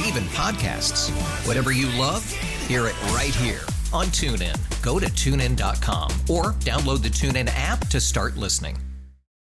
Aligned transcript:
Yes. 0.00 0.08
And 0.08 0.16
even 0.16 0.28
podcasts. 0.30 1.46
Whatever 1.46 1.72
you 1.72 1.86
love, 1.98 2.28
hear 2.66 2.86
it 2.86 3.00
right 3.12 3.34
here 3.34 3.60
on 3.92 4.06
TuneIn. 4.06 4.56
Go 4.82 4.98
to 4.98 5.06
tunein.com 5.06 6.10
or 6.28 6.52
download 6.60 7.02
the 7.02 7.08
TuneIn 7.08 7.50
app 7.54 7.86
to 7.88 8.00
start 8.00 8.36
listening. 8.36 8.78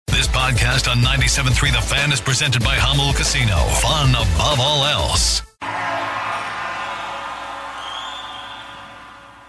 This 0.08 0.28
podcast 0.28 0.92
on 0.92 0.98
97.3 0.98 1.72
The 1.72 1.82
Fan 1.82 2.12
is 2.12 2.20
presented 2.20 2.64
by 2.64 2.76
Jamul 2.78 3.16
Casino. 3.16 3.56
Fun 3.82 4.10
above 4.10 4.60
all 4.60 4.86
else. 4.86 5.42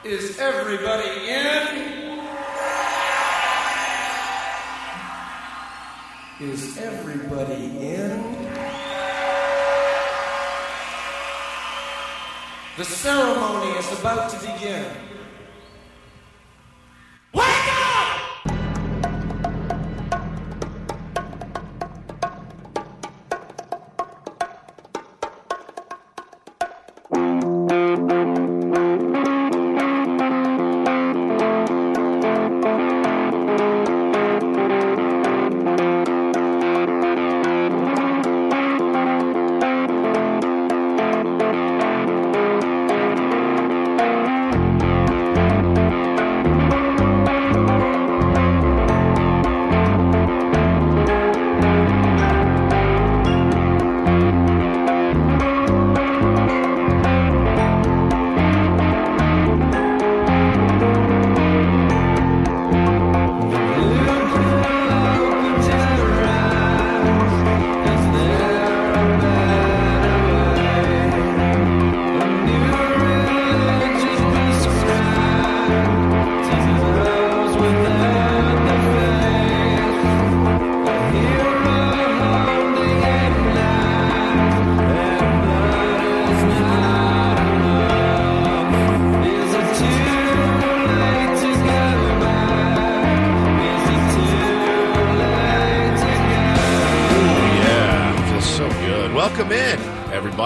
Is 0.04 0.38
everybody 0.38 1.28
in? 1.28 1.90
Is 6.40 6.78
everybody 6.78 7.78
in? 7.86 8.39
The 12.80 12.86
ceremony 12.86 13.76
is 13.76 13.92
about 14.00 14.30
to 14.30 14.38
begin. 14.38 14.86
Wake 17.34 17.44
up! 17.44 18.19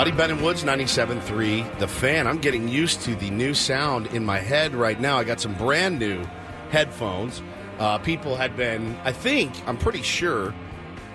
Everybody. 0.06 0.28
Ben 0.28 0.36
and 0.36 0.44
Woods, 0.44 0.64
97.3, 0.64 1.78
The 1.78 1.88
Fan. 1.88 2.26
I'm 2.26 2.36
getting 2.36 2.68
used 2.68 3.00
to 3.02 3.14
the 3.14 3.30
new 3.30 3.54
sound 3.54 4.06
in 4.08 4.22
my 4.22 4.38
head 4.38 4.74
right 4.74 5.00
now. 5.00 5.16
I 5.16 5.24
got 5.24 5.40
some 5.40 5.54
brand 5.54 5.98
new 5.98 6.22
headphones. 6.68 7.40
Uh, 7.78 7.96
people 7.96 8.36
had 8.36 8.54
been, 8.54 8.98
I 9.02 9.12
think, 9.12 9.50
I'm 9.66 9.78
pretty 9.78 10.02
sure, 10.02 10.54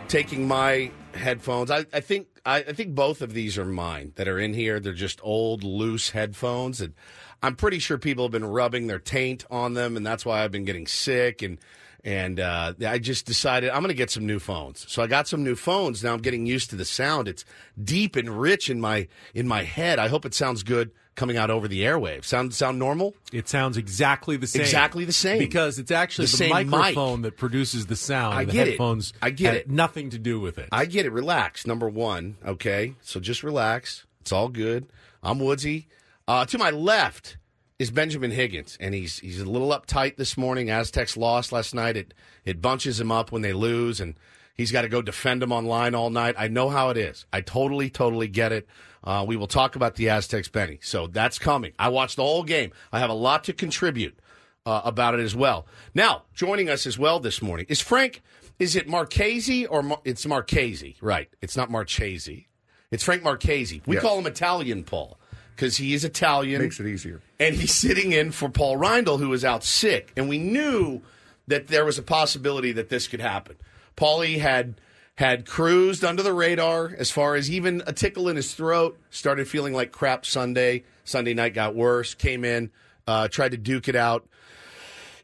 taking 0.07 0.47
my 0.47 0.89
headphones. 1.13 1.69
I, 1.69 1.85
I 1.93 1.99
think 1.99 2.29
I, 2.47 2.57
I 2.57 2.73
think 2.73 2.95
both 2.95 3.21
of 3.21 3.33
these 3.33 3.59
are 3.59 3.65
mine 3.65 4.13
that 4.15 4.27
are 4.27 4.39
in 4.39 4.55
here. 4.55 4.79
They're 4.79 4.93
just 4.93 5.19
old, 5.21 5.63
loose 5.63 6.09
headphones, 6.09 6.81
and 6.81 6.95
I'm 7.43 7.55
pretty 7.55 7.77
sure 7.77 7.99
people 7.99 8.23
have 8.23 8.31
been 8.31 8.45
rubbing 8.45 8.87
their 8.87 8.97
taint 8.97 9.45
on 9.51 9.75
them, 9.75 9.97
and 9.97 10.05
that's 10.05 10.25
why 10.25 10.43
I've 10.43 10.51
been 10.51 10.65
getting 10.65 10.87
sick 10.87 11.43
and 11.43 11.59
and 12.03 12.39
uh, 12.39 12.73
I 12.87 12.97
just 12.99 13.25
decided 13.25 13.69
I'm 13.69 13.81
going 13.81 13.89
to 13.89 13.93
get 13.93 14.09
some 14.09 14.25
new 14.25 14.39
phones. 14.39 14.85
So 14.91 15.01
I 15.03 15.07
got 15.07 15.27
some 15.27 15.43
new 15.43 15.55
phones. 15.55 16.03
Now 16.03 16.13
I'm 16.13 16.21
getting 16.21 16.45
used 16.45 16.69
to 16.71 16.75
the 16.75 16.85
sound. 16.85 17.27
It's 17.27 17.45
deep 17.81 18.15
and 18.15 18.29
rich 18.29 18.69
in 18.69 18.79
my 18.79 19.07
in 19.33 19.47
my 19.47 19.63
head. 19.63 19.99
I 19.99 20.07
hope 20.07 20.25
it 20.25 20.33
sounds 20.33 20.63
good 20.63 20.91
coming 21.15 21.35
out 21.35 21.49
over 21.51 21.67
the 21.67 21.81
airwaves. 21.81 22.25
Sound 22.25 22.53
sound 22.53 22.79
normal? 22.79 23.13
It 23.33 23.49
sounds 23.49 23.75
exactly 23.75 24.37
the 24.37 24.47
same. 24.47 24.61
Exactly 24.61 25.03
the 25.03 25.11
same. 25.11 25.39
Because 25.39 25.77
it's 25.77 25.91
actually 25.91 26.27
The 26.27 26.31
the, 26.31 26.37
same 26.37 26.55
mic. 26.55 26.67
microphone 26.67 27.23
that 27.23 27.35
produces 27.35 27.87
the 27.87 27.97
sound. 27.97 28.35
I 28.35 28.45
the 28.45 28.53
get 28.53 28.67
it. 28.67 28.71
headphones 28.71 29.11
I 29.21 29.31
get 29.31 29.55
it. 29.55 29.69
Nothing 29.69 30.09
to 30.11 30.17
do 30.17 30.39
with 30.39 30.57
it. 30.57 30.69
I 30.71 30.85
get 30.85 31.05
it. 31.05 31.11
Relax. 31.11 31.67
Number 31.67 31.89
one. 31.89 32.37
Okay. 32.45 32.93
So 33.01 33.19
just 33.19 33.43
relax. 33.43 34.05
It's 34.21 34.31
all 34.31 34.47
good. 34.47 34.87
I'm 35.21 35.39
Woodsy. 35.39 35.87
Uh, 36.27 36.45
to 36.45 36.57
my 36.57 36.69
left 36.69 37.37
is 37.79 37.89
Benjamin 37.91 38.31
Higgins, 38.31 38.77
and 38.79 38.93
he's 38.93 39.19
he's 39.19 39.39
a 39.39 39.49
little 39.49 39.69
uptight 39.69 40.17
this 40.17 40.37
morning. 40.37 40.69
Aztecs 40.69 41.15
lost 41.17 41.51
last 41.51 41.73
night. 41.73 41.95
It 41.97 42.13
it 42.45 42.61
bunches 42.61 42.99
him 42.99 43.11
up 43.11 43.31
when 43.31 43.41
they 43.41 43.53
lose, 43.53 43.99
and 44.01 44.15
he's 44.53 44.71
got 44.71 44.81
to 44.83 44.89
go 44.89 45.01
defend 45.01 45.41
them 45.41 45.51
online 45.53 45.95
all 45.95 46.09
night. 46.09 46.35
I 46.37 46.49
know 46.49 46.69
how 46.69 46.89
it 46.89 46.97
is. 46.97 47.25
I 47.31 47.41
totally, 47.41 47.89
totally 47.89 48.27
get 48.27 48.51
it. 48.51 48.67
Uh, 49.01 49.23
we 49.25 49.37
will 49.37 49.47
talk 49.47 49.77
about 49.77 49.95
the 49.95 50.09
Aztecs, 50.09 50.49
Benny. 50.49 50.79
So 50.81 51.07
that's 51.07 51.39
coming. 51.39 51.71
I 51.79 51.87
watched 51.87 52.17
the 52.17 52.23
whole 52.23 52.43
game. 52.43 52.71
I 52.91 52.99
have 52.99 53.09
a 53.09 53.13
lot 53.13 53.45
to 53.45 53.53
contribute 53.53 54.19
uh, 54.65 54.81
about 54.83 55.13
it 55.13 55.21
as 55.21 55.33
well. 55.35 55.65
Now, 55.95 56.23
joining 56.33 56.69
us 56.69 56.85
as 56.85 56.99
well 56.99 57.21
this 57.21 57.41
morning 57.41 57.65
is 57.69 57.79
Frank. 57.79 58.21
Is 58.59 58.75
it 58.75 58.89
Marchese 58.89 59.65
or 59.67 59.81
Mar- 59.81 60.01
it's 60.03 60.25
Marchese? 60.25 60.97
Right. 60.99 61.29
It's 61.41 61.55
not 61.55 61.71
Marchese. 61.71 62.49
It's 62.91 63.03
Frank 63.05 63.23
Marchese. 63.23 63.81
We 63.85 63.95
Yes. 63.95 64.03
call 64.03 64.19
him 64.19 64.25
Italian 64.25 64.83
Paul 64.83 65.17
because 65.55 65.77
he 65.77 65.93
is 65.93 66.03
Italian. 66.03 66.61
Makes 66.61 66.81
it 66.81 66.87
easier. 66.87 67.21
And 67.39 67.55
he's 67.55 67.73
sitting 67.73 68.11
in 68.11 68.31
for 68.31 68.49
Paul 68.49 68.77
Reindl, 68.77 69.19
who 69.19 69.31
is 69.31 69.45
out 69.45 69.63
sick. 69.63 70.11
And 70.17 70.27
we 70.27 70.37
knew 70.37 71.01
that 71.47 71.67
there 71.67 71.85
was 71.85 71.97
a 71.97 72.03
possibility 72.03 72.71
that 72.73 72.89
this 72.89 73.07
could 73.07 73.21
happen. 73.21 73.55
Paulie 73.95 74.39
had 74.39 74.79
had 75.15 75.45
cruised 75.45 76.05
under 76.05 76.23
the 76.23 76.31
radar 76.31 76.95
as 76.97 77.11
far 77.11 77.35
as 77.35 77.51
even 77.51 77.83
a 77.85 77.91
tickle 77.91 78.29
in 78.29 78.37
his 78.37 78.53
throat, 78.53 78.97
started 79.09 79.49
feeling 79.49 79.73
like 79.73 79.91
crap 79.91 80.25
Sunday. 80.25 80.83
Sunday 81.03 81.33
night 81.33 81.53
got 81.53 81.75
worse, 81.75 82.13
came 82.13 82.45
in, 82.45 82.71
uh, 83.05 83.27
tried 83.27 83.51
to 83.51 83.57
duke 83.57 83.89
it 83.89 83.97
out 83.97 84.29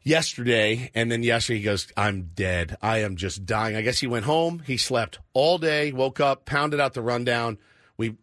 yesterday, 0.02 0.90
and 0.94 1.10
then 1.10 1.22
yesterday 1.22 1.58
he 1.58 1.64
goes, 1.64 1.88
I'm 1.96 2.30
dead. 2.34 2.76
I 2.82 2.98
am 2.98 3.16
just 3.16 3.46
dying. 3.46 3.74
I 3.74 3.80
guess 3.82 3.98
he 3.98 4.06
went 4.06 4.26
home. 4.26 4.62
He 4.66 4.76
slept 4.76 5.18
all 5.32 5.56
day, 5.56 5.92
woke 5.92 6.20
up, 6.20 6.44
pounded 6.44 6.78
out 6.78 6.92
the 6.92 7.02
rundown. 7.02 7.56
We 7.98 8.16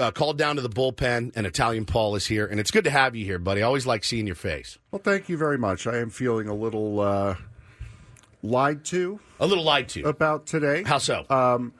uh, 0.00 0.12
called 0.12 0.38
down 0.38 0.56
to 0.56 0.62
the 0.62 0.68
bullpen, 0.68 1.32
and 1.34 1.46
Italian 1.46 1.84
Paul 1.84 2.14
is 2.14 2.26
here. 2.26 2.46
And 2.46 2.60
it's 2.60 2.70
good 2.70 2.84
to 2.84 2.90
have 2.90 3.16
you 3.16 3.24
here, 3.24 3.38
buddy. 3.38 3.60
I 3.62 3.66
always 3.66 3.86
like 3.86 4.04
seeing 4.04 4.26
your 4.26 4.36
face. 4.36 4.78
Well, 4.90 5.00
thank 5.02 5.28
you 5.28 5.36
very 5.36 5.58
much. 5.58 5.86
I 5.86 5.98
am 5.98 6.10
feeling 6.10 6.46
a 6.48 6.54
little 6.54 7.00
uh, 7.00 7.34
lied 8.42 8.84
to 8.86 9.18
A 9.40 9.46
little 9.46 9.64
lied 9.64 9.88
to. 9.90 10.02
about 10.04 10.46
today. 10.46 10.82
How 10.84 10.98
so? 10.98 11.26
Um, 11.28 11.72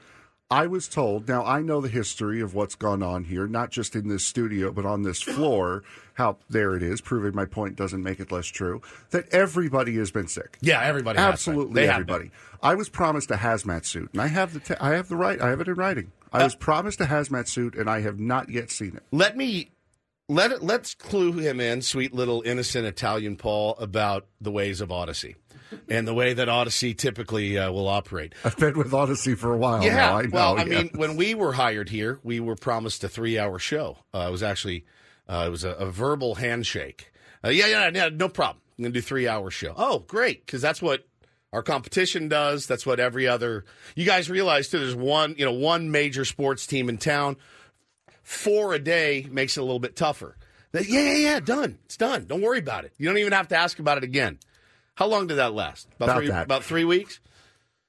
I 0.50 0.68
was 0.68 0.86
told, 0.86 1.26
now 1.28 1.44
I 1.44 1.60
know 1.60 1.80
the 1.80 1.88
history 1.88 2.40
of 2.40 2.54
what's 2.54 2.76
gone 2.76 3.02
on 3.02 3.24
here, 3.24 3.48
not 3.48 3.70
just 3.70 3.96
in 3.96 4.06
this 4.08 4.24
studio, 4.24 4.70
but 4.70 4.86
on 4.86 5.02
this 5.02 5.20
floor, 5.20 5.82
how 6.14 6.36
there 6.48 6.76
it 6.76 6.84
is, 6.84 7.00
proving 7.00 7.34
my 7.34 7.44
point 7.46 7.74
doesn't 7.74 8.00
make 8.02 8.20
it 8.20 8.30
less 8.30 8.46
true, 8.46 8.80
that 9.10 9.28
everybody 9.32 9.96
has 9.96 10.12
been 10.12 10.28
sick. 10.28 10.56
Yeah, 10.60 10.80
everybody. 10.82 11.18
has 11.18 11.24
been. 11.26 11.32
Absolutely 11.32 11.88
everybody. 11.88 12.30
I 12.62 12.74
was 12.76 12.88
promised 12.88 13.30
a 13.32 13.36
hazmat 13.36 13.84
suit, 13.84 14.10
and 14.12 14.22
I 14.22 14.28
have 14.28 14.52
the 14.54 14.60
t- 14.60 14.74
I 14.80 14.90
have 14.92 15.08
the 15.08 15.16
right. 15.16 15.40
I 15.40 15.50
have 15.50 15.60
it 15.60 15.66
in 15.68 15.74
writing. 15.74 16.12
I 16.40 16.44
was 16.44 16.54
promised 16.54 17.00
a 17.00 17.04
hazmat 17.04 17.48
suit, 17.48 17.74
and 17.74 17.88
I 17.88 18.00
have 18.00 18.18
not 18.18 18.48
yet 18.48 18.70
seen 18.70 18.96
it. 18.96 19.02
Let 19.10 19.36
me 19.36 19.70
let 20.28 20.50
it, 20.50 20.62
let's 20.62 20.94
clue 20.94 21.32
him 21.32 21.60
in, 21.60 21.82
sweet 21.82 22.12
little 22.12 22.42
innocent 22.44 22.86
Italian 22.86 23.36
Paul, 23.36 23.76
about 23.78 24.26
the 24.40 24.50
ways 24.50 24.80
of 24.80 24.90
Odyssey 24.90 25.36
and 25.88 26.06
the 26.06 26.14
way 26.14 26.34
that 26.34 26.48
Odyssey 26.48 26.94
typically 26.94 27.58
uh, 27.58 27.70
will 27.70 27.88
operate. 27.88 28.34
I've 28.44 28.56
been 28.56 28.76
with 28.76 28.92
Odyssey 28.92 29.34
for 29.34 29.52
a 29.52 29.56
while 29.56 29.84
yeah, 29.84 29.96
now. 29.96 30.18
I 30.18 30.22
know. 30.22 30.28
well, 30.32 30.58
I 30.58 30.64
yeah. 30.64 30.82
mean, 30.82 30.90
when 30.94 31.16
we 31.16 31.34
were 31.36 31.52
hired 31.52 31.88
here, 31.88 32.18
we 32.22 32.40
were 32.40 32.56
promised 32.56 33.04
a 33.04 33.08
three-hour 33.08 33.58
show. 33.58 33.98
Uh, 34.12 34.26
it 34.28 34.32
was 34.32 34.42
actually 34.42 34.84
uh, 35.28 35.44
it 35.46 35.50
was 35.50 35.64
a, 35.64 35.70
a 35.70 35.90
verbal 35.90 36.36
handshake. 36.36 37.12
Uh, 37.44 37.50
yeah, 37.50 37.66
yeah, 37.66 37.90
yeah, 37.92 38.08
no 38.08 38.28
problem. 38.28 38.62
I'm 38.78 38.84
gonna 38.84 38.94
do 38.94 39.00
three-hour 39.00 39.50
show. 39.50 39.74
Oh, 39.76 40.00
great, 40.00 40.44
because 40.44 40.60
that's 40.60 40.82
what 40.82 41.06
our 41.52 41.62
competition 41.62 42.28
does. 42.28 42.66
That's 42.66 42.84
what 42.84 43.00
every 43.00 43.26
other. 43.26 43.64
You 43.94 44.04
guys 44.04 44.28
realize 44.28 44.68
too. 44.68 44.78
There's 44.78 44.94
one, 44.94 45.34
you 45.38 45.44
know, 45.44 45.52
one 45.52 45.90
major 45.90 46.24
sports 46.24 46.66
team 46.66 46.88
in 46.88 46.98
town. 46.98 47.36
Four 48.22 48.74
a 48.74 48.78
day 48.78 49.26
makes 49.30 49.56
it 49.56 49.60
a 49.60 49.64
little 49.64 49.78
bit 49.78 49.96
tougher. 49.96 50.36
Yeah, 50.72 50.82
yeah, 50.82 51.14
yeah. 51.14 51.40
Done. 51.40 51.78
It's 51.84 51.96
done. 51.96 52.26
Don't 52.26 52.42
worry 52.42 52.58
about 52.58 52.84
it. 52.84 52.92
You 52.98 53.06
don't 53.06 53.18
even 53.18 53.32
have 53.32 53.48
to 53.48 53.56
ask 53.56 53.78
about 53.78 53.98
it 53.98 54.04
again. 54.04 54.38
How 54.96 55.06
long 55.06 55.26
did 55.26 55.36
that 55.36 55.54
last? 55.54 55.88
About 56.00 56.18
three, 56.18 56.28
that. 56.28 56.44
About 56.44 56.64
three 56.64 56.84
weeks. 56.84 57.20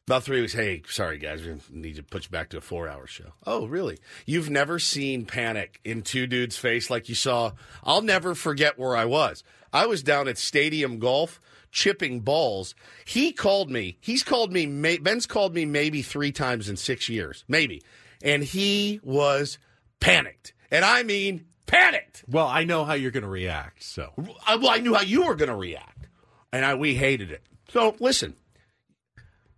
About 0.07 0.23
three 0.23 0.39
weeks. 0.39 0.53
Hey, 0.53 0.83
sorry 0.87 1.17
guys, 1.17 1.43
we 1.43 1.57
need 1.69 1.97
to 1.97 2.03
put 2.03 2.23
you 2.23 2.29
back 2.29 2.49
to 2.49 2.57
a 2.57 2.61
four-hour 2.61 3.07
show. 3.07 3.33
Oh, 3.45 3.65
really? 3.65 3.97
You've 4.25 4.49
never 4.49 4.79
seen 4.79 5.25
panic 5.25 5.81
in 5.83 6.01
two 6.01 6.27
dudes' 6.27 6.55
face 6.55 6.89
like 6.89 7.09
you 7.09 7.15
saw. 7.15 7.51
I'll 7.83 8.01
never 8.01 8.33
forget 8.33 8.79
where 8.79 8.95
I 8.95 9.03
was. 9.03 9.43
I 9.73 9.85
was 9.85 10.03
down 10.03 10.29
at 10.29 10.37
Stadium 10.37 10.99
Golf 10.99 11.41
chipping 11.71 12.21
balls. 12.21 12.75
He 13.05 13.31
called 13.31 13.69
me. 13.69 13.97
He's 14.01 14.23
called 14.23 14.51
me. 14.51 14.65
Ben's 14.97 15.25
called 15.25 15.53
me 15.53 15.65
maybe 15.65 16.01
three 16.01 16.31
times 16.31 16.69
in 16.69 16.77
six 16.77 17.09
years, 17.09 17.43
maybe, 17.47 17.81
and 18.23 18.43
he 18.43 18.99
was 19.03 19.57
panicked, 19.99 20.53
and 20.71 20.83
I 20.85 21.03
mean 21.03 21.45
panicked. 21.65 22.23
Well, 22.27 22.47
I 22.47 22.63
know 22.63 22.85
how 22.85 22.93
you're 22.93 23.11
going 23.11 23.23
to 23.23 23.29
react. 23.29 23.83
So 23.83 24.13
I, 24.45 24.55
well, 24.55 24.69
I 24.69 24.77
knew 24.77 24.93
how 24.93 25.01
you 25.01 25.25
were 25.25 25.35
going 25.35 25.49
to 25.49 25.55
react, 25.55 26.07
and 26.51 26.65
I, 26.65 26.75
we 26.75 26.95
hated 26.95 27.31
it. 27.31 27.43
So 27.69 27.95
listen, 27.99 28.35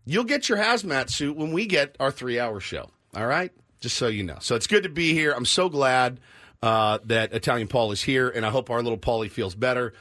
you'll 0.05 0.23
get 0.23 0.49
your 0.49 0.57
hazmat 0.57 1.09
suit 1.09 1.37
when 1.37 1.51
we 1.51 1.65
get 1.65 1.95
our 1.99 2.11
three-hour 2.11 2.59
show. 2.59 2.89
All 3.15 3.27
right, 3.27 3.51
just 3.79 3.97
so 3.97 4.07
you 4.07 4.23
know. 4.23 4.37
So 4.39 4.55
it's 4.55 4.67
good 4.67 4.83
to 4.83 4.89
be 4.89 5.13
here. 5.13 5.31
I'm 5.31 5.45
so 5.45 5.69
glad 5.69 6.19
uh, 6.61 6.99
that 7.05 7.33
Italian 7.33 7.67
Paul 7.67 7.91
is 7.91 8.01
here, 8.01 8.29
and 8.29 8.45
I 8.45 8.49
hope 8.49 8.69
our 8.69 8.81
little 8.81 8.97
Paulie 8.97 9.31
feels 9.31 9.55
better. 9.55 9.93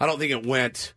I 0.00 0.06
don't 0.06 0.18
think 0.18 0.32
it 0.32 0.46
went. 0.46 0.94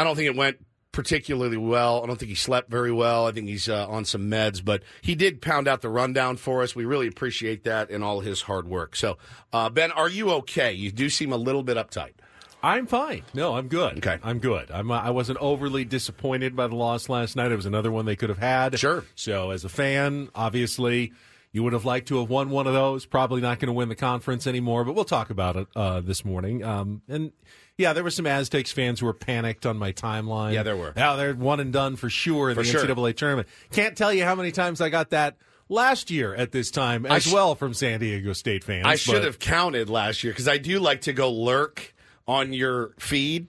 I 0.00 0.04
don't 0.04 0.16
think 0.16 0.28
it 0.28 0.36
went 0.36 0.56
particularly 0.92 1.58
well. 1.58 2.02
I 2.02 2.06
don't 2.06 2.18
think 2.18 2.30
he 2.30 2.34
slept 2.34 2.70
very 2.70 2.90
well. 2.90 3.26
I 3.26 3.32
think 3.32 3.48
he's 3.48 3.68
uh, 3.68 3.86
on 3.86 4.06
some 4.06 4.30
meds, 4.30 4.64
but 4.64 4.82
he 5.02 5.14
did 5.14 5.42
pound 5.42 5.68
out 5.68 5.82
the 5.82 5.90
rundown 5.90 6.38
for 6.38 6.62
us. 6.62 6.74
We 6.74 6.86
really 6.86 7.06
appreciate 7.06 7.64
that 7.64 7.90
and 7.90 8.02
all 8.02 8.20
his 8.20 8.40
hard 8.40 8.66
work. 8.66 8.96
So, 8.96 9.18
uh, 9.52 9.68
Ben, 9.68 9.92
are 9.92 10.08
you 10.08 10.30
okay? 10.30 10.72
You 10.72 10.90
do 10.90 11.10
seem 11.10 11.32
a 11.32 11.36
little 11.36 11.62
bit 11.62 11.76
uptight. 11.76 12.12
I'm 12.62 12.86
fine. 12.86 13.24
No, 13.34 13.56
I'm 13.56 13.68
good. 13.68 13.98
Okay. 13.98 14.18
I'm 14.22 14.38
good. 14.38 14.70
I'm. 14.70 14.90
uh, 14.90 15.00
I 15.00 15.10
wasn't 15.10 15.38
overly 15.38 15.84
disappointed 15.84 16.56
by 16.56 16.66
the 16.66 16.76
loss 16.76 17.10
last 17.10 17.36
night. 17.36 17.52
It 17.52 17.56
was 17.56 17.66
another 17.66 17.92
one 17.92 18.06
they 18.06 18.16
could 18.16 18.30
have 18.30 18.38
had. 18.38 18.78
Sure. 18.78 19.04
So 19.14 19.50
as 19.50 19.64
a 19.66 19.68
fan, 19.68 20.30
obviously, 20.34 21.12
you 21.52 21.62
would 21.62 21.72
have 21.72 21.84
liked 21.84 22.08
to 22.08 22.18
have 22.20 22.30
won 22.30 22.48
one 22.50 22.66
of 22.66 22.72
those. 22.72 23.06
Probably 23.06 23.40
not 23.40 23.58
going 23.58 23.68
to 23.68 23.72
win 23.74 23.90
the 23.90 23.96
conference 23.96 24.46
anymore, 24.46 24.84
but 24.84 24.94
we'll 24.94 25.04
talk 25.04 25.30
about 25.30 25.56
it 25.56 25.68
uh, 25.76 26.00
this 26.00 26.24
morning. 26.24 26.64
Um, 26.64 27.02
and 27.08 27.32
yeah, 27.80 27.92
there 27.92 28.04
were 28.04 28.10
some 28.10 28.26
Aztecs 28.26 28.70
fans 28.70 29.00
who 29.00 29.06
were 29.06 29.14
panicked 29.14 29.66
on 29.66 29.76
my 29.78 29.92
timeline. 29.92 30.52
Yeah, 30.52 30.62
there 30.62 30.76
were. 30.76 30.92
Yeah, 30.96 31.16
they're 31.16 31.34
one 31.34 31.58
and 31.58 31.72
done 31.72 31.96
for 31.96 32.10
sure 32.10 32.50
in 32.50 32.54
For 32.54 32.62
the 32.62 32.68
sure. 32.68 32.84
NCAA 32.84 33.16
tournament. 33.16 33.48
Can't 33.72 33.96
tell 33.96 34.12
you 34.12 34.24
how 34.24 34.34
many 34.34 34.52
times 34.52 34.80
I 34.80 34.90
got 34.90 35.10
that 35.10 35.38
last 35.68 36.10
year 36.10 36.34
at 36.34 36.52
this 36.52 36.70
time 36.70 37.06
as 37.06 37.24
sh- 37.24 37.32
well 37.32 37.54
from 37.54 37.72
San 37.74 38.00
Diego 38.00 38.32
State 38.34 38.62
fans. 38.64 38.86
I 38.86 38.96
should 38.96 39.24
have 39.24 39.38
counted 39.38 39.88
last 39.88 40.22
year 40.22 40.32
because 40.32 40.48
I 40.48 40.58
do 40.58 40.78
like 40.78 41.02
to 41.02 41.12
go 41.12 41.32
lurk 41.32 41.94
on 42.28 42.52
your 42.52 42.94
feed 42.98 43.48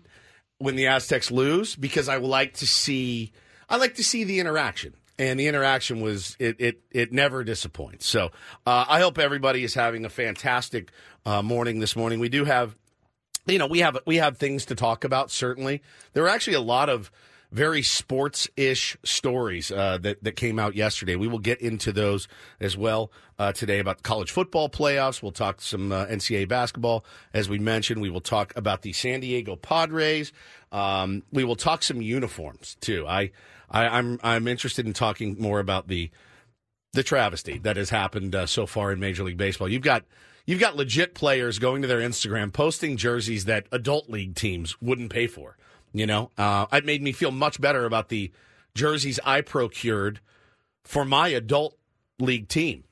when 0.58 0.76
the 0.76 0.88
Aztecs 0.88 1.30
lose 1.32 1.76
because 1.76 2.08
I 2.08 2.18
like 2.18 2.54
to 2.56 2.68
see 2.68 3.34
I 3.70 3.78
like 3.78 3.96
to 3.96 4.04
see 4.04 4.24
the 4.24 4.40
interaction. 4.40 4.96
And 5.20 5.40
the 5.40 5.48
interaction 5.48 6.02
was 6.02 6.36
it 6.40 6.56
it 6.60 6.82
it 6.90 7.12
never 7.12 7.44
disappoints. 7.44 8.08
So 8.08 8.32
uh, 8.66 8.86
I 8.88 9.02
hope 9.02 9.20
everybody 9.20 9.64
is 9.64 9.74
having 9.74 10.04
a 10.06 10.10
fantastic 10.10 10.92
uh, 11.26 11.42
morning 11.44 11.80
this 11.80 11.96
morning. 11.96 12.20
We 12.20 12.30
do 12.30 12.46
have 12.46 12.76
you 13.52 13.60
know 13.60 13.68
we 13.68 13.80
have 13.80 13.98
we 14.06 14.18
have 14.18 14.38
things 14.38 14.66
to 14.66 14.76
talk 14.76 15.04
about 15.04 15.30
certainly. 15.30 15.82
There 16.14 16.24
are 16.24 16.30
actually 16.30 16.56
a 16.56 16.62
lot 16.62 16.90
of 16.90 17.12
very 17.52 17.82
sports-ish 17.82 18.96
stories 19.04 19.72
uh, 19.72 19.98
that 20.00 20.24
that 20.24 20.38
came 20.38 20.58
out 20.58 20.76
yesterday. 20.76 21.16
We 21.16 21.28
will 21.28 21.40
get 21.40 21.60
into 21.60 21.92
those 21.92 22.28
as 22.60 22.78
well 22.78 23.12
uh, 23.38 23.52
today 23.52 23.80
about 23.80 24.04
college 24.04 24.32
football 24.32 24.70
playoffs. 24.70 25.22
We'll 25.22 25.34
talk 25.34 25.62
some 25.62 25.92
uh, 25.92 26.06
ncaa 26.06 26.48
basketball. 26.48 27.06
As 27.34 27.50
we 27.50 27.60
mentioned 27.60 28.02
we 28.02 28.10
will 28.10 28.22
talk 28.22 28.54
about 28.56 28.82
the 28.84 28.94
san 28.94 29.20
diego 29.20 29.56
padres. 29.56 30.32
Um, 30.72 31.24
we 31.34 31.44
will 31.44 31.58
talk 31.58 31.84
some 31.84 32.02
uniforms 32.02 32.78
too. 32.80 33.06
I, 33.06 33.32
I 33.70 33.88
i'm 33.88 34.20
i'm 34.24 34.48
interested 34.48 34.86
in 34.86 34.94
talking 34.94 35.36
more 35.38 35.60
about 35.60 35.90
the 35.90 36.10
the 36.94 37.04
travesty 37.04 37.58
that 37.60 37.78
has 37.78 37.90
happened 37.90 38.36
uh, 38.36 38.46
so 38.46 38.66
far 38.66 38.92
in 38.92 39.00
Major 39.00 39.24
League 39.24 39.38
Baseball. 39.38 39.70
You've 39.70 39.82
got 39.82 40.04
you've 40.46 40.60
got 40.60 40.76
legit 40.76 41.14
players 41.14 41.60
going 41.60 41.82
to 41.82 41.88
their 41.88 42.00
Instagram 42.00 42.52
posting 42.52 42.98
jerseys 42.98 43.46
that 43.46 43.68
adult 43.72 44.10
league 44.10 44.36
teams 44.36 44.80
wouldn't 44.82 45.12
pay 45.12 45.28
for. 45.28 45.58
You 45.94 46.06
know, 46.06 46.32
uh, 46.38 46.68
it 46.72 46.86
made 46.86 47.02
me 47.02 47.12
feel 47.12 47.32
much 47.32 47.60
better 47.60 47.86
about 47.86 48.10
the 48.10 48.32
jerseys 48.74 49.20
I 49.26 49.42
procured 49.42 50.22
for 50.84 51.04
my 51.04 51.28
adult 51.30 51.78
league 52.20 52.48
team 52.48 52.86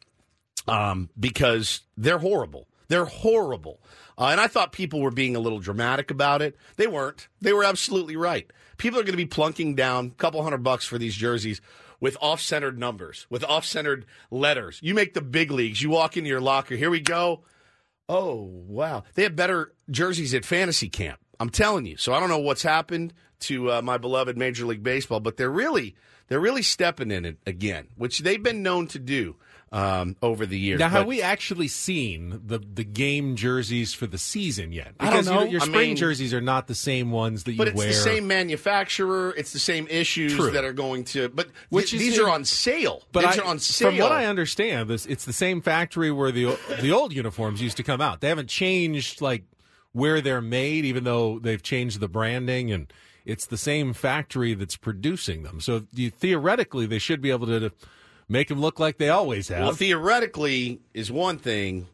um, 0.68 1.10
because 1.18 1.82
they're 1.96 2.20
horrible. 2.20 2.68
They're 2.90 3.06
horrible. 3.06 3.80
Uh, 4.18 4.28
and 4.28 4.42
I 4.42 4.48
thought 4.48 4.72
people 4.72 5.00
were 5.00 5.12
being 5.12 5.36
a 5.36 5.40
little 5.40 5.60
dramatic 5.60 6.12
about 6.12 6.42
it. 6.42 6.58
They 6.76 6.88
weren't. 6.88 7.28
They 7.40 7.54
were 7.54 7.64
absolutely 7.64 8.16
right. 8.16 8.52
People 8.78 9.00
are 9.00 9.04
going 9.04 9.14
to 9.14 9.18
be 9.18 9.26
plunking 9.26 9.76
down 9.76 10.08
a 10.08 10.16
couple 10.16 10.42
hundred 10.44 10.64
bucks 10.64 10.86
for 10.86 10.98
these 10.98 11.16
jerseys 11.16 11.62
with 12.00 12.18
off 12.22 12.42
centered 12.42 12.78
numbers, 12.78 13.28
with 13.30 13.44
off 13.44 13.66
centered 13.66 14.06
letters. 14.32 14.80
You 14.82 14.94
make 14.94 15.14
the 15.14 15.22
big 15.22 15.52
leagues. 15.52 15.82
You 15.82 15.90
walk 15.90 16.18
into 16.18 16.30
your 16.30 16.42
locker. 16.42 16.76
Here 16.76 16.90
we 16.90 17.00
go. 17.00 17.44
Oh, 18.08 18.50
wow. 18.68 19.04
They 19.14 19.24
have 19.24 19.36
better 19.36 19.74
jerseys 19.90 20.34
at 20.34 20.46
fantasy 20.46 20.90
camp. 20.90 21.20
I'm 21.40 21.50
telling 21.50 21.86
you. 21.86 21.98
So 21.98 22.14
I 22.14 22.20
don't 22.20 22.30
know 22.30 22.40
what's 22.40 22.64
happened 22.64 23.14
to 23.42 23.72
uh, 23.72 23.82
my 23.82 23.98
beloved 23.98 24.38
Major 24.38 24.66
League 24.66 24.84
Baseball, 24.84 25.20
but 25.20 25.38
they're 25.38 25.50
really 25.50 25.96
they're 26.28 26.40
really 26.40 26.62
stepping 26.62 27.12
in 27.12 27.26
it 27.26 27.38
again, 27.46 27.88
which 27.96 28.20
they've 28.20 28.42
been 28.42 28.62
known 28.62 28.88
to 28.88 29.00
do 29.00 29.38
um, 29.72 30.16
over 30.24 30.46
the 30.48 30.58
years. 30.58 30.80
Now, 30.80 30.90
have 30.90 31.02
But- 31.02 31.08
we 31.08 31.22
actually 31.22 31.68
seen 31.68 32.42
the 32.46 32.58
the 32.60 32.84
game 32.84 33.36
jerseys 33.36 33.94
for 33.94 34.08
the 34.08 34.18
season 34.18 34.72
yet? 34.72 34.94
I 35.00 35.06
don't 35.06 35.12
Because 35.14 35.26
your- 35.28 35.36
know. 35.36 35.44
your 35.52 35.62
I 35.62 35.66
spring 35.66 35.88
mean- 35.90 35.96
jerseys 35.98 36.34
are 36.34 36.42
not 36.42 36.68
the 36.68 36.76
same 36.76 37.12
ones 37.12 37.44
that 37.44 37.52
you 37.52 37.58
But 37.58 37.68
it's 37.70 37.78
wear. 37.78 37.88
the 37.90 37.94
same 37.94 38.26
manufacturer. 38.28 39.34
It's 39.38 39.54
the 39.54 39.60
same 39.60 39.88
issues 39.90 40.34
True. 40.36 40.52
that 40.52 40.64
are 40.64 40.74
going 40.74 41.04
to. 41.06 41.30
But 41.30 41.50
Which 41.70 41.92
th- 41.92 42.02
is 42.02 42.08
these 42.10 42.18
in- 42.20 42.26
are 42.26 42.30
on 42.30 42.46
sale. 42.46 43.04
But 43.12 43.22
these 43.28 43.38
I, 43.40 43.42
are 43.44 43.46
on 43.46 43.60
sale. 43.60 43.90
from 43.92 44.00
what 44.00 44.12
I 44.12 44.26
understand, 44.26 44.90
this 44.90 45.06
it's 45.06 45.26
the 45.26 45.34
same 45.34 45.62
factory 45.62 46.12
where 46.12 46.32
the 46.32 46.58
the 46.82 46.92
old 46.92 47.14
uniforms 47.14 47.62
used 47.62 47.78
to 47.78 47.84
come 47.84 48.02
out. 48.02 48.22
They 48.22 48.30
haven't 48.30 48.50
changed 48.50 49.22
like 49.22 49.44
where 49.92 50.22
they're 50.22 50.42
made, 50.42 50.86
even 50.86 51.04
though 51.04 51.40
they've 51.40 51.62
changed 51.64 52.00
the 52.00 52.08
branding, 52.08 52.72
and 52.72 52.92
it's 53.26 53.46
the 53.46 53.58
same 53.58 53.94
factory 53.94 54.54
that's 54.54 54.76
producing 54.78 55.44
them. 55.44 55.60
So 55.62 55.86
you, 55.94 56.10
theoretically, 56.10 56.86
they 56.86 57.00
should 57.00 57.22
be 57.22 57.30
able 57.32 57.48
to 57.48 57.72
make 58.30 58.48
them 58.48 58.62
look 58.62 58.80
like 58.80 58.98
they 58.98 59.10
always 59.10 59.50
have. 59.50 59.60
Well, 59.60 59.74
theoretically 59.74 60.80
is 60.94 61.12
one 61.12 61.38
thing. 61.38 61.88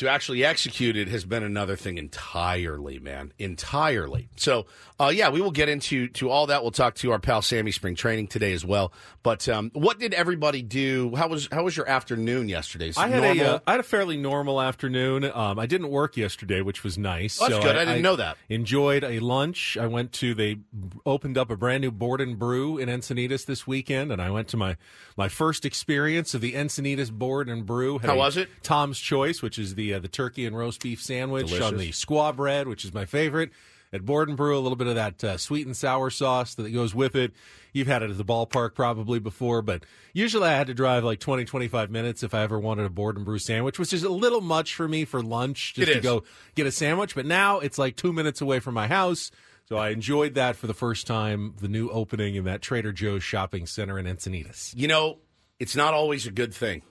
To 0.00 0.08
actually 0.08 0.46
execute 0.46 0.96
it 0.96 1.08
has 1.08 1.26
been 1.26 1.42
another 1.42 1.76
thing 1.76 1.98
entirely, 1.98 2.98
man. 2.98 3.34
Entirely. 3.38 4.30
So, 4.34 4.64
uh, 4.98 5.12
yeah, 5.14 5.28
we 5.28 5.42
will 5.42 5.50
get 5.50 5.68
into 5.68 6.08
to 6.08 6.30
all 6.30 6.46
that. 6.46 6.62
We'll 6.62 6.70
talk 6.70 6.94
to 6.96 7.12
our 7.12 7.18
pal 7.18 7.42
Sammy 7.42 7.70
Spring 7.70 7.94
Training 7.94 8.28
today 8.28 8.54
as 8.54 8.64
well. 8.64 8.94
But 9.22 9.46
um, 9.50 9.70
what 9.74 9.98
did 9.98 10.14
everybody 10.14 10.62
do? 10.62 11.14
How 11.14 11.28
was 11.28 11.50
how 11.52 11.64
was 11.64 11.76
your 11.76 11.86
afternoon 11.86 12.48
yesterday? 12.48 12.94
I 12.96 13.08
had 13.08 13.22
normal? 13.22 13.44
a 13.44 13.54
uh, 13.56 13.58
I 13.66 13.72
had 13.72 13.80
a 13.80 13.82
fairly 13.82 14.16
normal 14.16 14.58
afternoon. 14.58 15.24
Um, 15.24 15.58
I 15.58 15.66
didn't 15.66 15.90
work 15.90 16.16
yesterday, 16.16 16.62
which 16.62 16.82
was 16.82 16.96
nice. 16.96 17.38
Oh, 17.38 17.44
that's 17.44 17.56
so 17.56 17.62
good. 17.62 17.76
I 17.76 17.84
didn't 17.84 18.00
know 18.00 18.16
that. 18.16 18.38
Enjoyed 18.48 19.04
a 19.04 19.18
lunch. 19.18 19.76
I 19.78 19.86
went 19.86 20.12
to 20.14 20.32
they 20.32 20.60
opened 21.04 21.36
up 21.36 21.50
a 21.50 21.56
brand 21.56 21.82
new 21.82 21.90
board 21.90 22.22
and 22.22 22.38
brew 22.38 22.78
in 22.78 22.88
Encinitas 22.88 23.44
this 23.44 23.66
weekend, 23.66 24.12
and 24.12 24.22
I 24.22 24.30
went 24.30 24.48
to 24.48 24.56
my 24.56 24.78
my 25.14 25.28
first 25.28 25.66
experience 25.66 26.32
of 26.32 26.40
the 26.40 26.54
Encinitas 26.54 27.12
board 27.12 27.50
and 27.50 27.66
brew. 27.66 27.98
How 27.98 28.16
was 28.16 28.38
it? 28.38 28.48
Tom's 28.62 28.98
Choice, 28.98 29.42
which 29.42 29.58
is 29.58 29.74
the 29.74 29.89
uh, 29.94 29.98
the 29.98 30.08
turkey 30.08 30.46
and 30.46 30.56
roast 30.56 30.82
beef 30.82 31.02
sandwich 31.02 31.50
on 31.60 31.76
the 31.76 31.90
squaw 31.90 32.34
bread, 32.34 32.68
which 32.68 32.84
is 32.84 32.92
my 32.94 33.04
favorite. 33.04 33.50
at 33.92 34.04
Board 34.04 34.28
and 34.28 34.36
Brew, 34.36 34.56
a 34.56 34.60
little 34.60 34.76
bit 34.76 34.86
of 34.86 34.94
that 34.94 35.24
uh, 35.24 35.36
sweet 35.36 35.66
and 35.66 35.76
sour 35.76 36.10
sauce 36.10 36.54
that 36.54 36.70
goes 36.70 36.94
with 36.94 37.16
it. 37.16 37.32
You've 37.72 37.88
had 37.88 38.02
it 38.04 38.10
at 38.10 38.16
the 38.18 38.24
ballpark 38.24 38.74
probably 38.74 39.18
before, 39.18 39.62
but 39.62 39.84
usually 40.12 40.46
I 40.48 40.52
had 40.56 40.68
to 40.68 40.74
drive 40.74 41.02
like 41.04 41.18
20, 41.20 41.44
25 41.44 41.90
minutes 41.90 42.22
if 42.22 42.32
I 42.34 42.42
ever 42.42 42.58
wanted 42.58 42.86
a 42.86 42.90
Board 42.90 43.16
and 43.16 43.24
Brew 43.24 43.38
sandwich, 43.40 43.78
which 43.80 43.92
is 43.92 44.04
a 44.04 44.08
little 44.08 44.40
much 44.40 44.74
for 44.76 44.86
me 44.86 45.04
for 45.04 45.22
lunch 45.22 45.74
just 45.74 45.88
It 45.88 45.92
to 45.94 45.98
is. 45.98 46.04
go 46.04 46.22
get 46.54 46.66
a 46.66 46.72
sandwich. 46.72 47.14
But 47.16 47.26
now 47.26 47.58
it's 47.58 47.78
like 47.78 47.96
two 47.96 48.12
minutes 48.12 48.40
away 48.40 48.60
from 48.60 48.74
my 48.74 48.86
house. 48.86 49.30
So 49.68 49.76
I 49.76 49.90
enjoyed 49.90 50.34
that 50.34 50.56
for 50.56 50.66
the 50.66 50.74
first 50.74 51.06
time, 51.06 51.54
the 51.60 51.68
new 51.68 51.88
opening 51.90 52.34
in 52.36 52.44
that 52.44 52.60
Trader 52.62 52.92
Joe's 52.92 53.22
shopping 53.22 53.66
center 53.66 53.98
in 54.00 54.06
Encinitas. 54.06 54.72
You 54.76 54.88
know, 54.88 55.18
it's 55.60 55.76
not 55.76 55.94
always 55.94 56.26
a 56.26 56.32
good 56.32 56.52
thing 56.54 56.82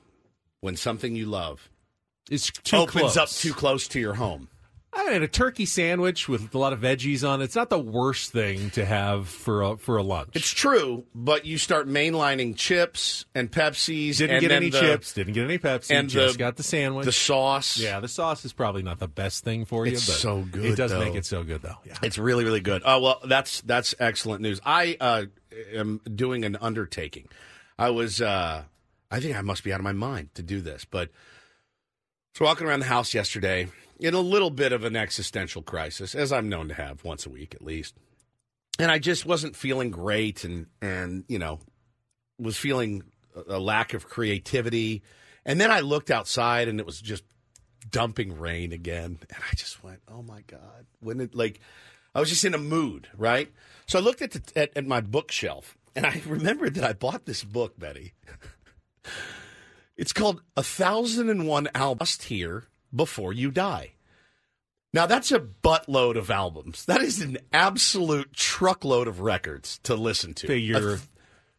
when 0.61 0.75
something 0.77 1.13
you 1.15 1.25
love 1.25 1.69
It's 2.29 2.51
too 2.51 2.77
opens 2.77 3.13
close. 3.13 3.17
up 3.17 3.29
too 3.29 3.53
close 3.53 3.87
to 3.89 3.99
your 3.99 4.13
home. 4.13 4.47
I 4.91 5.11
mean, 5.13 5.21
a 5.21 5.27
turkey 5.27 5.67
sandwich 5.67 6.27
with 6.27 6.53
a 6.55 6.57
lot 6.57 6.73
of 6.73 6.79
veggies 6.79 7.27
on 7.27 7.41
it. 7.41 7.45
It's 7.45 7.55
not 7.55 7.69
the 7.69 7.77
worst 7.77 8.31
thing 8.31 8.71
to 8.71 8.83
have 8.83 9.27
for 9.29 9.61
a, 9.61 9.77
for 9.77 9.97
a 9.97 10.03
lunch. 10.03 10.31
It's 10.33 10.49
true, 10.49 11.05
but 11.13 11.45
you 11.45 11.59
start 11.59 11.87
mainlining 11.87 12.55
chips 12.55 13.23
and 13.35 13.51
Pepsis. 13.51 14.17
didn't 14.17 14.37
and 14.37 14.41
get 14.41 14.51
any 14.51 14.71
the- 14.71 14.79
chips, 14.79 15.13
didn't 15.13 15.33
get 15.33 15.43
any 15.43 15.59
Pepsi, 15.59 15.91
and 15.91 16.09
just 16.09 16.33
the- 16.33 16.39
got 16.39 16.55
the 16.57 16.63
sandwich. 16.63 17.05
The 17.05 17.11
sauce. 17.11 17.77
yeah, 17.77 17.99
the 17.99 18.07
sauce 18.07 18.43
is 18.45 18.51
probably 18.51 18.81
not 18.81 18.97
the 18.97 19.07
best 19.07 19.43
thing 19.43 19.65
for 19.65 19.85
you, 19.85 19.91
It's 19.93 20.07
but 20.07 20.15
so 20.15 20.41
good, 20.41 20.65
It 20.65 20.75
does 20.75 20.89
though. 20.89 20.99
make 20.99 21.13
it 21.13 21.25
so 21.25 21.43
good, 21.43 21.61
though. 21.61 21.77
Yeah. 21.85 21.97
It's 22.01 22.17
really, 22.17 22.43
really 22.43 22.59
good. 22.61 22.81
Oh 22.83 22.99
well, 22.99 23.19
that's 23.27 23.61
that's 23.61 23.93
excellent 23.99 24.41
news. 24.41 24.59
I 24.65 24.97
uh, 24.99 25.25
am 25.71 26.01
doing 26.15 26.45
an 26.45 26.57
undertaking. 26.59 27.27
I 27.77 27.91
was, 27.91 28.21
uh, 28.21 28.63
I 29.11 29.19
think 29.19 29.37
I 29.37 29.41
must 29.41 29.63
be 29.63 29.71
out 29.71 29.79
of 29.79 29.83
my 29.83 29.93
mind 29.93 30.29
to 30.33 30.41
do 30.41 30.61
this, 30.61 30.83
but 30.83 31.09
Was 32.39 32.45
walking 32.45 32.67
around 32.67 32.79
the 32.79 32.85
house 32.85 33.13
yesterday 33.13 33.67
in 33.99 34.13
a 34.13 34.19
little 34.21 34.49
bit 34.49 34.71
of 34.71 34.85
an 34.85 34.95
existential 34.95 35.61
crisis, 35.61 36.15
as 36.15 36.31
I'm 36.31 36.47
known 36.47 36.69
to 36.69 36.73
have 36.73 37.03
once 37.03 37.25
a 37.25 37.29
week 37.29 37.53
at 37.53 37.61
least, 37.61 37.95
and 38.79 38.89
I 38.89 38.97
just 38.97 39.25
wasn't 39.25 39.57
feeling 39.57 39.91
great, 39.91 40.45
and 40.45 40.67
and 40.81 41.25
you 41.27 41.37
know, 41.37 41.59
was 42.37 42.55
feeling 42.55 43.03
a 43.35 43.57
a 43.57 43.59
lack 43.59 43.93
of 43.93 44.07
creativity, 44.07 45.03
and 45.45 45.59
then 45.59 45.69
I 45.69 45.81
looked 45.81 46.11
outside 46.11 46.69
and 46.69 46.79
it 46.79 46.85
was 46.85 47.01
just 47.01 47.25
dumping 47.89 48.39
rain 48.39 48.71
again. 48.71 49.19
And 49.21 49.43
i 49.51 49.55
just 49.55 49.83
went 49.83 49.99
oh 50.07 50.21
my 50.21 50.41
god. 50.47 50.85
When 51.01 51.19
it 51.19 51.35
like 51.35 51.59
i 52.15 52.21
was 52.21 52.29
just 52.29 52.45
in 52.45 52.53
a 52.53 52.57
mood 52.57 53.07
right? 53.17 53.51
So 53.85 53.99
i 53.99 54.01
looked 54.01 54.21
at, 54.21 54.31
the, 54.31 54.41
at, 54.55 54.77
at 54.77 54.85
my 54.85 55.01
bookshelf 55.01 55.77
and 55.93 56.05
i 56.05 56.21
remembered 56.27 56.75
that 56.75 56.83
i 56.83 56.93
bought 56.93 57.25
this 57.25 57.43
book 57.43 57.77
betty 57.77 58.13
it's 59.99 60.13
called 60.13 60.41
a 60.57 60.63
thousand 60.63 61.29
and 61.29 61.45
one 61.47 61.67
albums 61.75 62.21
here 62.23 62.65
before 62.95 63.31
you 63.33 63.51
die 63.51 63.91
now 64.93 65.05
that's 65.05 65.31
a 65.31 65.39
buttload 65.39 66.15
of 66.17 66.31
albums 66.31 66.85
that 66.85 67.01
is 67.01 67.21
an 67.21 67.37
absolute 67.53 68.33
truckload 68.33 69.07
of 69.07 69.19
records 69.19 69.79
to 69.83 69.95
listen 69.95 70.33
to 70.33 70.47
Figure 70.47 70.93
A- 70.95 70.99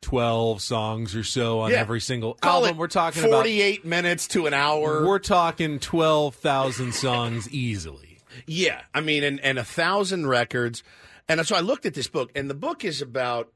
12 0.02 0.62
songs 0.62 1.14
or 1.14 1.22
so 1.22 1.60
on 1.60 1.70
Yeah. 1.70 1.76
every 1.76 2.00
single 2.00 2.32
call 2.32 2.64
album. 2.64 2.78
We're 2.78 2.86
talking 2.88 3.22
about 3.22 3.32
48 3.44 3.84
minutes 3.84 4.26
to 4.28 4.46
an 4.46 4.54
hour 4.54 5.06
we're 5.06 5.18
talking 5.18 5.78
12,000 5.78 6.92
songs 6.94 7.50
easily. 7.50 8.18
Yeah, 8.46 8.80
I 8.94 9.00
mean, 9.02 9.22
and, 9.24 9.38
and 9.40 9.58
a 9.58 9.64
thousand 9.64 10.26
records. 10.26 10.82
And 11.28 11.46
so 11.46 11.54
I 11.54 11.60
looked 11.60 11.84
at 11.84 11.92
this 11.92 12.08
book, 12.08 12.30
and 12.34 12.48
the 12.48 12.54
book 12.54 12.82
is 12.82 13.02
about, 13.02 13.52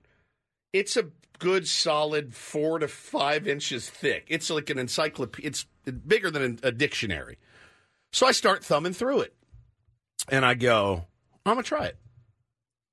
it's 0.74 0.96
a 0.98 1.06
good 1.38 1.66
solid 1.68 2.34
four 2.34 2.78
to 2.78 2.88
five 2.88 3.46
inches 3.46 3.88
thick. 3.90 4.26
It's 4.28 4.50
like 4.50 4.70
an 4.70 4.78
encyclopedia, 4.78 5.48
it's 5.48 5.66
bigger 6.06 6.30
than 6.30 6.58
a 6.62 6.72
dictionary. 6.72 7.38
So 8.12 8.26
I 8.26 8.32
start 8.32 8.64
thumbing 8.64 8.92
through 8.92 9.20
it, 9.20 9.34
and 10.28 10.44
I 10.44 10.54
go, 10.54 11.06
I'm 11.44 11.54
going 11.54 11.64
to 11.64 11.68
try 11.68 11.86
it. 11.86 11.98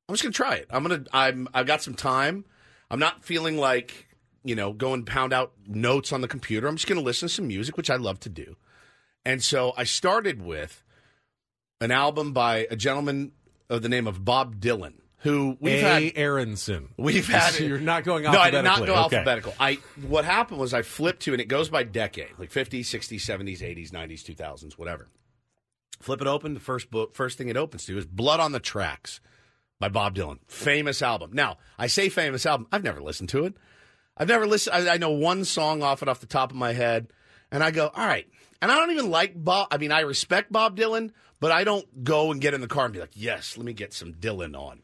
I'm 0.10 0.13
just 0.13 0.24
going 0.24 0.33
to 0.33 0.38
try 0.38 0.55
it. 0.55 0.67
I'm 0.69 0.83
going 0.83 1.03
to, 1.03 1.10
I'm, 1.15 1.48
I've 1.53 1.67
got 1.67 1.81
some 1.81 1.93
time. 1.93 2.45
I'm 2.89 3.00
not 3.00 3.24
feeling 3.24 3.57
like, 3.57 4.07
you 4.43 4.55
know, 4.55 4.74
go 4.74 4.93
and 4.93 5.05
pound 5.05 5.31
out 5.31 5.53
notes 5.67 6.12
on 6.12 6.21
the 6.21 6.27
computer. 6.27 6.67
I'm 6.67 6.75
just 6.75 6.88
going 6.88 7.00
to 7.00 7.05
listen 7.05 7.29
to 7.29 7.33
some 7.33 7.48
music, 7.48 7.77
which 7.77 7.89
I 7.89 7.95
love 7.95 8.19
to 8.21 8.29
do. 8.29 8.57
And 9.24 9.43
so 9.43 9.74
I 9.77 9.83
started 9.83 10.41
with 10.41 10.83
an 11.79 11.91
album 11.91 12.33
by 12.33 12.67
a 12.69 12.75
gentleman 12.75 13.31
of 13.69 13.83
the 13.83 13.89
name 13.89 14.07
of 14.07 14.25
Bob 14.25 14.60
Dylan, 14.60 14.95
who 15.21 15.57
we've 15.59 15.75
A. 15.83 16.05
had. 16.05 16.13
Aronson. 16.15 16.89
We've 16.97 17.27
had. 17.27 17.59
You're 17.59 17.79
not 17.79 18.03
going 18.03 18.23
No, 18.23 18.31
I 18.39 18.51
did 18.51 18.63
not 18.63 18.79
alphabetically. 18.79 18.87
go 18.87 19.05
Okay. 19.05 19.15
alphabetical. 19.17 19.53
I 19.59 19.77
what 20.07 20.25
happened 20.25 20.59
was 20.59 20.73
I 20.73 20.81
flipped 20.81 21.21
to, 21.23 21.31
and 21.33 21.41
it 21.41 21.47
goes 21.47 21.69
by 21.69 21.83
decade, 21.83 22.31
like 22.37 22.51
50s, 22.51 22.81
60s, 22.81 23.19
70s, 23.21 23.59
80s, 23.59 23.91
90s, 23.91 24.23
2000s, 24.23 24.73
whatever. 24.77 25.07
Flip 26.01 26.21
it 26.21 26.27
open. 26.27 26.53
The 26.55 26.59
first 26.59 26.89
book, 26.89 27.13
first 27.15 27.37
thing 27.37 27.49
it 27.49 27.57
opens 27.57 27.85
to 27.85 27.97
is 27.97 28.05
"Blood 28.05 28.39
on 28.39 28.51
the 28.51 28.59
Tracks" 28.59 29.19
by 29.79 29.89
Bob 29.89 30.15
Dylan. 30.15 30.39
Famous 30.47 31.01
album. 31.01 31.31
Now 31.33 31.57
I 31.77 31.87
say 31.87 32.09
famous 32.09 32.45
album. 32.45 32.67
I've 32.71 32.83
never 32.83 33.01
listened 33.01 33.29
to 33.29 33.45
it. 33.45 33.53
I've 34.17 34.27
never 34.27 34.47
listened. 34.47 34.75
I, 34.89 34.95
I 34.95 34.97
know 34.97 35.11
one 35.11 35.45
song 35.45 35.83
off 35.83 36.01
it 36.01 36.07
off 36.09 36.19
the 36.19 36.25
top 36.25 36.49
of 36.51 36.57
my 36.57 36.73
head, 36.73 37.07
and 37.51 37.63
I 37.63 37.69
go, 37.71 37.91
all 37.95 38.05
right. 38.05 38.27
And 38.61 38.71
I 38.71 38.75
don't 38.75 38.91
even 38.91 39.09
like 39.09 39.33
Bob. 39.35 39.67
I 39.71 39.77
mean, 39.77 39.91
I 39.91 40.01
respect 40.01 40.51
Bob 40.51 40.77
Dylan, 40.77 41.11
but 41.39 41.51
I 41.51 41.63
don't 41.63 42.03
go 42.03 42.31
and 42.31 42.39
get 42.41 42.53
in 42.53 42.61
the 42.61 42.67
car 42.67 42.85
and 42.85 42.93
be 42.93 42.99
like, 42.99 43.11
yes, 43.15 43.57
let 43.57 43.65
me 43.65 43.73
get 43.73 43.93
some 43.93 44.13
Dylan 44.13 44.55
on. 44.55 44.81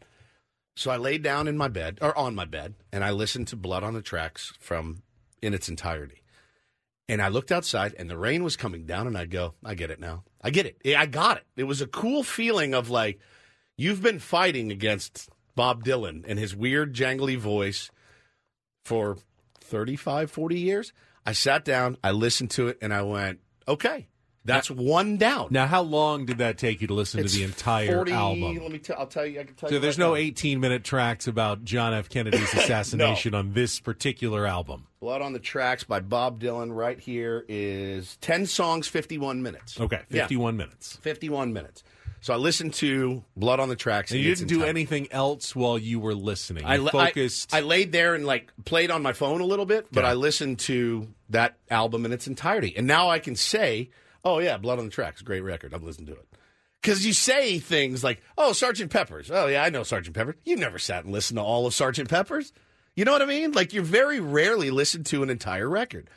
So 0.78 0.92
I 0.92 0.98
laid 0.98 1.24
down 1.24 1.48
in 1.48 1.58
my 1.58 1.70
bed 1.70 1.98
or 2.04 2.16
on 2.16 2.36
my 2.36 2.46
bed 2.46 2.76
and 2.94 3.04
I 3.04 3.10
listened 3.10 3.48
to 3.48 3.56
Blood 3.56 3.84
on 3.84 3.96
the 3.96 4.02
Tracks 4.04 4.54
from 4.60 5.02
in 5.42 5.56
its 5.56 5.68
entirety. 5.68 6.22
And 7.10 7.20
I 7.20 7.30
looked 7.30 7.52
outside 7.52 7.96
and 7.98 8.08
the 8.08 8.18
rain 8.18 8.44
was 8.44 8.56
coming 8.56 8.86
down 8.86 9.08
and 9.08 9.18
I 9.18 9.26
go, 9.26 9.56
I 9.66 9.74
get 9.74 9.90
it 9.90 10.00
now. 10.00 10.24
I 10.40 10.52
get 10.52 10.68
it. 10.68 10.78
I 10.96 11.08
got 11.08 11.38
it. 11.38 11.46
It 11.56 11.64
was 11.64 11.82
a 11.82 11.88
cool 11.88 12.22
feeling 12.22 12.76
of 12.76 12.92
like 12.92 13.20
you've 13.76 14.04
been 14.04 14.20
fighting 14.20 14.72
against 14.72 15.30
Bob 15.56 15.84
Dylan 15.84 16.24
and 16.28 16.38
his 16.38 16.56
weird 16.56 16.94
jangly 16.94 17.40
voice 17.40 17.90
for 18.86 19.18
35 19.62 20.30
40 20.30 20.60
years. 20.60 20.94
I 21.26 21.32
sat 21.32 21.66
down, 21.66 21.98
I 22.04 22.12
listened 22.12 22.52
to 22.52 22.68
it 22.68 22.78
and 22.84 22.94
I 22.94 23.02
went, 23.02 23.40
"Okay. 23.68 24.10
That's 24.48 24.72
one 24.72 25.18
down." 25.18 25.50
Now, 25.52 25.68
how 25.68 25.82
long 25.84 26.26
did 26.26 26.40
that 26.40 26.58
take 26.58 26.82
you 26.82 26.88
to 26.88 26.94
listen 26.96 27.20
It's 27.20 27.34
to 27.34 27.40
the 27.40 27.46
entire 27.46 27.94
40 27.94 28.12
album? 28.12 28.56
Let 28.64 28.72
me 28.72 28.80
tell 28.80 28.98
I'll 28.98 29.06
tell 29.08 29.26
you 29.26 29.40
I 29.40 29.44
can 29.44 29.54
tell 29.56 29.70
So 29.70 29.76
you 29.76 29.82
there's 29.82 30.00
right 30.00 30.06
no 30.06 30.10
now. 30.12 30.16
18 30.16 30.60
minute 30.60 30.84
tracks 30.84 31.28
about 31.28 31.64
John 31.64 31.94
F. 31.94 32.10
Kennedy's 32.10 32.52
assassination 32.54 33.36
on 33.36 33.54
this 33.54 33.80
particular 33.80 34.46
album. 34.48 34.88
Blood 35.00 35.22
on 35.22 35.34
the 35.34 35.40
Tracks 35.40 35.84
by 35.84 36.00
Bob 36.00 36.40
Dylan 36.42 36.76
right 36.76 37.00
here 37.00 37.46
is 37.48 38.18
10 38.22 38.48
songs, 38.48 38.88
51 38.88 39.44
minutes. 39.44 39.80
Okay, 39.80 40.02
Yeah, 40.10 40.24
51 40.24 40.58
minutes. 40.58 40.98
51 41.02 41.54
minutes. 41.54 41.84
So 42.20 42.34
I 42.34 42.38
listened 42.38 42.74
to 42.76 43.24
Blood 43.38 43.60
on 43.60 43.70
the 43.70 43.76
Tracks. 43.76 44.12
And 44.12 44.20
you 44.20 44.34
didn't 44.34 44.48
do 44.50 44.64
anything 44.64 45.08
else 45.12 45.56
while 45.56 45.78
you 45.78 46.00
were 46.00 46.16
listening. 46.16 46.64
You 46.64 46.70
I, 46.70 46.76
la- 46.78 46.90
focused. 46.90 47.54
I, 47.54 47.60
laid 47.60 47.92
there 47.92 48.16
and 48.16 48.26
like 48.26 48.52
played 48.66 48.90
on 48.90 49.04
my 49.04 49.14
phone 49.14 49.40
a 49.40 49.46
little 49.46 49.68
bit, 49.68 49.86
but 49.92 50.00
Okay. 50.04 50.10
I 50.10 50.14
listened 50.16 50.58
to 50.62 51.08
that 51.30 51.58
album 51.70 52.04
in 52.04 52.12
its 52.12 52.26
entirety. 52.26 52.74
And 52.76 52.88
now 52.88 53.08
I 53.08 53.20
can 53.20 53.36
say, 53.36 53.92
oh, 54.28 54.40
yeah, 54.40 54.58
Blood 54.58 54.80
on 54.80 54.86
the 54.86 54.92
Tracks, 54.92 55.22
great 55.22 55.42
record. 55.42 55.74
I've 55.74 55.84
listened 55.84 56.08
to 56.08 56.14
it. 56.14 56.28
Because 56.82 57.06
you 57.06 57.14
say 57.14 57.60
things 57.60 58.04
like, 58.04 58.22
oh, 58.38 58.54
Sergeant 58.54 58.92
Pepper's. 58.92 59.32
Oh, 59.32 59.48
yeah, 59.48 59.64
I 59.64 59.70
know 59.70 59.84
Sergeant 59.84 60.16
Pepper. 60.16 60.36
You've 60.46 60.60
never 60.60 60.78
sat 60.80 61.04
and 61.04 61.14
listened 61.14 61.38
to 61.38 61.44
all 61.44 61.66
of 61.66 61.74
Sergeant 61.74 62.10
Pepper's. 62.10 62.54
You 62.96 63.06
know 63.06 63.12
what 63.12 63.22
I 63.22 63.26
mean? 63.26 63.52
Like, 63.52 63.74
you 63.74 63.82
very 63.82 64.20
rarely 64.20 64.70
listen 64.72 65.04
to 65.06 65.24
an 65.24 65.30
entire 65.30 65.68
record. 65.70 66.10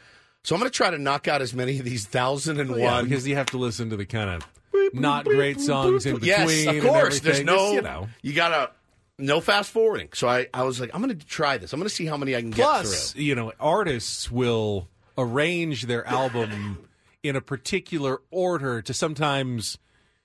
So 0.44 0.54
I'm 0.54 0.60
going 0.60 0.70
to 0.70 0.76
try 0.76 0.90
to 0.90 0.98
knock 0.98 1.28
out 1.28 1.42
as 1.42 1.54
many 1.54 1.78
of 1.78 1.84
these 1.84 2.06
thousand 2.06 2.60
and 2.60 2.70
Well, 2.70 2.78
yeah, 2.78 3.02
because 3.02 3.26
you 3.26 3.36
have 3.36 3.46
to 3.46 3.58
listen 3.58 3.90
to 3.90 3.96
the 3.96 4.06
kind 4.06 4.30
of 4.30 4.92
not 4.94 5.24
great 5.24 5.60
songs 5.60 6.06
in 6.06 6.14
between. 6.14 6.28
Yes, 6.28 6.66
of 6.66 6.82
course. 6.82 7.20
There's 7.20 7.42
no, 7.42 7.66
It's, 7.66 7.74
you 7.74 7.82
know. 7.82 8.08
you 8.22 8.32
gotta 8.32 8.70
no 9.18 9.40
fast 9.40 9.70
forwarding. 9.70 10.08
So 10.14 10.26
I, 10.28 10.46
I 10.54 10.62
was 10.64 10.80
like, 10.80 10.90
I'm 10.94 11.00
gonna 11.02 11.14
try 11.14 11.58
this. 11.58 11.72
I'm 11.72 11.80
gonna 11.80 11.90
see 11.90 12.06
how 12.06 12.16
many 12.16 12.34
I 12.34 12.40
can 12.40 12.50
get 12.50 12.64
Plus, 12.64 13.12
through. 13.12 13.22
you 13.22 13.34
know, 13.34 13.52
artists 13.60 14.30
will 14.30 14.88
arrange 15.18 15.82
their 15.82 16.06
album 16.06 16.78
in 17.22 17.36
a 17.36 17.40
particular 17.40 18.20
order 18.30 18.82
to 18.82 18.94
sometimes 18.94 19.78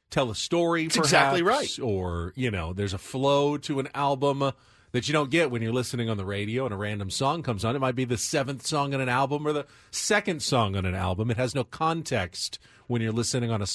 tell 0.10 0.30
a 0.30 0.36
story. 0.36 0.84
That's 0.84 0.98
exactly 0.98 1.42
right. 1.42 1.78
Or 1.80 2.34
you 2.36 2.52
know, 2.52 2.74
there's 2.74 2.94
a 2.94 2.98
flow 2.98 3.58
to 3.58 3.80
an 3.80 3.90
album 3.94 4.52
that 4.96 5.10
you 5.10 5.12
don't 5.12 5.30
get 5.30 5.52
when 5.52 5.62
you're 5.62 5.74
listening 5.74 6.10
on 6.10 6.16
the 6.16 6.24
radio 6.24 6.64
and 6.64 6.74
a 6.74 6.78
random 6.78 7.10
song 7.10 7.44
comes 7.44 7.66
on. 7.66 7.76
It 7.76 7.80
might 7.80 7.96
be 7.96 8.06
the 8.06 8.18
seventh 8.18 8.66
song 8.66 8.94
on 8.94 9.02
an 9.02 9.10
album 9.10 9.46
or 9.46 9.52
the 9.52 9.66
second 9.92 10.42
song 10.42 10.78
on 10.78 10.86
an 10.86 10.96
album. 10.96 11.30
It 11.30 11.36
has 11.36 11.54
no 11.54 11.66
context 11.66 12.60
when 12.88 13.02
you're 13.02 13.12
listening 13.12 13.52
on 13.52 13.62
a, 13.62 13.66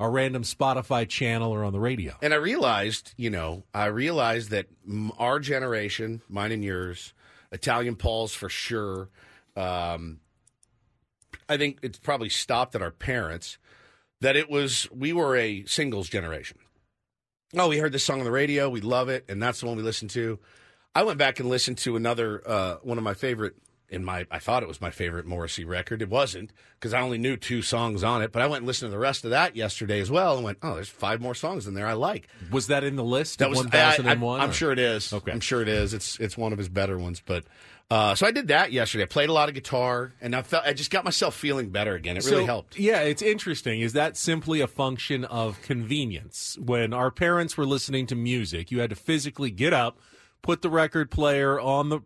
a 0.00 0.10
random 0.10 0.42
Spotify 0.42 1.08
channel 1.08 1.52
or 1.52 1.62
on 1.62 1.72
the 1.72 1.78
radio. 1.78 2.14
And 2.20 2.34
I 2.34 2.38
realized, 2.38 3.14
you 3.16 3.30
know, 3.30 3.62
I 3.72 3.84
realized 3.86 4.50
that 4.50 4.66
our 5.16 5.38
generation, 5.38 6.22
mine 6.28 6.50
and 6.50 6.64
yours, 6.64 7.14
Italian 7.52 7.94
Pauls 7.94 8.34
for 8.34 8.48
sure. 8.48 9.10
Um, 9.56 10.18
I 11.48 11.56
think 11.56 11.78
it's 11.82 11.98
probably 11.98 12.28
stopped 12.28 12.74
at 12.74 12.82
our 12.82 12.90
parents. 12.90 13.58
That 14.20 14.36
it 14.36 14.48
was 14.48 14.88
we 14.90 15.12
were 15.12 15.36
a 15.36 15.64
singles 15.66 16.08
generation. 16.08 16.58
Oh, 17.56 17.68
we 17.68 17.78
heard 17.78 17.92
this 17.92 18.04
song 18.04 18.20
on 18.20 18.24
the 18.24 18.30
radio, 18.30 18.68
we 18.68 18.80
love 18.80 19.08
it, 19.08 19.24
and 19.28 19.42
that's 19.42 19.60
the 19.60 19.66
one 19.66 19.76
we 19.76 19.82
listened 19.82 20.10
to. 20.10 20.38
I 20.94 21.02
went 21.02 21.18
back 21.18 21.40
and 21.40 21.48
listened 21.48 21.78
to 21.78 21.96
another 21.96 22.42
uh, 22.46 22.76
one 22.82 22.98
of 22.98 23.04
my 23.04 23.14
favorite 23.14 23.54
in 23.88 24.04
my 24.04 24.26
I 24.30 24.38
thought 24.38 24.62
it 24.62 24.68
was 24.68 24.80
my 24.80 24.90
favorite 24.90 25.26
Morrissey 25.26 25.64
record. 25.64 26.02
It 26.02 26.08
wasn't 26.08 26.52
because 26.78 26.94
I 26.94 27.00
only 27.00 27.18
knew 27.18 27.36
two 27.36 27.62
songs 27.62 28.02
on 28.02 28.22
it, 28.22 28.32
but 28.32 28.42
I 28.42 28.46
went 28.46 28.62
and 28.62 28.66
listened 28.66 28.88
to 28.88 28.90
the 28.90 28.98
rest 28.98 29.24
of 29.24 29.30
that 29.30 29.56
yesterday 29.56 30.00
as 30.00 30.10
well 30.10 30.36
and 30.36 30.44
went, 30.44 30.58
"Oh, 30.62 30.74
there's 30.74 30.88
five 30.88 31.20
more 31.20 31.34
songs 31.34 31.66
in 31.66 31.74
there 31.74 31.86
I 31.86 31.92
like." 31.92 32.28
Was 32.50 32.68
that 32.68 32.82
in 32.82 32.96
the 32.96 33.04
list? 33.04 33.38
That 33.38 33.50
was 33.50 33.58
1001? 33.58 34.40
I, 34.40 34.44
am 34.44 34.52
sure 34.52 34.72
it 34.72 34.78
is. 34.78 35.12
Okay. 35.12 35.32
I'm 35.32 35.40
sure 35.40 35.62
it 35.62 35.68
is. 35.68 35.94
It's 35.94 36.18
it's 36.18 36.36
one 36.36 36.52
of 36.52 36.58
his 36.58 36.68
better 36.68 36.98
ones, 36.98 37.22
but 37.24 37.44
uh, 37.94 38.14
so 38.14 38.26
I 38.26 38.30
did 38.30 38.48
that 38.48 38.72
yesterday. 38.72 39.04
I 39.04 39.06
played 39.06 39.28
a 39.28 39.32
lot 39.32 39.48
of 39.48 39.54
guitar 39.54 40.12
and 40.20 40.34
I 40.34 40.42
felt 40.42 40.64
I 40.66 40.72
just 40.72 40.90
got 40.90 41.04
myself 41.04 41.34
feeling 41.34 41.70
better 41.70 41.94
again. 41.94 42.16
It 42.16 42.24
really 42.24 42.42
So, 42.42 42.46
helped. 42.46 42.78
Yeah, 42.78 43.00
it's 43.00 43.22
interesting. 43.22 43.80
Is 43.80 43.92
that 43.92 44.16
simply 44.16 44.60
a 44.60 44.66
function 44.66 45.24
of 45.24 45.60
convenience? 45.62 46.58
When 46.60 46.92
our 46.92 47.10
parents 47.10 47.56
were 47.56 47.66
listening 47.66 48.06
to 48.08 48.14
music, 48.14 48.70
you 48.70 48.80
had 48.80 48.90
to 48.90 48.96
physically 48.96 49.50
get 49.50 49.72
up, 49.72 49.98
put 50.42 50.62
the 50.62 50.70
record 50.70 51.10
player 51.10 51.60
on 51.60 51.88
the 51.90 52.00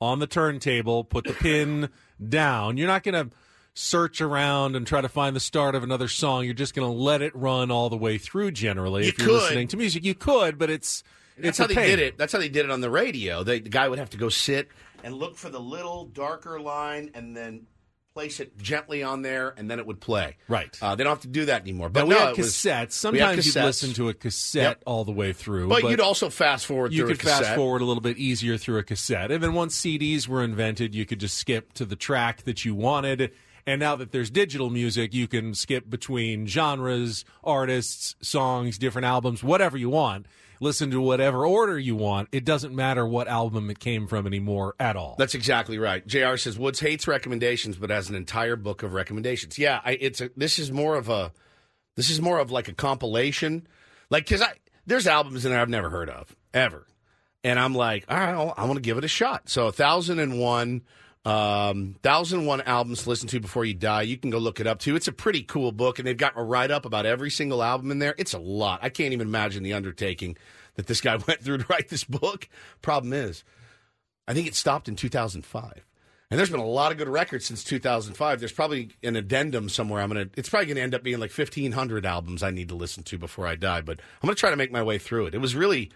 on 0.00 0.18
the 0.18 0.26
turntable, 0.26 1.04
put 1.04 1.24
the 1.24 1.32
pin 1.34 1.88
down. 2.28 2.76
You're 2.76 2.86
not 2.88 3.02
going 3.02 3.28
to 3.30 3.34
search 3.74 4.20
around 4.20 4.74
and 4.76 4.86
try 4.86 5.00
to 5.00 5.08
find 5.08 5.36
the 5.36 5.40
start 5.40 5.74
of 5.74 5.82
another 5.82 6.08
song. 6.08 6.44
You're 6.44 6.54
just 6.54 6.74
going 6.74 6.90
to 6.90 6.96
let 6.98 7.22
it 7.22 7.34
run 7.36 7.70
all 7.70 7.88
the 7.88 7.96
way 7.96 8.18
through. 8.18 8.50
Generally, 8.52 9.04
You 9.04 9.08
if 9.10 9.18
you're 9.18 9.28
could. 9.28 9.34
listening 9.42 9.68
to 9.68 9.76
music, 9.76 10.04
you 10.04 10.14
could, 10.14 10.58
but 10.58 10.70
it's 10.70 11.04
That's 11.36 11.48
it's 11.50 11.58
how 11.58 11.66
they 11.66 11.74
pain. 11.74 11.86
did 11.86 11.98
it. 12.00 12.18
That's 12.18 12.32
how 12.32 12.38
they 12.38 12.48
did 12.48 12.64
it 12.64 12.70
on 12.70 12.80
the 12.80 12.90
radio. 12.90 13.42
They, 13.44 13.60
the 13.60 13.68
guy 13.68 13.88
would 13.88 13.98
have 13.98 14.10
to 14.10 14.16
go 14.16 14.28
sit 14.28 14.68
and 15.04 15.14
look 15.14 15.36
for 15.36 15.48
the 15.50 15.60
little 15.60 16.06
darker 16.06 16.60
line 16.60 17.10
and 17.14 17.36
then 17.36 17.66
place 18.12 18.40
it 18.40 18.58
gently 18.58 19.04
on 19.04 19.22
there, 19.22 19.54
and 19.56 19.70
then 19.70 19.78
it 19.78 19.86
would 19.86 20.00
play. 20.00 20.36
Right. 20.48 20.76
Uh, 20.82 20.96
they 20.96 21.04
don't 21.04 21.12
have 21.12 21.20
to 21.22 21.28
do 21.28 21.44
that 21.44 21.62
anymore. 21.62 21.88
But 21.90 22.00
But 22.00 22.08
we 22.08 22.14
no, 22.14 22.20
had 22.20 22.28
it 22.30 22.38
was- 22.38 22.48
cassettes. 22.56 22.92
Sometimes 22.92 23.46
you'd 23.46 23.54
listen 23.62 23.92
to 23.94 24.08
a 24.08 24.14
cassette 24.14 24.62
Yep. 24.62 24.82
all 24.84 25.04
the 25.04 25.12
way 25.12 25.32
through. 25.32 25.68
But, 25.68 25.84
you'd 25.84 26.00
also 26.00 26.28
fast 26.28 26.66
forward 26.66 26.92
you 26.92 26.98
through 27.06 27.14
could 27.14 27.16
a 27.16 27.20
cassette. 27.20 27.44
fast 27.44 27.56
forward 27.56 27.82
a 27.82 27.84
little 27.84 28.00
bit 28.00 28.18
easier 28.18 28.56
through 28.58 28.78
a 28.78 28.82
cassette. 28.82 29.30
And 29.30 29.40
then 29.40 29.54
once 29.54 29.76
CDs 29.76 30.26
were 30.26 30.42
invented, 30.42 30.92
you 30.92 31.06
could 31.06 31.20
just 31.20 31.38
skip 31.38 31.72
to 31.74 31.84
the 31.84 31.94
track 31.94 32.42
that 32.42 32.64
you 32.64 32.74
wanted. 32.74 33.30
And 33.64 33.78
now 33.78 33.94
that 33.94 34.10
there's 34.10 34.28
digital 34.30 34.70
music, 34.70 35.14
you 35.14 35.28
can 35.28 35.54
skip 35.54 35.88
between 35.88 36.48
genres, 36.48 37.24
artists, 37.44 38.16
songs, 38.20 38.76
different 38.76 39.04
albums, 39.06 39.44
whatever 39.44 39.76
you 39.78 39.88
want. 39.90 40.26
Listen 40.62 40.90
to 40.90 41.00
whatever 41.00 41.46
order 41.46 41.78
you 41.78 41.96
want. 41.96 42.28
It 42.32 42.44
doesn't 42.44 42.74
matter 42.74 43.06
what 43.06 43.28
album 43.28 43.70
it 43.70 43.78
came 43.78 44.06
from 44.06 44.26
anymore 44.26 44.74
at 44.78 44.94
all. 44.94 45.16
That's 45.18 45.34
exactly 45.34 45.78
right. 45.78 46.06
Jr. 46.06 46.36
says 46.36 46.58
Woods 46.58 46.80
hates 46.80 47.08
recommendations, 47.08 47.76
but 47.76 47.88
has 47.88 48.10
an 48.10 48.14
entire 48.14 48.56
book 48.56 48.82
of 48.82 48.92
recommendations. 48.92 49.58
Yeah, 49.58 49.80
I, 49.82 49.92
it's 49.92 50.20
a, 50.20 50.30
this 50.36 50.58
is 50.58 50.70
more 50.70 50.96
of 50.96 51.08
a 51.08 51.32
this 51.96 52.10
is 52.10 52.20
more 52.20 52.38
of 52.38 52.50
like 52.50 52.68
a 52.68 52.74
compilation, 52.74 53.66
like 54.10 54.24
because 54.24 54.42
I 54.42 54.52
there's 54.86 55.06
albums 55.06 55.46
in 55.46 55.52
there 55.52 55.60
I've 55.60 55.70
never 55.70 55.88
heard 55.88 56.10
of 56.10 56.36
ever, 56.52 56.86
and 57.42 57.58
I'm 57.58 57.74
like, 57.74 58.04
all 58.08 58.18
right, 58.18 58.54
I 58.56 58.64
want 58.64 58.74
to 58.74 58.82
give 58.82 58.98
it 58.98 59.04
a 59.04 59.08
shot. 59.08 59.48
So 59.48 59.70
thousand 59.70 60.18
and 60.18 60.38
one. 60.38 60.82
Um, 61.24 61.96
thousand 62.02 62.46
one 62.46 62.62
albums 62.62 63.02
to 63.02 63.08
listen 63.10 63.28
to 63.28 63.40
before 63.40 63.64
you 63.64 63.74
die. 63.74 64.02
You 64.02 64.16
can 64.16 64.30
go 64.30 64.38
look 64.38 64.58
it 64.58 64.66
up 64.66 64.78
too. 64.78 64.96
It's 64.96 65.08
a 65.08 65.12
pretty 65.12 65.42
cool 65.42 65.70
book, 65.70 65.98
and 65.98 66.08
they've 66.08 66.16
got 66.16 66.32
a 66.36 66.42
write 66.42 66.70
up 66.70 66.86
about 66.86 67.04
every 67.04 67.30
single 67.30 67.62
album 67.62 67.90
in 67.90 67.98
there. 67.98 68.14
It's 68.16 68.32
a 68.32 68.38
lot. 68.38 68.80
I 68.82 68.88
can't 68.88 69.12
even 69.12 69.28
imagine 69.28 69.62
the 69.62 69.74
undertaking 69.74 70.36
that 70.76 70.86
this 70.86 71.00
guy 71.00 71.16
went 71.28 71.42
through 71.42 71.58
to 71.58 71.66
write 71.68 71.88
this 71.88 72.04
book. 72.04 72.48
Problem 72.80 73.12
is, 73.12 73.44
I 74.26 74.34
think 74.34 74.46
it 74.46 74.54
stopped 74.54 74.88
in 74.88 74.96
2005. 74.96 75.84
And 76.30 76.38
there's 76.38 76.50
been 76.50 76.60
a 76.60 76.66
lot 76.66 76.92
of 76.92 76.98
good 76.98 77.08
records 77.08 77.44
since 77.44 77.64
2005. 77.64 78.38
There's 78.38 78.52
probably 78.52 78.90
an 79.02 79.16
addendum 79.16 79.68
somewhere. 79.68 80.00
I'm 80.00 80.08
gonna. 80.08 80.28
It's 80.36 80.48
probably 80.48 80.66
gonna 80.66 80.80
end 80.80 80.94
up 80.94 81.02
being 81.02 81.18
like 81.18 81.36
1,500 81.36 82.06
albums 82.06 82.44
I 82.44 82.52
need 82.52 82.68
to 82.68 82.76
listen 82.76 83.02
to 83.04 83.18
before 83.18 83.48
I 83.48 83.56
die. 83.56 83.80
But 83.80 83.98
I'm 84.22 84.28
gonna 84.28 84.36
try 84.36 84.50
to 84.50 84.56
make 84.56 84.70
my 84.70 84.82
way 84.82 84.98
through 84.98 85.26
it. 85.26 85.34
It 85.34 85.38
was 85.38 85.56
really, 85.56 85.90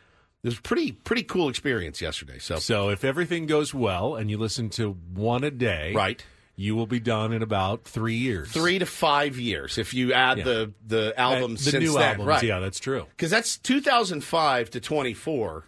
it 0.45 0.49
was 0.49 0.61
pretty, 0.61 0.93
pretty 0.93 1.23
cool 1.25 1.49
experience 1.49 2.01
yesterday. 2.01 2.39
So, 2.39 2.57
So 2.57 2.91
if 2.91 3.03
everything 3.03 3.47
goes 3.47 3.73
well 3.75 4.15
and 4.15 4.31
you 4.31 4.39
listen 4.39 4.69
to 4.71 4.93
one 4.93 5.43
a 5.43 5.51
day, 5.51 5.93
right, 5.95 6.23
you 6.55 6.77
will 6.77 6.87
be 6.87 7.01
done 7.01 7.33
in 7.33 7.43
about 7.43 7.85
three 7.85 8.15
years. 8.17 8.53
three 8.53 8.79
to 8.79 8.87
five 8.87 9.39
years 9.39 9.79
if 9.79 9.93
you 9.95 10.13
add 10.13 10.39
Yeah. 10.39 10.45
the 10.45 10.73
the 10.87 11.15
albums 11.19 11.67
Uh, 11.67 11.73
the 11.73 11.81
new 11.81 11.95
then. 11.95 12.03
albums, 12.03 12.27
right? 12.29 12.43
yeah, 12.45 12.61
that's 12.61 12.79
true. 12.79 13.07
Because 13.11 13.31
that's 13.31 13.57
2005 13.59 14.71
to 14.71 14.81
24. 14.81 15.65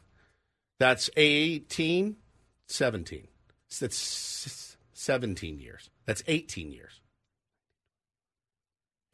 That's 0.79 1.09
18, 1.17 2.17
17. 2.69 3.29
That's 3.81 4.77
17 4.93 5.59
years. 5.59 5.89
That's 6.05 6.23
18 6.27 6.71
years. 6.71 7.01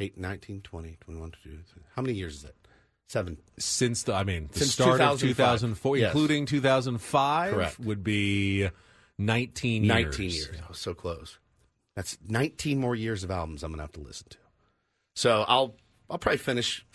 8, 0.00 0.18
19, 0.18 0.60
20, 0.62 0.96
21, 1.00 1.30
22. 1.30 1.62
How 1.94 2.02
many 2.02 2.14
years 2.14 2.34
is 2.36 2.42
that? 2.42 2.54
Seven. 3.12 3.36
Since 3.58 4.04
the, 4.04 4.14
I 4.14 4.24
mean, 4.24 4.48
the 4.52 4.60
Since 4.60 4.72
start 4.72 4.98
of 5.02 5.20
2004, 5.20 5.98
Yes. 5.98 6.14
including 6.14 6.46
2005, 6.46 7.52
Correct. 7.52 7.78
would 7.78 8.02
be 8.02 8.70
19 9.18 9.84
years. 9.84 9.94
19 9.94 10.30
years. 10.30 10.48
Was 10.66 10.78
so 10.78 10.94
close. 10.94 11.38
That's 11.94 12.16
19 12.26 12.78
more 12.78 12.96
years 12.96 13.22
of 13.22 13.30
albums 13.30 13.62
I'm 13.62 13.70
going 13.70 13.80
to 13.80 13.82
have 13.82 13.92
to 13.92 14.00
listen 14.00 14.28
to. 14.30 14.38
So 15.14 15.44
I'll 15.46 15.74
I'll 16.08 16.16
probably 16.16 16.38
finish 16.38 16.86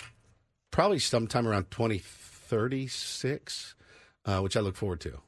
probably 0.71 0.97
sometime 0.97 1.47
around 1.47 1.69
2036, 1.69 3.75
uh, 4.25 4.39
which 4.39 4.57
I 4.57 4.61
look 4.61 4.75
forward 4.75 5.01
to. 5.01 5.19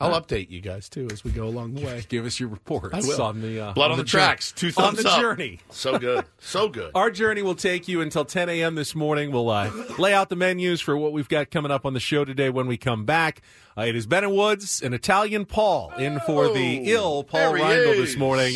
I'll 0.00 0.14
Uh, 0.14 0.20
update 0.20 0.50
you 0.50 0.60
guys 0.60 0.88
too 0.88 1.08
as 1.12 1.22
we 1.24 1.30
go 1.30 1.44
along 1.44 1.74
the 1.74 1.84
way. 1.84 2.02
Give 2.08 2.24
us 2.24 2.40
your 2.40 2.48
reports 2.48 2.94
I 2.94 3.00
will. 3.00 3.20
on 3.22 3.40
the 3.42 3.60
uh, 3.60 3.72
Blood 3.74 3.90
on, 3.90 3.98
the, 3.98 4.04
jour- 4.04 4.20
tracks. 4.20 4.50
Two 4.52 4.70
on 4.78 4.94
the 4.94 5.08
up. 5.08 5.20
journey. 5.20 5.60
So 5.70 5.98
good. 5.98 6.24
So 6.38 6.68
good. 6.68 6.90
Our 6.94 7.10
journey 7.10 7.42
will 7.42 7.54
take 7.54 7.86
you 7.86 8.00
until 8.00 8.24
10 8.24 8.48
a.m. 8.48 8.74
this 8.76 8.94
morning. 8.94 9.30
We'll 9.30 9.50
uh, 9.50 9.70
lay 9.98 10.14
out 10.14 10.28
the 10.30 10.36
menus 10.36 10.80
for 10.80 10.96
what 10.96 11.12
we've 11.12 11.28
got 11.28 11.50
coming 11.50 11.70
up 11.70 11.84
on 11.84 11.92
the 11.92 12.00
show 12.00 12.24
today 12.24 12.48
when 12.50 12.66
we 12.66 12.76
come 12.78 13.04
back. 13.04 13.42
Uh, 13.76 13.82
it 13.82 13.94
is 13.94 14.06
Ben 14.06 14.24
and 14.24 14.34
Woods 14.34 14.82
and 14.82 14.94
Italian 14.94 15.44
Paul 15.44 15.92
in 15.98 16.18
for 16.20 16.48
the 16.52 16.90
ill 16.92 17.22
Paul 17.22 17.52
there 17.52 17.62
Reindl 17.62 17.96
this 17.96 18.16
morning. 18.16 18.54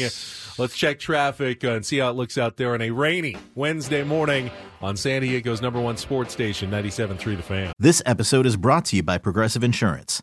Let's 0.57 0.77
check 0.77 0.99
traffic 1.01 1.65
uh, 1.65 1.73
and 1.73 1.85
see 1.87 1.99
how 1.99 2.11
it 2.11 2.17
looks 2.17 2.39
out 2.39 2.57
there 2.57 2.75
on 2.75 2.81
a 2.81 2.91
rainy 2.91 3.37
Wednesday 3.55 4.03
morning 4.05 4.51
on 4.81 4.97
San 4.97 5.23
Diego's 5.23 5.61
number 5.61 5.81
one 5.81 5.97
sports 5.97 6.33
station, 6.33 6.71
97.3 6.71 7.37
The 7.37 7.43
Fan. 7.43 7.73
This 7.79 8.03
episode 8.07 8.47
is 8.47 8.57
brought 8.57 8.85
to 8.87 8.97
you 8.97 9.03
by 9.03 9.19
Progressive 9.19 9.65
Insurance. 9.65 10.23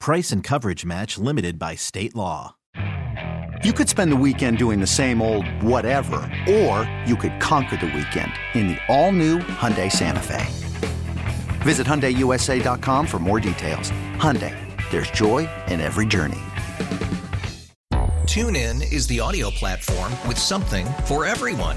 Price 0.00 0.30
and 0.32 0.44
coverage 0.44 0.84
match 0.84 1.18
limited 1.18 1.58
by 1.58 1.74
state 1.74 2.14
law. 2.14 2.54
You 3.64 3.72
could 3.72 3.88
spend 3.88 4.12
the 4.12 4.16
weekend 4.16 4.58
doing 4.58 4.80
the 4.80 4.86
same 4.86 5.22
old 5.22 5.46
whatever, 5.62 6.16
or 6.48 6.88
you 7.06 7.16
could 7.16 7.40
conquer 7.40 7.76
the 7.76 7.86
weekend 7.86 8.32
in 8.54 8.68
the 8.68 8.78
all-new 8.88 9.38
Hyundai 9.38 9.90
Santa 9.90 10.20
Fe. 10.20 10.46
Visit 11.62 11.86
HyundaiUSA.com 11.86 13.06
for 13.06 13.18
more 13.18 13.40
details. 13.40 13.90
Hyundai, 14.18 14.54
there's 14.90 15.10
joy 15.10 15.48
in 15.68 15.80
every 15.80 16.06
journey. 16.06 16.38
TuneIn 18.26 18.92
is 18.92 19.06
the 19.06 19.18
audio 19.18 19.50
platform 19.50 20.12
with 20.28 20.38
something 20.38 20.86
for 21.06 21.24
everyone. 21.24 21.76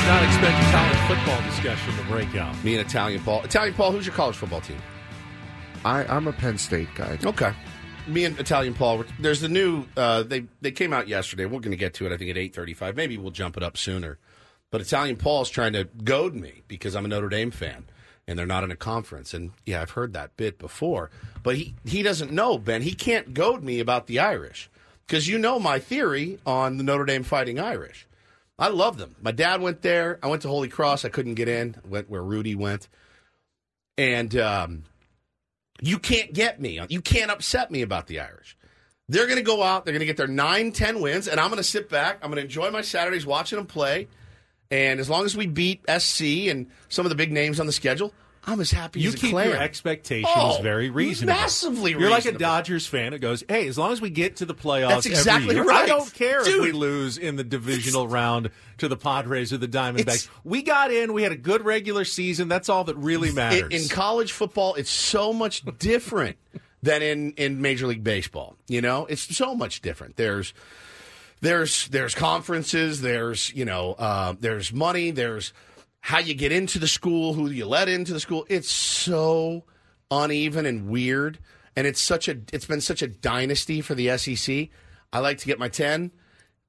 Did 0.00 0.06
not 0.06 0.22
expect 0.24 0.58
a 0.58 0.70
college 0.72 0.98
football 1.18 1.42
discussion 1.42 1.96
to 1.96 2.02
break 2.04 2.34
out. 2.34 2.64
Me 2.64 2.74
and 2.74 2.86
Italian 2.86 3.22
Paul. 3.22 3.42
Italian 3.44 3.74
Paul, 3.74 3.92
who's 3.92 4.06
your 4.06 4.14
college 4.14 4.34
football 4.34 4.62
team? 4.62 4.78
I, 5.84 6.04
I'm 6.04 6.26
a 6.26 6.32
Penn 6.32 6.56
State 6.56 6.88
guy. 6.94 7.18
Okay. 7.22 7.52
Me 8.06 8.24
and 8.24 8.38
Italian 8.40 8.72
Paul. 8.72 9.04
There's 9.18 9.42
the 9.42 9.48
new. 9.48 9.84
Uh, 9.98 10.22
they 10.22 10.46
they 10.62 10.72
came 10.72 10.94
out 10.94 11.06
yesterday. 11.06 11.44
We're 11.44 11.60
going 11.60 11.72
to 11.72 11.76
get 11.76 11.92
to 11.94 12.06
it. 12.06 12.12
I 12.12 12.16
think 12.16 12.30
at 12.30 12.38
eight 12.38 12.54
thirty-five. 12.54 12.96
Maybe 12.96 13.18
we'll 13.18 13.30
jump 13.30 13.58
it 13.58 13.62
up 13.62 13.76
sooner. 13.76 14.18
But 14.70 14.80
Italian 14.80 15.16
Paul's 15.16 15.50
trying 15.50 15.74
to 15.74 15.84
goad 16.02 16.34
me 16.34 16.62
because 16.66 16.96
I'm 16.96 17.04
a 17.04 17.08
Notre 17.08 17.28
Dame 17.28 17.50
fan, 17.50 17.84
and 18.26 18.38
they're 18.38 18.46
not 18.46 18.64
in 18.64 18.70
a 18.70 18.76
conference. 18.76 19.34
And 19.34 19.52
yeah, 19.66 19.82
I've 19.82 19.90
heard 19.90 20.14
that 20.14 20.34
bit 20.38 20.58
before, 20.58 21.10
but 21.42 21.56
he 21.56 21.74
he 21.84 22.02
doesn't 22.02 22.32
know 22.32 22.56
Ben. 22.56 22.80
He 22.80 22.94
can't 22.94 23.34
goad 23.34 23.62
me 23.62 23.80
about 23.80 24.06
the 24.06 24.18
Irish 24.18 24.70
because 25.06 25.28
you 25.28 25.38
know 25.38 25.58
my 25.58 25.78
theory 25.78 26.38
on 26.46 26.78
the 26.78 26.82
Notre 26.82 27.04
Dame 27.04 27.22
Fighting 27.22 27.60
Irish. 27.60 28.06
I 28.60 28.68
love 28.68 28.98
them. 28.98 29.16
My 29.20 29.32
dad 29.32 29.62
went 29.62 29.80
there. 29.80 30.18
I 30.22 30.28
went 30.28 30.42
to 30.42 30.48
Holy 30.48 30.68
Cross. 30.68 31.04
I 31.04 31.08
couldn't 31.08 31.34
get 31.34 31.48
in. 31.48 31.76
Went 31.88 32.10
where 32.10 32.22
Rudy 32.22 32.54
went, 32.54 32.88
and 33.96 34.36
um, 34.36 34.84
you 35.80 35.98
can't 35.98 36.32
get 36.32 36.60
me. 36.60 36.78
You 36.88 37.00
can't 37.00 37.30
upset 37.30 37.70
me 37.70 37.82
about 37.82 38.06
the 38.06 38.20
Irish. 38.20 38.56
They're 39.08 39.26
going 39.26 39.38
to 39.38 39.42
go 39.42 39.62
out. 39.62 39.84
They're 39.84 39.92
going 39.92 40.00
to 40.00 40.06
get 40.06 40.18
their 40.18 40.28
9, 40.28 40.72
10 40.72 41.00
wins, 41.00 41.26
and 41.26 41.40
I'm 41.40 41.48
going 41.48 41.56
to 41.56 41.64
sit 41.64 41.88
back. 41.88 42.18
I'm 42.22 42.30
going 42.30 42.36
to 42.36 42.42
enjoy 42.42 42.70
my 42.70 42.82
Saturdays 42.82 43.26
watching 43.26 43.56
them 43.56 43.66
play. 43.66 44.06
And 44.70 45.00
as 45.00 45.10
long 45.10 45.24
as 45.24 45.36
we 45.36 45.48
beat 45.48 45.82
SC 45.98 46.22
and 46.48 46.70
some 46.88 47.04
of 47.06 47.10
the 47.10 47.16
big 47.16 47.32
names 47.32 47.58
on 47.58 47.66
the 47.66 47.72
schedule, 47.72 48.14
I'm 48.50 48.60
as 48.60 48.70
happy 48.70 49.00
you 49.00 49.08
as 49.08 49.14
a 49.14 49.18
keep 49.18 49.32
your 49.32 49.56
expectations 49.56 50.32
Oh, 50.34 50.58
very 50.62 50.90
reasonable. 50.90 51.34
massively 51.40 51.92
You're 51.92 52.10
like 52.10 52.24
a. 52.24 52.32
Dodgers 52.32 52.86
fan 52.86 53.12
that 53.12 53.18
goes, 53.20 53.44
"Hey, 53.48 53.68
as 53.68 53.78
long 53.78 53.92
as 53.92 54.00
we 54.00 54.10
get 54.10 54.36
to 54.36 54.46
the 54.46 54.54
playoffs, 54.54 54.88
That's 54.88 55.06
exactly 55.06 55.54
year, 55.54 55.64
right. 55.64 55.84
I 55.84 55.86
don't 55.86 56.12
care 56.12 56.40
if 56.40 56.60
we 56.60 56.72
lose 56.72 57.18
in 57.18 57.36
the 57.36 57.44
divisional 57.44 58.08
round 58.08 58.50
to 58.78 58.88
the 58.88 58.96
Padres 58.96 59.52
or 59.52 59.58
the 59.58 59.68
Diamondbacks. 59.68 60.28
We 60.42 60.62
got 60.62 60.90
in. 60.90 61.12
We 61.12 61.22
had 61.22 61.32
a 61.32 61.36
good 61.36 61.64
regular 61.64 62.04
season. 62.04 62.48
That's 62.48 62.68
all 62.68 62.84
that 62.84 62.96
really 62.96 63.30
matters." 63.32 63.72
In, 63.72 63.82
in 63.82 63.88
college 63.88 64.32
football, 64.32 64.74
it's 64.74 64.90
so 64.90 65.32
much 65.32 65.62
different 65.78 66.36
than 66.82 67.02
in, 67.02 67.32
in 67.32 67.60
Major 67.60 67.86
League 67.86 68.02
Baseball. 68.02 68.56
You 68.68 68.80
know, 68.80 69.06
it's 69.06 69.36
so 69.36 69.54
much 69.54 69.82
different. 69.82 70.16
There's 70.16 70.54
there's 71.40 71.88
there's 71.88 72.14
conferences. 72.14 73.00
There's 73.00 73.52
you 73.54 73.64
know 73.64 73.94
uh, 73.98 74.34
there's 74.38 74.72
money. 74.72 75.10
There's 75.10 75.52
how 76.00 76.18
you 76.18 76.34
get 76.34 76.52
into 76.52 76.78
the 76.78 76.88
school, 76.88 77.34
who 77.34 77.48
you 77.50 77.66
let 77.66 77.88
into 77.88 78.12
the 78.12 78.20
school. 78.20 78.46
It's 78.48 78.70
so 78.70 79.64
uneven 80.10 80.66
and 80.66 80.88
weird, 80.88 81.38
and 81.76 81.86
it's 81.86 82.00
such 82.00 82.28
a 82.28 82.38
it's 82.52 82.66
been 82.66 82.80
such 82.80 83.02
a 83.02 83.06
dynasty 83.08 83.80
for 83.80 83.94
the 83.94 84.16
SEC. 84.18 84.68
I 85.12 85.18
like 85.18 85.38
to 85.38 85.46
get 85.46 85.58
my 85.58 85.68
ten, 85.68 86.10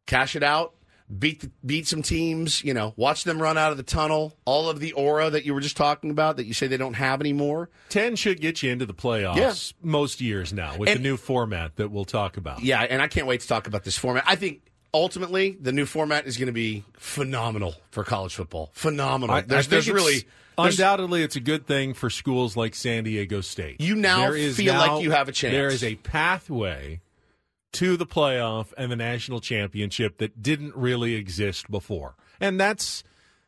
cash 0.07 0.35
it 0.35 0.43
out, 0.43 0.73
beat 1.17 1.41
the, 1.41 1.51
beat 1.65 1.87
some 1.87 2.01
teams. 2.01 2.63
You 2.63 2.73
know, 2.73 2.93
watch 2.97 3.23
them 3.23 3.41
run 3.41 3.57
out 3.57 3.71
of 3.71 3.77
the 3.77 3.83
tunnel. 3.83 4.37
All 4.45 4.69
of 4.69 4.79
the 4.79 4.91
aura 4.93 5.29
that 5.29 5.45
you 5.45 5.53
were 5.53 5.61
just 5.61 5.77
talking 5.77 6.11
about 6.11 6.37
that 6.37 6.45
you 6.45 6.53
say 6.53 6.67
they 6.67 6.77
don't 6.77 6.95
have 6.95 7.21
anymore. 7.21 7.69
Ten 7.89 8.15
should 8.15 8.41
get 8.41 8.61
you 8.61 8.71
into 8.71 8.85
the 8.85 8.93
playoffs 8.93 9.37
Yeah. 9.37 9.53
most 9.81 10.21
years 10.21 10.51
now 10.53 10.75
with 10.77 10.89
And- 10.89 10.99
the 10.99 11.03
new 11.03 11.17
format 11.17 11.77
that 11.77 11.89
we'll 11.89 12.05
talk 12.05 12.35
about. 12.37 12.61
Yeah, 12.63 12.81
and 12.81 13.01
I 13.01 13.07
can't 13.07 13.27
wait 13.27 13.41
to 13.41 13.47
talk 13.47 13.67
about 13.67 13.83
this 13.83 13.97
format. 13.97 14.23
I 14.27 14.35
think 14.35 14.61
ultimately 14.93 15.57
the 15.59 15.71
new 15.71 15.85
format 15.85 16.25
is 16.27 16.37
going 16.37 16.47
to 16.47 16.53
be 16.53 16.83
phenomenal 16.93 17.75
for 17.91 18.03
college 18.03 18.35
football. 18.35 18.69
Phenomenal. 18.73 19.35
I, 19.35 19.39
I 19.39 19.41
there's 19.41 19.67
think 19.67 19.85
there's 19.85 19.91
really 19.91 20.25
there's- 20.57 20.73
undoubtedly 20.73 21.23
it's 21.23 21.35
a 21.35 21.39
good 21.41 21.65
thing 21.65 21.93
for 21.93 22.09
schools 22.09 22.57
like 22.57 22.75
San 22.75 23.03
Diego 23.03 23.41
State. 23.41 23.79
You 23.81 23.95
now 23.95 24.31
feel 24.31 24.73
now- 24.73 24.95
like 24.95 25.03
you 25.03 25.11
have 25.11 25.29
a 25.29 25.31
chance. 25.31 25.53
There 25.53 25.67
is 25.67 25.83
a 25.83 25.95
pathway 25.95 27.01
to 27.73 27.95
the 27.95 28.05
playoff 28.05 28.73
and 28.77 28.91
the 28.91 28.97
national 28.97 29.39
championship 29.39 30.17
that 30.17 30.41
didn't 30.43 30.75
really 30.75 31.15
exist 31.15 31.71
before. 31.71 32.15
And 32.39 32.59
that's 32.59 33.03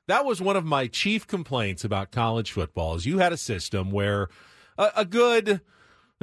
that 0.08 0.26
was 0.26 0.42
one 0.42 0.56
of 0.56 0.64
my 0.66 0.88
chief 0.88 1.28
complaints 1.28 1.84
about 1.84 2.12
college 2.12 2.52
football 2.52 2.96
is 2.96 3.06
you 3.06 3.20
had 3.20 3.34
a 3.34 3.38
system 3.38 3.92
where 3.92 4.30
a, 4.78 4.92
a 4.98 5.06
good 5.06 5.50
I 5.50 5.60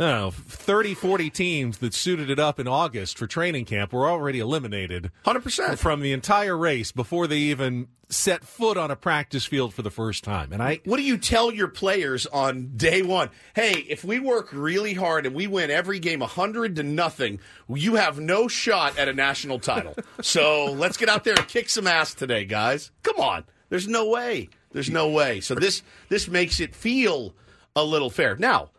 know, 0.06 0.30
30, 0.30 0.94
40 0.94 1.30
teams 1.30 1.78
that 1.78 1.94
suited 1.94 2.30
it 2.30 2.38
up 2.38 2.58
in 2.58 2.66
August 2.66 3.18
for 3.18 3.26
training 3.26 3.64
camp 3.64 3.92
were 3.92 4.08
already 4.08 4.40
eliminated 4.40 5.10
100%. 5.24 5.78
from 5.78 6.00
the 6.00 6.12
entire 6.12 6.56
race 6.56 6.92
before 6.92 7.26
they 7.26 7.38
even 7.38 7.88
set 8.08 8.44
foot 8.44 8.76
on 8.76 8.90
a 8.90 8.96
practice 8.96 9.44
field 9.46 9.72
for 9.72 9.82
the 9.82 9.90
first 9.90 10.24
time. 10.24 10.52
And 10.52 10.62
I 10.62 10.80
What 10.84 10.96
do 10.96 11.02
you 11.02 11.16
tell 11.16 11.52
your 11.52 11.68
players 11.68 12.26
on 12.26 12.76
day 12.76 13.02
one? 13.02 13.30
Hey, 13.54 13.84
if 13.88 14.02
we 14.04 14.18
work 14.18 14.48
really 14.52 14.94
hard 14.94 15.26
and 15.26 15.34
we 15.34 15.46
win 15.46 15.70
every 15.70 16.00
game 16.00 16.20
100 16.20 16.76
to 16.76 16.82
nothing, 16.82 17.38
you 17.68 17.94
have 17.94 18.18
no 18.18 18.48
shot 18.48 18.98
at 18.98 19.08
a 19.08 19.12
national 19.12 19.60
title. 19.60 19.94
so 20.22 20.72
let's 20.72 20.96
get 20.96 21.08
out 21.08 21.24
there 21.24 21.34
and 21.34 21.46
kick 21.46 21.68
some 21.68 21.86
ass 21.86 22.14
today, 22.14 22.44
guys. 22.44 22.90
Come 23.02 23.20
on. 23.20 23.44
There's 23.68 23.86
no 23.86 24.08
way. 24.08 24.48
There's 24.72 24.90
no 24.90 25.08
way. 25.08 25.40
So 25.40 25.54
this 25.54 25.82
this 26.08 26.26
makes 26.28 26.58
it 26.58 26.74
feel 26.74 27.34
a 27.76 27.84
little 27.84 28.10
fair. 28.10 28.36
Now, 28.36 28.70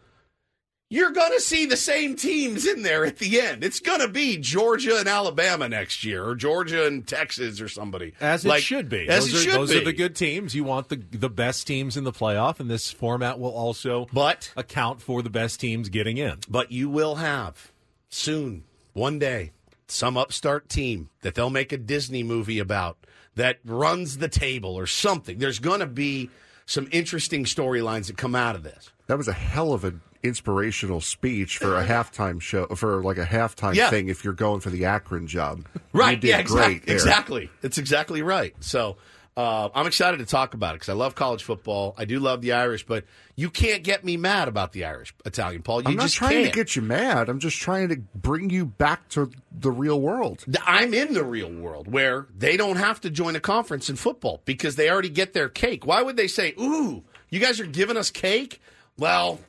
you're 0.91 1.11
going 1.11 1.31
to 1.31 1.39
see 1.39 1.65
the 1.65 1.77
same 1.77 2.17
teams 2.17 2.67
in 2.67 2.81
there 2.83 3.05
at 3.05 3.17
the 3.17 3.39
end. 3.39 3.63
It's 3.63 3.79
going 3.79 4.01
to 4.01 4.09
be 4.09 4.35
Georgia 4.37 4.97
and 4.97 5.07
Alabama 5.07 5.69
next 5.69 6.03
year, 6.03 6.25
or 6.25 6.35
Georgia 6.35 6.85
and 6.85 7.07
Texas, 7.07 7.61
or 7.61 7.69
somebody. 7.69 8.13
As 8.19 8.43
it 8.43 8.49
Like- 8.49 8.61
should 8.63 8.89
be. 8.89 9.07
As 9.07 9.23
those 9.25 9.33
it 9.33 9.37
are, 9.37 9.39
should 9.49 9.53
those 9.61 9.71
be. 9.71 9.77
are 9.81 9.85
the 9.85 9.93
good 9.93 10.15
teams. 10.17 10.53
You 10.53 10.65
want 10.65 10.89
the 10.89 10.97
the 10.97 11.29
best 11.29 11.65
teams 11.65 11.95
in 11.95 12.03
the 12.03 12.11
playoff, 12.11 12.59
and 12.59 12.69
this 12.69 12.91
format 12.91 13.39
will 13.39 13.51
also 13.55 14.07
But 14.11 14.51
account 14.57 15.01
for 15.01 15.21
the 15.21 15.29
best 15.29 15.61
teams 15.61 15.87
getting 15.87 16.17
in. 16.17 16.39
But 16.49 16.71
you 16.73 16.89
will 16.89 17.15
have 17.15 17.71
soon, 18.09 18.65
one 18.91 19.17
day, 19.17 19.53
some 19.87 20.17
upstart 20.17 20.67
team 20.67 21.09
that 21.21 21.35
they'll 21.35 21.49
make 21.49 21.71
a 21.71 21.77
Disney 21.77 22.21
movie 22.21 22.59
about 22.59 22.97
that 23.35 23.59
runs 23.63 24.17
the 24.17 24.27
table 24.27 24.75
or 24.77 24.85
something. 24.87 25.37
There's 25.37 25.59
going 25.59 25.79
to 25.79 25.87
be 25.87 26.29
some 26.65 26.89
interesting 26.91 27.45
storylines 27.45 28.07
that 28.07 28.17
come 28.17 28.35
out 28.35 28.55
of 28.55 28.63
this. 28.63 28.91
That 29.07 29.17
was 29.17 29.29
a 29.29 29.33
hell 29.33 29.71
of 29.73 29.83
an 29.85 30.01
inspirational 30.23 31.01
speech 31.01 31.57
for 31.57 31.77
a 31.77 31.85
halftime 31.87 32.41
show, 32.41 32.67
for 32.67 33.01
like 33.03 33.17
a 33.17 33.25
halftime 33.25 33.75
Yeah. 33.75 33.89
thing 33.89 34.09
if 34.09 34.23
you're 34.23 34.33
going 34.33 34.59
for 34.61 34.69
the 34.69 34.85
Akron 34.85 35.27
job. 35.27 35.65
Right. 35.93 36.23
Yeah, 36.23 36.37
exactly. 36.39 36.75
great. 36.79 36.89
Exactly. 36.93 37.49
It's 37.63 37.77
exactly 37.77 38.21
right. 38.21 38.55
So 38.59 38.97
uh, 39.37 39.69
I'm 39.73 39.87
excited 39.87 40.17
to 40.17 40.25
talk 40.25 40.53
about 40.53 40.71
it 40.75 40.79
because 40.79 40.89
I 40.89 40.93
love 40.93 41.15
college 41.15 41.43
football. 41.43 41.95
I 41.97 42.03
do 42.05 42.19
love 42.19 42.41
the 42.41 42.51
Irish, 42.51 42.85
but 42.85 43.05
you 43.37 43.49
can't 43.49 43.81
get 43.81 44.03
me 44.03 44.17
mad 44.17 44.49
about 44.49 44.73
the 44.73 44.83
Irish, 44.83 45.13
Italian 45.25 45.61
Paul. 45.61 45.81
You 45.83 45.89
I'm 45.91 45.95
not 45.95 46.03
just 46.03 46.15
trying 46.15 46.31
can't. 46.33 46.53
to 46.53 46.59
get 46.59 46.75
you 46.75 46.81
mad. 46.81 47.29
I'm 47.29 47.39
just 47.39 47.57
trying 47.57 47.87
to 47.89 47.95
bring 48.13 48.49
you 48.49 48.65
back 48.65 49.07
to 49.09 49.31
the 49.51 49.71
real 49.71 50.01
world. 50.01 50.43
I'm 50.65 50.93
in 50.93 51.13
the 51.13 51.23
real 51.23 51.49
world 51.51 51.87
where 51.91 52.27
they 52.37 52.57
don't 52.57 52.75
have 52.75 52.99
to 53.01 53.09
join 53.09 53.37
a 53.37 53.39
conference 53.39 53.89
in 53.89 53.95
football 53.95 54.41
because 54.43 54.75
they 54.75 54.89
already 54.91 55.09
get 55.09 55.31
their 55.33 55.47
cake. 55.49 55.85
Why 55.85 56.01
would 56.01 56.17
they 56.17 56.27
say, 56.27 56.53
"Ooh, 56.59 57.03
you 57.29 57.39
guys 57.39 57.59
are 57.61 57.65
giving 57.65 57.95
us 57.95 58.11
cake"? 58.11 58.61
Well, 58.97 59.39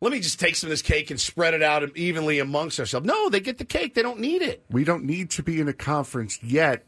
let 0.00 0.12
me 0.12 0.20
just 0.20 0.40
take 0.40 0.56
some 0.56 0.68
of 0.68 0.70
this 0.70 0.82
cake 0.82 1.10
and 1.10 1.20
spread 1.20 1.54
it 1.54 1.62
out 1.62 1.96
evenly 1.96 2.38
amongst 2.38 2.78
ourselves. 2.80 3.06
No, 3.06 3.28
they 3.28 3.40
get 3.40 3.58
the 3.58 3.64
cake. 3.64 3.94
They 3.94 4.02
don't 4.02 4.20
need 4.20 4.42
it. 4.42 4.64
We 4.70 4.84
don't 4.84 5.04
need 5.04 5.30
to 5.32 5.42
be 5.42 5.60
in 5.60 5.68
a 5.68 5.72
conference 5.74 6.42
yet. 6.42 6.86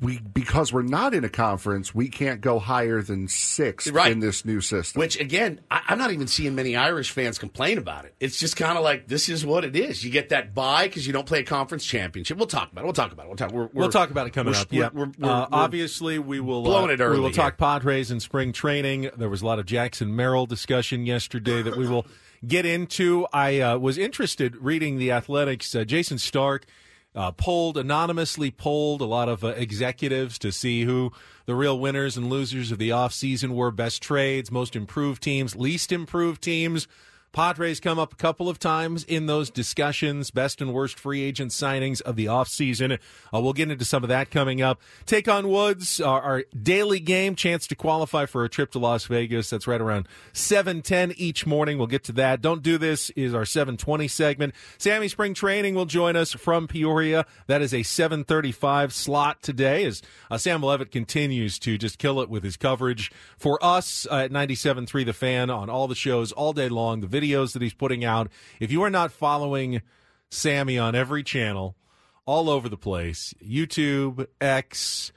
We 0.00 0.18
because 0.18 0.72
we're 0.72 0.82
not 0.82 1.14
in 1.14 1.22
a 1.22 1.28
conference, 1.28 1.94
we 1.94 2.08
can't 2.08 2.40
go 2.40 2.58
higher 2.58 3.00
than 3.00 3.28
six 3.28 3.88
Right. 3.88 4.10
in 4.10 4.18
this 4.18 4.44
new 4.44 4.60
system. 4.60 4.98
Which 4.98 5.18
again, 5.20 5.60
I, 5.70 5.82
I'm 5.86 5.98
not 5.98 6.10
even 6.10 6.26
seeing 6.26 6.56
many 6.56 6.74
Irish 6.74 7.12
fans 7.12 7.38
complain 7.38 7.78
about 7.78 8.04
it. 8.04 8.12
It's 8.18 8.40
just 8.40 8.56
kind 8.56 8.76
of 8.76 8.82
like 8.82 9.06
this 9.06 9.28
is 9.28 9.46
what 9.46 9.64
it 9.64 9.76
is. 9.76 10.04
You 10.04 10.10
get 10.10 10.30
that 10.30 10.52
bye 10.52 10.88
because 10.88 11.06
you 11.06 11.12
don't 11.12 11.26
play 11.26 11.38
a 11.38 11.44
conference 11.44 11.84
championship. 11.84 12.38
We'll 12.38 12.48
talk 12.48 12.72
about 12.72 12.80
it. 12.82 12.84
We'll 12.86 12.92
talk 12.92 13.12
about 13.12 13.26
it. 13.26 13.28
We'll 13.28 13.36
talk. 13.36 13.52
We're, 13.52 13.60
We'll 13.66 13.70
we're- 13.86 13.92
talk 13.92 14.10
about 14.10 14.26
it 14.26 14.30
coming 14.30 14.52
we're- 14.52 14.60
up. 14.62 14.72
Yeah, 14.72 14.88
we're- 14.92 15.12
we're- 15.16 15.30
uh, 15.32 15.36
we're- 15.42 15.48
obviously 15.52 16.18
we 16.18 16.40
will 16.40 16.64
blowing 16.64 16.90
uh, 16.90 16.94
it 16.94 17.00
early 17.00 17.14
We 17.18 17.20
will 17.20 17.28
here. 17.28 17.36
talk 17.36 17.56
Padres 17.56 18.10
in 18.10 18.18
spring 18.18 18.52
training. 18.52 19.10
There 19.16 19.28
was 19.30 19.42
a 19.42 19.46
lot 19.46 19.60
of 19.60 19.66
Jackson 19.66 20.14
Merrill 20.16 20.46
discussion 20.46 21.06
yesterday 21.06 21.62
that 21.62 21.76
we 21.76 21.86
will 21.86 22.04
get 22.46 22.66
into. 22.66 23.26
I 23.32 23.60
uh, 23.60 23.78
was 23.78 23.98
interested 23.98 24.56
reading 24.56 24.98
the 24.98 25.12
Athletics. 25.12 25.74
Uh, 25.74 25.84
Jayson 25.84 26.18
Stark 26.18 26.66
uh, 27.14 27.32
polled 27.32 27.76
anonymously 27.76 28.50
polled 28.50 29.00
a 29.00 29.06
lot 29.06 29.28
of 29.28 29.44
uh, 29.44 29.48
executives 29.48 30.38
to 30.38 30.50
see 30.50 30.82
who 30.82 31.12
the 31.46 31.54
real 31.54 31.78
winners 31.78 32.16
and 32.16 32.28
losers 32.28 32.72
of 32.72 32.78
the 32.78 32.90
offseason 32.90 33.50
were. 33.50 33.70
Best 33.70 34.02
trades, 34.02 34.50
most 34.50 34.74
improved 34.74 35.22
teams, 35.22 35.54
least 35.54 35.92
improved 35.92 36.42
teams. 36.42 36.88
Padres 37.32 37.80
come 37.80 37.98
up 37.98 38.12
a 38.12 38.16
couple 38.16 38.48
of 38.48 38.58
times 38.58 39.04
in 39.04 39.26
those 39.26 39.48
discussions, 39.48 40.30
best 40.30 40.60
and 40.60 40.74
worst 40.74 40.98
free 40.98 41.22
agent 41.22 41.50
signings 41.50 42.02
of 42.02 42.14
the 42.14 42.26
offseason. 42.26 42.98
Uh, 43.32 43.40
we'll 43.40 43.54
get 43.54 43.70
into 43.70 43.84
some 43.84 44.02
of 44.02 44.08
that 44.10 44.30
coming 44.30 44.60
up. 44.60 44.80
Take 45.06 45.28
on 45.28 45.48
Woods, 45.48 46.00
our, 46.00 46.20
our 46.20 46.44
daily 46.62 47.00
game, 47.00 47.34
chance 47.34 47.66
to 47.68 47.74
qualify 47.74 48.26
for 48.26 48.44
a 48.44 48.48
trip 48.50 48.70
to 48.72 48.78
Las 48.78 49.06
Vegas. 49.06 49.48
That's 49.48 49.66
right 49.66 49.80
around 49.80 50.08
710 50.34 51.12
each 51.16 51.46
morning. 51.46 51.78
We'll 51.78 51.86
get 51.86 52.04
to 52.04 52.12
that. 52.12 52.42
Don't 52.42 52.62
do 52.62 52.76
this 52.76 53.08
is 53.10 53.34
our 53.34 53.46
720 53.46 54.08
segment. 54.08 54.54
Sammy 54.76 55.08
Spring 55.08 55.32
Training 55.32 55.74
will 55.74 55.86
join 55.86 56.16
us 56.16 56.32
from 56.32 56.68
Peoria. 56.68 57.24
That 57.46 57.62
is 57.62 57.72
a 57.72 57.82
735 57.82 58.92
slot 58.92 59.42
today 59.42 59.84
as 59.84 60.02
uh, 60.30 60.36
Sam 60.36 60.62
Levitt 60.62 60.90
continues 60.90 61.58
to 61.60 61.78
just 61.78 61.98
kill 61.98 62.20
it 62.20 62.28
with 62.28 62.44
his 62.44 62.58
coverage 62.58 63.10
for 63.38 63.58
us 63.64 64.06
uh, 64.10 64.16
at 64.16 64.30
97.3 64.30 65.06
The 65.06 65.12
Fan 65.12 65.48
on 65.48 65.70
all 65.70 65.88
the 65.88 65.94
shows 65.94 66.32
all 66.32 66.52
day 66.52 66.68
long, 66.68 67.00
the 67.00 67.21
videos 67.22 67.52
that 67.52 67.62
he's 67.62 67.74
putting 67.74 68.04
out. 68.04 68.30
If 68.60 68.72
you 68.72 68.82
are 68.82 68.90
not 68.90 69.12
following 69.12 69.82
Sammy 70.30 70.78
on 70.78 70.94
every 70.94 71.22
channel, 71.22 71.76
all 72.24 72.48
over 72.48 72.68
the 72.68 72.76
place, 72.76 73.34
YouTube, 73.44 74.26
X, 74.40 75.12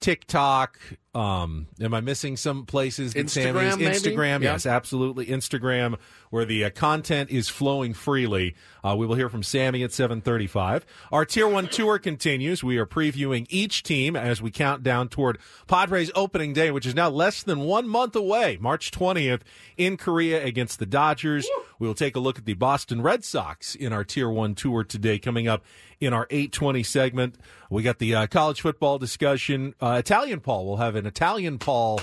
TikTok, 0.00 0.78
Um, 1.18 1.66
am 1.80 1.94
I 1.94 2.00
missing 2.00 2.36
some 2.36 2.64
places? 2.64 3.12
Instagram, 3.14 3.28
Sammy's- 3.28 3.76
maybe? 3.76 3.94
Instagram, 4.16 4.42
Yeah. 4.42 4.52
yes, 4.52 4.66
absolutely. 4.66 5.26
Instagram, 5.26 5.96
where 6.30 6.44
the 6.44 6.64
uh, 6.66 6.70
content 6.70 7.30
is 7.30 7.48
flowing 7.48 7.92
freely. 7.92 8.54
Uh, 8.84 8.94
we 8.96 9.04
will 9.06 9.16
hear 9.16 9.28
from 9.28 9.42
Sammy 9.42 9.82
at 9.82 9.92
735. 9.92 10.86
Our 11.10 11.24
Tier 11.24 11.48
1 11.48 11.66
tour 11.68 11.98
continues. 11.98 12.62
We 12.62 12.78
are 12.78 12.86
previewing 12.86 13.46
each 13.50 13.82
team 13.82 14.14
as 14.14 14.40
we 14.40 14.50
count 14.52 14.82
down 14.84 15.08
toward 15.08 15.38
Padres 15.66 16.10
opening 16.14 16.52
day, 16.52 16.70
which 16.70 16.86
is 16.86 16.94
now 16.94 17.08
less 17.10 17.42
than 17.42 17.60
one 17.60 17.88
month 17.88 18.14
away, 18.14 18.56
March 18.60 18.90
20th 18.92 19.40
in 19.76 19.96
Korea 19.96 20.44
against 20.44 20.78
the 20.78 20.86
Dodgers. 20.86 21.48
We 21.80 21.86
will 21.88 21.94
take 21.94 22.14
a 22.14 22.20
look 22.20 22.38
at 22.38 22.44
the 22.44 22.54
Boston 22.54 23.02
Red 23.02 23.24
Sox 23.24 23.74
in 23.74 23.92
our 23.92 24.04
Tier 24.04 24.30
1 24.30 24.54
tour 24.54 24.84
today, 24.84 25.18
coming 25.18 25.48
up 25.48 25.64
in 26.00 26.12
our 26.12 26.26
820 26.30 26.82
segment. 26.82 27.36
We 27.70 27.82
got 27.82 27.98
the 27.98 28.14
uh, 28.14 28.26
college 28.26 28.60
football 28.60 28.98
discussion. 28.98 29.74
Uh, 29.80 29.96
Italian 29.98 30.40
Paul 30.40 30.66
will 30.66 30.76
have 30.78 30.94
an 30.96 31.06
Italian 31.06 31.58
Paul 31.58 32.00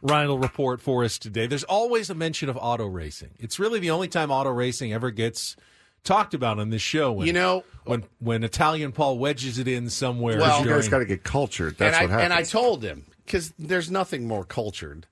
Rhino 0.00 0.36
report 0.36 0.80
for 0.80 1.04
us 1.04 1.18
today. 1.18 1.46
There's 1.46 1.64
always 1.64 2.10
a 2.10 2.14
mention 2.14 2.48
of 2.48 2.56
auto 2.56 2.86
racing. 2.86 3.30
It's 3.38 3.58
really 3.58 3.78
the 3.80 3.90
only 3.90 4.08
time 4.08 4.30
auto 4.30 4.50
racing 4.50 4.92
ever 4.92 5.10
gets 5.10 5.56
talked 6.04 6.34
about 6.34 6.58
on 6.58 6.70
this 6.70 6.82
show. 6.82 7.12
When, 7.12 7.26
You 7.26 7.32
know- 7.32 7.64
when 7.84 8.04
when 8.18 8.44
Italian 8.44 8.92
Paul 8.92 9.18
wedges 9.18 9.58
it 9.58 9.68
in 9.68 9.90
somewhere. 9.90 10.38
Well- 10.38 10.64
you 10.64 10.68
guys 10.70 10.88
got 10.88 10.98
to 10.98 11.04
get 11.04 11.24
cultured. 11.24 11.78
That's 11.78 11.96
and 11.96 12.10
what 12.10 12.18
I, 12.18 12.22
happens. 12.22 12.24
And 12.24 12.32
I 12.32 12.42
told 12.42 12.82
him 12.82 13.06
because 13.24 13.52
there's 13.58 13.90
nothing 13.90 14.26
more 14.26 14.44
cultured 14.44 15.06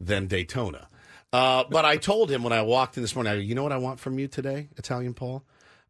than 0.00 0.26
Daytona. 0.26 0.88
Uh, 1.32 1.64
but 1.70 1.84
I 1.84 1.96
told 1.96 2.30
him 2.30 2.42
when 2.42 2.52
I 2.52 2.62
walked 2.62 2.96
in 2.96 3.02
this 3.02 3.14
morning, 3.14 3.32
I 3.32 3.36
go, 3.36 3.40
you 3.40 3.54
know 3.54 3.62
what 3.62 3.72
I 3.72 3.78
want 3.78 3.98
from 3.98 4.18
you 4.18 4.28
today, 4.28 4.68
Italian 4.76 5.14
Paul? 5.14 5.42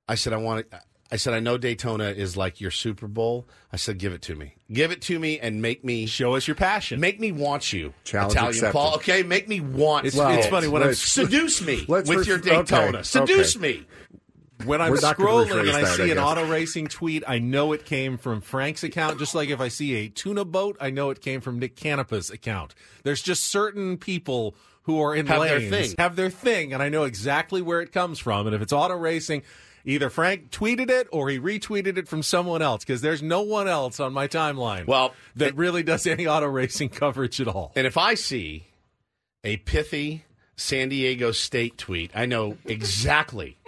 I 0.07 0.15
said 0.15 0.33
I 0.33 0.37
want. 0.37 0.67
I 1.13 1.17
said 1.17 1.35
I 1.35 1.41
know 1.41 1.59
Daytona 1.59 2.05
is 2.07 2.39
like 2.39 2.59
your 2.59 2.71
Super 2.71 3.07
Bowl. 3.07 3.47
I 3.71 3.77
said 3.77 3.99
give 3.99 4.15
it 4.15 4.23
to 4.23 4.35
me, 4.35 4.55
give 4.73 4.91
it 4.91 5.03
to 5.03 5.19
me, 5.19 5.39
and 5.39 5.61
make 5.61 5.85
me 5.85 6.07
show 6.07 6.35
us 6.37 6.49
your 6.49 6.55
passion. 6.55 7.01
Make 7.01 7.21
me 7.21 7.33
want 7.33 7.71
you, 7.71 7.93
Challenge 8.05 8.33
Italian 8.33 8.55
accepted. 8.55 8.73
Paul. 8.73 8.95
Okay, 8.97 9.23
make 9.23 9.47
me 9.47 9.61
want. 9.61 10.07
It's, 10.07 10.17
it. 10.17 10.23
it's 10.31 10.47
funny 10.47 10.69
when 10.69 10.83
I'm 10.83 10.95
seduce 10.95 11.61
me 11.61 11.85
with 11.87 12.09
ref- 12.09 12.27
your 12.27 12.39
Daytona. 12.39 12.89
okay, 12.99 13.03
Seduce 13.03 13.57
okay. 13.57 13.81
me. 13.81 13.87
when 14.65 14.81
I'm 14.81 14.91
We're 14.93 14.97
scrolling 14.97 15.61
and 15.61 15.71
I 15.71 15.83
that, 15.83 15.97
see 15.97 16.05
I 16.05 16.07
an 16.13 16.19
auto 16.19 16.47
racing 16.49 16.87
tweet, 16.87 17.25
I 17.29 17.39
know 17.39 17.73
it 17.73 17.85
came 17.85 18.17
from 18.17 18.41
Frank's 18.41 18.83
account. 18.83 19.19
Just 19.19 19.35
like 19.35 19.51
if 19.51 19.61
I 19.61 19.69
see 19.69 19.95
a 19.97 20.09
tuna 20.09 20.47
boat, 20.47 20.79
I 20.81 20.89
know 20.89 21.11
it 21.11 21.21
came 21.21 21.43
from 21.43 21.59
Nick 21.59 21.77
Canepa's 21.77 22.31
account. 22.31 22.75
There's 23.03 23.21
just 23.21 23.49
certain 23.49 23.99
people 23.99 24.55
who 24.85 25.01
are 25.03 25.15
in 25.15 25.27
Have 25.27 25.43
their 25.43 25.59
lanes 25.59 25.71
thing. 25.89 25.95
have 25.99 26.17
their 26.17 26.31
thing, 26.31 26.73
and 26.73 26.83
I 26.83 26.89
know 26.89 27.05
exactly 27.05 27.61
where 27.61 27.83
it 27.83 27.93
comes 27.93 28.19
from. 28.19 28.47
And 28.47 28.57
if 28.57 28.63
it's 28.63 28.73
auto 28.73 28.97
racing. 28.97 29.43
Either 29.85 30.11
Frank 30.11 30.51
tweeted 30.51 30.91
it 30.91 31.09
or 31.11 31.29
he 31.29 31.39
retweeted 31.39 31.97
it 31.99 32.09
from 32.09 32.23
someone 32.23 32.63
else 32.63 32.85
because 32.85 33.01
there's 33.01 33.23
no 33.23 33.43
one 33.43 33.69
else 33.69 33.99
on 34.01 34.13
my 34.13 34.29
timeline 34.29 34.87
Well, 34.87 35.15
that 35.37 35.57
really 35.57 35.83
does 35.83 36.07
any 36.07 36.27
auto 36.27 36.47
racing 36.47 36.89
coverage 36.91 37.41
at 37.41 37.49
all. 37.49 37.73
And 37.75 37.87
if 37.87 37.97
I 37.97 38.15
see 38.15 38.69
a 39.45 39.57
pithy 39.59 40.25
San 40.57 40.89
Diego 40.89 41.33
State 41.33 41.79
tweet, 41.79 42.11
I 42.15 42.27
know 42.27 42.57
exactly 42.65 43.59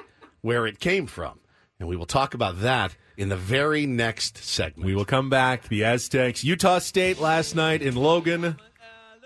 where 0.40 0.66
it 0.66 0.78
came 0.78 1.06
from. 1.06 1.40
And 1.80 1.88
we 1.88 1.96
will 1.96 2.06
talk 2.06 2.34
about 2.34 2.60
that 2.60 2.96
in 3.16 3.28
the 3.28 3.36
very 3.36 3.86
next 3.86 4.38
segment. 4.38 4.86
We 4.86 4.94
will 4.94 5.04
come 5.04 5.28
back. 5.28 5.68
The 5.68 5.84
Aztecs, 5.84 6.44
Utah 6.44 6.78
State 6.78 7.20
last 7.20 7.54
night 7.56 7.82
in 7.82 7.96
Logan 7.96 8.56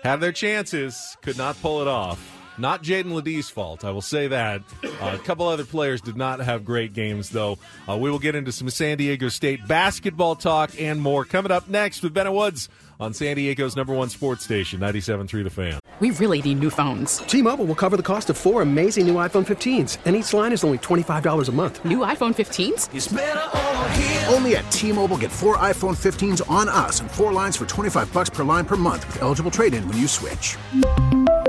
had 0.03 0.17
their 0.17 0.31
chances, 0.31 1.17
could 1.21 1.37
not 1.37 1.61
pull 1.61 1.81
it 1.81 1.87
off. 1.87 2.38
Not 2.59 2.83
Jaedon 2.83 3.13
LeDee's 3.13 3.49
fault, 3.49 3.85
I 3.85 3.91
will 3.91 4.01
say 4.01 4.27
that. 4.27 4.61
Uh, 4.83 5.15
a 5.15 5.17
couple 5.19 5.47
other 5.47 5.63
players 5.63 6.01
did 6.01 6.17
not 6.17 6.41
have 6.41 6.65
great 6.65 6.91
games, 6.91 7.29
though. 7.29 7.57
Uh, 7.87 7.95
we 7.95 8.11
will 8.11 8.19
get 8.19 8.35
into 8.35 8.51
some 8.51 8.69
San 8.69 8.97
Diego 8.97 9.29
State 9.29 9.65
basketball 9.65 10.35
talk 10.35 10.71
and 10.77 11.01
more 11.01 11.23
coming 11.23 11.51
up 11.53 11.69
next 11.69 12.03
with 12.03 12.13
Ben 12.13 12.27
and 12.27 12.35
Woods 12.35 12.67
on 12.99 13.13
San 13.13 13.37
Diego's 13.37 13.77
number 13.77 13.93
one 13.93 14.09
sports 14.09 14.43
station, 14.43 14.81
97.3 14.81 15.43
The 15.43 15.49
Fan. 15.49 15.79
We 16.01 16.11
really 16.11 16.41
need 16.41 16.59
new 16.59 16.69
phones. 16.69 17.19
T-Mobile 17.19 17.65
will 17.65 17.75
cover 17.75 17.95
the 17.97 18.03
cost 18.03 18.29
of 18.29 18.37
four 18.37 18.61
amazing 18.61 19.07
new 19.07 19.15
iPhone 19.15 19.45
15s, 19.45 19.97
and 20.05 20.15
each 20.15 20.33
line 20.33 20.51
is 20.53 20.63
only 20.63 20.77
$25 20.77 21.47
a 21.47 21.51
month. 21.51 21.83
New 21.83 21.99
iPhone 21.99 22.33
15s? 22.33 22.93
It's 22.93 23.11
over 23.13 23.89
here. 23.89 24.25
Only 24.27 24.55
at 24.57 24.69
T-Mobile 24.71 25.17
get 25.17 25.31
four 25.31 25.57
iPhone 25.57 25.95
15s 25.97 26.49
on 26.49 26.67
us 26.69 26.99
and 27.01 27.09
four 27.09 27.31
lines 27.33 27.55
for 27.57 27.65
25 27.65 28.13
bucks 28.13 28.29
per 28.29 28.43
line 28.43 28.65
per 28.65 28.75
month 28.77 29.05
with 29.07 29.21
eligible 29.21 29.51
trade-in 29.51 29.85
when 29.87 29.97
you 29.97 30.07
switch. 30.07 30.57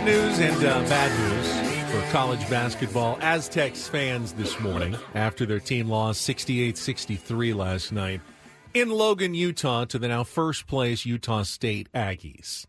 Good 0.00 0.06
news 0.06 0.38
and 0.38 0.64
uh, 0.64 0.80
bad 0.88 1.10
news 1.20 1.90
for 1.90 2.12
college 2.12 2.48
basketball. 2.48 3.18
Aztecs 3.20 3.86
fans 3.86 4.32
this 4.32 4.58
morning 4.60 4.96
after 5.14 5.44
their 5.44 5.60
team 5.60 5.88
lost 5.88 6.22
68 6.22 6.78
63 6.78 7.52
last 7.52 7.92
night 7.92 8.20
in 8.72 8.88
Logan, 8.88 9.34
Utah, 9.34 9.84
to 9.86 9.98
the 9.98 10.08
now 10.08 10.24
first 10.24 10.66
place 10.66 11.04
Utah 11.04 11.42
State 11.42 11.90
Aggies. 11.92 12.64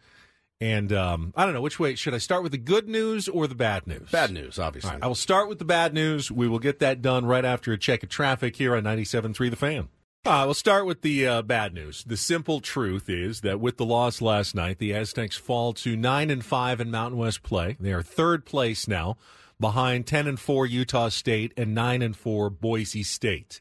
And 0.59 0.91
um, 0.91 1.33
I 1.35 1.45
don't 1.45 1.53
know 1.53 1.61
which 1.61 1.79
way 1.79 1.95
should 1.95 2.13
I 2.13 2.17
start 2.17 2.43
with 2.43 2.51
the 2.51 2.57
good 2.57 2.89
news 2.89 3.29
or 3.29 3.47
the 3.47 3.55
bad 3.55 3.87
news? 3.87 4.11
Bad 4.11 4.31
news, 4.31 4.59
obviously. 4.59 4.91
Right, 4.91 5.03
I 5.03 5.07
will 5.07 5.15
start 5.15 5.47
with 5.47 5.59
the 5.59 5.65
bad 5.65 5.93
news. 5.93 6.31
We 6.31 6.47
will 6.47 6.59
get 6.59 6.79
that 6.79 7.01
done 7.01 7.25
right 7.25 7.45
after 7.45 7.71
a 7.71 7.77
check 7.77 8.03
of 8.03 8.09
traffic 8.09 8.57
here 8.57 8.75
on 8.75 8.83
97.3 8.83 9.49
The 9.49 9.55
Fan. 9.55 9.87
Uh, 10.23 10.43
we'll 10.45 10.53
start 10.53 10.85
with 10.85 11.01
the 11.01 11.25
uh, 11.25 11.41
bad 11.41 11.73
news. 11.73 12.03
The 12.03 12.15
simple 12.15 12.59
truth 12.59 13.09
is 13.09 13.41
that 13.41 13.59
with 13.59 13.77
the 13.77 13.85
loss 13.85 14.21
last 14.21 14.53
night, 14.53 14.77
the 14.77 14.93
Aztecs 14.93 15.35
fall 15.35 15.73
to 15.73 15.95
nine 15.95 16.29
and 16.29 16.45
five 16.45 16.79
in 16.79 16.91
Mountain 16.91 17.17
West 17.17 17.41
play. 17.41 17.75
They 17.79 17.91
are 17.91 18.03
third 18.03 18.45
place 18.45 18.87
now, 18.87 19.17
behind 19.59 20.05
ten 20.05 20.27
and 20.27 20.39
four 20.39 20.67
Utah 20.67 21.09
State 21.09 21.53
and 21.57 21.73
nine 21.73 22.03
and 22.03 22.15
four 22.15 22.51
Boise 22.51 23.01
State. 23.01 23.59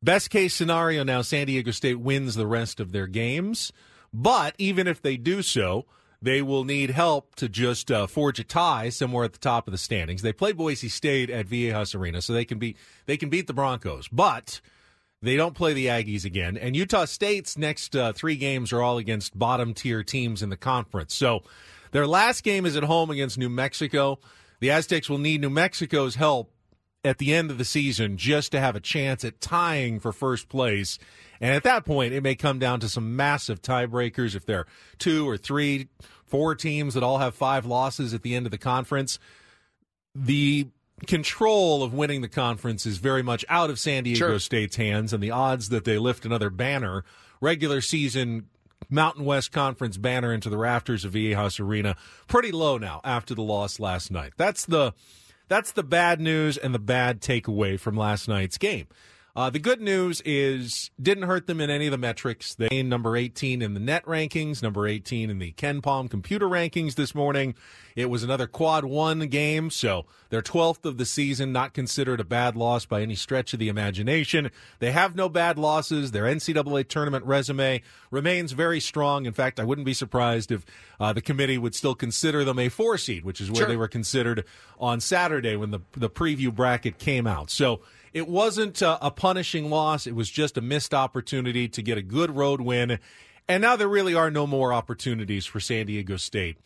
Best 0.00 0.30
case 0.30 0.54
scenario 0.54 1.02
now, 1.02 1.20
San 1.20 1.48
Diego 1.48 1.72
State 1.72 1.98
wins 1.98 2.36
the 2.36 2.46
rest 2.46 2.78
of 2.78 2.92
their 2.92 3.08
games, 3.08 3.72
but 4.12 4.54
even 4.56 4.86
if 4.86 5.02
they 5.02 5.16
do 5.16 5.42
so, 5.42 5.84
they 6.22 6.42
will 6.42 6.62
need 6.62 6.90
help 6.90 7.34
to 7.34 7.48
just 7.48 7.90
uh, 7.90 8.06
forge 8.06 8.38
a 8.38 8.44
tie 8.44 8.88
somewhere 8.88 9.24
at 9.24 9.32
the 9.32 9.40
top 9.40 9.66
of 9.66 9.72
the 9.72 9.78
standings. 9.78 10.22
They 10.22 10.32
play 10.32 10.52
Boise 10.52 10.88
State 10.88 11.28
at 11.28 11.48
Viejas 11.48 11.96
Arena, 11.96 12.22
so 12.22 12.32
they 12.32 12.44
can 12.44 12.60
beat 12.60 12.76
they 13.06 13.16
can 13.16 13.30
beat 13.30 13.48
the 13.48 13.52
Broncos, 13.52 14.06
but 14.06 14.60
they 15.22 15.36
don't 15.36 15.54
play 15.54 15.72
the 15.72 15.86
Aggies 15.86 16.24
again. 16.24 16.56
And 16.56 16.76
Utah 16.76 17.04
State's 17.04 17.58
next 17.58 17.96
uh, 17.96 18.12
three 18.12 18.36
games 18.36 18.72
are 18.72 18.82
all 18.82 18.98
against 18.98 19.38
bottom 19.38 19.74
tier 19.74 20.02
teams 20.02 20.42
in 20.42 20.50
the 20.50 20.56
conference. 20.56 21.14
So 21.14 21.42
their 21.90 22.06
last 22.06 22.44
game 22.44 22.66
is 22.66 22.76
at 22.76 22.84
home 22.84 23.10
against 23.10 23.38
New 23.38 23.48
Mexico. 23.48 24.18
The 24.60 24.70
Aztecs 24.70 25.08
will 25.08 25.18
need 25.18 25.40
New 25.40 25.50
Mexico's 25.50 26.14
help 26.14 26.52
at 27.04 27.18
the 27.18 27.32
end 27.32 27.50
of 27.50 27.58
the 27.58 27.64
season 27.64 28.16
just 28.16 28.52
to 28.52 28.60
have 28.60 28.76
a 28.76 28.80
chance 28.80 29.24
at 29.24 29.40
tying 29.40 30.00
for 30.00 30.12
first 30.12 30.48
place. 30.48 30.98
And 31.40 31.54
at 31.54 31.62
that 31.62 31.84
point, 31.84 32.12
it 32.12 32.22
may 32.22 32.34
come 32.34 32.58
down 32.58 32.80
to 32.80 32.88
some 32.88 33.16
massive 33.16 33.62
tiebreakers 33.62 34.34
if 34.34 34.44
there 34.44 34.60
are 34.60 34.66
two 34.98 35.28
or 35.28 35.36
three, 35.36 35.88
four 36.26 36.54
teams 36.54 36.94
that 36.94 37.02
all 37.02 37.18
have 37.18 37.34
five 37.34 37.64
losses 37.64 38.14
at 38.14 38.22
the 38.22 38.34
end 38.34 38.46
of 38.46 38.50
the 38.50 38.58
conference. 38.58 39.18
The 40.14 40.68
control 41.06 41.82
of 41.82 41.94
winning 41.94 42.20
the 42.20 42.28
conference 42.28 42.86
is 42.86 42.98
very 42.98 43.22
much 43.22 43.44
out 43.48 43.70
of 43.70 43.78
San 43.78 44.04
Diego 44.04 44.18
Sure. 44.18 44.38
State's 44.38 44.76
hands, 44.76 45.12
and 45.12 45.22
the 45.22 45.30
odds 45.30 45.68
that 45.68 45.84
they 45.84 45.98
lift 45.98 46.24
another 46.24 46.50
banner, 46.50 47.04
regular 47.40 47.80
season 47.80 48.48
Mountain 48.90 49.24
West 49.24 49.52
Conference 49.52 49.96
banner 49.96 50.32
into 50.32 50.48
the 50.48 50.56
rafters 50.56 51.04
of 51.04 51.12
Viejas 51.12 51.60
Arena, 51.60 51.96
pretty 52.26 52.52
low 52.52 52.78
now 52.78 53.00
after 53.04 53.34
the 53.34 53.42
loss 53.42 53.78
last 53.78 54.10
night. 54.10 54.32
That's 54.36 54.64
the 54.64 54.94
that's 55.48 55.72
the 55.72 55.82
bad 55.82 56.20
news 56.20 56.56
and 56.56 56.74
the 56.74 56.78
bad 56.78 57.20
takeaway 57.20 57.78
from 57.80 57.96
last 57.96 58.28
night's 58.28 58.58
game. 58.58 58.86
Uh, 59.38 59.48
the 59.48 59.58
good 59.60 59.80
news 59.80 60.20
is 60.24 60.90
didn't 61.00 61.22
hurt 61.22 61.46
them 61.46 61.60
in 61.60 61.70
any 61.70 61.86
of 61.86 61.92
the 61.92 61.96
metrics. 61.96 62.56
They 62.56 62.66
gained 62.70 62.90
number 62.90 63.16
18 63.16 63.62
in 63.62 63.72
the 63.72 63.78
net 63.78 64.04
rankings, 64.04 64.64
number 64.64 64.88
18 64.88 65.30
in 65.30 65.38
the 65.38 65.52
KenPom 65.52 66.10
computer 66.10 66.48
rankings 66.48 66.96
this 66.96 67.14
morning. 67.14 67.54
It 67.94 68.10
was 68.10 68.24
another 68.24 68.48
quad 68.48 68.84
one 68.84 69.20
game, 69.28 69.70
so 69.70 70.06
their 70.30 70.42
12th 70.42 70.84
of 70.84 70.98
the 70.98 71.04
season, 71.04 71.52
not 71.52 71.72
considered 71.72 72.18
a 72.18 72.24
bad 72.24 72.56
loss 72.56 72.84
by 72.84 73.00
any 73.00 73.14
stretch 73.14 73.52
of 73.52 73.60
the 73.60 73.68
imagination. 73.68 74.50
They 74.80 74.90
have 74.90 75.14
no 75.14 75.28
bad 75.28 75.56
losses. 75.56 76.10
Their 76.10 76.24
NCAA 76.24 76.88
tournament 76.88 77.24
resume 77.24 77.80
remains 78.10 78.50
very 78.50 78.80
strong. 78.80 79.24
In 79.24 79.34
fact, 79.34 79.60
I 79.60 79.64
wouldn't 79.64 79.86
be 79.86 79.94
surprised 79.94 80.50
if 80.50 80.66
uh, 80.98 81.12
the 81.12 81.22
committee 81.22 81.58
would 81.58 81.76
still 81.76 81.94
consider 81.94 82.42
them 82.42 82.58
a 82.58 82.68
four 82.68 82.98
seed, 82.98 83.24
which 83.24 83.40
is 83.40 83.52
where 83.52 83.58
Sure. 83.58 83.68
they 83.68 83.76
were 83.76 83.86
considered 83.86 84.44
on 84.80 84.98
Saturday 85.00 85.54
when 85.54 85.70
the 85.70 85.78
the 85.96 86.10
preview 86.10 86.52
bracket 86.52 86.98
came 86.98 87.28
out. 87.28 87.50
So 87.50 87.82
it 88.18 88.28
wasn't 88.28 88.82
a, 88.82 89.06
a 89.06 89.10
punishing 89.10 89.70
loss. 89.70 90.06
It 90.06 90.14
was 90.14 90.28
just 90.28 90.58
a 90.58 90.60
missed 90.60 90.92
opportunity 90.92 91.68
to 91.68 91.82
get 91.82 91.96
a 91.96 92.02
good 92.02 92.36
road 92.36 92.60
win. 92.60 92.98
And 93.48 93.62
now 93.62 93.76
there 93.76 93.88
really 93.88 94.14
are 94.14 94.30
no 94.30 94.46
more 94.46 94.72
opportunities 94.72 95.46
for 95.46 95.60
San 95.60 95.86
Diego 95.86 96.16
State 96.16 96.58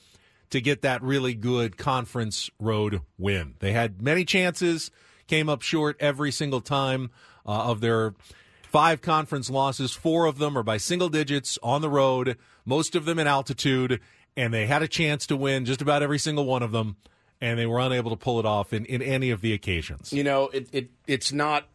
to 0.51 0.61
get 0.61 0.83
that 0.83 1.03
really 1.03 1.35
good 1.35 1.77
conference 1.77 2.51
road 2.59 3.03
win. 3.19 3.55
They 3.61 3.73
had 3.73 4.03
many 4.03 4.25
chances, 4.25 4.91
came 5.27 5.49
up 5.49 5.63
short 5.63 5.97
every 6.01 6.33
single 6.33 6.61
time 6.61 7.11
uh, 7.47 7.71
of 7.71 7.81
their 7.81 8.15
five 8.63 9.03
conference 9.03 9.49
losses. 9.49 9.93
Four 9.93 10.27
of 10.27 10.39
them 10.39 10.57
are 10.57 10.63
by 10.63 10.79
single 10.79 11.09
digits 11.09 11.59
on 11.63 11.83
the 11.83 11.91
road, 11.91 12.37
most 12.65 12.97
of 12.97 13.05
them 13.05 13.19
in 13.19 13.27
altitude, 13.27 14.01
and 14.37 14.53
they 14.53 14.67
had 14.67 14.83
a 14.83 14.89
chance 14.89 15.27
to 15.27 15.37
win 15.37 15.67
just 15.67 15.83
about 15.83 16.03
every 16.03 16.19
single 16.19 16.47
one 16.47 16.63
of 16.63 16.73
them, 16.73 16.97
and 17.43 17.59
they 17.59 17.67
were 17.67 17.81
unable 17.81 18.11
to 18.11 18.17
pull 18.17 18.39
it 18.39 18.47
off 18.47 18.73
in, 18.73 18.87
in 18.87 19.03
any 19.03 19.31
of 19.31 19.41
the 19.41 19.53
occasions. 19.53 20.13
You 20.13 20.23
know, 20.23 20.49
it, 20.49 20.69
it 20.73 20.91
it's 21.09 21.33
not 21.33 21.69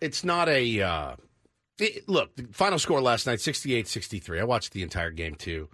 it's 0.00 0.24
not 0.24 0.48
a 0.48 0.80
uh, 0.80 1.16
it, 1.78 2.08
look. 2.08 2.34
The 2.34 2.48
final 2.50 2.78
score 2.78 3.00
last 3.00 3.26
night 3.26 3.38
68-63. 3.38 4.40
I 4.40 4.44
watched 4.44 4.72
the 4.72 4.82
entire 4.82 5.10
game 5.10 5.34
too. 5.34 5.68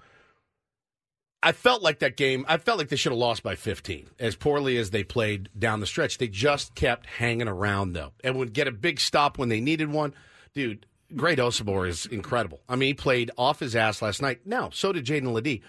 I 1.41 1.53
felt 1.53 1.83
like 1.83 2.01
that 2.01 2.17
game. 2.17 2.45
I 2.49 2.57
felt 2.59 2.79
like 2.79 2.89
they 2.89 2.97
should 2.97 3.13
have 3.13 3.19
lost 3.19 3.45
by 3.45 3.55
15. 3.55 4.09
As 4.19 4.35
poorly 4.35 4.77
as 4.77 4.91
they 4.91 5.05
played 5.05 5.51
down 5.57 5.79
the 5.79 5.87
stretch, 5.87 6.19
they 6.19 6.27
just 6.27 6.75
kept 6.75 7.07
hanging 7.07 7.47
around 7.47 7.93
though, 7.93 8.13
and 8.25 8.37
would 8.37 8.53
get 8.53 8.67
a 8.67 8.73
big 8.73 8.99
stop 8.99 9.39
when 9.39 9.49
they 9.49 9.61
needed 9.61 9.89
one. 9.89 10.15
Dude, 10.53 10.85
Great 11.15 11.39
Osobor 11.39 11.87
is 11.87 12.07
incredible. 12.07 12.61
I 12.69 12.75
mean, 12.75 12.89
he 12.89 12.95
played 12.95 13.31
off 13.39 13.61
his 13.61 13.77
ass 13.77 14.03
last 14.03 14.21
night. 14.21 14.41
Now, 14.45 14.71
so 14.71 14.93
did 14.93 15.07
Jaedon 15.07 15.33
LeDee. 15.33 15.63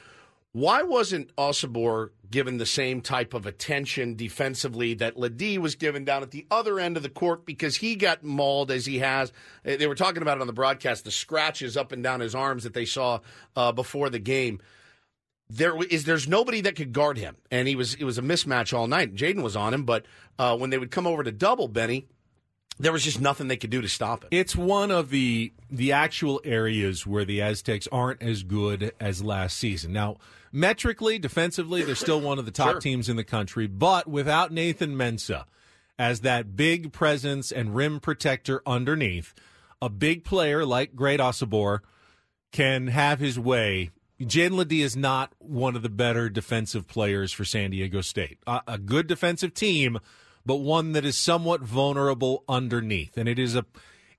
Why 0.54 0.82
wasn't 0.82 1.36
Osobor 1.36 2.10
given 2.32 2.58
the 2.58 2.66
same 2.66 3.02
type 3.02 3.34
of 3.34 3.46
attention 3.46 4.16
defensively 4.16 4.94
that 4.96 5.18
LeDee 5.18 5.58
was 5.58 5.76
given 5.76 6.04
down 6.04 6.24
at 6.24 6.32
the 6.32 6.48
other 6.50 6.80
end 6.80 6.98
of 6.98 7.04
the 7.04 7.10
court 7.10 7.46
because 7.46 7.78
he 7.78 7.96
got 7.96 8.24
mauled 8.24 8.72
as 8.72 8.86
he 8.86 9.00
has? 9.00 9.32
Uh, 9.66 9.78
They 9.78 9.88
were 9.88 9.96
talking 9.96 10.22
about 10.22 10.38
it 10.38 10.42
on 10.42 10.48
the 10.48 10.54
broadcast, 10.54 11.04
the 11.04 11.12
scratches 11.12 11.78
up 11.78 11.92
and 11.92 12.02
down 12.02 12.22
his 12.22 12.34
arms 12.34 12.64
that 12.64 12.74
they 12.74 12.86
saw 12.86 13.20
uh, 13.56 13.72
before 13.72 14.10
the 14.10 14.20
game. 14.20 14.60
There 15.50 15.78
is 15.84 16.06
there's 16.06 16.28
nobody 16.28 16.60
that 16.62 16.76
could 16.76 16.92
guard 16.92 17.18
him, 17.18 17.38
and 17.52 17.68
he 17.68 17.76
was 17.76 17.94
it 17.94 18.04
was 18.04 18.18
a 18.18 18.22
mismatch 18.22 18.76
all 18.78 18.88
night. 18.88 19.16
Jaedon 19.16 19.44
was 19.44 19.56
on 19.56 19.74
him, 19.74 19.86
but 19.86 20.06
uh, 20.38 20.58
when 20.58 20.72
they 20.72 20.78
would 20.78 20.92
come 20.92 21.08
over 21.08 21.24
to 21.24 21.32
double 21.32 21.70
Benny, 21.70 22.08
there 22.80 22.92
was 22.92 23.04
just 23.04 23.20
nothing 23.22 23.48
they 23.48 23.58
could 23.58 23.70
do 23.70 23.82
to 23.82 23.90
stop 23.90 24.24
it. 24.24 24.30
It's 24.32 24.56
one 24.56 24.92
of 24.92 25.10
the 25.10 25.54
the 25.70 25.92
actual 25.92 26.42
areas 26.44 27.06
where 27.06 27.26
the 27.26 27.42
Aztecs 27.42 27.88
aren't 27.92 28.22
as 28.22 28.44
good 28.44 28.94
as 29.00 29.24
last 29.24 29.58
season. 29.58 29.92
Now, 29.94 30.18
metrically, 30.52 31.20
defensively, 31.20 31.84
they're 31.84 31.96
still 31.96 32.22
one 32.22 32.40
of 32.40 32.46
the 32.46 32.52
top 32.52 32.72
Sure. 32.72 32.80
teams 32.80 33.10
in 33.10 33.16
the 33.16 33.24
country, 33.24 33.68
but 33.68 34.08
without 34.08 34.52
Nathan 34.52 34.96
Mensah 34.96 35.46
as 36.00 36.22
that 36.22 36.56
big 36.56 36.94
presence 36.94 37.52
and 37.52 37.76
rim 37.76 38.00
protector 38.00 38.62
underneath, 38.66 39.34
a 39.82 39.90
big 39.90 40.24
player 40.24 40.66
like 40.66 40.96
Great 40.96 41.20
Osobor 41.20 41.80
can 42.52 42.88
have 42.88 43.20
his 43.20 43.38
way. 43.40 43.90
Jaedon 44.22 44.52
LeDee 44.58 44.82
is 44.82 44.96
not 44.96 45.34
one 45.38 45.76
of 45.76 45.82
the 45.84 45.90
better 45.90 46.30
defensive 46.30 46.88
players 46.88 47.32
for 47.32 47.46
San 47.46 47.72
Diego 47.72 48.02
State. 48.02 48.40
A, 48.48 48.62
a 48.68 48.78
good 48.78 49.06
defensive 49.08 49.54
team, 49.54 50.00
but 50.48 50.56
one 50.56 50.94
that 50.94 51.06
is 51.06 51.18
somewhat 51.18 51.62
vulnerable 51.62 52.44
underneath, 52.50 53.18
and 53.18 53.28
it 53.30 53.38
is 53.38 53.56
a 53.56 53.66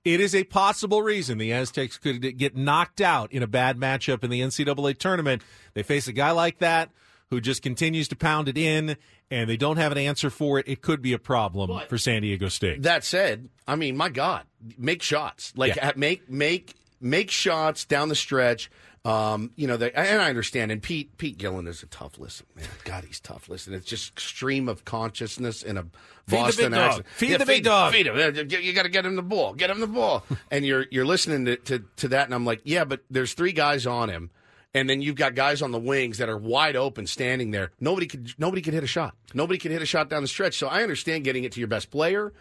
it 0.05 0.21
is 0.21 0.33
a 0.33 0.45
possible 0.45 1.01
reason 1.01 1.37
the 1.39 1.51
Aztecs 1.51 1.97
could 1.97 2.37
get 2.37 2.55
knocked 2.55 3.01
out 3.01 3.33
in 3.33 3.43
a 3.43 3.47
bad 3.47 3.77
matchup 3.77 4.23
in 4.23 4.29
the 4.29 4.39
NCAA 4.39 4.97
tournament. 4.97 5.41
They 5.73 5.83
face 5.83 6.07
a 6.07 6.13
guy 6.13 6.31
like 6.31 6.59
that 6.59 6.91
who 7.29 7.41
just 7.41 7.61
continues 7.61 8.07
to 8.07 8.15
pound 8.15 8.47
it 8.47 8.57
in, 8.57 8.95
and 9.29 9.49
they 9.49 9.57
don't 9.57 9.77
have 9.77 9.91
an 9.91 9.97
answer 9.97 10.29
for 10.29 10.57
it. 10.57 10.67
It 10.67 10.81
could 10.81 11.01
be 11.01 11.13
a 11.13 11.19
problem 11.19 11.81
for 11.89 11.97
San 11.97 12.21
Diego 12.21 12.47
State. 12.47 12.83
That 12.83 13.03
said, 13.03 13.49
I 13.67 13.75
mean, 13.75 13.97
my 13.97 14.09
God, 14.09 14.43
make 14.77 15.01
shots. 15.01 15.51
Like 15.55 15.75
Yeah. 15.75 15.91
make 15.95 16.29
make 16.29 16.75
make 17.01 17.29
shots 17.31 17.85
down 17.85 18.09
the 18.09 18.15
stretch. 18.15 18.69
Um, 19.05 19.51
you 19.55 19.65
know, 19.65 19.77
they, 19.77 19.91
and 19.91 20.21
I 20.21 20.29
understand. 20.29 20.71
And 20.71 20.81
Pete 20.81 21.17
Pete 21.17 21.37
Gillen 21.37 21.67
is 21.67 21.83
a 21.83 21.87
tough 21.87 22.19
listen, 22.19 22.45
man. 22.55 22.67
God, 22.83 23.05
he's 23.05 23.19
tough 23.19 23.47
listen. 23.47 23.73
It's 23.73 23.85
just 23.85 24.19
stream 24.19 24.67
of 24.67 24.83
consciousness 24.83 25.63
in 25.63 25.77
a 25.77 25.83
the 25.83 25.89
Boston 26.35 26.65
big 26.65 26.71
dog. 26.73 26.89
accent. 26.89 27.07
Feed 27.15 27.39
the 27.39 27.45
big 27.45 27.63
dog. 27.63 27.93
Feed 27.93 28.07
him. 28.07 28.47
You 28.49 28.73
got 28.73 28.83
to 28.83 28.89
get 28.89 29.05
him 29.05 29.15
the 29.15 29.21
ball. 29.21 29.53
Get 29.53 29.69
him 29.69 29.79
the 29.79 29.87
ball. 29.87 30.25
and 30.51 30.65
you're 30.65 30.85
you're 30.91 31.05
listening 31.05 31.45
to, 31.45 31.55
to 31.55 31.85
to 31.97 32.07
that, 32.09 32.25
and 32.25 32.33
I'm 32.33 32.45
like, 32.45 32.61
yeah, 32.65 32.83
but 32.83 33.01
there's 33.09 33.33
three 33.33 33.53
guys 33.53 33.87
on 33.87 34.09
him. 34.09 34.31
And 34.73 34.87
then 34.87 35.01
you've 35.01 35.15
got 35.15 35.33
guys 35.33 35.63
on 35.63 35.71
the 35.71 35.79
wings 35.79 36.19
that 36.19 36.29
are 36.29 36.37
wide 36.37 36.75
open, 36.75 37.07
standing 37.07 37.49
there. 37.49 37.71
Nobody 37.79 38.05
could, 38.05 38.33
nobody 38.37 38.61
could 38.61 38.75
hit 38.75 38.83
a 38.83 38.87
shot. 38.87 39.15
Nobody 39.33 39.57
could 39.57 39.71
hit 39.71 39.81
a 39.81 39.85
shot 39.85 40.09
down 40.09 40.21
the 40.21 40.27
stretch. 40.27 40.59
So 40.59 40.67
I 40.67 40.83
understand 40.83 41.23
getting 41.23 41.43
it 41.43 41.53
to 41.53 41.59
your 41.59 41.67
best 41.67 41.89
player. 41.89 42.33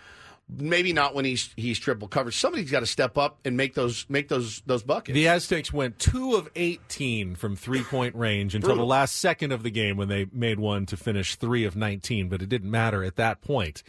Maybe 0.50 0.92
not 0.92 1.14
when 1.14 1.24
he's 1.24 1.50
he's 1.56 1.78
triple 1.78 2.08
covered. 2.08 2.32
Somebody's 2.32 2.70
got 2.70 2.80
to 2.80 2.86
step 2.86 3.18
up 3.18 3.38
and 3.44 3.56
make 3.56 3.74
those 3.74 4.06
make 4.08 4.28
those 4.28 4.62
those 4.64 4.82
buckets. 4.82 5.14
The 5.14 5.28
Aztecs 5.28 5.72
went 5.72 5.98
two 5.98 6.36
of 6.36 6.48
18 6.56 7.34
from 7.34 7.54
three 7.54 7.82
point 7.82 8.14
range 8.14 8.54
until 8.54 8.76
the 8.76 8.84
last 8.84 9.16
second 9.16 9.52
of 9.52 9.62
the 9.62 9.70
game 9.70 9.96
when 9.96 10.08
they 10.08 10.26
made 10.32 10.58
one 10.58 10.86
to 10.86 10.96
finish 10.96 11.36
three 11.36 11.64
of 11.64 11.76
19, 11.76 12.28
but 12.28 12.40
it 12.40 12.48
didn't 12.48 12.70
matter 12.70 13.04
at 13.04 13.16
that 13.16 13.42
point. 13.42 13.82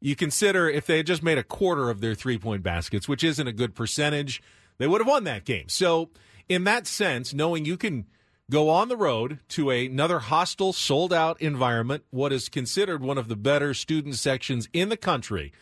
You 0.00 0.16
consider 0.16 0.68
if 0.68 0.86
they 0.86 0.96
had 0.96 1.06
just 1.06 1.22
made 1.22 1.38
a 1.38 1.44
quarter 1.44 1.88
of 1.88 2.00
their 2.00 2.16
three 2.16 2.38
point 2.38 2.64
baskets, 2.64 3.08
which 3.08 3.22
isn't 3.22 3.46
a 3.46 3.52
good 3.52 3.76
percentage, 3.76 4.42
they 4.78 4.88
would 4.88 5.00
have 5.00 5.08
won 5.08 5.22
that 5.24 5.44
game. 5.44 5.68
So, 5.68 6.10
in 6.48 6.64
that 6.64 6.88
sense, 6.88 7.32
knowing 7.32 7.64
you 7.64 7.76
can 7.76 8.06
go 8.50 8.68
on 8.68 8.88
the 8.88 8.96
road 8.96 9.38
to 9.48 9.70
another 9.70 10.18
hostile, 10.18 10.72
sold 10.72 11.12
out 11.12 11.40
environment, 11.40 12.04
what 12.10 12.32
is 12.32 12.48
considered 12.48 13.00
one 13.00 13.16
of 13.16 13.28
the 13.28 13.36
better 13.36 13.72
student 13.72 14.16
sections 14.16 14.68
in 14.72 14.88
the 14.88 14.96
country, 14.96 15.52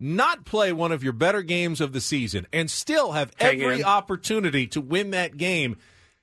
not 0.00 0.44
play 0.44 0.72
one 0.72 0.92
of 0.92 1.02
your 1.02 1.12
better 1.12 1.42
games 1.42 1.80
of 1.80 1.92
the 1.92 2.00
season, 2.00 2.46
and 2.52 2.70
still 2.70 3.12
have 3.12 3.32
Hang 3.36 3.60
every 3.60 3.80
in. 3.80 3.84
opportunity 3.84 4.66
to 4.68 4.80
win 4.80 5.10
that 5.10 5.36
game 5.36 5.76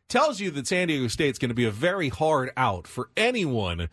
tells 0.08 0.40
you 0.40 0.52
that 0.52 0.68
San 0.68 0.88
Diego 0.88 1.08
State's 1.08 1.40
going 1.40 1.50
to 1.50 1.56
be 1.56 1.66
a 1.66 1.72
very 1.72 2.10
hard 2.10 2.52
out 2.56 2.88
for 2.88 3.10
anyone 3.18 3.90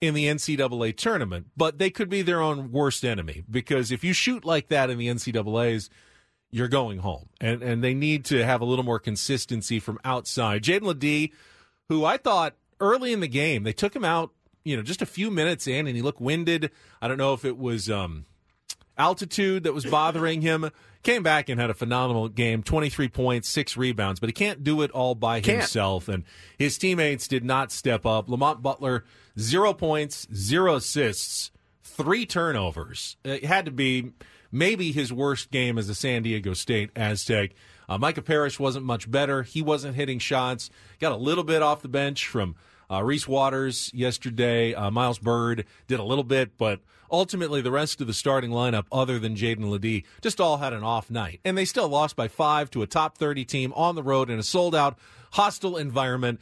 in 0.00 0.14
the 0.14 0.26
NCAA 0.26 0.96
tournament, 0.96 1.46
but 1.56 1.78
they 1.78 1.88
could 1.88 2.08
be 2.08 2.22
their 2.22 2.42
own 2.42 2.72
worst 2.72 3.04
enemy 3.04 3.44
because 3.48 3.92
if 3.92 4.02
you 4.02 4.12
shoot 4.12 4.44
like 4.44 4.68
that 4.68 4.90
in 4.90 4.98
the 4.98 5.06
NCAA's, 5.06 5.88
you're 6.50 6.68
going 6.68 6.98
home. 6.98 7.28
And 7.40 7.62
and 7.62 7.82
they 7.82 7.94
need 7.94 8.24
to 8.26 8.44
have 8.44 8.60
a 8.60 8.64
little 8.64 8.84
more 8.84 8.98
consistency 8.98 9.78
from 9.78 9.98
outside. 10.04 10.64
Jaedon 10.64 10.82
LeDee, 10.82 11.32
who 11.88 12.04
I 12.04 12.16
thought 12.16 12.56
early 12.80 13.12
in 13.12 13.20
the 13.20 13.28
game, 13.28 13.62
they 13.62 13.72
took 13.72 13.94
him 13.94 14.04
out, 14.04 14.32
you 14.64 14.76
know, 14.76 14.82
just 14.82 15.00
a 15.00 15.06
few 15.06 15.30
minutes 15.30 15.68
in 15.68 15.86
and 15.86 15.94
he 15.96 16.02
looked 16.02 16.20
winded. 16.20 16.70
I 17.00 17.06
don't 17.08 17.16
know 17.16 17.32
if 17.32 17.44
it 17.44 17.56
was 17.56 17.88
um 17.88 18.26
altitude 18.98 19.64
that 19.64 19.74
was 19.74 19.84
bothering 19.86 20.40
him. 20.42 20.70
Came 21.02 21.22
back 21.24 21.48
and 21.48 21.60
had 21.60 21.68
a 21.70 21.74
phenomenal 21.74 22.28
game 22.28 22.62
23 22.62 23.08
points, 23.08 23.48
six 23.48 23.76
rebounds, 23.76 24.20
but 24.20 24.28
he 24.28 24.32
can't 24.32 24.62
do 24.62 24.82
it 24.82 24.90
all 24.92 25.14
by 25.16 25.40
Can't. 25.40 25.58
himself. 25.58 26.08
And 26.08 26.22
his 26.56 26.78
teammates 26.78 27.26
did 27.26 27.44
not 27.44 27.72
step 27.72 28.06
up. 28.06 28.28
Lamont 28.28 28.62
Butler, 28.62 29.04
zero 29.38 29.72
points, 29.72 30.28
zero 30.32 30.76
assists, 30.76 31.50
three 31.82 32.24
turnovers. 32.24 33.16
It 33.24 33.44
had 33.44 33.64
to 33.64 33.72
be 33.72 34.12
maybe 34.52 34.92
his 34.92 35.12
worst 35.12 35.50
game 35.50 35.76
as 35.76 35.88
a 35.88 35.94
San 35.94 36.22
Diego 36.22 36.54
State 36.54 36.90
Aztec. 36.94 37.50
Uh, 37.88 37.98
Micah 37.98 38.22
Parrish 38.22 38.60
wasn't 38.60 38.84
much 38.84 39.10
better. 39.10 39.42
He 39.42 39.60
wasn't 39.60 39.96
hitting 39.96 40.20
shots. 40.20 40.70
Got 41.00 41.12
a 41.12 41.16
little 41.16 41.44
bit 41.44 41.62
off 41.62 41.82
the 41.82 41.88
bench 41.88 42.28
from 42.28 42.54
uh, 42.90 43.02
Reese 43.02 43.26
Waters 43.26 43.90
yesterday. 43.92 44.72
Uh, 44.72 44.90
Miles 44.90 45.18
Byrd 45.18 45.64
did 45.88 45.98
a 45.98 46.04
little 46.04 46.24
bit, 46.24 46.56
but 46.56 46.80
ultimately 47.12 47.60
the 47.60 47.70
rest 47.70 48.00
of 48.00 48.06
the 48.06 48.14
starting 48.14 48.50
lineup, 48.50 48.86
other 48.90 49.18
than 49.18 49.36
Jaedon 49.36 49.70
LeDee, 49.70 50.04
just 50.22 50.40
all 50.40 50.56
had 50.56 50.72
an 50.72 50.82
off 50.82 51.10
night. 51.10 51.40
And 51.44 51.56
they 51.56 51.66
still 51.66 51.88
lost 51.88 52.16
by 52.16 52.26
five 52.26 52.70
to 52.70 52.82
a 52.82 52.86
top 52.86 53.18
30 53.18 53.44
team 53.44 53.72
on 53.74 53.94
the 53.94 54.02
road 54.02 54.30
in 54.30 54.38
a 54.38 54.42
sold 54.42 54.74
out, 54.74 54.98
hostile 55.32 55.76
environment. 55.76 56.40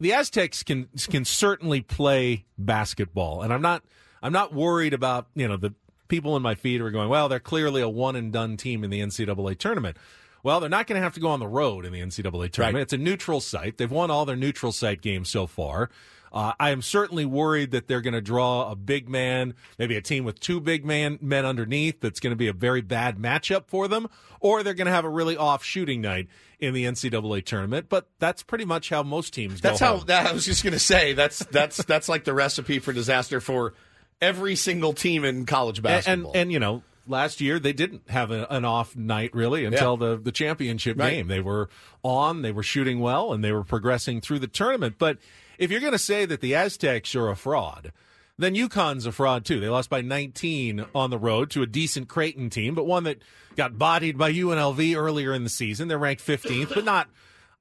The 0.00 0.12
Aztecs 0.12 0.62
can 0.62 0.88
can 1.10 1.24
certainly 1.24 1.80
play 1.80 2.44
basketball, 2.56 3.42
and 3.42 3.52
I'm 3.52 3.62
not 3.62 3.82
I'm 4.22 4.32
not 4.32 4.52
worried 4.52 4.94
about 4.94 5.26
you 5.34 5.48
know 5.48 5.56
the 5.56 5.74
people 6.08 6.36
in 6.36 6.42
my 6.42 6.54
feed 6.54 6.80
who 6.80 6.86
are 6.86 6.90
going, 6.90 7.08
well, 7.08 7.28
they're 7.28 7.40
clearly 7.40 7.82
a 7.82 7.88
one 7.88 8.16
and 8.16 8.32
done 8.32 8.56
team 8.56 8.84
in 8.84 8.90
the 8.90 9.00
NCAA 9.00 9.58
tournament. 9.58 9.96
Well, 10.42 10.60
they're 10.60 10.70
not 10.70 10.86
going 10.86 10.98
to 10.98 11.02
have 11.02 11.14
to 11.14 11.20
go 11.20 11.28
on 11.28 11.40
the 11.40 11.48
road 11.48 11.84
in 11.84 11.92
the 11.92 12.00
NCAA 12.00 12.50
tournament. 12.52 12.74
Right. 12.74 12.82
It's 12.82 12.92
a 12.92 12.98
neutral 12.98 13.40
site. 13.40 13.76
They've 13.76 13.90
won 13.90 14.10
all 14.10 14.24
their 14.24 14.36
neutral 14.36 14.72
site 14.72 15.02
games 15.02 15.28
so 15.28 15.46
far. 15.46 15.90
Uh, 16.32 16.52
I 16.60 16.70
am 16.70 16.82
certainly 16.82 17.24
worried 17.24 17.70
that 17.70 17.88
they're 17.88 18.00
going 18.00 18.14
to 18.14 18.20
draw 18.20 18.70
a 18.70 18.76
big 18.76 19.08
man, 19.08 19.54
maybe 19.78 19.96
a 19.96 20.00
team 20.02 20.24
with 20.24 20.40
two 20.40 20.60
big 20.60 20.84
man 20.84 21.18
men 21.22 21.44
underneath. 21.46 22.00
That's 22.00 22.20
going 22.20 22.32
to 22.32 22.36
be 22.36 22.48
a 22.48 22.52
very 22.52 22.80
bad 22.82 23.16
matchup 23.18 23.66
for 23.66 23.88
them, 23.88 24.08
or 24.40 24.62
they're 24.62 24.74
going 24.74 24.86
to 24.86 24.92
have 24.92 25.04
a 25.04 25.10
really 25.10 25.36
off 25.36 25.64
shooting 25.64 26.00
night 26.00 26.28
in 26.60 26.74
the 26.74 26.84
NCAA 26.84 27.44
tournament. 27.44 27.86
But 27.88 28.08
that's 28.18 28.42
pretty 28.42 28.64
much 28.64 28.88
how 28.90 29.02
most 29.02 29.32
teams. 29.32 29.60
That's 29.60 29.80
how 29.80 29.98
that, 29.98 30.26
I 30.26 30.32
was 30.32 30.44
just 30.44 30.62
going 30.62 30.72
to 30.74 30.78
say. 30.78 31.12
That's 31.14 31.38
that's 31.46 31.82
that's 31.84 32.08
like 32.08 32.24
the 32.24 32.34
recipe 32.34 32.78
for 32.78 32.92
disaster 32.92 33.40
for 33.40 33.74
every 34.20 34.56
single 34.56 34.92
team 34.92 35.24
in 35.24 35.46
college 35.46 35.80
basketball. 35.82 36.32
and 36.32 36.36
and 36.36 36.52
you 36.52 36.58
know, 36.58 36.82
last 37.06 37.40
year 37.40 37.58
they 37.58 37.72
didn't 37.72 38.10
have 38.10 38.30
a, 38.30 38.46
an 38.50 38.64
off 38.64 38.96
night 38.96 39.32
really 39.34 39.64
until 39.64 39.96
the 39.96 40.16
the 40.16 40.32
championship 40.32 40.98
Right. 40.98 41.10
game. 41.14 41.28
They 41.28 41.40
were 41.40 41.68
on, 42.02 42.42
they 42.42 42.52
were 42.52 42.62
shooting 42.62 43.00
well, 43.00 43.32
and 43.32 43.42
they 43.44 43.52
were 43.52 43.64
progressing 43.64 44.20
through 44.20 44.40
the 44.40 44.46
tournament. 44.48 44.96
But 44.98 45.18
if 45.58 45.70
you're 45.70 45.80
going 45.80 45.92
to 45.92 45.98
say 45.98 46.24
that 46.24 46.40
the 46.40 46.54
Aztecs 46.54 47.14
are 47.14 47.28
a 47.28 47.36
fraud. 47.36 47.92
Then 48.40 48.54
UConn's 48.54 49.04
a 49.04 49.10
fraud 49.10 49.44
too. 49.44 49.58
They 49.58 49.68
lost 49.68 49.90
by 49.90 50.00
19 50.00 50.86
on 50.94 51.10
the 51.10 51.18
road 51.18 51.50
to 51.50 51.62
a 51.62 51.66
decent 51.66 52.08
Creighton 52.08 52.50
team, 52.50 52.76
but 52.76 52.86
one 52.86 53.02
that 53.02 53.18
got 53.56 53.76
bodied 53.76 54.16
by 54.16 54.32
UNLV 54.32 54.96
earlier 54.96 55.34
in 55.34 55.42
the 55.42 55.50
season. 55.50 55.88
They're 55.88 55.98
ranked 55.98 56.24
15th, 56.24 56.72
but 56.72 56.84
not 56.84 57.08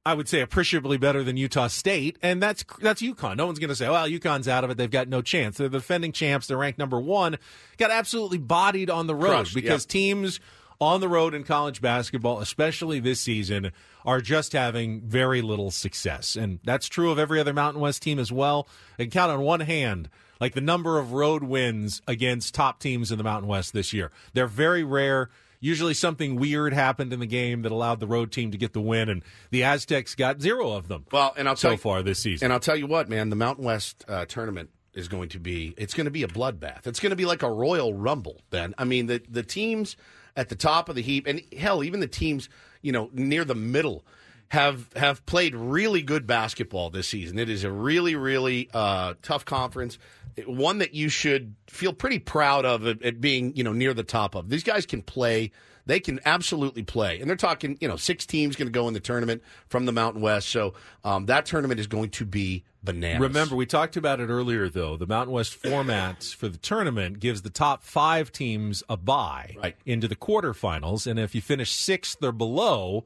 I 0.07 0.13
would 0.13 0.29
say 0.29 0.39
appreciably 0.39 0.97
better 0.97 1.21
than 1.21 1.35
Utah 1.35 1.67
State, 1.67 2.17
and 2.21 2.41
that's 2.41 2.63
that's 2.79 3.01
UConn. 3.01 3.35
No 3.35 3.45
one's 3.45 3.59
going 3.59 3.67
to 3.67 3.75
say, 3.75 3.89
"Well, 3.89 4.07
UConn's 4.07 4.47
out 4.47 4.63
of 4.63 4.69
it; 4.69 4.77
they've 4.77 4.89
got 4.89 5.09
no 5.09 5.21
chance." 5.21 5.57
They're 5.57 5.67
the 5.67 5.79
defending 5.79 6.13
champs. 6.13 6.47
They're 6.47 6.55
ranked 6.55 6.79
number 6.79 6.97
one. 6.97 7.37
Got 7.77 7.91
absolutely 7.91 8.37
bodied 8.37 8.89
on 8.89 9.07
the 9.07 9.15
road 9.15 9.31
Crushed, 9.31 9.53
because 9.53 9.85
teams 9.85 10.39
on 10.79 11.01
the 11.01 11.09
road 11.09 11.33
in 11.33 11.43
college 11.43 11.81
basketball, 11.81 12.39
especially 12.39 13.01
this 13.01 13.19
season, 13.19 13.73
are 14.07 14.21
just 14.21 14.53
having 14.53 15.01
very 15.01 15.41
little 15.43 15.69
success, 15.69 16.35
and 16.35 16.59
that's 16.63 16.87
true 16.87 17.11
of 17.11 17.19
every 17.19 17.39
other 17.39 17.53
Mountain 17.53 17.81
West 17.81 18.01
team 18.01 18.17
as 18.17 18.31
well. 18.31 18.67
I 18.97 19.03
can 19.03 19.11
count 19.11 19.31
on 19.31 19.41
one 19.41 19.59
hand 19.59 20.09
like 20.41 20.53
the 20.53 20.61
number 20.61 20.97
of 20.97 21.11
road 21.11 21.43
wins 21.43 22.01
against 22.07 22.55
top 22.55 22.79
teams 22.79 23.11
in 23.11 23.17
the 23.17 23.23
Mountain 23.23 23.49
West 23.49 23.73
this 23.73 23.91
year. 23.91 24.11
They're 24.33 24.47
very 24.47 24.83
rare. 24.83 25.29
Usually 25.59 25.93
something 25.93 26.35
weird 26.37 26.71
happened 26.73 27.11
in 27.11 27.19
the 27.19 27.25
game 27.25 27.63
that 27.63 27.71
allowed 27.71 27.99
the 27.99 28.07
road 28.07 28.31
team 28.31 28.51
to 28.51 28.57
get 28.57 28.73
the 28.73 28.79
win, 28.81 29.09
and 29.09 29.23
the 29.51 29.63
Aztecs 29.63 30.15
got 30.15 30.41
zero 30.41 30.71
of 30.71 30.87
them. 30.87 31.05
Well, 31.11 31.33
and 31.35 31.49
I'll 31.49 31.55
so 31.57 31.69
tell 31.69 31.71
you- 31.73 31.77
far 31.79 32.01
this 32.03 32.19
season. 32.19 32.45
And 32.45 32.53
I'll 32.53 32.59
tell 32.59 32.77
you 32.77 32.87
what, 32.87 33.09
man, 33.09 33.29
the 33.29 33.35
Mountain 33.35 33.65
West 33.65 34.05
uh, 34.07 34.25
tournament 34.25 34.69
is 34.93 35.07
going 35.07 35.29
to 35.29 35.39
be 35.39 35.73
it's 35.77 35.93
going 35.93 36.05
to 36.05 36.11
be 36.11 36.23
a 36.23 36.27
bloodbath. 36.27 36.87
It's 36.87 36.99
going 36.99 37.09
to 37.11 37.15
be 37.17 37.25
like 37.25 37.43
a 37.43 37.51
Royal 37.51 37.93
Rumble, 37.93 38.41
Ben. 38.51 38.73
I 38.77 38.83
mean, 38.85 39.07
the 39.07 39.21
the 39.29 39.43
teams 39.43 39.97
at 40.35 40.49
the 40.49 40.55
top 40.55 40.87
of 40.87 40.95
the 40.95 41.01
heap 41.01 41.27
and 41.27 41.41
hell, 41.57 41.83
even 41.83 41.99
the 41.99 42.07
teams, 42.07 42.47
you 42.81 42.91
know, 42.91 43.09
near 43.13 43.45
the 43.45 43.55
middle 43.55 44.05
have 44.49 44.87
have 44.95 45.25
played 45.25 45.55
really 45.55 46.01
good 46.01 46.25
basketball 46.25 46.89
this 46.89 47.07
season. 47.07 47.37
It 47.37 47.49
is 47.49 47.63
a 47.63 47.71
really 47.71 48.15
really 48.15 48.69
uh, 48.73 49.15
tough 49.21 49.45
conference, 49.45 49.97
one 50.45 50.77
that 50.77 50.93
you 50.93 51.09
should 51.09 51.55
feel 51.67 51.93
pretty 51.93 52.19
proud 52.19 52.65
of 52.65 52.85
at, 52.87 53.01
at 53.03 53.19
being, 53.19 53.55
you 53.55 53.63
know, 53.63 53.73
near 53.73 53.93
the 53.93 54.03
top 54.03 54.35
of. 54.35 54.49
These 54.49 54.63
guys 54.63 54.85
can 54.85 55.01
play 55.01 55.51
they 55.87 55.99
can 55.99 56.19
absolutely 56.25 56.83
play. 56.83 57.19
And 57.19 57.29
they're 57.29 57.35
talking, 57.35 57.77
you 57.79 57.87
know, 57.87 57.95
six 57.95 58.25
teams 58.25 58.55
going 58.55 58.67
to 58.67 58.71
go 58.71 58.87
in 58.87 58.93
the 58.93 58.99
tournament 58.99 59.41
from 59.67 59.85
the 59.85 59.91
Mountain 59.91 60.21
West. 60.21 60.49
So 60.49 60.73
um, 61.03 61.25
that 61.27 61.45
tournament 61.45 61.79
is 61.79 61.87
going 61.87 62.09
to 62.11 62.25
be 62.25 62.65
bananas. 62.83 63.21
Remember, 63.21 63.55
we 63.55 63.65
talked 63.65 63.97
about 63.97 64.19
it 64.19 64.27
earlier, 64.27 64.69
though. 64.69 64.97
The 64.97 65.07
Mountain 65.07 65.33
West 65.33 65.55
format 65.63 66.23
for 66.23 66.49
the 66.49 66.57
tournament 66.57 67.19
gives 67.19 67.41
the 67.41 67.49
top 67.49 67.83
five 67.83 68.31
teams 68.31 68.83
a 68.89 68.97
bye 68.97 69.55
into 69.85 70.07
the 70.07 70.15
quarterfinals. 70.15 71.07
And 71.07 71.19
if 71.19 71.33
you 71.33 71.41
finish 71.41 71.71
sixth 71.71 72.21
or 72.21 72.31
below, 72.31 73.05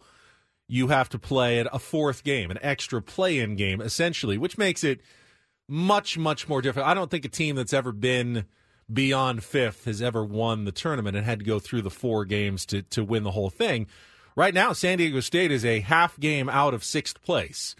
you 0.67 0.87
have 0.87 1.09
to 1.09 1.19
play 1.19 1.59
at 1.59 1.67
a 1.71 1.79
fourth 1.79 2.23
game, 2.23 2.49
an 2.49 2.57
extra 2.61 3.01
play 3.01 3.39
in 3.39 3.55
game, 3.55 3.79
essentially, 3.79 4.37
which 4.37 4.57
makes 4.57 4.83
it 4.83 5.01
much, 5.67 6.17
much 6.17 6.49
more 6.49 6.61
difficult. 6.61 6.87
I 6.87 6.93
don't 6.93 7.11
think 7.11 7.25
a 7.25 7.29
team 7.29 7.55
that's 7.55 7.73
ever 7.73 7.91
been 7.91 8.45
beyond 8.91 9.43
fifth 9.43 9.85
has 9.85 10.01
ever 10.01 10.23
won 10.23 10.65
the 10.65 10.71
tournament 10.71 11.15
and 11.15 11.25
had 11.25 11.39
to 11.39 11.45
go 11.45 11.59
through 11.59 11.81
the 11.81 11.89
four 11.89 12.25
games 12.25 12.65
to, 12.67 12.81
to 12.83 13.03
win 13.03 13.23
the 13.23 13.31
whole 13.31 13.49
thing. 13.49 13.87
Right 14.35 14.53
now, 14.53 14.73
San 14.73 14.97
Diego 14.97 15.19
State 15.19 15.51
is 15.51 15.65
a 15.65 15.81
half 15.81 16.19
game 16.19 16.49
out 16.49 16.73
of 16.73 16.83
sixth 16.83 17.21
place. 17.21 17.75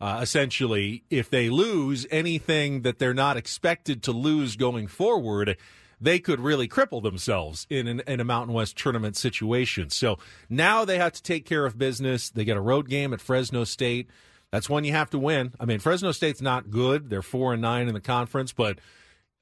Uh, 0.00 0.20
essentially, 0.22 1.04
if 1.10 1.30
they 1.30 1.48
lose 1.48 2.06
anything 2.10 2.82
that 2.82 2.98
they're 2.98 3.14
not 3.14 3.36
expected 3.36 4.02
to 4.02 4.12
lose 4.12 4.56
going 4.56 4.86
forward, 4.86 5.56
they 6.00 6.18
could 6.18 6.38
really 6.38 6.68
cripple 6.68 7.02
themselves 7.02 7.66
in, 7.70 7.86
an, 7.86 8.02
in 8.06 8.20
a 8.20 8.24
Mountain 8.24 8.54
West 8.54 8.76
tournament 8.76 9.16
situation. 9.16 9.88
So 9.88 10.18
now 10.50 10.84
they 10.84 10.98
have 10.98 11.12
to 11.12 11.22
take 11.22 11.46
care 11.46 11.64
of 11.64 11.78
business. 11.78 12.28
They 12.28 12.44
get 12.44 12.58
a 12.58 12.60
road 12.60 12.88
game 12.88 13.14
at 13.14 13.20
Fresno 13.20 13.64
State. 13.64 14.10
That's 14.50 14.68
one 14.68 14.84
you 14.84 14.92
have 14.92 15.10
to 15.10 15.18
win. 15.18 15.54
I 15.58 15.64
mean, 15.64 15.78
Fresno 15.78 16.12
State's 16.12 16.42
not 16.42 16.70
good. 16.70 17.08
They're 17.08 17.22
four 17.22 17.54
and 17.54 17.62
nine 17.62 17.88
in 17.88 17.94
the 17.94 18.00
conference, 18.00 18.52
but 18.52 18.78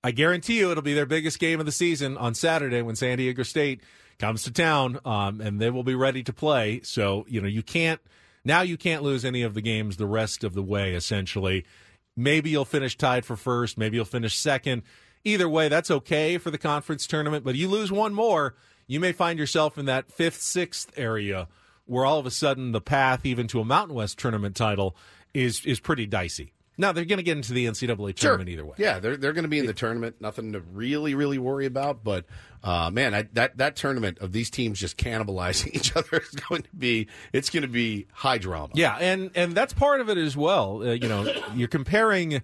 I 0.05 0.11
guarantee 0.11 0.59
you 0.59 0.71
it'll 0.71 0.83
be 0.83 0.93
their 0.93 1.07
biggest 1.07 1.39
game 1.39 1.61
of 1.61 1.67
the 1.67 1.73
season 1.73 2.19
on 2.19 2.35
Saturday 2.35 2.83
when 2.83 2.95
San 2.95 3.17
Diego 3.17 3.43
State 3.43 3.81
comes 4.19 4.43
to 4.43 4.53
town, 4.53 5.01
um, 5.07 5.41
and 5.41 5.59
they 5.59 5.71
will 5.71 5.83
be 5.83 5.95
ready 5.95 6.23
to 6.23 6.33
play. 6.33 6.83
So 6.83 7.25
you 7.27 7.41
know 7.41 7.49
you 7.49 7.63
can't 7.63 8.01
now 8.45 8.61
you 8.61 8.77
can't 8.77 9.03
lose 9.03 9.25
any 9.25 9.41
of 9.41 9.55
the 9.55 9.63
games 9.63 9.97
the 9.97 10.07
rest 10.07 10.45
of 10.45 10.53
the 10.53 10.63
way. 10.63 10.95
Essentially, 10.95 11.65
maybe 12.17 12.51
you'll 12.51 12.67
finish 12.67 12.99
tied 12.99 13.25
for 13.25 13.35
first, 13.35 13.79
maybe 13.79 13.97
you'll 13.97 14.05
finish 14.05 14.37
second. 14.37 14.83
Either 15.25 15.49
way, 15.49 15.69
that's 15.69 15.91
okay 15.91 16.37
for 16.37 16.51
the 16.51 16.59
conference 16.59 17.07
tournament. 17.07 17.43
But 17.43 17.55
you 17.55 17.67
lose 17.67 17.91
one 17.91 18.13
more, 18.13 18.57
you 18.87 19.01
may 19.01 19.13
find 19.13 19.39
yourself 19.39 19.79
in 19.79 19.87
that 19.87 20.13
fifth, 20.13 20.43
sixth 20.43 20.93
area 20.99 21.49
where 21.87 22.05
all 22.05 22.19
of 22.19 22.27
a 22.27 22.31
sudden 22.31 22.73
the 22.73 22.81
path 22.83 23.25
even 23.25 23.47
to 23.49 23.61
a 23.61 23.65
Mountain 23.65 23.95
West 23.95 24.19
tournament 24.19 24.55
title 24.55 24.95
is 25.33 25.65
is 25.65 25.81
pretty 25.81 26.05
dicey. 26.05 26.53
Now 26.77 26.93
they're 26.93 27.05
going 27.05 27.18
to 27.18 27.22
get 27.22 27.37
into 27.37 27.53
the 27.53 27.66
NCAA 27.66 28.16
tournament 28.16 28.49
either 28.49 28.64
way. 28.64 28.75
Yeah, 28.79 28.99
they're 28.99 29.16
they're 29.16 29.33
going 29.33 29.45
to 29.45 29.49
be 29.49 29.59
in 29.59 29.66
the 29.66 29.72
tournament. 29.72 30.16
Nothing 30.20 30.53
to 30.53 30.61
really 30.61 31.14
really 31.14 31.39
worry 31.39 31.66
about. 31.66 32.03
But 32.03 32.27
uh, 32.62 32.91
man, 32.91 33.14
I, 33.14 33.22
that 33.35 33.59
that 33.59 33.77
tournament 33.77 34.18
of 34.18 34.33
these 34.33 34.51
teams 34.51 34.81
just 34.81 34.97
cannibalizing 34.97 35.68
each 35.75 35.97
other 35.97 36.18
is 36.18 36.31
going 36.31 36.62
to 36.62 36.77
be 36.77 37.09
it's 37.33 37.51
going 37.51 37.62
to 37.62 37.68
be 37.68 38.07
high 38.12 38.39
drama. 38.39 38.72
Yeah, 38.75 38.97
and 38.97 39.31
and 39.35 39.55
that's 39.55 39.72
part 39.72 40.01
of 40.01 40.09
it 40.09 40.18
as 40.18 40.37
well. 40.37 40.83
Uh, 40.83 40.93
you 40.93 41.09
know, 41.09 41.33
you're 41.55 41.68
comparing 41.68 42.43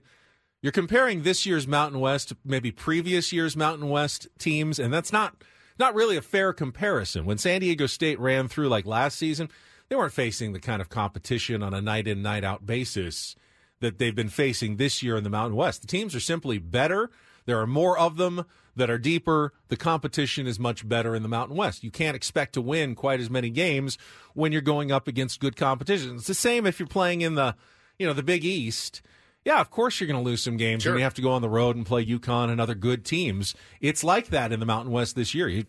you're 0.63 0.73
comparing 0.73 1.23
this 1.23 1.45
year's 1.47 1.67
Mountain 1.67 2.01
West 2.01 2.29
to 2.29 2.37
maybe 2.45 2.71
previous 2.71 3.33
year's 3.33 3.57
Mountain 3.57 3.89
West 3.89 4.29
teams, 4.39 4.79
and 4.79 4.93
that's 4.93 5.13
not 5.13 5.43
not 5.79 5.95
really 5.95 6.17
a 6.17 6.23
fair 6.23 6.53
comparison. 6.53 7.25
When 7.25 7.39
San 7.39 7.63
Diego 7.63 7.87
State 7.87 8.21
ran 8.21 8.47
through 8.47 8.69
like 8.69 8.87
last 8.87 9.19
season, 9.19 9.49
they 9.89 9.97
weren't 9.97 10.13
facing 10.13 10.53
the 10.53 10.61
kind 10.61 10.81
of 10.81 10.89
competition 10.89 11.63
on 11.63 11.75
a 11.75 11.81
night 11.81 12.07
in 12.07 12.23
night 12.23 12.45
out 12.45 12.65
basis 12.65 13.35
that 13.81 13.99
they've 13.99 14.15
been 14.15 14.29
facing 14.29 14.77
this 14.77 15.03
year 15.03 15.17
in 15.17 15.25
the 15.25 15.31
Mountain 15.31 15.57
West. 15.57 15.81
The 15.83 15.87
teams 15.87 16.15
are 16.15 16.21
simply 16.21 16.59
better. 16.59 17.11
There 17.47 17.59
are 17.61 17.67
more 17.67 17.99
of 17.99 18.17
them 18.17 18.45
that 18.77 18.91
are 18.91 18.99
deeper. 18.99 19.53
The 19.69 19.77
competition 19.77 20.47
is 20.47 20.59
much 20.59 20.89
better 20.89 21.15
in 21.17 21.23
the 21.23 21.29
Mountain 21.29 21.57
West. 21.57 21.83
You 21.83 21.91
can't 21.91 22.15
expect 22.15 22.53
to 22.55 22.61
win 22.61 22.95
quite 22.95 23.21
as 23.21 23.31
many 23.31 23.51
games 23.51 23.99
when 24.35 24.53
you're 24.53 24.61
going 24.61 24.93
up 24.93 25.09
against 25.09 25.41
good 25.41 25.57
competition. 25.57 26.17
It's 26.17 26.27
the 26.27 26.35
same 26.35 26.67
if 26.67 26.79
you're 26.79 26.87
playing 26.87 27.23
in 27.23 27.35
the, 27.35 27.57
you 27.99 28.07
know, 28.07 28.13
the 28.13 28.23
Big 28.23 28.45
East. 28.45 29.03
Yeah, 29.45 29.61
of 29.61 29.71
course 29.71 29.99
you're 29.99 30.07
going 30.07 30.23
to 30.23 30.29
lose 30.31 30.43
some 30.43 30.59
games 30.59 30.83
Sure. 30.83 30.93
when 30.93 30.99
you 30.99 31.05
have 31.05 31.15
to 31.15 31.23
go 31.23 31.31
on 31.33 31.41
the 31.43 31.49
road 31.49 31.75
and 31.75 31.87
play 31.87 32.05
UConn 32.05 32.51
and 32.51 32.61
other 32.61 32.75
good 32.75 33.05
teams. 33.07 33.55
It's 33.81 34.05
like 34.05 34.29
that 34.29 34.53
in 34.53 34.61
the 34.61 34.67
Mountain 34.67 34.93
West 34.93 35.17
this 35.17 35.35
year. 35.35 35.49
You're 35.49 35.65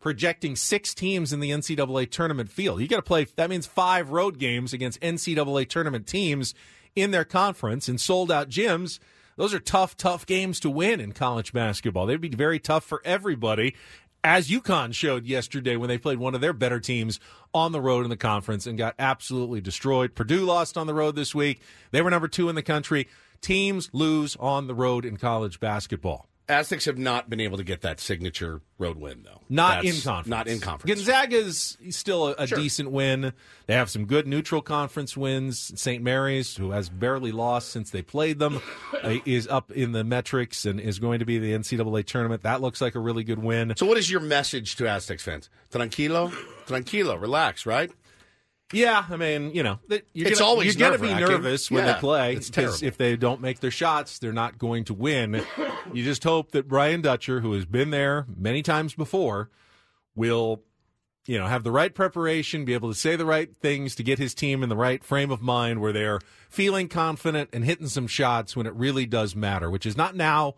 projecting 0.00 0.54
six 0.54 0.94
teams 0.94 1.32
in 1.32 1.40
the 1.40 1.50
NCAA 1.50 2.08
tournament 2.10 2.48
field. 2.50 2.80
You 2.80 2.86
got 2.86 2.96
to 2.96 3.02
play. 3.02 3.24
That 3.34 3.50
means 3.50 3.66
five 3.66 4.10
road 4.10 4.38
games 4.38 4.72
against 4.72 5.00
NCAA 5.00 5.68
tournament 5.68 6.06
teams 6.06 6.54
in 6.96 7.12
their 7.12 7.24
conference 7.24 7.88
in 7.88 7.98
sold 7.98 8.32
out 8.32 8.48
gyms. 8.48 8.98
Those 9.36 9.52
are 9.52 9.60
tough, 9.60 9.96
tough 9.96 10.24
games 10.24 10.58
to 10.60 10.70
win 10.70 10.98
in 10.98 11.12
college 11.12 11.52
basketball. 11.52 12.06
They'd 12.06 12.20
be 12.20 12.30
very 12.30 12.58
tough 12.58 12.84
for 12.84 13.02
everybody, 13.04 13.76
as 14.24 14.48
UConn 14.48 14.94
showed 14.94 15.26
yesterday 15.26 15.76
when 15.76 15.88
they 15.88 15.98
played 15.98 16.18
one 16.18 16.34
of 16.34 16.40
their 16.40 16.54
better 16.54 16.80
teams 16.80 17.20
on 17.54 17.72
the 17.72 17.80
road 17.80 18.04
in 18.04 18.10
the 18.10 18.16
conference 18.16 18.66
and 18.66 18.78
got 18.78 18.94
absolutely 18.98 19.60
destroyed. 19.60 20.14
Purdue 20.14 20.44
lost 20.44 20.76
on 20.76 20.86
the 20.86 20.94
road 20.94 21.14
this 21.14 21.34
week. 21.34 21.60
They 21.92 22.02
were 22.02 22.10
number 22.10 22.28
two 22.28 22.48
in 22.48 22.54
the 22.54 22.62
country. 22.62 23.08
Teams 23.40 23.90
lose 23.92 24.34
on 24.36 24.66
the 24.66 24.74
road 24.74 25.04
in 25.04 25.18
college 25.18 25.60
basketball. 25.60 26.28
Aztecs 26.48 26.84
have 26.84 26.96
not 26.96 27.28
been 27.28 27.40
able 27.40 27.56
to 27.56 27.64
get 27.64 27.80
that 27.80 27.98
signature 27.98 28.60
road 28.78 28.96
win 28.98 29.22
though. 29.24 29.40
Not 29.48 29.82
That's 29.82 29.96
in 29.96 30.02
conference. 30.02 30.28
Not 30.28 30.46
in 30.46 30.60
conference. 30.60 30.94
Gonzaga's 31.00 31.76
still 31.90 32.28
a, 32.28 32.34
a 32.38 32.46
Sure. 32.46 32.58
decent 32.58 32.90
win. 32.92 33.32
They 33.66 33.74
have 33.74 33.90
some 33.90 34.04
good 34.04 34.28
neutral 34.28 34.62
conference 34.62 35.16
wins. 35.16 35.72
St. 35.80 36.02
Mary's, 36.04 36.56
who 36.56 36.70
has 36.70 36.88
barely 36.88 37.32
lost 37.32 37.70
since 37.70 37.90
they 37.90 38.02
played 38.02 38.38
them, 38.38 38.60
uh, 39.02 39.16
is 39.24 39.48
up 39.48 39.72
in 39.72 39.90
the 39.92 40.04
metrics 40.04 40.64
and 40.64 40.78
is 40.78 41.00
going 41.00 41.18
to 41.18 41.24
be 41.24 41.38
the 41.38 41.52
NCAA 41.52 42.04
tournament. 42.04 42.42
That 42.44 42.60
looks 42.60 42.80
like 42.80 42.94
a 42.94 43.00
really 43.00 43.24
good 43.24 43.40
win. 43.42 43.74
So, 43.76 43.86
what 43.86 43.98
is 43.98 44.08
your 44.08 44.20
message 44.20 44.76
to 44.76 44.88
Aztecs 44.88 45.24
fans? 45.24 45.50
Tranquilo, 45.72 46.32
tranquilo, 46.66 47.20
relax, 47.20 47.66
right? 47.66 47.90
Yeah, 48.72 49.04
I 49.08 49.16
mean, 49.16 49.54
you 49.54 49.62
know, 49.62 49.78
you're 49.88 50.00
It's 50.14 50.40
gonna, 50.40 50.50
always 50.50 50.76
you're 50.76 50.88
going 50.88 51.00
to 51.00 51.06
be 51.06 51.14
nervous 51.14 51.70
when 51.70 51.84
Yeah, 51.84 51.94
they 51.94 52.00
play 52.00 52.34
because 52.34 52.82
if 52.82 52.96
they 52.96 53.16
don't 53.16 53.40
make 53.40 53.60
their 53.60 53.70
shots, 53.70 54.18
they're 54.18 54.32
not 54.32 54.58
going 54.58 54.84
to 54.84 54.94
win. 54.94 55.40
you 55.92 56.02
just 56.02 56.24
hope 56.24 56.50
that 56.52 56.66
Brian 56.66 57.00
Dutcher, 57.00 57.40
who 57.40 57.52
has 57.52 57.64
been 57.64 57.90
there 57.90 58.26
many 58.36 58.62
times 58.62 58.94
before, 58.94 59.50
will 60.16 60.64
you 61.26 61.38
know, 61.38 61.46
have 61.46 61.64
the 61.64 61.72
right 61.72 61.94
preparation, 61.94 62.64
be 62.64 62.74
able 62.74 62.88
to 62.88 62.98
say 62.98 63.16
the 63.16 63.26
right 63.26 63.50
things 63.60 63.94
to 63.96 64.02
get 64.02 64.18
his 64.18 64.34
team 64.34 64.62
in 64.62 64.68
the 64.68 64.76
right 64.76 65.02
frame 65.02 65.30
of 65.30 65.42
mind 65.42 65.80
where 65.80 65.92
they're 65.92 66.20
feeling 66.48 66.88
confident 66.88 67.50
and 67.52 67.64
hitting 67.64 67.88
some 67.88 68.06
shots 68.06 68.56
when 68.56 68.66
it 68.66 68.74
really 68.74 69.06
does 69.06 69.34
matter, 69.34 69.70
which 69.70 69.86
is 69.86 69.96
not 69.96 70.14
now. 70.14 70.54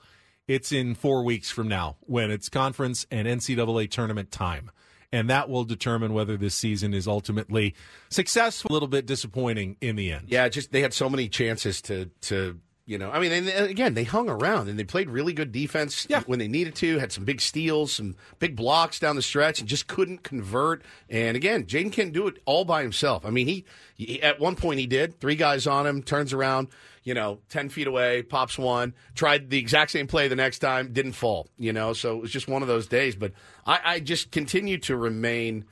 It's 0.46 0.72
in 0.72 0.94
four 0.94 1.24
weeks 1.24 1.50
from 1.50 1.68
now 1.68 1.96
when 2.00 2.30
it's 2.30 2.48
conference 2.48 3.06
and 3.10 3.28
NCAA 3.28 3.90
tournament 3.90 4.30
time. 4.30 4.70
And 5.10 5.30
that 5.30 5.48
will 5.48 5.64
determine 5.64 6.12
whether 6.12 6.36
this 6.36 6.54
season 6.54 6.92
is 6.92 7.08
ultimately 7.08 7.74
successful, 8.10 8.70
a 8.70 8.74
little 8.74 8.88
bit 8.88 9.06
disappointing 9.06 9.76
in 9.80 9.96
the 9.96 10.12
end. 10.12 10.26
Yeah, 10.28 10.48
just 10.48 10.70
they 10.70 10.82
had 10.82 10.92
so 10.92 11.08
many 11.08 11.28
chances 11.28 11.80
to 11.82 12.10
to 12.22 12.60
you 12.88 12.96
know, 12.96 13.10
I 13.10 13.20
mean, 13.20 13.32
and 13.32 13.48
again, 13.68 13.92
they 13.92 14.04
hung 14.04 14.30
around 14.30 14.70
and 14.70 14.78
they 14.78 14.84
played 14.84 15.10
really 15.10 15.34
good 15.34 15.52
defense 15.52 16.06
yeah. 16.08 16.22
when 16.24 16.38
they 16.38 16.48
needed 16.48 16.74
to. 16.76 16.96
Had 16.96 17.12
some 17.12 17.26
big 17.26 17.42
steals, 17.42 17.92
some 17.92 18.16
big 18.38 18.56
blocks 18.56 18.98
down 18.98 19.14
the 19.14 19.20
stretch, 19.20 19.60
and 19.60 19.68
just 19.68 19.88
couldn't 19.88 20.22
convert. 20.22 20.80
And 21.10 21.36
again, 21.36 21.64
Jaedon 21.64 21.92
can't 21.92 22.14
do 22.14 22.26
it 22.28 22.38
all 22.46 22.64
by 22.64 22.80
himself. 22.80 23.26
I 23.26 23.30
mean, 23.30 23.46
he, 23.46 23.66
he 23.94 24.22
at 24.22 24.40
one 24.40 24.56
point 24.56 24.80
he 24.80 24.86
did 24.86 25.20
three 25.20 25.36
guys 25.36 25.66
on 25.66 25.86
him, 25.86 26.02
turns 26.02 26.32
around, 26.32 26.68
you 27.08 27.14
know, 27.14 27.38
ten 27.48 27.70
feet 27.70 27.86
away, 27.86 28.20
pops 28.20 28.58
one, 28.58 28.92
tried 29.14 29.48
the 29.48 29.56
exact 29.56 29.92
same 29.92 30.06
play 30.06 30.28
the 30.28 30.36
next 30.36 30.58
time, 30.58 30.92
didn't 30.92 31.12
fall. 31.12 31.48
You 31.56 31.72
know, 31.72 31.94
so 31.94 32.14
it 32.18 32.20
was 32.20 32.30
just 32.30 32.48
one 32.48 32.60
of 32.60 32.68
those 32.68 32.86
days. 32.86 33.16
But 33.16 33.32
I, 33.64 33.80
I 33.82 34.00
just 34.00 34.30
continue 34.30 34.76
to 34.80 34.94
remain 34.94 35.64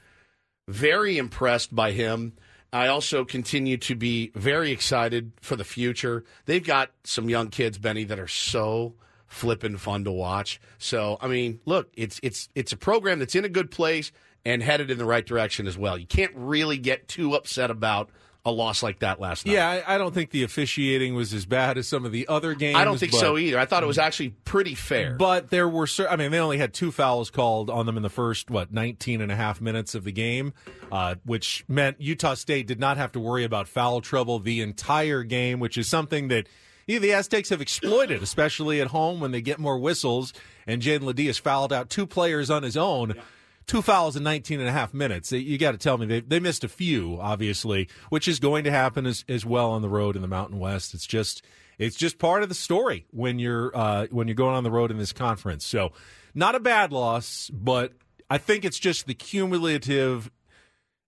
very 0.67 1.19
impressed 1.19 1.75
by 1.75 1.93
him. 1.93 2.33
I 2.73 2.87
also 2.87 3.27
continue 3.27 3.77
to 3.77 3.95
be 3.95 4.33
very 4.35 4.71
excited 4.71 5.33
for 5.43 5.57
the 5.57 5.65
future. 5.65 6.25
They've 6.47 6.65
got 6.65 6.91
some 7.05 7.29
young 7.29 7.49
kids, 7.49 7.77
Benny, 7.77 8.05
that 8.05 8.19
are 8.19 8.27
so 8.27 8.95
flippin' 9.27 9.77
fun 9.77 10.05
to 10.05 10.13
watch. 10.13 10.59
So, 10.79 11.19
I 11.21 11.29
mean, 11.29 11.61
look, 11.67 11.91
it's 11.99 12.19
it's 12.23 12.49
it's 12.55 12.73
a 12.73 12.79
program 12.79 13.19
that's 13.19 13.35
in 13.35 13.45
a 13.45 13.51
good 13.51 13.71
place 13.71 14.11
and 14.47 14.63
headed 14.63 14.91
in 14.91 14.97
the 14.97 15.05
right 15.05 15.27
direction 15.27 15.67
as 15.67 15.77
well. 15.77 15.99
You 15.99 16.07
can't 16.07 16.33
really 16.35 16.79
get 16.79 17.09
too 17.09 17.35
upset 17.35 17.71
about 17.71 18.09
a 18.47 18.51
loss 18.51 18.81
like 18.81 19.01
that 19.01 19.21
last 19.21 19.45
night. 19.45 19.55
Yeah, 19.55 19.69
I, 19.69 19.97
I, 19.97 19.99
don't 19.99 20.15
think 20.15 20.31
the 20.31 20.45
officiating 20.45 21.17
was 21.17 21.35
as 21.35 21.45
bad 21.45 21.77
as 21.77 21.89
some 21.89 22.05
of 22.05 22.13
the 22.13 22.29
other 22.29 22.55
games. 22.55 22.77
I 22.77 22.85
don't 22.85 22.97
think 22.97 23.13
so 23.13 23.37
either. 23.37 23.59
I 23.59 23.67
thought 23.67 23.83
it 23.83 23.87
was 23.87 23.99
actually 23.99 24.31
pretty 24.45 24.77
fair. 24.77 25.15
But 25.15 25.51
there 25.51 25.69
were, 25.69 25.89
I 26.09 26.15
mean, 26.15 26.31
they 26.31 26.39
only 26.39 26.57
had 26.57 26.73
two 26.73 26.93
fouls 26.93 27.29
called 27.29 27.69
on 27.69 27.87
them 27.87 27.97
in 27.97 28.05
the 28.05 28.09
first, 28.09 28.49
what, 28.49 28.73
19 28.73 29.21
and 29.21 29.33
a 29.33 29.37
half 29.37 29.61
minutes 29.61 29.97
of 29.97 30.05
the 30.05 30.13
game, 30.13 30.55
uh, 30.93 31.17
which 31.25 31.65
meant 31.67 32.01
Utah 32.01 32.35
State 32.35 32.69
did 32.69 32.79
not 32.79 32.99
have 32.99 33.11
to 33.13 33.21
worry 33.21 33.43
about 33.43 33.67
foul 33.67 34.01
trouble 34.01 34.39
the 34.39 34.61
entire 34.61 35.25
game, 35.25 35.59
which 35.59 35.77
is 35.77 35.89
something 35.89 36.29
that 36.29 36.49
you 36.87 36.97
know, 36.97 37.01
the 37.01 37.15
Aztecs 37.15 37.49
have 37.49 37.61
exploited, 37.61 38.23
especially 38.23 38.81
at 38.81 38.87
home 38.87 39.19
when 39.19 39.33
they 39.33 39.41
get 39.41 39.59
more 39.59 39.77
whistles. 39.77 40.33
And 40.69 40.81
Jaedon 40.81 41.03
LeDee 41.03 41.27
has 41.27 41.39
fouled 41.39 41.73
out 41.73 41.91
two 41.91 42.07
players 42.07 42.49
on 42.49 42.63
his 42.63 42.77
own. 42.77 43.15
Yeah 43.17 43.23
two 43.67 43.83
fouls 43.83 44.17
in 44.17 44.23
19 44.23 44.61
and 44.61 44.69
a 44.69 44.73
half 44.73 44.95
minutes. 44.95 45.33
You 45.33 45.59
got 45.59 45.73
to 45.73 45.79
tell 45.79 45.99
me 45.99 46.07
they, 46.07 46.21
they 46.21 46.41
missed 46.41 46.65
a 46.65 46.69
few, 46.69 47.19
obviously, 47.21 47.89
which 48.09 48.29
is 48.29 48.39
going 48.39 48.65
to 48.65 48.71
happen 48.71 49.07
as, 49.07 49.25
as 49.29 49.45
well 49.45 49.71
on 49.71 49.83
the 49.83 49.89
road 49.89 50.17
in 50.17 50.23
the 50.23 50.29
Mountain 50.29 50.59
West. 50.59 50.95
It's 50.95 51.07
just 51.07 51.45
it's 51.79 51.97
just 51.97 52.19
part 52.19 52.43
of 52.43 52.49
the 52.49 52.55
story 52.55 53.07
when 53.11 53.39
you're 53.39 53.77
uh, 53.77 54.07
when 54.11 54.29
you're 54.29 54.35
going 54.35 54.55
on 54.55 54.65
the 54.65 54.71
road 54.71 54.91
in 54.91 54.99
this 54.99 55.13
conference. 55.13 55.67
So, 55.67 55.93
not 56.35 56.55
a 56.55 56.61
bad 56.61 56.93
loss, 56.93 57.51
but 57.53 57.93
I 58.31 58.39
think 58.39 58.65
it's 58.65 58.79
just 58.79 59.07
the 59.07 59.15
cumulative. 59.15 60.31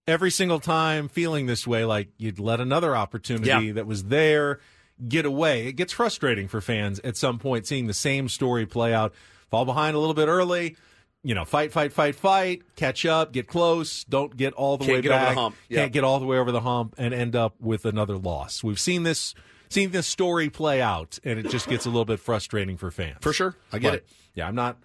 Every 0.07 0.31
single 0.31 0.59
time 0.59 1.07
feeling 1.07 1.45
this 1.45 1.67
way, 1.67 1.85
like 1.85 2.09
you'd 2.17 2.39
let 2.39 2.59
another 2.59 2.95
opportunity 2.95 3.67
yeah. 3.67 3.73
that 3.73 3.85
was 3.85 4.05
there 4.05 4.59
get 5.07 5.23
away. 5.23 5.67
It 5.67 5.73
gets 5.73 5.93
frustrating 5.93 6.47
for 6.47 6.61
fans 6.61 6.99
at 7.03 7.15
some 7.15 7.37
point 7.37 7.67
seeing 7.67 7.85
the 7.85 7.93
same 7.93 8.27
story 8.27 8.65
play 8.65 8.91
out. 8.91 9.13
Fall 9.51 9.65
behind 9.65 9.95
a 9.95 9.99
little 9.99 10.15
bit 10.15 10.27
early 10.27 10.77
you 11.23 11.35
know, 11.35 11.45
fight, 11.45 11.71
fight, 11.71 11.91
fight, 11.91 12.15
fight, 12.15 12.61
catch 12.75 13.05
up, 13.05 13.33
get 13.33 13.47
close, 13.47 14.03
don't 14.05 14.35
get 14.35 14.53
all 14.53 14.77
the 14.77 14.85
Can't 14.85 14.97
way 14.97 15.01
get 15.01 15.09
back, 15.09 15.25
over 15.25 15.35
the 15.35 15.41
hump. 15.41 15.55
Yep. 15.69 15.79
can't 15.79 15.91
get 15.93 16.03
all 16.03 16.19
the 16.19 16.25
way 16.25 16.37
over 16.37 16.51
the 16.51 16.61
hump, 16.61 16.95
and 16.97 17.13
end 17.13 17.35
up 17.35 17.55
with 17.59 17.85
another 17.85 18.17
loss. 18.17 18.63
We've 18.63 18.79
seen 18.79 19.03
this, 19.03 19.35
seen 19.69 19.91
this 19.91 20.07
story 20.07 20.49
play 20.49 20.81
out, 20.81 21.19
and 21.23 21.37
it 21.37 21.49
just 21.49 21.67
gets 21.67 21.85
a 21.85 21.89
little 21.89 22.05
bit 22.05 22.19
frustrating 22.19 22.77
for 22.77 22.89
fans. 22.91 23.17
For 23.21 23.33
sure, 23.33 23.55
I 23.73 23.79
get 23.79 23.89
but, 23.89 23.93
it. 23.95 24.09
Yeah, 24.35 24.47
I'm 24.47 24.55
not. 24.55 24.77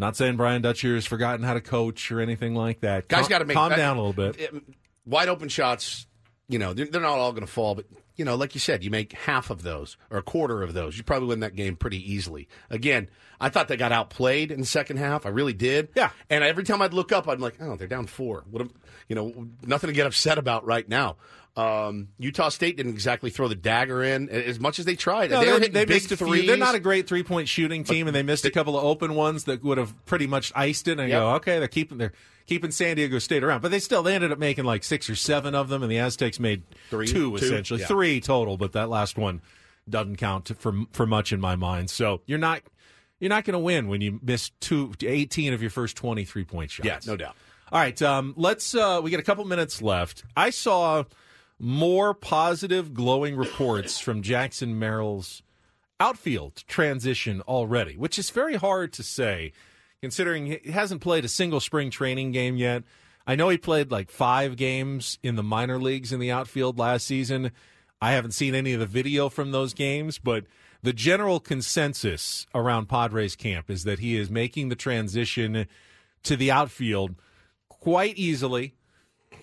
Not 0.00 0.16
saying 0.16 0.36
Brian 0.36 0.62
Dutcher 0.62 0.94
has 0.94 1.06
forgotten 1.06 1.44
how 1.44 1.54
to 1.54 1.60
coach 1.60 2.12
or 2.12 2.20
anything 2.20 2.54
like 2.54 2.82
that. 2.82 3.08
Guys 3.08 3.26
Cal- 3.26 3.40
got 3.40 3.48
to 3.48 3.52
calm 3.52 3.70
that, 3.70 3.76
down 3.76 3.96
a 3.96 4.00
little 4.00 4.12
bit. 4.12 4.54
Wide 5.04 5.28
open 5.28 5.48
shots, 5.48 6.06
you 6.48 6.60
know, 6.60 6.72
they're, 6.72 6.86
they're 6.86 7.00
not 7.00 7.18
all 7.18 7.32
going 7.32 7.44
to 7.44 7.52
fall, 7.52 7.74
but 7.74 7.86
you 8.18 8.24
know, 8.24 8.34
like 8.34 8.54
you 8.54 8.60
said, 8.60 8.84
you 8.84 8.90
make 8.90 9.12
half 9.12 9.48
of 9.48 9.62
those 9.62 9.96
or 10.10 10.18
a 10.18 10.22
quarter 10.22 10.62
of 10.62 10.74
those, 10.74 10.98
you 10.98 11.04
probably 11.04 11.28
win 11.28 11.40
that 11.40 11.54
game 11.54 11.76
pretty 11.76 12.12
easily. 12.12 12.48
Again, 12.68 13.08
I 13.40 13.48
thought 13.48 13.68
they 13.68 13.76
got 13.76 13.92
outplayed 13.92 14.50
in 14.50 14.60
the 14.60 14.66
second 14.66 14.96
half. 14.98 15.24
I 15.24 15.28
really 15.28 15.52
did. 15.52 15.90
Yeah. 15.94 16.10
And 16.28 16.42
every 16.42 16.64
time 16.64 16.82
I'd 16.82 16.92
look 16.92 17.12
up, 17.12 17.28
I'm 17.28 17.38
like, 17.38 17.54
oh, 17.60 17.76
they're 17.76 17.86
down 17.86 18.06
four. 18.06 18.44
What, 18.50 18.60
am, 18.60 18.74
you 19.08 19.14
know, 19.14 19.46
nothing 19.64 19.88
to 19.88 19.94
get 19.94 20.06
upset 20.06 20.36
about 20.36 20.66
right 20.66 20.86
now. 20.88 21.16
Um, 21.56 22.08
Utah 22.18 22.50
State 22.50 22.76
didn't 22.76 22.92
exactly 22.92 23.30
throw 23.30 23.48
the 23.48 23.54
dagger 23.54 24.02
in 24.02 24.28
as 24.28 24.60
much 24.60 24.78
as 24.78 24.84
they 24.84 24.94
tried. 24.94 25.30
No, 25.30 25.40
they, 25.40 25.46
they, 25.46 25.52
were 25.52 25.58
hitting 25.58 25.74
they 25.74 25.84
big 25.84 26.04
a 26.04 26.16
threes. 26.16 26.40
few. 26.40 26.46
They're 26.48 26.56
not 26.56 26.76
a 26.76 26.80
great 26.80 27.08
three 27.08 27.24
point 27.24 27.48
shooting 27.48 27.82
team, 27.82 28.06
and 28.06 28.14
they 28.14 28.22
missed 28.22 28.44
a 28.44 28.50
couple 28.50 28.78
of 28.78 28.84
open 28.84 29.14
ones 29.16 29.44
that 29.44 29.64
would 29.64 29.78
have 29.78 29.92
pretty 30.06 30.28
much 30.28 30.52
iced 30.54 30.86
it. 30.86 30.92
And 30.92 31.00
I 31.00 31.06
Yep. 31.06 31.20
go, 31.20 31.30
okay, 31.36 31.58
they're 31.58 31.66
keeping 31.66 31.98
they're 31.98 32.12
keeping 32.48 32.72
San 32.72 32.96
Diego 32.96 33.20
State 33.20 33.44
around, 33.44 33.60
but 33.62 33.70
they 33.70 33.78
still 33.78 34.02
they 34.02 34.14
ended 34.16 34.32
up 34.32 34.38
making 34.40 34.64
like 34.64 34.82
six 34.82 35.08
or 35.08 35.14
seven 35.14 35.54
of 35.54 35.68
them, 35.68 35.82
and 35.84 35.92
the 35.92 35.98
Aztecs 35.98 36.40
made 36.40 36.62
Three? 36.90 37.06
two 37.06 37.30
Two? 37.30 37.44
essentially, 37.44 37.80
Yeah. 37.80 37.86
three 37.86 38.20
total, 38.20 38.56
but 38.56 38.72
that 38.72 38.88
last 38.88 39.16
one 39.16 39.40
doesn't 39.88 40.16
count 40.16 40.50
for 40.58 40.72
for 40.92 41.06
much 41.06 41.32
in 41.32 41.40
my 41.40 41.54
mind. 41.54 41.90
So 41.90 42.22
you're 42.26 42.38
not 42.38 42.62
you're 43.20 43.28
not 43.30 43.44
going 43.44 43.52
to 43.54 43.58
win 43.60 43.86
when 43.88 44.00
you 44.00 44.18
miss 44.22 44.50
two 44.60 44.92
18 45.00 45.52
of 45.52 45.60
your 45.60 45.70
first 45.70 45.96
20 45.96 46.24
three 46.24 46.44
point 46.44 46.70
shots. 46.72 46.86
Yeah, 46.86 46.98
no 47.06 47.16
doubt. 47.16 47.36
All 47.70 47.78
right, 47.80 48.00
um, 48.00 48.32
let's. 48.36 48.74
Uh, 48.74 49.00
we 49.02 49.10
got 49.10 49.20
a 49.20 49.24
couple 49.24 49.44
minutes 49.44 49.82
left. 49.82 50.24
I 50.36 50.48
saw 50.50 51.04
more 51.58 52.14
positive, 52.14 52.94
glowing 52.94 53.36
reports 53.36 53.98
from 53.98 54.22
Jackson 54.22 54.78
Merrill's 54.78 55.42
outfield 56.00 56.62
transition 56.68 57.42
already, 57.42 57.96
which 57.96 58.18
is 58.18 58.30
very 58.30 58.54
hard 58.56 58.92
to 58.94 59.02
say, 59.02 59.52
considering 60.02 60.46
he 60.46 60.70
hasn't 60.70 61.00
played 61.00 61.24
a 61.24 61.28
single 61.28 61.60
spring 61.60 61.90
training 61.90 62.32
game 62.32 62.56
yet. 62.56 62.84
I 63.26 63.34
know 63.34 63.48
he 63.48 63.58
played 63.58 63.90
like 63.90 64.10
five 64.10 64.56
games 64.56 65.18
in 65.22 65.36
the 65.36 65.42
minor 65.42 65.78
leagues 65.78 66.12
in 66.12 66.20
the 66.20 66.30
outfield 66.30 66.78
last 66.78 67.06
season. 67.06 67.50
I 68.00 68.12
haven't 68.12 68.32
seen 68.32 68.54
any 68.54 68.72
of 68.72 68.80
the 68.80 68.86
video 68.86 69.28
from 69.28 69.50
those 69.50 69.74
games, 69.74 70.18
but 70.18 70.44
the 70.82 70.92
general 70.92 71.40
consensus 71.40 72.46
around 72.54 72.88
Padres 72.88 73.34
camp 73.34 73.68
is 73.68 73.84
that 73.84 73.98
he 73.98 74.16
is 74.16 74.30
making 74.30 74.68
the 74.68 74.76
transition 74.76 75.66
to 76.22 76.36
the 76.36 76.50
outfield 76.50 77.16
quite 77.68 78.16
easily, 78.16 78.74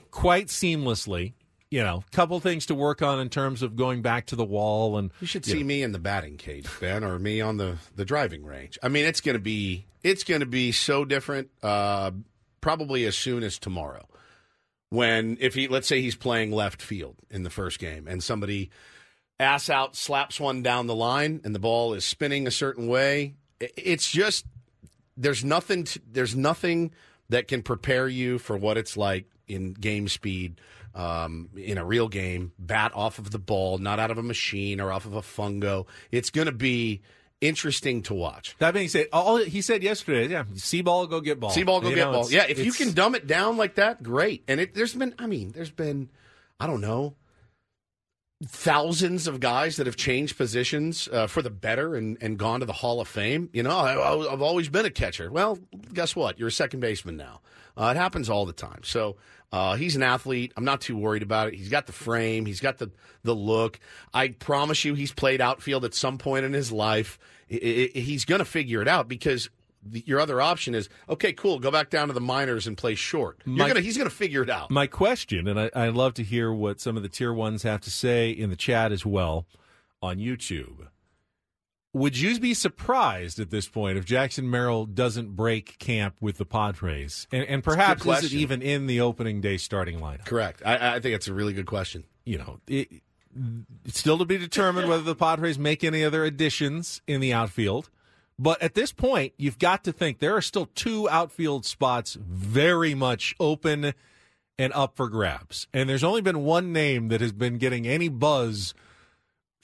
quite 0.09 0.47
seamlessly. 0.47 1.33
You 1.71 1.83
know, 1.83 2.03
couple 2.11 2.39
things 2.39 2.67
to 2.67 2.75
work 2.75 3.01
on 3.01 3.19
in 3.19 3.29
terms 3.29 3.61
of 3.61 3.75
going 3.75 4.01
back 4.01 4.27
to 4.27 4.35
the 4.35 4.45
wall 4.45 4.97
and 4.97 5.11
You 5.19 5.27
should 5.27 5.45
you 5.47 5.53
see 5.53 5.59
know. 5.61 5.65
me 5.65 5.83
in 5.83 5.91
the 5.91 5.99
batting 5.99 6.37
cage, 6.37 6.67
Ben, 6.79 7.03
or 7.03 7.17
me 7.19 7.41
on 7.41 7.57
the, 7.57 7.77
the 7.95 8.05
driving 8.05 8.45
range. 8.45 8.77
I 8.83 8.87
mean, 8.87 9.05
it's 9.05 9.19
going 9.19 9.35
to 9.35 9.41
be 9.41 9.85
it's 10.03 10.23
going 10.23 10.41
to 10.41 10.45
be 10.45 10.71
so 10.71 11.03
different. 11.05 11.49
Uh, 11.63 12.11
probably 12.61 13.05
as 13.05 13.17
soon 13.17 13.43
as 13.43 13.57
tomorrow, 13.57 14.07
when 14.89 15.37
if 15.41 15.55
he 15.55 15.67
let's 15.67 15.87
say 15.87 16.01
he's 16.01 16.15
playing 16.15 16.51
left 16.51 16.81
field 16.81 17.15
in 17.29 17.43
the 17.43 17.49
first 17.49 17.79
game, 17.79 18.07
and 18.07 18.23
somebody 18.23 18.69
ass 19.39 19.69
out 19.69 19.95
slaps 19.95 20.39
one 20.39 20.61
down 20.63 20.87
the 20.87 20.95
line, 20.95 21.41
and 21.43 21.53
the 21.53 21.59
ball 21.59 21.93
is 21.93 22.05
spinning 22.05 22.47
a 22.47 22.51
certain 22.51 22.87
way. 22.87 23.33
It's 23.59 24.09
just 24.09 24.45
there's 25.17 25.43
nothing 25.43 25.85
to, 25.85 26.01
there's 26.09 26.35
nothing 26.35 26.91
that 27.29 27.47
can 27.47 27.63
prepare 27.63 28.07
you 28.07 28.37
for 28.37 28.55
what 28.55 28.77
it's 28.77 28.95
like 28.95 29.25
in 29.47 29.73
game 29.73 30.07
speed 30.07 30.59
um, 30.95 31.49
in 31.55 31.77
a 31.77 31.85
real 31.85 32.07
game 32.07 32.51
bat 32.57 32.91
off 32.95 33.19
of 33.19 33.29
the 33.31 33.37
ball 33.39 33.77
not 33.77 33.99
out 33.99 34.09
of 34.09 34.17
a 34.17 34.23
machine 34.23 34.79
or 34.81 34.91
off 34.91 35.05
of 35.05 35.13
a 35.13 35.21
fungo 35.21 35.85
it's 36.11 36.29
going 36.31 36.47
to 36.47 36.51
be 36.53 37.01
interesting 37.41 38.01
to 38.01 38.13
watch 38.13 38.55
That 38.59 38.73
being 38.73 38.87
said, 38.87 39.07
all 39.13 39.37
he 39.37 39.61
said 39.61 39.83
yesterday, 39.83 40.27
yeah, 40.31 40.45
see 40.55 40.81
ball, 40.81 41.05
go 41.05 41.19
get 41.21 41.39
ball. 41.39 41.49
see 41.51 41.63
ball 41.63 41.81
go 41.81 41.89
You 41.89 41.95
get 41.95 42.05
know, 42.05 42.11
ball 42.13 42.31
yeah 42.31 42.45
if 42.47 42.57
you 42.63 42.71
can 42.71 42.93
dumb 42.93 43.13
it 43.13 43.27
down 43.27 43.57
like 43.57 43.75
that 43.75 44.01
great 44.01 44.43
and 44.47 44.59
it, 44.59 44.73
there's 44.73 44.95
been 44.95 45.13
i 45.19 45.27
mean 45.27 45.51
there's 45.51 45.69
been 45.69 46.09
i 46.59 46.65
don't 46.65 46.81
know 46.81 47.15
thousands 48.47 49.27
of 49.27 49.39
guys 49.39 49.77
that 49.77 49.85
have 49.85 49.95
changed 49.95 50.37
positions 50.37 51.07
uh, 51.11 51.27
for 51.27 51.41
the 51.41 51.49
better 51.49 51.95
and, 51.95 52.17
and 52.21 52.37
gone 52.37 52.59
to 52.59 52.65
the 52.65 52.73
Hall 52.73 52.99
of 52.99 53.07
Fame. 53.07 53.49
You 53.53 53.63
know, 53.63 53.71
I, 53.77 54.31
I've 54.31 54.41
always 54.41 54.67
been 54.67 54.85
a 54.85 54.89
catcher. 54.89 55.31
Well, 55.31 55.57
guess 55.93 56.15
what? 56.17 56.37
You're 56.37 56.49
a 56.49 56.51
second 56.51 56.81
baseman 56.81 57.15
now. 57.15 57.39
Uh, 57.77 57.93
it 57.95 57.97
happens 57.97 58.29
all 58.29 58.45
the 58.45 58.53
time. 58.53 58.81
So 58.83 59.15
uh, 59.51 59.75
he's 59.75 59.95
an 59.95 60.03
athlete. 60.03 60.51
I'm 60.57 60.65
not 60.65 60.81
too 60.81 60.97
worried 60.97 61.23
about 61.23 61.47
it. 61.49 61.53
He's 61.55 61.69
got 61.69 61.85
the 61.87 61.93
frame. 61.93 62.45
He's 62.45 62.59
got 62.59 62.77
the 62.77 62.91
the 63.23 63.33
look. 63.35 63.79
I 64.13 64.29
promise 64.29 64.83
you, 64.85 64.93
he's 64.93 65.11
played 65.13 65.41
outfield 65.41 65.85
at 65.85 65.93
some 65.93 66.17
point 66.17 66.45
in 66.45 66.53
his 66.53 66.71
life. 66.71 67.17
I- 67.51 67.91
I- 67.95 67.99
he's 67.99 68.25
going 68.25 68.39
to 68.39 68.45
figure 68.45 68.81
it 68.81 68.87
out 68.87 69.07
because. 69.07 69.49
The, 69.87 70.03
your 70.07 70.19
other 70.19 70.41
option 70.41 70.73
is 70.73 70.89
okay, 71.07 71.31
cool. 71.31 71.59
Go 71.59 71.69
back 71.69 71.91
down 71.91 72.07
to 72.07 72.13
the 72.15 72.19
minors 72.19 72.65
and 72.65 72.75
play 72.75 72.95
short. 72.95 73.43
My- 73.45 73.67
gonna, 73.67 73.81
he's 73.81 73.97
going 73.97 74.09
to 74.09 74.15
figure 74.15 74.41
it 74.41 74.49
out. 74.49 74.71
My 74.71 74.87
question, 74.87 75.47
and 75.47 75.59
I, 75.59 75.69
I 75.75 75.89
love 75.89 76.15
to 76.15 76.23
hear 76.23 76.51
what 76.51 76.81
some 76.81 76.97
of 76.97 77.03
the 77.03 77.09
tier 77.09 77.31
ones 77.31 77.61
have 77.61 77.81
to 77.81 77.91
say 77.91 78.31
in 78.31 78.49
the 78.49 78.55
chat 78.55 78.91
as 78.91 79.05
well 79.05 79.45
on 80.01 80.17
YouTube. 80.17 80.87
Would 81.95 82.17
you 82.17 82.37
be 82.41 82.53
surprised 82.53 83.39
at 83.39 83.51
this 83.51 83.69
point 83.69 83.97
if 83.97 84.03
Jackson 84.03 84.49
Merrill 84.49 84.85
doesn't 84.85 85.33
break 85.33 85.79
camp 85.79 86.17
with 86.19 86.37
the 86.37 86.45
Padres? 86.45 87.25
And, 87.31 87.45
and 87.45 87.63
perhaps 87.63 88.05
is 88.05 88.25
it 88.25 88.33
even 88.33 88.61
in 88.61 88.85
the 88.85 88.99
opening 88.99 89.39
day 89.39 89.55
starting 89.55 89.99
lineup? 89.99 90.25
Correct. 90.25 90.61
I, 90.65 90.95
I 90.95 90.99
think 90.99 91.13
that's 91.13 91.29
a 91.29 91.33
really 91.33 91.53
good 91.53 91.67
question. 91.67 92.03
You 92.25 92.39
know, 92.39 92.59
it, 92.67 92.89
it's 93.85 93.97
still 93.97 94.17
to 94.17 94.25
be 94.25 94.37
determined 94.37 94.89
whether 94.89 95.03
the 95.03 95.15
Padres 95.15 95.57
make 95.57 95.85
any 95.85 96.03
other 96.03 96.25
additions 96.25 97.01
in 97.07 97.21
the 97.21 97.31
outfield. 97.31 97.89
But 98.37 98.61
at 98.61 98.73
this 98.73 98.91
point, 98.91 99.31
you've 99.37 99.57
got 99.57 99.85
to 99.85 99.93
think 99.93 100.19
there 100.19 100.35
are 100.35 100.41
still 100.41 100.65
two 100.75 101.07
outfield 101.07 101.65
spots 101.65 102.15
very 102.15 102.93
much 102.93 103.33
open 103.39 103.93
and 104.59 104.73
up 104.73 104.97
for 104.97 105.07
grabs. 105.07 105.67
And 105.73 105.87
there's 105.87 106.03
only 106.03 106.19
been 106.19 106.43
one 106.43 106.73
name 106.73 107.07
that 107.07 107.21
has 107.21 107.31
been 107.31 107.57
getting 107.57 107.87
any 107.87 108.09
buzz 108.09 108.73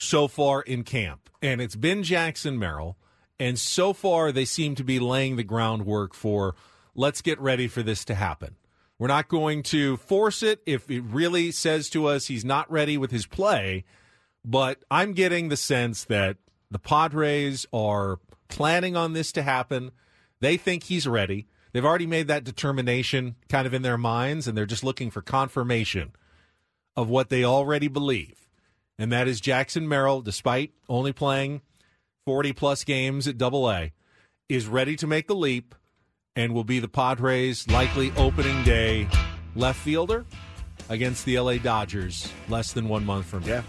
so 0.02 0.26
far 0.28 0.62
in 0.62 0.82
camp, 0.82 1.30
and 1.40 1.60
it's 1.60 1.76
been 1.76 2.02
Jackson 2.02 2.58
Merrill. 2.58 2.96
And 3.38 3.58
so 3.58 3.92
far, 3.92 4.30
they 4.30 4.44
seem 4.44 4.74
to 4.76 4.84
be 4.84 4.98
laying 4.98 5.36
the 5.36 5.44
groundwork 5.44 6.14
for 6.14 6.54
let's 6.94 7.22
get 7.22 7.40
ready 7.40 7.68
for 7.68 7.82
this 7.82 8.04
to 8.06 8.14
happen. 8.14 8.56
We're 8.98 9.08
not 9.08 9.28
going 9.28 9.62
to 9.64 9.96
force 9.96 10.42
it 10.42 10.62
if 10.66 10.90
it 10.90 11.02
really 11.02 11.50
says 11.50 11.88
to 11.90 12.06
us 12.06 12.26
he's 12.26 12.44
not 12.44 12.70
ready 12.70 12.96
with 12.96 13.10
his 13.10 13.26
play, 13.26 13.84
but 14.44 14.78
I'm 14.90 15.12
getting 15.12 15.48
the 15.48 15.56
sense 15.56 16.04
that 16.04 16.36
the 16.70 16.78
Padres 16.78 17.66
are 17.72 18.18
planning 18.48 18.96
on 18.96 19.12
this 19.12 19.32
to 19.32 19.42
happen. 19.42 19.90
They 20.40 20.56
think 20.56 20.84
he's 20.84 21.06
ready. 21.06 21.48
They've 21.72 21.84
already 21.84 22.06
made 22.06 22.28
that 22.28 22.44
determination 22.44 23.36
kind 23.48 23.66
of 23.66 23.74
in 23.74 23.82
their 23.82 23.98
minds, 23.98 24.46
and 24.46 24.56
they're 24.56 24.66
just 24.66 24.84
looking 24.84 25.10
for 25.10 25.22
confirmation 25.22 26.12
of 26.96 27.08
what 27.08 27.28
they 27.28 27.44
already 27.44 27.88
believe. 27.88 28.41
And 28.98 29.10
that 29.12 29.28
is 29.28 29.40
Jackson 29.40 29.88
Merrill, 29.88 30.20
despite 30.20 30.72
only 30.88 31.12
playing 31.12 31.62
40 32.26 32.52
plus 32.52 32.84
games 32.84 33.26
at 33.26 33.38
double 33.38 33.70
A, 33.70 33.92
is 34.48 34.66
ready 34.66 34.96
to 34.96 35.06
make 35.06 35.26
the 35.26 35.34
leap 35.34 35.74
and 36.36 36.54
will 36.54 36.64
be 36.64 36.78
the 36.78 36.88
Padres' 36.88 37.68
likely 37.68 38.12
opening 38.16 38.62
day 38.64 39.08
left 39.54 39.80
fielder 39.80 40.24
against 40.88 41.24
the 41.24 41.38
LA 41.38 41.56
Dodgers 41.56 42.30
less 42.48 42.72
than 42.72 42.88
one 42.88 43.04
month 43.04 43.26
from 43.26 43.42
now. 43.42 43.46
Yeah. 43.46 43.62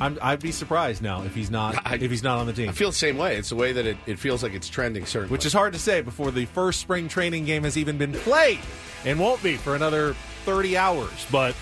I'm, 0.00 0.18
I'd 0.20 0.40
be 0.40 0.52
surprised 0.52 1.02
now 1.02 1.22
if 1.22 1.34
he's 1.34 1.50
not 1.50 1.92
if 2.02 2.10
he's 2.10 2.22
not 2.22 2.38
on 2.38 2.46
the 2.46 2.52
team. 2.52 2.68
I 2.68 2.72
feel 2.72 2.90
the 2.90 2.96
same 2.96 3.18
way. 3.18 3.36
It's 3.36 3.50
the 3.50 3.56
way 3.56 3.72
that 3.72 3.86
it, 3.86 3.96
it 4.06 4.18
feels 4.18 4.42
like 4.42 4.52
it's 4.54 4.68
trending, 4.68 5.06
certainly. 5.06 5.30
which 5.30 5.46
is 5.46 5.52
hard 5.52 5.74
to 5.74 5.78
say 5.78 6.00
before 6.00 6.30
the 6.30 6.46
first 6.46 6.80
spring 6.80 7.08
training 7.08 7.44
game 7.44 7.62
has 7.64 7.76
even 7.76 7.98
been 7.98 8.12
played 8.12 8.58
and 9.04 9.20
won't 9.20 9.42
be 9.42 9.56
for 9.56 9.76
another 9.76 10.14
30 10.44 10.76
hours. 10.76 11.26
But 11.30 11.54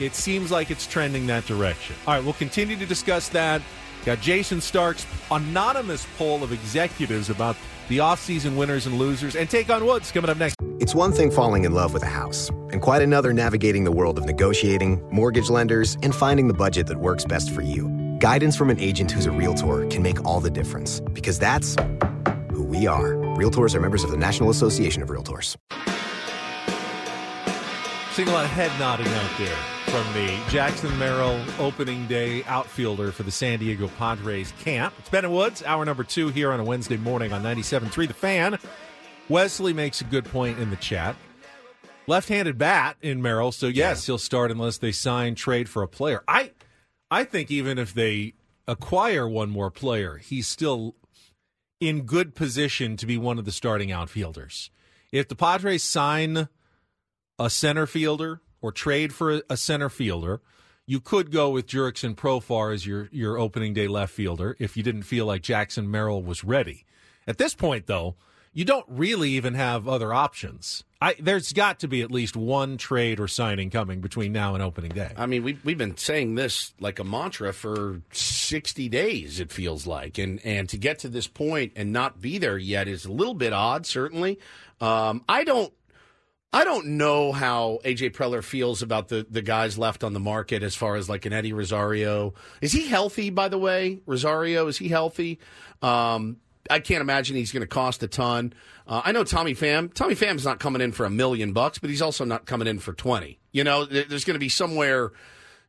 it 0.00 0.14
seems 0.14 0.50
like 0.50 0.70
it's 0.70 0.86
trending 0.86 1.26
that 1.28 1.46
direction. 1.46 1.96
All 2.06 2.14
right, 2.14 2.24
we'll 2.24 2.34
continue 2.34 2.76
to 2.76 2.86
discuss 2.86 3.28
that. 3.30 3.62
Got 4.04 4.18
Jayson 4.18 4.60
Stark's 4.60 5.06
anonymous 5.30 6.06
poll 6.18 6.42
of 6.42 6.52
executives 6.52 7.30
about 7.30 7.56
the 7.88 7.98
offseason 7.98 8.56
winners 8.56 8.86
and 8.86 8.98
losers, 8.98 9.36
and 9.36 9.48
take 9.48 9.70
on 9.70 9.84
Woods 9.84 10.10
coming 10.10 10.30
up 10.30 10.38
next. 10.38 10.56
It's 10.80 10.94
one 10.94 11.12
thing 11.12 11.30
falling 11.30 11.64
in 11.64 11.72
love 11.72 11.92
with 11.92 12.02
a 12.02 12.08
house, 12.08 12.48
and 12.70 12.80
quite 12.80 13.02
another 13.02 13.32
navigating 13.32 13.84
the 13.84 13.92
world 13.92 14.18
of 14.18 14.24
negotiating, 14.24 15.02
mortgage 15.10 15.50
lenders, 15.50 15.96
and 16.02 16.14
finding 16.14 16.48
the 16.48 16.54
budget 16.54 16.86
that 16.86 16.98
works 16.98 17.24
best 17.24 17.50
for 17.50 17.62
you. 17.62 17.88
Guidance 18.18 18.56
from 18.56 18.70
an 18.70 18.80
agent 18.80 19.10
who's 19.10 19.26
a 19.26 19.30
realtor 19.30 19.86
can 19.86 20.02
make 20.02 20.24
all 20.24 20.40
the 20.40 20.50
difference, 20.50 21.00
because 21.12 21.38
that's 21.38 21.76
who 22.52 22.62
we 22.62 22.86
are. 22.86 23.14
Realtors 23.36 23.74
are 23.74 23.80
members 23.80 24.02
of 24.02 24.10
the 24.10 24.16
National 24.16 24.50
Association 24.50 25.02
of 25.02 25.08
Realtors. 25.08 25.56
Seeing 28.14 28.28
a 28.28 28.32
lot 28.32 28.44
of 28.44 28.52
head 28.52 28.70
nodding 28.78 29.08
out 29.08 29.38
there 29.38 29.56
from 29.86 30.14
the 30.14 30.40
Jackson 30.48 30.96
Merrill 31.00 31.40
opening 31.58 32.06
day 32.06 32.44
outfielder 32.44 33.10
for 33.10 33.24
the 33.24 33.32
San 33.32 33.58
Diego 33.58 33.88
Padres 33.88 34.52
camp. 34.60 34.94
It's 35.00 35.08
Ben 35.08 35.24
and 35.24 35.34
Woods, 35.34 35.64
hour 35.64 35.84
number 35.84 36.04
two 36.04 36.28
here 36.28 36.52
on 36.52 36.60
a 36.60 36.64
Wednesday 36.64 36.96
morning 36.96 37.32
on 37.32 37.42
97.3 37.42 38.06
The 38.06 38.14
Fan. 38.14 38.58
Wesley 39.28 39.72
makes 39.72 40.00
a 40.00 40.04
good 40.04 40.26
point 40.26 40.60
in 40.60 40.70
the 40.70 40.76
chat. 40.76 41.16
Left-handed 42.06 42.56
bat 42.56 42.98
in 43.02 43.20
Merrill, 43.20 43.50
so 43.50 43.66
yes, 43.66 44.06
he'll 44.06 44.16
start 44.18 44.52
unless 44.52 44.78
they 44.78 44.92
sign 44.92 45.34
trade 45.34 45.68
for 45.68 45.82
a 45.82 45.88
player. 45.88 46.22
I 46.28 46.52
I 47.10 47.24
think 47.24 47.50
even 47.50 47.78
if 47.78 47.92
they 47.92 48.34
acquire 48.68 49.28
one 49.28 49.50
more 49.50 49.72
player, 49.72 50.18
he's 50.18 50.46
still 50.46 50.94
in 51.80 52.02
good 52.02 52.36
position 52.36 52.96
to 52.98 53.06
be 53.06 53.18
one 53.18 53.40
of 53.40 53.44
the 53.44 53.50
starting 53.50 53.90
outfielders. 53.90 54.70
If 55.10 55.26
the 55.26 55.34
Padres 55.34 55.82
sign 55.82 56.48
a 57.38 57.50
center 57.50 57.86
fielder 57.86 58.40
or 58.60 58.72
trade 58.72 59.12
for 59.12 59.42
a 59.50 59.56
center 59.56 59.88
fielder, 59.88 60.40
you 60.86 61.00
could 61.00 61.30
go 61.30 61.50
with 61.50 61.66
Jurickson 61.66 62.14
Profar 62.14 62.74
as 62.74 62.86
your 62.86 63.08
your 63.12 63.38
opening 63.38 63.74
day 63.74 63.88
left 63.88 64.12
fielder 64.12 64.56
if 64.58 64.76
you 64.76 64.82
didn't 64.82 65.02
feel 65.02 65.26
like 65.26 65.42
Jackson 65.42 65.90
Merrill 65.90 66.22
was 66.22 66.44
ready. 66.44 66.84
At 67.26 67.38
this 67.38 67.54
point, 67.54 67.86
though, 67.86 68.16
you 68.52 68.64
don't 68.64 68.86
really 68.88 69.30
even 69.30 69.54
have 69.54 69.88
other 69.88 70.14
options. 70.14 70.84
I, 71.00 71.14
there's 71.18 71.52
got 71.52 71.80
to 71.80 71.88
be 71.88 72.00
at 72.00 72.10
least 72.10 72.36
one 72.36 72.78
trade 72.78 73.20
or 73.20 73.28
signing 73.28 73.68
coming 73.68 74.00
between 74.00 74.32
now 74.32 74.54
and 74.54 74.62
opening 74.62 74.92
day. 74.92 75.10
I 75.16 75.26
mean, 75.26 75.42
we've, 75.42 75.62
we've 75.64 75.76
been 75.76 75.98
saying 75.98 76.36
this 76.36 76.72
like 76.80 76.98
a 76.98 77.04
mantra 77.04 77.52
for 77.52 78.00
60 78.12 78.88
days, 78.88 79.38
it 79.38 79.52
feels 79.52 79.86
like. 79.86 80.16
And, 80.16 80.40
and 80.46 80.66
to 80.70 80.78
get 80.78 81.00
to 81.00 81.10
this 81.10 81.26
point 81.26 81.72
and 81.76 81.92
not 81.92 82.22
be 82.22 82.38
there 82.38 82.56
yet 82.56 82.88
is 82.88 83.04
a 83.04 83.12
little 83.12 83.34
bit 83.34 83.52
odd, 83.52 83.84
certainly. 83.84 84.38
Um, 84.80 85.24
I 85.28 85.44
don't. 85.44 85.72
I 86.54 86.62
don't 86.64 86.86
know 86.96 87.32
how 87.32 87.80
AJ 87.84 88.10
Preller 88.12 88.42
feels 88.42 88.80
about 88.80 89.08
the, 89.08 89.26
the 89.28 89.42
guys 89.42 89.76
left 89.76 90.04
on 90.04 90.12
the 90.12 90.20
market 90.20 90.62
as 90.62 90.74
far 90.76 90.94
as 90.96 91.08
like 91.08 91.26
an 91.26 91.32
Eddie 91.32 91.52
Rosario. 91.52 92.32
Is 92.60 92.70
he 92.72 92.86
healthy, 92.86 93.30
by 93.30 93.48
the 93.48 93.58
way? 93.58 94.00
Rosario, 94.06 94.68
is 94.68 94.78
he 94.78 94.88
healthy? 94.88 95.40
Um, 95.82 96.36
I 96.70 96.78
can't 96.78 97.00
imagine 97.00 97.34
he's 97.36 97.52
going 97.52 97.62
to 97.62 97.66
cost 97.66 98.02
a 98.02 98.08
ton. 98.08 98.52
Uh, 98.86 99.02
I 99.04 99.12
know 99.12 99.24
Tommy 99.24 99.54
Pham. 99.54 99.92
Tommy 99.92 100.14
Pham's 100.14 100.44
not 100.44 100.60
coming 100.60 100.80
in 100.80 100.92
for 100.92 101.04
a 101.04 101.10
million 101.10 101.52
bucks, 101.52 101.78
but 101.78 101.90
he's 101.90 102.00
also 102.00 102.24
not 102.24 102.46
coming 102.46 102.68
in 102.68 102.78
for 102.78 102.92
20. 102.92 103.38
You 103.52 103.64
know, 103.64 103.84
there's 103.84 104.24
going 104.24 104.34
to 104.36 104.38
be 104.40 104.48
somewhere. 104.48 105.10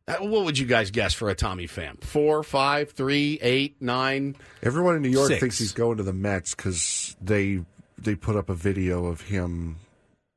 uh, 0.08 0.16
What 0.20 0.46
would 0.46 0.58
you 0.60 0.68
guys 0.68 0.92
guess 0.92 1.14
for 1.14 1.30
a 1.30 1.36
Tommy 1.36 1.68
Pham? 1.68 2.02
Four, 2.04 2.44
five, 2.44 2.92
three, 2.92 3.40
eight, 3.42 3.82
nine? 3.82 4.36
Everyone 4.62 4.96
in 4.96 5.02
New 5.02 5.10
York 5.10 5.30
Six. 5.30 5.40
thinks 5.40 5.58
he's 5.58 5.74
going 5.74 5.98
to 5.98 6.04
the 6.04 6.14
Mets 6.14 6.54
because 6.56 7.16
they 7.20 7.62
they 7.98 8.14
put 8.16 8.36
up 8.36 8.50
a 8.50 8.54
video 8.54 9.06
of 9.08 9.22
him 9.22 9.78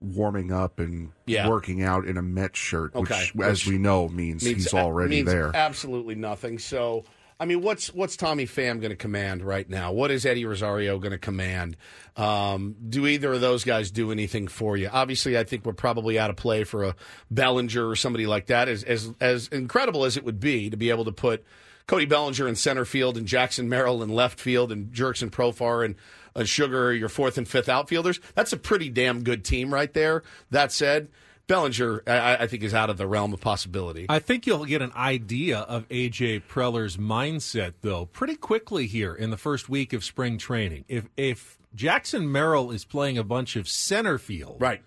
warming 0.00 0.52
up 0.52 0.78
and 0.78 1.10
Yeah. 1.26 1.48
working 1.48 1.82
out 1.82 2.06
in 2.06 2.16
a 2.16 2.22
Mets 2.22 2.58
shirt, 2.58 2.94
Okay. 2.94 3.28
which, 3.34 3.46
as 3.46 3.66
we 3.66 3.78
know, 3.78 4.08
means, 4.08 4.44
means 4.44 4.64
he's 4.64 4.74
already 4.74 5.16
means 5.16 5.26
there. 5.28 5.50
Absolutely 5.54 6.14
nothing. 6.14 6.58
So, 6.58 7.04
I 7.40 7.44
mean, 7.46 7.62
what's 7.62 7.92
what's 7.94 8.16
Tommy 8.16 8.46
Pham 8.46 8.80
going 8.80 8.90
to 8.90 8.96
command 8.96 9.42
right 9.42 9.68
now? 9.68 9.92
What 9.92 10.10
is 10.10 10.26
Eddie 10.26 10.44
Rosario 10.44 10.98
going 10.98 11.12
to 11.12 11.18
command? 11.18 11.76
Um, 12.16 12.74
do 12.88 13.06
either 13.06 13.32
of 13.32 13.40
those 13.40 13.62
guys 13.64 13.90
do 13.90 14.10
anything 14.10 14.48
for 14.48 14.76
you? 14.76 14.88
Obviously, 14.92 15.38
I 15.38 15.44
think 15.44 15.64
we're 15.64 15.72
probably 15.72 16.18
out 16.18 16.30
of 16.30 16.36
play 16.36 16.64
for 16.64 16.82
a 16.84 16.96
Bellinger 17.30 17.88
or 17.88 17.94
somebody 17.96 18.26
like 18.26 18.46
that. 18.46 18.68
As 18.68 18.82
as 18.84 19.12
as 19.20 19.48
incredible 19.48 20.04
as 20.04 20.16
it 20.16 20.24
would 20.24 20.40
be 20.40 20.68
to 20.70 20.76
be 20.76 20.90
able 20.90 21.04
to 21.04 21.12
put 21.12 21.44
Cody 21.86 22.06
Bellinger 22.06 22.46
in 22.48 22.54
center 22.56 22.84
field 22.84 23.16
and 23.16 23.26
Jackson 23.26 23.68
Merrill 23.68 24.02
in 24.02 24.08
left 24.10 24.40
field 24.40 24.70
and 24.72 24.92
Jurickson 24.92 25.30
Profar 25.30 25.84
and 25.84 25.94
uh, 26.38 26.44
Sugar, 26.44 26.92
your 26.94 27.08
fourth 27.08 27.38
and 27.38 27.46
fifth 27.46 27.68
outfielders. 27.68 28.20
That's 28.34 28.52
a 28.52 28.56
pretty 28.56 28.88
damn 28.88 29.22
good 29.22 29.44
team 29.44 29.72
right 29.72 29.92
there. 29.92 30.22
That 30.50 30.72
said. 30.72 31.08
Bellinger, 31.48 32.02
I, 32.06 32.36
I 32.40 32.46
think, 32.46 32.62
is 32.62 32.74
out 32.74 32.90
of 32.90 32.98
the 32.98 33.06
realm 33.06 33.32
of 33.32 33.40
possibility. 33.40 34.04
I 34.10 34.18
think 34.18 34.46
you'll 34.46 34.66
get 34.66 34.82
an 34.82 34.92
idea 34.94 35.60
of 35.60 35.88
AJ 35.88 36.42
Preller's 36.46 36.98
mindset, 36.98 37.72
though, 37.80 38.04
pretty 38.04 38.34
quickly 38.34 38.86
here 38.86 39.14
in 39.14 39.30
the 39.30 39.38
first 39.38 39.66
week 39.66 39.94
of 39.94 40.04
spring 40.04 40.36
training. 40.36 40.84
If 40.88 41.08
if 41.16 41.58
Jackson 41.74 42.30
Merrill 42.30 42.70
is 42.70 42.84
playing 42.84 43.16
a 43.16 43.24
bunch 43.24 43.56
of 43.56 43.66
center 43.66 44.18
field, 44.18 44.58
right, 44.60 44.82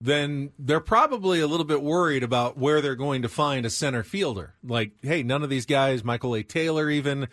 then 0.00 0.50
they're 0.58 0.80
probably 0.80 1.40
a 1.40 1.46
little 1.46 1.64
bit 1.64 1.82
worried 1.82 2.22
about 2.22 2.58
where 2.58 2.80
they're 2.80 2.96
going 2.96 3.22
to 3.22 3.28
find 3.28 3.64
a 3.64 3.70
center 3.70 4.02
fielder. 4.02 4.54
Like, 4.62 4.92
hey, 5.02 5.22
none 5.22 5.42
of 5.42 5.50
these 5.50 5.66
guys, 5.66 6.02
Michael 6.02 6.34
A. 6.34 6.42
Taylor, 6.42 6.90
even 6.90 7.28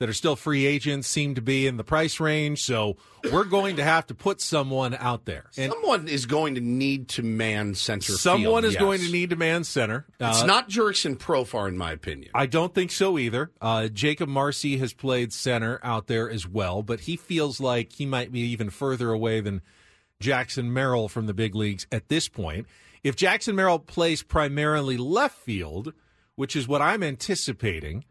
that 0.00 0.08
are 0.08 0.14
still 0.14 0.34
free 0.34 0.64
agents, 0.66 1.06
seem 1.06 1.34
to 1.36 1.42
be 1.42 1.66
in 1.66 1.76
the 1.76 1.84
price 1.84 2.18
range. 2.18 2.62
So 2.64 2.96
we're 3.30 3.44
going 3.44 3.76
to 3.76 3.84
have 3.84 4.06
to 4.08 4.14
put 4.14 4.40
someone 4.40 4.94
out 4.94 5.26
there. 5.26 5.44
And 5.58 5.70
Someone 5.72 6.08
is 6.08 6.24
going 6.26 6.56
to 6.56 6.60
need 6.62 7.10
to 7.10 7.22
man 7.22 7.74
center 7.74 8.14
someone 8.14 8.62
field, 8.62 8.64
is 8.64 8.72
yes. 8.72 8.80
going 8.80 9.00
to 9.02 9.12
need 9.12 9.30
to 9.30 9.36
man 9.36 9.62
center. 9.62 10.06
It's 10.18 10.42
Uh, 10.42 10.46
not 10.46 10.68
Jurickson 10.70 11.16
Profar, 11.16 11.68
in 11.68 11.76
my 11.76 11.92
opinion. 11.92 12.30
I 12.34 12.46
don't 12.46 12.74
think 12.74 12.90
so 12.90 13.18
either. 13.18 13.50
Uh, 13.60 13.88
Jakob 13.88 14.28
Marsee 14.30 14.78
has 14.78 14.94
played 14.94 15.34
center 15.34 15.78
out 15.84 16.06
there 16.06 16.30
as 16.30 16.48
well, 16.48 16.82
but 16.82 17.00
he 17.00 17.16
feels 17.16 17.60
like 17.60 17.92
he 17.92 18.06
might 18.06 18.32
be 18.32 18.40
even 18.40 18.70
further 18.70 19.12
away 19.12 19.40
than 19.40 19.60
Jackson 20.18 20.72
Merrill 20.72 21.08
from 21.10 21.26
the 21.26 21.34
big 21.34 21.54
leagues 21.54 21.86
at 21.92 22.08
this 22.08 22.26
point. 22.26 22.66
If 23.04 23.16
Jackson 23.16 23.54
Merrill 23.54 23.78
plays 23.78 24.22
primarily 24.22 24.96
left 24.96 25.36
field, 25.36 25.92
which 26.36 26.56
is 26.56 26.66
what 26.66 26.80
I'm 26.80 27.02
anticipating 27.02 28.04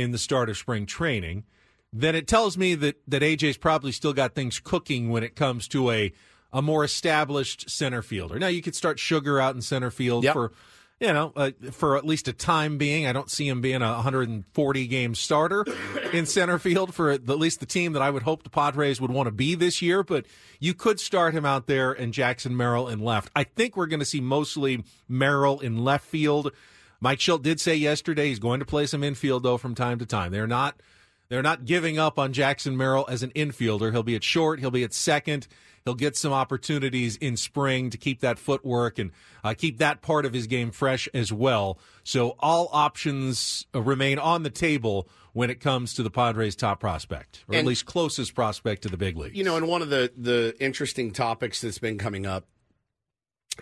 in 0.00 0.12
the 0.12 0.18
start 0.18 0.48
of 0.48 0.56
spring 0.56 0.86
training, 0.86 1.44
then 1.92 2.14
it 2.14 2.26
tells 2.26 2.58
me 2.58 2.74
that, 2.74 2.96
that 3.08 3.22
AJ's 3.22 3.56
probably 3.56 3.92
still 3.92 4.12
got 4.12 4.34
things 4.34 4.60
cooking 4.60 5.10
when 5.10 5.22
it 5.22 5.36
comes 5.36 5.68
to 5.68 5.90
a 5.90 6.12
a 6.52 6.62
more 6.62 6.84
established 6.84 7.68
center 7.68 8.00
fielder. 8.00 8.38
Now 8.38 8.46
you 8.46 8.62
could 8.62 8.74
start 8.74 8.98
Sugar 8.98 9.38
out 9.38 9.54
in 9.54 9.60
center 9.60 9.90
field 9.90 10.24
for 10.26 10.52
you 11.00 11.12
know, 11.12 11.32
uh, 11.36 11.50
for 11.72 11.96
at 11.96 12.06
least 12.06 12.26
a 12.28 12.32
time 12.32 12.78
being. 12.78 13.06
I 13.06 13.12
don't 13.12 13.30
see 13.30 13.46
him 13.46 13.60
being 13.60 13.82
a 13.82 13.92
140 13.92 14.86
game 14.86 15.14
starter 15.14 15.66
in 16.12 16.24
center 16.24 16.58
field 16.58 16.94
for 16.94 17.10
at 17.10 17.28
least 17.28 17.60
the 17.60 17.66
team 17.66 17.92
that 17.92 18.00
I 18.00 18.08
would 18.08 18.22
hope 18.22 18.44
the 18.44 18.50
Padres 18.50 19.00
would 19.00 19.10
want 19.10 19.26
to 19.26 19.32
be 19.32 19.54
this 19.54 19.82
year. 19.82 20.02
But 20.02 20.24
you 20.58 20.72
could 20.72 20.98
start 20.98 21.34
him 21.34 21.44
out 21.44 21.66
there 21.66 21.92
and 21.92 22.14
Jackson 22.14 22.56
Merrill 22.56 22.88
in 22.88 23.00
left. 23.00 23.30
I 23.36 23.44
think 23.44 23.76
we're 23.76 23.86
going 23.86 24.00
to 24.00 24.06
see 24.06 24.22
mostly 24.22 24.84
Merrill 25.06 25.60
in 25.60 25.84
left 25.84 26.06
field. 26.06 26.52
Mike 27.00 27.18
Shildt 27.18 27.42
did 27.42 27.60
say 27.60 27.74
yesterday 27.76 28.28
he's 28.28 28.38
going 28.38 28.60
to 28.60 28.66
play 28.66 28.86
some 28.86 29.02
infield 29.04 29.42
though 29.42 29.58
from 29.58 29.74
time 29.74 29.98
to 29.98 30.06
time. 30.06 30.32
They're 30.32 30.46
not 30.46 30.80
they're 31.28 31.42
not 31.42 31.64
giving 31.64 31.98
up 31.98 32.18
on 32.18 32.32
Jackson 32.32 32.76
Merrill 32.76 33.06
as 33.08 33.22
an 33.22 33.30
infielder. 33.30 33.90
He'll 33.92 34.02
be 34.02 34.14
at 34.14 34.22
short. 34.24 34.60
He'll 34.60 34.70
be 34.70 34.84
at 34.84 34.94
second. 34.94 35.48
He'll 35.84 35.94
get 35.94 36.16
some 36.16 36.32
opportunities 36.32 37.16
in 37.16 37.36
spring 37.36 37.90
to 37.90 37.96
keep 37.98 38.20
that 38.20 38.38
footwork 38.40 38.98
and 38.98 39.12
uh, 39.44 39.54
keep 39.56 39.78
that 39.78 40.02
part 40.02 40.26
of 40.26 40.32
his 40.32 40.46
game 40.48 40.72
fresh 40.72 41.08
as 41.14 41.32
well. 41.32 41.78
So 42.02 42.34
all 42.40 42.68
options 42.72 43.66
remain 43.72 44.18
on 44.18 44.42
the 44.42 44.50
table 44.50 45.08
when 45.32 45.48
it 45.48 45.60
comes 45.60 45.94
to 45.94 46.02
the 46.02 46.10
Padres' 46.10 46.56
top 46.56 46.80
prospect, 46.80 47.44
or 47.48 47.54
And- 47.54 47.60
at 47.60 47.66
least 47.66 47.86
closest 47.86 48.34
prospect 48.34 48.82
to 48.82 48.88
the 48.88 48.96
big 48.96 49.16
league. 49.16 49.36
You 49.36 49.44
know, 49.44 49.56
and 49.56 49.68
one 49.68 49.80
of 49.82 49.90
the 49.90 50.12
the 50.16 50.56
interesting 50.58 51.12
topics 51.12 51.60
that's 51.60 51.78
been 51.78 51.98
coming 51.98 52.26
up 52.26 52.46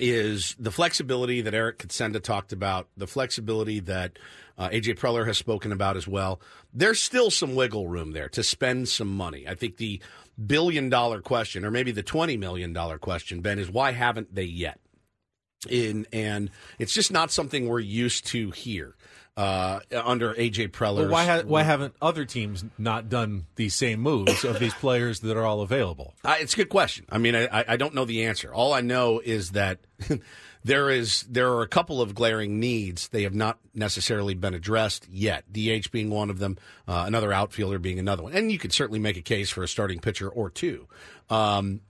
is 0.00 0.56
the 0.58 0.70
flexibility 0.70 1.40
that 1.42 1.54
Eric 1.54 1.78
Kutsenda 1.78 2.22
talked 2.22 2.52
about, 2.52 2.88
the 2.96 3.06
flexibility 3.06 3.80
that 3.80 4.18
uh, 4.58 4.68
AJ 4.68 4.98
Preller 4.98 5.26
has 5.26 5.38
spoken 5.38 5.72
about 5.72 5.96
as 5.96 6.06
well. 6.06 6.40
There's 6.72 7.00
still 7.00 7.30
some 7.30 7.54
wiggle 7.54 7.88
room 7.88 8.12
there 8.12 8.28
to 8.30 8.42
spend 8.42 8.88
some 8.88 9.08
money. 9.08 9.46
I 9.48 9.54
think 9.54 9.76
the 9.76 10.00
billion 10.46 10.88
dollar 10.88 11.20
question, 11.20 11.64
or 11.64 11.70
maybe 11.70 11.92
the 11.92 12.02
twenty 12.02 12.36
million 12.36 12.72
dollar 12.72 12.98
question, 12.98 13.40
Ben, 13.40 13.58
is 13.58 13.70
why 13.70 13.92
haven't 13.92 14.34
they 14.34 14.44
yet? 14.44 14.80
In 15.68 16.06
and 16.12 16.50
it's 16.78 16.92
just 16.92 17.10
not 17.10 17.30
something 17.30 17.66
we're 17.66 17.80
used 17.80 18.26
to 18.26 18.50
here 18.50 18.96
uh, 19.36 19.80
under 19.92 20.32
AJ 20.34 20.68
Preller. 20.70 20.98
Well, 21.00 21.08
why, 21.10 21.24
ha- 21.24 21.42
why 21.44 21.62
haven't 21.64 21.94
other 22.00 22.24
teams 22.24 22.64
not 22.78 23.08
done 23.08 23.46
these 23.56 23.74
same 23.74 24.00
moves 24.00 24.44
of 24.44 24.60
these 24.60 24.74
players 24.74 25.20
that 25.20 25.36
are 25.36 25.44
all 25.44 25.60
available? 25.60 26.14
Uh, 26.24 26.36
it's 26.38 26.54
a 26.54 26.56
good 26.56 26.68
question. 26.68 27.04
I 27.10 27.18
mean, 27.18 27.34
I, 27.34 27.64
I- 27.68 27.76
don't 27.76 27.94
know 27.94 28.04
the 28.04 28.24
answer. 28.24 28.52
All 28.54 28.72
I 28.72 28.80
know 28.80 29.20
is 29.24 29.50
that 29.52 29.80
there 30.64 30.88
is 30.88 31.22
there 31.24 31.50
are 31.52 31.62
a 31.62 31.68
couple 31.68 32.00
of 32.00 32.14
glaring 32.14 32.60
needs. 32.60 33.08
They 33.08 33.24
have 33.24 33.34
not 33.34 33.58
necessarily 33.74 34.34
been 34.34 34.54
addressed 34.54 35.08
yet. 35.10 35.44
DH 35.52 35.90
being 35.90 36.10
one 36.10 36.30
of 36.30 36.38
them, 36.38 36.56
uh, 36.86 37.04
another 37.06 37.32
outfielder 37.32 37.80
being 37.80 37.98
another 37.98 38.22
one, 38.22 38.32
and 38.34 38.52
you 38.52 38.58
could 38.58 38.72
certainly 38.72 39.00
make 39.00 39.16
a 39.16 39.22
case 39.22 39.50
for 39.50 39.64
a 39.64 39.68
starting 39.68 39.98
pitcher 39.98 40.28
or 40.28 40.48
two. 40.48 40.86
Um, 41.28 41.80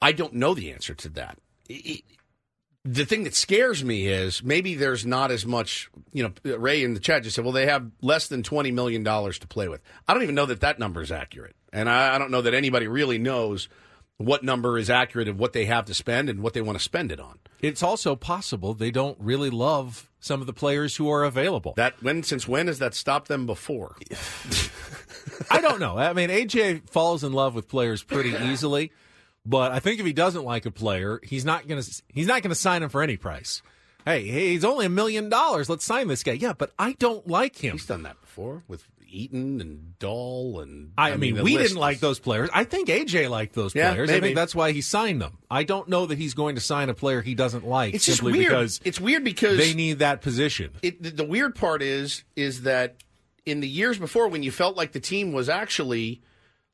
I 0.00 0.12
don't 0.12 0.34
know 0.34 0.54
the 0.54 0.70
answer 0.70 0.94
to 0.94 1.08
that. 1.10 1.38
It- 1.68 2.04
the 2.84 3.04
thing 3.04 3.24
that 3.24 3.34
scares 3.34 3.84
me 3.84 4.06
is 4.06 4.42
maybe 4.42 4.74
there's 4.74 5.04
not 5.04 5.30
as 5.30 5.44
much. 5.44 5.90
You 6.12 6.32
know, 6.44 6.56
Ray 6.56 6.82
in 6.82 6.94
the 6.94 7.00
chat 7.00 7.22
just 7.22 7.36
said, 7.36 7.44
"Well, 7.44 7.52
they 7.52 7.66
have 7.66 7.90
less 8.00 8.28
than 8.28 8.42
twenty 8.42 8.70
million 8.70 9.02
dollars 9.02 9.38
to 9.40 9.46
play 9.46 9.68
with." 9.68 9.80
I 10.06 10.14
don't 10.14 10.22
even 10.22 10.34
know 10.34 10.46
that 10.46 10.60
that 10.60 10.78
number 10.78 11.02
is 11.02 11.12
accurate, 11.12 11.56
and 11.72 11.88
I, 11.88 12.14
I 12.14 12.18
don't 12.18 12.30
know 12.30 12.42
that 12.42 12.54
anybody 12.54 12.86
really 12.86 13.18
knows 13.18 13.68
what 14.18 14.42
number 14.42 14.78
is 14.78 14.90
accurate 14.90 15.28
of 15.28 15.38
what 15.38 15.52
they 15.52 15.64
have 15.66 15.84
to 15.86 15.94
spend 15.94 16.28
and 16.28 16.40
what 16.40 16.52
they 16.52 16.60
want 16.60 16.76
to 16.76 16.82
spend 16.82 17.12
it 17.12 17.20
on. 17.20 17.38
It's 17.60 17.82
also 17.82 18.16
possible 18.16 18.74
they 18.74 18.90
don't 18.90 19.16
really 19.20 19.50
love 19.50 20.10
some 20.20 20.40
of 20.40 20.46
the 20.46 20.52
players 20.52 20.96
who 20.96 21.08
are 21.10 21.24
available. 21.24 21.74
That 21.76 22.02
when 22.02 22.22
since 22.22 22.46
when 22.46 22.66
has 22.66 22.78
that 22.80 22.94
stopped 22.94 23.28
them 23.28 23.46
before? 23.46 23.96
I 25.50 25.60
don't 25.60 25.80
know. 25.80 25.96
I 25.98 26.12
mean, 26.12 26.30
AJ 26.30 26.88
falls 26.88 27.22
in 27.24 27.32
love 27.32 27.54
with 27.54 27.68
players 27.68 28.02
pretty 28.02 28.34
easily, 28.46 28.92
but 29.48 29.72
I 29.72 29.80
think 29.80 29.98
if 30.00 30.06
he 30.06 30.12
doesn't 30.12 30.44
like 30.44 30.66
a 30.66 30.70
player, 30.70 31.20
he's 31.22 31.44
not 31.44 31.66
going 31.66 31.82
to 31.82 32.02
he's 32.12 32.26
not 32.26 32.42
going 32.42 32.50
to 32.50 32.54
sign 32.60 32.82
him 32.82 32.88
for 32.90 33.02
any 33.02 33.16
price. 33.16 33.62
Hey, 34.04 34.22
he's 34.26 34.64
only 34.64 34.86
a 34.86 34.90
million 34.90 35.28
dollars. 35.28 35.68
Let's 35.68 35.84
sign 35.84 36.08
this 36.08 36.22
guy. 36.22 36.32
Yeah, 36.32 36.52
but 36.56 36.72
I 36.78 36.92
don't 36.92 37.26
like 37.26 37.56
him. 37.56 37.72
He's 37.72 37.86
done 37.86 38.04
that 38.04 38.20
before 38.20 38.62
with 38.68 38.86
Eaton 39.10 39.60
and 39.60 39.98
Dahl 39.98 40.60
and 40.60 40.92
I, 40.96 41.16
mean, 41.16 41.34
the 41.34 41.42
we 41.42 41.56
didn't 41.56 41.76
like 41.78 41.98
those 42.00 42.18
players. 42.18 42.48
I 42.54 42.64
think 42.64 42.88
AJ 42.88 43.28
liked 43.30 43.54
those 43.54 43.74
Yeah, 43.74 43.92
players. 43.92 44.08
I 44.10 44.14
maybe. 44.14 44.26
think 44.28 44.36
that's 44.36 44.54
why 44.54 44.72
he 44.72 44.80
signed 44.82 45.20
them. 45.22 45.38
I 45.50 45.62
don't 45.64 45.88
know 45.88 46.06
that 46.06 46.16
he's 46.18 46.34
going 46.34 46.54
to 46.56 46.60
sign 46.60 46.88
a 46.90 46.94
player 46.94 47.20
he 47.22 47.34
doesn't 47.34 47.66
like 47.66 47.94
It's 47.94 48.04
just 48.06 48.18
simply 48.18 48.38
weird. 48.38 48.50
because 48.50 48.80
it's 48.84 49.00
weird 49.00 49.24
because 49.24 49.56
they 49.58 49.72
need 49.74 49.98
that 50.00 50.20
position. 50.20 50.70
it, 50.82 51.02
the, 51.02 51.10
the 51.10 51.24
weird 51.24 51.54
part 51.54 51.82
is 51.82 52.22
is 52.36 52.62
that 52.62 52.96
in 53.46 53.60
the 53.60 53.68
years 53.68 53.98
before 53.98 54.28
when 54.28 54.42
you 54.42 54.50
felt 54.50 54.76
like 54.76 54.92
the 54.92 55.00
team 55.00 55.32
was 55.32 55.48
actually 55.48 56.20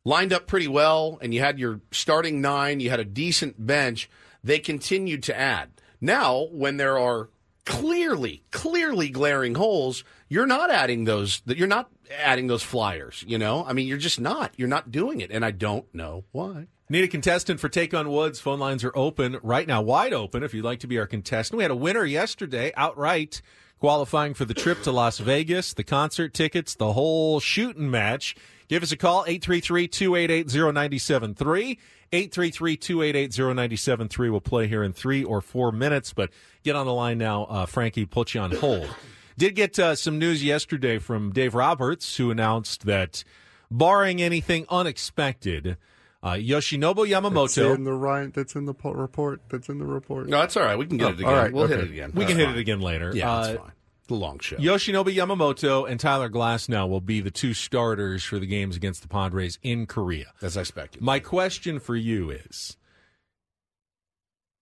lined 0.04 0.32
up 0.32 0.46
pretty 0.46 0.68
well 0.68 1.18
and 1.20 1.32
you 1.32 1.40
had 1.40 1.58
your 1.58 1.80
starting 1.90 2.40
nine 2.40 2.80
you 2.80 2.90
had 2.90 3.00
a 3.00 3.04
decent 3.04 3.66
bench 3.66 4.08
they 4.42 4.58
continued 4.58 5.22
to 5.22 5.38
add 5.38 5.70
now 6.00 6.46
when 6.52 6.76
there 6.76 6.98
are 6.98 7.30
clearly 7.64 8.42
clearly 8.50 9.08
glaring 9.08 9.54
holes 9.54 10.04
you're 10.28 10.46
not 10.46 10.70
adding 10.70 11.04
those 11.04 11.42
you're 11.46 11.66
not 11.66 11.88
adding 12.22 12.46
those 12.46 12.62
flyers 12.62 13.24
you 13.26 13.38
know 13.38 13.64
i 13.66 13.72
mean 13.72 13.86
you're 13.86 13.96
just 13.96 14.20
not 14.20 14.52
you're 14.56 14.68
not 14.68 14.90
doing 14.90 15.20
it 15.20 15.30
and 15.30 15.44
i 15.44 15.50
don't 15.50 15.92
know 15.94 16.24
why 16.32 16.66
Need 16.90 17.04
a 17.04 17.08
contestant 17.08 17.60
for 17.60 17.70
Take 17.70 17.94
on 17.94 18.10
Woods? 18.10 18.40
Phone 18.40 18.58
lines 18.58 18.84
are 18.84 18.92
open 18.94 19.38
right 19.42 19.66
now, 19.66 19.80
wide 19.80 20.12
open 20.12 20.42
if 20.42 20.52
you'd 20.52 20.66
like 20.66 20.80
to 20.80 20.86
be 20.86 20.98
our 20.98 21.06
contestant. 21.06 21.56
We 21.56 21.64
had 21.64 21.70
a 21.70 21.76
winner 21.76 22.04
yesterday 22.04 22.72
outright 22.76 23.40
qualifying 23.80 24.34
for 24.34 24.44
the 24.44 24.52
trip 24.52 24.82
to 24.82 24.92
Las 24.92 25.18
Vegas, 25.18 25.72
the 25.72 25.82
concert 25.82 26.34
tickets, 26.34 26.74
the 26.74 26.92
whole 26.92 27.40
shooting 27.40 27.90
match. 27.90 28.36
Give 28.68 28.82
us 28.82 28.92
a 28.92 28.96
call, 28.96 29.24
833-288-0973. 29.26 31.78
833-288-0973. 32.12 34.30
We'll 34.30 34.40
play 34.40 34.66
here 34.68 34.82
in 34.82 34.92
three 34.92 35.24
or 35.24 35.40
four 35.40 35.72
minutes, 35.72 36.12
but 36.12 36.30
get 36.62 36.76
on 36.76 36.86
the 36.86 36.92
line 36.94 37.18
now. 37.18 37.44
Uh, 37.44 37.66
Frankie, 37.66 38.06
put 38.06 38.34
you 38.34 38.40
on 38.40 38.52
hold. 38.52 38.88
Did 39.36 39.54
get 39.56 39.78
uh, 39.78 39.94
some 39.96 40.18
news 40.18 40.44
yesterday 40.44 40.98
from 40.98 41.32
Dave 41.32 41.54
Roberts, 41.54 42.16
who 42.16 42.30
announced 42.30 42.86
that 42.86 43.24
barring 43.70 44.22
anything 44.22 44.64
unexpected, 44.68 45.76
uh, 46.22 46.32
Yoshinobu 46.34 47.08
That's 47.08 47.56
Yamamoto. 47.58 47.74
in 47.74 47.84
the 47.84 47.92
right. 47.92 48.32
That's 48.32 48.54
in 48.54 48.66
the 48.66 48.74
po- 48.74 48.92
report. 48.92 49.40
That's 49.48 49.68
in 49.68 49.78
the 49.78 49.84
report. 49.86 50.28
no 50.28 50.38
that's 50.38 50.56
all 50.56 50.62
right 50.64 50.78
we 50.78 50.86
can 50.86 50.96
get 50.98 51.06
Oh, 51.06 51.10
it 51.10 51.14
again 51.20 51.28
all 51.28 51.34
right, 51.36 51.52
we'll 51.52 51.66
hit 51.66 51.80
it 51.80 51.90
again 51.90 52.12
We 52.14 52.24
can 52.24 52.36
That's 52.36 52.48
hit 52.48 52.56
it 52.56 52.60
again 52.60 52.80
later. 52.80 53.12
yeah 53.14 53.30
Uh, 53.30 53.42
that's 53.46 53.58
fine 53.58 53.72
the 54.08 54.14
long 54.14 54.38
show 54.38 54.56
Yoshinobu 54.56 55.14
Yamamoto 55.14 55.88
and 55.88 55.98
Tyler 55.98 56.28
Glasnow 56.28 56.88
will 56.88 57.00
be 57.00 57.20
the 57.20 57.30
two 57.30 57.54
starters 57.54 58.22
for 58.24 58.38
the 58.38 58.46
games 58.46 58.76
against 58.76 59.02
the 59.02 59.08
Padres 59.08 59.58
in 59.62 59.86
Korea. 59.86 60.32
as 60.42 60.56
i 60.56 60.60
expected 60.60 61.02
My 61.02 61.18
question 61.18 61.78
for 61.78 61.96
you 61.96 62.30
is 62.30 62.76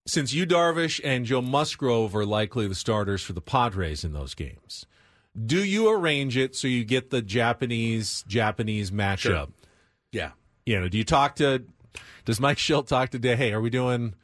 since 0.05 0.33
Yu 0.33 0.45
Darvish 0.45 0.99
and 1.03 1.25
Joe 1.25 1.41
Musgrove 1.41 2.15
are 2.15 2.25
likely 2.25 2.67
the 2.67 2.75
starters 2.75 3.23
for 3.23 3.33
the 3.33 3.41
Padres 3.41 4.03
in 4.03 4.11
those 4.13 4.33
games, 4.33 4.85
do 5.45 5.63
you 5.63 5.89
arrange 5.89 6.35
it 6.35 6.55
so 6.55 6.67
you 6.67 6.83
get 6.83 7.09
the 7.09 7.21
Japanese 7.21 8.23
Japanese 8.27 8.91
matchup? 8.91 9.17
Sure. 9.19 9.47
yeah 10.11 10.31
You 10.65 10.79
know, 10.79 10.87
do 10.89 10.97
you 10.97 11.03
talk 11.05 11.35
to 11.35 11.63
does 12.25 12.39
Mike 12.39 12.57
Shildt 12.57 12.87
talk 12.87 13.09
today? 13.09 13.35
Hey, 13.35 13.51
are 13.53 13.61
we 13.61 13.69
doing 13.69 14.15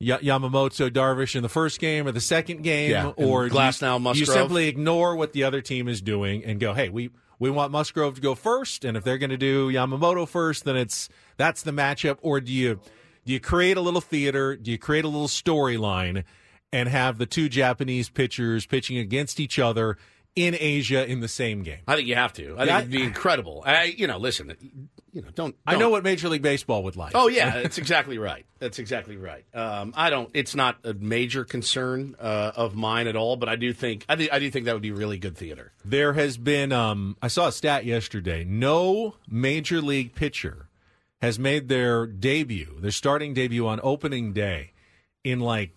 Y- 0.00 0.18
Yamamoto 0.22 0.90
Darvish 0.90 1.36
in 1.36 1.42
the 1.42 1.48
first 1.48 1.78
game 1.80 2.06
or 2.06 2.12
the 2.12 2.20
second 2.20 2.62
game, 2.62 2.90
Yeah, 2.90 3.12
or 3.16 3.48
do 3.48 3.54
Glasnow, 3.54 4.14
you, 4.14 4.20
you 4.20 4.26
simply 4.26 4.68
ignore 4.68 5.16
what 5.16 5.32
the 5.32 5.44
other 5.44 5.60
team 5.60 5.88
is 5.88 6.00
doing 6.02 6.44
and 6.44 6.58
go, 6.60 6.74
"Hey, 6.74 6.88
we 6.88 7.10
we 7.38 7.48
want 7.50 7.72
Musgrove 7.72 8.16
to 8.16 8.20
go 8.20 8.34
first, 8.34 8.84
and 8.84 8.96
if 8.96 9.04
they're 9.04 9.18
going 9.18 9.30
to 9.30 9.36
do 9.36 9.70
Yamamoto 9.70 10.26
first, 10.28 10.64
then 10.64 10.76
it's 10.76 11.08
that's 11.36 11.62
the 11.62 11.70
matchup." 11.70 12.18
Or 12.22 12.40
do 12.40 12.52
you 12.52 12.80
do 13.24 13.32
you 13.32 13.40
create 13.40 13.76
a 13.76 13.80
little 13.80 14.00
theater? 14.00 14.56
Do 14.56 14.70
you 14.70 14.78
create 14.78 15.04
a 15.04 15.08
little 15.08 15.28
storyline 15.28 16.24
and 16.72 16.88
have 16.88 17.18
the 17.18 17.26
two 17.26 17.48
Japanese 17.48 18.08
pitchers 18.10 18.66
pitching 18.66 18.98
against 18.98 19.38
each 19.38 19.58
other 19.60 19.96
in 20.36 20.56
Asia 20.58 21.06
in 21.08 21.20
the 21.20 21.28
same 21.28 21.62
game? 21.62 21.80
I 21.86 21.96
think 21.96 22.08
you 22.08 22.16
have 22.16 22.32
to. 22.34 22.56
I 22.58 22.64
Yeah, 22.64 22.80
think 22.80 22.88
it'd 22.88 22.90
be 22.90 23.02
incredible. 23.02 23.62
I, 23.64 23.84
you 23.84 24.06
know, 24.06 24.18
listen, 24.18 24.88
you 25.12 25.22
know, 25.22 25.28
don't. 25.34 25.54
I 25.66 25.76
know 25.76 25.90
what 25.90 26.02
Major 26.02 26.28
League 26.28 26.42
Baseball 26.42 26.82
would 26.84 26.96
like. 26.96 27.12
Oh 27.14 27.28
yeah, 27.28 27.50
that's 27.62 27.78
exactly 27.78 28.18
right. 28.18 28.44
That's 28.58 28.78
exactly 28.78 29.16
right. 29.16 29.44
Um, 29.54 29.92
I 29.96 30.10
don't. 30.10 30.28
It's 30.34 30.54
not 30.56 30.78
a 30.84 30.92
major 30.94 31.44
concern 31.44 32.16
uh, 32.18 32.52
of 32.56 32.74
mine 32.74 33.06
at 33.06 33.14
all, 33.14 33.36
but 33.36 33.48
I 33.48 33.54
do 33.56 33.72
think 33.72 34.04
I, 34.08 34.16
do- 34.16 34.28
I 34.32 34.38
do 34.40 34.50
think 34.50 34.64
that 34.64 34.72
would 34.72 34.82
be 34.82 34.90
really 34.92 35.18
good 35.18 35.36
theater. 35.36 35.72
There 35.84 36.14
has 36.14 36.36
been, 36.36 36.72
um, 36.72 37.16
I 37.22 37.28
saw 37.28 37.46
a 37.48 37.52
stat 37.52 37.84
yesterday. 37.84 38.42
No 38.44 39.14
major 39.28 39.80
league 39.80 40.14
pitcher 40.14 40.68
has 41.20 41.38
made 41.38 41.68
their 41.68 42.06
debut, 42.06 42.76
their 42.80 42.90
starting 42.90 43.34
debut 43.34 43.66
on 43.66 43.80
opening 43.82 44.32
day 44.32 44.72
in 45.22 45.38
like 45.40 45.76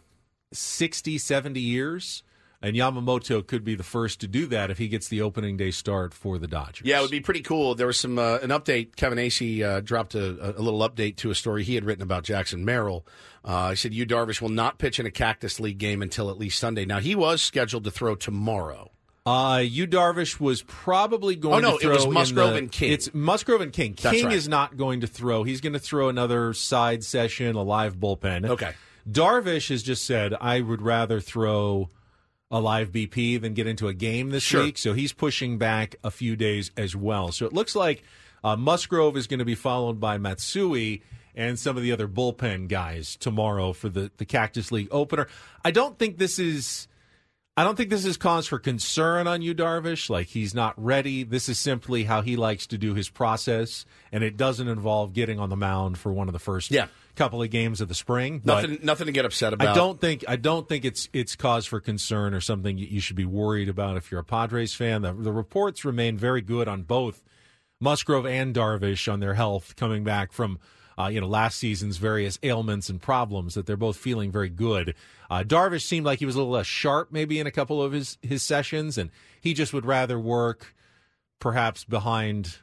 60, 0.51 1.17
70 1.17 1.59
years. 1.59 2.23
And 2.59 2.75
Yamamoto 2.75 3.45
could 3.45 3.63
be 3.63 3.75
the 3.75 3.83
first 3.83 4.19
to 4.21 4.27
do 4.27 4.47
that 4.47 4.71
if 4.71 4.79
he 4.79 4.87
gets 4.87 5.07
the 5.09 5.21
opening 5.21 5.57
day 5.57 5.69
start 5.69 6.11
for 6.13 6.39
the 6.39 6.47
Dodgers. 6.47 6.87
Yeah, 6.87 6.97
it 6.97 7.01
would 7.03 7.11
be 7.11 7.19
pretty 7.19 7.41
cool. 7.41 7.75
There 7.75 7.85
was 7.85 7.99
some 7.99 8.17
uh, 8.17 8.39
an 8.41 8.49
update. 8.49 8.95
Kevin 8.95 9.19
Acee 9.19 9.61
uh, 9.61 9.79
dropped 9.81 10.15
a, 10.15 10.57
a 10.57 10.61
little 10.61 10.79
update 10.79 11.17
to 11.17 11.29
a 11.29 11.35
story 11.35 11.63
he 11.63 11.75
had 11.75 11.85
written 11.85 12.01
about 12.01 12.23
Jackson 12.23 12.65
Merrill. 12.65 13.05
Uh, 13.45 13.69
he 13.69 13.75
said, 13.75 13.93
"Yu 13.93 14.07
Darvish 14.07 14.41
will 14.41 14.49
not 14.49 14.79
pitch 14.79 14.99
in 14.99 15.05
a 15.05 15.11
Cactus 15.11 15.59
League 15.59 15.77
game 15.77 16.01
until 16.01 16.31
at 16.31 16.39
least 16.39 16.57
Sunday." 16.57 16.83
Now 16.83 16.99
he 16.99 17.13
was 17.13 17.43
scheduled 17.43 17.83
to 17.83 17.91
throw 17.91 18.15
tomorrow. 18.15 18.89
Uh, 19.23 19.61
Yu 19.63 19.85
Darvish 19.85 20.39
was 20.39 20.63
probably 20.63 21.35
going 21.35 21.63
Oh, 21.63 21.71
no, 21.71 21.77
to 21.77 21.91
it 21.91 21.95
throw 21.97 22.05
was 22.05 22.07
Musgrove 22.07 22.53
the- 22.53 22.57
and 22.57 22.71
King. 22.71 22.91
It's 22.93 23.13
Musgrove 23.13 23.61
and 23.61 23.71
King. 23.73 23.95
That's 24.01 24.15
King 24.15 24.25
right. 24.27 24.33
is 24.35 24.47
not 24.47 24.77
going 24.77 25.01
to 25.01 25.07
throw. 25.07 25.43
He's 25.43 25.61
going 25.61 25.73
to 25.73 25.79
throw 25.79 26.09
another 26.09 26.53
side 26.53 27.03
session, 27.03 27.55
a 27.55 27.61
live 27.61 27.97
bullpen. 27.97 28.49
Okay. 28.49 28.71
Darvish 29.07 29.69
has 29.69 29.83
just 29.83 30.05
said, 30.05 30.33
I 30.39 30.61
would 30.61 30.81
rather 30.81 31.19
throw 31.19 31.89
a 32.49 32.59
live 32.61 32.91
BP 32.91 33.41
than 33.41 33.53
get 33.53 33.67
into 33.67 33.87
a 33.87 33.93
game 33.93 34.29
this 34.29 34.43
Sure. 34.43 34.63
week. 34.63 34.77
So 34.77 34.93
he's 34.93 35.13
pushing 35.13 35.57
back 35.57 35.95
a 36.03 36.11
few 36.11 36.35
days 36.35 36.71
as 36.77 36.95
well. 36.95 37.31
So 37.31 37.45
it 37.45 37.53
looks 37.53 37.75
like 37.75 38.03
uh, 38.43 38.55
Musgrove 38.55 39.17
is 39.17 39.27
going 39.27 39.39
to 39.39 39.45
be 39.45 39.55
followed 39.55 39.99
by 39.99 40.17
Matsui 40.17 41.01
and 41.35 41.59
some 41.59 41.75
of 41.77 41.83
the 41.83 41.91
other 41.91 42.07
bullpen 42.07 42.67
guys 42.67 43.15
tomorrow 43.15 43.73
for 43.73 43.89
the, 43.89 44.11
the 44.17 44.25
Cactus 44.25 44.71
League 44.71 44.87
opener. 44.91 45.27
I 45.65 45.71
don't 45.71 45.99
think 45.99 46.17
this 46.17 46.39
is. 46.39 46.87
I 47.57 47.63
don't 47.63 47.75
think 47.75 47.89
this 47.89 48.05
is 48.05 48.17
cause 48.17 48.45
for 48.45 48.59
concern 48.59 49.25
on 49.25 49.41
Yu, 49.41 49.55
Darvish. 49.55 50.11
Like 50.11 50.27
he's 50.27 50.53
not 50.53 50.75
ready. 50.77 51.23
This 51.23 51.49
is 51.49 51.57
simply 51.57 52.03
how 52.03 52.21
he 52.21 52.35
likes 52.35 52.67
to 52.67 52.77
do 52.77 52.93
his 52.93 53.09
process, 53.09 53.83
and 54.11 54.23
it 54.23 54.37
doesn't 54.37 54.67
involve 54.67 55.11
getting 55.13 55.39
on 55.39 55.49
the 55.49 55.55
mound 55.57 55.97
for 55.97 56.13
one 56.13 56.29
of 56.29 56.33
the 56.33 56.39
first 56.39 56.69
Yeah. 56.69 56.85
couple 57.15 57.41
of 57.41 57.49
games 57.49 57.81
of 57.81 57.87
the 57.87 57.95
spring. 57.95 58.41
But 58.45 58.61
Nothing, 58.61 58.79
nothing 58.83 59.05
to 59.07 59.11
get 59.11 59.25
upset 59.25 59.53
about. 59.53 59.69
I 59.69 59.73
don't 59.73 59.99
think 59.99 60.23
I 60.27 60.35
don't 60.35 60.69
think 60.69 60.85
it's 60.85 61.09
it's 61.13 61.35
cause 61.35 61.65
for 61.65 61.79
concern 61.79 62.35
or 62.35 62.41
something 62.41 62.77
you 62.77 62.99
should 62.99 63.15
be 63.15 63.25
worried 63.25 63.69
about 63.69 63.97
if 63.97 64.11
you're 64.11 64.19
a 64.19 64.23
Padres 64.23 64.75
fan. 64.75 65.01
The, 65.01 65.13
the 65.13 65.31
reports 65.33 65.83
remain 65.83 66.15
very 66.15 66.41
good 66.41 66.67
on 66.67 66.83
both 66.83 67.23
Musgrove 67.81 68.27
and 68.27 68.53
Darvish 68.53 69.11
on 69.11 69.19
their 69.19 69.33
health 69.33 69.75
coming 69.75 70.03
back 70.03 70.31
from 70.31 70.59
uh, 70.97 71.07
you 71.07 71.21
know 71.21 71.27
last 71.27 71.57
season's 71.57 71.97
various 71.97 72.39
ailments 72.43 72.89
and 72.89 73.01
problems. 73.01 73.53
That 73.55 73.65
they're 73.65 73.77
both 73.77 73.97
feeling 73.97 74.31
very 74.31 74.49
good. 74.49 74.95
Uh, 75.29 75.43
Darvish 75.43 75.83
seemed 75.83 76.05
like 76.05 76.19
he 76.19 76.25
was 76.25 76.35
a 76.35 76.39
little 76.39 76.53
less 76.53 76.67
sharp 76.67 77.11
maybe 77.11 77.39
in 77.39 77.47
a 77.47 77.51
couple 77.51 77.81
of 77.81 77.91
his 77.91 78.17
his 78.21 78.41
sessions, 78.43 78.97
and 78.97 79.09
he 79.41 79.53
just 79.53 79.73
would 79.73 79.85
rather 79.85 80.19
work 80.19 80.73
perhaps 81.39 81.83
behind 81.83 82.57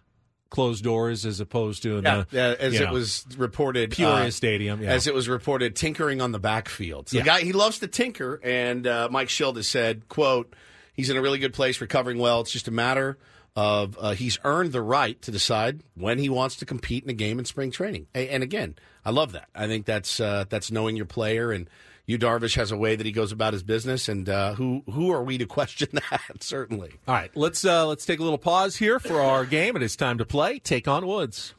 closed 0.51 0.85
doors 0.85 1.27
as 1.27 1.41
opposed 1.41 1.83
to 1.83 1.99
in 1.99 2.05
Yeah, 2.05 2.25
the, 2.31 2.37
yeah, 2.37 2.55
as 2.61 2.75
it 2.81 2.85
know, 2.85 2.93
was 2.93 3.27
reported, 3.37 3.91
Peoria 3.91 4.27
uh, 4.27 4.31
Stadium. 4.31 4.81
Yeah. 4.83 4.91
As 4.93 5.07
it 5.09 5.15
was 5.15 5.29
reported, 5.29 5.75
tinkering 5.75 6.21
on 6.21 6.31
the 6.31 6.39
backfield. 6.39 7.09
So 7.09 7.17
Yeah. 7.17 7.23
the 7.25 7.27
guy 7.29 7.41
he 7.41 7.53
loves 7.53 7.81
to 7.81 7.89
tinker, 7.89 8.41
and 8.43 8.87
uh, 8.87 9.09
Mike 9.11 9.29
Shildt 9.29 9.57
has 9.57 9.67
said, 9.69 10.09
"quote 10.09 10.55
He's 10.93 11.11
in 11.11 11.17
a 11.17 11.21
really 11.23 11.41
good 11.41 11.53
place, 11.53 11.81
recovering 11.81 12.19
well. 12.19 12.41
It's 12.41 12.53
just 12.53 12.69
a 12.69 12.71
matter 12.71 13.19
of 13.57 13.97
uh, 14.01 14.13
he's 14.13 14.39
earned 14.45 14.73
the 14.73 14.83
right 14.83 15.21
to 15.23 15.31
decide 15.31 15.83
when 15.95 16.19
he 16.19 16.29
wants 16.29 16.57
to 16.57 16.67
compete 16.67 17.05
in 17.05 17.11
a 17.11 17.15
game 17.15 17.39
in 17.39 17.45
spring 17.45 17.71
training. 17.71 18.07
A- 18.15 18.29
And 18.29 18.43
again, 18.43 18.75
I 19.05 19.11
love 19.11 19.33
that. 19.33 19.49
I 19.55 19.67
think 19.67 19.87
that's 19.87 20.19
uh, 20.21 20.45
that's 20.49 20.71
knowing 20.71 20.97
your 20.97 21.07
player 21.07 21.53
and." 21.53 21.69
Yu 22.07 22.19
Darvish 22.19 22.55
has 22.57 22.71
a 22.71 22.77
way 22.77 22.97
that 22.97 23.07
he 23.07 23.13
goes 23.13 23.33
about 23.33 23.55
his 23.55 23.63
business, 23.63 24.11
and 24.11 24.29
uh, 24.29 24.53
who 24.57 24.83
who 24.93 25.11
are 25.11 25.23
we 25.23 25.39
to 25.39 25.47
question 25.59 25.89
that? 26.11 26.43
Certainly. 26.43 26.93
All 27.09 27.15
right, 27.15 27.31
let's 27.35 27.65
uh, 27.65 27.87
let's 27.87 28.05
take 28.05 28.19
a 28.21 28.23
little 28.23 28.37
pause 28.37 28.77
here 28.77 29.01
for 29.01 29.23
our 29.23 29.47
game. 29.57 29.75
And 29.75 29.83
It 29.83 29.87
is 29.87 29.97
time 29.97 30.19
to 30.19 30.27
play. 30.27 30.59
Take 30.59 30.87
on 30.87 31.07
Woods. 31.07 31.55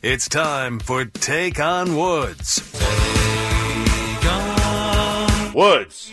It's 0.00 0.28
time 0.28 0.78
for 0.78 1.06
Take 1.06 1.58
on 1.58 1.96
Woods. 1.96 2.62
Woods. 5.52 6.12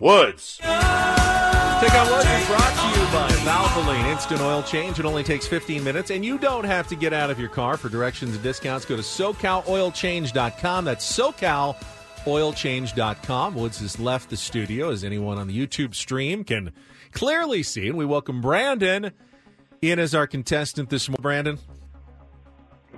Woods. 0.00 0.58
Take 0.58 1.94
on 1.94 2.10
Woods 2.10 2.28
is 2.28 2.46
brought 2.46 2.74
to 2.74 2.88
you 2.88 2.96
by 3.12 3.28
Valvoline 3.44 4.10
Instant 4.10 4.40
Oil 4.40 4.62
Change. 4.62 4.98
It 4.98 5.04
only 5.04 5.22
takes 5.22 5.46
15 5.46 5.84
minutes, 5.84 6.10
and 6.10 6.24
you 6.24 6.38
don't 6.38 6.64
have 6.64 6.88
to 6.88 6.96
get 6.96 7.12
out 7.12 7.30
of 7.30 7.38
your 7.38 7.48
car. 7.48 7.76
For 7.76 7.88
directions 7.88 8.34
and 8.34 8.42
discounts, 8.42 8.84
go 8.84 8.96
to 8.96 9.02
SoCalOilChange.com. 9.02 10.84
That's 10.84 11.18
SoCalOilChange.com. 11.18 13.54
Woods 13.54 13.78
has 13.80 14.00
left 14.00 14.30
the 14.30 14.36
studio, 14.36 14.90
as 14.90 15.04
anyone 15.04 15.38
on 15.38 15.46
the 15.46 15.56
YouTube 15.56 15.94
stream 15.94 16.42
can 16.42 16.72
clearly 17.12 17.62
see. 17.62 17.86
And 17.88 17.96
we 17.96 18.04
welcome 18.04 18.40
Brandon 18.40 19.12
in 19.80 19.98
as 19.98 20.14
our 20.14 20.26
contestant 20.26 20.90
this 20.90 21.08
morning. 21.08 21.22
Brandon. 21.22 21.58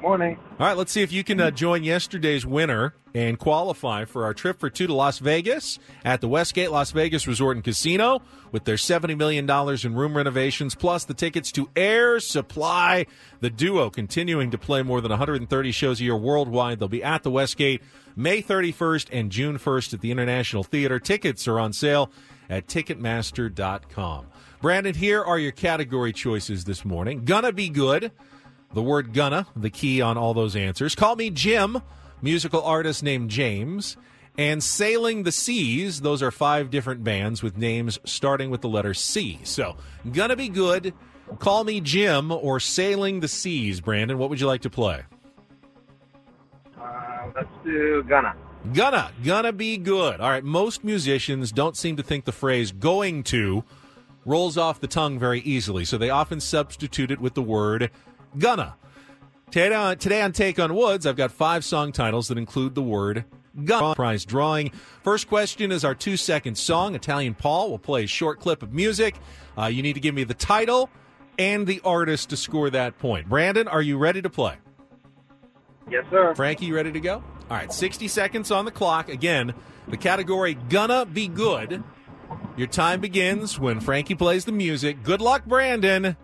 Morning. 0.00 0.38
All 0.58 0.66
right, 0.66 0.76
let's 0.76 0.92
see 0.92 1.02
if 1.02 1.12
you 1.12 1.22
can 1.22 1.40
uh, 1.40 1.50
join 1.50 1.84
yesterday's 1.84 2.46
winner 2.46 2.94
and 3.14 3.38
qualify 3.38 4.06
for 4.06 4.24
our 4.24 4.32
trip 4.32 4.58
for 4.58 4.70
two 4.70 4.86
to 4.86 4.94
Las 4.94 5.18
Vegas 5.18 5.78
at 6.04 6.22
the 6.22 6.28
Westgate 6.28 6.70
Las 6.70 6.90
Vegas 6.92 7.26
Resort 7.26 7.56
and 7.56 7.64
Casino 7.64 8.22
with 8.50 8.64
their 8.64 8.76
$70 8.76 9.16
million 9.18 9.48
in 9.84 9.94
room 9.94 10.16
renovations, 10.16 10.74
plus 10.74 11.04
the 11.04 11.12
tickets 11.12 11.52
to 11.52 11.68
Air 11.76 12.18
Supply. 12.18 13.04
The 13.40 13.50
duo 13.50 13.90
continuing 13.90 14.50
to 14.52 14.58
play 14.58 14.82
more 14.82 15.02
than 15.02 15.10
130 15.10 15.72
shows 15.72 16.00
a 16.00 16.04
year 16.04 16.16
worldwide. 16.16 16.78
They'll 16.78 16.88
be 16.88 17.04
at 17.04 17.22
the 17.22 17.30
Westgate 17.30 17.82
May 18.16 18.42
31st 18.42 19.08
and 19.12 19.30
June 19.30 19.58
1st 19.58 19.94
at 19.94 20.00
the 20.00 20.10
International 20.10 20.64
Theater. 20.64 20.98
Tickets 20.98 21.46
are 21.46 21.60
on 21.60 21.74
sale 21.74 22.10
at 22.48 22.66
Ticketmaster.com. 22.66 24.26
Brandon, 24.62 24.94
here 24.94 25.22
are 25.22 25.38
your 25.38 25.52
category 25.52 26.12
choices 26.12 26.64
this 26.64 26.84
morning. 26.84 27.24
Gonna 27.24 27.52
be 27.52 27.68
good. 27.68 28.12
The 28.72 28.82
word 28.82 29.12
gonna, 29.12 29.46
the 29.56 29.70
key 29.70 30.00
on 30.00 30.16
all 30.16 30.32
those 30.32 30.54
answers. 30.54 30.94
Call 30.94 31.16
me 31.16 31.30
Jim, 31.30 31.82
musical 32.22 32.62
artist 32.62 33.02
named 33.02 33.30
James. 33.30 33.96
And 34.38 34.62
Sailing 34.62 35.24
the 35.24 35.32
Seas, 35.32 36.00
those 36.00 36.22
are 36.22 36.30
five 36.30 36.70
different 36.70 37.02
bands 37.02 37.42
with 37.42 37.58
names 37.58 37.98
starting 38.04 38.48
with 38.48 38.60
the 38.60 38.68
letter 38.68 38.94
C. 38.94 39.40
So, 39.42 39.76
gonna 40.12 40.36
be 40.36 40.48
good. 40.48 40.94
Call 41.40 41.64
me 41.64 41.80
Jim 41.80 42.30
or 42.30 42.60
Sailing 42.60 43.20
the 43.20 43.28
Seas, 43.28 43.80
Brandon. 43.80 44.18
What 44.18 44.30
would 44.30 44.40
you 44.40 44.46
like 44.46 44.62
to 44.62 44.70
play? 44.70 45.02
Uh, 46.80 47.30
let's 47.34 47.48
do 47.64 48.04
Gunna. 48.04 48.34
Gonna, 48.72 49.10
gonna 49.24 49.52
be 49.52 49.76
good. 49.76 50.20
All 50.20 50.30
right, 50.30 50.44
most 50.44 50.84
musicians 50.84 51.50
don't 51.50 51.76
seem 51.76 51.96
to 51.96 52.02
think 52.02 52.24
the 52.24 52.32
phrase 52.32 52.72
going 52.72 53.24
to 53.24 53.64
rolls 54.24 54.56
off 54.56 54.80
the 54.80 54.86
tongue 54.86 55.18
very 55.18 55.40
easily, 55.40 55.84
so 55.84 55.98
they 55.98 56.10
often 56.10 56.40
substitute 56.40 57.10
it 57.10 57.20
with 57.20 57.34
the 57.34 57.42
word 57.42 57.90
gonna. 58.38 58.76
Today 59.50 59.74
on, 59.74 59.98
today 59.98 60.22
on 60.22 60.32
Take 60.32 60.58
on 60.58 60.74
Woods, 60.74 61.06
I've 61.06 61.16
got 61.16 61.32
five 61.32 61.64
song 61.64 61.90
titles 61.90 62.28
that 62.28 62.38
include 62.38 62.74
the 62.74 62.82
word 62.82 63.24
gonna. 63.64 63.94
Prize 63.94 64.24
drawing. 64.24 64.70
First 65.02 65.28
question 65.28 65.72
is 65.72 65.84
our 65.84 65.94
two 65.94 66.16
second 66.16 66.56
song. 66.56 66.94
Italian 66.94 67.34
Paul 67.34 67.70
will 67.70 67.78
play 67.78 68.04
a 68.04 68.06
short 68.06 68.40
clip 68.40 68.62
of 68.62 68.72
music. 68.72 69.16
Uh, 69.58 69.66
you 69.66 69.82
need 69.82 69.94
to 69.94 70.00
give 70.00 70.14
me 70.14 70.24
the 70.24 70.34
title 70.34 70.88
and 71.38 71.66
the 71.66 71.80
artist 71.84 72.30
to 72.30 72.36
score 72.36 72.70
that 72.70 72.98
point. 72.98 73.28
Brandon, 73.28 73.66
are 73.66 73.82
you 73.82 73.98
ready 73.98 74.22
to 74.22 74.30
play? 74.30 74.56
Yes, 75.90 76.04
sir. 76.10 76.34
Frankie, 76.34 76.66
you 76.66 76.74
ready 76.74 76.92
to 76.92 77.00
go? 77.00 77.16
All 77.50 77.56
right, 77.56 77.72
60 77.72 78.06
seconds 78.06 78.50
on 78.52 78.64
the 78.64 78.70
clock. 78.70 79.08
Again, 79.08 79.54
the 79.88 79.96
category 79.96 80.54
gonna 80.54 81.04
be 81.04 81.26
good. 81.26 81.82
Your 82.56 82.68
time 82.68 83.00
begins 83.00 83.58
when 83.58 83.80
Frankie 83.80 84.14
plays 84.14 84.44
the 84.44 84.52
music. 84.52 85.02
Good 85.02 85.20
luck, 85.20 85.44
Brandon. 85.46 86.16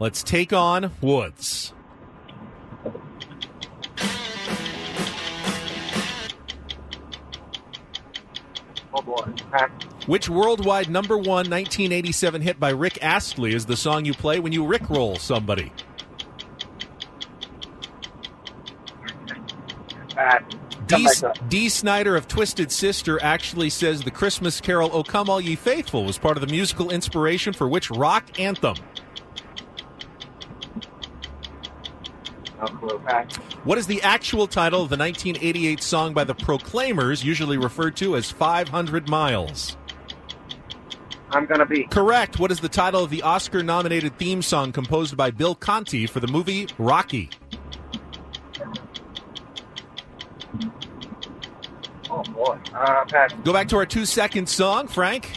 Let's 0.00 0.22
take 0.22 0.52
on 0.52 0.90
Woods. 1.00 1.72
Oh 8.92 9.02
boy. 9.02 9.24
Which 10.06 10.28
worldwide 10.28 10.90
number 10.90 11.16
one 11.16 11.48
1987 11.48 12.42
hit 12.42 12.60
by 12.60 12.70
Rick 12.70 12.98
Astley 13.02 13.54
is 13.54 13.66
the 13.66 13.76
song 13.76 14.04
you 14.04 14.14
play 14.14 14.38
when 14.40 14.52
you 14.52 14.64
rickroll 14.64 15.18
somebody? 15.18 15.72
Pass. 20.10 20.42
D, 20.86 20.96
Come 20.96 21.04
back 21.04 21.22
up. 21.22 21.48
Dee 21.48 21.68
Snider 21.68 22.14
of 22.14 22.28
Twisted 22.28 22.70
Sister 22.70 23.20
actually 23.22 23.70
says 23.70 24.02
the 24.02 24.10
Christmas 24.10 24.60
carol 24.60 24.90
O 24.92 25.02
Come 25.02 25.30
All 25.30 25.40
Ye 25.40 25.56
Faithful 25.56 26.04
was 26.04 26.18
part 26.18 26.36
of 26.36 26.42
the 26.42 26.46
musical 26.46 26.90
inspiration 26.90 27.52
for 27.52 27.68
which 27.68 27.90
rock 27.90 28.38
anthem? 28.38 28.76
What 33.64 33.78
is 33.78 33.86
the 33.86 34.02
actual 34.02 34.46
title 34.46 34.82
of 34.82 34.90
the 34.90 34.96
1988 34.96 35.82
song 35.82 36.14
by 36.14 36.24
the 36.24 36.34
Proclaimers, 36.34 37.24
usually 37.24 37.58
referred 37.58 37.96
to 37.96 38.16
as 38.16 38.30
500 38.30 39.08
Miles? 39.08 39.76
I'm 41.30 41.46
gonna 41.46 41.66
be. 41.66 41.84
Correct. 41.84 42.38
What 42.38 42.52
is 42.52 42.60
the 42.60 42.68
title 42.68 43.02
of 43.02 43.10
the 43.10 43.22
Oscar 43.22 43.62
nominated 43.62 44.16
theme 44.18 44.40
song 44.40 44.70
composed 44.70 45.16
by 45.16 45.30
Bill 45.30 45.54
Conti 45.54 46.06
for 46.06 46.20
the 46.20 46.28
movie 46.28 46.68
Rocky? 46.78 47.30
Oh 52.08 52.22
boy. 52.22 52.58
Uh. 52.72 53.28
Go 53.42 53.52
back 53.52 53.68
to 53.68 53.76
our 53.76 53.86
two 53.86 54.06
second 54.06 54.48
song, 54.48 54.86
Frank. 54.86 55.32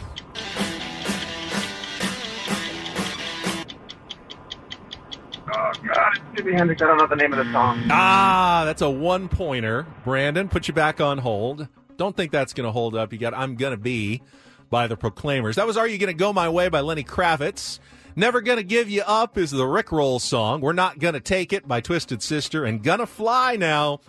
Oh 5.49 5.71
god, 5.93 6.19
Jimi 6.35 6.53
Hendrix. 6.53 6.81
I 6.81 6.87
don't 6.87 6.97
know 6.97 7.07
the 7.07 7.15
name 7.15 7.33
of 7.33 7.45
the 7.45 7.51
song. 7.53 7.83
Ah, 7.89 8.63
that's 8.65 8.81
a 8.81 8.89
one 8.89 9.29
pointer. 9.29 9.85
Brandon, 10.03 10.49
put 10.49 10.67
you 10.67 10.73
back 10.73 10.99
on 10.99 11.19
hold. 11.19 11.67
Don't 11.95 12.15
think 12.15 12.31
that's 12.31 12.53
going 12.53 12.65
to 12.65 12.71
hold 12.71 12.95
up. 12.95 13.11
You 13.11 13.19
got 13.19 13.33
I'm 13.33 13.55
Gonna 13.55 13.77
Be 13.77 14.21
by 14.69 14.87
the 14.87 14.97
Proclaimers. 14.97 15.55
That 15.55 15.65
was 15.65 15.77
Are 15.77 15.87
You 15.87 15.97
Gonna 15.97 16.13
Go 16.13 16.33
My 16.33 16.49
Way 16.49 16.69
by 16.69 16.81
Lenny 16.81 17.03
Kravitz. 17.03 17.79
Never 18.15 18.41
Gonna 18.41 18.63
Give 18.63 18.89
You 18.89 19.03
Up 19.05 19.37
is 19.37 19.51
the 19.51 19.63
Rickroll 19.63 20.19
song. 20.19 20.61
We're 20.61 20.73
Not 20.73 20.99
Gonna 20.99 21.19
Take 21.19 21.53
It 21.53 21.67
by 21.67 21.81
Twisted 21.81 22.21
Sister. 22.21 22.65
And 22.65 22.83
Gonna 22.83 23.05
Fly 23.07 23.55
Now 23.55 24.01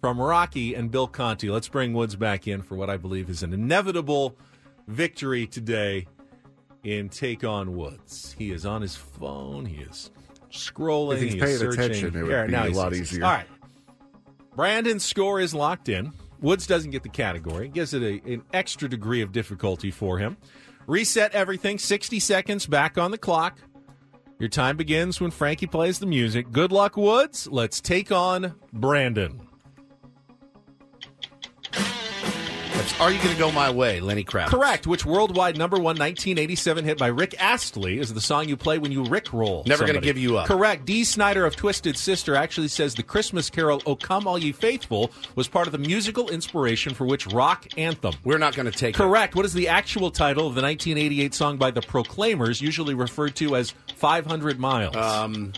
from 0.00 0.20
Rocky 0.20 0.74
and 0.74 0.90
Bill 0.90 1.06
Conti. 1.06 1.48
Let's 1.48 1.68
bring 1.68 1.94
Woods 1.94 2.16
back 2.16 2.46
in 2.46 2.62
for 2.62 2.74
what 2.74 2.90
I 2.90 2.96
believe 2.96 3.30
is 3.30 3.42
an 3.42 3.52
inevitable 3.52 4.36
victory 4.88 5.46
today 5.46 6.06
in 6.84 7.08
Take 7.08 7.44
on 7.44 7.76
Woods. 7.76 8.34
He 8.38 8.50
is 8.50 8.66
on 8.66 8.82
his 8.82 8.96
phone. 8.96 9.64
He 9.66 9.82
is 9.82 10.10
scrolling. 10.52 11.14
If 11.16 11.22
he's 11.22 11.34
paying 11.36 11.56
searching. 11.58 11.80
attention, 11.80 12.16
it 12.16 12.22
would 12.22 12.30
Yeah, 12.50 12.66
be 12.66 12.72
a 12.72 12.76
lot 12.76 12.94
easier. 12.94 13.24
All 13.24 13.30
right. 13.32 13.46
Brandon's 14.54 15.04
score 15.04 15.40
is 15.40 15.54
locked 15.54 15.88
in. 15.88 16.12
Woods 16.40 16.66
doesn't 16.66 16.90
get 16.90 17.02
the 17.02 17.08
category. 17.08 17.68
Gives 17.68 17.94
it 17.94 18.02
a, 18.02 18.32
an 18.32 18.42
extra 18.52 18.88
degree 18.88 19.22
of 19.22 19.32
difficulty 19.32 19.90
for 19.90 20.18
him. 20.18 20.36
Reset 20.86 21.32
everything. 21.32 21.78
60 21.78 22.18
seconds 22.20 22.66
back 22.66 22.98
on 22.98 23.10
the 23.12 23.18
clock. 23.18 23.58
Your 24.38 24.48
time 24.48 24.76
begins 24.76 25.20
when 25.20 25.30
Frankie 25.30 25.68
plays 25.68 26.00
the 26.00 26.06
music. 26.06 26.50
Good 26.50 26.72
luck, 26.72 26.96
Woods. 26.96 27.46
Let's 27.50 27.80
take 27.80 28.10
on 28.10 28.54
Brandon. 28.72 29.46
Are 33.00 33.10
You 33.10 33.18
Going 33.18 33.34
to 33.34 33.38
Go 33.38 33.52
My 33.52 33.70
Way, 33.70 34.00
Lenny 34.00 34.24
Kravitz. 34.24 34.48
Correct. 34.48 34.86
Which 34.86 35.04
worldwide 35.04 35.56
number 35.56 35.76
one 35.76 35.96
1987 35.96 36.84
hit 36.84 36.98
by 36.98 37.08
Rick 37.08 37.34
Astley 37.38 37.98
is 37.98 38.12
the 38.12 38.20
song 38.20 38.48
you 38.48 38.56
play 38.56 38.78
when 38.78 38.92
you 38.92 39.04
Rick 39.04 39.32
roll. 39.32 39.62
Never 39.66 39.86
Gonna. 39.86 40.00
Give 40.00 40.18
You 40.18 40.38
Up. 40.38 40.46
Correct. 40.46 40.84
Dee 40.84 41.04
Snider 41.04 41.44
of 41.46 41.56
Twisted 41.56 41.96
Sister 41.96 42.34
actually 42.34 42.68
says 42.68 42.94
the 42.94 43.02
Christmas 43.02 43.50
carol 43.50 43.82
"O 43.86 43.96
Come 43.96 44.26
All 44.26 44.38
Ye 44.38 44.52
Faithful" 44.52 45.10
was 45.34 45.48
part 45.48 45.66
of 45.66 45.72
the 45.72 45.78
musical 45.78 46.28
inspiration 46.28 46.94
for 46.94 47.06
which 47.06 47.26
rock 47.28 47.66
anthem. 47.76 48.14
We're 48.24 48.38
not 48.38 48.54
going 48.54 48.70
to 48.70 48.76
take 48.76 48.94
Correct. 48.94 49.34
What 49.34 49.44
is 49.44 49.52
the 49.54 49.68
actual 49.68 50.10
title 50.10 50.46
of 50.46 50.54
the 50.54 50.62
1988 50.62 51.34
song 51.34 51.56
by 51.56 51.70
the 51.70 51.82
Proclaimers, 51.82 52.60
usually 52.60 52.94
referred 52.94 53.36
to 53.36 53.56
as 53.56 53.74
"500 53.96 54.58
Miles"? 54.58 54.96
Um, 54.96 55.52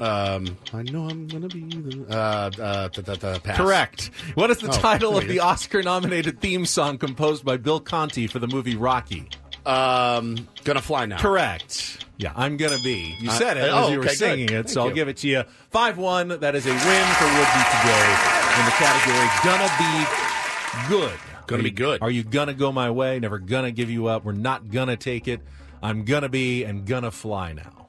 um, 0.00 0.56
I 0.72 0.82
know 0.82 1.08
I'm 1.08 1.26
going 1.28 1.48
to 1.48 1.48
be 1.48 1.60
the. 1.68 2.06
Uh, 2.08 2.50
uh, 2.60 2.88
ta- 2.88 3.02
ta- 3.02 3.14
ta- 3.14 3.38
pass. 3.38 3.56
Correct. 3.56 4.10
What 4.34 4.50
is 4.50 4.58
the 4.58 4.68
Oh, 4.68 4.72
title 4.72 5.10
of 5.16 5.24
wait. 5.24 5.28
the 5.28 5.40
Oscar-nominated 5.40 6.40
theme 6.40 6.64
song 6.66 6.98
composed 6.98 7.44
by 7.44 7.56
Bill 7.58 7.80
Conti 7.80 8.26
for 8.26 8.38
the 8.38 8.46
movie 8.48 8.76
Rocky? 8.76 9.28
Um, 9.66 10.48
gonna 10.64 10.80
fly 10.80 11.04
now. 11.04 11.18
Correct. 11.18 12.04
Yeah, 12.16 12.32
I'm 12.34 12.56
gonna 12.56 12.78
be. 12.82 13.14
You 13.20 13.28
Uh, 13.30 13.34
said 13.34 13.56
it 13.58 13.68
oh, 13.70 13.84
as 13.84 13.90
you 13.90 13.98
were 13.98 14.04
okay, 14.04 14.12
good. 14.12 14.18
singing 14.18 14.44
it, 14.46 14.50
Thank 14.50 14.68
so 14.70 14.80
I'll 14.82 14.88
you. 14.88 14.94
give 14.94 15.08
it 15.08 15.18
to 15.18 15.28
you. 15.28 15.44
Five 15.70 15.98
one. 15.98 16.28
That 16.28 16.54
is 16.54 16.64
a 16.66 16.70
win 16.70 16.78
for 16.80 17.24
Woodsy 17.26 17.64
today 17.76 18.16
in 18.58 18.64
the 18.64 18.72
category 18.72 19.28
"Gonna 19.44 19.70
Be 19.78 20.88
Good." 20.88 21.18
Gonna 21.46 21.60
Are 21.60 21.62
be 21.62 21.68
you- 21.70 21.74
good. 21.74 22.02
Are 22.02 22.10
you 22.10 22.22
gonna 22.22 22.54
go 22.54 22.72
my 22.72 22.90
way? 22.90 23.18
Never 23.20 23.38
gonna 23.38 23.70
give 23.70 23.90
you 23.90 24.06
up. 24.06 24.24
We're 24.24 24.32
not 24.32 24.70
gonna 24.70 24.96
take 24.96 25.28
it. 25.28 25.40
I'm 25.82 26.04
gonna 26.04 26.28
be 26.30 26.64
and 26.64 26.86
gonna 26.86 27.10
fly 27.10 27.52
now. 27.52 27.88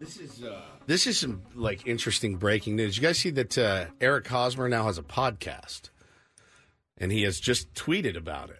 This 0.00 0.16
is 0.18 0.42
uh, 0.42 0.60
this 0.86 1.06
is 1.06 1.18
some 1.18 1.42
like 1.54 1.86
interesting 1.86 2.36
breaking 2.36 2.76
news. 2.76 2.96
You 2.96 3.02
guys 3.02 3.18
see 3.18 3.30
that 3.30 3.56
uh, 3.58 3.86
Eric 4.00 4.26
Hosmer 4.28 4.68
now 4.68 4.84
has 4.86 4.98
a 4.98 5.02
podcast, 5.02 5.90
and 6.98 7.12
he 7.12 7.22
has 7.22 7.40
just 7.40 7.72
tweeted 7.74 8.16
about 8.16 8.50
it. 8.50 8.58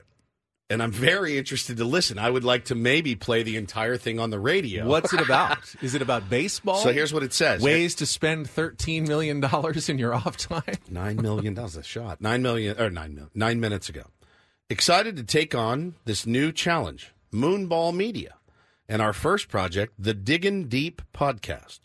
And 0.71 0.83
I'm 0.83 0.91
very 0.93 1.37
interested 1.37 1.77
to 1.77 1.85
listen. 1.85 2.19
I 2.19 2.31
would 2.31 2.45
like 2.45 2.67
to 2.67 2.75
maybe 2.75 3.15
play 3.15 3.43
the 3.43 3.59
entire 3.59 3.99
thing 3.99 4.19
on 4.19 4.31
the 4.31 4.39
radio. 4.39 4.87
What's 4.87 5.13
it 5.13 5.21
about? 5.21 5.59
is 5.83 5.95
it 5.95 6.01
about 6.01 6.31
baseball? 6.31 6.77
So 6.77 6.93
here's 6.95 7.13
what 7.13 7.23
it 7.23 7.35
says. 7.35 7.61
Ways 7.61 7.97
to 7.97 8.07
spend 8.07 8.49
thirteen 8.49 9.05
million 9.05 9.41
dollars 9.41 9.91
in 9.91 9.99
your 9.99 10.15
off 10.15 10.39
time. 10.39 10.63
Nine 10.91 11.17
million. 11.17 11.53
dollars 11.53 11.77
a 11.77 11.83
shot. 11.83 12.23
Nine 12.23 12.41
million 12.41 12.81
or 12.81 12.89
nine 12.89 13.15
million. 13.15 13.31
Nine 13.35 13.61
minutes 13.61 13.91
ago. 13.91 14.05
Excited 14.71 15.17
to 15.17 15.25
take 15.25 15.55
on 15.55 15.97
this 16.07 16.25
new 16.25 16.51
challenge, 16.51 17.13
Moonball 17.31 17.95
Media, 17.95 18.37
and 18.89 19.03
our 19.03 19.13
first 19.13 19.49
project, 19.51 19.93
the 19.99 20.15
Diggin' 20.15 20.69
Deep 20.69 21.03
podcast. 21.13 21.81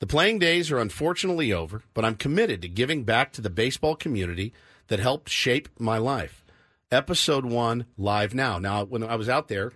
The 0.00 0.06
playing 0.06 0.38
days 0.38 0.70
are 0.70 0.78
unfortunately 0.78 1.52
over, 1.52 1.82
but 1.92 2.04
I'm 2.04 2.14
committed 2.14 2.62
to 2.62 2.68
giving 2.68 3.02
back 3.02 3.32
to 3.32 3.40
the 3.40 3.50
baseball 3.50 3.96
community 3.96 4.52
that 4.86 5.00
helped 5.00 5.28
shape 5.28 5.68
my 5.78 5.98
life. 5.98 6.44
Episode 6.92 7.44
one 7.44 7.84
live 7.96 8.32
now. 8.32 8.58
Now, 8.60 8.84
when 8.84 9.02
I 9.02 9.16
was 9.16 9.28
out 9.28 9.48
there 9.48 9.72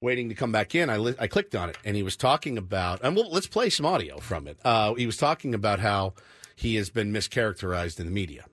waiting 0.00 0.28
to 0.28 0.36
come 0.36 0.52
back 0.52 0.76
in, 0.76 0.88
I, 0.88 0.96
li- 0.96 1.16
I 1.18 1.26
clicked 1.26 1.56
on 1.56 1.68
it, 1.70 1.78
and 1.84 1.96
he 1.96 2.04
was 2.04 2.16
talking 2.16 2.56
about, 2.56 3.00
and 3.02 3.16
we'll, 3.16 3.30
let's 3.32 3.48
play 3.48 3.68
some 3.68 3.84
audio 3.84 4.18
from 4.18 4.46
it. 4.46 4.58
Uh, 4.64 4.94
he 4.94 5.06
was 5.06 5.16
talking 5.16 5.54
about 5.54 5.80
how 5.80 6.14
he 6.54 6.76
has 6.76 6.88
been 6.88 7.12
mischaracterized 7.12 7.98
in 7.98 8.06
the 8.06 8.12
media. 8.12 8.44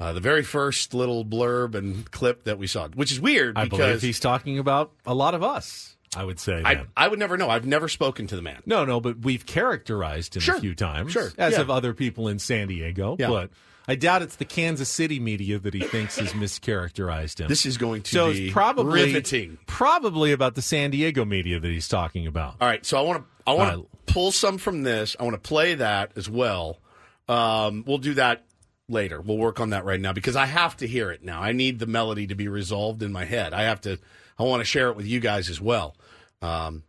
Uh, 0.00 0.12
the 0.12 0.20
very 0.20 0.42
first 0.42 0.92
little 0.92 1.24
blurb 1.24 1.76
and 1.76 2.10
clip 2.10 2.44
that 2.44 2.58
we 2.58 2.66
saw, 2.66 2.88
which 2.88 3.12
is 3.12 3.20
weird 3.20 3.56
I 3.56 3.66
believe 3.66 3.70
because 3.70 4.02
he's 4.02 4.20
talking 4.20 4.58
about 4.58 4.92
a 5.06 5.14
lot 5.14 5.34
of 5.34 5.42
us. 5.44 5.96
I 6.16 6.24
would 6.24 6.40
say. 6.40 6.62
I. 6.64 6.84
I 6.96 7.08
would 7.08 7.18
never 7.18 7.36
know. 7.36 7.50
I've 7.50 7.66
never 7.66 7.88
spoken 7.88 8.26
to 8.28 8.36
the 8.36 8.42
man. 8.42 8.62
No, 8.66 8.84
no, 8.84 9.00
but 9.00 9.18
we've 9.20 9.44
characterized 9.46 10.36
him 10.36 10.40
Sure. 10.42 10.56
a 10.56 10.60
few 10.60 10.74
times, 10.74 11.12
Sure. 11.12 11.30
as 11.36 11.52
Yeah. 11.52 11.58
have 11.58 11.70
other 11.70 11.92
people 11.94 12.28
in 12.28 12.38
San 12.38 12.68
Diego. 12.68 13.16
Yeah. 13.18 13.28
But 13.28 13.50
I 13.86 13.94
doubt 13.94 14.22
it's 14.22 14.36
the 14.36 14.44
Kansas 14.44 14.88
City 14.88 15.18
media 15.20 15.58
that 15.58 15.72
he 15.74 15.80
thinks 15.80 16.18
has 16.18 16.32
mischaracterized 16.34 17.40
him. 17.40 17.48
This 17.48 17.64
is 17.66 17.76
going 17.78 18.02
to 18.02 18.10
so 18.10 18.32
be 18.32 18.44
it's 18.46 18.52
probably 18.52 19.02
riveting. 19.04 19.58
probably 19.66 20.32
about 20.32 20.54
the 20.54 20.62
San 20.62 20.90
Diego 20.90 21.24
media 21.24 21.58
that 21.60 21.68
he's 21.70 21.88
talking 21.88 22.26
about. 22.26 22.56
All 22.60 22.68
right, 22.68 22.84
so 22.84 22.98
I 22.98 23.02
want 23.02 23.18
to 23.22 23.24
I 23.46 23.54
want 23.54 23.72
to 23.74 23.80
Uh, 23.80 24.12
pull 24.12 24.30
some 24.32 24.58
from 24.58 24.82
this. 24.82 25.16
I 25.18 25.22
want 25.24 25.34
to 25.34 25.46
play 25.48 25.74
that 25.76 26.12
as 26.16 26.28
well. 26.28 26.80
Um, 27.28 27.84
we'll 27.86 27.98
do 27.98 28.14
that 28.14 28.44
later. 28.88 29.20
We'll 29.20 29.38
work 29.38 29.58
on 29.60 29.70
that 29.70 29.84
right 29.84 30.00
now 30.00 30.12
because 30.12 30.36
I 30.36 30.46
have 30.46 30.76
to 30.78 30.86
hear 30.86 31.10
it 31.10 31.22
now. 31.24 31.40
I 31.42 31.52
need 31.52 31.78
the 31.78 31.86
melody 31.86 32.26
to 32.26 32.34
be 32.34 32.48
resolved 32.48 33.02
in 33.02 33.12
my 33.12 33.24
head. 33.24 33.52
I 33.54 33.62
have 33.62 33.80
to. 33.82 33.98
I 34.38 34.44
want 34.44 34.60
to 34.60 34.64
share 34.64 34.88
it 34.90 34.96
with 34.96 35.06
you 35.06 35.18
guys 35.18 35.48
as 35.50 35.60
well. 35.60 35.96
Um, 36.42 36.84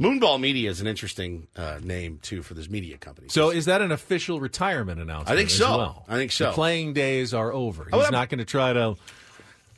Moonball 0.00 0.38
Media 0.40 0.68
is 0.70 0.80
an 0.80 0.86
interesting 0.86 1.48
uh, 1.56 1.78
name 1.82 2.18
too 2.22 2.42
for 2.42 2.54
this 2.54 2.68
media 2.68 2.98
company. 2.98 3.28
So 3.30 3.50
is 3.50 3.64
that 3.64 3.80
an 3.80 3.92
official 3.92 4.40
retirement 4.40 5.00
announcement? 5.00 5.30
I 5.30 5.36
think 5.36 5.50
so. 5.50 5.76
well? 5.78 6.04
I 6.08 6.16
think 6.16 6.32
so. 6.32 6.46
The 6.46 6.52
playing 6.52 6.92
days 6.92 7.32
are 7.32 7.52
over. 7.52 7.84
He's 7.84 7.94
Oh, 7.94 8.08
not 8.10 8.28
going 8.28 8.38
to 8.38 8.44
try 8.44 8.74
to 8.74 8.80
l- 8.80 8.96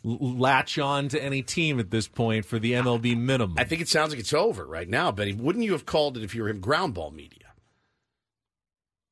latch 0.05 0.77
on 0.79 1.09
to 1.11 1.23
any 1.23 1.43
team 1.43 1.79
at 1.79 1.91
this 1.91 2.09
point 2.09 2.45
for 2.47 2.59
the 2.59 2.73
MLB 2.73 3.17
minimum. 3.17 3.57
I 3.59 3.65
think 3.65 3.81
it 3.81 3.89
sounds 3.89 4.11
like 4.11 4.19
it's 4.19 4.33
over 4.35 4.67
right 4.67 4.89
now, 4.89 5.13
Betty. 5.13 5.35
Wouldn't 5.35 5.65
you 5.65 5.73
have 5.73 5.87
called 5.87 6.17
it 6.17 6.25
if 6.25 6.35
you 6.35 6.43
were 6.43 6.49
him 6.49 6.59
Ground 6.61 6.95
Ball 6.95 7.13
Media? 7.13 7.39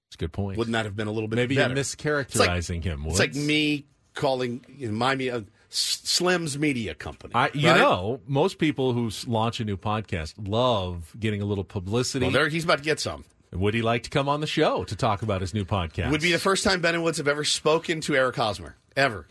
That's 0.09 0.17
a 0.17 0.19
good 0.19 0.33
point. 0.33 0.59
Wouldn't 0.59 0.73
that 0.73 0.87
have 0.87 0.97
been 0.97 1.07
a 1.09 1.13
little 1.13 1.29
bit 1.29 1.37
Maybe 1.37 1.55
better? 1.55 1.73
you're 1.75 1.83
mischaracterizing 1.85 2.83
him. 2.83 3.05
It's 3.07 3.19
like 3.21 3.35
me 3.37 3.87
calling 4.15 4.65
you 4.77 4.89
know, 4.89 4.95
my 4.95 5.15
me- 5.15 5.31
uh, 5.31 5.43
Slim's 5.69 6.59
Media 6.59 6.95
Company. 6.95 7.35
I, 7.35 7.51
you 7.55 7.69
right? 7.69 7.79
know, 7.79 8.21
most 8.27 8.59
people 8.59 8.93
who 8.93 9.11
launch 9.27 9.61
a 9.61 9.65
new 9.65 9.77
podcast 9.77 10.35
love 10.39 11.15
getting 11.19 11.43
a 11.43 11.45
little 11.45 11.65
publicity. 11.65 12.25
Well, 12.25 12.33
there 12.33 12.49
he's 12.49 12.65
about 12.65 12.79
to 12.79 12.85
get 12.85 13.01
some. 13.01 13.25
Would 13.53 13.75
he 13.75 13.83
like 13.83 14.03
to 14.05 14.11
come 14.11 14.29
on 14.29 14.41
the 14.41 14.47
show 14.47 14.85
to 14.85 14.97
talk 14.97 15.23
about 15.23 15.41
his 15.41 15.55
new 15.55 15.65
podcast? 15.65 16.11
Would 16.11 16.21
be 16.21 16.33
the 16.33 16.39
first 16.39 16.65
time 16.65 16.81
Ben 16.81 16.95
and 16.95 17.05
Woods 17.05 17.19
have 17.19 17.29
ever 17.29 17.45
spoken 17.45 18.01
to 18.03 18.15
Eric 18.15 18.37
Hosmer 18.37 18.77
ever. 18.97 19.27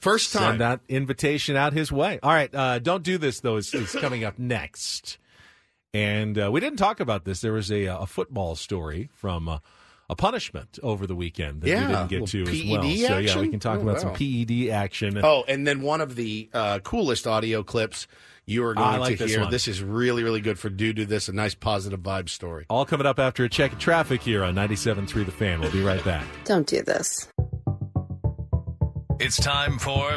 First 0.00 0.32
time. 0.32 0.52
Send 0.52 0.60
that 0.60 0.80
invitation 0.88 1.56
out 1.56 1.72
his 1.72 1.92
way. 1.92 2.18
All 2.22 2.32
right, 2.32 2.54
uh, 2.54 2.78
don't 2.78 3.02
do 3.02 3.18
this 3.18 3.40
though. 3.40 3.56
Is, 3.56 3.74
is 3.74 3.92
coming 3.92 4.24
up 4.24 4.38
next, 4.38 5.18
and 5.92 6.38
uh, 6.38 6.50
we 6.50 6.60
didn't 6.60 6.78
talk 6.78 7.00
about 7.00 7.24
this. 7.24 7.40
There 7.40 7.52
was 7.52 7.70
a, 7.70 7.84
a 7.84 8.06
football 8.06 8.56
story 8.56 9.10
from 9.12 9.48
uh, 9.48 9.58
a 10.10 10.16
punishment 10.16 10.78
over 10.82 11.06
the 11.06 11.14
weekend 11.14 11.62
that 11.62 11.68
Yeah, 11.68 11.80
we 11.86 11.94
didn't 11.94 12.08
get 12.08 12.26
to 12.28 12.44
little 12.44 12.54
as 12.54 12.68
well. 12.68 12.82
PED 12.82 13.06
So 13.06 13.18
yeah, 13.18 13.40
we 13.40 13.48
can 13.48 13.60
talk 13.60 13.78
Oh, 13.78 13.82
about 13.82 14.00
some. 14.00 14.12
PED 14.12 14.68
action. 14.70 15.18
Oh, 15.24 15.44
and 15.48 15.66
then 15.66 15.80
one 15.80 16.00
of 16.02 16.16
the 16.16 16.50
uh, 16.52 16.80
coolest 16.80 17.26
audio 17.26 17.62
clips 17.62 18.06
you 18.46 18.64
are 18.64 18.74
Ah, 18.76 18.80
I 18.80 18.90
going 18.90 19.00
like 19.00 19.18
to 19.18 19.22
this 19.24 19.30
hear. 19.32 19.42
one. 19.42 19.50
This 19.52 19.68
is 19.68 19.80
really, 19.82 20.24
really 20.24 20.40
good 20.40 20.58
for 20.58 20.68
Do 20.68 20.92
Do 20.92 21.04
This, 21.06 21.28
a 21.28 21.32
nice 21.32 21.54
positive 21.54 22.00
vibe 22.00 22.28
story. 22.28 22.66
All 22.68 22.84
coming 22.84 23.06
up 23.06 23.20
after 23.20 23.44
a 23.44 23.48
check 23.48 23.72
of 23.72 23.78
traffic 23.78 24.20
here 24.22 24.42
on 24.42 24.54
97.3 24.56 25.24
The 25.24 25.30
Fan. 25.30 25.60
We'll 25.60 25.70
be 25.70 25.82
right 25.82 26.04
back. 26.04 26.24
Don't 26.44 26.66
do 26.66 26.82
this. 26.82 27.28
It's 29.20 29.36
time 29.36 29.78
for 29.78 30.16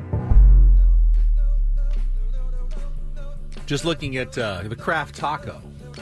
Just 3.71 3.85
looking 3.85 4.17
at 4.17 4.37
uh, 4.37 4.63
the 4.63 4.75
Craft 4.75 5.15
Taco, 5.15 5.61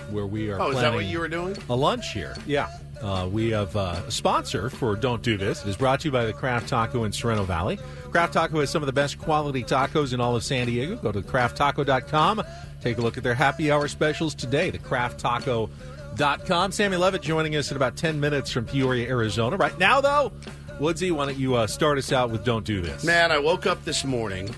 where 0.09 0.25
we 0.25 0.49
are. 0.49 0.59
Oh, 0.59 0.71
is 0.71 0.81
that 0.81 0.91
what 0.91 1.05
you 1.05 1.19
were 1.19 1.27
doing? 1.27 1.55
A 1.69 1.75
lunch 1.75 2.13
here. 2.13 2.35
Yeah. 2.47 2.67
Uh, 2.99 3.29
we 3.31 3.51
have 3.51 3.75
uh, 3.75 4.01
a 4.07 4.09
sponsor 4.09 4.71
for 4.71 4.95
Don't 4.95 5.21
Do 5.21 5.37
This. 5.37 5.61
It 5.61 5.69
is 5.69 5.77
brought 5.77 5.99
to 5.99 6.07
you 6.07 6.11
by 6.11 6.25
the 6.25 6.33
Craft 6.33 6.67
Taco 6.67 7.03
in 7.03 7.11
Sorrento 7.11 7.43
Valley. 7.43 7.77
Craft 8.09 8.33
Taco 8.33 8.59
has 8.59 8.71
some 8.71 8.81
of 8.81 8.87
the 8.87 8.91
best 8.91 9.19
quality 9.19 9.63
tacos 9.63 10.15
in 10.15 10.19
all 10.19 10.35
of 10.35 10.43
San 10.43 10.65
Diego. 10.65 10.95
Go 10.95 11.11
to 11.11 11.21
crafttaco.com. 11.21 12.41
Take 12.81 12.97
a 12.97 13.01
look 13.01 13.19
at 13.19 13.23
their 13.23 13.35
happy 13.35 13.71
hour 13.71 13.87
specials 13.87 14.33
today. 14.33 14.71
The 14.71 14.79
crafttaco.com. 14.79 16.71
Sammy 16.71 16.97
Levitt 16.97 17.21
joining 17.21 17.55
us 17.55 17.69
in 17.69 17.77
about 17.77 17.95
10 17.95 18.19
minutes 18.19 18.49
from 18.49 18.65
Peoria, 18.65 19.07
Arizona. 19.07 19.57
Right 19.57 19.77
now, 19.77 20.01
though, 20.01 20.31
Woodsy, 20.79 21.11
why 21.11 21.27
don't 21.27 21.37
you 21.37 21.53
uh, 21.53 21.67
start 21.67 21.99
us 21.99 22.11
out 22.11 22.31
with 22.31 22.43
Don't 22.43 22.65
Do 22.65 22.81
This? 22.81 23.03
Man, 23.03 23.31
I 23.31 23.37
woke 23.37 23.67
up 23.67 23.85
this 23.85 24.03
morning 24.03 24.55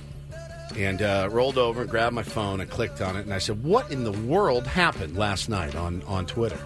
and 0.78 1.02
uh, 1.02 1.28
rolled 1.32 1.58
over 1.58 1.82
and 1.82 1.90
grabbed 1.90 2.16
my 2.16 2.24
phone 2.24 2.62
and 2.62 2.70
clicked 2.70 3.02
on 3.02 3.16
it, 3.16 3.22
and 3.22 3.34
I 3.34 3.40
said, 3.40 3.64
"What 3.64 3.92
in 3.92 4.04
the 4.04 4.12
world 4.12 4.66
happened 4.68 5.18
last 5.18 5.50
night 5.50 5.76
on 5.76 6.02
on 6.04 6.26
Twitter?" 6.26 6.60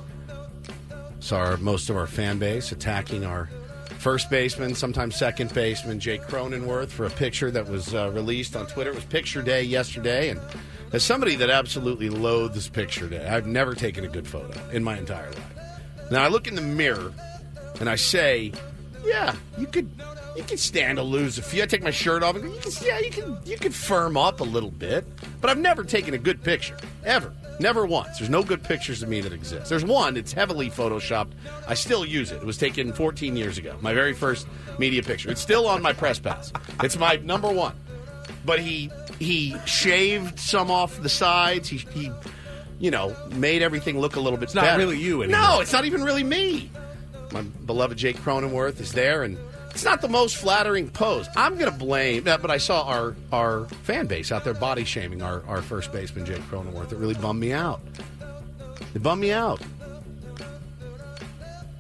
Saw 1.20 1.38
our, 1.38 1.58
most 1.58 1.90
of 1.90 1.98
our 1.98 2.06
fan 2.08 2.38
base 2.38 2.72
attacking 2.72 3.26
our 3.26 3.50
first 3.98 4.30
baseman, 4.30 4.76
sometimes 4.76 5.16
second 5.16 5.52
baseman, 5.54 6.00
Jake 6.00 6.22
Cronenworth, 6.22 6.90
for 6.90 7.06
a 7.06 7.10
picture 7.10 7.50
that 7.50 7.68
was 7.68 7.96
uh, 7.96 8.12
released 8.12 8.56
on 8.56 8.68
Twitter. 8.68 8.92
It 8.92 8.96
was 8.96 9.06
Picture 9.06 9.42
Day 9.42 9.64
yesterday, 9.64 10.30
and 10.30 10.40
as 10.94 11.04
somebody 11.04 11.36
that 11.38 11.50
absolutely 11.50 12.10
loathes 12.10 12.70
Picture 12.70 13.10
Day, 13.10 13.28
I've 13.28 13.48
never 13.48 13.74
taken 13.74 14.06
a 14.06 14.08
good 14.08 14.28
photo 14.28 14.54
in 14.70 14.84
my 14.84 14.98
entire 14.98 15.32
life. 15.32 16.12
Now 16.12 16.24
I 16.24 16.28
look 16.28 16.48
in 16.48 16.54
the 16.54 16.62
mirror 16.62 17.12
and 17.80 17.90
I 17.90 17.96
say, 17.96 18.52
"Yeah, 19.04 19.36
you 19.58 19.66
could, 19.66 19.90
you 20.36 20.44
can 20.44 20.58
stand 20.58 20.98
to 20.98 21.04
lose 21.04 21.38
a 21.38 21.42
few." 21.42 21.64
I 21.64 21.66
take 21.66 21.84
my 21.84 21.92
shirt 21.92 22.24
off, 22.24 22.36
and 22.36 22.54
you 22.54 22.60
can, 22.60 22.72
yeah, 22.82 23.00
you 23.00 23.12
can, 23.12 23.38
you 23.46 23.58
could 23.58 23.74
firm 23.74 24.18
up 24.18 24.40
a 24.40 24.44
little 24.44 24.72
bit. 24.72 25.06
But 25.42 25.50
I've 25.50 25.58
never 25.58 25.84
taken 25.84 26.14
a 26.14 26.18
good 26.18 26.44
picture 26.44 26.78
ever. 27.04 27.34
Never 27.60 27.86
once. 27.86 28.18
There's 28.18 28.30
no 28.30 28.44
good 28.44 28.64
pictures 28.64 29.02
of 29.02 29.10
me 29.10 29.22
that 29.22 29.32
exist. 29.32 29.70
There's 29.70 29.86
one. 29.86 30.18
It's 30.18 30.34
heavily 30.34 30.70
photoshopped. 30.70 31.32
I 31.68 31.74
still 31.74 32.06
use 32.06 32.32
it. 32.32 32.38
It 32.38 32.46
was 32.46 32.58
taken 32.58 32.92
14 32.92 33.38
years 33.38 33.58
ago. 33.58 33.78
My 33.82 33.94
very 33.94 34.14
first 34.14 34.48
media 34.78 35.02
picture. 35.04 35.32
It's 35.32 35.42
still 35.42 35.68
on 35.68 35.82
my 35.82 35.94
press 35.94 36.20
pass. 36.20 36.52
It's 36.84 36.98
my 36.98 37.16
number 37.18 37.50
one. 37.50 37.76
But 38.46 38.60
he 38.60 38.92
he 39.20 39.56
shaved 39.66 40.40
some 40.40 40.70
off 40.70 41.02
the 41.02 41.10
sides. 41.10 41.70
He 41.70 41.78
he, 41.78 42.12
you 42.80 42.92
know, 42.92 43.16
made 43.32 43.62
everything 43.62 44.00
look 44.00 44.18
a 44.18 44.20
little 44.20 44.38
bit. 44.38 44.46
It's 44.46 44.56
not 44.56 44.66
better. 44.66 44.80
really 44.80 45.00
you 45.00 45.24
anymore. 45.24 45.42
No, 45.42 45.60
it's 45.62 45.74
not 45.74 45.86
even 45.86 46.04
really 46.04 46.24
me. 46.24 46.70
My 47.32 47.42
beloved 47.42 47.98
Jake 47.98 48.18
Cronenworth 48.18 48.80
is 48.80 48.92
there, 48.92 49.24
and 49.24 49.38
it's 49.76 49.84
not 49.84 50.00
the 50.00 50.08
most 50.08 50.38
flattering 50.38 50.90
pose. 50.90 51.28
I'm 51.36 51.58
going 51.58 51.70
to 51.70 51.78
blame, 51.78 52.24
but 52.24 52.50
I 52.50 52.58
saw 52.58 52.84
our 52.84 53.14
our 53.34 53.66
fan 53.84 54.08
base 54.08 54.32
out 54.32 54.46
there 54.46 54.54
body 54.54 54.86
shaming 54.86 55.22
our, 55.22 55.44
our 55.48 55.62
first 55.62 55.92
baseman 55.92 56.26
Jake 56.26 56.42
Cronenworth. 56.44 56.94
It 56.94 56.98
really 56.98 57.14
bummed 57.16 57.42
me 57.42 57.52
out. 57.52 57.82
It 58.94 59.04
bummed 59.04 59.22
me 59.22 59.34
out. 59.34 59.62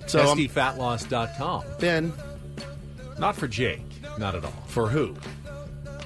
So 0.08 0.20
um, 0.28 0.38
SDFatLoss.com. 0.38 1.64
Ben, 1.80 2.12
Not 3.18 3.38
for 3.38 3.48
Jake. 3.48 3.82
Not 4.20 4.36
at 4.36 4.43
all. 4.43 4.52
for 4.68 4.89
who? 4.89 5.16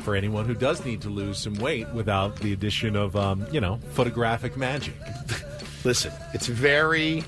For 0.04 0.16
anyone 0.16 0.46
who 0.46 0.54
does 0.54 0.86
need 0.86 1.02
to 1.02 1.10
lose 1.10 1.40
some 1.40 1.56
weight 1.56 1.90
without 1.90 2.36
the 2.38 2.54
addition 2.54 2.96
of, 2.96 3.16
um, 3.16 3.48
you 3.52 3.60
know, 3.60 3.80
photographic 3.94 4.56
magic. 4.56 4.94
Listen, 5.84 6.14
it's 6.36 6.46
very. 6.46 7.24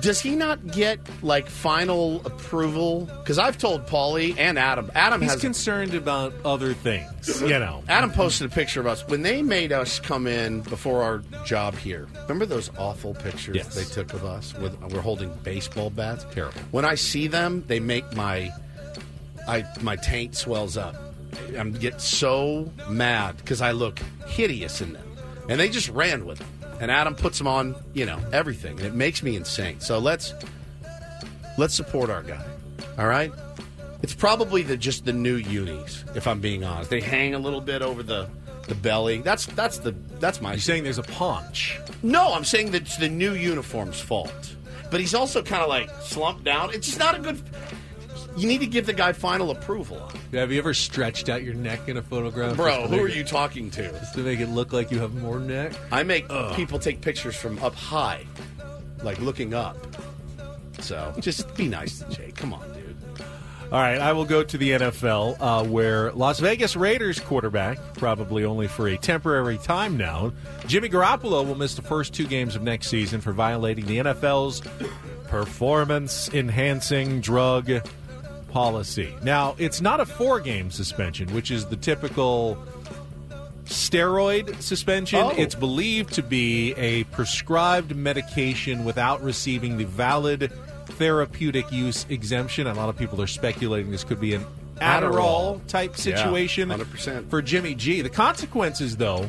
Does 0.00 0.20
he 0.20 0.34
not 0.36 0.66
get 0.68 0.98
like 1.22 1.48
final 1.48 2.24
approval? 2.24 3.08
Because 3.20 3.38
I've 3.38 3.58
told 3.58 3.86
Paulie 3.86 4.36
and 4.38 4.58
Adam. 4.58 4.90
Adam 4.94 5.20
He's 5.20 5.32
has 5.32 5.40
concerned 5.40 5.94
about 5.94 6.32
other 6.44 6.72
things, 6.72 7.40
you 7.42 7.58
know. 7.58 7.82
Adam 7.88 8.10
posted 8.10 8.50
a 8.50 8.54
picture 8.54 8.80
of 8.80 8.86
us 8.86 9.06
when 9.08 9.22
they 9.22 9.42
made 9.42 9.72
us 9.72 10.00
come 10.00 10.26
in 10.26 10.60
before 10.62 11.02
our 11.02 11.18
job 11.44 11.76
here. 11.76 12.08
Remember 12.22 12.46
those 12.46 12.70
awful 12.78 13.14
pictures 13.14 13.56
Yes. 13.56 13.74
they 13.74 13.84
took 13.84 14.12
of 14.14 14.24
us? 14.24 14.54
With 14.54 14.80
we're 14.92 15.00
holding 15.00 15.32
baseball 15.42 15.90
bats. 15.90 16.24
Terrible. 16.32 16.60
When 16.70 16.84
I 16.84 16.94
see 16.94 17.26
them, 17.26 17.64
they 17.66 17.80
make 17.80 18.10
my 18.14 18.50
I 19.48 19.64
my 19.80 19.96
taint 19.96 20.36
swells 20.36 20.76
up. 20.76 20.94
I 21.58 21.64
get 21.64 22.00
so 22.00 22.70
mad 22.88 23.36
because 23.38 23.60
I 23.60 23.72
look 23.72 23.98
hideous 24.26 24.80
in 24.80 24.92
them, 24.92 25.16
and 25.48 25.58
they 25.58 25.68
just 25.68 25.88
ran 25.88 26.24
with 26.24 26.38
them. 26.38 26.48
And 26.82 26.90
Adam 26.90 27.14
puts 27.14 27.38
them 27.38 27.46
on, 27.46 27.76
you 27.94 28.04
know, 28.04 28.18
everything, 28.32 28.76
and 28.76 28.86
it 28.88 28.92
makes 28.92 29.22
me 29.22 29.36
insane. 29.36 29.78
So 29.78 30.00
let's 30.00 30.34
let's 31.56 31.74
support 31.74 32.10
our 32.10 32.24
guy. 32.24 32.44
All 32.98 33.06
right. 33.06 33.32
It's 34.02 34.14
probably 34.14 34.62
the 34.62 34.76
just 34.76 35.04
the 35.04 35.12
new 35.12 35.36
unis, 35.36 36.04
if 36.16 36.26
I'm 36.26 36.40
being 36.40 36.64
honest. 36.64 36.90
They 36.90 37.00
hang 37.00 37.34
a 37.34 37.38
little 37.38 37.60
bit 37.60 37.82
over 37.82 38.02
the 38.02 38.28
the 38.66 38.74
belly. 38.74 39.18
That's 39.18 39.46
that's 39.46 39.78
the 39.78 39.92
that's 40.18 40.40
my. 40.40 40.54
You're 40.54 40.60
saying 40.60 40.82
there's 40.82 40.98
a 40.98 41.04
paunch. 41.04 41.78
No, 42.02 42.34
I'm 42.34 42.44
saying 42.44 42.72
that 42.72 42.82
it's 42.82 42.96
the 42.96 43.08
new 43.08 43.34
uniform's 43.34 44.00
fault. 44.00 44.56
But 44.90 44.98
he's 44.98 45.14
also 45.14 45.40
kind 45.40 45.62
of 45.62 45.68
like 45.68 45.88
slumped 46.00 46.42
down. 46.42 46.74
It's 46.74 46.88
just 46.88 46.98
not 46.98 47.16
a 47.16 47.20
good. 47.20 47.40
You 48.36 48.46
need 48.48 48.60
to 48.60 48.66
give 48.66 48.86
the 48.86 48.92
guy 48.92 49.12
final 49.12 49.50
approval 49.50 49.98
on. 50.02 50.10
it. 50.32 50.38
Have 50.38 50.50
you 50.52 50.58
ever 50.58 50.72
stretched 50.74 51.28
out 51.28 51.42
your 51.42 51.54
neck 51.54 51.88
in 51.88 51.96
a 51.98 52.02
photograph? 52.02 52.56
Bro, 52.56 52.88
who 52.88 53.00
are 53.02 53.08
it- 53.08 53.14
you 53.16 53.24
talking 53.24 53.70
to? 53.72 53.90
Just 53.92 54.14
to 54.14 54.20
make 54.20 54.40
it 54.40 54.48
look 54.48 54.72
like 54.72 54.90
you 54.90 54.98
have 55.00 55.14
more 55.14 55.38
neck? 55.38 55.72
I 55.90 56.02
make 56.02 56.26
Ugh. 56.30 56.54
people 56.56 56.78
take 56.78 57.00
pictures 57.00 57.36
from 57.36 57.58
up 57.62 57.74
high, 57.74 58.24
like 59.02 59.20
looking 59.20 59.52
up. 59.54 59.76
So 60.80 61.12
just 61.20 61.54
be 61.56 61.68
nice 61.68 61.98
to 62.00 62.08
Jake. 62.10 62.34
Come 62.36 62.54
on, 62.54 62.62
dude. 62.72 62.96
All 63.70 63.78
right, 63.80 63.98
I 64.00 64.12
will 64.12 64.24
go 64.26 64.42
to 64.42 64.58
the 64.58 64.70
NFL, 64.72 65.36
uh, 65.40 65.64
where 65.64 66.12
Las 66.12 66.40
Vegas 66.40 66.76
Raiders 66.76 67.18
quarterback, 67.20 67.78
probably 67.94 68.44
only 68.44 68.66
for 68.68 68.86
a 68.88 68.98
temporary 68.98 69.56
time 69.56 69.96
now, 69.96 70.32
Jimmy 70.66 70.90
Garoppolo 70.90 71.46
will 71.46 71.54
miss 71.54 71.74
the 71.74 71.80
first 71.82 72.12
two 72.12 72.26
games 72.26 72.54
of 72.54 72.62
next 72.62 72.88
season 72.88 73.22
for 73.22 73.32
violating 73.32 73.86
the 73.86 73.96
NFL's 73.98 74.60
performance 75.28 76.28
enhancing 76.34 77.20
drug 77.22 77.70
policy. 78.52 79.14
Now, 79.22 79.54
it's 79.58 79.80
not 79.80 80.00
a 80.00 80.06
four 80.06 80.40
game 80.40 80.70
suspension, 80.70 81.32
which 81.34 81.50
is 81.50 81.66
the 81.66 81.76
typical 81.76 82.58
steroid 83.64 84.60
suspension. 84.60 85.20
Oh. 85.20 85.30
It's 85.36 85.54
believed 85.54 86.12
to 86.14 86.22
be 86.22 86.74
a 86.74 87.04
prescribed 87.04 87.94
medication 87.96 88.84
without 88.84 89.22
receiving 89.22 89.78
the 89.78 89.84
valid 89.84 90.52
therapeutic 90.86 91.70
use 91.72 92.06
exemption. 92.08 92.66
A 92.66 92.74
lot 92.74 92.88
of 92.88 92.96
people 92.96 93.20
are 93.22 93.26
speculating 93.26 93.90
this 93.90 94.04
could 94.04 94.20
be 94.20 94.34
an 94.34 94.44
Adderall, 94.76 95.60
Adderall. 95.60 95.66
type 95.68 95.90
Yeah, 95.92 96.16
situation 96.16 96.68
100%. 96.68 97.30
for 97.30 97.40
Jimmy 97.40 97.74
G. 97.74 98.02
The 98.02 98.10
consequences, 98.10 98.96
though, 98.96 99.28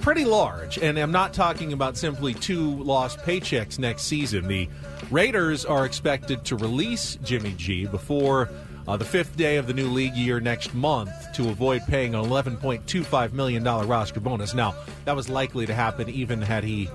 pretty 0.00 0.24
large. 0.24 0.78
And 0.78 0.98
I'm 0.98 1.12
not 1.12 1.32
talking 1.32 1.72
about 1.72 1.96
simply 1.96 2.34
two 2.34 2.82
lost 2.82 3.18
paychecks 3.18 3.78
next 3.78 4.02
season. 4.04 4.48
The 4.48 4.68
Raiders 5.10 5.64
are 5.64 5.84
expected 5.84 6.44
to 6.46 6.56
release 6.56 7.16
Jimmy 7.22 7.52
G 7.56 7.86
before 7.86 8.48
uh, 8.88 8.96
the 8.96 9.04
fifth 9.04 9.36
day 9.36 9.56
of 9.56 9.66
the 9.66 9.74
new 9.74 9.88
league 9.88 10.14
year 10.14 10.40
next 10.40 10.74
month 10.74 11.12
to 11.34 11.48
avoid 11.48 11.82
paying 11.86 12.14
an 12.14 12.24
$11.25 12.24 13.32
million 13.32 13.62
roster 13.62 14.20
bonus. 14.20 14.54
Now, 14.54 14.74
that 15.04 15.14
was 15.14 15.28
likely 15.28 15.66
to 15.66 15.74
happen 15.74 16.08
even 16.08 16.42
had 16.42 16.64
he 16.64 16.88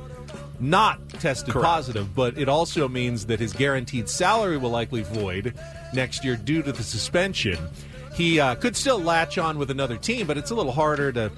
not 0.60 1.08
tested 1.10 1.54
Correct. 1.54 1.66
positive, 1.66 2.16
but 2.16 2.38
it 2.38 2.50
also 2.50 2.88
means 2.88 3.28
that 3.28 3.40
his 3.40 3.54
guaranteed 3.54 4.10
salary 4.10 4.58
will 4.58 4.72
likely 4.72 5.04
void 5.04 5.54
next 5.94 6.26
year 6.26 6.36
due 6.36 6.64
to 6.64 6.72
the 6.72 6.84
suspension. 6.84 7.58
He 8.16 8.40
uh, 8.40 8.56
could 8.56 8.76
still 8.76 9.00
latch 9.00 9.38
on 9.38 9.60
with 9.60 9.70
another 9.70 9.98
team, 9.98 10.26
but 10.26 10.38
it's 10.38 10.50
a 10.50 10.56
little 10.56 10.72
harder 10.72 11.12
to 11.12 11.32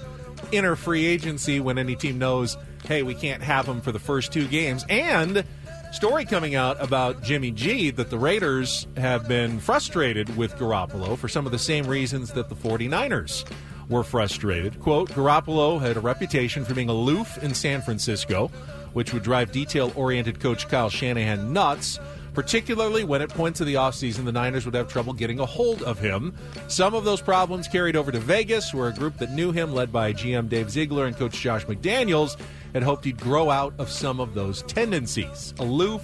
enter 0.52 0.76
free 0.76 1.06
agency 1.06 1.60
when 1.60 1.78
any 1.78 1.96
team 1.96 2.18
knows, 2.18 2.56
hey, 2.84 3.02
we 3.02 3.14
can't 3.14 3.42
have 3.42 3.66
him 3.66 3.80
for 3.80 3.92
the 3.92 3.98
first 3.98 4.32
two 4.32 4.46
games. 4.48 4.84
And 4.88 5.44
story 5.92 6.24
coming 6.24 6.54
out 6.54 6.82
about 6.82 7.22
Jimmy 7.22 7.50
G 7.50 7.90
that 7.90 8.10
the 8.10 8.18
Raiders 8.18 8.86
have 8.96 9.26
been 9.28 9.58
frustrated 9.58 10.36
with 10.36 10.54
Garoppolo 10.56 11.16
for 11.18 11.28
some 11.28 11.46
of 11.46 11.52
the 11.52 11.58
same 11.58 11.86
reasons 11.86 12.32
that 12.32 12.48
the 12.48 12.54
49ers 12.54 13.50
were 13.88 14.04
frustrated. 14.04 14.78
Quote, 14.80 15.10
Garoppolo 15.10 15.80
had 15.80 15.96
a 15.96 16.00
reputation 16.00 16.64
for 16.64 16.74
being 16.74 16.88
aloof 16.88 17.42
in 17.42 17.52
San 17.54 17.82
Francisco, 17.82 18.48
which 18.92 19.12
would 19.12 19.22
drive 19.22 19.50
detail 19.52 19.92
oriented 19.96 20.40
coach 20.40 20.68
Kyle 20.68 20.88
Shanahan 20.88 21.52
nuts. 21.52 21.98
Particularly 22.34 23.04
when 23.04 23.22
at 23.22 23.28
points 23.30 23.60
of 23.60 23.66
the 23.66 23.74
offseason, 23.74 24.24
the 24.24 24.32
Niners 24.32 24.64
would 24.64 24.74
have 24.74 24.88
trouble 24.88 25.12
getting 25.12 25.40
a 25.40 25.46
hold 25.46 25.82
of 25.82 25.98
him. 25.98 26.34
Some 26.68 26.94
of 26.94 27.04
those 27.04 27.20
problems 27.20 27.66
carried 27.66 27.96
over 27.96 28.12
to 28.12 28.20
Vegas, 28.20 28.72
where 28.72 28.88
a 28.88 28.92
group 28.92 29.18
that 29.18 29.32
knew 29.32 29.52
him, 29.52 29.72
led 29.72 29.92
by 29.92 30.12
GM 30.12 30.48
Dave 30.48 30.70
Ziegler 30.70 31.06
and 31.06 31.16
coach 31.16 31.40
Josh 31.40 31.66
McDaniels, 31.66 32.36
had 32.72 32.82
hoped 32.82 33.04
he'd 33.04 33.20
grow 33.20 33.50
out 33.50 33.74
of 33.78 33.90
some 33.90 34.20
of 34.20 34.34
those 34.34 34.62
tendencies. 34.62 35.54
Aloof, 35.58 36.02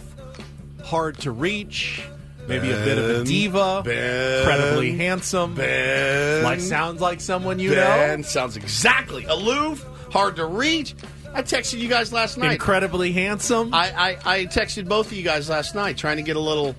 hard 0.84 1.18
to 1.18 1.30
reach, 1.30 2.02
maybe 2.48 2.70
a 2.70 2.76
bit 2.84 2.98
of 2.98 3.04
a 3.10 3.24
diva, 3.24 3.82
Ben, 3.84 4.38
incredibly 4.40 4.92
handsome. 4.92 5.54
Ben. 5.54 6.42
Like 6.42 6.60
sounds 6.60 7.00
like 7.00 7.20
someone 7.20 7.58
you 7.58 7.70
ben 7.70 8.20
know. 8.20 8.26
sounds 8.26 8.56
exactly 8.56 9.24
aloof, 9.26 9.84
hard 10.10 10.36
to 10.36 10.46
reach. 10.46 10.94
I 11.37 11.43
texted 11.43 11.78
you 11.78 11.89
guys 11.89 12.12
last 12.12 12.39
night. 12.39 12.53
Incredibly 12.53 13.12
handsome. 13.12 13.74
I, 13.74 14.16
I, 14.24 14.39
I 14.41 14.45
texted 14.47 14.89
both 14.89 15.09
of 15.09 15.12
you 15.12 15.22
guys 15.22 15.49
last 15.51 15.74
night 15.74 15.97
trying 15.99 16.16
to 16.16 16.22
get 16.22 16.37
a 16.37 16.41
little, 16.41 16.74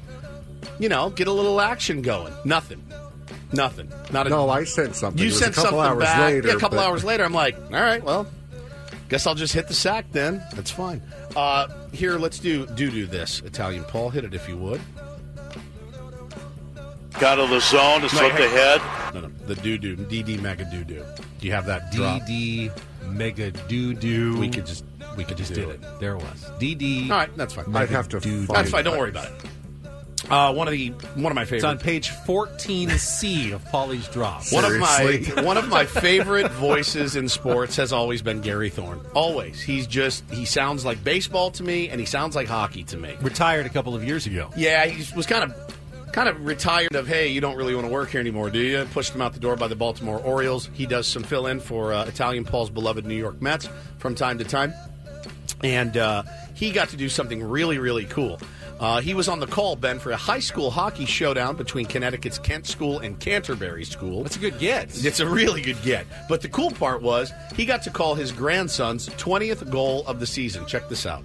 you 0.80 0.90
know, 0.90 1.12
get 1.12 1.28
a 1.28 1.32
little 1.32 1.62
action 1.62 2.02
going. 2.02 2.34
Nothing. 2.44 2.84
Nothing. 3.54 3.92
Not 4.12 4.26
a, 4.28 4.30
No, 4.32 4.50
I 4.50 4.64
sent 4.64 4.96
something. 4.96 5.20
You 5.22 5.28
It 5.28 5.32
was 5.34 5.40
sent 5.40 5.52
a 5.52 5.56
couple 5.56 5.70
something 5.80 5.86
hours 5.92 6.04
back. 6.04 6.20
later. 6.22 6.48
yeah, 6.50 6.54
a 6.56 6.60
couple 6.60 6.80
but- 6.80 6.88
hours 6.88 7.04
later, 7.04 7.24
I'm 7.24 7.34
like, 7.34 7.56
all 7.56 7.70
right, 7.80 8.04
well, 8.04 8.26
guess 9.10 9.28
I'll 9.28 9.36
just 9.36 9.54
hit 9.54 9.68
the 9.68 9.74
sack 9.76 10.06
then. 10.12 10.44
That's 10.56 10.72
fine. 10.72 11.02
Uh, 11.36 11.68
here, 11.94 12.18
let's 12.18 12.40
do 12.40 12.66
do 12.66 12.90
do 12.90 13.06
this. 13.06 13.42
Italian 13.42 13.84
Paul, 13.84 14.10
hit 14.10 14.24
it 14.26 14.34
if 14.34 14.50
you 14.50 14.58
would. 14.58 14.82
Got 17.20 17.36
to 17.36 17.48
the 17.48 17.60
zone, 17.62 18.04
it's 18.04 18.14
No, 18.14 18.22
looked 18.24 18.36
hey. 18.38 18.46
ahead. 18.46 18.82
No, 19.14 19.22
no, 19.22 19.28
the 19.48 19.56
doo 19.56 19.78
doo, 19.78 19.96
DD 19.96 20.40
mega 20.42 20.66
doo 20.66 20.84
doo. 20.84 21.04
Do 21.40 21.48
you 21.48 21.54
have 21.54 21.66
that 21.68 21.92
drop? 21.92 22.22
DD 22.24 22.72
mega 23.08 23.52
doo 23.52 23.94
doo. 23.94 24.38
We 24.40 24.50
could 24.50 24.66
just 24.66 24.86
we 25.16 25.24
could 25.24 25.38
just 25.38 25.54
do 25.54 25.66
did 25.66 25.70
it. 25.84 26.00
There 26.00 26.16
it 26.16 26.22
was. 26.22 26.52
DD. 26.60 27.10
All 27.10 27.18
right, 27.18 27.36
that's 27.38 27.54
fine. 27.54 27.72
mega 27.72 27.84
I'd 27.86 27.90
have 27.90 28.10
to 28.10 28.20
doo-doo. 28.20 28.46
find 28.46 28.58
That's 28.58 28.70
fine. 28.70 28.84
Don't 28.84 28.98
worry 28.98 29.10
about 29.10 29.28
it. 29.28 29.34
Uh, 30.30 30.54
one 30.54 30.68
of 30.68 30.74
the 30.74 30.90
one 31.16 31.32
of 31.32 31.36
my 31.36 31.44
It's 31.44 31.64
on 31.64 31.78
page 31.78 32.10
14C 32.10 33.54
of 33.54 33.64
Polly's 33.66 34.08
drop. 34.10 34.44
One 34.52 34.66
of 34.66 34.78
my 34.78 35.24
one 35.44 35.58
of 35.58 35.70
my 35.70 35.86
favorite 35.86 36.52
voices 36.52 37.16
in 37.16 37.30
sports 37.30 37.76
has 37.78 37.94
always 37.94 38.22
been 38.22 38.42
Gary 38.42 38.70
Thorne. 38.70 39.00
Always, 39.14 39.62
he's 39.62 39.88
just 39.88 40.30
he 40.32 40.46
sounds 40.46 40.84
like 40.84 41.04
baseball 41.04 41.52
to 41.52 41.64
me, 41.64 41.90
and 41.90 42.00
he 42.00 42.06
sounds 42.06 42.36
like 42.36 42.48
hockey 42.48 42.84
to 42.86 42.98
me. 42.98 43.16
Retired 43.22 43.66
a 43.66 43.70
couple 43.70 43.96
of 43.96 44.04
years 44.04 44.26
ago. 44.26 44.50
Yeah, 44.58 44.86
he 44.86 45.16
was 45.16 45.26
kind 45.26 45.44
of 45.50 45.78
kind 46.18 46.30
of 46.30 46.48
retired 46.48 46.96
of 46.96 47.06
hey, 47.06 47.28
you 47.28 47.40
don't 47.40 47.56
really 47.56 47.76
want 47.76 47.86
to 47.86 47.94
work 47.94 48.10
here 48.10 48.20
anymore, 48.20 48.50
do 48.50 48.58
you? 48.58 48.84
Pushed 48.86 49.14
him 49.14 49.22
out 49.22 49.34
the 49.34 49.40
door 49.40 49.56
by 49.56 49.68
the 49.68 49.76
Baltimore 49.76 50.18
Orioles. 50.18 50.68
He 50.74 50.88
does 50.88 51.06
some 51.06 51.22
fill 51.22 51.46
in 51.46 51.60
for 51.60 51.94
uh, 51.94 52.06
Italian 52.06 52.44
Paul's 52.44 52.72
beloved 52.72 53.06
New 53.06 53.14
York 53.14 53.40
Mets 53.40 53.70
from 54.00 54.16
time 54.16 54.40
to 54.40 54.44
time, 54.44 54.74
and 55.64 55.96
uh, 55.96 56.24
he 56.56 56.72
got 56.72 56.90
to 56.90 56.98
do 56.98 57.08
something 57.08 57.44
really 57.44 57.78
really 57.78 58.06
cool. 58.06 58.40
Uh, 58.80 59.00
he 59.00 59.14
was 59.14 59.30
on 59.30 59.40
the 59.40 59.46
call, 59.46 59.76
Ben, 59.76 60.00
for 60.00 60.10
a 60.10 60.18
high 60.18 60.40
school 60.40 60.72
hockey 60.72 61.06
showdown 61.06 61.56
between 61.56 61.86
Connecticut's 61.86 62.40
Kent 62.40 62.66
School 62.66 62.98
and 62.98 63.20
Canterbury 63.20 63.86
School. 63.86 64.24
That's 64.24 64.38
a 64.38 64.40
good 64.40 64.58
get. 64.58 65.06
It's 65.06 65.20
a 65.20 65.28
really 65.28 65.62
good 65.62 65.80
get. 65.84 66.08
But 66.28 66.42
the 66.42 66.50
cool 66.50 66.72
part 66.72 67.04
was 67.04 67.32
he 67.56 67.64
got 67.64 67.84
to 67.84 67.92
call 67.92 68.16
his 68.16 68.32
grandson's 68.32 69.08
20th 69.10 69.70
goal 69.70 70.04
of 70.08 70.20
the 70.20 70.26
season. 70.26 70.66
Check 70.66 70.90
this 70.90 71.06
out. 71.06 71.24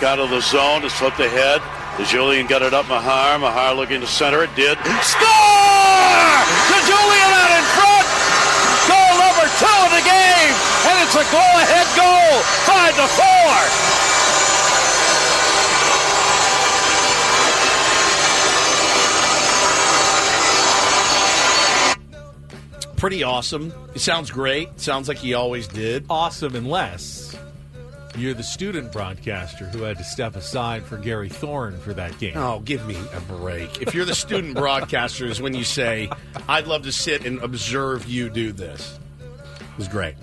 Got 0.00 0.18
out 0.18 0.24
of 0.24 0.30
the 0.30 0.40
zone, 0.40 0.84
it 0.84 0.90
slipped 0.90 1.20
ahead. 1.20 1.62
Julian 2.06 2.46
got 2.46 2.62
it 2.62 2.74
up 2.74 2.88
Mahar. 2.88 3.38
Mahar 3.38 3.74
looking 3.74 4.00
to 4.00 4.06
center 4.06 4.42
it, 4.42 4.50
did. 4.56 4.76
Score! 5.04 6.38
To 6.68 6.76
Julian 6.88 7.30
out 7.30 7.52
in 7.54 7.64
front! 7.76 8.06
Goal 8.90 9.12
number 9.20 9.46
two 9.60 9.76
of 9.86 9.90
the 9.94 10.02
game! 10.02 10.52
And 10.90 10.96
it's 11.06 11.14
a 11.14 11.22
go-ahead 11.30 11.86
goal! 11.94 12.42
Five 12.66 12.96
to 12.96 13.06
four! 13.14 13.92
Pretty 22.96 23.22
awesome. 23.22 23.72
It 23.94 24.00
sounds 24.00 24.30
great. 24.30 24.80
Sounds 24.80 25.08
like 25.08 25.18
he 25.18 25.34
always 25.34 25.68
did. 25.68 26.06
Awesome, 26.08 26.54
unless 26.56 27.21
you're 28.16 28.34
the 28.34 28.42
student 28.42 28.92
broadcaster 28.92 29.64
who 29.66 29.82
had 29.82 29.98
to 29.98 30.04
step 30.04 30.36
aside 30.36 30.84
for 30.84 30.98
Gary 30.98 31.28
Thorne 31.28 31.78
for 31.78 31.94
that 31.94 32.18
game. 32.18 32.36
Oh, 32.36 32.60
give 32.60 32.86
me 32.86 32.96
a 33.14 33.20
break. 33.20 33.80
If 33.82 33.94
you're 33.94 34.04
the 34.04 34.14
student 34.14 34.54
broadcaster, 34.54 35.26
is 35.26 35.40
when 35.40 35.54
you 35.54 35.64
say, 35.64 36.10
I'd 36.48 36.66
love 36.66 36.82
to 36.82 36.92
sit 36.92 37.24
and 37.24 37.38
observe 37.40 38.06
you 38.06 38.28
do 38.28 38.52
this. 38.52 38.98
It 39.20 39.78
was 39.78 39.88
great. 39.88 40.14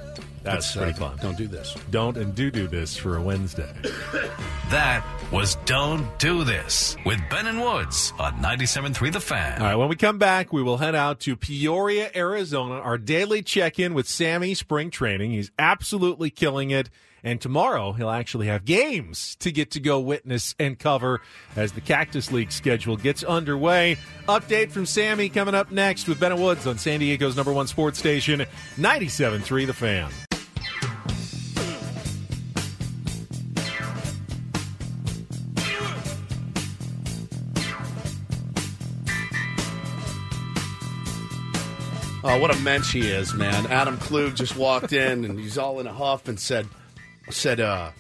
That's 0.44 0.76
pretty 0.76 0.94
uh, 0.94 0.96
fun. 0.96 1.18
Don't 1.22 1.38
do 1.38 1.48
this. 1.48 1.76
Don't 1.92 2.18
and 2.18 2.34
do 2.34 2.50
do 2.50 2.68
this 2.68 2.96
for 2.96 3.18
a 3.18 3.22
Wednesday. 3.22 3.72
That 4.70 5.04
was 5.32 5.56
Don't 5.66 6.08
Do 6.18 6.44
This 6.44 6.96
with 7.06 7.20
Ben 7.30 7.48
and 7.48 7.62
Woods 7.62 8.14
on 8.20 8.34
97.3 8.42 9.12
The 9.12 9.20
Fan. 9.20 9.62
All 9.62 9.68
right, 9.68 9.76
when 9.76 9.90
we 9.90 9.96
come 9.96 10.18
back, 10.18 10.54
we 10.54 10.64
will 10.64 10.78
head 10.78 10.96
out 10.96 11.20
to 11.22 11.36
Peoria, 11.36 12.10
Arizona, 12.16 12.76
our 12.76 12.98
daily 12.98 13.42
check 13.42 13.80
in 13.80 13.94
with 13.94 14.08
Sammy 14.08 14.54
Spring 14.54 14.90
Training. 14.90 15.32
He's 15.32 15.52
absolutely 15.60 16.30
killing 16.30 16.72
it. 16.72 16.90
And 17.24 17.42
tomorrow, 17.42 17.92
he'll 17.94 18.10
actually 18.10 18.48
have 18.48 18.66
games 18.66 19.36
to 19.38 19.52
get 19.52 19.72
to 19.72 19.80
go 19.80 20.00
witness 20.00 20.56
and 20.60 20.78
cover 20.78 21.22
as 21.56 21.74
the 21.74 21.82
Cactus 21.82 22.32
League 22.32 22.52
schedule 22.52 22.98
gets 22.98 23.24
underway. 23.24 23.98
Update 24.28 24.72
from 24.72 24.86
Sammy 24.86 25.30
coming 25.30 25.56
up 25.56 25.72
next 25.72 26.08
with 26.08 26.20
Ben 26.20 26.32
and 26.32 26.42
Woods 26.42 26.68
on 26.68 26.78
San 26.78 27.00
Diego's 27.00 27.36
number 27.36 27.54
one 27.54 27.68
sports 27.68 28.00
station, 28.00 28.46
97.3 28.78 29.68
The 29.68 29.74
Fan. 29.74 30.10
Oh, 42.22 42.38
what 42.38 42.54
a 42.54 42.60
mensch 42.60 42.94
he 42.94 43.10
is, 43.10 43.34
man. 43.34 43.66
Adam 43.68 43.98
Klug 43.98 44.36
just 44.36 44.56
walked 44.56 44.94
in 44.94 45.26
and 45.26 45.40
he's 45.40 45.58
all 45.58 45.80
in 45.80 45.88
a 45.88 45.94
huff 45.94 46.28
and 46.28 46.40
said, 46.40 46.68
said, 47.30 47.60
uh, 47.60 47.92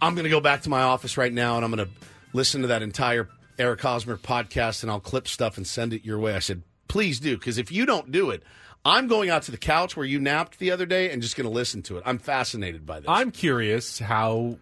I'm 0.00 0.14
going 0.14 0.24
to 0.24 0.30
go 0.30 0.40
back 0.40 0.62
to 0.62 0.70
my 0.70 0.82
office 0.82 1.16
right 1.16 1.32
now 1.32 1.56
and 1.56 1.64
I'm 1.64 1.70
going 1.70 1.86
to 1.86 1.92
listen 2.32 2.62
to 2.62 2.68
that 2.68 2.82
entire 2.82 3.28
Eric 3.58 3.80
Hosmer 3.80 4.16
podcast 4.16 4.82
and 4.82 4.90
I'll 4.90 5.00
clip 5.00 5.28
stuff 5.28 5.56
and 5.56 5.66
send 5.66 5.92
it 5.92 6.04
your 6.04 6.18
way. 6.18 6.34
I 6.34 6.40
said, 6.40 6.62
please 6.88 7.20
do, 7.20 7.36
because 7.36 7.58
if 7.58 7.72
you 7.72 7.86
don't 7.86 8.12
do 8.12 8.30
it, 8.30 8.42
I'm 8.84 9.08
going 9.08 9.30
out 9.30 9.42
to 9.44 9.50
the 9.50 9.58
couch 9.58 9.96
where 9.96 10.06
you 10.06 10.20
napped 10.20 10.58
the 10.58 10.70
other 10.70 10.86
day 10.86 11.10
and 11.10 11.20
just 11.20 11.36
going 11.36 11.48
to 11.48 11.52
listen 11.52 11.82
to 11.84 11.96
it. 11.98 12.04
I'm 12.06 12.18
fascinated 12.18 12.86
by 12.86 13.00
this. 13.00 13.08
I'm 13.08 13.32
curious 13.32 13.98
how 13.98 14.58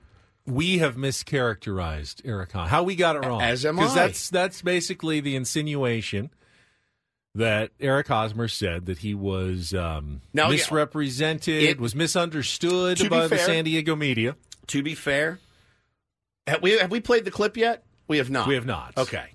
we 0.47 0.79
have 0.79 0.97
mischaracterized 0.97 2.23
Eric 2.25 2.53
Hahn, 2.53 2.69
how 2.69 2.83
we 2.85 2.97
got 2.97 3.17
it 3.17 3.27
wrong. 3.27 3.43
As 3.43 3.67
am 3.67 3.79
I. 3.79 3.83
Because 3.83 3.95
that's 3.95 4.31
that's 4.31 4.63
basically 4.63 5.21
the 5.21 5.37
insinuation 5.37 6.31
that 7.35 7.71
Eric 7.81 8.09
Hosmer 8.09 8.49
said 8.49 8.87
that 8.87 8.99
he 8.99 9.15
was 9.15 9.75
um, 9.75 10.21
Now, 10.33 10.45
yeah, 10.45 10.51
misrepresented, 10.53 11.63
it- 11.63 11.81
was 11.81 11.95
misunderstood 11.95 12.99
by 13.11 13.23
the 13.27 13.37
fair- 13.37 13.47
San 13.47 13.65
Diego 13.65 13.97
media. 13.97 14.37
To 14.69 14.83
be 14.83 14.95
fair, 14.95 15.39
have 16.47 16.63
we, 16.63 16.79
have 16.79 16.91
we 16.91 17.01
played 17.01 17.25
the 17.25 17.31
clip 17.31 17.57
yet? 17.57 17.85
We 18.09 18.19
have 18.19 18.31
not. 18.31 18.47
We 18.49 18.55
have 18.55 18.67
not. 18.67 18.95
Okay. 18.97 19.27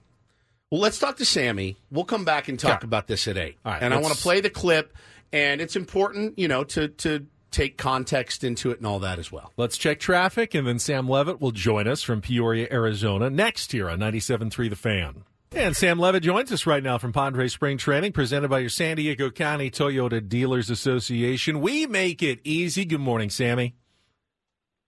Well, 0.72 0.82
let's 0.82 1.00
talk 1.00 1.18
to 1.18 1.26
Sammy. 1.26 1.78
We'll 1.92 2.06
come 2.06 2.26
back 2.26 2.48
and 2.48 2.60
talk 2.60 2.84
about 2.84 3.08
this 3.08 3.28
at 3.28 3.38
eight. 3.38 3.58
All 3.66 3.72
right, 3.72 3.82
and 3.82 3.94
I 3.94 3.98
want 3.98 4.14
to 4.16 4.22
play 4.22 4.40
the 4.40 4.52
clip, 4.52 4.94
and 5.34 5.62
it's 5.62 5.76
important, 5.76 6.38
you 6.38 6.48
know, 6.48 6.64
to 6.66 6.88
to 6.90 7.26
take 7.52 7.78
context 7.78 8.44
into 8.44 8.70
it 8.70 8.78
and 8.78 8.86
all 8.86 9.00
that 9.00 9.18
as 9.18 9.32
well. 9.32 9.52
Let's 9.58 9.76
check 9.80 10.00
traffic, 10.00 10.54
and 10.54 10.68
then 10.68 10.78
Sam 10.78 11.10
Levitt 11.10 11.42
will 11.42 11.50
join 11.52 11.88
us 11.88 12.04
from 12.04 12.22
Peoria, 12.22 12.68
Arizona, 12.72 13.32
next 13.32 13.72
here 13.72 13.90
on 13.90 13.98
97.3 13.98 14.70
The 14.70 14.76
Fan. 14.76 15.24
And 15.52 15.76
Sam 15.76 15.98
Levitt 15.98 16.22
joins 16.22 16.52
us 16.52 16.68
right 16.68 16.84
now 16.84 17.00
from 17.00 17.12
Padre 17.12 17.48
Spring 17.48 17.80
Training, 17.80 18.12
presented 18.12 18.50
by 18.50 18.60
your 18.60 18.70
San 18.70 18.98
Diego 18.98 19.32
County 19.32 19.72
Toyota 19.72 20.28
Dealers 20.28 20.70
Association. 20.70 21.60
We 21.60 21.88
make 21.88 22.22
it 22.22 22.40
easy. 22.44 22.86
Good 22.86 23.02
morning, 23.02 23.32
Sammy. 23.32 23.74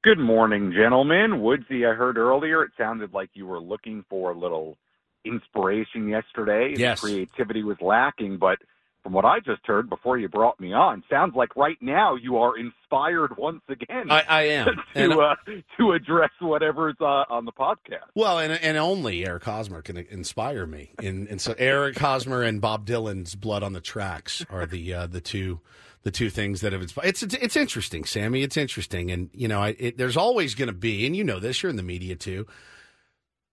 Good 0.03 0.19
morning, 0.19 0.71
gentlemen. 0.71 1.41
Woodsy, 1.41 1.85
I 1.85 1.93
heard 1.93 2.17
earlier 2.17 2.63
it 2.63 2.71
sounded 2.77 3.11
like 3.11 3.31
you 3.33 3.47
were 3.47 3.59
looking 3.59 4.05
for 4.07 4.31
a 4.31 4.37
little 4.37 4.77
inspiration 5.25 6.07
yesterday. 6.07 6.75
Yes. 6.77 7.01
The 7.01 7.07
creativity 7.07 7.63
was 7.63 7.77
lacking, 7.81 8.37
but 8.37 8.59
from 9.03 9.13
what 9.13 9.25
I 9.25 9.39
just 9.39 9.65
heard 9.65 9.89
before 9.89 10.17
you 10.17 10.29
brought 10.29 10.59
me 10.59 10.73
on, 10.73 11.03
sounds 11.09 11.35
like 11.35 11.55
right 11.55 11.77
now 11.81 12.15
you 12.15 12.37
are 12.37 12.53
inspired 12.57 13.35
once 13.37 13.61
again. 13.67 14.11
I, 14.11 14.23
I 14.27 14.41
am. 14.43 14.67
To 14.95 15.19
uh, 15.21 15.35
to 15.79 15.93
address 15.93 16.31
whatever's 16.39 16.95
uh, 16.99 17.23
on 17.29 17.45
the 17.45 17.51
podcast. 17.51 18.03
well, 18.13 18.39
and 18.39 18.51
and 18.51 18.77
only 18.77 19.25
Eric 19.25 19.45
Hosmer 19.45 19.81
can 19.81 19.97
inspire 19.97 20.65
me. 20.65 20.91
And 20.99 21.27
and 21.29 21.39
so 21.39 21.55
Eric 21.57 21.97
Hosmer 21.97 22.43
and 22.43 22.59
Bob 22.59 22.85
Dylan's 22.85 23.35
"Blood 23.35 23.63
on 23.63 23.73
the 23.73 23.79
Tracks" 23.81 24.45
are 24.49 24.65
the 24.65 24.93
uh, 24.93 25.07
the 25.07 25.21
two 25.21 25.61
the 26.03 26.11
two 26.11 26.29
things 26.29 26.61
that 26.61 26.73
have 26.73 26.81
inspired. 26.81 27.07
It's 27.07 27.23
it's, 27.23 27.35
it's 27.35 27.55
interesting, 27.55 28.03
Sammy. 28.03 28.43
It's 28.43 28.57
interesting, 28.57 29.11
and 29.11 29.29
you 29.33 29.47
know, 29.47 29.61
I, 29.61 29.75
it, 29.79 29.97
there's 29.97 30.17
always 30.17 30.55
going 30.55 30.67
to 30.67 30.73
be, 30.73 31.05
and 31.05 31.15
you 31.15 31.23
know 31.23 31.39
this. 31.39 31.63
You're 31.63 31.69
in 31.69 31.77
the 31.77 31.83
media 31.83 32.15
too. 32.15 32.45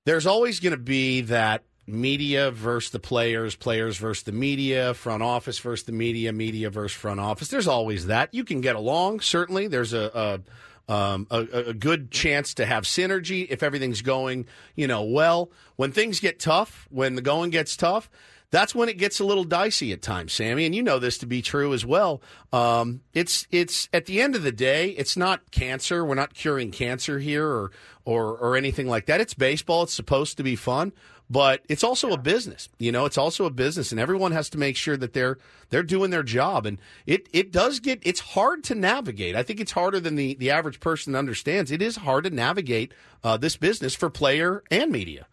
There's 0.05 0.27
always 0.27 0.59
going 0.59 0.73
to 0.73 0.77
be 0.83 1.21
that 1.23 1.65
media 1.89 2.51
versus 2.51 2.91
the 2.91 2.99
players, 2.99 3.57
players 3.57 3.97
versus 3.97 4.25
the 4.25 4.33
media, 4.33 4.95
front 4.95 5.23
office 5.23 5.59
versus 5.59 5.85
the 5.87 5.93
media, 5.93 6.33
media 6.33 6.71
versus 6.71 6.97
front 6.97 7.21
office. 7.21 7.49
There's 7.49 7.69
always 7.69 8.07
that. 8.07 8.33
You 8.33 8.45
can 8.45 8.61
get 8.61 8.77
along, 8.77 9.21
certainly. 9.21 9.67
There's 9.67 9.93
a, 9.93 10.41
a, 10.89 10.93
um, 10.93 11.27
a, 11.31 11.41
a 11.41 11.75
good 11.75 12.11
chance 12.11 12.55
to 12.55 12.67
have 12.67 12.85
synergy 12.85 13.47
if 13.51 13.63
everything's 13.63 14.03
going, 14.03 14.47
you 14.75 14.87
know, 14.87 15.03
well. 15.03 15.51
When 15.77 15.93
things 15.93 16.21
get 16.21 16.41
tough, 16.41 16.87
when 16.91 17.15
the 17.15 17.23
going 17.23 17.51
gets 17.51 17.77
tough, 17.77 18.11
that's 18.51 18.75
when 18.75 18.89
it 18.89 18.97
gets 18.97 19.21
a 19.21 19.25
little 19.25 19.45
dicey 19.45 19.93
at 19.93 20.01
times, 20.01 20.33
Sammy, 20.33 20.65
and 20.65 20.75
you 20.75 20.83
know 20.83 20.99
this 20.99 21.19
to 21.19 21.27
be 21.27 21.43
true 21.43 21.75
as 21.75 21.85
well. 21.85 22.23
Um, 22.53 23.03
it's 23.13 23.47
it's 23.51 23.89
at 23.93 24.07
the 24.07 24.23
end 24.23 24.35
of 24.35 24.43
the 24.43 24.53
day, 24.53 24.91
it's 24.91 25.17
not 25.17 25.51
cancer. 25.51 26.05
We're 26.05 26.15
not 26.15 26.33
curing 26.33 26.71
cancer 26.71 27.19
here 27.19 27.47
or 27.47 27.71
or 28.05 28.37
or 28.39 28.57
anything 28.57 28.89
like 28.89 29.07
that. 29.07 29.21
It's 29.21 29.35
baseball. 29.35 29.83
It's 29.83 29.93
supposed 29.93 30.39
to 30.39 30.43
be 30.43 30.57
fun, 30.57 30.93
but 31.31 31.63
it's 31.69 31.85
also 31.85 32.11
a 32.11 32.19
business. 32.19 32.69
You 32.79 32.93
know, 32.93 33.05
it's 33.05 33.19
also 33.19 33.45
a 33.45 33.51
business, 33.51 33.93
and 33.93 34.01
everyone 34.01 34.33
has 34.33 34.49
to 34.51 34.59
make 34.59 34.77
sure 34.77 34.97
that 34.97 35.13
they're 35.13 35.39
they're 35.71 35.83
doing 35.83 36.11
their 36.11 36.23
job. 36.23 36.67
And 36.67 36.79
it 37.07 37.29
it 37.33 37.53
does 37.53 37.81
get 37.81 38.01
it's 38.03 38.21
hard 38.21 38.65
to 38.65 38.75
navigate. 38.75 39.37
I 39.37 39.43
think 39.43 39.61
it's 39.61 39.73
harder 39.73 40.01
than 40.01 40.17
the 40.17 40.35
the 40.35 40.51
average 40.51 40.81
person 40.81 41.15
understands. 41.15 41.71
It 41.71 41.83
is 41.83 41.97
hard 41.97 42.25
to 42.25 42.31
navigate 42.31 42.93
uh, 43.23 43.37
this 43.37 43.57
business 43.57 43.95
for 43.95 44.11
player 44.11 44.63
and 44.71 44.91
media. 44.91 45.27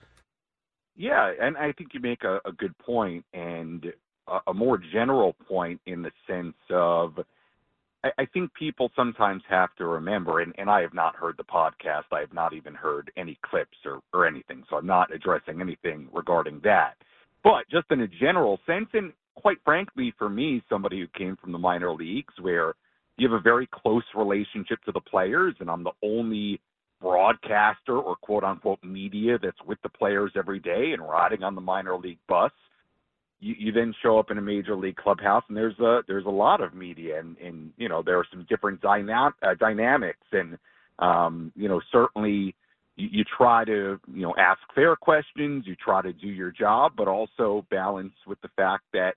Yeah, 0.97 1.31
and 1.41 1.57
I 1.57 1.73
think 1.73 1.93
you 1.93 1.99
make 1.99 2.23
a, 2.23 2.39
a 2.45 2.51
good 2.51 2.77
point 2.77 3.26
and 3.34 3.85
a, 4.27 4.39
a 4.47 4.53
more 4.53 4.77
general 4.77 5.34
point 5.47 5.81
in 5.85 6.01
the 6.01 6.11
sense 6.27 6.55
of 6.69 7.19
I, 8.06 8.11
I 8.19 8.26
think 8.26 8.53
people 8.53 8.91
sometimes 8.95 9.44
have 9.49 9.76
to 9.77 9.86
remember, 9.86 10.40
and, 10.40 10.53
and 10.57 10.69
I 10.69 10.82
have 10.82 10.94
not 10.94 11.15
heard 11.15 11.36
the 11.38 11.44
podcast. 11.44 12.03
I 12.11 12.19
have 12.19 12.34
not 12.34 12.53
even 12.53 12.73
heard 12.73 13.11
any 13.18 13.38
clips 13.44 13.77
or, 13.84 13.99
or 14.14 14.27
anything, 14.27 14.64
so 14.69 14.77
I'm 14.77 14.86
not 14.86 15.14
addressing 15.14 15.60
anything 15.60 16.07
regarding 16.14 16.61
that. 16.64 16.94
But 17.44 17.69
just 17.69 17.88
in 17.91 18.02
a 18.02 18.07
general 18.07 18.60
sense, 18.65 18.88
and 18.94 19.11
quite 19.36 19.57
frankly, 19.65 20.14
for 20.18 20.30
me, 20.30 20.64
somebody 20.69 20.99
who 20.99 21.07
came 21.18 21.36
from 21.38 21.52
the 21.52 21.57
minor 21.57 21.94
leagues 21.94 22.34
where 22.40 22.73
you 23.18 23.30
have 23.30 23.40
a 23.40 23.44
very 23.44 23.68
close 23.72 24.03
relationship 24.15 24.82
to 24.86 24.91
the 24.91 25.02
players, 25.02 25.56
and 25.60 25.69
I'm 25.69 25.84
the 25.84 25.91
only 26.03 26.61
broadcaster 27.02 27.98
or 27.98 28.15
quote 28.15 28.44
unquote 28.44 28.84
media 28.84 29.38
that's 29.41 29.61
with 29.65 29.77
the 29.84 29.90
players 29.90 30.32
every 30.36 30.60
day 30.60 30.91
and 30.94 31.02
riding 31.02 31.44
on 31.44 31.56
the 31.56 31.61
minor 31.61 31.98
league 31.98 32.19
bus. 32.27 32.52
You, 33.40 33.56
you 33.57 33.72
then 33.72 33.94
show 34.02 34.18
up 34.18 34.32
in 34.32 34.38
a 34.38 34.41
major 34.41 34.76
league 34.76 34.95
clubhouse 34.95 35.44
and 35.48 35.57
there's 35.57 35.78
a 35.80 36.02
there's 36.07 36.26
a 36.26 36.30
lot 36.30 36.62
of 36.62 36.74
media 36.74 37.20
and, 37.20 37.38
and 37.38 37.72
you 37.78 37.90
know 37.90 38.02
there 38.02 38.18
are 38.18 38.26
some 38.32 38.45
different 38.49 38.82
dyna- 38.82 39.36
uh, 39.44 39.56
dynamics 39.60 40.26
and 40.32 40.57
um, 40.99 41.52
you 41.56 41.68
know 41.68 41.82
certainly 41.91 42.56
you, 42.95 43.10
you 43.12 43.24
try 43.38 43.66
to 43.66 43.99
you 44.14 44.22
know 44.22 44.34
ask 44.38 44.60
fair 44.74 44.95
questions 44.95 45.66
you 45.68 45.76
try 45.76 46.02
to 46.02 46.14
do 46.14 46.28
your 46.28 46.52
job 46.52 46.94
but 46.98 47.07
also 47.07 47.66
balance 47.70 48.14
with 48.26 48.40
the 48.41 48.49
fact 48.56 48.84
that 48.94 49.16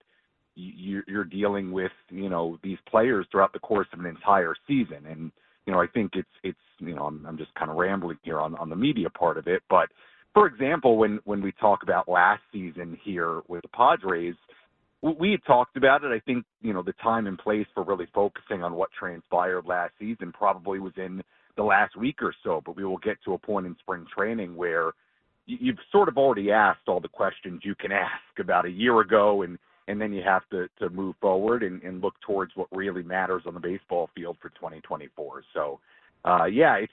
you, 0.59 1.03
you're 1.07 1.25
dealing 1.25 1.71
with 1.73 1.93
you 2.11 2.29
know 2.29 2.59
these 2.63 2.79
players 2.89 3.27
throughout 3.31 3.53
the 3.53 3.59
course 3.59 3.87
of 3.93 4.01
an 4.01 4.07
entire 4.07 4.55
season. 4.67 5.07
And 5.09 5.31
you 5.67 5.73
know 5.73 5.81
I 5.81 5.87
think 5.87 6.13
it's 6.15 6.29
it's 6.43 6.59
you 6.79 6.95
know 6.95 7.05
I'm, 7.05 7.25
I'm 7.27 7.39
just 7.39 7.55
kind 7.55 7.71
of 7.71 7.77
rambling 7.77 8.19
here 8.23 8.41
on 8.41 8.55
on 8.57 8.69
the 8.69 8.77
media 8.77 9.11
part 9.11 9.39
of 9.39 9.47
it 9.47 9.63
but 9.71 9.89
for 10.39 10.47
example 10.47 10.97
when 10.97 11.19
when 11.25 11.43
we 11.43 11.51
talk 11.53 11.83
about 11.83 12.09
last 12.09 12.43
season 12.53 12.97
here 13.03 13.43
with 13.49 13.63
the 13.63 13.69
Padres 13.69 14.37
we 15.03 15.33
had 15.33 15.45
talked 15.45 15.77
about 15.77 16.05
it 16.05 16.13
I 16.13 16.21
think 16.21 16.45
you 16.63 16.73
know 16.73 16.83
the 16.83 16.93
time 17.03 17.27
and 17.27 17.37
place 17.37 17.67
for 17.75 17.83
really 17.83 18.07
focusing 18.15 18.63
on 18.63 18.75
what 18.75 18.91
transpired 18.97 19.67
last 19.67 19.95
season 19.99 20.33
probably 20.33 20.79
was 20.79 20.93
in 20.97 21.23
the 21.57 21.65
last 21.65 21.97
week 21.97 22.23
or 22.23 22.33
so 22.45 22.63
but 22.65 22.77
we 22.77 22.85
will 22.85 22.99
get 22.99 23.17
to 23.25 23.35
a 23.35 23.39
point 23.39 23.67
in 23.67 23.77
spring 23.81 24.07
training 24.17 24.55
where 24.55 24.93
you've 25.47 25.79
sort 25.91 26.09
of 26.09 26.17
already 26.17 26.53
asked 26.53 26.87
all 26.87 27.01
the 27.01 27.09
questions 27.09 27.63
you 27.65 27.75
can 27.75 27.91
ask 27.91 28.39
about 28.39 28.65
a 28.65 28.71
year 28.71 29.01
ago 29.01 29.43
and 29.43 29.59
and 29.89 30.01
then 30.01 30.13
you 30.13 30.23
have 30.23 30.49
to 30.51 30.69
to 30.79 30.89
move 30.91 31.17
forward 31.21 31.65
and, 31.65 31.83
and 31.83 32.01
look 32.01 32.15
towards 32.21 32.53
what 32.55 32.69
really 32.71 33.03
matters 33.03 33.43
on 33.45 33.55
the 33.55 33.61
baseball 33.61 34.09
field 34.15 34.37
for 34.41 34.51
2024. 34.51 35.43
So, 35.55 35.81
uh, 36.25 36.45
yeah, 36.45 36.75
it's 36.75 36.93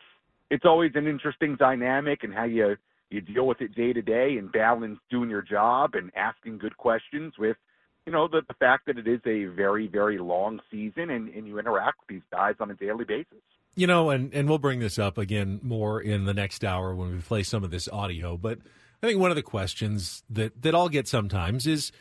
it's 0.50 0.66
always 0.66 0.92
an 0.96 1.06
interesting 1.06 1.58
dynamic 1.58 2.24
and 2.24 2.34
how 2.34 2.46
you 2.46 2.78
you 3.10 3.22
deal 3.22 3.48
with 3.48 3.62
it 3.62 3.76
day 3.76 3.94
to 3.94 4.02
day 4.02 4.38
and 4.38 4.52
balance 4.52 5.00
doing 5.10 5.30
your 5.30 5.42
job 5.42 5.96
and 5.96 6.12
asking 6.16 6.58
good 6.58 6.76
questions 6.78 7.34
with 7.38 7.58
you 8.06 8.12
know 8.12 8.28
the, 8.28 8.42
the 8.48 8.54
fact 8.56 8.86
that 8.88 8.98
it 8.98 9.08
is 9.08 9.22
a 9.26 9.46
very 9.46 9.88
very 9.88 10.18
long 10.18 10.60
season 10.72 11.10
and, 11.10 11.30
and 11.30 11.48
you 11.48 11.60
interact 11.60 12.00
with 12.02 12.10
these 12.10 12.28
guys 12.32 12.56
on 12.60 12.72
a 12.72 12.76
daily 12.76 13.06
basis. 13.06 13.40
You 13.78 13.88
know, 13.88 14.10
and, 14.10 14.34
and 14.34 14.48
we'll 14.48 14.58
bring 14.58 14.80
this 14.80 14.98
up 14.98 15.18
again 15.18 15.60
more 15.62 16.00
in 16.00 16.24
the 16.24 16.34
next 16.34 16.64
hour 16.64 16.96
when 16.96 17.12
we 17.14 17.20
play 17.20 17.44
some 17.44 17.62
of 17.64 17.72
this 17.72 17.90
audio. 17.90 18.38
But 18.38 18.60
I 19.04 19.08
think 19.08 19.20
one 19.20 19.32
of 19.32 19.36
the 19.36 19.44
questions 19.44 20.24
that, 20.30 20.62
that 20.62 20.74
I'll 20.74 20.88
get 20.88 21.10
sometimes 21.10 21.68
is, 21.68 21.92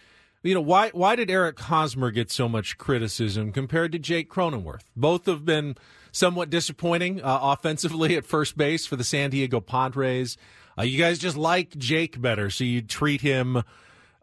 you 0.45 0.55
know, 0.55 0.61
why 0.61 0.91
why 0.91 1.17
did 1.17 1.31
Eric 1.31 1.59
Hosmer 1.59 2.13
get 2.13 2.31
so 2.31 2.49
much 2.49 2.79
criticism 2.79 3.51
compared 3.51 3.91
to 3.93 3.99
Jake 3.99 4.31
Cronenworth? 4.31 4.85
Both 4.95 5.27
have 5.27 5.45
been 5.45 5.77
somewhat 6.13 6.49
disappointing 6.49 7.21
uh, 7.23 7.39
offensively 7.43 8.17
at 8.17 8.25
first 8.25 8.57
base 8.57 8.87
for 8.87 8.95
the 8.97 9.05
San 9.05 9.31
Diego 9.31 9.61
Padres. 9.61 10.37
Uh, 10.79 10.83
you 10.83 10.99
guys 10.99 11.19
just 11.19 11.37
like 11.37 11.77
Jake 11.77 12.21
better, 12.21 12.51
so 12.51 12.65
you 12.65 12.83
treat 12.83 13.21
him, 13.21 13.63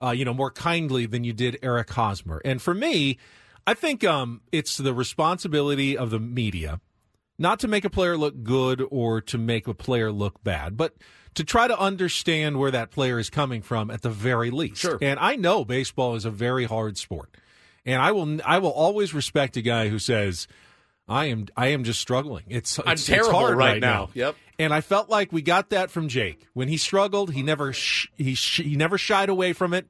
uh, 0.01 0.11
you 0.11 0.25
know, 0.25 0.33
more 0.33 0.51
kindly 0.51 1.05
than 1.05 1.23
you 1.23 1.33
did 1.33 1.57
Eric 1.61 1.89
Hosmer. 1.91 2.41
And 2.43 2.61
for 2.61 2.73
me, 2.73 3.17
I 3.65 3.73
think 3.73 4.03
um, 4.03 4.41
it's 4.51 4.77
the 4.77 4.93
responsibility 4.93 5.97
of 5.97 6.09
the 6.09 6.19
media 6.19 6.79
not 7.41 7.59
to 7.59 7.67
make 7.67 7.83
a 7.83 7.89
player 7.89 8.17
look 8.17 8.43
good 8.43 8.83
or 8.91 9.19
to 9.19 9.37
make 9.37 9.67
a 9.67 9.73
player 9.73 10.11
look 10.11 10.43
bad, 10.43 10.77
but 10.77 10.95
to 11.33 11.43
try 11.43 11.67
to 11.67 11.77
understand 11.77 12.57
where 12.57 12.71
that 12.71 12.91
player 12.91 13.17
is 13.17 13.29
coming 13.29 13.61
from 13.61 13.89
at 13.89 14.03
the 14.03 14.09
very 14.09 14.51
least. 14.51 14.81
Sure. 14.81 14.99
And 15.01 15.19
I 15.19 15.35
know 15.35 15.65
baseball 15.65 16.15
is 16.15 16.23
a 16.23 16.29
very 16.29 16.65
hard 16.65 16.97
sport. 16.97 17.35
And 17.83 17.99
I 17.99 18.11
will 18.11 18.39
I 18.45 18.59
will 18.59 18.71
always 18.71 19.13
respect 19.13 19.57
a 19.57 19.61
guy 19.61 19.87
who 19.87 19.97
says 19.97 20.47
I 21.11 21.25
am 21.25 21.47
I 21.57 21.67
am 21.67 21.83
just 21.83 21.99
struggling. 21.99 22.45
It's 22.47 22.79
I'm 22.79 22.93
it's, 22.93 23.05
terrible 23.05 23.29
it's 23.29 23.37
hard 23.37 23.57
right 23.57 23.73
right, 23.73 23.81
now. 23.81 24.09
Yep. 24.13 24.35
And 24.57 24.73
I 24.73 24.81
felt 24.81 25.09
like 25.09 25.31
we 25.31 25.41
got 25.41 25.69
that 25.71 25.91
from 25.91 26.07
Jake. 26.07 26.47
When 26.53 26.67
he 26.67 26.77
struggled, 26.77 27.33
he 27.33 27.43
never 27.43 27.73
sh- 27.73 28.07
he 28.17 28.35
sh- 28.35 28.61
he 28.61 28.75
never 28.75 28.97
shied 28.97 29.29
away 29.29 29.53
from 29.53 29.73
it. 29.73 29.87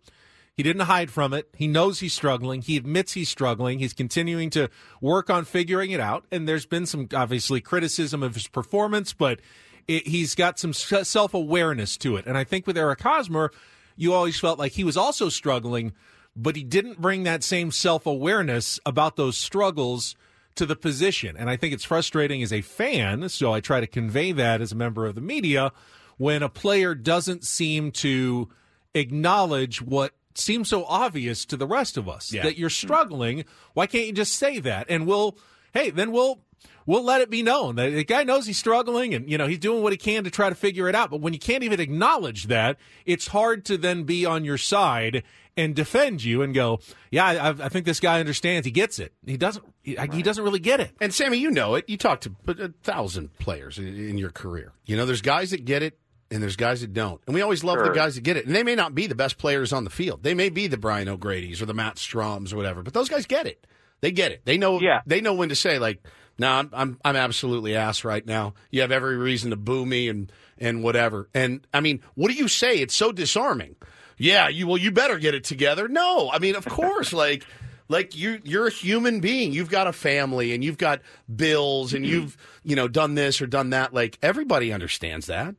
He 0.57 0.63
didn't 0.63 0.83
hide 0.83 1.11
from 1.11 1.33
it. 1.33 1.47
He 1.55 1.67
knows 1.67 1.99
he's 1.99 2.13
struggling. 2.13 2.61
He 2.61 2.75
admits 2.75 3.13
he's 3.13 3.29
struggling. 3.29 3.79
He's 3.79 3.93
continuing 3.93 4.49
to 4.51 4.69
work 4.99 5.29
on 5.29 5.45
figuring 5.45 5.91
it 5.91 5.99
out. 5.99 6.25
And 6.31 6.47
there's 6.47 6.65
been 6.65 6.85
some 6.85 7.07
obviously 7.13 7.61
criticism 7.61 8.21
of 8.21 8.33
his 8.33 8.47
performance, 8.47 9.13
but 9.13 9.39
it, 9.87 10.07
he's 10.07 10.35
got 10.35 10.59
some 10.59 10.73
self 10.73 11.33
awareness 11.33 11.97
to 11.97 12.15
it. 12.17 12.25
And 12.25 12.37
I 12.37 12.43
think 12.43 12.67
with 12.67 12.77
Eric 12.77 13.01
Hosmer, 13.01 13.51
you 13.95 14.13
always 14.13 14.39
felt 14.39 14.59
like 14.59 14.73
he 14.73 14.83
was 14.83 14.97
also 14.97 15.29
struggling, 15.29 15.93
but 16.35 16.55
he 16.55 16.63
didn't 16.63 16.99
bring 16.99 17.23
that 17.23 17.43
same 17.43 17.71
self 17.71 18.05
awareness 18.05 18.79
about 18.85 19.15
those 19.15 19.37
struggles 19.37 20.15
to 20.55 20.65
the 20.65 20.75
position. 20.75 21.35
And 21.37 21.49
I 21.49 21.55
think 21.57 21.73
it's 21.73 21.83
frustrating 21.83 22.43
as 22.43 22.51
a 22.53 22.61
fan. 22.61 23.29
So 23.29 23.53
I 23.53 23.59
try 23.61 23.79
to 23.79 23.87
convey 23.87 24.31
that 24.33 24.61
as 24.61 24.71
a 24.71 24.75
member 24.75 25.05
of 25.05 25.15
the 25.15 25.21
media 25.21 25.71
when 26.17 26.43
a 26.43 26.49
player 26.49 26.93
doesn't 26.93 27.43
seem 27.45 27.91
to 27.91 28.49
acknowledge 28.93 29.81
what 29.81 30.13
seems 30.35 30.69
so 30.69 30.85
obvious 30.85 31.45
to 31.45 31.57
the 31.57 31.67
rest 31.67 31.97
of 31.97 32.07
us 32.07 32.31
Yeah. 32.31 32.43
that 32.43 32.57
you're 32.57 32.69
struggling. 32.69 33.43
Why 33.73 33.87
can't 33.87 34.07
you 34.07 34.13
just 34.13 34.33
say 34.35 34.59
that? 34.59 34.87
And 34.89 35.05
we'll, 35.07 35.37
hey, 35.73 35.89
then 35.89 36.11
we'll 36.11 36.39
we'll 36.85 37.03
let 37.03 37.21
it 37.21 37.29
be 37.29 37.43
known 37.43 37.75
that 37.75 37.89
the 37.91 38.03
guy 38.03 38.23
knows 38.23 38.45
he's 38.45 38.57
struggling 38.57 39.13
and 39.13 39.29
you 39.29 39.37
know 39.37 39.47
he's 39.47 39.59
doing 39.59 39.83
what 39.83 39.93
he 39.93 39.97
can 39.97 40.23
to 40.23 40.31
try 40.31 40.49
to 40.49 40.55
figure 40.55 40.87
it 40.87 40.95
out. 40.95 41.09
But 41.09 41.21
when 41.21 41.33
you 41.33 41.39
can't 41.39 41.63
even 41.63 41.79
acknowledge 41.79 42.47
that, 42.47 42.77
it's 43.05 43.27
hard 43.27 43.65
to 43.65 43.77
then 43.77 44.03
be 44.03 44.25
on 44.25 44.45
your 44.45 44.57
side 44.57 45.23
and 45.57 45.75
defend 45.75 46.23
you 46.23 46.41
and 46.41 46.53
go, 46.53 46.79
yeah, 47.09 47.25
I, 47.25 47.49
I 47.49 47.69
think 47.69 47.85
this 47.85 47.99
guy 47.99 48.19
understands. 48.19 48.65
He 48.65 48.71
gets 48.71 48.99
it. 48.99 49.13
He 49.25 49.37
doesn't. 49.37 49.65
He, 49.83 49.97
he 50.13 50.21
doesn't 50.21 50.43
really 50.43 50.59
get 50.59 50.79
it. 50.79 50.91
And 51.01 51.13
Sammy, 51.13 51.37
you 51.37 51.51
know 51.51 51.75
it. 51.75 51.89
You 51.89 51.97
talk 51.97 52.21
to 52.21 52.35
a 52.47 52.69
thousand 52.83 53.37
players 53.39 53.77
in, 53.77 53.87
in 53.87 54.17
your 54.17 54.29
career. 54.29 54.73
You 54.85 54.95
know, 54.95 55.05
there's 55.05 55.21
guys 55.21 55.51
that 55.51 55.65
get 55.65 55.83
it, 55.83 55.97
and 56.29 56.41
there's 56.41 56.55
guys 56.55 56.81
that 56.81 56.93
don't. 56.93 57.21
And 57.25 57.33
we 57.35 57.41
always 57.41 57.63
love 57.63 57.79
the 57.79 57.89
guys 57.89 58.15
that 58.15 58.21
get 58.21 58.37
it. 58.37 58.45
And 58.45 58.55
they 58.55 58.63
may 58.63 58.75
not 58.75 58.95
be 58.95 59.07
the 59.07 59.15
best 59.15 59.37
players 59.37 59.73
on 59.73 59.83
the 59.83 59.89
field. 59.89 60.23
They 60.23 60.33
may 60.33 60.49
be 60.49 60.67
the 60.67 60.77
Brian 60.77 61.09
O'Grady's 61.09 61.61
or 61.61 61.65
the 61.65 61.73
Matt 61.73 61.95
Strahms 61.95 62.53
or 62.53 62.57
whatever. 62.57 62.83
But 62.83 62.93
those 62.93 63.09
guys 63.09 63.25
get 63.25 63.47
it. 63.47 63.65
They 63.99 64.11
get 64.11 64.31
it. 64.31 64.41
They 64.45 64.57
know. 64.57 64.79
Yeah. 64.79 65.01
They 65.05 65.19
know 65.19 65.33
when 65.33 65.49
to 65.49 65.55
say 65.55 65.77
like, 65.79 66.01
"No, 66.41 66.49
I'm 66.49 66.69
I'm, 66.73 66.99
I'm 67.05 67.15
absolutely 67.15 67.75
ass 67.75 68.03
right 68.03 68.25
now. 68.25 68.53
You 68.69 68.81
have 68.81 68.91
every 68.91 69.15
reason 69.15 69.51
to 69.51 69.55
boo 69.55 69.85
me 69.85 70.09
and 70.09 70.29
and 70.57 70.83
whatever." 70.83 71.29
And 71.33 71.65
I 71.73 71.79
mean, 71.79 72.01
what 72.15 72.29
do 72.29 72.33
you 72.33 72.49
say? 72.49 72.79
It's 72.79 72.93
so 72.93 73.13
disarming. 73.13 73.77
Yeah, 74.17 74.49
you 74.49 74.67
well, 74.67 74.77
you 74.77 74.91
better 74.91 75.17
get 75.17 75.33
it 75.33 75.45
together. 75.45 75.87
No, 75.87 76.29
I 76.31 76.39
mean, 76.39 76.55
of 76.55 76.65
course, 76.65 77.13
like. 77.13 77.45
Like 77.89 78.15
you, 78.15 78.39
you're 78.45 78.67
a 78.67 78.71
human 78.71 79.19
being. 79.19 79.51
You've 79.51 79.69
got 79.69 79.85
a 79.85 79.91
family, 79.91 80.53
and 80.53 80.63
you've 80.63 80.77
got 80.77 81.01
bills, 81.35 81.93
and 81.93 82.05
mm-hmm. 82.05 82.13
you've, 82.13 82.37
you 82.63 82.77
know, 82.77 82.87
done 82.87 83.15
this 83.15 83.41
or 83.41 83.47
done 83.47 83.71
that. 83.71 83.93
Like 83.93 84.17
everybody 84.23 84.71
understands 84.71 85.25
that. 85.25 85.55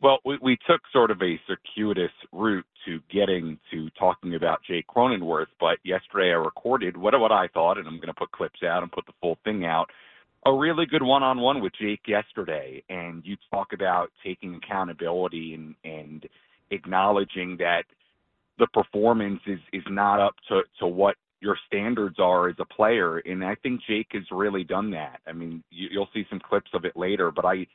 Well, 0.00 0.20
we, 0.24 0.38
we 0.40 0.56
took 0.66 0.80
sort 0.90 1.10
of 1.10 1.20
a 1.20 1.38
circuitous 1.46 2.12
route 2.32 2.64
to 2.84 3.00
getting 3.12 3.58
to 3.70 3.88
talking 3.98 4.34
about 4.34 4.62
Jake 4.66 4.86
Cronenworth, 4.86 5.46
but 5.60 5.78
yesterday 5.84 6.30
I 6.30 6.34
recorded 6.34 6.96
what 6.96 7.18
what 7.18 7.32
I 7.32 7.48
thought, 7.48 7.78
and 7.78 7.86
I'm 7.86 7.96
going 7.96 8.08
to 8.08 8.14
put 8.14 8.32
clips 8.32 8.62
out 8.62 8.82
and 8.82 8.92
put 8.92 9.06
the 9.06 9.12
full 9.20 9.38
thing 9.44 9.64
out. 9.64 9.86
A 10.46 10.52
really 10.52 10.84
good 10.84 11.02
one-on-one 11.02 11.62
with 11.62 11.72
Jake 11.80 12.02
yesterday, 12.06 12.82
and 12.90 13.22
you 13.24 13.36
talk 13.50 13.72
about 13.72 14.10
taking 14.24 14.54
accountability 14.54 15.54
and 15.54 15.74
and 15.84 16.28
acknowledging 16.70 17.56
that 17.58 17.84
the 18.58 18.66
performance 18.68 19.40
is 19.46 19.60
is 19.72 19.84
not 19.88 20.20
up 20.20 20.34
to 20.48 20.62
to 20.80 20.86
what 20.86 21.16
your 21.40 21.56
standards 21.66 22.16
are 22.18 22.48
as 22.48 22.56
a 22.58 22.64
player, 22.64 23.18
and 23.18 23.44
I 23.44 23.54
think 23.56 23.82
Jake 23.86 24.08
has 24.12 24.24
really 24.30 24.64
done 24.64 24.90
that. 24.92 25.20
I 25.26 25.32
mean, 25.32 25.62
you, 25.70 25.88
you'll 25.92 26.08
see 26.14 26.24
some 26.30 26.40
clips 26.40 26.70
of 26.72 26.84
it 26.86 26.96
later, 26.96 27.30
but 27.30 27.44
I 27.44 27.66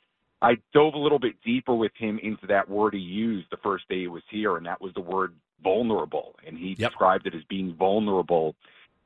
I 0.41 0.57
dove 0.73 0.93
a 0.93 0.99
little 0.99 1.19
bit 1.19 1.35
deeper 1.43 1.75
with 1.75 1.91
him 1.97 2.19
into 2.23 2.47
that 2.47 2.69
word 2.69 2.93
he 2.93 2.99
used 2.99 3.47
the 3.51 3.57
first 3.57 3.87
day 3.89 4.01
he 4.01 4.07
was 4.07 4.23
here, 4.29 4.57
and 4.57 4.65
that 4.65 4.81
was 4.81 4.93
the 4.93 5.01
word 5.01 5.33
vulnerable. 5.63 6.35
And 6.47 6.57
he 6.57 6.75
described 6.75 7.27
it 7.27 7.35
as 7.35 7.43
being 7.49 7.75
vulnerable 7.75 8.55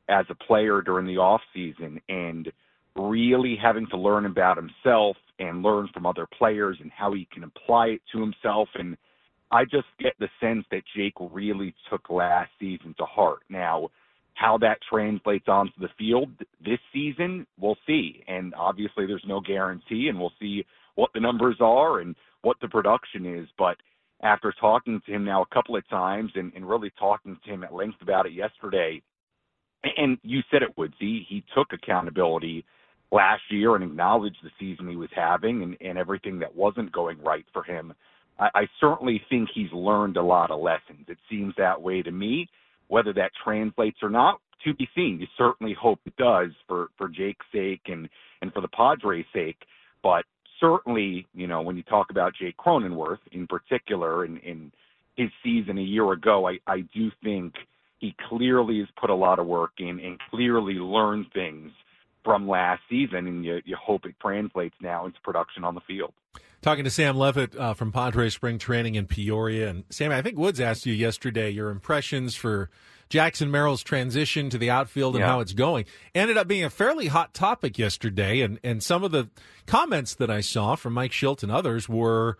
as 0.10 0.26
a 0.30 0.36
player 0.36 0.82
during 0.82 1.08
the 1.08 1.18
off 1.18 1.42
season 1.54 2.00
and 2.08 2.52
really 2.96 3.56
having 3.56 3.88
to 3.88 3.98
learn 3.98 4.26
about 4.26 4.58
himself 4.58 5.18
and 5.40 5.64
learn 5.64 5.90
from 5.94 6.06
other 6.06 6.28
players 6.38 6.78
and 6.82 6.92
how 6.92 7.14
he 7.14 7.28
can 7.34 7.44
apply 7.44 7.88
it 7.88 8.02
to 8.12 8.20
himself. 8.20 8.70
And 8.76 8.96
I 9.52 9.64
just 9.64 9.88
get 10.00 10.14
the 10.20 10.30
sense 10.40 10.66
that 10.72 10.84
Jake 10.96 11.16
really 11.20 11.74
took 11.90 12.10
last 12.10 12.52
season 12.60 12.94
to 13.00 13.06
heart. 13.06 13.40
Now, 13.50 13.90
how 14.36 14.58
that 14.60 14.80
translates 14.88 15.48
onto 15.48 15.80
the 15.80 15.90
field 15.98 16.30
this 16.64 16.80
season, 16.92 17.48
we'll 17.60 17.78
see. 17.88 18.24
And 18.28 18.54
obviously, 18.56 19.06
there's 19.06 19.26
no 19.28 19.40
guarantee, 19.40 20.08
and 20.10 20.20
we'll 20.20 20.34
see 20.40 20.66
what 20.96 21.12
the 21.14 21.20
numbers 21.20 21.58
are 21.60 22.00
and 22.00 22.16
what 22.42 22.58
the 22.62 22.68
production 22.68 23.26
is. 23.26 23.48
But 23.58 23.78
after 24.22 24.54
talking 24.60 25.02
to 25.06 25.12
him 25.12 25.26
now 25.26 25.42
a 25.42 25.54
couple 25.54 25.76
of 25.76 25.88
times 25.90 26.32
and, 26.36 26.52
and 26.56 26.68
really 26.68 26.92
talking 26.98 27.38
to 27.44 27.52
him 27.52 27.64
at 27.64 27.74
length 27.74 28.02
about 28.02 28.26
it 28.26 28.34
yesterday, 28.34 29.02
and 29.98 30.18
you 30.24 30.42
said 30.50 30.64
it, 30.64 30.78
Woodsy, 30.78 31.26
he 31.28 31.44
took 31.56 31.68
accountability 31.74 32.64
last 33.12 33.44
year 33.50 33.76
and 33.76 33.84
acknowledged 33.84 34.38
the 34.44 34.50
season 34.60 34.90
he 34.90 34.96
was 34.96 35.10
having 35.16 35.62
and, 35.62 35.78
and 35.82 35.98
everything 35.98 36.40
that 36.40 36.56
wasn't 36.56 36.92
going 36.92 37.22
right 37.22 37.46
for 37.52 37.64
him. 37.64 37.94
I, 38.40 38.50
I 38.56 38.68
certainly 38.80 39.22
think 39.30 39.50
he's 39.54 39.72
learned 39.72 40.18
a 40.18 40.24
lot 40.24 40.52
of 40.52 40.62
lessons. 40.62 41.06
It 41.08 41.18
seems 41.30 41.54
that 41.58 41.82
way 41.82 42.02
to 42.02 42.12
me. 42.12 42.48
Whether 42.88 43.14
that 43.14 43.32
translates 43.44 43.98
or 44.02 44.10
not, 44.10 44.40
to 44.64 44.74
be 44.74 44.88
seen. 44.96 45.20
You 45.20 45.28
certainly 45.38 45.74
hope 45.74 46.00
it 46.06 46.16
does 46.18 46.52
for 46.68 46.88
for 46.98 47.08
Jake's 47.08 47.46
sake 47.52 47.82
and 47.88 48.10
and 48.42 48.54
for 48.54 48.62
the 48.62 48.68
Padres' 48.70 49.26
sake. 49.34 49.58
But 50.02 50.26
certainly, 50.60 51.28
you 51.34 51.48
know, 51.48 51.62
when 51.62 51.78
you 51.78 51.84
talk 51.84 52.10
about 52.10 52.34
Jake 52.40 52.58
Cronenworth 52.58 53.20
in 53.32 53.48
particular 53.48 54.24
and 54.24 54.38
in 54.40 54.72
his 55.16 55.30
season 55.44 55.78
a 55.78 55.82
year 55.82 56.12
ago, 56.12 56.48
I, 56.48 56.60
I 56.68 56.82
do 56.94 57.12
think 57.24 57.54
he 58.00 58.16
clearly 58.30 58.80
has 58.80 58.88
put 59.00 59.10
a 59.10 59.16
lot 59.16 59.40
of 59.40 59.46
work 59.46 59.72
in 59.78 60.00
and 60.00 60.20
clearly 60.32 60.74
learned 60.74 61.28
things 61.34 61.72
from 62.24 62.48
last 62.48 62.82
season, 62.90 63.28
and 63.28 63.46
you, 63.46 63.62
you 63.66 63.76
hope 63.76 64.06
it 64.06 64.16
translates 64.22 64.76
now 64.82 65.06
into 65.06 65.20
production 65.22 65.64
on 65.64 65.76
the 65.76 65.82
field. 65.82 66.14
Talking 66.62 66.86
to 66.86 66.90
Sam 66.90 67.18
Levitt 67.18 67.56
uh, 67.58 67.74
from 67.74 67.92
Padres 67.92 68.34
Spring 68.34 68.58
Training 68.58 68.96
in 68.96 69.06
Peoria. 69.06 69.70
And 69.70 69.84
Sam, 69.90 70.12
I 70.12 70.22
think 70.22 70.38
Woods 70.38 70.62
asked 70.62 70.86
you 70.86 70.94
yesterday 70.94 71.50
your 71.50 71.70
impressions 71.70 72.36
for 72.36 72.70
Jackson 73.10 73.52
Merrill's 73.52 73.84
transition 73.84 74.50
to 74.50 74.58
the 74.58 74.70
outfield 74.70 75.16
and 75.16 75.22
Yeah. 75.22 75.28
how 75.28 75.40
it's 75.40 75.54
going. 75.54 75.86
Ended 76.16 76.38
up 76.38 76.48
being 76.48 76.64
a 76.64 76.70
fairly 76.70 77.08
hot 77.08 77.34
topic 77.34 77.78
yesterday. 77.78 78.42
And, 78.42 78.60
and 78.64 78.82
some 78.82 79.04
of 79.04 79.12
the 79.12 79.30
comments 79.68 80.16
that 80.16 80.30
I 80.32 80.42
saw 80.42 80.76
from 80.76 80.94
Mike 80.94 81.12
Shildt 81.12 81.44
and 81.44 81.52
others 81.52 81.88
were 81.88 82.38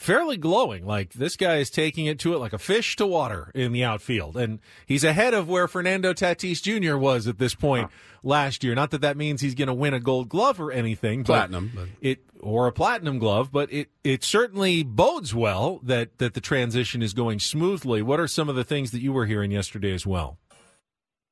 fairly 0.00 0.38
glowing. 0.38 0.86
Like 0.86 1.12
this 1.12 1.36
guy 1.36 1.56
is 1.56 1.70
taking 1.70 2.06
it 2.06 2.18
to 2.20 2.34
it 2.34 2.38
like 2.38 2.52
a 2.54 2.58
fish 2.58 2.96
to 2.96 3.06
water 3.06 3.52
in 3.54 3.72
the 3.72 3.84
outfield, 3.84 4.36
and 4.36 4.58
he's 4.86 5.04
ahead 5.04 5.34
of 5.34 5.48
where 5.48 5.68
Fernando 5.68 6.12
Tatis 6.14 6.62
Jr. 6.62 6.96
was 6.96 7.28
at 7.28 7.38
this 7.38 7.54
point 7.54 7.90
last 8.22 8.64
year. 8.64 8.74
Not 8.74 8.90
that 8.92 9.02
that 9.02 9.16
means 9.16 9.40
he's 9.40 9.54
going 9.54 9.68
to 9.68 9.74
win 9.74 9.94
a 9.94 10.00
Gold 10.00 10.28
Glove 10.28 10.60
or 10.60 10.72
anything, 10.72 11.20
but 11.22 11.26
Platinum, 11.48 11.70
but- 11.74 11.88
it 12.00 12.20
or 12.40 12.66
a 12.66 12.72
platinum 12.72 13.18
glove, 13.18 13.52
but 13.52 13.70
it 13.70 13.90
it 14.02 14.24
certainly 14.24 14.82
bodes 14.82 15.34
well 15.34 15.78
that 15.82 16.16
that 16.18 16.32
the 16.32 16.40
transition 16.40 17.02
is 17.02 17.12
going 17.12 17.38
smoothly. 17.38 18.00
What 18.00 18.18
are 18.18 18.26
some 18.26 18.48
of 18.48 18.56
the 18.56 18.64
things 18.64 18.92
that 18.92 19.02
you 19.02 19.12
were 19.12 19.26
hearing 19.26 19.50
yesterday 19.50 19.92
as 19.92 20.06
well? 20.06 20.38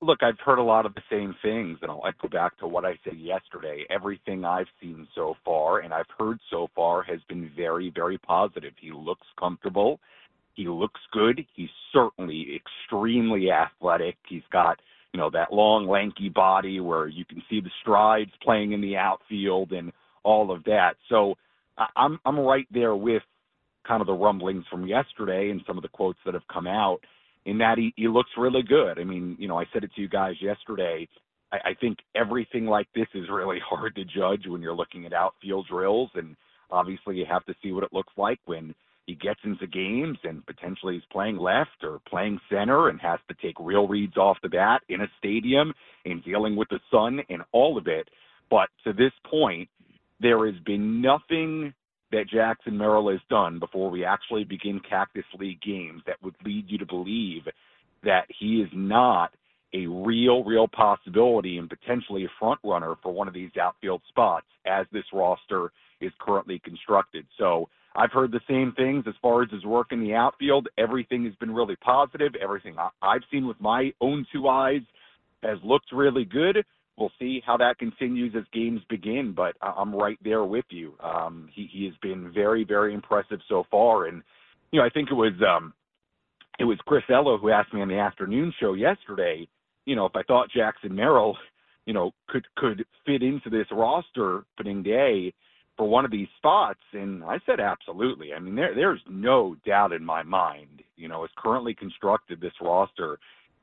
Look, 0.00 0.22
I've 0.22 0.38
heard 0.44 0.60
a 0.60 0.62
lot 0.62 0.86
of 0.86 0.94
the 0.94 1.02
same 1.10 1.34
things, 1.42 1.78
and 1.82 1.90
I'll 1.90 2.04
echo 2.06 2.28
back 2.28 2.56
to 2.58 2.68
what 2.68 2.84
I 2.84 2.96
said 3.02 3.18
yesterday. 3.18 3.84
Everything 3.90 4.44
I've 4.44 4.68
seen 4.80 5.08
so 5.14 5.34
far 5.44 5.80
and 5.80 5.92
I've 5.92 6.06
heard 6.16 6.38
so 6.50 6.68
far 6.74 7.02
has 7.02 7.18
been 7.28 7.50
very, 7.56 7.90
very 7.92 8.16
positive. 8.18 8.74
He 8.80 8.92
looks 8.92 9.26
comfortable. 9.38 9.98
He 10.54 10.68
looks 10.68 11.00
good. 11.12 11.44
He's 11.54 11.68
certainly 11.92 12.46
extremely 12.54 13.50
athletic. 13.50 14.16
He's 14.28 14.42
got, 14.52 14.80
you 15.12 15.18
know, 15.18 15.30
that 15.30 15.52
long, 15.52 15.88
lanky 15.88 16.28
body 16.28 16.78
where 16.78 17.08
you 17.08 17.24
can 17.24 17.42
see 17.50 17.60
the 17.60 17.70
strides 17.80 18.30
playing 18.40 18.72
in 18.72 18.80
the 18.80 18.96
outfield 18.96 19.72
and 19.72 19.92
all 20.22 20.52
of 20.52 20.62
that. 20.64 20.94
So 21.08 21.34
I'm 21.96 22.20
I'm 22.24 22.38
right 22.38 22.66
there 22.70 22.94
with 22.94 23.22
kind 23.86 24.00
of 24.00 24.06
the 24.06 24.12
rumblings 24.12 24.64
from 24.70 24.86
yesterday 24.86 25.50
and 25.50 25.60
some 25.66 25.76
of 25.76 25.82
the 25.82 25.88
quotes 25.88 26.18
that 26.24 26.34
have 26.34 26.46
come 26.52 26.66
out 26.66 26.98
in 27.48 27.58
that 27.58 27.78
he, 27.78 27.94
he 27.96 28.08
looks 28.08 28.30
really 28.36 28.62
good. 28.62 28.98
I 28.98 29.04
mean, 29.04 29.34
you 29.38 29.48
know, 29.48 29.58
I 29.58 29.64
said 29.72 29.82
it 29.82 29.90
to 29.94 30.02
you 30.02 30.08
guys 30.08 30.34
yesterday. 30.40 31.08
I, 31.50 31.56
I 31.70 31.74
think 31.80 31.98
everything 32.14 32.66
like 32.66 32.88
this 32.94 33.06
is 33.14 33.24
really 33.30 33.58
hard 33.68 33.94
to 33.96 34.04
judge 34.04 34.46
when 34.46 34.60
you're 34.60 34.76
looking 34.76 35.06
at 35.06 35.14
outfield 35.14 35.66
drills, 35.68 36.10
and 36.14 36.36
obviously 36.70 37.16
you 37.16 37.24
have 37.28 37.44
to 37.46 37.54
see 37.62 37.72
what 37.72 37.84
it 37.84 37.92
looks 37.92 38.12
like 38.18 38.38
when 38.44 38.74
he 39.06 39.14
gets 39.14 39.40
into 39.44 39.66
games 39.66 40.18
and 40.24 40.44
potentially 40.44 40.94
he's 40.94 41.02
playing 41.10 41.38
left 41.38 41.82
or 41.82 41.98
playing 42.06 42.38
center 42.50 42.90
and 42.90 43.00
has 43.00 43.18
to 43.26 43.34
take 43.42 43.54
real 43.58 43.88
reads 43.88 44.18
off 44.18 44.36
the 44.42 44.50
bat 44.50 44.82
in 44.90 45.00
a 45.00 45.06
stadium 45.18 45.72
and 46.04 46.22
dealing 46.24 46.54
with 46.54 46.68
the 46.68 46.80
sun 46.90 47.20
and 47.30 47.40
all 47.52 47.78
of 47.78 47.86
it. 47.86 48.06
But 48.50 48.68
to 48.84 48.92
this 48.92 49.12
point, 49.30 49.70
there 50.20 50.44
has 50.44 50.60
been 50.66 51.00
nothing 51.00 51.72
that 52.12 52.28
Jackson 52.32 52.76
Merrill 52.76 53.10
has 53.10 53.20
done 53.28 53.58
before 53.58 53.90
we 53.90 54.04
actually 54.04 54.44
begin 54.44 54.80
Cactus 54.88 55.24
League 55.38 55.60
games 55.60 56.02
that 56.06 56.22
would 56.22 56.34
lead 56.44 56.64
you 56.68 56.78
to 56.78 56.86
believe 56.86 57.42
that 58.04 58.26
he 58.38 58.60
is 58.60 58.68
not 58.72 59.32
a 59.74 59.86
real, 59.86 60.44
real 60.44 60.66
possibility 60.66 61.58
and 61.58 61.68
potentially 61.68 62.24
a 62.24 62.28
front 62.38 62.58
runner 62.64 62.94
for 63.02 63.12
one 63.12 63.28
of 63.28 63.34
these 63.34 63.50
outfield 63.60 64.00
spots 64.08 64.46
as 64.66 64.86
this 64.92 65.04
roster 65.12 65.70
is 66.00 66.12
currently 66.20 66.60
constructed. 66.64 67.26
So 67.38 67.68
I've 67.94 68.12
heard 68.12 68.32
the 68.32 68.40
same 68.48 68.72
things 68.76 69.04
as 69.06 69.14
far 69.20 69.42
as 69.42 69.50
his 69.50 69.64
work 69.64 69.88
in 69.90 70.00
the 70.00 70.14
outfield. 70.14 70.68
Everything 70.78 71.24
has 71.24 71.34
been 71.34 71.52
really 71.52 71.76
positive. 71.76 72.32
Everything 72.40 72.76
I've 73.02 73.22
seen 73.30 73.46
with 73.46 73.60
my 73.60 73.92
own 74.00 74.26
two 74.32 74.48
eyes 74.48 74.82
has 75.42 75.58
looked 75.62 75.92
really 75.92 76.24
good. 76.24 76.64
We'll 76.98 77.12
see 77.18 77.40
how 77.46 77.56
that 77.58 77.78
continues 77.78 78.34
as 78.36 78.42
games 78.52 78.80
begin, 78.90 79.32
but 79.34 79.54
I'm 79.62 79.94
right 79.94 80.18
there 80.24 80.42
with 80.42 80.64
you. 80.70 80.94
Um, 81.02 81.48
he, 81.54 81.68
he 81.72 81.84
has 81.84 81.94
been 82.02 82.32
very, 82.34 82.64
very 82.64 82.92
impressive 82.92 83.38
so 83.48 83.64
far, 83.70 84.06
and 84.06 84.22
you 84.72 84.80
know 84.80 84.86
I 84.86 84.90
think 84.90 85.10
it 85.10 85.14
was 85.14 85.32
um, 85.48 85.72
it 86.58 86.64
was 86.64 86.76
Chris 86.86 87.04
Ello 87.08 87.38
who 87.38 87.50
asked 87.50 87.72
me 87.72 87.82
on 87.82 87.88
the 87.88 87.98
afternoon 87.98 88.52
show 88.58 88.74
yesterday. 88.74 89.46
You 89.86 89.94
know 89.94 90.06
if 90.06 90.16
I 90.16 90.24
thought 90.24 90.50
Jackson 90.54 90.92
Merrill, 90.92 91.36
you 91.86 91.94
know, 91.94 92.10
could 92.28 92.46
could 92.56 92.84
fit 93.06 93.22
into 93.22 93.48
this 93.48 93.66
roster 93.70 94.42
opening 94.58 94.82
day 94.82 95.32
for 95.76 95.88
one 95.88 96.04
of 96.04 96.10
these 96.10 96.26
spots, 96.36 96.80
and 96.92 97.22
I 97.22 97.38
said 97.46 97.60
absolutely. 97.60 98.32
I 98.34 98.40
mean 98.40 98.56
there 98.56 98.74
there's 98.74 99.02
no 99.08 99.54
doubt 99.64 99.92
in 99.92 100.04
my 100.04 100.24
mind. 100.24 100.82
You 100.96 101.06
know, 101.06 101.22
as 101.22 101.30
currently 101.38 101.74
constructed 101.74 102.40
this 102.40 102.54
roster 102.60 103.20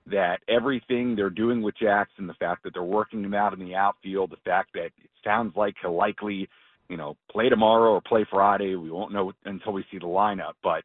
that 0.07 0.39
everything 0.47 1.15
they're 1.15 1.29
doing 1.29 1.61
with 1.61 1.75
Jackson, 1.77 2.27
the 2.27 2.33
fact 2.35 2.63
that 2.63 2.73
they're 2.73 2.83
working 2.83 3.23
him 3.23 3.33
out 3.33 3.53
in 3.53 3.59
the 3.59 3.75
outfield, 3.75 4.31
the 4.31 4.49
fact 4.49 4.73
that 4.73 4.85
it 4.85 5.09
sounds 5.23 5.55
like 5.55 5.75
he'll 5.81 5.95
likely, 5.95 6.47
you 6.89 6.97
know, 6.97 7.17
play 7.31 7.49
tomorrow 7.49 7.93
or 7.93 8.01
play 8.01 8.25
Friday. 8.29 8.75
We 8.75 8.91
won't 8.91 9.13
know 9.13 9.33
until 9.45 9.73
we 9.73 9.85
see 9.91 9.97
the 9.97 10.05
lineup. 10.05 10.53
But 10.63 10.83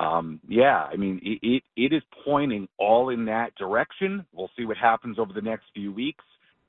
um, 0.00 0.40
yeah, 0.48 0.86
I 0.90 0.96
mean, 0.96 1.20
it, 1.22 1.38
it 1.42 1.62
it 1.76 1.94
is 1.94 2.02
pointing 2.24 2.68
all 2.78 3.10
in 3.10 3.26
that 3.26 3.54
direction. 3.56 4.24
We'll 4.32 4.50
see 4.56 4.64
what 4.64 4.78
happens 4.78 5.18
over 5.18 5.32
the 5.32 5.42
next 5.42 5.64
few 5.74 5.92
weeks, 5.92 6.24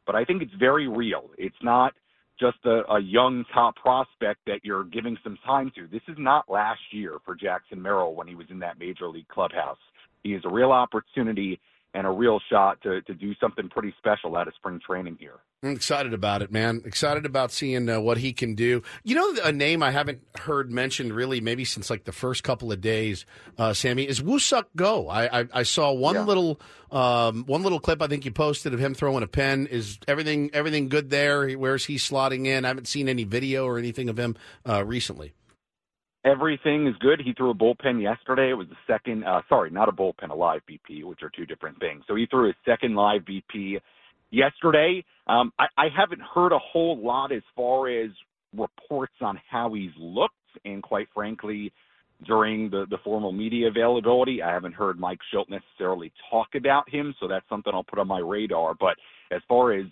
but 0.05 0.15
I 0.15 0.25
think 0.25 0.41
it's 0.41 0.53
very 0.59 0.87
real. 0.87 1.29
It's 1.37 1.55
not 1.63 1.93
just 2.37 2.57
a, 2.65 2.81
a 2.91 2.99
young 2.99 3.45
top 3.53 3.77
prospect 3.77 4.41
that 4.47 4.59
you're 4.63 4.83
giving 4.83 5.17
some 5.23 5.37
time 5.45 5.71
to. 5.75 5.87
This 5.87 6.01
is 6.09 6.17
not 6.19 6.49
last 6.49 6.81
year 6.91 7.19
for 7.23 7.35
Jackson 7.35 7.81
Merrill 7.81 8.13
when 8.13 8.27
he 8.27 8.35
was 8.35 8.47
in 8.49 8.59
that 8.59 8.77
major 8.77 9.07
league 9.07 9.29
clubhouse. 9.29 9.77
He 10.23 10.33
has 10.33 10.41
a 10.43 10.49
real 10.49 10.73
opportunity 10.73 11.59
and 11.95 12.05
a 12.05 12.11
real 12.11 12.39
shot 12.49 12.81
to 12.83 13.01
to 13.03 13.13
do 13.13 13.33
something 13.39 13.69
pretty 13.69 13.93
special 13.97 14.35
out 14.35 14.47
of 14.47 14.53
spring 14.55 14.79
training 14.85 15.17
here. 15.19 15.39
I'm 15.63 15.71
excited 15.71 16.13
about 16.13 16.41
it, 16.41 16.51
man. 16.51 16.81
Excited 16.85 17.25
about 17.25 17.51
seeing 17.51 17.89
uh, 17.89 17.99
what 17.99 18.17
he 18.17 18.33
can 18.33 18.53
do. 18.53 18.83
You 19.03 19.15
know, 19.15 19.41
a 19.43 19.51
name 19.51 19.81
I 19.81 19.91
haven't 19.91 20.21
heard 20.37 20.69
mentioned 20.71 21.13
really, 21.13 21.41
maybe 21.41 21.65
since 21.65 21.89
like 21.89 22.03
the 22.03 22.11
first 22.11 22.43
couple 22.43 22.71
of 22.71 22.81
days, 22.81 23.25
uh, 23.57 23.73
Sammy, 23.73 24.07
is 24.07 24.21
Woo-Suk 24.21 24.67
Go. 24.75 25.07
I, 25.09 25.41
I, 25.41 25.45
I 25.53 25.63
saw 25.63 25.91
one 25.91 26.25
little 26.27 26.59
um, 26.91 27.45
one 27.45 27.63
little 27.63 27.79
clip 27.79 28.01
I 28.01 28.07
think 28.07 28.25
you 28.25 28.31
posted 28.31 28.73
of 28.73 28.79
him 28.79 28.93
throwing 28.93 29.23
a 29.23 29.27
pen. 29.27 29.67
Is 29.67 29.97
everything 30.07 30.51
everything 30.53 30.89
good 30.89 31.09
there? 31.09 31.49
Where's 31.53 31.85
he 31.85 31.95
slotting 31.95 32.45
in? 32.45 32.65
I 32.65 32.67
haven't 32.67 32.87
seen 32.87 33.09
any 33.09 33.23
video 33.23 33.65
or 33.65 33.79
anything 33.79 34.09
of 34.09 34.19
him 34.19 34.35
uh, 34.67 34.83
recently. 34.85 35.33
Everything 36.25 36.87
is 36.87 36.95
good. 36.99 37.21
He 37.23 37.33
threw 37.33 37.51
a 37.51 37.55
bullpen 37.55 38.01
yesterday. 38.01 38.49
It 38.49 38.55
was 38.55 38.67
the 38.67 38.75
second, 38.91 39.23
uh, 39.23 39.41
sorry, 39.47 39.69
not 39.69 39.89
a 39.89 39.91
bullpen, 39.91 40.31
a 40.31 40.35
live 40.35 40.61
BP, 40.69 41.03
which 41.03 41.21
are 41.21 41.29
two 41.29 41.45
different 41.45 41.79
things. 41.79 42.03
So 42.07 42.15
he 42.15 42.25
threw 42.25 42.47
his 42.47 42.55
second 42.65 42.95
live 42.95 43.21
BP 43.21 43.79
yesterday. 44.31 45.05
Um, 45.27 45.53
I, 45.59 45.65
I 45.77 45.85
haven't 45.95 46.21
heard 46.21 46.51
a 46.51 46.59
whole 46.59 46.97
lot 46.97 47.31
as 47.31 47.43
far 47.55 47.89
as 47.89 48.09
reports 48.57 49.13
on 49.21 49.39
how 49.49 49.71
he's 49.73 49.91
looked, 49.99 50.33
and 50.65 50.81
quite 50.81 51.07
frankly, 51.13 51.71
during 52.25 52.71
the, 52.71 52.85
the 52.89 52.97
formal 53.03 53.31
media 53.31 53.67
availability, 53.67 54.41
I 54.41 54.51
haven't 54.51 54.73
heard 54.73 54.99
Mike 54.99 55.19
Shildt 55.31 55.49
necessarily 55.49 56.11
talk 56.31 56.47
about 56.55 56.89
him, 56.89 57.13
so 57.19 57.27
that's 57.27 57.47
something 57.49 57.71
I'll 57.73 57.83
put 57.83 57.99
on 57.99 58.07
my 58.07 58.19
radar. 58.19 58.73
But 58.73 58.95
as 59.31 59.41
far 59.47 59.73
as 59.73 59.85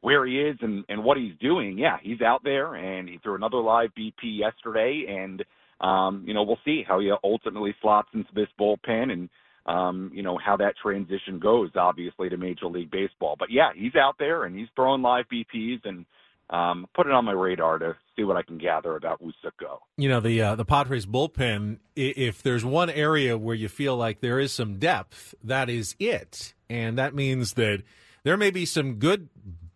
where 0.00 0.24
he 0.24 0.40
is 0.40 0.56
and, 0.62 0.84
and 0.88 1.04
what 1.04 1.18
he's 1.18 1.34
doing, 1.40 1.76
yeah, 1.76 1.98
he's 2.02 2.22
out 2.22 2.42
there, 2.42 2.76
and 2.76 3.08
he 3.08 3.18
threw 3.18 3.34
another 3.34 3.58
live 3.58 3.90
BP 3.98 4.14
yesterday, 4.22 5.04
and 5.08 5.44
um, 5.80 6.24
you 6.26 6.34
know, 6.34 6.42
we'll 6.42 6.58
see 6.64 6.84
how 6.86 7.00
he 7.00 7.12
ultimately 7.22 7.74
slots 7.80 8.08
into 8.14 8.30
this 8.34 8.48
bullpen 8.58 9.12
and, 9.12 9.28
um, 9.66 10.10
you 10.14 10.22
know, 10.22 10.38
how 10.38 10.56
that 10.56 10.74
transition 10.80 11.38
goes, 11.38 11.70
obviously, 11.74 12.28
to 12.28 12.36
Major 12.36 12.66
League 12.66 12.90
Baseball. 12.90 13.36
But 13.38 13.50
yeah, 13.50 13.70
he's 13.74 13.94
out 13.94 14.16
there 14.18 14.44
and 14.44 14.56
he's 14.56 14.68
throwing 14.76 15.02
live 15.02 15.24
BPs 15.32 15.80
and 15.84 16.06
um, 16.50 16.86
put 16.94 17.06
it 17.06 17.12
on 17.12 17.24
my 17.24 17.32
radar 17.32 17.78
to 17.78 17.96
see 18.16 18.24
what 18.24 18.36
I 18.36 18.42
can 18.42 18.58
gather 18.58 18.96
about 18.96 19.22
Woo-Suk 19.22 19.56
Go. 19.58 19.80
You 19.96 20.08
know 20.08 20.20
the 20.20 20.40
uh, 20.40 20.54
the 20.56 20.64
Padres 20.64 21.06
bullpen. 21.06 21.78
If 21.96 22.42
there's 22.42 22.64
one 22.64 22.90
area 22.90 23.38
where 23.38 23.54
you 23.54 23.68
feel 23.68 23.96
like 23.96 24.20
there 24.20 24.38
is 24.38 24.52
some 24.52 24.78
depth, 24.78 25.34
that 25.42 25.70
is 25.70 25.96
it, 25.98 26.54
and 26.68 26.98
that 26.98 27.14
means 27.14 27.54
that 27.54 27.82
there 28.24 28.36
may 28.36 28.50
be 28.50 28.66
some 28.66 28.94
good 28.94 29.28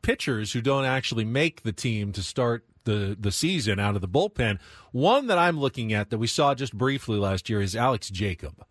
pitchers 0.02 0.52
who 0.52 0.60
don't 0.60 0.84
actually 0.84 1.24
make 1.24 1.62
the 1.62 1.72
team 1.72 2.12
to 2.12 2.22
start 2.22 2.64
the 2.88 3.16
the 3.18 3.30
season 3.30 3.78
out 3.78 3.94
of 3.94 4.00
the 4.00 4.08
bullpen. 4.08 4.58
One 4.90 5.26
that 5.28 5.38
I'm 5.38 5.60
looking 5.60 5.92
at 5.92 6.10
that 6.10 6.18
we 6.18 6.26
saw 6.26 6.54
just 6.54 6.76
briefly 6.76 7.18
last 7.18 7.48
year 7.48 7.60
is 7.60 7.76
Alex 7.76 8.08
Jacob, 8.10 8.64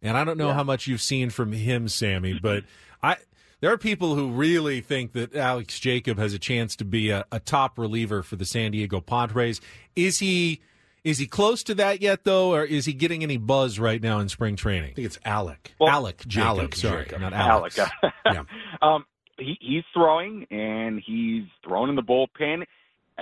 and 0.00 0.16
I 0.16 0.24
don't 0.24 0.38
know 0.38 0.52
how 0.52 0.64
much 0.64 0.86
you've 0.86 1.02
seen 1.02 1.30
from 1.30 1.52
him, 1.52 1.88
Sammy, 1.88 2.38
but 2.40 2.64
I. 3.02 3.16
There 3.60 3.72
are 3.72 3.78
people 3.78 4.14
who 4.14 4.30
really 4.30 4.82
think 4.82 5.12
that 5.12 5.34
Alex 5.34 5.80
Jacob 5.80 6.18
has 6.18 6.34
a 6.34 6.38
chance 6.38 6.76
to 6.76 6.84
be 6.84 7.08
a, 7.08 7.24
a 7.32 7.40
top 7.40 7.78
reliever 7.78 8.22
for 8.22 8.36
the 8.36 8.44
San 8.44 8.72
Diego 8.72 9.00
Padres. 9.00 9.58
Is 9.96 10.18
he 10.18 10.60
is 11.02 11.16
he 11.16 11.26
close 11.26 11.62
to 11.64 11.74
that 11.76 12.02
yet, 12.02 12.24
though, 12.24 12.52
or 12.52 12.64
is 12.64 12.84
he 12.84 12.92
getting 12.92 13.22
any 13.22 13.38
buzz 13.38 13.78
right 13.78 14.02
now 14.02 14.18
in 14.18 14.28
spring 14.28 14.56
training? 14.56 14.90
I 14.90 14.94
think 14.94 15.06
it's 15.06 15.18
Alek. 15.18 15.72
Alek 15.80 16.26
Jacob. 16.26 16.72
Alek 16.72 16.74
sorry, 16.74 17.04
Jacob. 17.04 17.20
not 17.20 17.32
Alex. 17.32 17.78
Alek. 18.26 18.46
um, 18.82 19.06
he, 19.38 19.56
he's 19.60 19.84
throwing 19.92 20.46
and 20.50 21.02
he's 21.04 21.44
throwing 21.66 21.90
in 21.90 21.96
the 21.96 22.02
bullpen. 22.02 22.64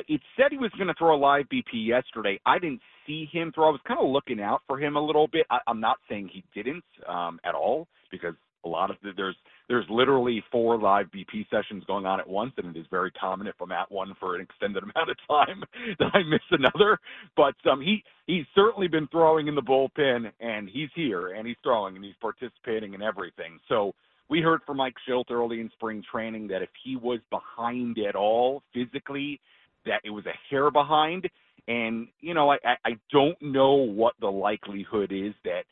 It 0.09 0.20
said 0.36 0.47
he 0.51 0.59
was 0.59 0.70
going 0.77 0.89
to 0.89 0.94
throw 0.94 1.14
a 1.14 1.19
live 1.19 1.47
BP 1.52 1.86
yesterday. 1.86 2.40
I 2.47 2.59
didn't 2.59 2.81
see 3.06 3.28
him 3.31 3.52
throw. 3.55 3.69
I 3.69 3.70
was 3.70 3.81
kind 3.86 4.01
of 4.01 4.09
looking 4.09 4.40
out 4.40 4.62
for 4.66 4.81
him 4.81 4.97
a 4.97 5.05
little 5.05 5.28
bit. 5.28 5.47
I, 5.51 5.59
I'm 5.66 5.81
not 5.81 5.98
saying 6.09 6.31
he 6.32 6.44
didn't 6.55 6.85
um, 7.09 7.39
at 7.44 7.55
all 7.55 7.89
because 8.10 8.35
a 8.64 8.69
lot 8.69 8.90
of 8.90 8.97
the, 9.02 9.10
there's 9.16 9.36
there's 9.69 9.86
literally 9.90 10.43
four 10.51 10.78
live 10.78 11.06
BP 11.06 11.47
sessions 11.51 11.85
going 11.86 12.06
on 12.06 12.20
at 12.20 12.28
once, 12.28 12.52
and 12.56 12.74
it 12.74 12.78
is 12.78 12.86
very 12.90 13.10
common 13.12 13.47
if 13.47 13.55
I'm 13.60 13.73
at 13.73 13.90
one 13.90 14.14
for 14.20 14.35
an 14.35 14.43
extended 14.43 14.82
amount 14.82 15.10
of 15.10 15.16
time 15.28 15.62
that 15.98 16.10
I 16.14 16.23
miss 16.23 16.40
another. 16.51 16.98
But 17.36 17.55
um, 17.70 17.81
he 17.81 18.02
he's 18.27 18.44
certainly 18.55 18.89
been 18.89 19.09
throwing 19.09 19.48
in 19.48 19.55
the 19.55 19.62
bullpen, 19.62 20.31
and 20.40 20.69
he's 20.69 20.90
here 20.94 21.35
and 21.35 21.47
he's 21.47 21.56
throwing 21.62 21.97
and 21.97 22.05
he's 22.05 22.14
participating 22.20 22.94
in 22.94 23.02
everything. 23.02 23.59
So 23.69 23.94
we 24.28 24.40
heard 24.40 24.60
from 24.66 24.78
Mike 24.78 24.94
Shildt 25.09 25.31
early 25.31 25.60
in 25.60 25.70
spring 25.74 26.02
training 26.10 26.48
that 26.48 26.62
if 26.62 26.70
he 26.82 26.97
was 26.97 27.20
behind 27.31 27.98
at 27.98 28.14
all 28.14 28.62
physically, 28.73 29.40
that 29.87 30.01
it 30.05 30.11
was 30.11 30.27
a 30.27 30.39
hair 30.51 30.71
behind. 30.71 31.29
And 31.69 32.09
you 32.21 32.35
know, 32.35 32.51
I 32.51 32.59
I 32.85 32.99
don't 33.11 33.41
know 33.41 33.75
what 33.75 34.15
the 34.21 34.31
likelihood 34.31 35.13
is 35.13 35.35
that 35.45 35.65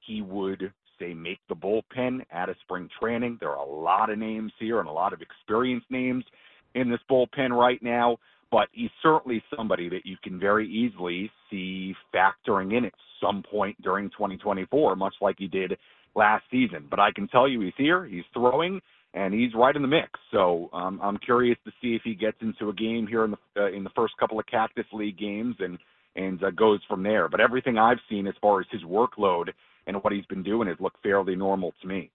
he 0.00 0.22
would 0.22 0.72
say 0.98 1.14
make 1.14 1.38
the 1.48 1.54
bullpen 1.54 2.24
at 2.32 2.48
a 2.48 2.54
spring 2.62 2.88
training. 3.00 3.38
There 3.40 3.50
are 3.50 3.64
a 3.64 3.70
lot 3.70 4.10
of 4.10 4.18
names 4.18 4.52
here 4.58 4.80
and 4.80 4.88
a 4.88 4.92
lot 4.92 5.12
of 5.12 5.22
experienced 5.22 5.90
names 5.90 6.24
in 6.74 6.90
this 6.90 7.00
bullpen 7.10 7.50
right 7.50 7.82
now, 7.82 8.18
but 8.50 8.68
he's 8.72 8.90
certainly 9.02 9.42
somebody 9.56 9.88
that 9.88 10.04
you 10.04 10.16
can 10.22 10.38
very 10.40 10.68
easily 10.68 11.30
see 11.50 11.94
factoring 12.14 12.76
in 12.76 12.84
at 12.84 12.92
some 13.20 13.42
point 13.48 13.80
during 13.82 14.10
2024, 14.10 14.96
much 14.96 15.14
like 15.20 15.36
he 15.38 15.46
did 15.46 15.76
last 16.14 16.44
season. 16.50 16.86
But 16.90 17.00
I 17.00 17.12
can 17.12 17.28
tell 17.28 17.48
you 17.48 17.60
he's 17.60 17.72
here, 17.76 18.04
he's 18.04 18.24
throwing, 18.32 18.80
and 19.18 19.34
he's 19.34 19.52
right 19.54 19.74
in 19.74 19.82
the 19.82 19.88
mix. 19.88 20.10
So 20.30 20.70
um, 20.72 21.00
I'm 21.02 21.18
curious 21.18 21.58
to 21.64 21.72
see 21.82 21.94
if 21.94 22.02
he 22.04 22.14
gets 22.14 22.36
into 22.40 22.68
a 22.68 22.72
game 22.72 23.06
here 23.06 23.24
in 23.24 23.32
the 23.32 23.62
uh, 23.62 23.66
in 23.68 23.82
the 23.82 23.90
first 23.90 24.16
couple 24.18 24.38
of 24.38 24.46
Cactus 24.46 24.86
League 24.92 25.18
games 25.18 25.56
and 25.58 25.78
and 26.14 26.42
uh, 26.42 26.50
goes 26.50 26.80
from 26.88 27.02
there. 27.02 27.28
But 27.28 27.40
everything 27.40 27.78
I've 27.78 27.98
seen 28.08 28.26
as 28.26 28.34
far 28.40 28.60
as 28.60 28.66
his 28.70 28.82
workload 28.82 29.48
and 29.86 29.96
what 30.02 30.12
he's 30.12 30.26
been 30.26 30.42
doing 30.42 30.68
has 30.68 30.76
looked 30.78 31.02
fairly 31.02 31.34
normal 31.34 31.74
to 31.82 31.88
me. 31.88 32.10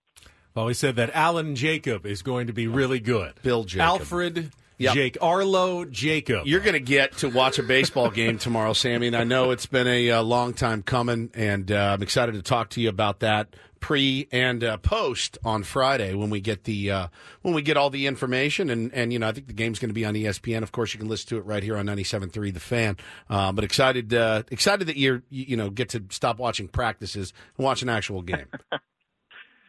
Well, 0.55 0.67
he 0.67 0.73
said 0.73 0.95
that 0.95 1.09
Alan 1.13 1.55
Jacob 1.55 2.05
is 2.05 2.21
going 2.21 2.47
to 2.47 2.53
be 2.53 2.67
really 2.67 2.99
good. 2.99 3.33
Bill 3.41 3.63
Jacob. 3.63 3.81
Alfred 4.01 4.51
Yep. 4.79 4.93
Jake 4.95 5.17
Arlo 5.21 5.85
Jacob. 5.85 6.47
You're 6.47 6.59
going 6.59 6.73
to 6.73 6.79
get 6.79 7.17
to 7.17 7.29
watch 7.29 7.59
a 7.59 7.63
baseball 7.63 8.09
game 8.09 8.39
tomorrow, 8.39 8.73
Sammy, 8.73 9.05
and 9.07 9.15
I 9.15 9.23
know 9.23 9.51
it's 9.51 9.67
been 9.67 9.87
a, 9.87 10.11
uh 10.11 10.23
long 10.23 10.53
time 10.53 10.81
coming, 10.81 11.29
and 11.35 11.71
uh, 11.71 11.93
I'm 11.93 12.01
excited 12.01 12.33
to 12.33 12.41
talk 12.41 12.69
to 12.71 12.81
you 12.81 12.89
about 12.89 13.19
that 13.19 13.55
pre 13.83 14.29
and 14.31 14.63
uh, 14.63 14.77
post 14.77 15.37
on 15.43 15.61
Friday 15.61 16.13
when 16.13 16.29
we 16.29 16.39
get 16.39 16.63
the 16.63 16.89
uh, 16.89 17.07
when 17.41 17.53
we 17.53 17.61
get 17.61 17.75
all 17.75 17.89
the 17.89 18.07
information, 18.07 18.69
and 18.69 18.91
and 18.93 19.11
you 19.11 19.19
know 19.19 19.27
I 19.27 19.33
think 19.33 19.47
the 19.47 19.53
game's 19.53 19.77
going 19.77 19.89
to 19.89 19.93
be 19.93 20.05
on 20.05 20.13
ESPN. 20.13 20.63
Of 20.63 20.71
course, 20.71 20.93
you 20.93 20.99
can 20.99 21.09
listen 21.09 21.27
to 21.29 21.37
it 21.37 21.45
right 21.45 21.61
here 21.61 21.75
on 21.75 21.85
97.3 21.85 22.53
The 22.53 22.59
Fan. 22.61 22.97
Uh, 23.29 23.51
but 23.51 23.65
excited 23.65 24.13
uh, 24.13 24.43
excited 24.49 24.87
that 24.87 24.95
you're 24.97 25.21
you 25.29 25.45
you 25.49 25.57
know 25.57 25.69
get 25.69 25.89
to 25.89 26.03
stop 26.09 26.39
watching 26.39 26.69
practices 26.69 27.33
and 27.57 27.65
watch 27.65 27.81
an 27.83 27.89
actual 27.89 28.21
game. 28.21 28.47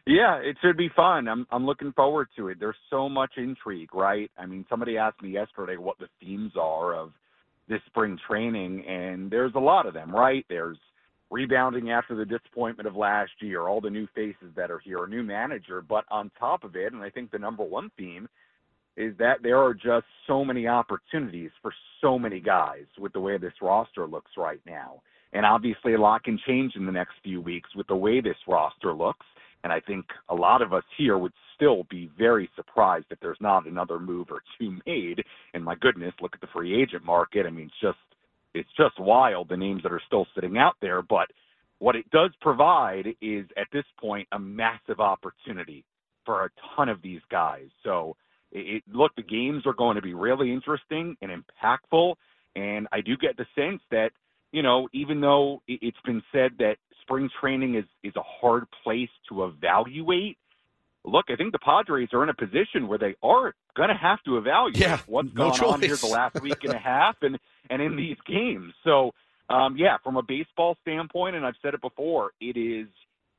Yeah, 0.06 0.36
it 0.36 0.58
should 0.60 0.76
be 0.76 0.90
fun. 0.94 1.28
I'm 1.28 1.46
I'm 1.50 1.64
looking 1.64 1.90
forward 1.92 2.28
to 2.36 2.48
it. 2.48 2.58
There's 2.60 2.76
so 2.90 3.08
much 3.08 3.38
intrigue, 3.38 3.94
right? 3.94 4.30
I 4.36 4.44
mean, 4.44 4.66
somebody 4.68 4.98
asked 4.98 5.22
me 5.22 5.30
yesterday 5.30 5.78
what 5.78 5.98
the 5.98 6.08
themes 6.20 6.52
are 6.60 6.94
of 6.94 7.12
this 7.70 7.80
spring 7.86 8.18
training, 8.28 8.84
and 8.86 9.30
there's 9.30 9.54
a 9.54 9.60
lot 9.60 9.86
of 9.86 9.94
them, 9.94 10.14
right? 10.14 10.44
There's 10.50 10.76
rebounding 11.30 11.90
after 11.90 12.14
the 12.14 12.24
disappointment 12.24 12.86
of 12.86 12.96
last 12.96 13.32
year, 13.40 13.62
all 13.62 13.80
the 13.80 13.90
new 13.90 14.06
faces 14.14 14.52
that 14.56 14.70
are 14.70 14.78
here, 14.78 15.04
a 15.04 15.08
new 15.08 15.22
manager, 15.22 15.82
but 15.82 16.04
on 16.10 16.30
top 16.38 16.64
of 16.64 16.76
it, 16.76 16.92
and 16.92 17.02
I 17.02 17.10
think 17.10 17.30
the 17.30 17.38
number 17.38 17.64
one 17.64 17.90
theme 17.96 18.28
is 18.96 19.16
that 19.18 19.42
there 19.42 19.58
are 19.58 19.74
just 19.74 20.06
so 20.26 20.44
many 20.44 20.68
opportunities 20.68 21.50
for 21.60 21.72
so 22.00 22.18
many 22.18 22.40
guys 22.40 22.84
with 22.98 23.12
the 23.12 23.20
way 23.20 23.36
this 23.38 23.54
roster 23.60 24.06
looks 24.06 24.30
right 24.36 24.60
now. 24.66 25.02
And 25.32 25.44
obviously 25.44 25.94
a 25.94 26.00
lot 26.00 26.22
can 26.22 26.38
change 26.46 26.76
in 26.76 26.86
the 26.86 26.92
next 26.92 27.14
few 27.24 27.40
weeks 27.40 27.70
with 27.74 27.88
the 27.88 27.96
way 27.96 28.20
this 28.20 28.36
roster 28.46 28.94
looks. 28.94 29.26
And 29.64 29.72
I 29.72 29.80
think 29.80 30.04
a 30.28 30.34
lot 30.34 30.62
of 30.62 30.72
us 30.72 30.84
here 30.96 31.18
would 31.18 31.32
still 31.56 31.84
be 31.90 32.08
very 32.16 32.48
surprised 32.54 33.06
if 33.10 33.18
there's 33.20 33.40
not 33.40 33.66
another 33.66 33.98
move 33.98 34.28
or 34.30 34.42
two 34.60 34.78
made. 34.86 35.24
And 35.54 35.64
my 35.64 35.74
goodness, 35.74 36.12
look 36.20 36.34
at 36.34 36.40
the 36.40 36.46
free 36.52 36.80
agent 36.80 37.04
market. 37.04 37.46
I 37.46 37.50
mean, 37.50 37.66
it's 37.66 37.80
just 37.80 37.98
it's 38.54 38.70
just 38.76 38.98
wild 39.00 39.48
the 39.48 39.56
names 39.56 39.82
that 39.82 39.92
are 39.92 40.02
still 40.06 40.26
sitting 40.34 40.58
out 40.58 40.74
there. 40.82 41.02
But 41.02 41.28
what 41.78 41.96
it 41.96 42.10
does 42.10 42.30
provide 42.40 43.08
is 43.20 43.46
at 43.56 43.68
this 43.72 43.84
point 44.00 44.28
a 44.32 44.38
massive 44.38 45.00
opportunity 45.00 45.84
for 46.24 46.44
a 46.46 46.50
ton 46.76 46.88
of 46.88 47.02
these 47.02 47.20
guys. 47.30 47.68
So 47.84 48.16
it, 48.52 48.76
it 48.76 48.84
look 48.92 49.12
the 49.16 49.22
games 49.22 49.64
are 49.66 49.74
going 49.74 49.96
to 49.96 50.02
be 50.02 50.14
really 50.14 50.52
interesting 50.52 51.16
and 51.22 51.30
impactful. 51.32 52.14
And 52.56 52.88
I 52.92 53.00
do 53.02 53.16
get 53.16 53.36
the 53.36 53.46
sense 53.56 53.82
that 53.90 54.10
you 54.52 54.62
know, 54.62 54.88
even 54.92 55.20
though 55.20 55.62
it- 55.68 55.80
it's 55.82 56.00
been 56.04 56.22
said 56.32 56.52
that 56.58 56.76
spring 57.02 57.28
training 57.40 57.74
is 57.76 57.84
is 58.02 58.14
a 58.16 58.22
hard 58.22 58.64
place 58.84 59.10
to 59.28 59.44
evaluate, 59.44 60.38
look, 61.04 61.26
I 61.30 61.36
think 61.36 61.52
the 61.52 61.58
Padres 61.60 62.10
are 62.12 62.22
in 62.22 62.30
a 62.30 62.34
position 62.34 62.88
where 62.88 62.98
they 62.98 63.16
are 63.22 63.54
going 63.76 63.90
to 63.90 63.96
have 63.96 64.22
to 64.24 64.38
evaluate 64.38 64.74
Yeah, 64.80 65.00
what's 65.06 65.28
no 65.34 65.50
gone 65.50 65.60
on 65.60 65.82
here 65.82 65.98
the 65.98 66.06
last 66.06 66.38
week 66.40 66.58
and 66.64 66.72
a 66.72 66.78
half 66.78 67.16
and 67.22 67.38
and 67.70 67.82
in 67.82 67.96
these 67.96 68.16
games. 68.26 68.72
So, 68.84 69.12
um, 69.50 69.76
yeah, 69.76 69.96
from 70.02 70.16
a 70.16 70.22
baseball 70.22 70.76
standpoint, 70.82 71.36
and 71.36 71.44
I've 71.44 71.54
said 71.62 71.74
it 71.74 71.80
before, 71.80 72.30
it 72.40 72.56
is 72.56 72.88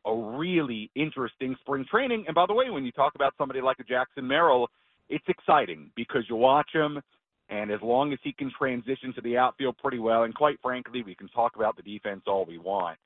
a 0.06 0.16
really 0.16 0.92
interesting 0.96 1.56
spring 1.62 1.86
training. 1.90 2.26
And 2.28 2.36
by 2.36 2.46
the 2.46 2.54
way, 2.54 2.70
when 2.70 2.86
you 2.86 2.92
talk 2.92 3.16
about 3.16 3.34
somebody 3.38 3.62
like 3.62 3.80
a 3.80 3.84
Jackson 3.84 4.28
Merrill, 4.28 4.70
it's 5.10 5.26
exciting 5.28 5.90
because 5.96 6.24
you 6.30 6.36
watch 6.36 6.70
him, 6.74 7.02
and 7.50 7.72
as 7.72 7.80
long 7.82 8.14
as 8.14 8.20
he 8.24 8.34
can 8.34 8.52
transition 8.58 9.14
to 9.16 9.22
the 9.22 9.38
outfield 9.38 9.78
pretty 9.78 10.00
well, 10.00 10.24
and 10.24 10.34
quite 10.34 10.60
frankly, 10.62 11.04
we 11.04 11.16
can 11.16 11.28
talk 11.30 11.56
about 11.56 11.76
the 11.76 11.84
defense 11.84 12.22
all 12.28 12.46
we 12.46 12.58
want, 12.58 12.98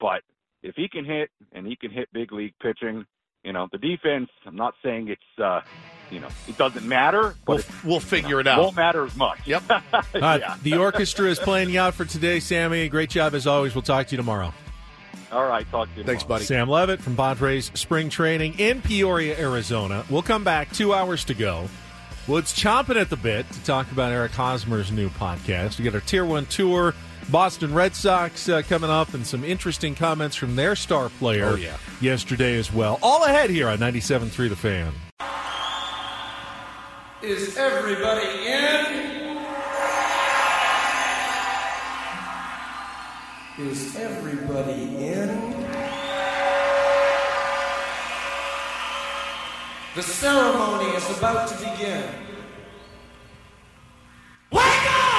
but 0.00 0.22
if 0.62 0.74
he 0.74 0.88
can 0.88 1.04
hit 1.04 1.30
and 1.52 1.66
he 1.66 1.76
can 1.76 1.90
hit 1.90 2.08
big 2.12 2.32
league 2.32 2.54
pitching, 2.60 3.06
you 3.44 3.52
know, 3.52 3.68
the 3.70 3.78
defense. 3.78 4.28
I'm 4.46 4.56
not 4.56 4.74
saying 4.82 5.08
it's, 5.08 5.40
uh, 5.42 5.60
you 6.10 6.20
know, 6.20 6.28
it 6.48 6.56
doesn't 6.56 6.86
matter, 6.86 7.34
but 7.44 7.66
We'll, 7.82 7.92
we'll 7.92 8.00
figure 8.00 8.40
it 8.40 8.46
out. 8.46 8.60
won't 8.60 8.76
matter 8.76 9.04
as 9.04 9.16
much. 9.16 9.38
Yep. 9.46 9.62
Yeah. 10.14 10.56
The 10.62 10.76
orchestra 10.76 11.26
is 11.28 11.38
playing 11.38 11.70
you 11.70 11.80
out 11.80 11.94
for 11.94 12.04
today, 12.04 12.40
Sammy. 12.40 12.88
Great 12.88 13.10
job 13.10 13.34
as 13.34 13.46
always. 13.46 13.74
We'll 13.74 13.82
talk 13.82 14.06
to 14.08 14.12
you 14.12 14.16
tomorrow. 14.16 14.52
All 15.32 15.44
right, 15.46 15.68
talk 15.70 15.92
to 15.92 16.00
you. 16.00 16.04
Thanks, 16.04 16.22
tomorrow. 16.22 16.36
buddy. 16.38 16.44
Sam 16.46 16.68
Levitt 16.68 17.00
from 17.00 17.16
Padres 17.16 17.70
Spring 17.74 18.08
Training 18.08 18.58
in 18.58 18.80
Peoria, 18.80 19.38
Arizona. 19.38 20.04
We'll 20.08 20.22
come 20.22 20.44
back 20.44 20.72
two 20.72 20.94
hours 20.94 21.24
to 21.24 21.34
go. 21.34 21.68
Woods 22.28 22.54
chomping 22.54 22.96
at 23.00 23.10
the 23.10 23.16
bit 23.16 23.50
to 23.52 23.62
talk 23.64 23.90
about 23.92 24.12
Eric 24.12 24.32
Hosmer's 24.32 24.90
new 24.92 25.08
podcast. 25.10 25.78
We 25.78 25.84
got 25.84 25.94
our 25.94 26.00
Tier 26.00 26.24
1 26.24 26.46
tour, 26.46 26.94
Boston 27.30 27.74
Red 27.74 27.94
Sox 27.96 28.48
uh, 28.48 28.62
coming 28.62 28.90
up, 28.90 29.12
and 29.14 29.26
some 29.26 29.42
interesting 29.44 29.94
comments 29.94 30.36
from 30.36 30.54
their 30.56 30.76
star 30.76 31.08
player 31.08 31.46
Oh, 31.50 31.54
yeah. 31.56 31.76
yesterday 32.00 32.56
as 32.56 32.72
well. 32.72 32.98
All 33.02 33.24
ahead 33.24 33.50
here 33.50 33.68
on 33.68 33.78
97.3 33.78 34.48
The 34.48 34.56
Fan. 34.56 34.92
Is 37.22 37.56
everybody 37.56 38.26
in? 38.46 39.06
Is 43.58 43.96
everybody 43.96 44.72
in? 45.06 45.56
The 49.96 50.02
ceremony 50.02 50.90
is 50.94 51.18
about 51.18 51.48
to 51.48 51.54
begin. 51.56 52.04
Wednesday. 54.52 55.15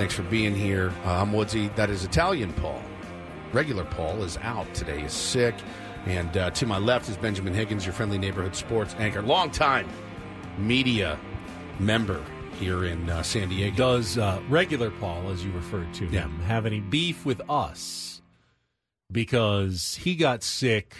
Thanks 0.00 0.14
for 0.14 0.22
being 0.22 0.54
here. 0.54 0.94
Uh, 1.04 1.20
I'm 1.20 1.30
Woodsy. 1.30 1.68
That 1.76 1.90
is 1.90 2.04
Italian 2.04 2.54
Paul. 2.54 2.80
Regular 3.52 3.84
Paul 3.84 4.22
is 4.22 4.38
out 4.38 4.72
today, 4.72 5.02
is 5.02 5.12
sick. 5.12 5.54
And 6.06 6.34
uh, 6.38 6.48
to 6.52 6.64
my 6.64 6.78
left 6.78 7.10
is 7.10 7.18
Benjamin 7.18 7.52
Higgins, 7.52 7.84
your 7.84 7.92
friendly 7.92 8.16
neighborhood 8.16 8.56
sports 8.56 8.96
anchor, 8.98 9.20
longtime 9.20 9.86
media 10.56 11.20
member 11.78 12.24
here 12.58 12.86
in 12.86 13.10
uh, 13.10 13.22
San 13.22 13.50
Diego. 13.50 13.76
Does 13.76 14.16
uh, 14.16 14.40
regular 14.48 14.90
Paul, 14.90 15.28
as 15.28 15.44
you 15.44 15.52
referred 15.52 15.92
to 15.92 16.06
Yeah. 16.06 16.22
him, 16.22 16.40
have 16.46 16.64
any 16.64 16.80
beef 16.80 17.26
with 17.26 17.42
us? 17.50 18.22
Because 19.12 19.96
he 19.96 20.14
got 20.14 20.42
sick 20.42 20.96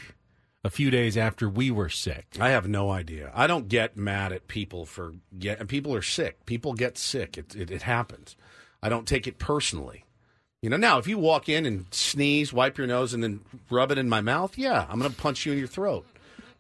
a 0.63 0.69
few 0.69 0.91
days 0.91 1.17
after 1.17 1.49
we 1.49 1.71
were 1.71 1.89
sick. 1.89 2.37
I 2.39 2.51
have 2.51 2.69
no 2.69 2.91
idea. 2.91 3.33
I 3.35 3.47
don't 3.47 3.67
get 3.69 3.97
mad 3.97 4.31
at 4.31 4.47
people 4.47 4.85
for 4.85 5.15
get. 5.39 5.59
And 5.59 5.71
people 5.71 5.95
are 5.95 6.03
sick. 6.03 6.45
People 6.45 6.75
get 6.75 6.99
sick. 6.99 7.39
It, 7.39 7.57
it 7.57 7.71
it 7.71 7.81
happens. 7.81 8.37
I 8.83 8.89
don't 8.89 9.07
take 9.07 9.27
it 9.27 9.39
personally. 9.39 10.05
You 10.63 10.71
know. 10.71 10.77
Now, 10.77 10.99
if 10.99 11.07
you 11.07 11.19
walk 11.19 11.49
in 11.49 11.67
and 11.67 11.87
sneeze, 11.91 12.53
wipe 12.53 12.79
your 12.79 12.87
nose, 12.87 13.15
and 13.15 13.23
then 13.23 13.41
rub 13.71 13.91
it 13.91 13.99
in 13.99 14.09
my 14.09 14.21
mouth, 14.21 14.59
yeah, 14.59 14.87
I'm 14.89 14.99
going 14.99 15.11
to 15.11 15.17
punch 15.17 15.47
you 15.47 15.53
in 15.53 15.59
your 15.59 15.69
throat. 15.69 16.07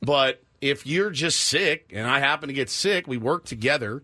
But 0.00 0.42
if 0.60 0.86
you're 0.86 1.10
just 1.10 1.40
sick 1.40 1.90
and 1.92 2.06
I 2.06 2.18
happen 2.18 2.48
to 2.48 2.54
get 2.54 2.70
sick, 2.70 3.06
we 3.06 3.16
work 3.16 3.44
together. 3.44 4.02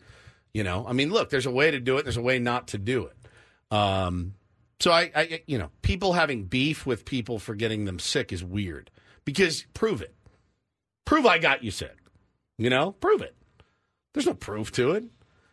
You 0.53 0.65
know. 0.65 0.87
I 0.87 0.93
mean, 0.93 1.11
look, 1.11 1.31
there's 1.31 1.47
a 1.47 1.51
way 1.51 1.71
to 1.71 1.81
do 1.81 1.99
it. 1.99 2.05
There's 2.05 2.17
a 2.17 2.23
way 2.23 2.39
not 2.39 2.69
to 2.69 2.79
do 2.79 3.07
it. 3.07 3.75
Um. 3.75 4.35
So 4.79 4.91
I, 4.93 5.11
I, 5.17 5.43
you 5.47 5.57
know, 5.57 5.71
people 5.81 6.13
having 6.13 6.45
beef 6.45 6.85
with 6.85 7.07
people 7.07 7.39
for 7.39 7.55
getting 7.55 7.87
them 7.87 7.99
sick 7.99 8.31
is 8.31 8.45
weird 8.45 8.91
because 9.25 9.65
prove 9.73 10.03
it. 10.03 10.15
Prove 11.07 11.25
I 11.25 11.39
got 11.39 11.65
you 11.65 11.71
sick. 11.71 11.97
You 12.59 12.69
know, 12.69 12.93
prove 12.93 13.23
it. 13.23 13.35
There's 14.13 14.27
no 14.27 14.35
proof 14.35 14.73
to 14.73 14.93
it. 14.93 15.05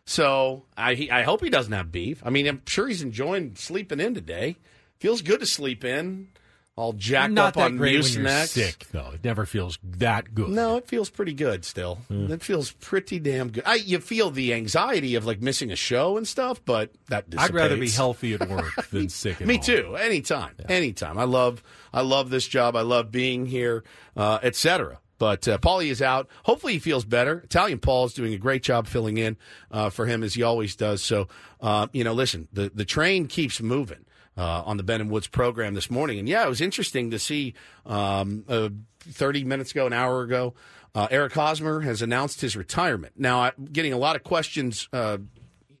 So 0.06 0.64
I 0.76 0.94
he, 0.94 1.10
I 1.10 1.22
hope 1.22 1.42
he 1.42 1.50
doesn't 1.50 1.72
have 1.72 1.90
beef. 1.90 2.22
I 2.24 2.30
mean, 2.30 2.46
I'm 2.46 2.62
sure 2.66 2.86
he's 2.88 3.02
enjoying 3.02 3.56
sleeping 3.56 4.00
in 4.00 4.14
today. 4.14 4.56
Feels 4.98 5.22
good 5.22 5.40
to 5.40 5.46
sleep 5.46 5.84
in, 5.84 6.28
all 6.76 6.92
jacked 6.92 7.32
Not 7.32 7.48
up 7.48 7.54
that 7.54 7.64
on 7.64 7.76
great 7.76 8.02
when 8.02 8.12
you're 8.12 8.22
Mucinex. 8.24 8.46
sick, 8.48 8.86
though. 8.92 9.10
It 9.14 9.24
never 9.24 9.44
feels 9.46 9.78
that 9.82 10.34
good. 10.34 10.48
No, 10.50 10.76
it 10.76 10.86
feels 10.88 11.10
pretty 11.10 11.32
good 11.34 11.64
still. 11.64 11.98
It 12.10 12.42
feels 12.42 12.70
pretty 12.72 13.18
damn 13.18 13.50
good. 13.50 13.64
I, 13.66 13.74
you 13.76 13.98
feel 13.98 14.30
the 14.30 14.54
anxiety 14.54 15.14
of 15.14 15.24
like 15.26 15.40
missing 15.40 15.70
a 15.72 15.76
show 15.76 16.16
and 16.16 16.26
stuff, 16.28 16.64
but 16.64 16.92
that 17.08 17.28
dissipates. 17.30 17.50
I'd 17.50 17.54
rather 17.54 17.76
be 17.76 17.88
healthy 17.90 18.34
at 18.34 18.48
work 18.48 18.88
than 18.90 19.08
sick 19.08 19.34
at 19.34 19.40
work. 19.40 19.48
Me 19.48 19.54
home. 19.56 19.62
too. 19.64 19.96
Anytime. 19.96 20.54
Anytime. 20.68 21.18
I 21.18 21.24
love 21.24 21.62
I 21.92 22.00
love 22.02 22.30
this 22.30 22.46
job. 22.46 22.76
I 22.76 22.82
love 22.82 23.10
being 23.10 23.46
here, 23.46 23.84
uh, 24.16 24.38
etc. 24.42 25.00
But 25.24 25.48
uh, 25.48 25.56
Paulie 25.56 25.88
is 25.88 26.02
out. 26.02 26.28
Hopefully 26.42 26.74
he 26.74 26.78
feels 26.78 27.06
better. 27.06 27.38
Italian 27.38 27.78
Paul 27.78 28.04
is 28.04 28.12
doing 28.12 28.34
a 28.34 28.36
great 28.36 28.62
job 28.62 28.86
filling 28.86 29.16
in 29.16 29.38
uh, 29.70 29.88
for 29.88 30.04
him 30.04 30.22
as 30.22 30.34
he 30.34 30.42
always 30.42 30.76
does. 30.76 31.02
So 31.02 31.28
uh, 31.62 31.86
you 31.94 32.04
know, 32.04 32.12
listen, 32.12 32.46
the 32.52 32.70
the 32.74 32.84
train 32.84 33.26
keeps 33.26 33.62
moving. 33.62 34.04
Uh, 34.36 34.64
on 34.66 34.76
the 34.76 34.82
Ben 34.82 35.00
and 35.00 35.10
Woods 35.10 35.28
program 35.28 35.74
this 35.74 35.88
morning, 35.88 36.18
and 36.18 36.28
yeah, 36.28 36.44
it 36.44 36.48
was 36.48 36.60
interesting 36.60 37.12
to 37.12 37.18
see. 37.18 37.54
Um, 37.86 38.44
uh, 38.48 38.68
Thirty 38.98 39.44
minutes 39.44 39.70
ago, 39.70 39.86
an 39.86 39.92
hour 39.92 40.22
ago, 40.22 40.54
uh, 40.94 41.06
Eric 41.10 41.32
Hosmer 41.34 41.80
has 41.80 42.02
announced 42.02 42.40
his 42.40 42.56
retirement. 42.56 43.14
Now, 43.16 43.42
I'm 43.42 43.68
getting 43.72 43.92
a 43.92 43.96
lot 43.96 44.16
of 44.16 44.24
questions 44.24 44.88
uh, 44.92 45.18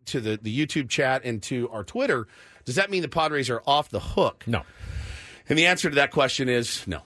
to 0.06 0.20
the, 0.20 0.38
the 0.40 0.56
YouTube 0.56 0.88
chat 0.88 1.24
and 1.24 1.42
to 1.44 1.68
our 1.70 1.84
Twitter. 1.84 2.28
Does 2.64 2.76
that 2.76 2.90
mean 2.90 3.02
the 3.02 3.08
Padres 3.08 3.50
are 3.50 3.62
off 3.66 3.88
the 3.88 4.00
hook? 4.00 4.44
No. 4.46 4.62
And 5.48 5.58
the 5.58 5.66
answer 5.66 5.90
to 5.90 5.96
that 5.96 6.12
question 6.12 6.48
is 6.48 6.86
no, 6.86 7.00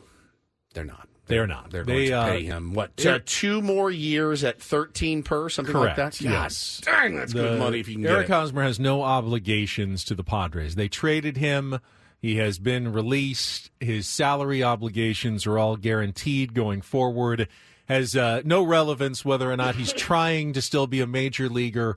they're 0.75 0.85
not. 0.85 1.09
They're 1.29 1.47
not. 1.47 1.71
They're 1.71 1.85
They, 1.85 2.09
going 2.09 2.09
to 2.09 2.13
uh, 2.15 2.27
pay 2.27 2.43
him 2.45 2.75
what 2.75 3.07
uh, 3.07 3.21
two 3.25 3.63
more 3.63 3.91
years 3.91 4.43
at 4.45 4.61
thirteen 4.61 5.23
per 5.23 5.49
something 5.49 5.73
Correct. 5.73 5.99
like 5.99 6.13
that. 6.13 6.25
God 6.25 6.31
yes. 6.31 6.81
dang, 6.85 7.17
that's 7.17 7.33
good 7.33 7.59
money 7.59 7.81
if 7.81 7.89
you 7.89 7.97
can 7.97 8.07
Eric 8.07 8.27
get 8.27 8.35
it. 8.37 8.39
Hosmer 8.41 8.63
has 8.63 8.81
no 8.81 9.03
obligations 9.03 10.05
to 10.05 10.15
the 10.15 10.25
Padres. 10.25 10.75
They 10.75 10.89
traded 10.89 11.37
him. 11.37 11.79
He 12.21 12.37
has 12.37 12.59
been 12.59 12.93
released. 12.93 13.71
His 13.79 14.09
salary 14.09 14.63
obligations 14.63 15.47
are 15.47 15.59
all 15.59 15.77
guaranteed 15.77 16.55
going 16.55 16.81
forward. 16.81 17.49
Has 17.87 18.17
uh, 18.17 18.43
no 18.45 18.63
relevance 18.65 19.25
whether 19.25 19.51
or 19.51 19.57
not 19.57 19.77
he's 19.77 19.93
trying 19.95 20.53
to 20.55 20.63
still 20.63 20.87
be 20.87 21.01
a 21.01 21.07
major 21.07 21.49
leaguer 21.49 21.97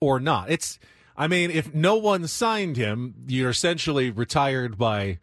or 0.00 0.20
not. 0.20 0.50
It's, 0.50 0.78
I 1.16 1.26
mean, 1.28 1.50
if 1.50 1.74
no 1.74 1.96
one 1.96 2.26
signed 2.28 2.76
him, 2.76 3.14
you're 3.26 3.50
essentially 3.50 4.10
retired 4.10 4.78
by 4.78 5.18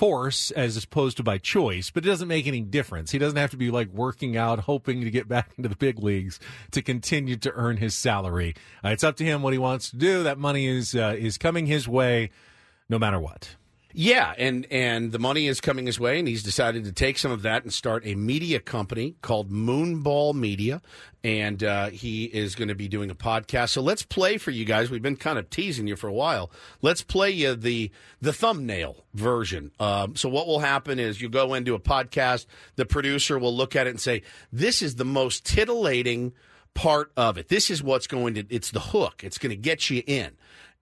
force 0.00 0.50
as 0.52 0.82
opposed 0.82 1.18
to 1.18 1.22
by 1.22 1.36
choice, 1.36 1.90
but 1.90 2.02
it 2.06 2.08
doesn't 2.08 2.26
make 2.26 2.46
any 2.46 2.62
difference. 2.62 3.10
He 3.10 3.18
doesn't 3.18 3.36
have 3.36 3.50
to 3.50 3.58
be 3.58 3.70
like 3.70 3.92
working 3.92 4.34
out, 4.34 4.60
hoping 4.60 5.02
to 5.02 5.10
get 5.10 5.28
back 5.28 5.50
into 5.58 5.68
the 5.68 5.76
big 5.76 5.98
leagues 5.98 6.40
to 6.70 6.80
continue 6.80 7.36
to 7.36 7.52
earn 7.52 7.76
his 7.76 7.94
salary. 7.94 8.54
Uh, 8.82 8.88
it's 8.88 9.04
up 9.04 9.16
to 9.16 9.24
him 9.24 9.42
what 9.42 9.52
he 9.52 9.58
wants 9.58 9.90
to 9.90 9.96
do. 9.96 10.22
That 10.22 10.38
money 10.38 10.66
is 10.66 10.94
uh, 10.94 11.16
is 11.18 11.36
coming 11.36 11.66
his 11.66 11.86
way, 11.86 12.30
no 12.88 12.98
matter 12.98 13.20
what. 13.20 13.56
Yeah, 13.92 14.34
and 14.38 14.66
and 14.70 15.10
the 15.10 15.18
money 15.18 15.48
is 15.48 15.60
coming 15.60 15.86
his 15.86 15.98
way, 15.98 16.18
and 16.18 16.28
he's 16.28 16.42
decided 16.42 16.84
to 16.84 16.92
take 16.92 17.18
some 17.18 17.32
of 17.32 17.42
that 17.42 17.64
and 17.64 17.72
start 17.72 18.06
a 18.06 18.14
media 18.14 18.60
company 18.60 19.16
called 19.20 19.50
Moonball 19.50 20.34
Media, 20.34 20.80
and 21.24 21.62
uh, 21.64 21.90
he 21.90 22.26
is 22.26 22.54
going 22.54 22.68
to 22.68 22.76
be 22.76 22.86
doing 22.86 23.10
a 23.10 23.14
podcast. 23.16 23.70
So 23.70 23.82
let's 23.82 24.04
play 24.04 24.38
for 24.38 24.52
you 24.52 24.64
guys. 24.64 24.90
We've 24.90 25.02
been 25.02 25.16
kind 25.16 25.38
of 25.38 25.50
teasing 25.50 25.88
you 25.88 25.96
for 25.96 26.06
a 26.06 26.12
while. 26.12 26.52
Let's 26.82 27.02
play 27.02 27.30
you 27.30 27.56
the 27.56 27.90
the 28.20 28.32
thumbnail 28.32 29.04
version. 29.14 29.72
Um, 29.80 30.14
so 30.14 30.28
what 30.28 30.46
will 30.46 30.60
happen 30.60 31.00
is 31.00 31.20
you 31.20 31.28
go 31.28 31.54
into 31.54 31.74
a 31.74 31.80
podcast. 31.80 32.46
The 32.76 32.86
producer 32.86 33.38
will 33.40 33.56
look 33.56 33.74
at 33.74 33.88
it 33.88 33.90
and 33.90 34.00
say, 34.00 34.22
"This 34.52 34.82
is 34.82 34.96
the 34.96 35.04
most 35.04 35.44
titillating." 35.44 36.32
part 36.72 37.10
of 37.16 37.36
it. 37.36 37.48
This 37.48 37.68
is 37.68 37.82
what's 37.82 38.06
going 38.06 38.34
to, 38.34 38.44
it's 38.48 38.70
the 38.70 38.78
hook. 38.78 39.24
It's 39.24 39.38
going 39.38 39.50
to 39.50 39.56
get 39.56 39.90
you 39.90 40.04
in. 40.06 40.30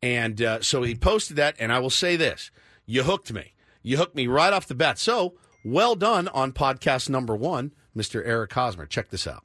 And 0.03 0.41
uh, 0.43 0.61
so 0.61 0.83
he 0.83 0.95
posted 0.95 1.39
that, 1.39 1.57
and 1.59 1.73
I 1.73 1.79
will 1.79 1.89
say 1.89 2.15
this 2.15 2.51
you 2.89 3.03
hooked 3.03 3.33
me. 3.33 3.53
You 3.83 3.99
hooked 3.99 4.17
me 4.17 4.27
right 4.27 4.53
off 4.53 4.67
the 4.67 4.75
bat. 4.75 4.99
So 4.99 5.35
well 5.63 5.95
done 5.95 6.27
on 6.29 6.53
podcast 6.53 7.11
number 7.11 7.37
one, 7.37 7.73
Mr. 7.95 8.27
Eric 8.27 8.53
Hosmer. 8.53 8.87
Check 8.87 9.11
this 9.11 9.27
out. 9.27 9.45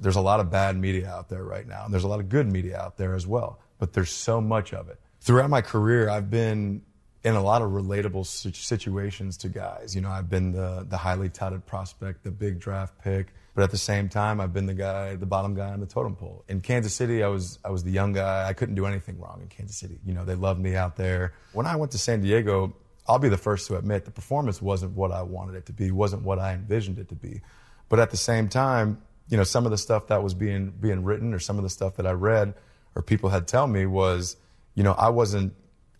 There's 0.00 0.16
a 0.16 0.20
lot 0.20 0.40
of 0.40 0.50
bad 0.50 0.76
media 0.76 1.08
out 1.08 1.28
there 1.28 1.44
right 1.44 1.66
now, 1.66 1.84
and 1.84 1.94
there's 1.94 2.02
a 2.02 2.08
lot 2.08 2.18
of 2.18 2.28
good 2.28 2.50
media 2.50 2.76
out 2.78 2.98
there 2.98 3.14
as 3.14 3.28
well, 3.28 3.60
but 3.78 3.92
there's 3.92 4.10
so 4.10 4.40
much 4.40 4.74
of 4.74 4.88
it. 4.88 4.98
Throughout 5.20 5.48
my 5.50 5.62
career, 5.62 6.10
I've 6.10 6.30
been 6.30 6.82
in 7.22 7.36
a 7.36 7.42
lot 7.42 7.62
of 7.62 7.70
relatable 7.70 8.26
situations 8.26 9.36
to 9.38 9.48
guys. 9.48 9.94
You 9.94 10.00
know, 10.00 10.10
I've 10.10 10.28
been 10.28 10.50
the, 10.50 10.84
the 10.88 10.96
highly 10.96 11.28
touted 11.28 11.64
prospect, 11.64 12.24
the 12.24 12.32
big 12.32 12.58
draft 12.58 13.00
pick, 13.02 13.28
but 13.54 13.62
at 13.62 13.70
the 13.70 13.78
same 13.78 14.08
time, 14.08 14.40
I've 14.40 14.52
been 14.52 14.66
the 14.66 14.74
guy, 14.74 15.14
the 15.14 15.26
bottom 15.26 15.54
guy 15.54 15.70
on 15.70 15.80
the 15.80 15.86
totem 15.86 16.16
pole. 16.16 16.44
In 16.48 16.60
Kansas 16.60 16.92
City, 16.92 17.22
I 17.22 17.28
was, 17.28 17.58
I 17.64 17.70
was 17.70 17.84
the 17.84 17.92
young 17.92 18.12
guy. 18.12 18.48
I 18.48 18.52
couldn't 18.52 18.74
do 18.74 18.84
anything 18.86 19.18
wrong 19.20 19.40
in 19.42 19.48
Kansas 19.48 19.76
City. 19.76 19.98
You 20.04 20.12
know, 20.12 20.24
they 20.24 20.34
loved 20.34 20.60
me 20.60 20.74
out 20.74 20.96
there. 20.96 21.34
When 21.52 21.64
I 21.66 21.76
went 21.76 21.92
to 21.92 21.98
San 21.98 22.20
Diego, 22.20 22.74
I'll 23.06 23.20
be 23.20 23.28
the 23.28 23.36
first 23.36 23.68
to 23.68 23.76
admit 23.76 24.04
the 24.04 24.10
performance 24.10 24.60
wasn't 24.60 24.96
what 24.96 25.12
I 25.12 25.22
wanted 25.22 25.54
it 25.54 25.66
to 25.66 25.72
be, 25.72 25.90
wasn't 25.90 26.22
what 26.22 26.38
I 26.38 26.54
envisioned 26.54 26.98
it 26.98 27.08
to 27.10 27.14
be. 27.14 27.42
But 27.88 28.00
at 28.00 28.10
the 28.10 28.16
same 28.16 28.48
time, 28.48 29.00
you 29.28 29.36
know, 29.36 29.44
some 29.44 29.66
of 29.66 29.70
the 29.70 29.78
stuff 29.78 30.08
that 30.08 30.22
was 30.22 30.34
being 30.34 30.70
being 30.70 31.04
written 31.04 31.32
or 31.32 31.38
some 31.38 31.56
of 31.56 31.62
the 31.62 31.70
stuff 31.70 31.96
that 31.96 32.06
I 32.06 32.12
read 32.12 32.54
or 32.94 33.02
people 33.02 33.30
had 33.30 33.46
tell 33.46 33.66
me 33.66 33.86
was, 33.86 34.36
you 34.74 34.82
know, 34.82 34.92
I 34.92 35.10
wasn't 35.10 35.54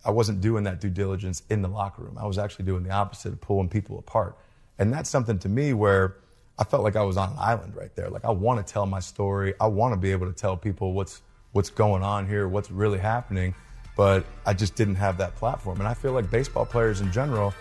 I 0.05 0.11
wasn't 0.11 0.41
doing 0.41 0.65
that 0.65 0.81
due 0.81 0.91
diligence 0.91 1.43
in 1.49 1.63
the 1.63 1.69
locker 1.69 2.03
room. 2.03 2.19
I 2.19 2.27
was 2.27 2.39
actually 2.39 2.67
doing 2.67 2.83
the 2.83 2.91
opposite 2.91 3.33
of 3.33 3.41
pulling 3.41 3.69
people 3.69 3.99
apart. 3.99 4.37
And 4.79 4.93
that's 4.93 5.09
something 5.09 5.39
to 5.41 5.49
me 5.49 5.73
where 5.73 6.17
I 6.59 6.65
felt 6.65 6.85
like 6.85 6.97
I 6.97 7.03
was 7.03 7.17
on 7.17 7.33
an 7.33 7.39
island 7.39 7.75
right 7.75 7.95
there. 7.97 8.09
Like 8.09 8.25
I 8.25 8.31
want 8.31 8.65
to 8.65 8.73
tell 8.73 8.87
my 8.87 9.01
story. 9.01 9.55
I 9.61 9.67
want 9.67 9.93
to 9.93 9.97
be 9.97 10.13
able 10.13 10.27
to 10.27 10.33
tell 10.33 10.57
people 10.57 10.93
what's 10.93 11.23
what's 11.53 11.71
going 11.71 12.03
on 12.03 12.27
here, 12.27 12.49
what's 12.49 12.71
really 12.71 12.99
happening, 12.99 13.55
but 13.97 14.25
I 14.45 14.55
just 14.55 14.75
didn't 14.75 14.97
have 14.97 15.19
that 15.19 15.37
platform. 15.37 15.79
And 15.79 15.89
I 15.89 15.95
feel 15.95 16.13
like 16.13 16.31
baseball 16.31 16.67
players 16.67 17.01
in 17.01 17.13
general 17.13 17.55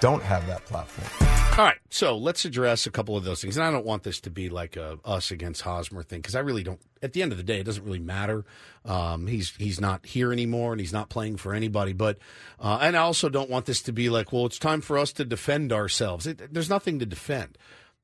don't 0.00 0.22
have 0.22 0.46
that 0.46 0.64
platform. 0.66 1.28
All 1.58 1.64
right, 1.64 1.78
so 1.90 2.16
let's 2.16 2.44
address 2.44 2.86
a 2.86 2.90
couple 2.90 3.16
of 3.16 3.24
those 3.24 3.42
things. 3.42 3.56
And 3.56 3.66
I 3.66 3.72
don't 3.72 3.84
want 3.84 4.04
this 4.04 4.20
to 4.20 4.30
be 4.30 4.48
like 4.48 4.76
a 4.76 4.98
us 5.04 5.32
against 5.32 5.62
Hosmer 5.62 6.04
thing 6.04 6.20
because 6.20 6.36
I 6.36 6.40
really 6.40 6.62
don't. 6.62 6.80
At 7.02 7.14
the 7.14 7.22
end 7.22 7.32
of 7.32 7.38
the 7.38 7.42
day, 7.44 7.58
it 7.58 7.64
doesn't 7.64 7.84
really 7.84 7.98
matter. 7.98 8.44
Um, 8.84 9.26
he's 9.26 9.52
he's 9.56 9.80
not 9.80 10.06
here 10.06 10.32
anymore, 10.32 10.72
and 10.72 10.80
he's 10.80 10.92
not 10.92 11.08
playing 11.08 11.36
for 11.36 11.52
anybody. 11.52 11.94
But 11.94 12.18
uh, 12.60 12.78
and 12.80 12.96
I 12.96 13.00
also 13.00 13.28
don't 13.28 13.50
want 13.50 13.66
this 13.66 13.82
to 13.82 13.92
be 13.92 14.08
like, 14.08 14.32
well, 14.32 14.46
it's 14.46 14.58
time 14.58 14.80
for 14.80 14.98
us 14.98 15.10
to 15.14 15.24
defend 15.24 15.72
ourselves. 15.72 16.28
It, 16.28 16.54
there's 16.54 16.70
nothing 16.70 17.00
to 17.00 17.06
defend. 17.06 17.58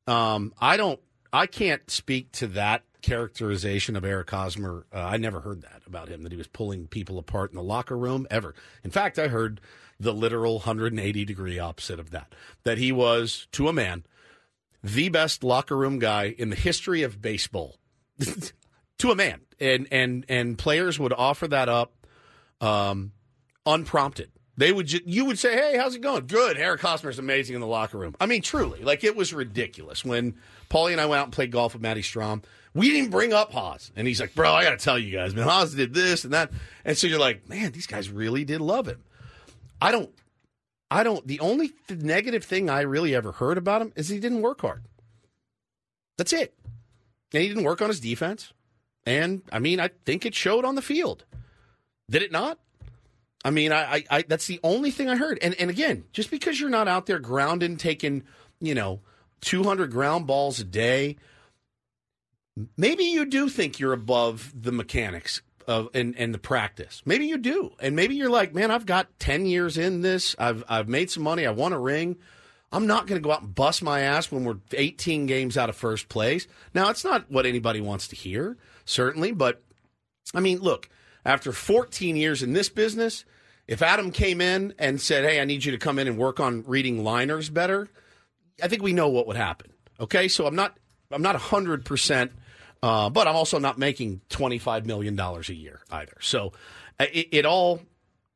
Um, 0.07 0.53
I 0.61 0.77
don't. 0.77 1.01
I 1.33 1.47
can't 1.47 1.91
speak 1.91 2.31
to 2.33 2.47
that 2.49 2.85
characterization 3.03 3.97
of 3.97 4.05
Eric 4.05 4.31
Hosmer. 4.31 4.87
Uh, 4.93 5.01
I 5.01 5.17
never 5.17 5.41
heard 5.41 5.63
that 5.63 5.83
about 5.87 6.09
him 6.09 6.23
that 6.23 6.33
he 6.33 6.39
was 6.39 6.47
pulling 6.47 6.87
people 6.87 7.19
apart 7.19 7.51
in 7.51 7.57
the 7.57 7.63
locker 7.63 7.99
room 7.99 8.27
ever. 8.31 8.55
In 8.83 8.91
fact, 8.91 9.19
I 9.19 9.29
heard 9.29 9.61
the 9.99 10.13
literal 10.13 10.55
180 10.55 11.25
degree 11.25 11.59
opposite 11.59 11.99
of 11.99 12.11
that. 12.11 12.35
That 12.65 12.79
he 12.79 12.93
was 12.93 13.49
to 13.53 13.69
a 13.69 13.73
man 13.73 14.05
the 14.85 15.09
best 15.09 15.43
locker 15.43 15.77
room 15.77 15.99
guy 15.99 16.35
in 16.37 16.51
the 16.51 16.57
history 16.57 17.03
of 17.03 17.23
baseball. 17.23 17.79
to 18.99 19.11
a 19.11 19.17
man, 19.17 19.41
and 19.59 19.89
and 19.91 20.25
and 20.29 20.57
players 20.57 20.99
would 20.99 21.13
offer 21.13 21.49
that 21.49 21.69
up 21.69 22.07
um, 22.61 23.13
unprompted. 23.67 24.31
They 24.57 24.71
would 24.73 24.87
ju- 24.87 25.01
you 25.05 25.25
would 25.25 25.39
say, 25.39 25.55
"Hey, 25.55 25.77
how's 25.77 25.95
it 25.95 26.01
going? 26.01 26.27
Good. 26.27 26.57
Eric 26.57 26.81
Hosmer's 26.81 27.19
amazing 27.19 27.55
in 27.55 27.61
the 27.61 27.67
locker 27.67 27.99
room." 27.99 28.15
I 28.21 28.27
mean, 28.27 28.41
truly, 28.43 28.81
like 28.83 29.03
it 29.03 29.17
was 29.17 29.35
ridiculous 29.35 30.05
when 30.05 30.35
Paulie 30.71 30.93
and 30.93 31.01
I 31.01 31.07
went 31.07 31.21
out 31.21 31.25
and 31.25 31.33
played 31.33 31.51
golf 31.51 31.73
with 31.73 31.83
Matty 31.83 32.03
Strahm. 32.03 32.43
We 32.75 32.91
didn't 32.91 33.11
bring 33.11 33.33
up 33.33 33.53
Haas. 33.53 33.93
And 33.95 34.09
he's 34.09 34.21
like, 34.21 34.35
bro, 34.35 34.53
I 34.53 34.65
got 34.65 34.71
to 34.71 34.85
tell 34.85 34.99
you 34.99 35.17
guys, 35.17 35.33
man, 35.35 35.45
Haas 35.45 35.73
did 35.75 35.95
this 35.95 36.25
and 36.25 36.33
that. 36.33 36.51
And 36.85 36.99
so 36.99 37.07
you're 37.07 37.21
like, 37.21 37.49
man, 37.49 37.71
these 37.71 37.87
guys 37.87 38.11
really 38.11 38.45
did 38.45 38.61
love 38.61 38.89
him. 38.89 39.05
I 39.81 39.93
don't, 39.93 40.11
I 40.91 41.05
don't, 41.05 41.25
the 41.25 41.39
only 41.39 41.69
th- 41.87 42.01
negative 42.01 42.43
thing 42.43 42.69
I 42.69 42.81
really 42.81 43.15
ever 43.15 43.31
heard 43.31 43.59
about 43.59 43.81
him 43.81 43.93
is 43.95 44.09
he 44.09 44.19
didn't 44.19 44.43
work 44.43 44.61
hard. 44.63 44.83
That's 46.19 46.33
it. 46.33 46.55
And 47.33 47.43
he 47.43 47.49
didn't 47.49 47.63
work 47.63 47.81
on 47.81 47.89
his 47.89 48.01
defense. 48.01 48.53
And 49.07 49.43
I 49.53 49.61
mean, 49.61 49.79
I 49.79 49.91
think 50.05 50.27
it 50.27 50.35
showed 50.35 50.65
on 50.65 50.75
the 50.75 50.83
field. 50.83 51.25
Did 52.11 52.23
it 52.23 52.33
not? 52.33 52.59
I 53.45 53.51
mean, 53.51 53.73
I, 53.73 53.97
I, 53.97 54.05
I 54.11 54.23
that's 54.23 54.47
the 54.47 54.61
only 54.62 54.91
thing 54.91 55.09
I 55.09 55.16
heard. 55.16 55.39
And 55.43 55.55
and 55.61 55.71
again, 55.71 56.05
just 56.12 56.31
because 56.31 56.61
you're 56.61 56.71
not 56.71 56.89
out 56.89 57.07
there 57.07 57.19
grounding, 57.19 57.77
taking, 57.77 58.23
you 58.61 58.75
know, 58.75 59.01
200 59.43 59.91
ground 59.91 60.27
balls 60.27 60.61
a 60.61 60.65
day, 60.65 61.16
maybe 62.77 63.05
you 63.05 63.27
do 63.27 63.49
think 63.49 63.79
you're 63.79 63.93
above 63.93 64.53
the 64.59 64.73
mechanics 64.73 65.43
of 65.66 65.89
and, 65.95 66.16
and 66.16 66.33
the 66.33 66.39
practice. 66.39 67.03
Maybe 67.05 67.27
you 67.27 67.39
do. 67.39 67.73
And 67.81 67.95
maybe 67.95 68.15
you're 68.15 68.31
like, 68.31 68.55
man, 68.55 68.71
I've 68.71 68.87
got 68.87 69.19
10 69.19 69.47
years 69.47 69.77
in 69.77 70.01
this. 70.01 70.35
I've 70.39 70.65
I've 70.69 70.89
made 70.89 71.11
some 71.11 71.23
money. 71.23 71.47
I 71.47 71.51
won 71.51 71.73
a 71.73 71.79
ring. 71.79 72.16
I'm 72.73 72.89
not 72.89 73.07
going 73.07 73.23
to 73.23 73.25
go 73.25 73.33
out 73.33 73.43
and 73.43 73.55
bust 73.55 73.85
my 73.85 74.01
ass 74.01 74.33
when 74.33 74.45
we're 74.45 74.59
18 74.73 75.27
games 75.27 75.57
out 75.57 75.69
of 75.69 75.77
first 75.77 76.09
place. 76.09 76.49
Now, 76.75 76.91
it's 76.91 77.05
not 77.05 77.31
what 77.31 77.47
anybody 77.47 77.81
wants 77.81 78.09
to 78.09 78.16
hear, 78.16 78.57
certainly, 78.85 79.31
but 79.31 79.62
I 80.35 80.41
mean, 80.41 80.59
look, 80.59 80.89
after 81.25 81.53
14 81.53 82.16
years 82.16 82.43
in 82.43 82.53
this 82.53 82.69
business, 82.69 83.25
if 83.66 83.82
Adam 83.82 84.11
came 84.11 84.41
in 84.41 84.74
and 84.78 85.01
said, 85.01 85.24
"Hey, 85.24 85.41
I 85.41 85.45
need 85.45 85.65
you 85.65 85.73
to 85.73 85.78
come 85.78 85.99
in 85.99 86.07
and 86.07 86.19
work 86.19 86.41
on 86.41 86.65
reading 86.66 87.03
liners 87.03 87.49
better," 87.49 87.89
I 88.62 88.69
think 88.69 88.82
we 88.82 88.93
know 88.93 89.09
what 89.09 89.27
would 89.27 89.36
happen. 89.36 89.73
Okay, 90.01 90.28
so 90.28 90.47
I'm 90.47 90.55
not 90.55 90.77
I'm 91.11 91.23
not 91.23 91.35
100 91.35 91.85
percent, 91.85 92.32
uh, 92.82 93.11
but 93.11 93.27
I'm 93.27 93.36
also 93.36 93.59
not 93.59 93.78
making 93.78 94.20
25 94.28 94.86
million 94.86 95.16
dollars 95.16 95.49
a 95.49 95.55
year 95.55 95.81
either. 95.91 96.16
So 96.20 96.53
uh, 97.01 97.07
it, 97.12 97.28
it 97.32 97.47
all 97.47 97.81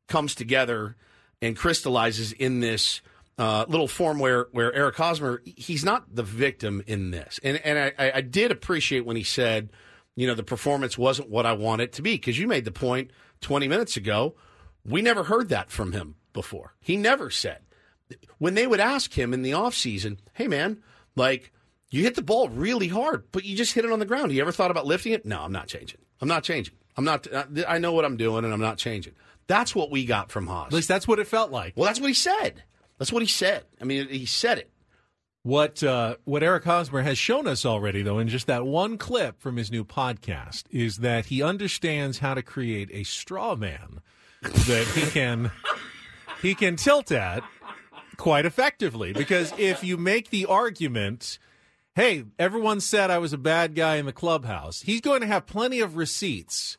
comes 0.09 0.35
together 0.35 0.97
and 1.43 1.57
crystallizes 1.57 2.33
in 2.33 2.61
this 2.61 3.01
uh, 3.39 3.65
little 3.69 3.89
form 3.89 4.19
where 4.19 4.49
where 4.53 4.73
Eric 4.73 4.97
Hosmer 4.97 5.43
he's 5.45 5.85
not 5.85 6.15
the 6.15 6.23
victim 6.23 6.83
in 6.87 7.11
this, 7.11 7.39
and 7.43 7.59
and 7.59 7.79
I, 7.99 8.13
I 8.17 8.21
did 8.21 8.51
appreciate 8.51 9.05
when 9.05 9.17
he 9.17 9.23
said, 9.23 9.71
you 10.17 10.27
know, 10.27 10.35
the 10.35 10.43
performance 10.43 10.99
wasn't 10.99 11.31
what 11.31 11.47
I 11.47 11.53
want 11.53 11.81
it 11.81 11.93
to 11.95 12.03
be 12.03 12.15
because 12.15 12.39
you 12.39 12.49
made 12.49 12.65
the 12.65 12.73
point 12.73 13.13
20 13.41 13.69
minutes 13.69 13.97
ago. 13.97 14.35
We 14.85 15.03
never 15.03 15.25
heard 15.25 15.49
that 15.51 15.71
from 15.71 15.93
him 15.93 16.17
before. 16.33 16.75
He 16.81 16.97
never 16.97 17.31
said 17.31 17.61
when 18.39 18.55
they 18.55 18.67
would 18.67 18.81
ask 18.81 19.13
him 19.17 19.35
in 19.35 19.43
the 19.43 19.51
offseason, 19.53 20.19
hey 20.35 20.49
man, 20.49 20.83
like 21.17 21.53
you 21.91 22.03
hit 22.03 22.15
the 22.15 22.23
ball 22.23 22.49
really 22.49 22.89
hard, 22.89 23.25
but 23.33 23.45
you 23.45 23.57
just 23.57 23.75
hit 23.75 23.85
it 23.85 23.93
on 23.93 23.99
the 23.99 24.07
ground. 24.07 24.33
You 24.33 24.41
ever 24.41 24.53
thought 24.53 24.71
about 24.71 24.87
lifting 24.87 25.13
it? 25.13 25.27
No, 25.27 25.41
I'm 25.41 25.53
not 25.53 25.69
changing. 25.69 26.01
I'm 26.21 26.29
not 26.29 26.45
changing. 26.45 26.75
I'm 26.97 27.05
not. 27.05 27.27
I 27.67 27.79
know 27.79 27.93
what 27.93 28.05
I'm 28.05 28.17
doing, 28.17 28.45
and 28.45 28.53
I'm 28.53 28.61
not 28.61 28.79
changing. 28.79 29.15
That's 29.47 29.75
what 29.75 29.91
we 29.91 30.05
got 30.05 30.31
from 30.31 30.47
Haas. 30.47 30.67
At 30.67 30.73
least 30.73 30.89
that's 30.89 31.09
what 31.09 31.19
it 31.19 31.27
felt 31.27 31.51
like. 31.51 31.75
Well, 31.77 31.87
that's 31.87 32.01
what 32.01 32.09
he 32.09 32.15
said. 32.15 32.65
That's 32.99 33.13
what 33.13 33.23
he 33.23 33.29
said. 33.29 33.65
I 33.81 33.85
mean, 33.85 34.09
he 34.09 34.27
said 34.27 34.59
it. 34.59 34.71
What 35.43 35.83
uh, 35.83 36.17
what 36.25 36.43
Eric 36.43 36.65
Hosmer 36.65 37.03
has 37.03 37.17
shown 37.17 37.47
us 37.47 37.65
already, 37.65 38.03
though, 38.03 38.19
in 38.19 38.29
just 38.29 38.49
that 38.49 38.67
one 38.67 38.99
clip 38.99 39.41
from 39.41 39.57
his 39.57 39.71
new 39.71 39.85
podcast, 39.85 40.65
is 40.71 40.99
that 40.99 41.27
he 41.27 41.43
understands 41.43 42.19
how 42.19 42.35
to 42.35 42.43
create 42.43 42.91
a 42.93 43.05
straw 43.05 43.55
man 43.55 44.01
that 44.53 44.87
he 44.95 45.11
can 45.11 45.51
he 46.43 46.55
can 46.55 46.77
tilt 46.77 47.13
at 47.13 47.43
quite 48.17 48.47
effectively. 48.47 49.13
Because 49.13 49.53
if 49.59 49.83
you 49.83 49.97
make 49.97 50.31
the 50.31 50.47
argument, 50.47 51.39
hey, 51.95 52.25
everyone 52.39 52.81
said 52.81 53.11
I 53.11 53.19
was 53.19 53.33
a 53.33 53.39
bad 53.39 53.75
guy 53.75 53.97
in 53.97 54.07
the 54.07 54.13
clubhouse, 54.13 54.83
he's 54.83 55.01
going 55.01 55.21
to 55.21 55.27
have 55.27 55.47
plenty 55.47 55.81
of 55.81 55.97
receipts 55.97 56.77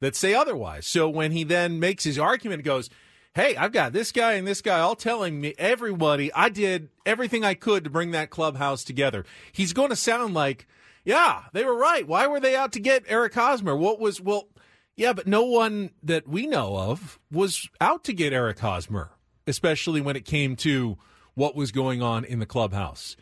that 0.00 0.16
say 0.16 0.34
otherwise. 0.34 0.86
So 0.86 1.08
when 1.08 1.32
he 1.32 1.44
then 1.44 1.80
makes 1.80 2.04
his 2.04 2.18
argument, 2.18 2.64
goes, 2.64 2.90
hey, 3.34 3.54
I've 3.56 3.72
got 3.72 3.92
this 3.92 4.12
guy 4.12 4.32
and 4.32 4.46
this 4.46 4.62
guy 4.62 4.80
all 4.80 4.96
telling 4.96 5.40
me, 5.40 5.54
everybody, 5.58 6.32
I 6.32 6.48
did 6.48 6.88
everything 7.04 7.44
I 7.44 7.54
could 7.54 7.84
to 7.84 7.90
bring 7.90 8.12
that 8.12 8.30
clubhouse 8.30 8.82
together. 8.82 9.24
He's 9.52 9.72
going 9.72 9.90
to 9.90 9.96
sound 9.96 10.34
like, 10.34 10.66
yeah, 11.04 11.42
they 11.52 11.64
were 11.64 11.76
right. 11.76 12.06
Why 12.06 12.26
were 12.26 12.40
they 12.40 12.56
out 12.56 12.72
to 12.72 12.80
get 12.80 13.04
Eric 13.08 13.34
Hosmer? 13.34 13.76
What 13.76 14.00
was, 14.00 14.20
well, 14.20 14.48
yeah, 14.96 15.12
but 15.12 15.26
no 15.26 15.44
one 15.44 15.90
that 16.02 16.26
we 16.26 16.46
know 16.46 16.76
of 16.76 17.18
was 17.30 17.68
out 17.80 18.04
to 18.04 18.12
get 18.12 18.32
Eric 18.32 18.58
Hosmer, 18.58 19.10
especially 19.46 20.00
when 20.00 20.16
it 20.16 20.24
came 20.24 20.56
to 20.56 20.96
what 21.34 21.54
was 21.54 21.70
going 21.70 22.02
on 22.02 22.24
in 22.24 22.38
the 22.38 22.46
clubhouse. 22.46 23.14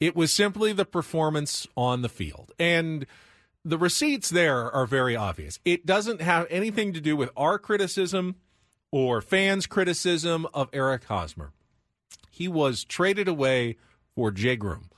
It 0.00 0.16
was 0.16 0.32
simply 0.32 0.72
the 0.72 0.86
performance 0.86 1.66
on 1.76 2.02
the 2.02 2.08
field. 2.08 2.52
And 2.58 3.06
the 3.64 3.78
receipts 3.78 4.30
there 4.30 4.72
are 4.72 4.86
very 4.86 5.14
obvious. 5.14 5.58
It 5.64 5.84
doesn't 5.84 6.22
have 6.22 6.46
anything 6.48 6.94
to 6.94 7.00
do 7.00 7.14
with 7.14 7.30
our 7.36 7.58
criticism 7.58 8.36
or 8.90 9.20
fans' 9.20 9.66
criticism 9.66 10.46
of 10.54 10.70
Eric 10.72 11.04
Hosmer. 11.04 11.52
He 12.30 12.48
was 12.48 12.84
traded 12.84 13.28
away 13.28 13.76
for 14.14 14.30
Jay 14.30 14.56
Groome. 14.56 14.88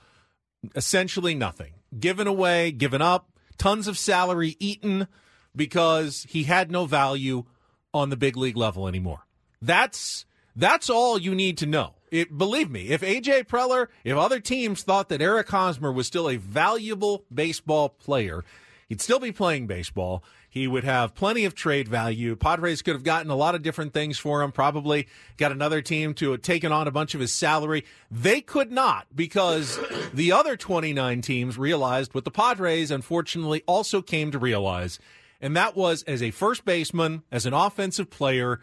Essentially 0.75 1.35
nothing. 1.35 1.73
Given 1.99 2.27
away, 2.27 2.71
given 2.71 3.01
up, 3.01 3.31
tons 3.57 3.87
of 3.87 3.97
salary 3.97 4.55
eaten 4.59 5.07
because 5.55 6.25
he 6.29 6.43
had 6.43 6.71
no 6.71 6.85
value 6.85 7.45
on 7.93 8.09
the 8.09 8.17
big 8.17 8.37
league 8.37 8.57
level 8.57 8.87
anymore. 8.87 9.25
That's 9.61 10.25
that's 10.55 10.89
all 10.89 11.17
you 11.17 11.35
need 11.35 11.57
to 11.59 11.65
know. 11.65 11.93
It, 12.11 12.37
believe 12.37 12.69
me, 12.69 12.89
if 12.89 13.01
AJ 13.01 13.45
Preller, 13.47 13.87
if 14.03 14.17
other 14.17 14.41
teams 14.41 14.83
thought 14.83 15.07
that 15.09 15.21
Eric 15.21 15.49
Hosmer 15.49 15.91
was 15.91 16.07
still 16.07 16.29
a 16.29 16.35
valuable 16.35 17.23
baseball 17.33 17.87
player, 17.87 18.43
he'd 18.89 18.99
still 18.99 19.19
be 19.19 19.31
playing 19.31 19.67
baseball. 19.67 20.21
He 20.49 20.67
would 20.67 20.83
have 20.83 21.15
plenty 21.15 21.45
of 21.45 21.55
trade 21.55 21.87
value. 21.87 22.35
Padres 22.35 22.81
could 22.81 22.95
have 22.95 23.05
gotten 23.05 23.31
a 23.31 23.37
lot 23.37 23.55
of 23.55 23.63
different 23.63 23.93
things 23.93 24.19
for 24.19 24.41
him, 24.41 24.51
probably 24.51 25.07
got 25.37 25.53
another 25.53 25.81
team 25.81 26.13
to 26.15 26.31
have 26.31 26.41
taken 26.41 26.73
on 26.73 26.89
a 26.89 26.91
bunch 26.91 27.15
of 27.15 27.21
his 27.21 27.31
salary. 27.31 27.85
They 28.11 28.41
could 28.41 28.69
not 28.69 29.07
because 29.15 29.79
the 30.13 30.33
other 30.33 30.57
29 30.57 31.21
teams 31.21 31.57
realized 31.57 32.13
what 32.13 32.25
the 32.25 32.31
Padres 32.31 32.91
unfortunately 32.91 33.63
also 33.65 34.01
came 34.01 34.31
to 34.31 34.39
realize, 34.39 34.99
and 35.41 35.55
that 35.57 35.75
was 35.75 36.03
as 36.03 36.21
a 36.23 36.31
first 36.31 36.63
baseman, 36.65 37.23
as 37.31 37.45
an 37.45 37.53
offensive 37.53 38.09
player, 38.09 38.59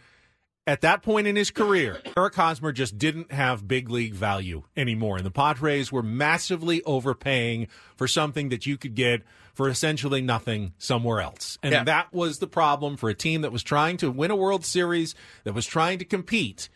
at 0.67 0.83
that 0.83 1.03
point 1.03 1.27
in 1.27 1.35
his 1.35 1.51
career, 1.51 1.99
Eric 2.17 2.35
Hosmer 2.35 2.73
just 2.73 2.99
didn't 2.99 3.33
have 3.33 3.67
big 3.67 3.89
league 3.89 4.15
value 4.15 4.65
anymore. 4.77 5.17
And 5.17 5.25
the 5.25 5.31
Padres 5.31 5.91
were 5.91 6.03
massively 6.03 6.83
overpaying 6.83 7.69
for 7.97 8.07
something 8.07 8.51
that 8.51 8.67
you 8.67 8.77
could 8.77 8.95
get 8.95 9.23
for 9.55 9.69
essentially 9.71 10.21
nothing 10.21 10.75
somewhere 10.77 11.21
else. 11.23 11.59
And 11.63 11.73
Yeah. 11.73 11.85
that 11.85 12.13
was 12.13 12.39
the 12.39 12.47
problem 12.47 12.99
for 12.99 13.09
a 13.09 13.15
team 13.15 13.41
that 13.41 13.51
was 13.51 13.63
trying 13.63 13.97
to 13.97 14.11
win 14.11 14.31
a 14.31 14.37
World 14.37 14.65
Series, 14.65 15.15
that 15.45 15.55
was 15.55 15.65
trying 15.67 15.99
to 16.01 16.05
compete. 16.05 16.69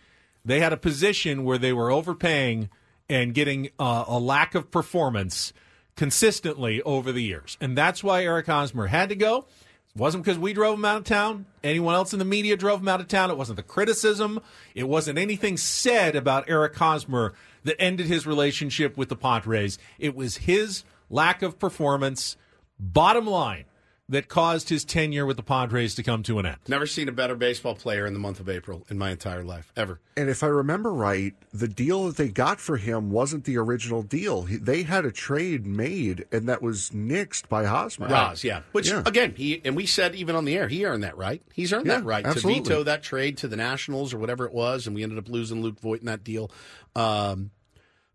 They 0.45 0.61
had 0.61 0.73
a 0.73 0.79
position 0.79 1.45
where 1.45 1.59
they 1.59 1.73
were 1.75 1.91
overpaying 1.91 2.71
and 3.11 3.35
getting 3.35 3.69
uh, 3.79 4.05
a 4.09 4.19
lack 4.19 4.55
of 4.55 4.71
performance 4.71 5.53
consistently 5.97 6.81
over 6.83 7.13
the 7.13 7.23
years. 7.23 7.57
And 7.61 7.77
that's 7.77 8.03
why 8.03 8.25
Eric 8.25 8.47
Hosmer 8.47 8.87
had 8.87 9.11
to 9.11 9.15
go. 9.17 9.47
It 9.95 9.99
wasn't 9.99 10.25
because 10.25 10.39
we 10.39 10.55
drove 10.55 10.79
him 10.79 10.85
out 10.85 10.99
of 10.99 11.05
town. 11.05 11.45
Anyone 11.63 11.95
else 11.95 12.13
in 12.13 12.19
the 12.19 12.25
media 12.25 12.57
drove 12.57 12.81
him 12.81 12.89
out 12.89 13.01
of 13.01 13.09
town. 13.09 13.31
It 13.31 13.37
wasn't 13.37 13.57
the 13.57 13.63
criticism. 13.63 14.41
It 14.75 14.89
wasn't 14.89 15.19
anything 15.19 15.59
said 15.59 16.17
about 16.17 16.49
Eric 16.49 16.75
Hosmer 16.77 17.35
that 17.65 17.81
ended 17.81 18.07
his 18.07 18.27
relationship 18.27 18.97
with 18.97 19.11
the 19.11 19.17
Padres. 19.17 19.79
It 19.99 20.15
was 20.15 20.39
his 20.39 20.85
lack 21.11 21.43
of 21.43 21.59
performance, 21.59 22.37
bottom 22.81 23.27
line, 23.27 23.65
that 24.13 24.29
caused 24.29 24.69
his 24.69 24.85
tenure 24.85 25.27
with 25.27 25.37
the 25.37 25.43
Padres 25.43 25.95
to 25.97 26.03
come 26.03 26.23
to 26.23 26.39
an 26.39 26.47
end. 26.47 26.59
Never 26.69 26.87
seen 26.87 27.09
a 27.09 27.13
better 27.13 27.35
baseball 27.35 27.75
player 27.75 28.07
in 28.07 28.13
the 28.13 28.19
month 28.19 28.41
of 28.41 28.49
April 28.49 28.85
in 28.89 28.99
my 28.99 29.11
entire 29.11 29.43
life, 29.43 29.73
ever. 29.77 30.01
And 30.17 30.29
if 30.29 30.43
I 30.43 30.49
remember 30.49 30.93
right, 30.93 31.35
the 31.53 31.67
deal 31.67 32.07
that 32.07 32.17
they 32.17 32.29
got 32.29 32.61
for 32.61 32.77
him 32.77 33.11
wasn't 33.11 33.45
the 33.45 33.57
original 33.57 34.03
deal. 34.03 34.43
He, 34.43 34.57
they 34.57 34.83
had 34.83 35.05
a 35.05 35.11
trade 35.11 35.67
made, 35.67 36.27
and 36.31 36.49
that 36.49 36.61
was 36.63 36.91
nixed 36.91 37.49
by 37.49 37.65
Hosmer. 37.65 38.07
Roz, 38.09 38.45
yeah. 38.45 38.61
Which 38.73 38.91
Yeah. 38.91 39.03
again, 39.07 39.35
he 39.37 39.61
and 39.65 39.75
we 39.75 39.87
said 39.87 40.15
even 40.15 40.37
on 40.37 40.45
the 40.45 40.57
air, 40.57 40.69
he 40.69 40.85
earned 40.85 41.03
that 41.05 41.17
right. 41.17 41.43
He's 41.55 41.73
earned 41.73 41.87
Yeah, 41.87 41.97
that 41.99 42.05
right 42.05 42.25
absolutely. 42.27 42.63
to 42.65 42.69
veto 42.69 42.83
that 42.85 43.03
trade 43.03 43.39
to 43.39 43.49
the 43.49 43.57
Nationals 43.57 44.13
or 44.15 44.19
whatever 44.19 44.45
it 44.47 44.53
was, 44.53 44.87
and 44.87 44.95
we 44.95 45.03
ended 45.03 45.19
up 45.19 45.29
losing 45.29 45.63
Luke 45.63 45.81
Voit 45.81 46.01
in 46.01 46.07
that 46.07 46.23
deal. 46.23 46.51
Um, 46.95 47.51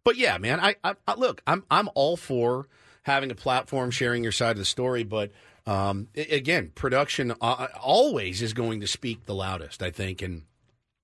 but 0.03 0.15
yeah, 0.15 0.37
man, 0.37 0.59
I, 0.59 0.75
I, 0.83 0.93
I 1.07 1.15
look, 1.15 1.41
I'm 1.47 1.63
I'm 1.71 1.89
all 1.95 2.17
for 2.17 2.67
having 3.03 3.31
a 3.31 3.35
platform, 3.35 3.89
sharing 3.89 4.21
your 4.21 4.31
side 4.31 4.51
of 4.51 4.57
the 4.57 4.65
story, 4.65 5.03
but 5.03 5.31
um, 5.67 6.07
again, 6.15 6.71
production 6.73 7.33
uh, 7.41 7.67
always 7.79 8.41
is 8.41 8.53
going 8.53 8.79
to 8.81 8.87
speak 8.87 9.25
the 9.25 9.35
loudest, 9.35 9.83
I 9.83 9.91
think, 9.91 10.21
and 10.21 10.43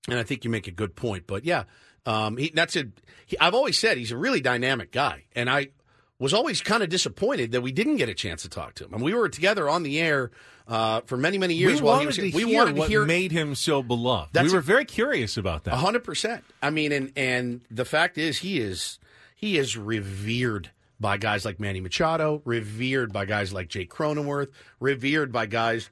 and 0.08 0.18
I 0.18 0.22
think 0.22 0.44
you 0.44 0.50
make 0.50 0.66
a 0.66 0.72
good 0.72 0.96
point. 0.96 1.26
But 1.26 1.44
yeah, 1.44 1.64
um, 2.06 2.38
he, 2.38 2.50
that's 2.54 2.74
a. 2.74 2.86
He, 3.26 3.38
I've 3.38 3.54
always 3.54 3.78
said 3.78 3.98
he's 3.98 4.10
a 4.10 4.16
really 4.16 4.40
dynamic 4.40 4.90
guy, 4.90 5.24
and 5.36 5.50
I 5.50 5.68
was 6.18 6.32
always 6.32 6.60
kind 6.62 6.82
of 6.82 6.88
disappointed 6.88 7.52
that 7.52 7.60
we 7.60 7.72
didn't 7.72 7.96
get 7.96 8.08
a 8.08 8.14
chance 8.14 8.42
to 8.42 8.48
talk 8.48 8.74
to 8.74 8.84
him. 8.84 8.94
And 8.94 9.02
we 9.02 9.12
were 9.12 9.28
together 9.28 9.68
on 9.68 9.82
the 9.82 10.00
air 10.00 10.30
uh, 10.66 11.02
for 11.02 11.16
many, 11.16 11.36
many 11.38 11.54
years 11.54 11.80
we 11.80 11.86
while 11.86 12.00
he 12.00 12.06
was 12.06 12.16
to 12.16 12.30
here. 12.30 12.46
We 12.46 12.52
hear 12.52 12.58
wanted 12.60 12.74
to 12.74 12.80
what 12.80 12.88
hear 12.88 13.04
made 13.04 13.32
him 13.32 13.54
so 13.54 13.82
beloved. 13.82 14.32
That's 14.32 14.48
we 14.48 14.54
were 14.54 14.62
very 14.62 14.86
curious 14.86 15.36
about 15.36 15.64
that. 15.64 15.74
a 15.74 15.76
hundred 15.76 16.04
percent. 16.04 16.42
I 16.62 16.70
mean, 16.70 16.92
and 16.92 17.12
and 17.16 17.60
the 17.70 17.84
fact 17.84 18.16
is, 18.16 18.38
he 18.38 18.60
is 18.60 18.98
he 19.34 19.58
is 19.58 19.76
revered 19.76 20.70
by 21.04 21.18
guys 21.18 21.44
like 21.44 21.60
Manny 21.60 21.82
Machado, 21.82 22.40
revered 22.46 23.12
by 23.12 23.26
guys 23.26 23.52
like 23.52 23.68
Jake 23.68 23.92
Cronenworth, 23.92 24.48
revered 24.80 25.32
by 25.32 25.44
guys 25.44 25.90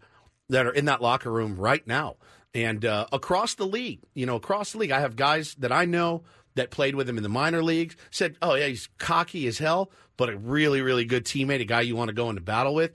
that 0.49 0.65
are 0.65 0.73
in 0.73 0.87
that 0.87 1.03
locker 1.03 1.31
room 1.31 1.57
right 1.57 1.87
now. 1.87 2.17
And 2.55 2.83
uh, 2.83 3.09
across 3.13 3.53
the 3.53 3.67
league, 3.67 4.01
you 4.15 4.25
know, 4.25 4.37
across 4.37 4.73
the 4.73 4.79
league, 4.79 4.91
I 4.91 5.01
have 5.01 5.15
guys 5.15 5.55
that 5.57 5.71
I 5.71 5.85
know 5.85 6.23
that 6.55 6.71
played 6.71 6.95
with 6.95 7.07
him 7.07 7.19
in 7.19 7.23
the 7.23 7.29
minor 7.29 7.63
leagues 7.63 7.95
said, 8.11 8.39
"Oh 8.41 8.55
yeah, 8.55 8.69
he's 8.69 8.89
cocky 8.97 9.47
as 9.47 9.59
hell, 9.59 9.91
but 10.17 10.31
a 10.31 10.39
really, 10.39 10.81
really 10.81 11.05
good 11.05 11.27
teammate, 11.27 11.61
a 11.61 11.67
guy 11.67 11.83
you 11.83 11.95
want 11.95 12.09
to 12.09 12.15
go 12.15 12.31
into 12.31 12.41
battle 12.41 12.75
with." 12.75 12.93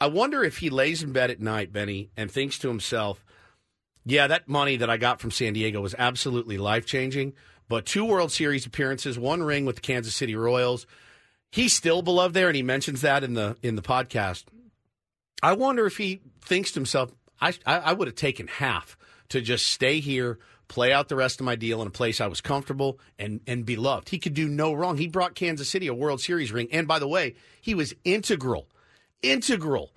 I 0.00 0.06
wonder 0.06 0.44
if 0.44 0.58
he 0.58 0.70
lays 0.70 1.02
in 1.02 1.10
bed 1.10 1.32
at 1.32 1.40
night, 1.40 1.72
Benny, 1.72 2.10
and 2.16 2.30
thinks 2.30 2.56
to 2.60 2.68
himself, 2.68 3.24
"Yeah, 4.04 4.28
that 4.28 4.46
money 4.46 4.76
that 4.76 4.88
I 4.88 4.96
got 4.96 5.20
from 5.20 5.32
San 5.32 5.54
Diego 5.54 5.80
was 5.80 5.96
absolutely 5.98 6.56
life 6.56 6.86
changing, 6.86 7.32
but 7.68 7.84
two 7.84 8.04
World 8.04 8.30
Series 8.30 8.64
appearances, 8.64 9.18
one 9.18 9.42
ring 9.42 9.64
with 9.64 9.74
the 9.74 9.82
Kansas 9.82 10.14
City 10.14 10.36
Royals." 10.36 10.86
He's 11.52 11.74
still 11.74 12.00
beloved 12.00 12.34
there, 12.34 12.48
and 12.48 12.56
he 12.56 12.62
mentions 12.62 13.02
that 13.02 13.22
in 13.22 13.34
the 13.34 13.56
in 13.62 13.76
the 13.76 13.82
podcast. 13.82 14.44
I 15.42 15.52
wonder 15.52 15.86
if 15.86 15.98
he 15.98 16.22
thinks 16.40 16.72
to 16.72 16.80
himself, 16.80 17.12
I, 17.40 17.52
I, 17.66 17.78
I 17.78 17.92
would 17.92 18.08
have 18.08 18.14
taken 18.14 18.46
half 18.46 18.96
to 19.28 19.40
just 19.40 19.66
stay 19.66 20.00
here, 20.00 20.38
play 20.68 20.92
out 20.92 21.08
the 21.08 21.16
rest 21.16 21.40
of 21.40 21.44
my 21.44 21.56
deal 21.56 21.82
in 21.82 21.88
a 21.88 21.90
place 21.90 22.20
I 22.20 22.26
was 22.26 22.40
comfortable 22.40 22.98
and, 23.18 23.40
and 23.46 23.66
beloved. 23.66 24.08
He 24.08 24.18
could 24.18 24.34
do 24.34 24.48
no 24.48 24.72
wrong. 24.72 24.96
He 24.96 25.08
brought 25.08 25.34
Kansas 25.34 25.68
City 25.68 25.88
a 25.88 25.94
World 25.94 26.20
Series 26.20 26.52
ring. 26.52 26.68
And 26.72 26.88
by 26.88 26.98
the 26.98 27.08
way, 27.08 27.34
he 27.60 27.74
was 27.74 27.94
integral, 28.04 28.68
integral 29.20 29.92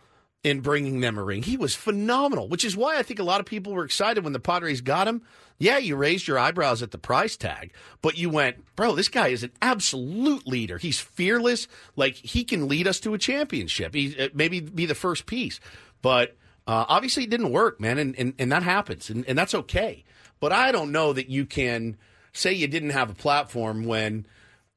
in 0.46 0.60
bringing 0.60 1.00
them 1.00 1.18
a 1.18 1.24
ring. 1.24 1.42
He 1.42 1.58
was 1.58 1.74
phenomenal, 1.74 2.48
which 2.48 2.64
is 2.64 2.78
why 2.78 3.00
I 3.00 3.02
think 3.02 3.20
a 3.20 3.24
lot 3.24 3.40
of 3.40 3.48
people 3.48 3.74
were 3.74 3.84
excited 3.84 4.24
when 4.24 4.32
the 4.32 4.40
Padres 4.40 4.80
got 4.80 5.08
him. 5.08 5.24
Yeah, 5.58 5.80
you 5.80 5.96
raised 5.96 6.28
your 6.28 6.38
eyebrows 6.38 6.84
at 6.84 6.92
the 6.92 7.00
price 7.00 7.36
tag, 7.36 7.74
but 8.04 8.16
you 8.20 8.30
went, 8.30 8.64
bro, 8.76 8.94
this 8.94 9.08
guy 9.08 9.30
is 9.30 9.42
an 9.42 9.52
absolute 9.60 10.46
leader. 10.46 10.78
He's 10.78 11.00
fearless. 11.00 11.68
Like, 11.96 12.14
he 12.14 12.44
can 12.44 12.68
lead 12.68 12.88
us 12.88 13.00
to 13.00 13.16
a 13.16 13.18
championship. 13.18 13.96
He 13.96 14.16
uh, 14.20 14.30
maybe 14.36 14.60
be 14.60 14.86
the 14.86 14.94
first 14.94 15.26
piece. 15.26 15.60
But 16.04 16.38
uh, 16.68 16.86
obviously, 16.88 17.24
it 17.24 17.32
didn't 17.32 17.52
work, 17.52 17.82
man, 17.82 17.98
and, 17.98 18.16
and, 18.16 18.34
and 18.38 18.52
that 18.52 18.62
happens, 18.62 19.10
and, 19.10 19.26
and 19.28 19.36
that's 19.36 19.56
okay. 19.56 20.04
But 20.40 20.52
I 20.52 20.72
don't 20.72 20.92
know 20.92 21.12
that 21.12 21.28
you 21.28 21.48
can 21.48 21.98
say 22.34 22.54
you 22.54 22.68
didn't 22.68 22.92
have 22.92 23.10
a 23.10 23.16
platform 23.16 23.86
when 23.86 24.28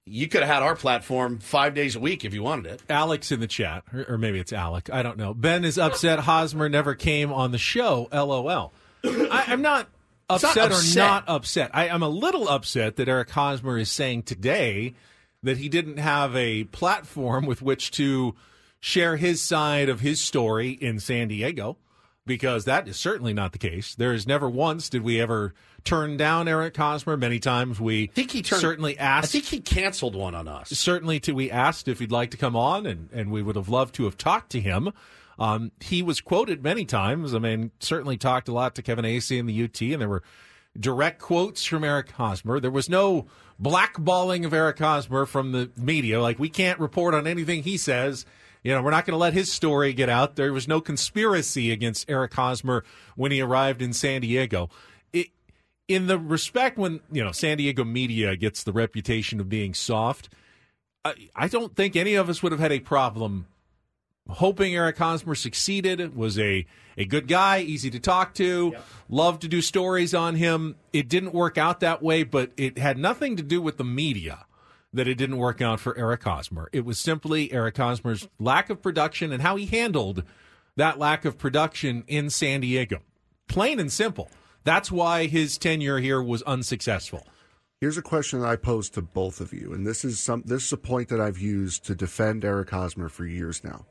you 0.09 0.29
could 0.29 0.43
have 0.43 0.55
had 0.55 0.63
our 0.63 0.75
platform 0.77 1.39
five 1.39 1.75
days 1.75 1.97
a 1.97 2.01
week 2.01 2.25
if 2.25 2.35
you 2.35 2.43
wanted 2.43 2.67
it. 2.67 2.83
Alex 2.89 3.31
in 3.33 3.41
the 3.41 3.47
chat, 3.47 3.85
or, 3.93 4.05
or 4.11 4.19
maybe 4.19 4.39
it's 4.39 4.53
Alec. 4.53 4.91
I 4.93 5.03
don't 5.03 5.17
know. 5.19 5.35
Ben 5.35 5.65
is 5.65 5.79
upset 5.79 6.21
Hosmer 6.21 6.69
never 6.69 6.95
came 6.95 7.33
on 7.33 7.53
the 7.53 7.59
show. 7.59 8.09
LOL. 8.13 8.73
I, 9.05 9.45
I'm 9.49 9.63
not 9.63 9.89
It's 10.31 10.43
not 10.43 10.51
upset, 10.57 10.73
upset. 10.73 10.97
or 10.97 11.07
not 11.07 11.25
upset. 11.29 11.71
I, 11.75 11.89
I'm 11.89 12.03
a 12.03 12.09
little 12.09 12.49
upset 12.49 12.97
that 12.97 13.09
Eric 13.09 13.31
Hosmer 13.31 13.79
is 13.79 13.91
saying 13.91 14.25
today 14.25 14.95
that 15.43 15.59
he 15.59 15.69
didn't 15.69 15.99
have 15.99 16.35
a 16.35 16.65
platform 16.65 17.47
with 17.47 17.63
which 17.63 17.91
to 17.93 18.35
share 18.81 19.17
his 19.17 19.41
side 19.41 19.89
of 19.89 20.01
his 20.01 20.21
story 20.21 20.71
in 20.71 20.99
San 21.01 21.29
Diego, 21.29 21.77
because 22.27 22.65
that 22.65 22.87
is 22.89 22.97
certainly 22.97 23.33
not 23.33 23.53
the 23.53 23.59
case. 23.59 23.95
There 23.95 24.13
is 24.13 24.27
never 24.27 24.49
once 24.51 24.89
did 24.89 25.03
we 25.03 25.21
ever 25.21 25.55
turn 25.89 26.17
down 26.17 26.49
Eric 26.49 26.77
Hosmer. 26.77 27.17
Many 27.17 27.39
times 27.39 27.81
we 27.81 28.09
think 28.09 28.31
he 28.31 28.43
turned- 28.43 28.61
certainly 28.61 28.99
asked. 28.99 29.29
I 29.35 29.41
think 29.41 29.45
he 29.47 29.61
canceled 29.61 30.15
one 30.15 30.35
on 30.35 30.47
us. 30.47 30.69
Certainly, 30.71 31.21
to 31.21 31.33
we 31.33 31.51
asked 31.51 31.89
if 31.89 31.99
he'd 31.99 32.13
like 32.13 32.31
to 32.33 32.37
come 32.37 32.55
on, 32.55 32.87
and, 32.87 33.09
and 33.13 33.31
we 33.31 33.43
would 33.43 33.57
have 33.57 33.69
loved 33.69 33.95
to 33.97 34.05
have 34.05 34.17
talked 34.19 34.51
to 34.51 34.61
him. 34.61 34.93
Um, 35.39 35.71
he 35.81 36.03
was 36.03 36.21
quoted 36.21 36.63
many 36.63 36.85
times. 36.85 37.35
I 37.35 37.39
mean, 37.39 37.71
certainly 37.81 38.17
talked 38.17 38.49
a 38.49 38.53
lot 38.53 38.75
to 38.75 38.83
Kevin 38.83 39.05
Acee 39.05 39.39
and 39.39 39.49
the 39.49 39.65
UT, 39.65 39.81
and 39.93 40.01
there 40.03 40.09
were 40.09 40.23
direct 40.79 41.21
quotes 41.21 41.65
from 41.65 41.85
Eric 41.85 42.11
Hosmer. 42.11 42.61
There 42.61 42.71
was 42.71 42.89
no 42.89 43.27
blackballing 43.63 44.45
of 44.45 44.53
Eric 44.53 44.79
Hosmer 44.79 45.27
from 45.27 45.53
the 45.53 45.71
media. 45.77 46.21
Like, 46.21 46.39
we 46.39 46.49
can't 46.49 46.79
report 46.81 47.15
on 47.15 47.27
anything 47.27 47.63
he 47.63 47.77
says. 47.77 48.27
You 48.63 48.75
know, 48.75 48.83
we're 48.83 48.91
not 48.91 49.07
going 49.07 49.13
to 49.15 49.19
let 49.19 49.33
his 49.35 49.51
story 49.53 49.93
get 49.93 50.09
out. 50.09 50.37
There 50.37 50.53
was 50.53 50.67
no 50.67 50.81
conspiracy 50.81 51.71
against 51.71 52.11
Eric 52.11 52.35
Hosmer 52.35 52.85
when 53.15 53.31
he 53.31 53.41
arrived 53.41 53.81
in 53.81 53.93
San 53.93 54.21
Diego. 54.23 54.69
In 55.89 56.07
the 56.07 56.19
respect 56.19 56.79
when, 56.79 57.01
you 57.11 57.25
know, 57.25 57.33
San 57.33 57.57
Diego 57.57 57.83
media 57.83 58.37
gets 58.37 58.63
the 58.63 58.73
reputation 58.73 59.41
of 59.41 59.49
being 59.49 59.75
soft, 59.75 60.29
I, 61.05 61.15
I 61.35 61.49
don't 61.49 61.75
think 61.75 61.97
any 61.97 62.15
of 62.15 62.29
us 62.29 62.43
would 62.43 62.53
have 62.53 62.61
had 62.61 62.73
a 62.73 62.81
problem 62.81 63.47
hoping 64.29 64.75
Eric 64.75 64.99
Hosmer 64.99 65.35
succeeded. 65.35 66.15
Was 66.17 66.39
a 66.39 66.67
a 66.97 67.05
good 67.05 67.29
guy, 67.29 67.61
easy 67.61 67.91
to 67.91 68.01
talk 68.01 68.35
to, 68.35 68.75
loved 69.09 69.43
to 69.43 69.49
do 69.49 69.63
stories 69.63 70.15
on 70.15 70.35
him. 70.35 70.77
It 70.93 71.09
didn't 71.09 71.33
work 71.33 71.57
out 71.57 71.81
that 71.81 72.03
way, 72.03 72.25
but 72.25 72.53
it 72.57 72.79
had 72.79 72.99
nothing 72.99 73.37
to 73.37 73.43
do 73.43 73.63
with 73.63 73.77
the 73.77 73.85
media 73.85 74.45
that 74.93 75.07
it 75.07 75.15
didn't 75.17 75.37
work 75.37 75.61
out 75.61 75.81
for 75.81 75.97
Eric 75.97 76.25
Hosmer. 76.25 76.69
It 76.73 76.85
was 76.85 76.99
simply 76.99 77.53
Eric 77.53 77.77
Hosmer's 77.77 78.27
lack 78.39 78.71
of 78.71 78.83
production 78.83 79.33
and 79.33 79.43
how 79.43 79.57
he 79.57 79.67
handled 79.67 80.25
that 80.77 80.99
lack 80.99 81.25
of 81.25 81.39
production 81.39 82.05
in 82.07 82.31
San 82.31 82.61
Diego. 82.61 83.01
Plain 83.49 83.81
and 83.81 83.93
simple. 83.93 84.31
That's 84.69 84.93
why 84.93 85.29
his 85.29 85.57
tenure 85.57 85.99
here 85.99 86.23
was 86.23 86.43
unsuccessful. 86.43 87.27
Here's 87.81 87.97
a 87.97 88.03
question 88.03 88.41
that 88.41 88.49
I 88.49 88.57
pose 88.57 88.91
to 88.91 89.01
both 89.01 89.41
of 89.41 89.55
you, 89.55 89.73
and 89.73 89.87
this 89.87 90.05
is 90.05 90.21
some 90.21 90.43
this 90.45 90.67
is 90.67 90.73
a 90.75 90.77
point 90.77 91.09
that 91.09 91.19
I've 91.19 91.39
used 91.39 91.87
to 91.87 91.95
defend 91.95 92.45
Eric 92.45 92.69
Hosmer 92.69 93.09
for 93.09 93.25
years 93.25 93.65
now. 93.65 93.87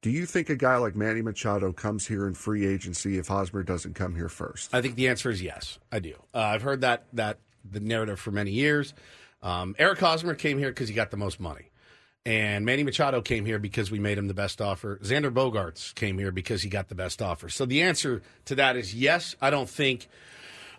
Do 0.00 0.08
you 0.08 0.24
think 0.24 0.48
a 0.48 0.56
guy 0.56 0.78
like 0.78 0.96
Manny 0.96 1.20
Machado 1.20 1.74
comes 1.74 2.06
here 2.06 2.26
in 2.26 2.32
free 2.32 2.64
agency 2.66 3.18
if 3.18 3.28
Hosmer 3.28 3.62
doesn't 3.62 3.96
come 3.96 4.14
here 4.14 4.30
first? 4.30 4.74
I 4.74 4.80
think 4.80 4.94
the 4.94 5.08
answer 5.08 5.28
is 5.28 5.42
yes. 5.42 5.78
I 5.92 5.98
do. 5.98 6.14
Uh, 6.32 6.38
I've 6.38 6.62
heard 6.62 6.80
that 6.80 7.04
that 7.12 7.40
the 7.70 7.80
narrative 7.80 8.18
for 8.18 8.30
many 8.30 8.52
years. 8.52 8.94
Um, 9.42 9.76
Eric 9.78 9.98
Hosmer 9.98 10.34
came 10.34 10.56
here 10.56 10.70
because 10.70 10.88
he 10.88 10.94
got 10.94 11.10
the 11.10 11.18
most 11.18 11.38
money, 11.38 11.70
and 12.26 12.64
Manny 12.64 12.84
Machado 12.84 13.20
came 13.22 13.44
here 13.46 13.58
because 13.58 13.90
we 13.90 13.98
made 13.98 14.18
him 14.18 14.28
the 14.28 14.34
best 14.34 14.60
offer. 14.60 14.98
Xander 15.02 15.32
Bogaerts 15.32 15.94
came 15.94 16.18
here 16.18 16.30
because 16.32 16.62
he 16.62 16.68
got 16.68 16.88
the 16.88 16.94
best 16.94 17.22
offer. 17.22 17.48
So 17.48 17.64
the 17.64 17.82
answer 17.82 18.22
to 18.46 18.54
that 18.56 18.76
is 18.76 18.94
yes. 18.94 19.34
I 19.40 19.50
don't 19.50 19.68
think. 19.68 20.08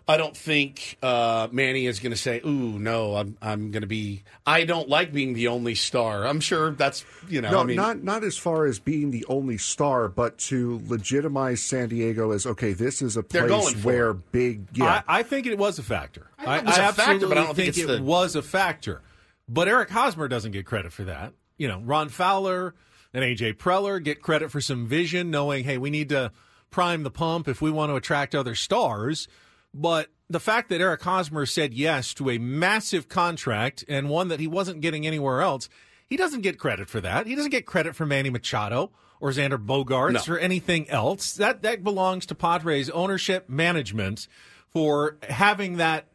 I 0.08 0.16
don't 0.16 0.36
think 0.36 0.98
uh, 1.04 1.46
Manny 1.52 1.86
is 1.86 2.00
going 2.00 2.10
to 2.10 2.16
say, 2.18 2.40
"Ooh, 2.44 2.78
no, 2.80 3.14
I'm 3.14 3.36
I'm 3.40 3.70
going 3.70 3.82
to 3.82 3.86
be. 3.86 4.24
I 4.44 4.64
don't 4.64 4.88
like 4.88 5.12
being 5.12 5.34
the 5.34 5.48
only 5.48 5.76
star." 5.76 6.26
I'm 6.26 6.40
sure 6.40 6.72
that's 6.72 7.04
you 7.28 7.40
know. 7.40 7.50
no, 7.52 7.60
I 7.60 7.64
mean, 7.64 7.76
not 7.76 8.02
not 8.02 8.24
as 8.24 8.36
far 8.36 8.64
as 8.66 8.80
being 8.80 9.12
the 9.12 9.24
only 9.28 9.56
star, 9.56 10.08
but 10.08 10.36
to 10.38 10.82
legitimize 10.88 11.62
San 11.62 11.90
Diego 11.90 12.32
as 12.32 12.44
okay, 12.44 12.72
this 12.72 13.02
is 13.02 13.16
a 13.16 13.22
They're 13.22 13.46
going 13.46 13.62
place 13.62 13.74
for 13.74 13.86
where 13.86 14.12
big 14.14 14.66
yeah. 14.74 15.02
I, 15.06 15.20
I 15.20 15.22
think 15.22 15.46
it 15.46 15.56
was 15.58 15.78
a 15.78 15.82
factor. 15.84 16.26
I 16.38 16.44
know 16.44 16.54
it 16.54 16.64
was 16.64 16.74
a 16.74 16.80
factor, 16.80 17.00
absolutely 17.02 17.28
but 17.28 17.38
I 17.38 17.44
don't 17.44 17.54
think 17.54 17.68
it's 17.68 17.78
it 17.78 17.86
the- 17.86 18.02
was 18.02 18.34
a 18.34 18.42
factor. 18.42 19.02
But 19.52 19.66
Eric 19.66 19.90
Hosmer 19.90 20.28
doesn't 20.28 20.52
get 20.52 20.64
credit 20.64 20.92
for 20.92 21.02
that. 21.04 21.32
You 21.58 21.66
know, 21.66 21.80
Ron 21.80 22.08
Fowler 22.08 22.74
and 23.12 23.24
AJ 23.24 23.54
Preller 23.54 24.02
get 24.02 24.22
credit 24.22 24.52
for 24.52 24.60
some 24.60 24.86
vision, 24.86 25.28
knowing, 25.30 25.64
hey, 25.64 25.76
we 25.76 25.90
need 25.90 26.08
to 26.10 26.30
prime 26.70 27.02
the 27.02 27.10
pump 27.10 27.48
if 27.48 27.60
we 27.60 27.68
want 27.70 27.90
to 27.90 27.96
attract 27.96 28.36
other 28.36 28.54
stars. 28.54 29.26
But 29.74 30.08
the 30.28 30.38
fact 30.38 30.68
that 30.68 30.80
Eric 30.80 31.02
Hosmer 31.02 31.46
said 31.46 31.74
yes 31.74 32.14
to 32.14 32.30
a 32.30 32.38
massive 32.38 33.08
contract 33.08 33.84
and 33.88 34.08
one 34.08 34.28
that 34.28 34.38
he 34.38 34.46
wasn't 34.46 34.80
getting 34.82 35.04
anywhere 35.04 35.40
else, 35.42 35.68
he 36.06 36.16
doesn't 36.16 36.42
get 36.42 36.56
credit 36.56 36.88
for 36.88 37.00
that. 37.00 37.26
He 37.26 37.34
doesn't 37.34 37.50
get 37.50 37.66
credit 37.66 37.96
for 37.96 38.06
Manny 38.06 38.30
Machado 38.30 38.92
or 39.20 39.30
Xander 39.30 39.58
Bogaerts 39.64 40.28
No. 40.28 40.34
or 40.34 40.38
anything 40.38 40.88
else. 40.88 41.34
That 41.34 41.62
that 41.62 41.82
belongs 41.82 42.24
to 42.26 42.36
Padres 42.36 42.88
ownership 42.90 43.48
management 43.48 44.28
for 44.68 45.18
having 45.28 45.78
that 45.78 46.06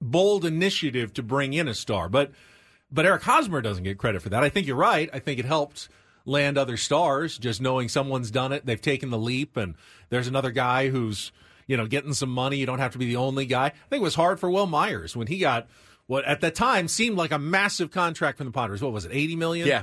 bold 0.00 0.44
initiative 0.44 1.12
to 1.14 1.22
bring 1.24 1.52
in 1.52 1.66
a 1.66 1.74
star. 1.74 2.08
But 2.08 2.30
but 2.90 3.06
Eric 3.06 3.22
Hosmer 3.22 3.60
doesn't 3.60 3.84
get 3.84 3.98
credit 3.98 4.22
for 4.22 4.28
that. 4.30 4.42
I 4.42 4.48
think 4.48 4.66
you're 4.66 4.76
right. 4.76 5.10
I 5.12 5.18
think 5.18 5.38
it 5.38 5.44
helped 5.44 5.88
land 6.24 6.58
other 6.58 6.76
stars 6.76 7.38
just 7.38 7.60
knowing 7.60 7.88
someone's 7.88 8.30
done 8.30 8.52
it. 8.52 8.66
They've 8.66 8.80
taken 8.80 9.10
the 9.10 9.18
leap 9.18 9.56
and 9.56 9.74
there's 10.10 10.26
another 10.26 10.50
guy 10.50 10.88
who's, 10.88 11.32
you 11.66 11.76
know, 11.76 11.86
getting 11.86 12.12
some 12.12 12.30
money. 12.30 12.56
You 12.56 12.66
don't 12.66 12.80
have 12.80 12.92
to 12.92 12.98
be 12.98 13.06
the 13.06 13.16
only 13.16 13.46
guy. 13.46 13.66
I 13.66 13.70
think 13.70 14.00
it 14.00 14.02
was 14.02 14.14
hard 14.14 14.40
for 14.40 14.50
Wil 14.50 14.66
Myers 14.66 15.16
when 15.16 15.28
he 15.28 15.38
got 15.38 15.68
what 16.06 16.24
at 16.24 16.40
the 16.40 16.50
time 16.50 16.88
seemed 16.88 17.16
like 17.16 17.32
a 17.32 17.38
massive 17.38 17.90
contract 17.90 18.38
from 18.38 18.46
the 18.46 18.52
Padres. 18.52 18.82
What 18.82 18.92
was 18.92 19.04
it? 19.04 19.12
80 19.12 19.36
million? 19.36 19.68
Yeah. 19.68 19.82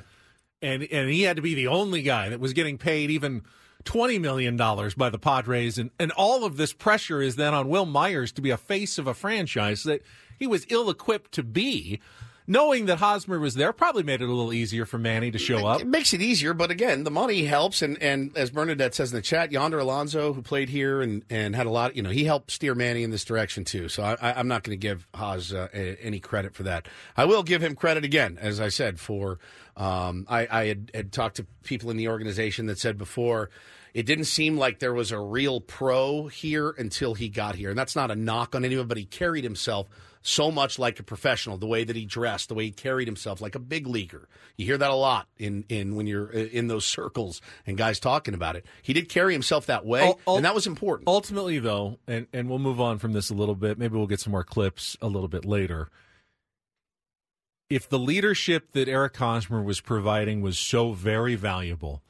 And 0.61 0.83
and 0.83 1.09
he 1.09 1.23
had 1.23 1.35
to 1.35 1.41
be 1.41 1.55
the 1.55 1.67
only 1.67 2.01
guy 2.01 2.29
that 2.29 2.39
was 2.39 2.53
getting 2.53 2.77
paid 2.77 3.11
even 3.11 3.43
twenty 3.83 4.17
million 4.17 4.55
dollars 4.55 4.93
by 4.95 5.09
the 5.09 5.19
Padres, 5.19 5.77
and 5.77 5.91
and 5.99 6.11
all 6.13 6.45
of 6.45 6.55
this 6.55 6.71
pressure 6.71 7.21
is 7.21 7.35
then 7.35 7.53
on 7.53 7.67
Wil 7.67 7.85
Myers 7.85 8.31
to 8.33 8.41
be 8.41 8.49
a 8.49 8.55
face 8.55 8.97
of 8.97 9.05
a 9.05 9.13
franchise 9.13 9.83
that 9.83 10.03
he 10.39 10.47
was 10.47 10.65
ill 10.69 10.89
equipped 10.89 11.33
to 11.33 11.43
be. 11.43 11.99
Knowing 12.45 12.87
that 12.87 12.97
Hosmer 12.97 13.39
was 13.39 13.55
there 13.55 13.71
probably 13.71 14.03
made 14.03 14.21
it 14.21 14.25
a 14.25 14.33
little 14.33 14.51
easier 14.51 14.85
for 14.85 14.97
Manny 14.97 15.31
to 15.31 15.37
show 15.37 15.65
up. 15.65 15.79
It 15.79 15.87
makes 15.87 16.13
it 16.13 16.21
easier, 16.21 16.53
but 16.53 16.71
again, 16.71 17.05
the 17.05 17.11
money 17.11 17.45
helps. 17.45 17.81
And, 17.81 18.01
and 18.01 18.35
as 18.37 18.51
Bernadette 18.51 18.93
says 18.93 19.11
in 19.11 19.15
the 19.15 19.21
chat, 19.21 19.51
Yonder 19.51 19.79
Alonso, 19.79 20.33
who 20.33 20.41
played 20.41 20.67
here 20.67 21.01
and, 21.01 21.23
and 21.29 21.55
had 21.55 21.67
a 21.67 21.69
lot, 21.69 21.95
you 21.95 22.01
know, 22.01 22.09
he 22.09 22.25
helped 22.25 22.51
steer 22.51 22.75
Manny 22.75 23.03
in 23.03 23.11
this 23.11 23.23
direction 23.23 23.63
too. 23.63 23.87
So 23.87 24.03
I, 24.03 24.33
I'm 24.37 24.49
not 24.49 24.63
going 24.63 24.77
to 24.77 24.81
give 24.81 25.07
Haas 25.13 25.53
uh, 25.53 25.69
any 25.73 26.19
credit 26.19 26.53
for 26.53 26.63
that. 26.63 26.87
I 27.15 27.25
will 27.25 27.43
give 27.43 27.63
him 27.63 27.75
credit 27.75 28.03
again, 28.03 28.37
as 28.41 28.59
I 28.59 28.67
said, 28.67 28.99
for 28.99 29.39
um, 29.77 30.25
I, 30.29 30.47
I 30.51 30.65
had, 30.65 30.91
had 30.93 31.11
talked 31.13 31.37
to 31.37 31.45
people 31.63 31.91
in 31.91 31.97
the 31.97 32.09
organization 32.09 32.65
that 32.65 32.77
said 32.77 32.97
before, 32.97 33.49
it 33.93 34.05
didn't 34.05 34.25
seem 34.25 34.57
like 34.57 34.79
there 34.79 34.93
was 34.93 35.11
a 35.11 35.19
real 35.19 35.61
pro 35.61 36.27
here 36.27 36.71
until 36.71 37.13
he 37.13 37.29
got 37.29 37.55
here. 37.55 37.69
And 37.69 37.77
that's 37.77 37.95
not 37.95 38.11
a 38.11 38.15
knock 38.15 38.53
on 38.53 38.65
anyone, 38.65 38.87
but 38.87 38.97
he 38.97 39.05
carried 39.05 39.43
himself 39.43 39.87
so 40.23 40.49
much 40.49 40.79
like 40.79 40.99
a 40.99 41.03
professional, 41.03 41.57
the 41.57 41.67
way 41.67 41.83
that 41.83 41.95
he 41.95 42.05
dressed, 42.05 42.47
the 42.47 42.55
way 42.55 42.65
he 42.65 42.71
carried 42.71 43.07
himself 43.07 43.41
like 43.41 43.55
a 43.55 43.59
big 43.59 43.85
leaguer. 43.85 44.27
You 44.55 44.65
hear 44.65 44.77
that 44.77 44.89
a 44.89 44.95
lot 44.95 45.27
in, 45.37 45.65
in 45.67 45.95
when 45.95 46.07
you're 46.07 46.33
uh, 46.33 46.45
in 46.45 46.67
those 46.67 46.85
circles 46.85 47.41
and 47.67 47.77
guys 47.77 47.99
talking 47.99 48.33
about 48.33 48.55
it. 48.55 48.65
He 48.81 48.93
did 48.93 49.09
carry 49.09 49.33
himself 49.33 49.65
that 49.67 49.85
way, 49.85 50.15
ul- 50.25 50.37
and 50.37 50.45
that 50.45 50.55
was 50.55 50.65
important. 50.65 51.07
Ultimately, 51.07 51.59
though, 51.59 51.99
and, 52.07 52.27
and 52.33 52.49
we'll 52.49 52.59
move 52.59 52.79
on 52.79 52.97
from 52.97 53.11
this 53.11 53.29
a 53.29 53.33
little 53.33 53.55
bit. 53.55 53.77
Maybe 53.77 53.97
we'll 53.97 54.07
get 54.07 54.21
some 54.21 54.31
more 54.31 54.45
clips 54.45 54.97
a 55.01 55.07
little 55.07 55.27
bit 55.27 55.43
later. 55.45 55.89
If 57.69 57.89
the 57.89 57.99
leadership 57.99 58.71
that 58.71 58.87
Eric 58.87 59.17
Hosmer 59.17 59.61
was 59.61 59.81
providing 59.81 60.41
was 60.41 60.57
so 60.57 60.93
very 60.93 61.35
valuable, 61.35 62.01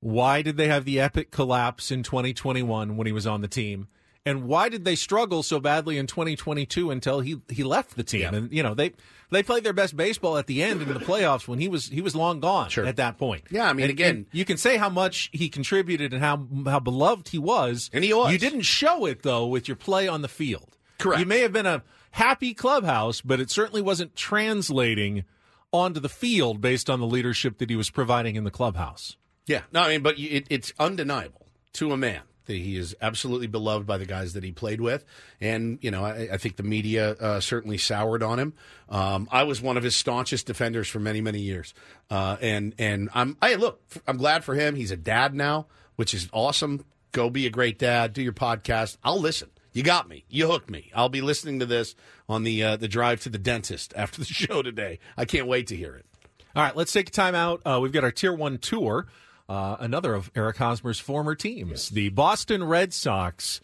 why 0.00 0.40
did 0.40 0.56
they 0.56 0.68
have 0.68 0.86
the 0.86 0.98
epic 0.98 1.30
collapse 1.30 1.90
in 1.90 2.02
2021 2.02 2.96
when 2.96 3.06
he 3.06 3.12
was 3.12 3.26
on 3.26 3.42
the 3.42 3.48
team? 3.48 3.88
And 4.26 4.44
why 4.44 4.68
did 4.68 4.84
they 4.84 4.96
struggle 4.96 5.42
so 5.42 5.60
badly 5.60 5.96
in 5.96 6.06
2022 6.06 6.90
until 6.90 7.20
he, 7.20 7.40
he 7.48 7.64
left 7.64 7.96
the 7.96 8.02
team? 8.04 8.34
And 8.34 8.52
you 8.52 8.62
know 8.62 8.74
they 8.74 8.92
they 9.30 9.42
played 9.42 9.64
their 9.64 9.72
best 9.72 9.96
baseball 9.96 10.36
at 10.36 10.46
the 10.46 10.62
end 10.62 10.82
in 10.82 10.88
the 10.92 11.00
playoffs 11.00 11.48
when 11.48 11.58
he 11.58 11.68
was 11.68 11.88
he 11.88 12.02
was 12.02 12.14
long 12.14 12.38
gone 12.40 12.68
at 12.84 12.96
that 12.96 13.16
point. 13.16 13.44
Yeah, 13.50 13.68
I 13.68 13.72
mean, 13.72 13.84
And- 13.84 13.90
again- 13.90 14.14
and 14.16 14.26
you 14.32 14.44
can 14.44 14.58
say 14.58 14.76
how 14.76 14.90
much 14.90 15.30
he 15.32 15.48
contributed 15.48 16.12
and 16.12 16.22
how 16.22 16.46
how 16.66 16.80
beloved 16.80 17.28
he 17.28 17.38
was, 17.38 17.88
And 17.94 18.04
he 18.04 18.12
was. 18.12 18.30
You 18.32 18.38
didn't 18.38 18.62
show 18.62 19.06
it 19.06 19.22
though 19.22 19.46
with 19.46 19.68
your 19.68 19.76
play 19.76 20.06
on 20.06 20.20
the 20.22 20.28
field. 20.28 20.76
Correct. 20.98 21.20
You 21.20 21.26
may 21.26 21.40
have 21.40 21.52
been 21.54 21.64
a 21.66 21.82
happy 22.10 22.52
clubhouse, 22.52 23.22
but 23.22 23.40
it 23.40 23.50
certainly 23.50 23.80
wasn't 23.80 24.14
translating 24.16 25.24
onto 25.72 25.98
the 26.00 26.08
field 26.10 26.60
based 26.60 26.90
on 26.90 27.00
the 27.00 27.06
leadership 27.06 27.56
that 27.58 27.70
he 27.70 27.76
was 27.76 27.88
providing 27.88 28.36
in 28.36 28.44
the 28.44 28.50
clubhouse. 28.50 29.16
Yeah, 29.46 29.62
no, 29.72 29.80
I 29.80 29.88
mean, 29.88 30.02
but 30.02 30.18
it, 30.18 30.46
it's 30.50 30.72
undeniable 30.78 31.46
to 31.74 31.92
a 31.92 31.96
man 31.96 32.20
that 32.50 32.58
he 32.58 32.76
is 32.76 32.96
absolutely 33.00 33.46
beloved 33.46 33.86
by 33.86 33.98
the 33.98 34.06
guys 34.06 34.32
that 34.34 34.44
he 34.44 34.52
played 34.52 34.80
with, 34.80 35.04
and 35.40 35.78
you 35.80 35.90
know, 35.90 36.04
I, 36.04 36.30
I 36.32 36.36
think 36.36 36.56
the 36.56 36.62
media 36.62 37.12
uh, 37.12 37.40
certainly 37.40 37.78
soured 37.78 38.22
on 38.22 38.38
him. 38.38 38.54
Um, 38.88 39.28
I 39.30 39.44
was 39.44 39.62
one 39.62 39.76
of 39.76 39.82
his 39.82 39.96
staunchest 39.96 40.46
defenders 40.46 40.88
for 40.88 40.98
many, 40.98 41.20
many 41.20 41.40
years, 41.40 41.74
uh, 42.10 42.36
and 42.40 42.74
and 42.78 43.08
I'm, 43.14 43.36
I 43.40 43.54
look, 43.54 43.80
I'm 44.06 44.16
glad 44.16 44.44
for 44.44 44.54
him. 44.54 44.74
He's 44.74 44.90
a 44.90 44.96
dad 44.96 45.34
now, 45.34 45.66
which 45.96 46.12
is 46.14 46.28
awesome. 46.32 46.84
Go 47.12 47.30
be 47.30 47.46
a 47.46 47.50
great 47.50 47.78
dad. 47.78 48.12
Do 48.12 48.22
your 48.22 48.32
podcast. 48.32 48.96
I'll 49.02 49.20
listen. 49.20 49.50
You 49.72 49.82
got 49.82 50.08
me. 50.08 50.24
You 50.28 50.48
hooked 50.48 50.70
me. 50.70 50.90
I'll 50.94 51.08
be 51.08 51.20
listening 51.20 51.60
to 51.60 51.66
this 51.66 51.94
on 52.28 52.42
the 52.44 52.62
uh, 52.62 52.76
the 52.76 52.88
drive 52.88 53.20
to 53.22 53.28
the 53.28 53.38
dentist 53.38 53.92
after 53.96 54.20
the 54.20 54.26
show 54.32 54.62
today. 54.62 54.98
I 55.16 55.24
can't 55.24 55.46
wait 55.46 55.68
to 55.68 55.76
hear 55.76 55.94
it. 55.94 56.06
All 56.54 56.64
right, 56.64 56.74
let's 56.74 56.92
take 56.92 57.08
a 57.08 57.12
time 57.12 57.36
out. 57.36 57.62
Uh, 57.64 57.78
we've 57.80 57.92
got 57.92 58.02
our 58.02 58.10
Tier 58.10 58.32
1 58.32 58.58
tour, 58.58 59.06
uh, 59.50 59.76
another 59.80 60.14
of 60.14 60.30
Eric 60.36 60.58
Hosmer's 60.58 61.00
former 61.00 61.34
teams. 61.34 61.88
The 61.88 62.10
Boston 62.10 62.62
Red 62.62 62.94
Sox 62.94 63.60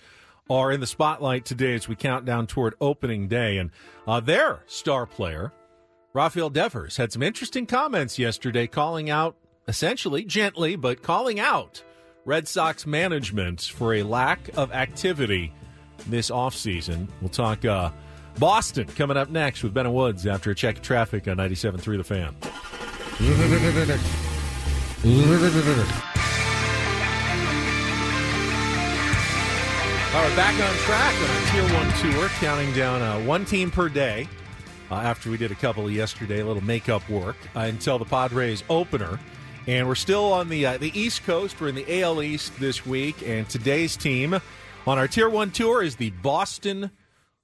are 0.50 0.72
in 0.72 0.80
the 0.80 0.86
spotlight 0.86 1.44
today 1.44 1.74
as 1.74 1.88
we 1.88 1.94
count 1.94 2.24
down 2.24 2.48
toward 2.48 2.74
opening 2.80 3.28
day. 3.28 3.58
And 3.58 3.70
uh, 4.06 4.18
their 4.18 4.64
star 4.66 5.06
player, 5.06 5.52
Rafael 6.12 6.50
Devers, 6.50 6.96
had 6.96 7.12
some 7.12 7.22
interesting 7.22 7.66
comments 7.66 8.18
yesterday 8.18 8.66
calling 8.66 9.10
out, 9.10 9.36
essentially, 9.68 10.24
gently, 10.24 10.74
but 10.74 11.02
calling 11.02 11.38
out 11.38 11.84
Red 12.24 12.48
Sox 12.48 12.84
management 12.84 13.62
for 13.62 13.94
a 13.94 14.02
lack 14.02 14.40
of 14.56 14.72
activity 14.72 15.52
this 16.08 16.30
offseason. 16.30 17.06
We'll 17.20 17.30
talk 17.30 17.64
uh, 17.64 17.92
Boston 18.40 18.88
coming 18.88 19.16
up 19.16 19.30
next 19.30 19.62
with 19.62 19.72
Ben 19.72 19.86
and 19.86 19.94
Woods 19.94 20.26
after 20.26 20.50
a 20.50 20.54
check 20.54 20.78
of 20.78 20.82
traffic 20.82 21.28
on 21.28 21.36
97.3 21.36 21.96
The 21.96 22.02
Fan. 22.02 22.34
All 30.14 30.22
right, 30.22 30.36
back 30.36 30.54
on 30.54 30.76
track 30.84 31.14
on 31.14 31.30
our 31.30 31.52
Tier 31.52 31.74
1 31.74 32.12
tour, 32.12 32.28
counting 32.40 32.72
down 32.72 33.02
uh, 33.02 33.20
one 33.26 33.44
team 33.44 33.70
per 33.70 33.90
day 33.90 34.26
uh, 34.90 34.94
after 34.94 35.30
we 35.30 35.36
did 35.36 35.52
a 35.52 35.54
couple 35.54 35.90
yesterday, 35.90 36.40
a 36.40 36.46
little 36.46 36.64
makeup 36.64 37.06
work 37.10 37.36
uh, 37.54 37.60
until 37.60 37.98
the 37.98 38.06
Padres 38.06 38.64
opener. 38.70 39.20
And 39.66 39.86
we're 39.86 39.94
still 39.96 40.32
on 40.32 40.48
the 40.48 40.64
uh, 40.64 40.78
the 40.78 40.98
East 40.98 41.24
Coast. 41.24 41.60
We're 41.60 41.68
in 41.68 41.74
the 41.74 42.00
AL 42.02 42.22
East 42.22 42.58
this 42.58 42.86
week, 42.86 43.16
and 43.26 43.46
today's 43.48 43.96
team 43.96 44.40
on 44.86 44.98
our 44.98 45.08
Tier 45.08 45.28
1 45.28 45.50
tour 45.50 45.82
is 45.82 45.96
the 45.96 46.10
Boston 46.10 46.90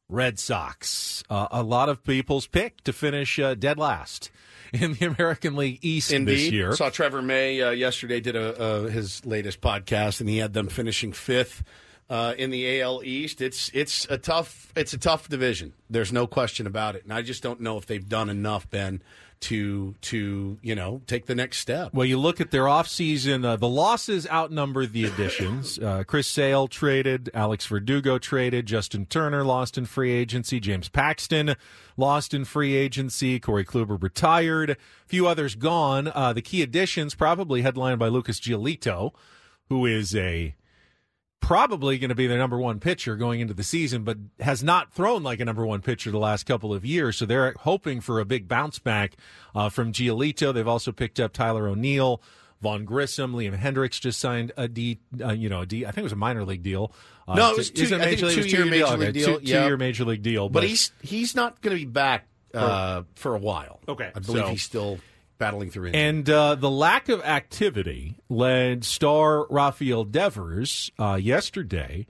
Red 0.09 0.39
Sox. 0.39 1.23
Uh, 1.29 1.49
a 1.51 1.63
lot 1.63 1.89
of 1.91 2.03
people's 2.03 2.47
pick 2.47 2.83
to 2.85 2.93
finish 2.93 3.39
uh, 3.39 3.55
dead 3.55 3.77
last 3.77 4.31
in 4.73 4.95
the 4.95 5.07
American 5.07 5.57
League 5.57 5.79
East 5.83 6.13
Indeed. 6.13 6.35
this 6.35 6.51
year. 6.51 6.73
Saw 6.75 6.91
Trevor 6.91 7.23
May 7.23 7.61
uh, 7.61 7.71
yesterday 7.71 8.21
did 8.21 8.37
a, 8.37 8.59
uh, 8.59 8.83
his 8.85 9.25
latest 9.25 9.61
podcast, 9.61 10.21
and 10.21 10.29
he 10.29 10.39
had 10.39 10.53
them 10.53 10.69
finishing 10.69 11.13
fifth 11.13 11.63
uh, 12.11 12.35
in 12.37 12.51
the 12.51 12.81
AL 12.81 13.03
East. 13.05 13.41
It's 13.41 13.71
it's 13.75 14.07
a 14.11 14.19
tough 14.19 14.73
it's 14.77 14.93
a 14.93 14.99
tough 14.99 15.29
division. 15.29 15.73
There's 15.91 16.13
no 16.13 16.27
question 16.27 16.67
about 16.67 16.97
it, 16.97 17.05
and 17.05 17.13
I 17.13 17.23
just 17.23 17.43
don't 17.43 17.61
know 17.61 17.79
if 17.79 17.87
they've 17.87 18.07
done 18.07 18.29
enough, 18.29 18.69
Ben, 18.71 19.03
to 19.43 19.95
to 20.01 20.59
you 20.63 20.75
know 20.75 21.03
take 21.07 21.27
the 21.27 21.35
next 21.35 21.59
step. 21.59 21.93
Well, 21.93 22.07
you 22.07 22.19
look 22.19 22.41
at 22.41 22.51
their 22.51 22.65
offseason, 22.65 23.45
uh, 23.45 23.57
the 23.57 23.69
losses 23.69 24.27
outnumber 24.29 24.87
the 24.87 25.05
additions. 25.05 25.79
Uh, 25.93 26.05
Chris 26.05 26.29
Sale 26.29 26.69
traded, 26.69 27.29
Alex 27.35 27.67
Verdugo 27.67 28.17
traded, 28.17 28.67
Justin 28.67 29.05
Turner 29.05 29.45
lost 29.45 29.77
in 29.77 29.85
free 29.85 30.13
agency, 30.13 30.61
James 30.61 30.89
Paxton 30.89 31.57
lost 31.97 32.33
in 32.33 32.45
free 32.45 32.75
agency, 32.75 33.41
Corey 33.41 33.65
Kluber 33.65 34.01
retired, 34.01 34.71
a 34.71 34.77
few 35.07 35.27
others 35.27 35.55
gone. 35.55 36.11
Uh, 36.15 36.33
the 36.33 36.41
key 36.41 36.63
additions 36.63 37.15
probably 37.15 37.63
headlined 37.63 37.99
by 37.99 38.09
Lucas 38.09 38.39
Giolito, 38.39 39.13
who 39.69 39.87
is 39.87 40.15
a 40.15 40.55
probably 41.43 41.99
going 41.99 42.09
to 42.09 42.15
be 42.15 42.27
the 42.27 42.37
number 42.39 42.57
one 42.59 42.81
pitcher 42.81 43.17
going 43.17 43.41
into 43.41 43.53
the 43.53 43.63
season, 43.65 44.05
but 44.05 44.17
has 44.41 44.63
not 44.63 44.93
thrown 44.95 45.23
like 45.23 45.41
a 45.41 45.45
number 45.45 45.67
one 45.67 45.83
pitcher 45.83 46.11
the 46.11 46.19
last 46.19 46.45
couple 46.47 46.73
of 46.73 46.85
years. 46.87 47.19
So 47.19 47.27
they're 47.27 47.55
hoping 47.61 48.01
for 48.01 48.19
a 48.21 48.25
big 48.25 48.49
bounce 48.49 48.79
back 48.79 49.17
uh, 49.55 49.69
from 49.69 49.93
Giolito. 49.93 50.55
They've 50.55 50.67
also 50.67 50.93
picked 50.93 51.21
up 51.21 51.35
Tyler 51.35 51.69
O'Neill. 51.69 52.23
Vaughn 52.63 52.85
Grissom, 52.85 53.35
Liam 53.35 53.59
Hendriks 53.59 54.01
just 54.01 54.21
signed 54.21 54.53
a 54.57 54.69
D, 54.69 55.01
uh, 55.21 55.33
you 55.33 55.49
know, 55.49 55.63
a 55.63 55.67
D. 55.67 55.85
I 55.85 55.89
think 55.91 55.99
it 55.99 56.03
was 56.05 56.13
a 56.13 56.17
minor 56.17 56.45
league 56.45 56.63
deal. 56.63 56.93
Uh, 57.27 57.35
No, 57.35 57.51
it 57.51 57.57
was 57.57 57.71
two- 57.73 57.83
is 57.83 57.93
I 57.93 57.99
think 57.99 58.11
major 58.23 58.27
league- 58.27 58.39
it 58.39 58.43
was 58.45 58.53
two-year 58.53 58.65
major 58.67 58.97
league 58.97 59.15
deal, 59.15 59.41
Two, 59.41 59.45
yeah. 59.45 59.67
year 59.67 59.77
major 59.77 60.05
league 60.05 60.23
deal, 60.23 60.49
But 60.49 60.63
he's 60.63 60.93
he's 61.03 61.35
not 61.35 61.61
going 61.61 61.77
to 61.77 61.85
be 61.85 61.91
back 61.91 62.29
uh, 62.55 63.03
for 63.17 63.35
a 63.35 63.39
while. 63.39 63.81
Okay, 63.89 64.13
I 64.15 64.21
believe 64.21 64.45
so- 64.45 64.51
he's 64.51 64.63
still 64.63 65.01
battling 65.43 65.71
through 65.71 65.87
injury. 65.87 66.01
And 66.01 66.31
uh, 66.31 66.55
the 66.55 66.71
lack 66.71 67.09
of 67.09 67.21
activity 67.25 68.17
led 68.29 68.85
star 68.85 69.45
Rafael 69.49 70.05
Devers 70.05 70.93
uh, 71.01 71.19
yesterday 71.21 72.07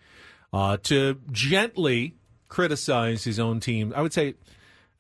uh, 0.52 0.76
to 0.82 1.18
gently 1.30 2.14
criticize 2.48 3.24
his 3.24 3.40
own 3.40 3.58
team. 3.58 3.94
I 3.96 4.02
would 4.02 4.12
say, 4.12 4.34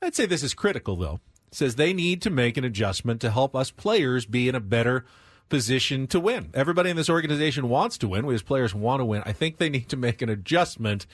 I'd 0.00 0.14
say 0.14 0.24
this 0.24 0.42
is 0.42 0.54
critical 0.54 0.96
though. 0.96 1.20
Says 1.50 1.74
they 1.74 1.92
need 1.92 2.22
to 2.22 2.30
make 2.30 2.56
an 2.56 2.64
adjustment 2.64 3.20
to 3.20 3.30
help 3.30 3.54
us 3.54 3.70
players 3.70 4.24
be 4.24 4.48
in 4.48 4.54
a 4.54 4.60
better 4.60 5.04
position 5.50 6.06
to 6.06 6.18
win. 6.18 6.48
Everybody 6.54 6.88
in 6.88 6.96
this 6.96 7.10
organization 7.10 7.68
wants 7.68 7.98
to 7.98 8.08
win. 8.08 8.24
We 8.24 8.34
as 8.34 8.42
players 8.42 8.74
want 8.74 9.00
to 9.00 9.04
win. 9.04 9.22
I 9.26 9.32
think 9.32 9.58
they 9.58 9.68
need 9.68 9.90
to 9.90 9.98
make 9.98 10.22
an 10.22 10.30
adjustment 10.30 11.06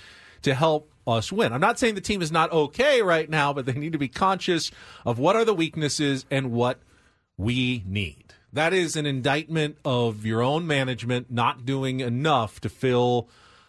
to 0.42 0.54
help 0.54 0.92
us 1.04 1.32
win. 1.32 1.52
I'm 1.52 1.60
not 1.60 1.80
saying 1.80 1.96
the 1.96 2.00
team 2.00 2.22
is 2.22 2.30
not 2.30 2.52
okay 2.52 3.02
right 3.02 3.28
now, 3.28 3.52
but 3.52 3.66
they 3.66 3.72
need 3.72 3.94
to 3.94 3.98
be 3.98 4.06
conscious 4.06 4.70
of 5.04 5.18
what 5.18 5.34
are 5.34 5.44
the 5.44 5.54
weaknesses 5.54 6.24
and 6.30 6.52
what 6.52 6.78
we 7.38 7.82
need. 7.86 8.34
That 8.52 8.74
is 8.74 8.96
an 8.96 9.06
indictment 9.06 9.78
of 9.84 10.26
your 10.26 10.42
own 10.42 10.66
management 10.66 11.30
not 11.30 11.64
doing 11.64 12.00
enough 12.00 12.60
to 12.60 12.68
fill 12.68 13.28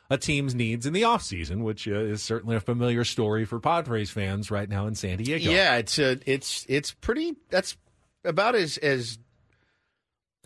a 0.09 0.17
team's 0.17 0.55
needs 0.55 0.85
in 0.85 0.93
the 0.93 1.03
offseason, 1.03 1.61
which 1.63 1.87
uh, 1.87 1.91
is 1.91 2.23
certainly 2.23 2.55
a 2.55 2.59
familiar 2.59 3.03
story 3.03 3.45
for 3.45 3.59
Padres 3.59 4.09
fans 4.09 4.49
right 4.49 4.67
now 4.67 4.87
in 4.87 4.95
San 4.95 5.17
Diego. 5.17 5.51
Yeah, 5.51 5.75
it's 5.75 5.99
a, 5.99 6.17
it's 6.25 6.65
it's 6.67 6.91
pretty. 6.93 7.35
That's 7.49 7.77
about 8.25 8.55
as 8.55 8.77
as 8.77 9.19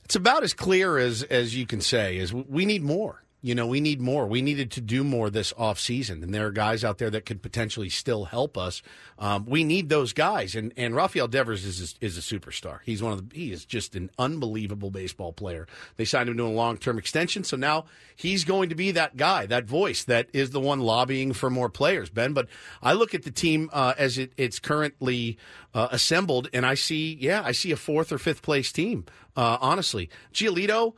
it's 0.03 0.15
about 0.15 0.43
as 0.43 0.53
clear 0.53 0.97
as 0.97 1.23
as 1.23 1.55
you 1.55 1.65
can 1.65 1.79
say. 1.79 2.17
Is 2.17 2.33
we 2.33 2.65
need 2.65 2.83
more. 2.83 3.22
You 3.45 3.53
know, 3.53 3.67
we 3.67 3.81
need 3.81 3.99
more. 3.99 4.25
We 4.25 4.41
needed 4.41 4.71
to 4.71 4.81
do 4.81 5.03
more 5.03 5.29
this 5.29 5.51
off 5.57 5.77
season, 5.77 6.23
and 6.23 6.33
there 6.33 6.47
are 6.47 6.51
guys 6.51 6.85
out 6.85 6.97
there 6.97 7.09
that 7.09 7.25
could 7.25 7.41
potentially 7.41 7.89
still 7.89 8.23
help 8.23 8.57
us. 8.57 8.81
Um, 9.19 9.45
we 9.45 9.65
need 9.65 9.89
those 9.89 10.13
guys, 10.13 10.55
and 10.55 10.71
and 10.77 10.95
Rafael 10.95 11.27
Devers 11.27 11.65
is 11.65 11.95
is 11.99 12.17
a 12.17 12.21
superstar. 12.21 12.79
He's 12.85 13.03
one 13.03 13.11
of 13.11 13.29
the. 13.29 13.35
He 13.35 13.51
is 13.51 13.65
just 13.65 13.97
an 13.97 14.11
unbelievable 14.17 14.91
baseball 14.91 15.33
player. 15.33 15.67
They 15.97 16.05
signed 16.05 16.29
him 16.29 16.37
to 16.37 16.43
a 16.43 16.47
long 16.47 16.77
term 16.77 16.97
extension, 16.97 17.43
so 17.43 17.57
now 17.57 17.83
he's 18.15 18.45
going 18.45 18.69
to 18.69 18.75
be 18.75 18.91
that 18.91 19.17
guy, 19.17 19.45
that 19.47 19.65
voice 19.65 20.05
that 20.05 20.29
is 20.31 20.51
the 20.51 20.61
one 20.61 20.79
lobbying 20.79 21.33
for 21.33 21.49
more 21.49 21.69
players, 21.69 22.09
Ben. 22.09 22.31
But 22.31 22.47
I 22.81 22.93
look 22.93 23.13
at 23.13 23.23
the 23.23 23.31
team 23.31 23.69
uh, 23.73 23.93
as 23.97 24.17
it, 24.17 24.31
it's 24.37 24.57
currently 24.57 25.37
uh, 25.73 25.89
assembled, 25.91 26.47
and 26.53 26.65
I 26.65 26.75
see, 26.75 27.17
yeah, 27.19 27.41
I 27.43 27.51
see 27.51 27.71
a 27.73 27.75
fourth 27.75 28.13
or 28.13 28.17
fifth 28.17 28.41
place 28.41 28.71
team. 28.71 29.05
Uh, 29.35 29.57
honestly, 29.59 30.09
Giolito, 30.31 30.93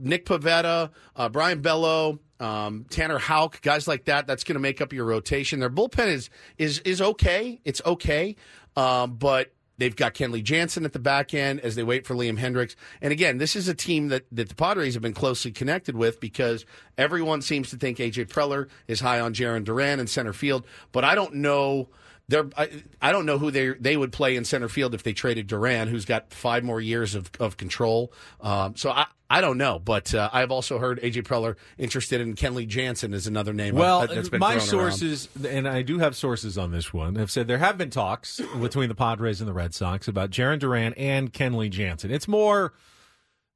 Nick 0.00 0.26
Pivetta, 0.26 0.90
uh, 1.16 1.28
Brayan 1.28 1.60
Bello. 1.60 2.18
Um, 2.38 2.86
Tanner 2.88 3.18
Houck, 3.18 3.60
guys 3.60 3.86
like 3.86 4.06
that, 4.06 4.26
that's 4.26 4.44
going 4.44 4.54
to 4.54 4.60
make 4.60 4.80
up 4.80 4.94
your 4.94 5.04
rotation. 5.04 5.60
Their 5.60 5.68
bullpen 5.68 6.06
is 6.06 6.30
is 6.56 6.78
is 6.80 7.02
okay. 7.02 7.60
It's 7.66 7.82
okay, 7.84 8.34
um, 8.76 9.16
but 9.16 9.52
they've 9.80 9.96
got 9.96 10.14
Kenley 10.14 10.42
Jansen 10.42 10.84
at 10.84 10.92
the 10.92 10.98
back 10.98 11.34
end 11.34 11.60
as 11.60 11.74
they 11.74 11.82
wait 11.82 12.06
for 12.06 12.14
Liam 12.14 12.38
Hendriks. 12.38 12.76
And 13.00 13.12
again, 13.12 13.38
this 13.38 13.56
is 13.56 13.66
a 13.66 13.74
team 13.74 14.08
that, 14.08 14.24
that 14.30 14.48
the 14.48 14.54
Padres 14.54 14.94
have 14.94 15.02
been 15.02 15.14
closely 15.14 15.50
connected 15.50 15.96
with 15.96 16.20
because 16.20 16.66
everyone 16.96 17.42
seems 17.42 17.70
to 17.70 17.76
think 17.76 17.98
AJ 17.98 18.28
Preller 18.28 18.68
is 18.86 19.00
high 19.00 19.20
on 19.20 19.34
Jarren 19.34 19.64
Duran 19.64 19.98
in 19.98 20.06
center 20.06 20.34
field. 20.34 20.66
But 20.92 21.04
I 21.04 21.14
don't 21.14 21.36
know. 21.36 21.88
They're, 22.30 22.48
I, 22.56 22.70
I 23.02 23.12
don't 23.12 23.26
know 23.26 23.38
who 23.38 23.50
they 23.50 23.70
they 23.70 23.96
would 23.96 24.12
play 24.12 24.36
in 24.36 24.44
center 24.44 24.68
field 24.68 24.94
if 24.94 25.02
they 25.02 25.12
traded 25.12 25.46
Duran, 25.48 25.88
who's 25.88 26.04
got 26.04 26.32
five 26.32 26.64
more 26.64 26.80
years 26.80 27.14
of, 27.14 27.30
of 27.38 27.56
control. 27.56 28.12
Um, 28.40 28.76
so 28.76 28.90
I, 28.90 29.06
I 29.28 29.40
don't 29.40 29.58
know, 29.58 29.78
but 29.78 30.14
uh, 30.14 30.30
I've 30.32 30.50
also 30.50 30.78
heard 30.78 31.00
AJ 31.00 31.22
Preller 31.22 31.56
interested 31.78 32.20
in 32.20 32.34
Kenley 32.34 32.66
Jansen 32.66 33.14
is 33.14 33.26
another 33.26 33.52
name. 33.52 33.74
Well, 33.74 34.06
that's 34.06 34.28
been 34.28 34.40
my 34.40 34.58
thrown 34.58 34.80
around. 34.80 34.92
sources, 34.92 35.28
and 35.48 35.68
I 35.68 35.82
do 35.82 35.98
have 35.98 36.16
sources 36.16 36.56
on 36.56 36.70
this 36.72 36.92
one, 36.92 37.16
have 37.16 37.30
said 37.30 37.46
there 37.46 37.58
have 37.58 37.78
been 37.78 37.90
talks 37.90 38.40
between 38.60 38.88
the 38.88 38.94
Padres 38.94 39.40
and 39.40 39.48
the 39.48 39.52
Red 39.52 39.74
Sox 39.74 40.08
about 40.08 40.30
Jarren 40.30 40.58
Duran 40.58 40.94
and 40.94 41.32
Kenley 41.32 41.70
Jansen. 41.70 42.10
It's 42.10 42.26
more 42.26 42.72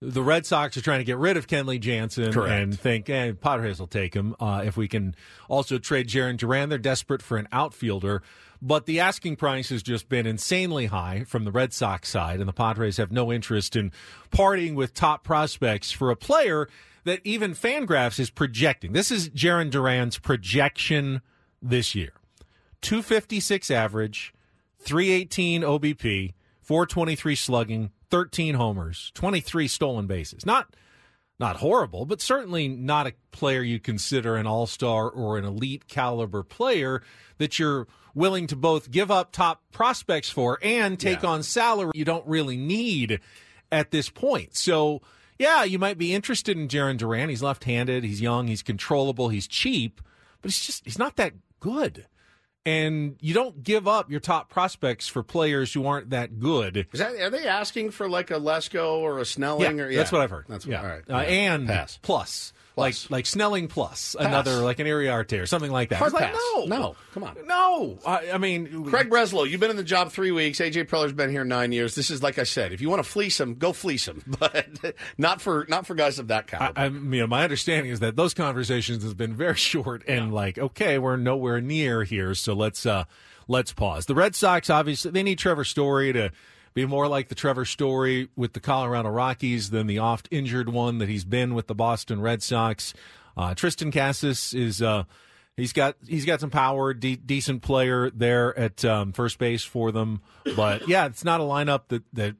the 0.00 0.22
Red 0.22 0.44
Sox 0.44 0.76
are 0.76 0.82
trying 0.82 1.00
to 1.00 1.04
get 1.04 1.16
rid 1.16 1.36
of 1.36 1.46
Kenley 1.46 1.80
Jansen 1.80 2.32
Correct. 2.32 2.52
and 2.52 2.78
think, 2.78 3.08
eh, 3.08 3.32
Padres 3.32 3.80
will 3.80 3.86
take 3.86 4.14
him. 4.14 4.36
Uh, 4.38 4.62
if 4.64 4.76
we 4.76 4.86
can 4.86 5.14
also 5.48 5.78
trade 5.78 6.08
Jarren 6.08 6.36
Duran, 6.36 6.68
they're 6.68 6.78
desperate 6.78 7.22
for 7.22 7.36
an 7.36 7.48
outfielder. 7.52 8.22
But 8.62 8.86
the 8.86 9.00
asking 9.00 9.36
price 9.36 9.68
has 9.68 9.82
just 9.82 10.08
been 10.08 10.26
insanely 10.26 10.86
high 10.86 11.24
from 11.24 11.44
the 11.44 11.52
Red 11.52 11.72
Sox 11.72 12.08
side, 12.08 12.40
and 12.40 12.48
the 12.48 12.52
Padres 12.52 12.96
have 12.96 13.12
no 13.12 13.32
interest 13.32 13.76
in 13.76 13.92
partying 14.30 14.74
with 14.74 14.94
top 14.94 15.24
prospects 15.24 15.90
for 15.90 16.10
a 16.10 16.16
player 16.16 16.68
that 17.04 17.20
even 17.24 17.52
Fangraphs 17.52 18.18
is 18.18 18.30
projecting. 18.30 18.92
This 18.92 19.10
is 19.10 19.28
Jarren 19.30 19.70
Duran's 19.70 20.18
projection 20.18 21.20
this 21.60 21.94
year 21.94 22.12
256 22.82 23.70
average, 23.70 24.34
318 24.80 25.62
OBP, 25.62 26.34
423 26.60 27.34
slugging, 27.34 27.90
13 28.10 28.54
homers, 28.54 29.10
23 29.14 29.68
stolen 29.68 30.06
bases. 30.06 30.46
Not 30.46 30.74
not 31.38 31.56
horrible, 31.56 32.06
but 32.06 32.20
certainly 32.20 32.68
not 32.68 33.06
a 33.06 33.14
player 33.32 33.62
you 33.62 33.80
consider 33.80 34.36
an 34.36 34.46
all-star 34.46 35.10
or 35.10 35.36
an 35.36 35.44
elite 35.44 35.88
caliber 35.88 36.42
player 36.42 37.02
that 37.38 37.58
you're 37.58 37.86
willing 38.14 38.46
to 38.46 38.56
both 38.56 38.90
give 38.90 39.10
up 39.10 39.32
top 39.32 39.62
prospects 39.72 40.30
for 40.30 40.58
and 40.62 41.00
take 41.00 41.24
on 41.24 41.42
salary 41.42 41.90
you 41.94 42.04
don't 42.04 42.26
really 42.26 42.56
need 42.56 43.20
at 43.72 43.90
this 43.90 44.08
point. 44.08 44.54
So, 44.54 45.02
yeah, 45.36 45.64
you 45.64 45.80
might 45.80 45.98
be 45.98 46.14
interested 46.14 46.56
in 46.56 46.68
Jarren 46.68 46.96
Duran. 46.96 47.28
He's 47.28 47.42
left-handed, 47.42 48.04
he's 48.04 48.20
young, 48.20 48.46
he's 48.46 48.62
controllable, 48.62 49.30
he's 49.30 49.48
cheap, 49.48 50.00
but 50.40 50.52
he's 50.52 50.64
just 50.64 50.84
he's 50.84 50.98
not 50.98 51.16
that 51.16 51.34
good. 51.58 52.06
And 52.66 53.16
you 53.20 53.34
don't 53.34 53.62
give 53.62 53.86
up 53.86 54.10
your 54.10 54.20
top 54.20 54.48
prospects 54.48 55.06
for 55.06 55.22
players 55.22 55.72
who 55.72 55.86
aren't 55.86 56.10
that 56.10 56.40
good. 56.40 56.86
Is 56.92 57.00
that 57.00 57.14
are 57.16 57.28
they 57.28 57.46
asking 57.46 57.90
for 57.90 58.08
like 58.08 58.30
a 58.30 58.40
Lesko 58.40 58.98
or 59.00 59.18
a 59.18 59.26
Snelling? 59.26 59.78
Yeah, 59.78 59.84
or 59.84 59.94
that's 59.94 60.10
what 60.10 60.22
I've 60.22 60.30
heard. 60.30 60.46
That's 60.48 60.64
yeah. 60.64 60.80
all 60.80 60.88
right. 60.88 61.02
Uh, 61.08 61.16
and 61.18 61.66
pass. 61.66 61.98
plus, 62.00 62.54
Plus. 62.74 63.04
like 63.04 63.10
like 63.10 63.26
Snelling 63.26 63.68
plus 63.68 64.16
Pass. 64.18 64.26
another 64.26 64.56
like 64.56 64.80
an 64.80 64.86
Iriarte 64.86 65.40
or 65.40 65.46
something 65.46 65.70
like 65.70 65.90
that. 65.90 65.98
Hard 66.00 66.12
like, 66.12 66.32
no, 66.32 66.64
No, 66.66 66.96
come 67.12 67.22
on. 67.22 67.36
no. 67.46 67.98
I, 68.04 68.32
I 68.32 68.38
mean, 68.38 68.84
Craig 68.90 69.08
Breslow, 69.10 69.48
you've 69.48 69.60
been 69.60 69.70
in 69.70 69.76
the 69.76 69.84
job 69.84 70.10
three 70.10 70.32
weeks. 70.32 70.58
AJ 70.58 70.88
Preller's 70.88 71.12
been 71.12 71.30
here 71.30 71.44
nine 71.44 71.70
years. 71.72 71.94
This 71.94 72.10
is 72.10 72.22
like 72.22 72.38
I 72.38 72.42
said, 72.42 72.72
if 72.72 72.80
you 72.80 72.90
want 72.90 73.02
to 73.02 73.08
fleece 73.08 73.38
him, 73.40 73.54
go 73.54 73.72
fleece 73.72 74.08
him, 74.08 74.22
but 74.40 74.66
not 75.18 75.40
for 75.40 75.66
not 75.68 75.86
for 75.86 75.94
guys 75.94 76.18
of 76.18 76.28
that 76.28 76.44
I, 76.52 76.56
caliber. 76.56 76.80
I 76.80 76.86
you 76.86 77.20
know, 77.20 77.26
my 77.28 77.44
understanding 77.44 77.92
is 77.92 78.00
that 78.00 78.16
those 78.16 78.34
conversations 78.34 79.02
has 79.04 79.14
been 79.14 79.34
very 79.36 79.54
short 79.56 80.02
and 80.08 80.34
like, 80.34 80.58
okay, 80.58 80.98
we're 80.98 81.16
nowhere 81.16 81.60
near 81.60 82.02
here, 82.04 82.34
so 82.34 82.54
let's 82.54 82.84
uh 82.86 83.04
let's 83.46 83.72
pause. 83.72 84.06
The 84.06 84.14
Red 84.14 84.34
Sox 84.34 84.68
obviously 84.68 85.10
they 85.12 85.22
need 85.22 85.38
Trevor 85.38 85.64
Story 85.64 86.12
to 86.12 86.32
be 86.74 86.86
more 86.86 87.08
like 87.08 87.28
the 87.28 87.34
Trevor 87.34 87.64
Story 87.64 88.28
with 88.36 88.52
the 88.52 88.60
Colorado 88.60 89.08
Rockies 89.08 89.70
than 89.70 89.86
the 89.86 89.98
oft 89.98 90.28
injured 90.30 90.68
one 90.68 90.98
that 90.98 91.08
he's 91.08 91.24
been 91.24 91.54
with 91.54 91.68
the 91.68 91.74
Boston 91.74 92.20
Red 92.20 92.42
Sox. 92.42 92.94
Uh, 93.36 93.54
Triston 93.54 93.92
Casas 93.92 94.52
is 94.54 94.82
uh 94.82 95.04
he's 95.56 95.72
got 95.72 95.96
he's 96.06 96.24
got 96.24 96.40
some 96.40 96.50
power, 96.50 96.94
de- 96.94 97.16
decent 97.16 97.62
player 97.62 98.10
there 98.10 98.56
at 98.58 98.84
um, 98.84 99.12
first 99.12 99.38
base 99.38 99.64
for 99.64 99.92
them, 99.92 100.20
but 100.56 100.88
yeah, 100.88 101.06
it's 101.06 101.24
not 101.24 101.40
a 101.40 101.44
lineup 101.44 101.82
that 101.88 102.02
that 102.12 102.36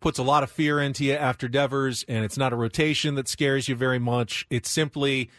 puts 0.00 0.18
a 0.18 0.22
lot 0.22 0.42
of 0.42 0.50
fear 0.50 0.80
into 0.80 1.04
you 1.04 1.12
after 1.12 1.48
Devers, 1.48 2.04
and 2.08 2.24
it's 2.24 2.38
not 2.38 2.52
a 2.52 2.56
rotation 2.56 3.14
that 3.16 3.28
scares 3.28 3.68
you 3.68 3.74
very 3.74 3.98
much. 3.98 4.46
It's 4.50 4.70
simply 4.70 5.30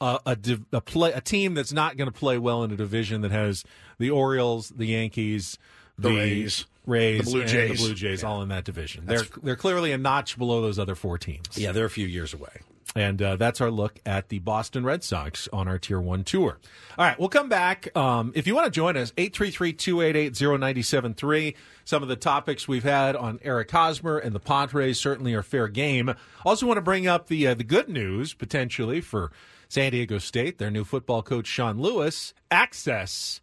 a 0.00 0.18
a, 0.26 0.36
a 0.72 0.80
play 0.80 1.12
a 1.12 1.20
team 1.20 1.54
that's 1.54 1.72
not 1.72 1.96
going 1.96 2.10
to 2.10 2.16
play 2.16 2.38
well 2.38 2.62
in 2.64 2.70
a 2.70 2.76
division 2.76 3.20
that 3.22 3.30
has 3.30 3.64
the 3.98 4.10
Orioles, 4.10 4.70
the 4.70 4.86
Yankees, 4.86 5.58
The 5.98 6.10
Rays, 6.10 6.66
Rays, 6.86 7.24
the 7.24 7.30
Blue 7.30 7.40
and 7.42 7.50
Jays. 7.50 7.78
the 7.80 7.84
Blue 7.86 7.94
Jays, 7.94 8.22
all 8.24 8.42
in 8.42 8.48
that 8.50 8.64
division. 8.64 9.04
They're 9.06 9.18
That's- 9.18 9.40
they're 9.42 9.56
clearly 9.56 9.92
a 9.92 9.98
notch 9.98 10.38
below 10.38 10.62
those 10.62 10.78
other 10.78 10.94
four 10.94 11.18
teams. 11.18 11.46
yeah, 11.56 11.72
they're 11.72 11.84
a 11.86 11.90
few 11.90 12.06
years 12.06 12.32
away. 12.34 12.60
And 12.96 13.20
uh, 13.20 13.36
that's 13.36 13.60
our 13.60 13.70
look 13.70 13.98
at 14.06 14.30
the 14.30 14.38
Boston 14.38 14.82
Red 14.82 15.04
Sox 15.04 15.46
on 15.52 15.68
our 15.68 15.78
Tier 15.78 16.00
1 16.00 16.24
tour. 16.24 16.58
All 16.96 17.04
right, 17.04 17.18
we'll 17.20 17.28
come 17.28 17.48
back. 17.50 17.94
Um, 17.94 18.32
if 18.34 18.46
you 18.46 18.54
want 18.54 18.64
to 18.64 18.70
join 18.70 18.96
us, 18.96 19.12
833 19.18 19.74
288 19.74 20.34
0973. 20.40 21.54
Some 21.84 22.02
of 22.02 22.08
the 22.08 22.16
topics 22.16 22.66
we've 22.66 22.82
had 22.84 23.14
on 23.14 23.40
Eric 23.42 23.70
Hosmer 23.70 24.16
and 24.18 24.34
the 24.34 24.40
Padres 24.40 24.98
certainly 24.98 25.34
are 25.34 25.42
fair 25.42 25.68
game. 25.68 26.14
Also, 26.46 26.66
want 26.66 26.78
to 26.78 26.82
bring 26.82 27.06
up 27.06 27.28
the, 27.28 27.46
uh, 27.48 27.54
the 27.54 27.62
good 27.62 27.90
news, 27.90 28.32
potentially, 28.32 29.02
for 29.02 29.30
San 29.68 29.92
Diego 29.92 30.16
State, 30.18 30.56
their 30.56 30.70
new 30.70 30.82
football 30.84 31.22
coach, 31.22 31.46
Sean 31.46 31.78
Lewis, 31.78 32.32
access 32.50 33.42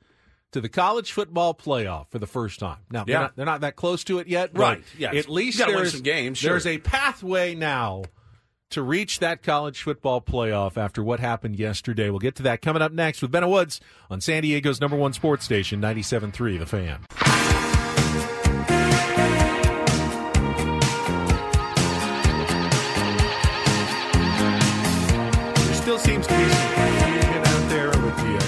to 0.56 0.62
the 0.62 0.70
college 0.70 1.12
football 1.12 1.54
playoff 1.54 2.08
for 2.10 2.18
the 2.18 2.26
first 2.26 2.62
time. 2.62 2.78
Now, 2.90 3.04
they're, 3.04 3.20
not, 3.20 3.36
they're 3.36 3.46
not 3.46 3.60
that 3.60 3.76
close 3.76 4.06
to 4.06 4.20
it 4.20 4.28
yet, 4.28 4.54
but 4.54 4.62
Right, 4.62 4.84
yeah. 4.98 5.14
at 5.14 5.28
least 5.28 5.60
You 5.60 5.66
gotta 5.66 5.74
win 5.74 5.82
there's, 5.84 5.92
some 5.92 6.02
games, 6.02 6.38
sure. 6.38 6.52
there's 6.52 6.66
a 6.66 6.78
pathway 6.78 7.56
now 7.56 8.04
to 8.70 8.82
reach 8.82 9.20
that 9.20 9.44
college 9.44 9.84
football 9.84 10.22
playoff 10.22 10.78
after 10.78 11.04
what 11.04 11.20
happened 11.20 11.60
yesterday. 11.60 12.10
We'll 12.10 12.20
get 12.20 12.36
to 12.36 12.44
that 12.44 12.62
coming 12.62 12.82
up 12.82 12.94
next 12.94 13.22
with 13.22 13.32
Ben 13.32 13.44
and 13.44 13.52
Woods 13.52 13.82
on 14.10 14.22
San 14.22 14.44
Diego's 14.44 14.80
number 14.80 14.96
one 14.96 15.12
sports 15.12 15.44
station, 15.44 15.82
97.3 15.82 16.60
The 16.60 16.66
Fan. 16.66 17.75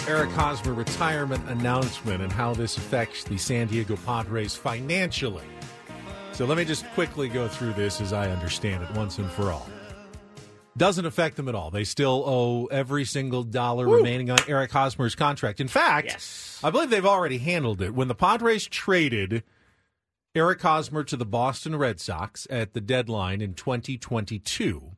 Eric 0.08 0.30
Hosmer 0.32 0.74
retirement 0.74 1.44
announcement 1.50 2.24
and 2.24 2.32
how 2.32 2.54
this 2.54 2.78
affects 2.78 3.26
the 3.26 3.38
San 3.38 3.68
Diego 3.68 3.98
Padres 4.06 4.56
financially. 4.56 5.44
So 6.32 6.46
let 6.46 6.58
me 6.58 6.64
just 6.64 6.88
quickly 6.92 7.28
go 7.28 7.50
through 7.50 7.74
this 7.74 8.00
as 8.00 8.14
I 8.14 8.32
understand 8.32 8.84
it 8.84 8.92
once 8.96 9.18
and 9.18 9.30
for 9.30 9.52
all. 9.52 9.68
Doesn't 10.78 11.06
affect 11.06 11.36
them 11.36 11.50
at 11.50 11.56
all. 11.56 11.72
They 11.72 11.84
still 11.84 12.24
owe 12.26 12.68
every 12.68 13.04
single 13.04 13.44
dollar 13.44 13.86
remaining 13.86 14.32
on 14.32 14.38
Eric 14.48 14.72
Hosmer's 14.72 15.16
contract. 15.16 15.60
In 15.60 15.68
fact, 15.68 16.18
I 16.64 16.70
believe 16.70 16.90
they've 16.90 17.06
already 17.06 17.40
handled 17.40 17.82
it. 17.82 17.94
When 17.94 18.08
the 18.08 18.16
Padres 18.16 18.66
traded 18.66 19.44
Eric 20.34 20.62
Hosmer 20.62 21.04
to 21.04 21.18
the 21.18 21.26
Boston 21.26 21.76
Red 21.76 22.00
Sox 22.00 22.48
at 22.50 22.74
the 22.74 22.82
deadline 22.82 23.42
in 23.42 23.56
2022, 23.56 24.92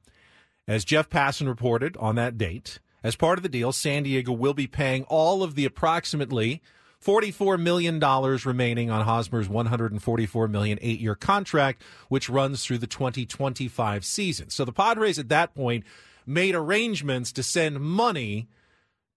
as 0.67 0.85
Jeff 0.85 1.09
Passan 1.09 1.47
reported 1.47 1.97
on 1.97 2.15
that 2.15 2.37
date, 2.37 2.79
as 3.03 3.15
part 3.15 3.39
of 3.39 3.43
the 3.43 3.49
deal, 3.49 3.71
San 3.71 4.03
Diego 4.03 4.31
will 4.31 4.53
be 4.53 4.67
paying 4.67 5.03
all 5.03 5.43
of 5.43 5.55
the 5.55 5.65
approximately 5.65 6.61
$44 7.03 7.59
million 7.59 7.99
remaining 7.99 8.89
on 8.91 9.05
Hosmer's 9.05 9.47
144 9.47 10.47
million 10.47 10.77
eight 10.81 10.99
year 10.99 11.15
contract, 11.15 11.81
which 12.09 12.29
runs 12.29 12.63
through 12.65 12.79
the 12.79 12.87
2025 12.87 14.03
season. 14.03 14.49
So 14.49 14.65
the 14.65 14.73
Padres 14.73 15.17
at 15.17 15.29
that 15.29 15.55
point 15.55 15.85
made 16.25 16.55
arrangements 16.55 17.31
to 17.33 17.43
send 17.43 17.79
money 17.79 18.49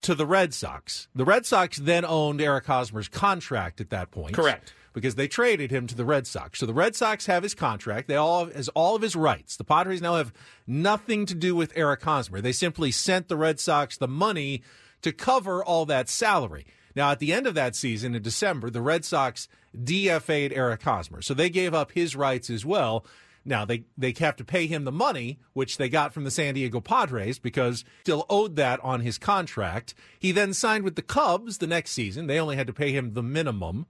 to 0.02 0.14
the 0.14 0.26
Red 0.26 0.54
Sox. 0.54 1.08
The 1.14 1.24
Red 1.24 1.46
Sox 1.46 1.78
then 1.78 2.04
owned 2.04 2.40
Eric 2.40 2.66
Hosmer's 2.66 3.08
contract 3.08 3.80
at 3.80 3.90
that 3.90 4.10
point. 4.10 4.34
Correct. 4.34 4.72
Because 4.92 5.14
they 5.14 5.28
traded 5.28 5.70
him 5.70 5.86
to 5.86 5.94
the 5.94 6.04
Red 6.04 6.26
Sox. 6.26 6.58
So 6.58 6.66
the 6.66 6.74
Red 6.74 6.94
Sox 6.94 7.26
have 7.26 7.42
his 7.42 7.54
contract. 7.54 8.08
They 8.08 8.16
all 8.16 8.46
has 8.46 8.68
all 8.70 8.94
of 8.94 9.02
his 9.02 9.16
rights. 9.16 9.56
The 9.56 9.64
Padres 9.64 10.02
now 10.02 10.16
have 10.16 10.32
nothing 10.66 11.24
to 11.26 11.34
do 11.34 11.54
with 11.54 11.72
Eric 11.74 12.02
Hosmer. 12.02 12.40
They 12.40 12.52
simply 12.52 12.90
sent 12.90 13.28
the 13.28 13.36
Red 13.36 13.58
Sox 13.58 13.96
the 13.96 14.08
money 14.08 14.62
to 15.00 15.12
cover 15.12 15.64
all 15.64 15.86
that 15.86 16.08
salary. 16.08 16.66
Now, 16.94 17.10
at 17.10 17.18
the 17.20 17.32
end 17.32 17.46
of 17.46 17.54
that 17.54 17.74
season 17.74 18.14
in 18.14 18.22
December, 18.22 18.70
the 18.70 18.82
Red 18.82 19.04
Sox 19.04 19.48
DFA'd 19.76 20.52
Eric 20.52 20.82
Hosmer. 20.82 21.22
So 21.22 21.34
they 21.34 21.50
gave 21.50 21.74
up 21.74 21.92
his 21.92 22.14
rights 22.14 22.50
as 22.50 22.64
well. 22.64 23.04
Now 23.44 23.64
they 23.64 23.84
they 23.98 24.14
have 24.20 24.36
to 24.36 24.44
pay 24.44 24.66
him 24.66 24.84
the 24.84 24.92
money 24.92 25.40
which 25.52 25.76
they 25.76 25.88
got 25.88 26.12
from 26.12 26.24
the 26.24 26.30
San 26.30 26.54
Diego 26.54 26.80
Padres 26.80 27.38
because 27.38 27.84
still 28.02 28.24
owed 28.30 28.56
that 28.56 28.78
on 28.80 29.00
his 29.00 29.18
contract. 29.18 29.94
He 30.18 30.30
then 30.30 30.54
signed 30.54 30.84
with 30.84 30.94
the 30.94 31.02
Cubs 31.02 31.58
the 31.58 31.66
next 31.66 31.90
season. 31.90 32.28
They 32.28 32.38
only 32.38 32.56
had 32.56 32.68
to 32.68 32.72
pay 32.72 32.92
him 32.92 33.14
the 33.14 33.22
minimum 33.22 33.86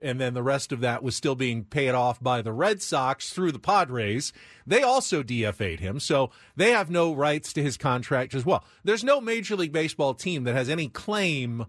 and 0.00 0.20
then 0.20 0.34
the 0.34 0.42
rest 0.42 0.72
of 0.72 0.80
that 0.80 1.02
was 1.02 1.16
still 1.16 1.34
being 1.34 1.64
paid 1.64 1.90
off 1.90 2.22
by 2.22 2.42
the 2.42 2.52
Red 2.52 2.80
Sox 2.80 3.30
through 3.32 3.52
the 3.52 3.58
Padres. 3.58 4.32
They 4.66 4.82
also 4.82 5.22
DFA'd 5.22 5.80
him, 5.80 6.00
so 6.00 6.30
they 6.56 6.70
have 6.70 6.90
no 6.90 7.12
rights 7.12 7.52
to 7.54 7.62
his 7.62 7.76
contract 7.76 8.34
as 8.34 8.46
well. 8.46 8.64
There's 8.84 9.04
no 9.04 9.20
Major 9.20 9.56
League 9.56 9.72
Baseball 9.72 10.14
team 10.14 10.44
that 10.44 10.54
has 10.54 10.68
any 10.68 10.88
claim 10.88 11.66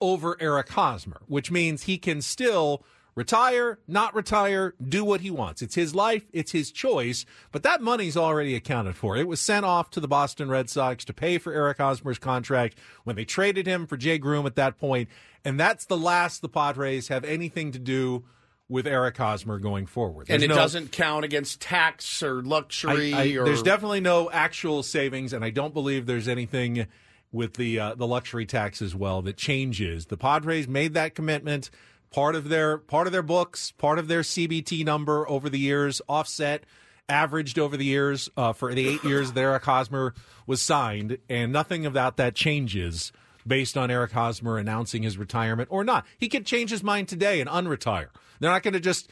over 0.00 0.36
Eric 0.40 0.70
Hosmer, 0.70 1.22
which 1.26 1.50
means 1.50 1.84
he 1.84 1.98
can 1.98 2.20
still 2.20 2.84
retire, 3.14 3.78
not 3.86 4.14
retire, 4.14 4.74
do 4.82 5.04
what 5.04 5.20
he 5.20 5.30
wants. 5.30 5.62
It's 5.62 5.74
his 5.74 5.94
life, 5.94 6.24
it's 6.32 6.52
his 6.52 6.72
choice, 6.72 7.24
but 7.50 7.62
that 7.62 7.82
money's 7.82 8.16
already 8.16 8.54
accounted 8.54 8.96
for. 8.96 9.16
It 9.16 9.28
was 9.28 9.40
sent 9.40 9.64
off 9.66 9.90
to 9.90 10.00
the 10.00 10.08
Boston 10.08 10.48
Red 10.48 10.70
Sox 10.70 11.04
to 11.04 11.12
pay 11.12 11.38
for 11.38 11.52
Eric 11.52 11.78
Hosmer's 11.78 12.18
contract 12.18 12.78
when 13.04 13.16
they 13.16 13.24
traded 13.24 13.66
him 13.66 13.86
for 13.86 13.96
Jay 13.96 14.18
Groome 14.18 14.46
at 14.46 14.56
that 14.56 14.78
point, 14.78 15.08
and 15.44 15.58
that's 15.58 15.84
the 15.86 15.96
last 15.96 16.42
the 16.42 16.48
Padres 16.48 17.08
have 17.08 17.24
anything 17.24 17.72
to 17.72 17.78
do 17.78 18.24
with 18.68 18.86
Eric 18.86 19.16
Hosmer 19.18 19.58
going 19.58 19.86
forward. 19.86 20.28
and 20.30 20.42
it 20.42 20.48
no- 20.48 20.54
doesn't 20.54 20.92
count 20.92 21.24
against 21.24 21.60
tax 21.60 22.22
or 22.22 22.42
luxury. 22.42 23.12
I- 23.12 23.22
I- 23.24 23.36
or 23.36 23.44
There's 23.44 23.62
definitely 23.62 24.00
no 24.00 24.30
actual 24.30 24.82
savings, 24.82 25.32
and 25.32 25.44
I 25.44 25.50
don't 25.50 25.74
believe 25.74 26.06
there's 26.06 26.28
anything 26.28 26.86
with 27.32 27.54
the 27.54 27.78
uh, 27.78 27.94
the 27.94 28.06
luxury 28.06 28.46
tax 28.46 28.80
as 28.82 28.94
well 28.94 29.22
that 29.22 29.36
changes. 29.36 30.06
The 30.06 30.16
Padres 30.16 30.68
made 30.68 30.94
that 30.94 31.14
commitment. 31.14 31.70
Part 32.10 32.34
of 32.34 32.50
their 32.50 32.76
part 32.76 33.06
of 33.06 33.12
their 33.12 33.22
books, 33.22 33.72
part 33.72 33.98
of 33.98 34.06
their 34.08 34.20
CBT 34.20 34.84
number 34.84 35.26
over 35.30 35.48
the 35.48 35.58
years, 35.58 36.02
offset 36.08 36.64
averaged 37.08 37.58
over 37.58 37.76
the 37.76 37.84
years 37.86 38.28
uh, 38.36 38.52
for 38.52 38.74
the 38.74 38.86
eight 38.88 39.02
years 39.02 39.32
that 39.32 39.40
Eric 39.40 39.64
Hosmer 39.64 40.12
was 40.46 40.60
signed, 40.62 41.16
and 41.30 41.52
nothing 41.52 41.84
about 41.86 42.16
that 42.18 42.34
changes 42.34 43.12
based 43.46 43.76
on 43.76 43.90
Eric 43.90 44.12
Hosmer 44.12 44.58
announcing 44.58 45.02
his 45.02 45.18
retirement 45.18 45.68
or 45.70 45.84
not. 45.84 46.06
He 46.18 46.28
could 46.28 46.46
change 46.46 46.70
his 46.70 46.82
mind 46.82 47.08
today 47.08 47.40
and 47.40 47.48
unretire. 47.48 48.08
They're 48.40 48.50
not 48.50 48.62
going 48.62 48.74
to 48.74 48.80
just 48.80 49.10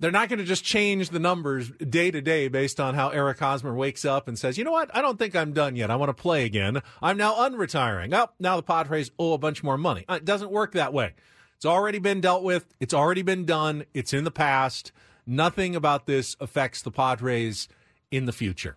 they're 0.00 0.10
not 0.10 0.28
going 0.28 0.40
to 0.40 0.44
just 0.44 0.64
change 0.64 1.10
the 1.10 1.20
numbers 1.20 1.70
day 1.70 2.10
to 2.10 2.20
day 2.20 2.48
based 2.48 2.80
on 2.80 2.94
how 2.94 3.10
Eric 3.10 3.38
Hosmer 3.38 3.72
wakes 3.72 4.04
up 4.04 4.26
and 4.26 4.36
says, 4.36 4.58
you 4.58 4.64
know 4.64 4.72
what? 4.72 4.90
I 4.94 5.00
don't 5.00 5.16
think 5.16 5.36
I'm 5.36 5.52
done 5.52 5.76
yet. 5.76 5.92
I 5.92 5.96
want 5.96 6.08
to 6.08 6.20
play 6.20 6.44
again. 6.44 6.82
I'm 7.00 7.16
now 7.16 7.34
unretiring. 7.34 8.12
Oh, 8.12 8.28
now 8.40 8.56
the 8.56 8.64
Padres 8.64 9.12
owe 9.16 9.32
a 9.34 9.38
bunch 9.38 9.62
more 9.62 9.78
money. 9.78 10.04
Uh, 10.08 10.14
It 10.14 10.24
doesn't 10.24 10.50
work 10.50 10.72
that 10.72 10.92
way. 10.92 11.14
It's 11.54 11.64
already 11.66 12.00
been 12.00 12.20
dealt 12.20 12.42
with. 12.42 12.66
It's 12.80 12.94
already 12.94 13.22
been 13.22 13.44
done. 13.44 13.84
It's 13.94 14.12
in 14.12 14.24
the 14.24 14.32
past. 14.32 14.90
Nothing 15.24 15.76
about 15.76 16.06
this 16.06 16.36
affects 16.40 16.82
the 16.82 16.90
Padres 16.90 17.68
in 18.10 18.24
the 18.24 18.32
future. 18.32 18.76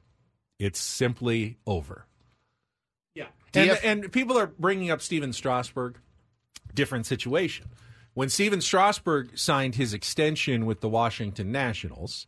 It's 0.59 0.79
simply 0.79 1.57
over. 1.65 2.05
And, 3.55 3.79
and 3.83 4.11
people 4.11 4.37
are 4.37 4.47
bringing 4.47 4.91
up 4.91 5.01
Stephen 5.01 5.33
Strasburg. 5.33 5.97
Different 6.73 7.05
situation. 7.05 7.69
When 8.13 8.29
Stephen 8.29 8.61
Strasburg 8.61 9.37
signed 9.37 9.75
his 9.75 9.93
extension 9.93 10.65
with 10.65 10.81
the 10.81 10.89
Washington 10.89 11.51
Nationals, 11.51 12.25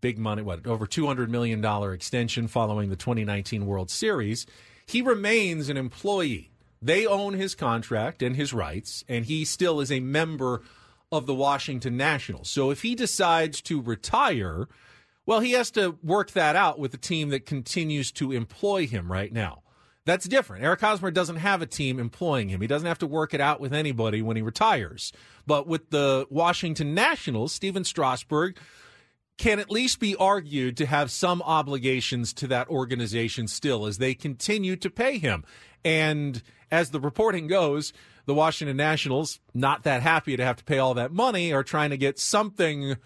big 0.00 0.18
money, 0.18 0.42
what, 0.42 0.66
over 0.66 0.86
$200 0.86 1.28
million 1.28 1.64
extension 1.92 2.46
following 2.46 2.90
the 2.90 2.96
2019 2.96 3.66
World 3.66 3.90
Series, 3.90 4.46
he 4.86 5.02
remains 5.02 5.68
an 5.68 5.76
employee. 5.76 6.50
They 6.80 7.06
own 7.06 7.34
his 7.34 7.54
contract 7.54 8.22
and 8.22 8.36
his 8.36 8.52
rights, 8.52 9.04
and 9.08 9.24
he 9.24 9.44
still 9.44 9.80
is 9.80 9.90
a 9.90 10.00
member 10.00 10.62
of 11.10 11.26
the 11.26 11.34
Washington 11.34 11.96
Nationals. 11.96 12.48
So 12.48 12.70
if 12.70 12.82
he 12.82 12.94
decides 12.94 13.60
to 13.62 13.80
retire, 13.80 14.68
well, 15.26 15.40
he 15.40 15.52
has 15.52 15.70
to 15.72 15.98
work 16.02 16.32
that 16.32 16.54
out 16.54 16.78
with 16.78 16.92
the 16.92 16.98
team 16.98 17.30
that 17.30 17.46
continues 17.46 18.12
to 18.12 18.32
employ 18.32 18.86
him 18.86 19.10
right 19.10 19.32
now. 19.32 19.62
That's 20.08 20.26
different. 20.26 20.64
Eric 20.64 20.80
Hosmer 20.80 21.10
doesn't 21.10 21.36
have 21.36 21.60
a 21.60 21.66
team 21.66 21.98
employing 21.98 22.48
him. 22.48 22.62
He 22.62 22.66
doesn't 22.66 22.88
have 22.88 23.00
to 23.00 23.06
work 23.06 23.34
it 23.34 23.42
out 23.42 23.60
with 23.60 23.74
anybody 23.74 24.22
when 24.22 24.36
he 24.36 24.42
retires. 24.42 25.12
But 25.46 25.66
with 25.66 25.90
the 25.90 26.26
Washington 26.30 26.94
Nationals, 26.94 27.52
Stephen 27.52 27.84
Strasburg 27.84 28.56
can 29.36 29.58
at 29.58 29.70
least 29.70 30.00
be 30.00 30.16
argued 30.16 30.78
to 30.78 30.86
have 30.86 31.10
some 31.10 31.42
obligations 31.42 32.32
to 32.32 32.46
that 32.46 32.68
organization 32.68 33.48
still 33.48 33.84
as 33.84 33.98
they 33.98 34.14
continue 34.14 34.76
to 34.76 34.88
pay 34.88 35.18
him. 35.18 35.44
And 35.84 36.42
as 36.70 36.88
the 36.88 37.00
reporting 37.00 37.46
goes, 37.46 37.92
the 38.24 38.32
Washington 38.32 38.78
Nationals, 38.78 39.40
not 39.52 39.82
that 39.82 40.00
happy 40.00 40.38
to 40.38 40.44
have 40.44 40.56
to 40.56 40.64
pay 40.64 40.78
all 40.78 40.94
that 40.94 41.12
money, 41.12 41.52
are 41.52 41.62
trying 41.62 41.90
to 41.90 41.98
get 41.98 42.18
something 42.18 42.96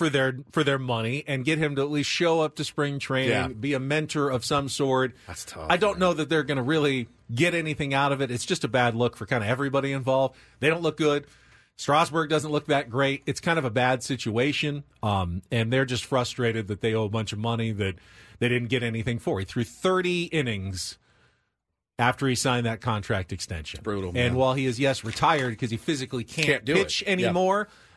for 0.00 0.08
their 0.08 0.38
for 0.50 0.64
their 0.64 0.78
money 0.78 1.22
and 1.26 1.44
get 1.44 1.58
him 1.58 1.76
to 1.76 1.82
at 1.82 1.90
least 1.90 2.08
show 2.08 2.40
up 2.40 2.56
to 2.56 2.64
spring 2.64 2.98
training, 2.98 3.28
Yeah. 3.32 3.48
be 3.48 3.74
a 3.74 3.78
mentor 3.78 4.30
of 4.30 4.46
some 4.46 4.70
sort. 4.70 5.14
That's 5.26 5.44
tough. 5.44 5.66
I 5.68 5.76
don't 5.76 5.98
know 5.98 6.14
that 6.14 6.30
they're 6.30 6.42
going 6.42 6.56
to 6.56 6.62
really 6.62 7.06
get 7.34 7.52
anything 7.54 7.92
out 7.92 8.10
of 8.10 8.22
it. 8.22 8.30
It's 8.30 8.46
just 8.46 8.64
a 8.64 8.68
bad 8.68 8.94
look 8.94 9.14
for 9.14 9.26
kind 9.26 9.44
of 9.44 9.50
everybody 9.50 9.92
involved. 9.92 10.36
They 10.60 10.70
don't 10.70 10.80
look 10.80 10.96
good. 10.96 11.26
Strasburg 11.76 12.30
doesn't 12.30 12.50
look 12.50 12.64
that 12.68 12.88
great. 12.88 13.22
It's 13.26 13.40
kind 13.40 13.58
of 13.58 13.66
a 13.66 13.70
bad 13.70 14.02
situation, 14.02 14.84
um, 15.02 15.42
and 15.50 15.70
they're 15.70 15.84
just 15.84 16.06
frustrated 16.06 16.68
that 16.68 16.80
they 16.80 16.94
owe 16.94 17.04
a 17.04 17.08
bunch 17.10 17.34
of 17.34 17.38
money 17.38 17.72
that 17.72 17.96
they 18.38 18.48
didn't 18.48 18.68
get 18.68 18.82
anything 18.82 19.18
for. 19.18 19.38
He 19.38 19.44
threw 19.44 19.64
30 19.64 20.24
innings 20.24 20.96
after 21.98 22.26
he 22.26 22.34
signed 22.34 22.64
that 22.64 22.80
contract 22.80 23.32
extension. 23.32 23.80
brutal, 23.82 24.12
And 24.14 24.34
while 24.34 24.54
he 24.54 24.64
is 24.64 24.80
yes 24.80 25.04
retired 25.04 25.50
because 25.50 25.70
he 25.70 25.76
physically 25.76 26.24
can't, 26.24 26.46
Can't 26.46 26.64
do 26.64 26.72
pitch 26.74 27.02
it. 27.06 27.08
Yeah. 27.20 27.32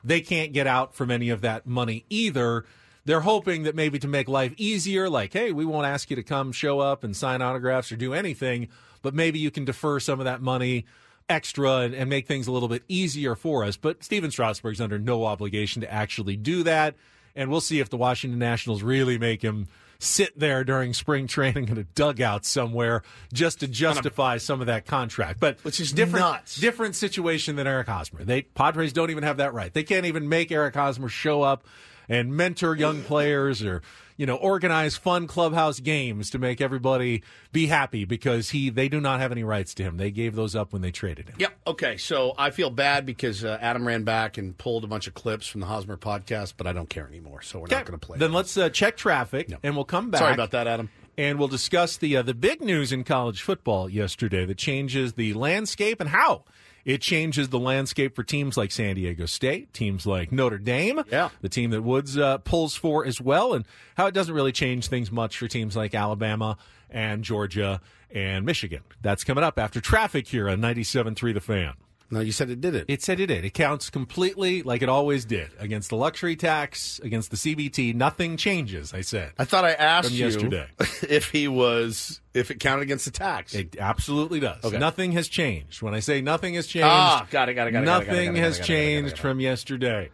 They 0.03 0.21
can't 0.21 0.53
get 0.53 0.67
out 0.67 0.93
from 0.93 1.11
any 1.11 1.29
of 1.29 1.41
that 1.41 1.65
money 1.65 2.05
either. 2.09 2.65
They're 3.05 3.21
hoping 3.21 3.63
that 3.63 3.75
maybe 3.75 3.99
to 3.99 4.07
make 4.07 4.27
life 4.27 4.53
easier, 4.57 5.09
like, 5.09 5.33
hey, 5.33 5.51
we 5.51 5.65
won't 5.65 5.85
ask 5.87 6.09
you 6.09 6.15
to 6.15 6.23
come 6.23 6.51
show 6.51 6.79
up 6.79 7.03
and 7.03 7.15
sign 7.15 7.41
autographs 7.41 7.91
or 7.91 7.95
do 7.95 8.13
anything, 8.13 8.69
but 9.01 9.13
maybe 9.13 9.39
you 9.39 9.51
can 9.51 9.65
defer 9.65 9.99
some 9.99 10.19
of 10.19 10.25
that 10.25 10.41
money 10.41 10.85
extra 11.29 11.79
and, 11.79 11.93
and 11.93 12.09
make 12.09 12.27
things 12.27 12.47
a 12.47 12.51
little 12.51 12.69
bit 12.69 12.83
easier 12.87 13.35
for 13.35 13.63
us. 13.63 13.77
But 13.77 14.03
Stephen 14.03 14.31
Strasburg's 14.31 14.81
under 14.81 14.99
no 14.99 15.25
obligation 15.25 15.81
to 15.81 15.93
actually 15.93 16.37
do 16.37 16.63
that. 16.63 16.95
And 17.35 17.49
we'll 17.49 17.61
see 17.61 17.79
if 17.79 17.89
the 17.89 17.97
Washington 17.97 18.39
Nationals 18.39 18.83
really 18.83 19.17
make 19.17 19.41
him 19.41 19.67
sit 20.03 20.37
there 20.37 20.63
during 20.63 20.93
spring 20.93 21.27
training 21.27 21.69
in 21.69 21.77
a 21.77 21.83
dugout 21.83 22.45
somewhere 22.45 23.03
just 23.31 23.61
to 23.61 23.67
justify 23.67 24.37
some 24.37 24.61
of 24.61 24.67
that 24.67 24.85
contract. 24.85 25.39
But 25.39 25.59
Which 25.63 25.79
is 25.79 25.91
different, 25.91 26.25
nuts. 26.25 26.59
different 26.59 26.95
situation 26.95 27.55
than 27.55 27.67
Eric 27.67 27.87
Hosmer. 27.87 28.23
They 28.23 28.43
Padres 28.43 28.93
don't 28.93 29.09
even 29.09 29.23
have 29.23 29.37
that 29.37 29.53
right. 29.53 29.73
They 29.73 29.83
can't 29.83 30.05
even 30.05 30.29
make 30.29 30.51
Eric 30.51 30.75
Hosmer 30.75 31.09
show 31.09 31.41
up 31.41 31.65
and 32.09 32.35
mentor 32.35 32.75
young 32.75 33.01
players 33.01 33.63
or 33.63 33.81
you 34.17 34.25
know 34.25 34.35
organize 34.35 34.95
fun 34.95 35.27
clubhouse 35.27 35.79
games 35.79 36.29
to 36.31 36.39
make 36.39 36.61
everybody 36.61 37.23
be 37.51 37.67
happy 37.67 38.05
because 38.05 38.49
he 38.49 38.69
they 38.69 38.89
do 38.89 38.99
not 39.01 39.19
have 39.19 39.31
any 39.31 39.43
rights 39.43 39.73
to 39.75 39.83
him. 39.83 39.97
They 39.97 40.11
gave 40.11 40.35
those 40.35 40.55
up 40.55 40.73
when 40.73 40.81
they 40.81 40.91
traded 40.91 41.29
him. 41.29 41.35
Yep. 41.39 41.53
Okay. 41.67 41.97
So 41.97 42.33
I 42.37 42.49
feel 42.51 42.69
bad 42.69 43.05
because 43.05 43.43
uh, 43.43 43.57
Adam 43.61 43.87
ran 43.87 44.03
back 44.03 44.37
and 44.37 44.57
pulled 44.57 44.83
a 44.83 44.87
bunch 44.87 45.07
of 45.07 45.13
clips 45.13 45.47
from 45.47 45.61
the 45.61 45.67
Hosmer 45.67 45.97
podcast, 45.97 46.53
but 46.57 46.67
I 46.67 46.73
don't 46.73 46.89
care 46.89 47.07
anymore. 47.07 47.41
So 47.41 47.59
we're 47.59 47.67
not 47.67 47.85
going 47.85 47.99
to 47.99 48.05
play. 48.05 48.17
Then 48.17 48.33
let's 48.33 48.57
uh, 48.57 48.69
check 48.69 48.97
traffic 48.97 49.51
and 49.63 49.75
we'll 49.75 49.85
come 49.85 50.11
back. 50.11 50.19
Sorry 50.19 50.33
about 50.33 50.51
that, 50.51 50.67
Adam. 50.67 50.89
And 51.15 51.37
we'll 51.37 51.47
discuss 51.47 51.97
the 51.97 52.17
uh, 52.17 52.21
the 52.23 52.33
big 52.33 52.61
news 52.61 52.91
in 52.91 53.03
college 53.03 53.41
football 53.43 53.87
yesterday 53.87 54.45
that 54.45 54.57
changes 54.57 55.13
the 55.13 55.33
landscape 55.33 55.99
and 55.99 56.09
how 56.09 56.43
it 56.85 57.01
changes 57.01 57.49
the 57.49 57.59
landscape 57.59 58.15
for 58.15 58.23
teams 58.23 58.57
like 58.57 58.71
San 58.71 58.95
Diego 58.95 59.25
State, 59.25 59.73
teams 59.73 60.05
like 60.05 60.31
Notre 60.31 60.57
Dame, 60.57 61.03
yeah. 61.11 61.29
the 61.41 61.49
team 61.49 61.71
that 61.71 61.81
Woods 61.81 62.17
uh, 62.17 62.39
pulls 62.39 62.75
for 62.75 63.05
as 63.05 63.21
well, 63.21 63.53
and 63.53 63.65
how 63.95 64.07
it 64.07 64.13
doesn't 64.13 64.33
really 64.33 64.51
change 64.51 64.87
things 64.87 65.11
much 65.11 65.37
for 65.37 65.47
teams 65.47 65.75
like 65.75 65.95
Alabama 65.95 66.57
and 66.89 67.23
Georgia 67.23 67.81
and 68.11 68.45
Michigan. 68.45 68.81
That's 69.01 69.23
coming 69.23 69.43
up 69.43 69.57
after 69.57 69.81
traffic 69.81 70.27
here 70.27 70.49
on 70.49 70.59
97.3 70.59 71.33
The 71.33 71.41
Fan. 71.41 71.73
No, 72.13 72.19
you 72.19 72.31
said 72.31 72.51
it 72.51 72.61
did 72.61 72.75
it. 72.75 72.85
It 72.87 73.01
said 73.01 73.19
it 73.19 73.25
did. 73.25 73.43
It 73.43 73.55
counts 73.55 73.89
completely 73.89 74.61
like 74.61 74.83
it 74.83 74.89
always 74.89 75.25
did 75.25 75.49
against 75.57 75.89
the 75.89 75.95
luxury 75.95 76.35
tax, 76.35 76.99
against 77.03 77.31
the 77.31 77.37
CBT. 77.37 77.95
Nothing 77.95 78.37
changes. 78.37 78.93
I 78.93 79.01
said. 79.01 79.31
I 79.39 79.45
thought 79.45 79.65
I 79.65 79.71
asked 79.71 80.11
you 80.11 80.25
yesterday. 80.25 80.67
if 81.09 81.31
he 81.31 81.47
was 81.47 82.21
if 82.35 82.51
it 82.51 82.59
counted 82.59 82.83
against 82.83 83.05
the 83.05 83.11
tax. 83.11 83.55
It 83.55 83.77
absolutely 83.79 84.39
does. 84.39 84.63
Okay. 84.63 84.77
Nothing 84.77 85.13
has 85.13 85.27
changed. 85.27 85.81
When 85.81 85.95
I 85.95 86.01
say 86.01 86.21
nothing 86.21 86.53
has 86.53 86.67
changed, 86.67 86.85
Ah, 86.87 87.27
got 87.31 87.49
it, 87.49 87.55
got 87.55 87.67
it, 87.67 87.71
got 87.71 87.81
it, 87.81 87.85
Nothing 87.87 88.35
has 88.35 88.59
changed 88.59 89.17
from 89.17 89.39
yesterday. 89.39 90.11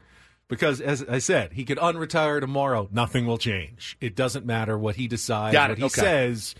Because 0.48 0.80
as 0.80 1.04
I 1.04 1.20
said, 1.20 1.52
he 1.52 1.66
could 1.66 1.78
unretire 1.80 2.40
tomorrow. 2.40 2.88
Nothing 2.94 3.28
will 3.28 3.38
change. 3.38 3.98
It 4.00 4.16
doesn't 4.16 4.46
matter 4.46 4.78
what 4.78 4.96
he 4.96 5.10
decides, 5.10 5.54
what 5.54 5.78
he 5.78 5.84
okay. 5.84 6.02
says. 6.02 6.56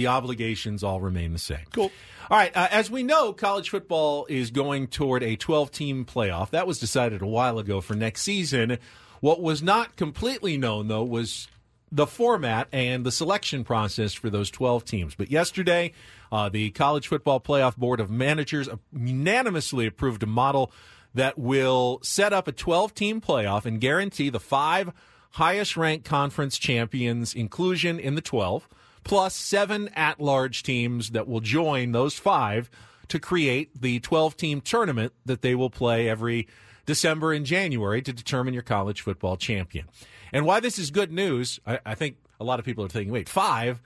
The 0.00 0.06
obligations 0.06 0.82
all 0.82 0.98
remain 0.98 1.34
the 1.34 1.38
same. 1.38 1.66
Cool. 1.74 1.92
All 2.30 2.38
right. 2.38 2.56
Uh, 2.56 2.68
as 2.70 2.90
we 2.90 3.02
know, 3.02 3.34
college 3.34 3.68
football 3.68 4.24
is 4.30 4.50
going 4.50 4.86
toward 4.86 5.22
a 5.22 5.36
12 5.36 5.70
team 5.70 6.06
playoff. 6.06 6.48
That 6.48 6.66
was 6.66 6.78
decided 6.78 7.20
a 7.20 7.26
while 7.26 7.58
ago 7.58 7.82
for 7.82 7.92
next 7.92 8.22
season. 8.22 8.78
What 9.20 9.42
was 9.42 9.62
not 9.62 9.96
completely 9.96 10.56
known, 10.56 10.88
though, 10.88 11.04
was 11.04 11.48
the 11.92 12.06
format 12.06 12.68
and 12.72 13.04
the 13.04 13.12
selection 13.12 13.62
process 13.62 14.14
for 14.14 14.30
those 14.30 14.50
12 14.50 14.86
teams. 14.86 15.14
But 15.14 15.30
yesterday, 15.30 15.92
uh, 16.32 16.48
the 16.48 16.70
College 16.70 17.06
Football 17.06 17.38
Playoff 17.38 17.76
Board 17.76 18.00
of 18.00 18.10
Managers 18.10 18.70
unanimously 18.96 19.84
approved 19.84 20.22
a 20.22 20.26
model 20.26 20.72
that 21.12 21.38
will 21.38 22.00
set 22.02 22.32
up 22.32 22.48
a 22.48 22.52
12 22.52 22.94
team 22.94 23.20
playoff 23.20 23.66
and 23.66 23.82
guarantee 23.82 24.30
the 24.30 24.40
five 24.40 24.94
highest 25.32 25.76
ranked 25.76 26.06
conference 26.06 26.56
champions 26.56 27.34
inclusion 27.34 27.98
in 27.98 28.14
the 28.14 28.22
12, 28.22 28.66
plus 29.04 29.34
seven 29.34 29.88
at 29.94 30.20
large 30.20 30.62
teams 30.62 31.10
that 31.10 31.26
will 31.28 31.40
join 31.40 31.92
those 31.92 32.18
five 32.18 32.70
to 33.08 33.18
create 33.18 33.80
the 33.80 34.00
12 34.00 34.36
team 34.36 34.60
tournament 34.60 35.12
that 35.24 35.42
they 35.42 35.54
will 35.54 35.70
play 35.70 36.08
every 36.08 36.46
December 36.86 37.32
and 37.32 37.44
January 37.44 38.02
to 38.02 38.12
determine 38.12 38.54
your 38.54 38.62
college 38.62 39.00
football 39.00 39.36
champion. 39.36 39.86
And 40.32 40.46
why 40.46 40.60
this 40.60 40.78
is 40.78 40.90
good 40.90 41.12
news, 41.12 41.60
I, 41.66 41.80
I 41.84 41.94
think 41.94 42.16
a 42.38 42.44
lot 42.44 42.58
of 42.58 42.64
people 42.64 42.84
are 42.84 42.88
thinking, 42.88 43.12
wait, 43.12 43.28
five? 43.28 43.82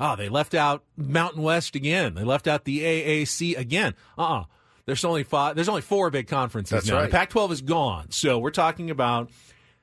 Oh, 0.00 0.14
they 0.14 0.28
left 0.28 0.54
out 0.54 0.84
Mountain 0.96 1.42
West 1.42 1.74
again. 1.74 2.14
They 2.14 2.22
left 2.24 2.46
out 2.46 2.64
the 2.64 2.80
AAC 2.80 3.58
again. 3.58 3.94
Uh 4.16 4.22
uh 4.22 4.44
There's 4.86 5.04
only 5.04 5.24
five. 5.24 5.56
There's 5.56 5.68
only 5.68 5.82
four 5.82 6.10
big 6.10 6.28
conferences 6.28 6.70
That's 6.70 6.86
now. 6.88 6.96
right. 6.96 7.10
The 7.10 7.16
Pac-12 7.16 7.50
is 7.50 7.62
gone, 7.62 8.10
so 8.10 8.38
we're 8.38 8.50
talking 8.50 8.90
about 8.90 9.30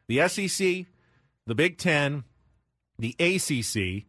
the 0.07 0.25
SEC, 0.29 0.85
the 1.45 1.55
Big 1.55 1.77
Ten, 1.77 2.23
the 2.97 3.13
ACC, 3.19 4.05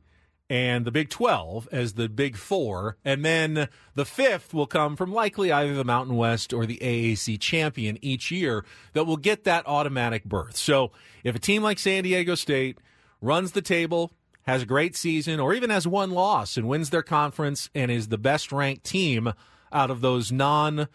and 0.48 0.84
the 0.84 0.92
Big 0.92 1.10
12 1.10 1.68
as 1.72 1.94
the 1.94 2.08
Big 2.08 2.36
Four, 2.36 2.96
and 3.04 3.24
then 3.24 3.68
the 3.94 4.04
fifth 4.04 4.54
will 4.54 4.66
come 4.66 4.96
from 4.96 5.12
likely 5.12 5.50
either 5.50 5.74
the 5.74 5.84
Mountain 5.84 6.16
West 6.16 6.52
or 6.52 6.66
the 6.66 6.78
AAC 6.78 7.40
champion 7.40 7.98
each 8.00 8.30
year 8.30 8.64
that 8.92 9.04
will 9.04 9.16
get 9.16 9.44
that 9.44 9.66
automatic 9.66 10.24
berth. 10.24 10.56
So 10.56 10.92
if 11.24 11.34
a 11.34 11.40
team 11.40 11.62
like 11.62 11.78
San 11.78 12.04
Diego 12.04 12.34
State 12.34 12.78
runs 13.20 13.52
the 13.52 13.62
table, 13.62 14.12
has 14.46 14.62
a 14.62 14.66
great 14.66 14.94
season, 14.94 15.40
or 15.40 15.52
even 15.54 15.70
has 15.70 15.88
one 15.88 16.12
loss 16.12 16.56
and 16.56 16.68
wins 16.68 16.90
their 16.90 17.02
conference 17.02 17.68
and 17.74 17.90
is 17.90 18.08
the 18.08 18.18
best 18.18 18.52
ranked 18.52 18.84
team 18.84 19.32
out 19.72 19.90
of 19.90 20.00
those 20.00 20.30
non 20.30 20.86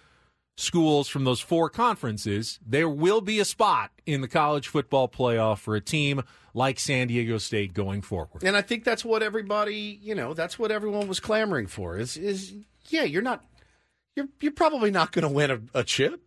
schools 0.61 1.07
from 1.07 1.23
those 1.23 1.39
four 1.39 1.69
conferences, 1.69 2.59
there 2.65 2.88
will 2.89 3.21
be 3.21 3.39
a 3.39 3.45
spot 3.45 3.91
in 4.05 4.21
the 4.21 4.27
college 4.27 4.67
football 4.67 5.07
playoff 5.09 5.59
for 5.59 5.75
a 5.75 5.81
team 5.81 6.21
like 6.53 6.79
San 6.79 7.07
Diego 7.07 7.38
State 7.38 7.73
going 7.73 8.01
forward. 8.01 8.43
And 8.43 8.55
I 8.55 8.61
think 8.61 8.83
that's 8.83 9.03
what 9.03 9.23
everybody, 9.23 9.99
you 10.01 10.15
know, 10.15 10.33
that's 10.33 10.59
what 10.59 10.71
everyone 10.71 11.07
was 11.07 11.19
clamoring 11.19 11.67
for. 11.67 11.97
Is 11.97 12.17
is 12.17 12.53
yeah, 12.89 13.03
you're 13.03 13.21
not, 13.21 13.43
you're 14.15 14.27
you're 14.39 14.51
probably 14.51 14.91
not 14.91 15.11
going 15.11 15.23
to 15.23 15.29
win 15.29 15.51
a, 15.51 15.79
a 15.79 15.83
chip, 15.83 16.21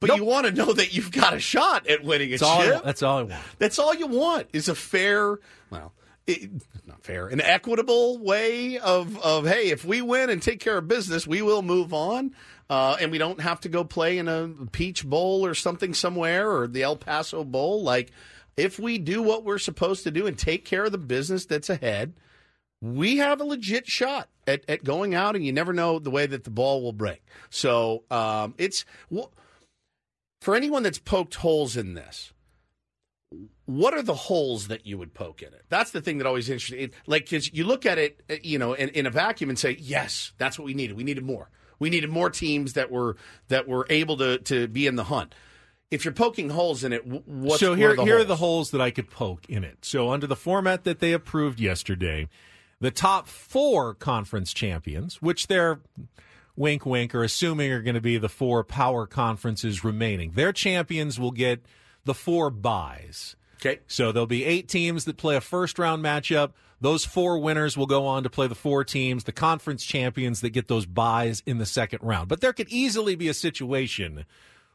but 0.00 0.16
you 0.16 0.24
want 0.24 0.46
to 0.46 0.52
know 0.52 0.72
that 0.72 0.94
you've 0.94 1.12
got 1.12 1.34
a 1.34 1.38
shot 1.40 1.86
at 1.86 2.04
winning 2.04 2.28
a 2.28 2.32
That's 2.32 2.42
all, 2.42 2.62
chip. 2.62 2.84
that's 2.84 3.02
all 3.02 3.18
I 3.18 3.22
want. 3.22 3.42
That's 3.58 3.78
all 3.78 3.94
you 3.94 4.06
want 4.06 4.48
is 4.52 4.68
a 4.68 4.74
fair, 4.74 5.38
well, 5.70 5.92
it, 6.26 6.50
not 6.86 7.02
fair, 7.02 7.28
an 7.28 7.40
equitable 7.40 8.18
way 8.18 8.78
of 8.78 9.18
of 9.24 9.46
hey, 9.46 9.70
if 9.70 9.84
we 9.84 10.02
win 10.02 10.30
and 10.30 10.40
take 10.42 10.60
care 10.60 10.78
of 10.78 10.86
business, 10.86 11.26
we 11.26 11.42
will 11.42 11.62
move 11.62 11.92
on, 11.92 12.34
uh, 12.72 12.96
and 13.02 13.10
we 13.10 13.18
don't 13.18 13.42
have 13.42 13.60
to 13.60 13.68
go 13.68 13.84
play 13.84 14.16
in 14.16 14.28
a 14.28 14.48
Peach 14.72 15.04
Bowl 15.04 15.44
or 15.44 15.52
something 15.52 15.92
somewhere 15.92 16.50
or 16.50 16.66
the 16.66 16.82
El 16.82 16.96
Paso 16.96 17.44
Bowl. 17.44 17.82
Like, 17.82 18.12
if 18.56 18.78
we 18.78 18.96
do 18.96 19.22
what 19.22 19.44
we're 19.44 19.58
supposed 19.58 20.04
to 20.04 20.10
do 20.10 20.26
and 20.26 20.38
take 20.38 20.64
care 20.64 20.84
of 20.84 20.92
the 20.92 20.96
business 20.96 21.44
that's 21.44 21.68
ahead, 21.68 22.14
we 22.80 23.18
have 23.18 23.42
a 23.42 23.44
legit 23.44 23.86
shot 23.86 24.30
at, 24.46 24.64
at 24.70 24.84
going 24.84 25.14
out, 25.14 25.36
and 25.36 25.44
you 25.44 25.52
never 25.52 25.74
know 25.74 25.98
the 25.98 26.10
way 26.10 26.24
that 26.24 26.44
the 26.44 26.50
ball 26.50 26.82
will 26.82 26.94
break. 26.94 27.22
So 27.50 28.04
um, 28.10 28.54
it's 28.56 28.86
for 30.40 30.54
anyone 30.54 30.82
that's 30.82 30.98
poked 30.98 31.34
holes 31.34 31.76
in 31.76 31.92
this 31.92 32.32
what 33.66 33.94
are 33.94 34.02
the 34.02 34.14
holes 34.14 34.68
that 34.68 34.86
you 34.86 34.98
would 34.98 35.14
poke 35.14 35.40
in 35.40 35.48
it? 35.54 35.64
That's 35.68 35.92
the 35.92 36.00
thing 36.00 36.18
that 36.18 36.26
always 36.26 36.50
interests 36.50 36.72
me. 36.72 36.90
Like, 37.06 37.24
because 37.24 37.52
you 37.54 37.64
look 37.64 37.86
at 37.86 37.96
it, 37.96 38.20
uh, 38.28 38.34
you 38.42 38.58
know, 38.58 38.74
in, 38.74 38.90
in 38.90 39.06
a 39.06 39.10
vacuum 39.10 39.48
and 39.48 39.58
say, 39.58 39.76
yes, 39.80 40.32
that's 40.36 40.58
what 40.58 40.66
we 40.66 40.74
needed. 40.74 40.96
We 40.96 41.04
needed 41.04 41.24
more. 41.24 41.48
We 41.82 41.90
needed 41.90 42.10
more 42.10 42.30
teams 42.30 42.74
that 42.74 42.92
were 42.92 43.16
that 43.48 43.66
were 43.66 43.88
able 43.90 44.16
to 44.18 44.38
to 44.38 44.68
be 44.68 44.86
in 44.86 44.94
the 44.94 45.02
hunt. 45.02 45.34
If 45.90 46.04
you're 46.04 46.14
poking 46.14 46.48
holes 46.48 46.84
in 46.84 46.92
it, 46.92 47.04
what's 47.04 47.58
so 47.58 47.74
here, 47.74 47.90
are 47.90 47.96
the 47.96 48.04
here 48.04 48.14
are 48.14 48.18
holes? 48.18 48.28
the 48.28 48.36
holes 48.36 48.70
that 48.70 48.80
I 48.80 48.92
could 48.92 49.10
poke 49.10 49.46
in 49.48 49.64
it. 49.64 49.84
So 49.84 50.10
under 50.10 50.28
the 50.28 50.36
format 50.36 50.84
that 50.84 51.00
they 51.00 51.12
approved 51.12 51.58
yesterday, 51.58 52.28
the 52.80 52.92
top 52.92 53.26
four 53.26 53.94
conference 53.94 54.52
champions, 54.52 55.20
which 55.20 55.48
they're 55.48 55.80
wink 56.54 56.86
wink 56.86 57.16
are 57.16 57.24
assuming 57.24 57.72
are 57.72 57.82
going 57.82 57.96
to 57.96 58.00
be 58.00 58.16
the 58.16 58.28
four 58.28 58.62
power 58.62 59.04
conferences 59.04 59.82
remaining, 59.82 60.30
their 60.32 60.52
champions 60.52 61.18
will 61.18 61.32
get 61.32 61.66
the 62.04 62.14
four 62.14 62.48
buys. 62.48 63.34
Okay. 63.56 63.80
So 63.88 64.12
there'll 64.12 64.28
be 64.28 64.44
eight 64.44 64.68
teams 64.68 65.04
that 65.06 65.16
play 65.16 65.34
a 65.34 65.40
first 65.40 65.80
round 65.80 66.04
matchup. 66.04 66.52
Those 66.82 67.04
four 67.04 67.38
winners 67.38 67.76
will 67.76 67.86
go 67.86 68.06
on 68.06 68.24
to 68.24 68.28
play 68.28 68.48
the 68.48 68.56
four 68.56 68.82
teams, 68.82 69.22
the 69.22 69.30
conference 69.30 69.84
champions 69.84 70.40
that 70.40 70.50
get 70.50 70.66
those 70.66 70.84
buys 70.84 71.40
in 71.46 71.58
the 71.58 71.64
second 71.64 72.00
round. 72.02 72.28
But 72.28 72.40
there 72.40 72.52
could 72.52 72.68
easily 72.70 73.14
be 73.14 73.28
a 73.28 73.34
situation 73.34 74.26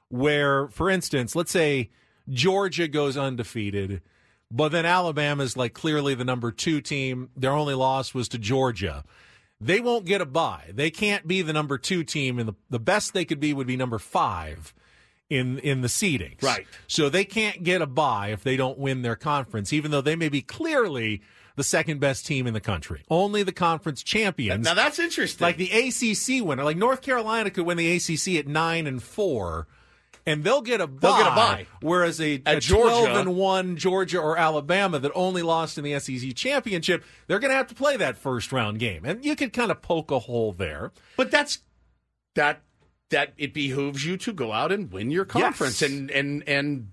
where, 0.08 0.70
for 0.70 0.90
instance, 0.90 1.36
let's 1.36 1.52
say 1.52 1.90
Georgia 2.30 2.88
goes 2.88 3.18
undefeated, 3.18 4.02
but 4.50 4.72
then 4.72 4.86
Alabama 4.86 5.44
is 5.44 5.58
like 5.58 5.74
clearly 5.74 6.16
the 6.16 6.24
number 6.24 6.50
two 6.50 6.80
team. 6.80 7.30
Their 7.36 7.52
only 7.52 7.74
loss 7.74 8.14
was 8.14 8.30
to 8.30 8.38
Georgia. 8.38 9.04
They 9.60 9.82
won't 9.82 10.06
get 10.06 10.22
a 10.22 10.26
bye. 10.26 10.72
They 10.74 10.90
can't 10.90 11.28
be 11.28 11.42
the 11.42 11.52
number 11.52 11.78
two 11.78 12.06
team, 12.06 12.40
and 12.40 12.48
the, 12.48 12.56
the 12.70 12.80
best 12.80 13.14
they 13.14 13.26
could 13.26 13.42
be 13.42 13.54
would 13.54 13.68
be 13.68 13.76
number 13.76 14.00
five 14.00 14.74
in 15.30 15.60
in 15.60 15.82
the 15.82 15.90
seedings. 15.90 16.42
Right. 16.42 16.66
So 16.88 17.10
they 17.10 17.26
can't 17.26 17.64
get 17.64 17.82
a 17.82 17.86
bye 17.86 18.30
if 18.30 18.46
they 18.46 18.56
don't 18.56 18.78
win 18.78 19.02
their 19.02 19.18
conference, 19.18 19.74
even 19.74 19.92
though 19.92 20.00
they 20.00 20.16
may 20.16 20.30
be 20.30 20.42
clearly 20.42 21.22
the 21.58 21.64
second 21.64 22.00
best 22.00 22.26
team 22.26 22.48
in 22.48 22.54
the 22.54 22.62
country. 22.62 23.04
Only 23.10 23.44
the 23.44 23.52
conference 23.52 24.02
champions. 24.04 24.64
Now 24.64 24.74
that's 24.76 25.00
interesting. 25.00 25.44
Like 25.44 25.58
the 25.58 25.70
ACC 25.72 26.42
winner, 26.46 26.64
like 26.64 26.78
North 26.78 27.02
Carolina 27.02 27.50
could 27.50 27.66
win 27.66 27.76
the 27.78 27.96
ACC 27.98 28.36
at 28.40 28.48
nine 28.48 28.88
and 28.88 29.04
four, 29.04 29.68
and 30.26 30.44
they'll 30.44 30.62
get 30.62 30.80
a 30.82 30.88
bye. 30.88 31.00
They'll 31.02 31.18
get 31.18 31.32
a 31.32 31.36
bye. 31.36 31.68
Whereas 31.82 32.22
a, 32.22 32.42
a 32.46 32.60
Georgia- 32.60 32.90
twelve 32.90 33.18
and 33.18 33.36
one 33.36 33.76
Georgia 33.76 34.20
or 34.20 34.38
Alabama 34.38 35.00
that 35.00 35.12
only 35.16 35.42
lost 35.42 35.78
in 35.78 35.84
the 35.84 36.00
SEC 36.00 36.34
championship, 36.36 37.04
they're 37.28 37.40
going 37.40 37.52
to 37.52 37.58
have 37.58 37.68
to 37.68 37.76
play 37.76 37.98
that 37.98 38.18
first 38.18 38.52
round 38.54 38.80
game, 38.80 39.04
and 39.04 39.26
you 39.26 39.36
could 39.36 39.52
kind 39.52 39.72
of 39.72 39.82
poke 39.82 40.12
a 40.12 40.20
hole 40.20 40.54
there. 40.54 40.92
But 41.18 41.32
that's 41.32 41.60
that 42.36 42.62
that 43.10 43.34
it 43.38 43.54
behooves 43.54 44.06
you 44.06 44.18
to 44.18 44.34
go 44.34 44.52
out 44.52 44.72
and 44.72 44.92
win 44.92 45.10
your 45.12 45.26
conference 45.26 45.82
Yes. 45.82 45.90
and 45.92 46.12
and 46.12 46.44
and 46.48 46.92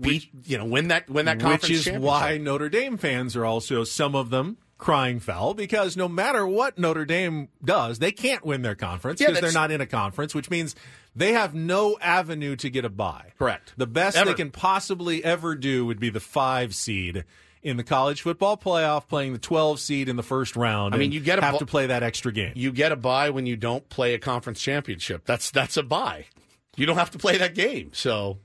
beat 0.00 0.28
you 0.44 0.56
know 0.58 0.64
win 0.64 0.88
that 0.88 1.08
win 1.10 1.26
that 1.26 1.40
conference 1.40 1.86
Which 1.86 1.94
is 1.94 1.98
why 1.98 2.38
Notre 2.38 2.68
Dame 2.68 2.96
fans 2.96 3.36
are 3.36 3.44
also 3.44 3.84
some 3.84 4.14
of 4.14 4.30
them 4.30 4.58
crying 4.78 5.18
foul 5.18 5.54
because 5.54 5.96
no 5.96 6.08
matter 6.08 6.46
what 6.46 6.78
Notre 6.78 7.04
Dame 7.04 7.48
does, 7.64 7.98
they 7.98 8.12
can't 8.12 8.44
win 8.44 8.62
their 8.62 8.76
conference 8.76 9.20
Yeah, 9.20 9.28
because 9.28 9.40
they're 9.40 9.52
not 9.52 9.70
in 9.72 9.80
a 9.80 9.86
conference, 9.86 10.34
which 10.34 10.50
means 10.50 10.76
they 11.16 11.32
have 11.32 11.52
no 11.54 11.98
avenue 12.00 12.54
to 12.56 12.70
get 12.70 12.84
a 12.84 12.88
bye. 12.88 13.32
Correct. 13.38 13.74
The 13.76 13.88
best 13.88 14.16
Ever. 14.16 14.30
they 14.30 14.34
can 14.34 14.50
possibly 14.52 15.24
ever 15.24 15.56
do 15.56 15.84
would 15.86 15.98
be 15.98 16.10
the 16.10 16.20
five 16.20 16.76
seed 16.76 17.24
in 17.60 17.76
the 17.76 17.82
college 17.82 18.22
football 18.22 18.56
playoff, 18.56 19.08
playing 19.08 19.32
the 19.32 19.38
12 19.40 19.80
seed 19.80 20.08
in 20.08 20.14
the 20.14 20.22
first 20.22 20.54
round. 20.54 20.94
I 20.94 20.98
mean, 20.98 21.10
you 21.10 21.18
get 21.18 21.40
a 21.40 21.42
have 21.42 21.54
bu- 21.54 21.58
to 21.58 21.66
play 21.66 21.86
that 21.88 22.04
extra 22.04 22.30
game. 22.32 22.52
you 22.54 22.70
get 22.70 22.92
a 22.92 22.96
bye 22.96 23.30
when 23.30 23.46
you 23.46 23.56
don't 23.56 23.88
play 23.88 24.14
a 24.14 24.18
conference 24.20 24.60
championship. 24.60 25.24
That's 25.24 25.50
that's 25.50 25.76
a 25.76 25.82
bye. 25.82 26.26
You 26.76 26.86
don't 26.86 26.96
have 26.96 27.10
to 27.10 27.18
play 27.18 27.38
that 27.38 27.56
game. 27.56 27.90
So 27.92 28.38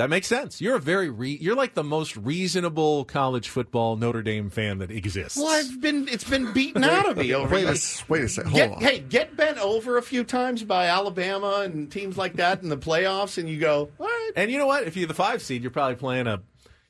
That 0.00 0.08
makes 0.08 0.26
sense. 0.28 0.62
You're 0.62 0.76
a 0.76 0.80
very 0.80 1.10
re- 1.10 1.36
you're 1.40 1.54
like 1.54 1.74
the 1.74 1.84
most 1.84 2.16
reasonable 2.16 3.04
college 3.04 3.50
football 3.50 3.96
Notre 3.96 4.22
Dame 4.22 4.48
fan 4.48 4.78
that 4.78 4.90
exists. 4.90 5.36
well, 5.36 5.48
I've 5.48 5.78
been 5.80 6.08
it's 6.08 6.24
been 6.24 6.52
beaten 6.54 6.82
out 6.84 7.08
of 7.10 7.18
me 7.18 7.34
over 7.34 7.54
Wait 7.54 7.64
a, 7.64 8.02
wait 8.08 8.24
a 8.24 8.28
second. 8.28 8.50
Hold 8.52 8.62
Get, 8.62 8.72
on. 8.72 8.80
hey, 8.80 8.98
get 9.00 9.36
bent 9.36 9.58
over 9.58 9.98
a 9.98 10.02
few 10.02 10.24
times 10.24 10.62
by 10.62 10.86
Alabama 10.86 11.60
and 11.64 11.92
teams 11.92 12.16
like 12.16 12.36
that 12.36 12.62
in 12.62 12.70
the 12.70 12.78
playoffs, 12.78 13.36
and 13.36 13.46
you 13.46 13.60
go, 13.60 13.90
all 13.98 14.06
right. 14.06 14.30
And 14.36 14.50
you 14.50 14.56
know 14.56 14.66
what? 14.66 14.84
If 14.84 14.96
you're 14.96 15.06
the 15.06 15.12
five 15.12 15.42
seed, 15.42 15.60
you're 15.60 15.70
probably 15.70 15.96
playing 15.96 16.26
a 16.26 16.40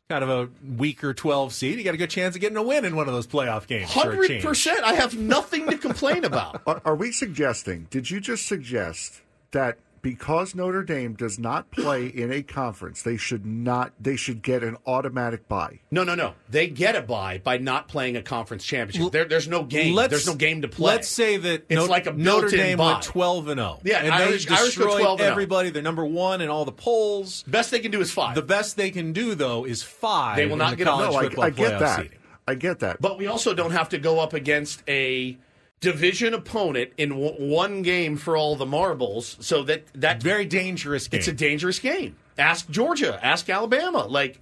kind 0.09 0.23
of 0.23 0.31
a 0.31 0.49
weaker 0.77 1.13
12 1.13 1.53
seed. 1.53 1.79
You 1.79 1.85
got 1.85 1.95
a 1.95 1.97
good 1.97 2.11
chance 2.11 2.35
of 2.35 2.41
getting 2.41 2.57
a 2.57 2.63
win 2.63 2.85
in 2.85 2.95
one 2.95 3.09
of 3.09 3.15
those 3.15 3.27
playoff 3.27 3.67
games. 3.67 3.91
Hundred 3.91 4.43
percent. 4.43 4.85
I 4.85 4.95
have 4.95 5.17
nothing 5.17 5.69
to 5.69 5.79
complain 5.79 6.25
about. 6.25 6.63
Are, 6.67 6.81
are 6.85 6.97
we 6.97 7.11
suggesting? 7.13 7.87
Did 7.91 8.11
you 8.11 8.21
just 8.21 8.47
suggest 8.47 9.21
that 9.51 9.79
because 10.03 10.55
Notre 10.55 10.83
Dame 10.83 11.15
does 11.15 11.39
not 11.39 11.71
play 11.71 12.07
in 12.07 12.33
a 12.33 12.43
conference, 12.43 13.03
they 13.03 13.17
should 13.17 13.45
not? 13.45 13.93
They 14.01 14.17
should 14.17 14.43
get 14.43 14.63
an 14.63 14.77
automatic 14.87 15.49
bye. 15.49 15.81
No, 15.91 16.05
no, 16.05 16.15
no. 16.15 16.35
They 16.49 16.69
get 16.69 16.97
a 16.97 17.03
bye 17.03 17.39
by 17.43 17.59
not 17.59 17.89
playing 17.89 18.17
a 18.17 18.23
conference 18.23 18.65
championship. 18.65 19.13
There, 19.13 19.25
there's 19.25 19.49
no 19.49 19.63
game. 19.63 19.95
Let's- 19.95 20.11
there's 20.11 20.27
no 20.27 20.35
game 20.35 20.63
to 20.63 20.69
play. 20.69 20.93
Let's 20.93 21.09
say 21.09 21.37
that 21.37 21.65
it's 21.69 21.75
No- 21.77 21.85
like 21.87 22.07
a 22.07 22.13
Notre 22.13 22.49
Dame 22.49 22.79
bye. 22.79 22.93
went 22.93 23.03
12 23.03 23.49
and 23.49 23.59
0. 23.61 23.81
Yeah, 23.85 23.99
and 23.99 24.13
Irish- 24.13 24.47
they 24.47 24.55
Irish 24.55 24.75
destroyed 24.77 25.01
12 25.01 25.21
everybody. 25.21 25.71
They're 25.71 25.83
number 25.83 26.05
one 26.05 26.41
in 26.41 26.49
all 26.49 26.65
the 26.65 26.73
polls. 26.73 27.43
Best 27.47 27.71
they 27.71 27.81
can 27.81 27.91
do 27.91 28.01
is 28.01 28.11
five. 28.11 28.35
The 28.35 28.43
best 28.43 28.77
they 28.77 28.91
can 28.91 29.13
do 29.13 29.35
though 29.35 29.65
is 29.65 29.83
five. 29.83 30.37
They 30.37 30.47
will 30.47 30.57
not 30.57 30.73
in 30.73 30.79
the 30.79 30.85
get 30.85 30.87
a- 30.87 30.91
college 30.91 31.11
no, 31.13 31.17
I- 31.19 31.23
football 31.25 31.45
I 31.45 31.51
get 31.51 31.73
playoff 31.75 31.79
that. 31.81 31.97
seeding. 32.03 32.19
I 32.49 32.55
get 32.55 32.79
that. 32.81 33.01
But 33.01 33.17
we 33.19 33.27
also 33.29 33.55
don't 33.55 33.71
have 33.71 33.91
to 33.91 33.99
go 33.99 34.19
up 34.19 34.33
against 34.33 34.83
a 34.89 35.37
division 35.81 36.35
opponent 36.35 36.93
in 36.99 37.11
w- 37.11 37.35
one 37.53 37.83
game 37.83 38.17
for 38.17 38.37
all 38.37 38.57
the 38.57 38.67
marbles. 38.67 39.37
So 39.41 39.63
that 39.65 39.87
that 39.95 40.23
very 40.23 40.45
dangerous 40.47 41.09
game. 41.09 41.19
It's 41.19 41.29
a 41.29 41.33
dangerous 41.33 41.79
game. 41.79 42.17
Ask 42.39 42.69
Georgia. 42.71 43.19
Ask 43.25 43.49
Alabama. 43.49 44.05
Like 44.07 44.41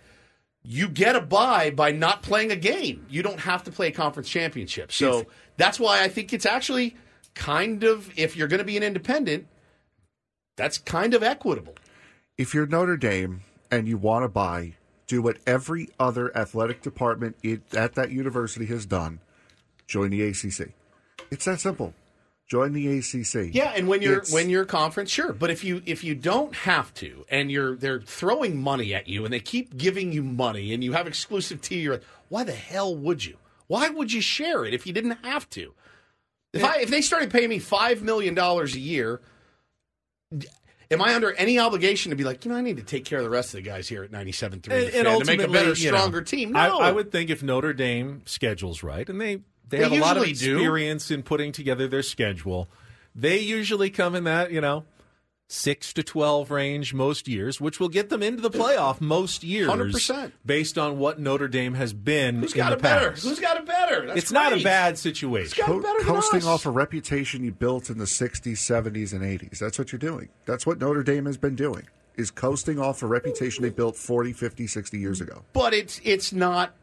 you 0.62 0.88
get 0.88 1.16
a 1.16 1.20
bye 1.20 1.70
by 1.70 1.92
not 1.92 2.22
playing 2.22 2.50
a 2.50 2.56
game. 2.56 3.06
You 3.08 3.22
don't 3.22 3.40
have 3.40 3.64
to 3.64 3.70
play 3.70 3.88
a 3.88 3.92
conference 3.92 4.28
championship. 4.28 4.92
So 4.92 5.26
that's 5.56 5.78
why 5.80 6.02
I 6.02 6.08
think 6.08 6.32
it's 6.32 6.46
actually 6.46 6.96
kind 7.34 7.84
of 7.84 8.10
if 8.18 8.36
you're 8.36 8.48
going 8.48 8.58
to 8.58 8.64
be 8.64 8.76
an 8.76 8.82
independent, 8.82 9.46
that's 10.56 10.78
kind 10.78 11.14
of 11.14 11.22
equitable. 11.22 11.74
if 12.36 12.52
you're 12.54 12.66
Notre 12.66 12.96
Dame 12.96 13.42
and 13.70 13.86
you 13.88 13.96
want 13.96 14.24
to 14.24 14.28
buy, 14.28 14.74
do 15.06 15.22
what 15.22 15.38
every 15.46 15.88
other 16.00 16.36
athletic 16.36 16.82
department 16.82 17.36
at 17.72 17.94
that 17.94 18.10
university 18.10 18.66
has 18.66 18.84
done. 18.86 19.20
Join 19.86 20.10
the 20.10 20.22
ACC. 20.22 20.72
It's 21.30 21.44
that 21.44 21.60
simple. 21.60 21.94
Join 22.48 22.72
the 22.72 22.98
ACC. 22.98 23.54
Yeah, 23.54 23.72
and 23.76 23.88
when 23.88 24.00
you're 24.00 24.14
It's- 24.18 24.32
when 24.32 24.48
you're 24.48 24.64
conference, 24.64 25.10
sure. 25.10 25.32
But 25.34 25.50
if 25.50 25.62
you 25.64 25.82
if 25.84 26.02
you 26.02 26.14
don't 26.14 26.54
have 26.54 26.94
to, 26.94 27.26
and 27.28 27.50
you're 27.52 27.76
they're 27.76 28.00
throwing 28.00 28.60
money 28.62 28.94
at 28.94 29.06
you, 29.06 29.24
and 29.24 29.32
they 29.34 29.40
keep 29.40 29.76
giving 29.76 30.12
you 30.12 30.22
money, 30.22 30.72
and 30.72 30.82
you 30.82 30.92
have 30.94 31.06
exclusive 31.06 31.60
tea, 31.60 31.80
you're 31.80 31.94
like, 31.94 32.04
why 32.30 32.44
the 32.44 32.52
hell 32.52 32.94
would 32.96 33.24
you? 33.24 33.36
Why 33.66 33.90
would 33.90 34.10
you 34.12 34.22
share 34.22 34.64
it 34.64 34.72
if 34.72 34.86
you 34.86 34.94
didn't 34.94 35.18
have 35.24 35.48
to? 35.50 35.74
If 36.54 36.64
I 36.64 36.78
if 36.78 36.88
they 36.88 37.02
started 37.02 37.30
paying 37.30 37.50
me 37.50 37.58
five 37.58 38.00
million 38.02 38.32
dollars 38.34 38.74
a 38.74 38.80
year, 38.80 39.20
Am 40.90 41.02
I 41.02 41.14
under 41.14 41.34
any 41.34 41.58
obligation 41.58 42.08
to 42.10 42.16
be 42.16 42.24
like, 42.24 42.46
you 42.46 42.50
know, 42.50 42.56
I 42.56 42.62
need 42.62 42.78
to 42.78 42.82
take 42.82 43.04
care 43.04 43.18
of 43.18 43.24
the 43.24 43.28
rest 43.30 43.50
of 43.52 43.62
the 43.62 43.68
guys 43.68 43.86
here 43.88 44.02
at 44.04 44.10
97.3 44.10 44.54
And, 44.54 44.62
The 44.64 44.76
and 44.76 44.92
Fan 44.92 44.92
to 44.92 45.02
make 45.02 45.04
a 45.04 45.10
ultimately, 45.12 45.46
better, 45.52 45.72
you 45.74 45.90
know, 45.90 45.96
stronger 45.98 46.22
team? 46.22 46.56
I, 46.56 46.68
No. 46.68 46.78
I 46.78 46.90
would 46.92 47.12
think 47.12 47.28
if 47.28 47.42
Notre 47.42 47.74
Dame 47.74 48.22
schedules 48.24 48.82
right, 48.82 49.06
and 49.06 49.20
they 49.20 49.40
they, 49.68 49.78
They 49.78 49.82
have 49.84 49.92
a 49.92 49.98
lot 50.00 50.16
of 50.16 50.26
usually 50.26 50.48
do. 50.52 50.56
experience 50.58 51.10
in 51.10 51.22
putting 51.22 51.52
together 51.52 51.86
their 51.88 52.02
schedule, 52.02 52.68
they 53.14 53.38
usually 53.40 53.90
come 53.90 54.14
in 54.14 54.24
that 54.24 54.50
you 54.52 54.60
know 54.60 54.84
six 55.50 55.94
to 55.94 56.02
twelve 56.02 56.50
range 56.50 56.92
most 56.92 57.26
years, 57.26 57.58
which 57.60 57.80
will 57.80 57.88
get 57.88 58.10
them 58.10 58.22
into 58.22 58.42
the 58.42 58.50
playoff 58.50 59.00
most 59.00 59.42
years. 59.42 59.68
100%. 59.68 60.32
based 60.44 60.76
on 60.76 60.98
what 60.98 61.18
Notre 61.18 61.48
Dame 61.48 61.72
has 61.74 61.92
been 61.94 62.40
Who's 62.40 62.52
in 62.52 62.58
got 62.58 62.70
the 62.70 62.76
it 62.76 62.82
better? 62.82 63.10
Who's 63.12 63.40
got 63.40 63.56
it 63.56 63.64
better? 63.66 64.06
That's 64.06 64.18
it's 64.18 64.32
not 64.32 64.52
a 64.52 64.62
bad 64.62 64.98
situation. 64.98 65.64
Co- 65.64 65.80
better 65.80 65.98
than 65.98 66.06
coasting 66.06 66.40
us. 66.40 66.46
off 66.46 66.66
a 66.66 66.70
reputation 66.70 67.42
you 67.44 67.52
built 67.52 67.88
in 67.88 67.96
the 67.96 68.04
60s, 68.04 68.52
70s, 68.58 69.12
and 69.14 69.22
80s. 69.22 69.58
That's 69.58 69.78
what 69.78 69.90
you're 69.90 69.98
doing. 69.98 70.28
That's 70.44 70.66
what 70.66 70.78
Notre 70.80 71.02
Dame 71.02 71.24
has 71.24 71.38
been 71.38 71.54
doing, 71.56 71.86
is 72.16 72.30
coasting 72.30 72.78
off 72.78 73.02
a 73.02 73.06
reputation 73.06 73.62
they 73.62 73.70
built 73.70 73.96
40, 73.96 74.34
50, 74.34 74.66
60 74.66 74.98
years 74.98 75.20
ago. 75.22 75.44
But 75.54 75.72
it's 75.72 75.98
it's 76.04 76.30
not 76.30 76.74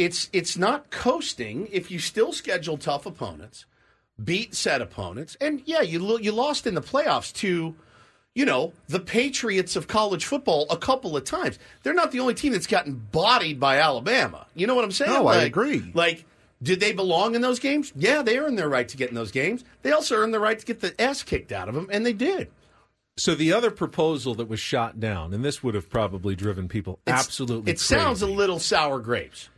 it's 0.00 0.30
it's 0.32 0.56
not 0.56 0.90
coasting 0.90 1.68
if 1.70 1.90
you 1.90 1.98
still 1.98 2.32
schedule 2.32 2.78
tough 2.78 3.04
opponents, 3.06 3.66
beat 4.22 4.54
set 4.54 4.80
opponents, 4.80 5.36
and 5.40 5.62
yeah, 5.66 5.82
you 5.82 5.98
lo- 6.02 6.18
you 6.18 6.32
lost 6.32 6.66
in 6.66 6.74
the 6.74 6.80
playoffs 6.80 7.32
to, 7.34 7.74
you 8.34 8.44
know, 8.46 8.72
the 8.88 9.00
Patriots 9.00 9.76
of 9.76 9.88
college 9.88 10.24
football 10.24 10.66
a 10.70 10.76
couple 10.76 11.16
of 11.16 11.24
times. 11.24 11.58
They're 11.82 11.94
not 11.94 12.12
the 12.12 12.20
only 12.20 12.34
team 12.34 12.52
that's 12.52 12.66
gotten 12.66 12.94
bodied 13.12 13.60
by 13.60 13.78
Alabama. 13.78 14.46
You 14.54 14.66
know 14.66 14.74
what 14.74 14.84
I'm 14.84 14.92
saying? 14.92 15.12
No, 15.12 15.26
I 15.26 15.42
agree. 15.42 15.90
Like. 15.94 16.24
Did 16.62 16.78
they 16.78 16.92
belong 16.92 17.34
in 17.34 17.40
those 17.40 17.58
games? 17.58 17.90
Yeah, 17.96 18.20
they 18.20 18.36
earned 18.38 18.58
their 18.58 18.68
right 18.68 18.86
to 18.86 18.96
get 18.98 19.08
in 19.08 19.14
those 19.14 19.30
games. 19.30 19.64
They 19.80 19.92
also 19.92 20.16
earned 20.16 20.34
the 20.34 20.38
right 20.38 20.58
to 20.58 20.66
get 20.66 20.80
the 20.80 20.92
ass 21.00 21.22
kicked 21.22 21.52
out 21.52 21.70
of 21.70 21.74
them, 21.74 21.88
and 21.90 22.04
they 22.04 22.12
did. 22.12 22.48
So 23.16 23.34
the 23.34 23.50
other 23.54 23.70
proposal 23.70 24.34
that 24.34 24.46
was 24.46 24.60
shot 24.60 25.00
down, 25.00 25.32
and 25.32 25.42
this 25.42 25.62
would 25.62 25.74
have 25.74 25.88
probably 25.88 26.36
driven 26.36 26.68
people 26.68 27.00
It's- 27.06 27.18
absolutely. 27.24 27.72
It 27.72 27.80
sounds 27.80 28.20
a 28.20 28.26
little 28.26 28.58
sour 28.58 28.98
grapes. 28.98 29.48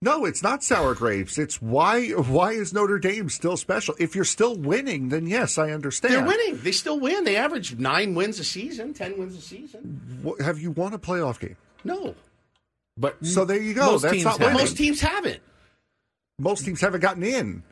No, 0.00 0.24
it's 0.24 0.42
not 0.44 0.62
sour 0.62 0.94
grapes. 0.94 1.38
It's 1.38 1.60
why 1.60 2.10
why 2.10 2.52
is 2.52 2.72
Notre 2.72 3.00
Dame 3.00 3.28
still 3.28 3.56
special? 3.56 3.96
If 3.98 4.14
you're 4.14 4.24
still 4.24 4.56
winning, 4.56 5.08
then 5.08 5.26
yes, 5.26 5.58
I 5.58 5.70
understand. 5.72 6.14
They're 6.14 6.24
winning. 6.24 6.58
They 6.62 6.70
still 6.72 7.00
win. 7.00 7.24
They 7.24 7.34
average 7.36 7.76
nine 7.78 8.14
wins 8.14 8.38
a 8.38 8.44
season, 8.44 8.94
ten 8.94 9.18
wins 9.18 9.36
a 9.36 9.40
season. 9.40 10.22
Wh- 10.24 10.40
Have 10.42 10.60
you 10.60 10.70
won 10.70 10.94
a 10.94 10.98
playoff 11.00 11.40
game? 11.40 11.56
No. 11.82 12.14
But 12.96 13.24
So 13.26 13.44
there 13.44 13.60
you 13.60 13.74
go. 13.74 13.86
most 13.92 14.02
That's 14.02 14.12
teams 14.12 14.24
not 14.24 14.38
have. 14.38 14.46
winning. 14.48 14.60
Most 14.60 14.76
teams 14.76 15.00
haven't 15.00 15.40
Most 16.38 16.64
teams 16.64 16.80
haven't 16.80 17.00
gotten 17.00 17.22
in 17.24 17.64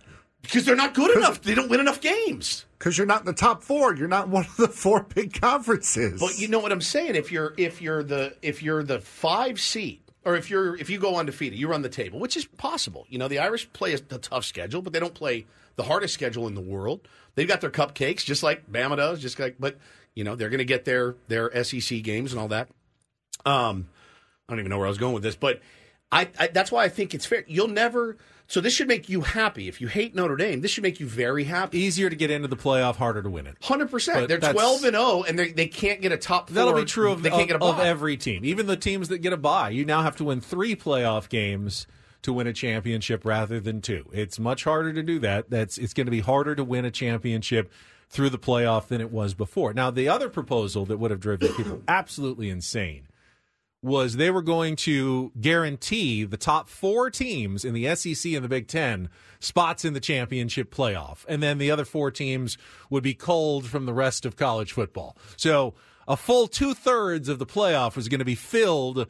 because 0.42 0.64
they're 0.64 0.74
not 0.76 0.94
good 0.94 1.16
enough. 1.16 1.42
They 1.42 1.54
don't 1.54 1.68
win 1.68 1.78
enough 1.80 2.00
games. 2.00 2.64
because 2.78 2.98
you're 2.98 3.06
not 3.06 3.20
in 3.20 3.26
the 3.26 3.32
top 3.34 3.62
four. 3.62 3.94
You're 3.94 4.08
not 4.08 4.28
one 4.28 4.44
of 4.46 4.56
the 4.56 4.68
four 4.68 5.02
big 5.14 5.40
conferences. 5.40 6.20
But 6.20 6.38
you 6.40 6.48
know 6.48 6.58
what 6.58 6.72
I'm 6.72 6.80
saying? 6.80 7.14
If 7.14 7.30
you're 7.30 7.54
if 7.56 7.80
you're 7.80 8.02
the 8.02 8.34
if 8.42 8.64
you're 8.64 8.82
the 8.82 8.98
five 9.00 9.60
seed, 9.60 10.00
or 10.26 10.34
if 10.34 10.50
you're 10.50 10.76
if 10.76 10.90
you 10.90 10.98
go 10.98 11.16
undefeated, 11.16 11.56
you 11.56 11.68
run 11.68 11.82
the 11.82 11.88
table, 11.88 12.18
which 12.18 12.36
is 12.36 12.44
possible. 12.44 13.06
You 13.08 13.18
know, 13.18 13.28
the 13.28 13.38
Irish 13.38 13.72
play 13.72 13.94
a, 13.94 13.98
a 14.10 14.18
tough 14.18 14.44
schedule, 14.44 14.82
but 14.82 14.92
they 14.92 14.98
don't 14.98 15.14
play 15.14 15.46
the 15.76 15.84
hardest 15.84 16.12
schedule 16.14 16.48
in 16.48 16.54
the 16.54 16.60
world. 16.60 17.06
They've 17.36 17.46
got 17.46 17.60
their 17.60 17.70
cupcakes, 17.70 18.24
just 18.24 18.42
like 18.42 18.70
Bama 18.70 18.96
does. 18.96 19.20
Just 19.20 19.38
like, 19.38 19.54
but 19.60 19.78
you 20.16 20.24
know, 20.24 20.34
they're 20.34 20.50
going 20.50 20.58
to 20.58 20.64
get 20.64 20.84
their 20.84 21.14
their 21.28 21.64
SEC 21.64 22.02
games 22.02 22.32
and 22.32 22.40
all 22.40 22.48
that. 22.48 22.68
Um, 23.46 23.88
I 24.48 24.52
don't 24.52 24.58
even 24.58 24.70
know 24.70 24.78
where 24.78 24.86
I 24.86 24.90
was 24.90 24.98
going 24.98 25.14
with 25.14 25.22
this, 25.22 25.36
but 25.36 25.60
I, 26.10 26.28
I 26.38 26.48
that's 26.48 26.72
why 26.72 26.82
I 26.82 26.88
think 26.88 27.14
it's 27.14 27.24
fair. 27.24 27.44
You'll 27.46 27.68
never. 27.68 28.16
So 28.48 28.60
this 28.60 28.73
should 28.73 28.86
make 28.86 29.09
you 29.09 29.23
happy. 29.23 29.68
If 29.68 29.81
you 29.81 29.89
hate 29.89 30.14
Notre 30.14 30.36
Dame, 30.36 30.60
this 30.60 30.70
should 30.70 30.82
make 30.82 31.01
you 31.01 31.06
very 31.06 31.44
happy. 31.44 31.78
Easier 31.78 32.09
to 32.09 32.16
get 32.16 32.31
into 32.31 32.48
the 32.48 32.56
playoff, 32.56 32.97
harder 32.97 33.23
to 33.23 33.31
win 33.31 33.47
it. 33.47 33.56
Hundred 33.60 33.90
percent. 33.90 34.28
They're 34.28 34.39
that's- 34.39 34.55
twelve 34.55 34.85
and 34.85 34.94
zero, 34.94 35.24
and 35.24 35.39
they 35.39 35.52
they 35.52 35.66
can't 35.66 36.01
get 36.01 36.12
a 36.12 36.16
top. 36.16 36.48
4 36.48 36.55
That'll 36.55 36.74
be 36.74 36.85
true 36.85 37.10
of, 37.12 37.24
of, 37.27 37.62
of 37.62 37.81
every 37.81 38.16
team. 38.16 38.44
Even 38.44 38.66
the 38.66 38.77
teams 38.77 39.09
that 39.09 39.18
get 39.18 39.32
a 39.32 39.36
bye, 39.36 39.70
you 39.70 39.85
now 39.85 40.02
have 40.02 40.16
to 40.16 40.24
win 40.24 40.40
three 40.40 40.77
playoff 40.77 41.28
games 41.28 41.86
to 42.23 42.32
win 42.32 42.47
a 42.47 42.52
championship 42.52 43.24
rather 43.24 43.60
than 43.60 43.81
two. 43.81 44.05
It's 44.12 44.39
much 44.39 44.64
harder 44.64 44.93
to 44.93 45.02
do 45.02 45.18
that. 45.20 45.51
That's 45.51 45.78
it's 45.78 45.93
going 45.93 46.06
to 46.06 46.10
be 46.10 46.20
harder 46.20 46.55
to 46.55 46.64
win 46.64 46.85
a 46.85 46.90
championship 46.90 47.73
through 48.09 48.31
the 48.31 48.39
playoff 48.39 48.86
than 48.89 49.01
it 49.01 49.10
was 49.10 49.35
before. 49.35 49.73
Now, 49.73 49.90
the 49.90 50.09
other 50.09 50.28
proposal 50.28 50.85
that 50.86 50.98
would 50.98 51.10
have 51.10 51.20
driven 51.20 51.52
people 51.55 51.82
absolutely 51.89 52.48
insane 52.51 53.09
was 53.82 54.16
they 54.16 54.30
were 54.30 54.42
going 54.42 54.74
to 54.74 55.30
guarantee 55.40 56.24
the 56.24 56.36
top 56.36 56.68
four 56.68 57.10
teams 57.10 57.64
in 57.64 57.72
the 57.74 57.94
SEC 57.94 58.32
and 58.32 58.44
the 58.44 58.48
Big 58.48 58.66
Ten 58.68 59.08
spots 59.38 59.84
in 59.84 59.92
the 59.92 60.00
championship 60.00 60.74
playoff. 60.74 61.24
And 61.28 61.42
then 61.42 61.58
the 61.58 61.70
other 61.70 61.84
four 61.84 62.10
teams 62.10 62.58
would 62.90 63.02
be 63.04 63.14
culled 63.14 63.66
from 63.66 63.86
the 63.86 63.92
rest 63.92 64.24
of 64.26 64.34
college 64.36 64.72
football. 64.72 65.16
So 65.36 65.74
a 66.08 66.16
full 66.16 66.48
two 66.48 66.74
thirds 66.74 67.28
of 67.28 67.38
the 67.38 67.46
playoff 67.46 67.94
was 67.96 68.08
going 68.08 68.18
to 68.20 68.24
be 68.24 68.34
filled 68.34 69.06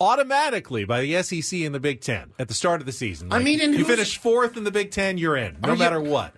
automatically 0.00 0.84
by 0.84 1.00
the 1.00 1.22
SEC 1.22 1.60
and 1.60 1.74
the 1.74 1.80
Big 1.80 2.00
Ten 2.00 2.32
at 2.38 2.48
the 2.48 2.54
start 2.54 2.80
of 2.80 2.86
the 2.86 2.92
season. 2.92 3.32
I 3.32 3.38
mean, 3.42 3.60
you 3.72 3.84
finish 3.84 4.18
fourth 4.18 4.56
in 4.56 4.64
the 4.64 4.70
Big 4.72 4.90
Ten, 4.90 5.16
you're 5.18 5.36
in, 5.36 5.58
no 5.62 5.70
Are 5.70 5.72
you- 5.72 5.78
matter 5.78 6.00
what. 6.00 6.34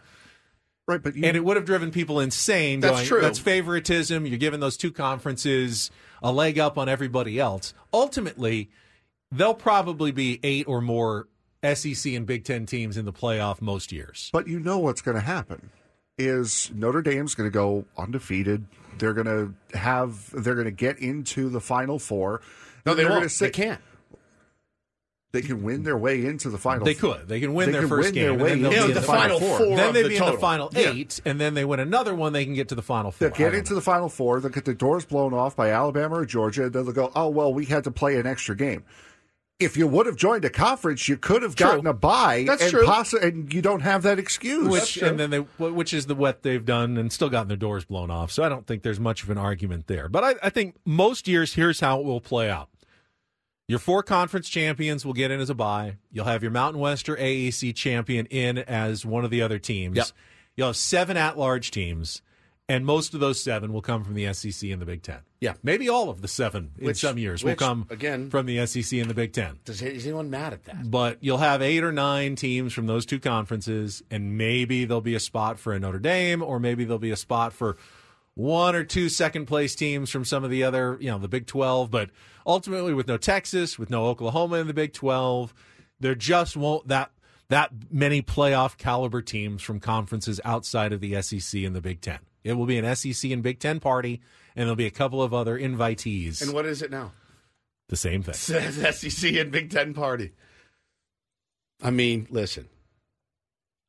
right, 0.87 1.03
but 1.03 1.17
you, 1.17 1.25
And 1.25 1.37
it 1.37 1.45
would 1.45 1.57
have 1.57 1.65
driven 1.65 1.91
people 1.91 2.21
insane. 2.21 2.81
That's 2.81 2.97
going, 2.97 3.07
true. 3.07 3.21
That's 3.23 3.39
favoritism. 3.39 4.27
You're 4.27 4.39
giving 4.39 4.61
those 4.61 4.77
two 4.77 4.93
conferences 4.93 5.91
a 6.25 6.33
leg 6.33 6.59
up 6.59 6.77
on 6.77 6.89
everybody 6.89 7.39
else. 7.39 7.75
Ultimately, 7.93 8.71
there'll 9.31 9.55
probably 9.55 10.11
be 10.11 10.41
eight 10.43 10.67
or 10.67 10.81
more 10.81 11.29
SEC 11.63 12.13
and 12.15 12.27
Big 12.27 12.45
Ten 12.45 12.67
teams 12.67 12.97
in 12.97 13.05
the 13.05 13.13
playoff 13.13 13.61
most 13.61 13.93
years. 13.93 14.31
But 14.33 14.49
you 14.49 14.59
know 14.59 14.79
what's 14.79 15.03
going 15.03 15.17
to 15.17 15.21
happen 15.21 15.71
is 16.19 16.71
Notre 16.75 17.03
Dame's 17.03 17.35
going 17.35 17.49
to 17.49 17.55
go 17.55 17.85
undefeated. 17.97 18.67
They're 18.99 19.13
going 19.13 19.27
to 19.27 19.79
have 19.79 20.31
they're 20.33 20.55
going 20.55 20.67
to 20.67 20.71
get 20.71 20.99
into 20.99 21.51
the 21.51 21.61
final 21.61 21.99
four. 21.99 22.41
No, 22.87 22.95
they 22.95 23.05
won't. 23.05 23.17
gonna 23.17 23.29
sit- 23.29 23.53
they 23.53 23.63
can't. 23.65 23.81
They 25.35 25.43
can 25.43 25.63
win 25.63 25.83
their 25.83 25.99
way 25.99 26.25
into 26.25 26.49
the 26.49 26.57
final. 26.57 26.85
They 26.87 26.95
four. 26.95 27.17
could. 27.17 27.29
They 27.29 27.41
can 27.41 27.53
win 27.53 27.67
They 27.67 27.73
their 27.73 27.81
can 27.83 27.89
first 27.91 28.07
win 28.07 28.15
game. 28.15 28.23
their 28.23 28.33
and 28.33 28.43
way 28.43 28.49
then 28.51 28.63
they'll 28.63 28.73
into 28.73 28.87
be 28.87 28.93
the 28.95 29.01
in 29.01 29.05
final 29.05 29.41
four. 29.41 29.59
Then 29.59 29.93
they'd 29.93 30.03
the 30.05 30.09
be 30.09 30.15
in 30.17 30.21
the 30.21 30.25
total. 30.27 30.41
final 30.41 30.71
Yeah. 30.73 30.91
eight, 30.93 31.21
and 31.27 31.39
then 31.39 31.53
they 31.53 31.67
win 31.67 31.81
another 31.81 32.15
one. 32.15 32.33
They 32.33 32.47
can 32.47 32.55
get 32.55 32.69
to 32.71 32.75
the 32.75 32.81
final 32.83 33.11
four. 33.13 33.29
They'll 33.29 33.37
get 33.37 33.53
into 33.55 33.73
know. 33.73 33.77
the 33.77 33.83
final 33.83 34.09
four. 34.09 34.41
They'll 34.41 34.51
get 34.51 34.65
the 34.65 34.73
doors 34.75 35.05
blown 35.05 35.35
off 35.35 35.55
by 35.55 35.71
Alabama 35.71 36.21
or 36.21 36.25
Georgia. 36.25 36.71
Then 36.71 36.85
they'll 36.85 36.95
go, 36.95 37.13
oh, 37.15 37.29
well, 37.29 37.53
we 37.53 37.67
had 37.67 37.85
to 37.85 37.91
play 37.91 38.17
an 38.17 38.27
extra 38.27 38.57
game. 38.57 38.85
If 39.61 39.77
you 39.77 39.87
would 39.87 40.07
have 40.07 40.17
joined 40.17 40.45
a 40.45 40.51
conference, 40.51 41.09
you 41.09 41.17
could 41.17 41.43
have 41.43 41.55
True. 41.55 41.67
gotten 41.69 41.87
a 41.87 41.93
bye. 41.93 42.43
That's 42.45 42.63
and 42.63 42.71
true. 42.73 42.85
possi- 42.85 43.23
and 43.23 43.55
you 43.55 43.63
don't 43.63 43.83
have 43.83 44.03
that 44.03 44.19
excuse. 44.19 44.69
which 44.69 44.97
and 44.97 45.19
then 45.19 45.31
they 45.31 45.39
which 45.39 45.95
is 45.95 46.07
the 46.07 46.17
what 46.17 46.43
they've 46.43 46.65
done 46.65 46.97
and 46.97 47.13
still 47.13 47.31
gotten 47.31 47.47
their 47.47 47.57
doors 47.57 47.85
blown 47.85 48.11
off. 48.11 48.33
So 48.33 48.43
I 48.43 48.49
don't 48.49 48.67
think 48.67 48.83
there's 48.83 48.99
much 48.99 49.23
of 49.23 49.31
an 49.31 49.39
argument 49.39 49.87
there. 49.87 50.09
But 50.09 50.25
I, 50.25 50.35
I 50.43 50.51
think 50.51 50.75
most 50.85 51.29
years 51.29 51.55
here's 51.55 51.79
how 51.79 52.01
it 52.01 52.05
will 52.05 52.21
play 52.21 52.51
out. 52.51 52.69
Your 53.67 53.79
four 53.79 54.03
conference 54.03 54.49
champions 54.51 55.07
will 55.07 55.15
get 55.15 55.31
in 55.31 55.41
as 55.41 55.49
a 55.49 55.55
bye. 55.55 55.97
You'll 56.13 56.27
have 56.27 56.43
your 56.43 56.53
Mountain 56.53 56.81
West 56.81 57.09
or 57.09 57.17
AAC 57.17 57.75
champion 57.75 58.27
in 58.27 58.59
as 58.59 59.07
one 59.07 59.25
of 59.25 59.31
the 59.31 59.41
other 59.41 59.59
teams. 59.59 59.97
Yep. 59.97 60.07
You'll 60.57 60.67
have 60.69 60.77
seven 60.77 61.17
at-large 61.17 61.71
teams, 61.71 62.21
and 62.69 62.85
most 62.85 63.15
of 63.15 63.21
those 63.21 63.43
seven 63.43 63.73
will 63.73 63.81
come 63.81 64.05
from 64.05 64.15
the 64.15 64.31
SEC 64.35 64.71
and 64.71 64.83
the 64.83 64.87
Big 64.87 65.03
Ten. 65.03 65.21
Yeah. 65.41 65.55
maybe 65.63 65.89
all 65.89 66.11
of 66.11 66.21
the 66.23 66.29
seven 66.29 66.73
in 66.79 66.95
some 66.95 67.17
years 67.19 67.43
will 67.43 67.55
come 67.57 67.87
again- 67.91 68.29
from 68.31 68.45
the 68.47 68.59
SEC 68.67 68.99
and 69.01 69.09
the 69.11 69.15
Big 69.15 69.33
Ten 69.33 69.59
Does 69.65 69.81
is 69.83 70.05
anyone 70.07 70.29
mad 70.31 70.53
at 70.53 70.65
that? 70.65 70.91
but 70.91 71.17
you'll 71.23 71.39
have 71.39 71.61
eight 71.63 71.83
or 71.85 71.93
nine 71.93 72.37
teams 72.37 72.73
from 72.75 72.87
those 72.87 73.05
two 73.07 73.19
conferences, 73.19 74.03
and 74.11 74.37
maybe 74.37 74.85
there'll 74.85 75.01
be 75.01 75.15
a 75.15 75.21
spot 75.21 75.59
for 75.59 75.73
a 75.73 75.79
Notre 75.81 75.99
Dame, 75.99 76.43
or 76.43 76.61
maybe 76.61 76.85
there'll 76.85 76.99
be 76.99 77.11
a 77.11 77.17
spot 77.17 77.53
for 77.55 77.77
one 78.35 78.75
or 78.75 78.85
two 78.85 79.09
second 79.09 79.47
place 79.47 79.75
teams 79.75 80.11
from 80.11 80.25
some 80.25 80.45
of 80.45 80.51
the 80.51 80.65
other, 80.65 80.97
you 81.01 81.11
know, 81.11 81.19
the 81.19 81.29
Big 81.29 81.47
12. 81.47 81.91
But 81.91 82.11
ultimately, 82.47 82.95
with 82.95 83.09
no 83.09 83.17
Texas, 83.17 83.79
with 83.79 83.91
no 83.91 84.07
Oklahoma 84.07 84.57
in 84.57 84.67
the 84.67 84.75
Big 84.75 84.93
12, 84.93 85.55
there 86.01 86.15
just 86.15 86.57
won't 86.57 86.89
that 86.89 87.11
that 87.51 87.71
many 87.91 88.23
playoff 88.23 88.77
caliber 88.79 89.21
teams 89.21 89.63
from 89.63 89.79
conferences 89.79 90.41
outside 90.45 90.93
of 90.93 91.01
the 91.01 91.21
SEC 91.21 91.63
and 91.63 91.77
the 91.77 91.81
Big 91.81 92.01
Ten. 92.01 92.19
It 92.43 92.55
will 92.55 92.67
be 92.67 92.79
an 92.79 92.97
SEC 92.97 93.31
and 93.31 93.43
Big 93.43 93.59
Ten 93.61 93.81
party, 93.81 94.23
and 94.57 94.63
there'll 94.65 94.77
be 94.77 94.87
a 94.87 94.91
couple 94.91 95.23
of 95.23 95.35
other 95.35 95.59
invitees. 95.59 96.43
And 96.43 96.53
what 96.53 96.67
is 96.67 96.83
it 96.83 96.91
now? 96.91 97.13
the 97.89 97.97
same 97.97 98.23
thing. 98.23 98.35
SEC 98.93 99.35
and 99.35 99.51
Big 99.51 99.71
Ten 99.71 99.95
party. 99.95 100.33
I 101.83 101.91
mean, 101.91 102.27
listen, 102.31 102.69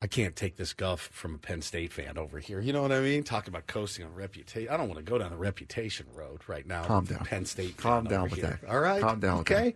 I 0.06 0.08
can't 0.08 0.36
take 0.36 0.56
this 0.56 0.72
guff 0.72 1.10
from 1.12 1.34
a 1.34 1.38
Penn 1.40 1.64
State 1.64 1.92
fan 1.92 2.16
over 2.16 2.38
here. 2.38 2.60
You 2.60 2.74
know 2.74 2.84
what 2.84 2.92
I 2.92 3.00
mean? 3.02 3.24
Talking 3.24 3.50
about 3.52 3.66
coasting 3.66 4.06
on 4.06 4.14
reputation. 4.14 4.72
I 4.72 4.78
don't 4.78 4.88
want 4.88 5.00
to 5.00 5.04
go 5.04 5.18
down 5.18 5.32
the 5.32 5.36
reputation 5.36 6.06
road 6.14 6.42
right 6.46 6.64
now. 6.68 6.84
Calm 6.84 7.06
down. 7.06 7.26
Penn 7.26 7.44
State. 7.46 7.76
Calm 7.78 8.04
down 8.06 8.26
with 8.30 8.36
here. 8.36 8.60
that. 8.62 8.70
All 8.70 8.80
right. 8.80 9.02
Calm 9.02 9.20
down 9.20 9.40
with 9.40 9.50
Okay. 9.52 9.74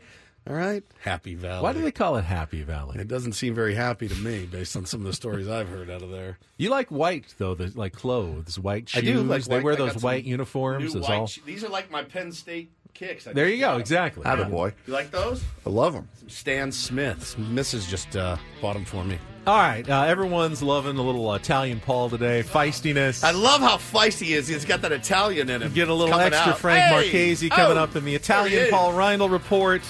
All 0.47 0.55
right. 0.55 0.83
Happy 1.01 1.33
Valley. 1.33 1.63
Why 1.63 1.73
do 1.73 1.81
they 1.81 1.91
call 1.91 2.15
it 2.17 2.25
Happy 2.25 2.61
Valley? 2.61 2.99
It 2.99 3.07
doesn't 3.07 3.33
seem 3.33 3.55
very 3.55 3.73
happy 3.73 4.07
to 4.07 4.13
me, 4.13 4.45
based 4.45 4.75
on 4.77 4.85
some 4.85 4.99
of 4.99 5.07
the 5.07 5.13
stories 5.13 5.47
I've 5.47 5.67
heard 5.67 5.89
out 5.89 6.03
of 6.03 6.11
there. 6.11 6.37
You 6.57 6.69
like 6.69 6.89
white 6.89 7.33
though, 7.39 7.55
the 7.55 7.71
like 7.75 7.93
clothes, 7.93 8.59
white 8.59 8.87
shoes. 8.89 9.01
I 9.01 9.05
do 9.05 9.23
like 9.23 9.45
they 9.45 9.55
white. 9.55 9.63
wear 9.63 9.75
those 9.77 9.97
white 10.03 10.25
uniforms. 10.25 10.95
White 10.95 11.09
all. 11.09 11.25
sh- 11.25 11.39
These 11.43 11.63
are 11.63 11.69
like 11.69 11.89
my 11.89 12.03
Penn 12.03 12.31
State 12.31 12.71
kicks. 12.93 13.25
I 13.25 13.33
There 13.33 13.49
you 13.49 13.57
go. 13.57 13.61
got 13.69 13.73
'em. 13.75 13.81
Exactly. 13.81 14.23
Attaboy. 14.25 14.73
You 14.85 14.93
like 14.93 15.09
those? 15.09 15.43
I 15.65 15.71
love 15.71 15.93
them. 15.93 16.07
Stan 16.27 16.71
Smith. 16.71 17.35
Mrs. 17.39 17.89
just 17.89 18.15
uh, 18.15 18.37
bought 18.61 18.73
them 18.73 18.85
for 18.85 19.03
me. 19.03 19.17
All 19.47 19.57
right. 19.57 19.87
Uh, 19.89 20.03
everyone's 20.03 20.61
loving 20.61 20.97
a 20.97 21.01
little 21.01 21.33
Italian 21.33 21.79
Paul 21.79 22.09
today. 22.09 22.43
Feistiness. 22.43 23.23
I 23.23 23.31
love 23.31 23.61
how 23.61 23.77
feisty 23.77 24.25
he 24.27 24.33
is. 24.33 24.47
He's 24.47 24.65
got 24.65 24.81
that 24.83 24.91
Italian 24.91 25.49
in 25.49 25.61
him. 25.61 25.73
Get 25.73 25.87
a 25.87 25.93
little 25.93 26.13
extra 26.19 26.51
out. 26.53 26.59
Frank 26.59 26.83
Hey! 26.83 26.91
Marchese 26.91 27.49
coming 27.49 27.77
Oh, 27.77 27.83
up 27.83 27.95
in 27.95 28.05
the 28.05 28.13
Italian. 28.15 28.69
Paul 28.69 28.93
Reindl 28.93 29.31
report. 29.31 29.81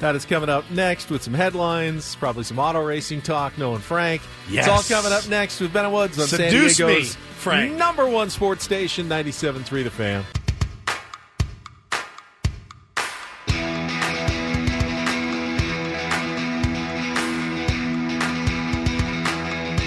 That 0.00 0.16
is 0.16 0.24
coming 0.24 0.48
up 0.48 0.68
next 0.72 1.08
with 1.10 1.22
some 1.22 1.32
headlines, 1.34 2.16
probably 2.16 2.42
some 2.42 2.58
auto 2.58 2.84
racing 2.84 3.22
talk, 3.22 3.56
knowing 3.56 3.78
Frank. 3.80 4.22
Yes. 4.50 4.66
It's 4.66 4.92
all 4.92 4.96
coming 5.00 5.16
up 5.16 5.28
next 5.28 5.60
with 5.60 5.72
Ben 5.72 5.90
Woods 5.92 6.18
on 6.18 6.26
Seduce 6.26 6.76
San 6.78 6.88
me, 6.88 6.94
Diego's 6.94 7.14
Frank. 7.14 7.76
number 7.76 8.08
one 8.08 8.28
sports 8.28 8.64
station, 8.64 9.08
97.3 9.08 9.84
The 9.84 9.90
Fan. 9.90 10.24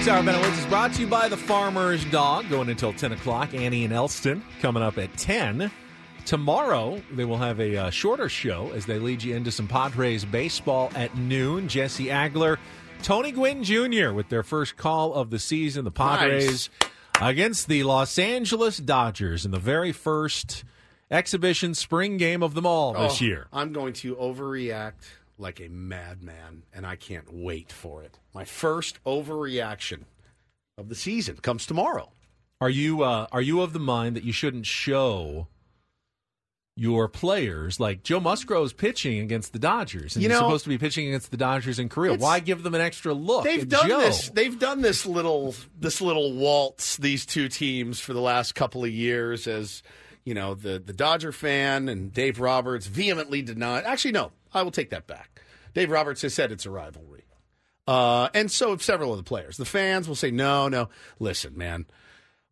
Sarah 0.08 0.24
Ben 0.24 0.40
Woods 0.40 0.58
is 0.58 0.66
brought 0.68 0.94
to 0.94 1.02
you 1.02 1.08
by 1.08 1.28
the 1.28 1.36
Farmer's 1.36 2.06
Dog, 2.06 2.50
going 2.50 2.70
until 2.70 2.94
10 2.94 3.12
o'clock. 3.12 3.54
Annie 3.54 3.84
and 3.84 3.92
Elston 3.92 4.42
coming 4.62 4.82
up 4.82 4.98
at 4.98 5.14
10. 5.18 5.70
Tomorrow, 6.24 7.02
they 7.12 7.26
will 7.26 7.36
have 7.36 7.60
a 7.60 7.76
uh, 7.76 7.90
shorter 7.90 8.30
show 8.30 8.72
as 8.74 8.86
they 8.86 9.00
lead 9.00 9.22
you 9.22 9.36
into 9.36 9.52
some 9.52 9.68
Padres 9.68 10.24
baseball 10.24 10.94
at 10.96 11.18
noon. 11.18 11.68
Jesse 11.68 12.06
Agler, 12.06 12.56
Tony 13.04 13.34
Gwynn 13.34 13.66
Jr. 13.66 14.14
with 14.14 14.30
their 14.30 14.44
first 14.44 14.78
call 14.78 15.14
of 15.14 15.30
the 15.30 15.40
season. 15.40 15.84
The 15.84 15.92
Padres 15.92 16.70
against 17.20 17.68
the 17.68 17.84
Los 17.84 18.18
Angeles 18.18 18.78
Dodgers 18.78 19.44
in 19.44 19.52
the 19.52 19.60
very 19.60 19.92
first 19.92 20.64
exhibition 21.12 21.76
spring 21.76 22.16
game 22.16 22.42
of 22.44 22.54
them 22.54 22.66
all 22.66 22.94
this 22.94 23.22
Oh, 23.22 23.26
year. 23.26 23.48
I'm 23.52 23.74
going 23.74 23.92
to 23.96 24.16
overreact 24.16 25.04
like 25.38 25.60
a 25.60 25.68
madman, 25.70 26.64
and 26.74 26.86
I 26.86 26.96
can't 26.96 27.32
wait 27.32 27.72
for 27.72 28.04
it. 28.04 28.20
My 28.34 28.46
first 28.46 29.04
overreaction 29.04 30.04
of 30.78 30.90
the 30.90 30.96
season 30.96 31.38
comes 31.38 31.66
tomorrow. 31.66 32.12
Are 32.60 32.70
you 32.70 33.04
uh, 33.04 33.28
are 33.32 33.42
you 33.42 33.62
of 33.62 33.74
the 33.74 33.80
mind 33.80 34.16
that 34.16 34.24
you 34.24 34.32
shouldn't 34.32 34.66
show 34.66 35.48
your 36.76 37.08
players 37.08 37.80
like 37.80 38.04
Joe 38.04 38.20
Musgrove's 38.20 38.72
pitching 38.72 39.20
against 39.20 39.52
the 39.52 39.60
Dodgers 39.60 40.16
and 40.16 40.22
You 40.24 40.30
he's 40.30 40.40
know, 40.40 40.46
supposed 40.46 40.64
to 40.66 40.70
be 40.70 40.78
pitching 40.78 41.08
against 41.08 41.32
the 41.32 41.38
Dodgers 41.38 41.80
in 41.80 41.90
Korea? 41.90 42.16
Why 42.16 42.40
give 42.40 42.62
them 42.62 42.76
an 42.76 42.82
extra 42.82 43.14
look? 43.14 43.44
They've 43.44 43.68
done 43.68 43.88
Joe? 43.88 44.00
this. 44.00 44.30
They've 44.30 44.58
done 44.58 44.82
this 44.82 45.06
little 45.06 45.56
this 45.80 46.02
little 46.02 46.34
waltz. 46.34 46.98
These 46.98 47.26
two 47.26 47.50
teams 47.50 48.00
for 48.00 48.14
the 48.14 48.22
last 48.22 48.56
couple 48.56 48.84
of 48.84 48.92
years, 48.92 49.48
as 49.48 49.82
you 50.24 50.34
know, 50.34 50.54
the 50.56 50.82
the 50.84 50.94
Dodger 50.94 51.32
fan 51.32 51.90
and 51.90 52.14
Dave 52.14 52.40
Roberts 52.40 52.86
vehemently 52.88 53.42
denied. 53.42 53.84
Actually, 53.86 54.12
no, 54.12 54.32
I 54.58 54.64
will 54.64 54.72
take 54.72 54.90
that 54.90 55.08
back. 55.08 55.42
Dave 55.74 55.90
Roberts 55.92 56.22
has 56.24 56.34
said 56.34 56.52
it's 56.52 56.66
a 56.66 56.72
rivalry, 56.72 57.24
uh, 57.88 58.30
and 58.34 58.52
so 58.52 58.72
have 58.72 58.82
several 58.84 59.12
of 59.12 59.18
the 59.18 59.24
players. 59.24 59.58
The 59.58 59.66
fans 59.66 60.08
will 60.08 60.16
say, 60.16 60.32
"No, 60.32 60.68
no, 60.68 60.90
listen, 61.20 61.58
man." 61.58 61.86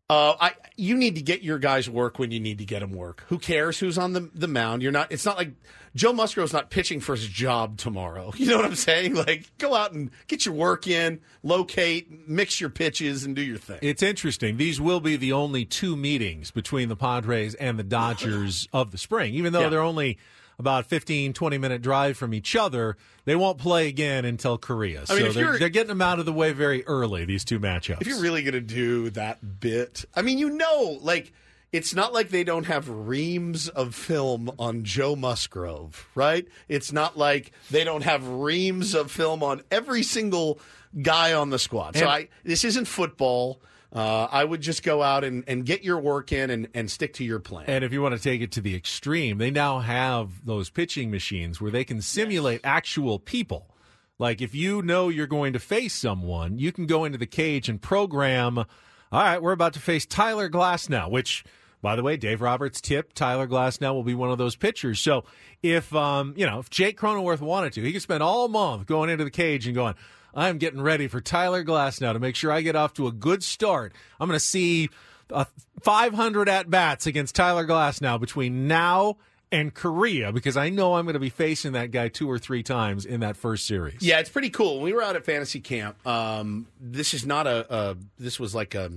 Uh, 0.08 0.36
I 0.40 0.52
you 0.76 0.96
need 0.96 1.16
to 1.16 1.22
get 1.22 1.42
your 1.42 1.58
guys 1.58 1.90
work 1.90 2.20
when 2.20 2.30
you 2.30 2.38
need 2.38 2.58
to 2.58 2.64
get 2.64 2.78
them 2.78 2.92
work. 2.92 3.24
Who 3.26 3.38
cares 3.40 3.80
who's 3.80 3.98
on 3.98 4.12
the 4.12 4.30
the 4.32 4.46
mound? 4.46 4.80
You're 4.82 4.92
not. 4.92 5.10
It's 5.10 5.24
not 5.26 5.36
like 5.36 5.50
Joe 5.96 6.12
Musgrove's 6.12 6.52
not 6.52 6.70
pitching 6.70 7.00
for 7.00 7.16
his 7.16 7.26
job 7.26 7.76
tomorrow. 7.76 8.32
You 8.36 8.46
know 8.46 8.56
what 8.58 8.66
I'm 8.66 8.76
saying? 8.76 9.14
Like 9.16 9.50
go 9.58 9.74
out 9.74 9.90
and 9.92 10.12
get 10.28 10.46
your 10.46 10.54
work 10.54 10.86
in, 10.86 11.18
locate, 11.42 12.28
mix 12.28 12.60
your 12.60 12.70
pitches, 12.70 13.24
and 13.24 13.34
do 13.34 13.42
your 13.42 13.58
thing. 13.58 13.80
It's 13.82 14.00
interesting. 14.04 14.58
These 14.58 14.80
will 14.80 15.00
be 15.00 15.16
the 15.16 15.32
only 15.32 15.64
two 15.64 15.96
meetings 15.96 16.52
between 16.52 16.88
the 16.88 16.96
Padres 16.96 17.54
and 17.56 17.76
the 17.76 17.82
Dodgers 17.82 18.68
of 18.72 18.92
the 18.92 18.98
spring. 18.98 19.34
Even 19.34 19.52
though 19.52 19.62
Yeah. 19.62 19.68
they're 19.70 19.80
only 19.80 20.18
about 20.58 20.86
15, 20.86 21.32
20 21.32 21.58
minute 21.58 21.82
drive 21.82 22.16
from 22.16 22.32
each 22.32 22.56
other, 22.56 22.96
they 23.24 23.36
won't 23.36 23.58
play 23.58 23.88
again 23.88 24.24
until 24.24 24.56
Korea. 24.58 25.04
I 25.08 25.14
mean, 25.14 25.32
so 25.32 25.32
they're, 25.32 25.58
they're 25.58 25.68
getting 25.68 25.88
them 25.88 26.02
out 26.02 26.18
of 26.18 26.26
the 26.26 26.32
way 26.32 26.52
very 26.52 26.84
early, 26.86 27.24
these 27.24 27.44
two 27.44 27.60
matchups. 27.60 28.00
If 28.00 28.06
you're 28.06 28.20
really 28.20 28.42
going 28.42 28.54
to 28.54 28.60
do 28.60 29.10
that 29.10 29.60
bit, 29.60 30.04
I 30.14 30.22
mean, 30.22 30.38
you 30.38 30.50
know, 30.50 30.98
like 31.02 31.32
it's 31.72 31.94
not 31.94 32.12
like 32.14 32.30
they 32.30 32.44
don't 32.44 32.64
have 32.66 32.88
reams 32.88 33.68
of 33.68 33.94
film 33.94 34.50
on 34.58 34.84
Joe 34.84 35.16
Musgrove, 35.16 36.08
right? 36.14 36.46
It's 36.68 36.92
not 36.92 37.18
like 37.18 37.52
they 37.70 37.84
don't 37.84 38.02
have 38.02 38.26
reams 38.26 38.94
of 38.94 39.10
film 39.10 39.42
on 39.42 39.62
every 39.70 40.02
single 40.02 40.58
guy 41.02 41.34
on 41.34 41.50
the 41.50 41.58
squad. 41.58 41.96
so 41.96 42.06
I 42.06 42.28
this 42.44 42.64
isn't 42.64 42.86
football. 42.86 43.60
Uh, 43.96 44.28
I 44.30 44.44
would 44.44 44.60
just 44.60 44.82
go 44.82 45.02
out 45.02 45.24
and, 45.24 45.42
and 45.46 45.64
get 45.64 45.82
your 45.82 45.98
work 45.98 46.30
in 46.30 46.50
and, 46.50 46.68
and 46.74 46.90
stick 46.90 47.14
to 47.14 47.24
your 47.24 47.38
plan. 47.38 47.64
And 47.66 47.82
if 47.82 47.94
you 47.94 48.02
want 48.02 48.14
to 48.14 48.22
take 48.22 48.42
it 48.42 48.52
to 48.52 48.60
the 48.60 48.74
extreme, 48.74 49.38
they 49.38 49.50
now 49.50 49.78
have 49.78 50.44
those 50.44 50.68
pitching 50.68 51.10
machines 51.10 51.62
where 51.62 51.70
they 51.70 51.82
can 51.82 52.02
simulate 52.02 52.60
actual 52.62 53.18
people. 53.18 53.74
Like 54.18 54.42
if 54.42 54.54
you 54.54 54.82
know 54.82 55.08
you're 55.08 55.26
going 55.26 55.54
to 55.54 55.58
face 55.58 55.94
someone, 55.94 56.58
you 56.58 56.72
can 56.72 56.84
go 56.84 57.06
into 57.06 57.16
the 57.16 57.26
cage 57.26 57.70
and 57.70 57.80
program, 57.80 58.58
all 58.58 58.66
right, 59.12 59.40
we're 59.40 59.52
about 59.52 59.72
to 59.74 59.80
face 59.80 60.04
Tyler 60.04 60.50
Glasnow, 60.50 61.10
which 61.10 61.42
by 61.80 61.96
the 61.96 62.02
way, 62.02 62.16
Dave 62.16 62.40
Roberts 62.40 62.80
tipped 62.80 63.16
Tyler 63.16 63.46
Glasnow 63.46 63.94
will 63.94 64.02
be 64.02 64.14
one 64.14 64.30
of 64.30 64.38
those 64.38 64.56
pitchers. 64.56 65.00
So 65.00 65.24
if 65.62 65.94
um, 65.94 66.34
you 66.36 66.44
know, 66.44 66.58
if 66.58 66.68
Jake 66.68 66.98
Cronenworth 66.98 67.40
wanted 67.40 67.72
to, 67.74 67.82
he 67.82 67.92
could 67.92 68.02
spend 68.02 68.22
all 68.22 68.48
month 68.48 68.86
going 68.86 69.08
into 69.08 69.24
the 69.24 69.30
cage 69.30 69.66
and 69.66 69.74
going, 69.74 69.94
I'm 70.36 70.58
getting 70.58 70.82
ready 70.82 71.08
for 71.08 71.22
Tyler 71.22 71.64
Glasnow 71.64 72.12
to 72.12 72.18
make 72.18 72.36
sure 72.36 72.52
I 72.52 72.60
get 72.60 72.76
off 72.76 72.92
to 72.94 73.06
a 73.06 73.12
good 73.12 73.42
start. 73.42 73.94
I'm 74.20 74.28
going 74.28 74.38
to 74.38 74.44
see 74.44 74.90
uh, 75.32 75.46
500 75.80 76.48
at 76.48 76.68
bats 76.68 77.06
against 77.06 77.34
Tyler 77.34 77.66
Glasnow 77.66 78.20
between 78.20 78.68
now 78.68 79.16
and 79.50 79.72
Korea 79.72 80.32
because 80.32 80.58
I 80.58 80.68
know 80.68 80.94
I'm 80.94 81.06
going 81.06 81.14
to 81.14 81.20
be 81.20 81.30
facing 81.30 81.72
that 81.72 81.90
guy 81.90 82.08
two 82.08 82.30
or 82.30 82.38
three 82.38 82.62
times 82.62 83.06
in 83.06 83.20
that 83.20 83.36
first 83.36 83.66
series. 83.66 84.02
Yeah, 84.02 84.20
it's 84.20 84.28
pretty 84.28 84.50
cool. 84.50 84.74
When 84.76 84.84
we 84.84 84.92
were 84.92 85.02
out 85.02 85.16
at 85.16 85.24
fantasy 85.24 85.60
camp, 85.60 86.06
um, 86.06 86.66
this 86.78 87.14
is 87.14 87.24
not 87.24 87.46
a, 87.46 87.74
a. 87.74 87.96
This 88.18 88.38
was 88.38 88.54
like 88.54 88.74
a. 88.74 88.92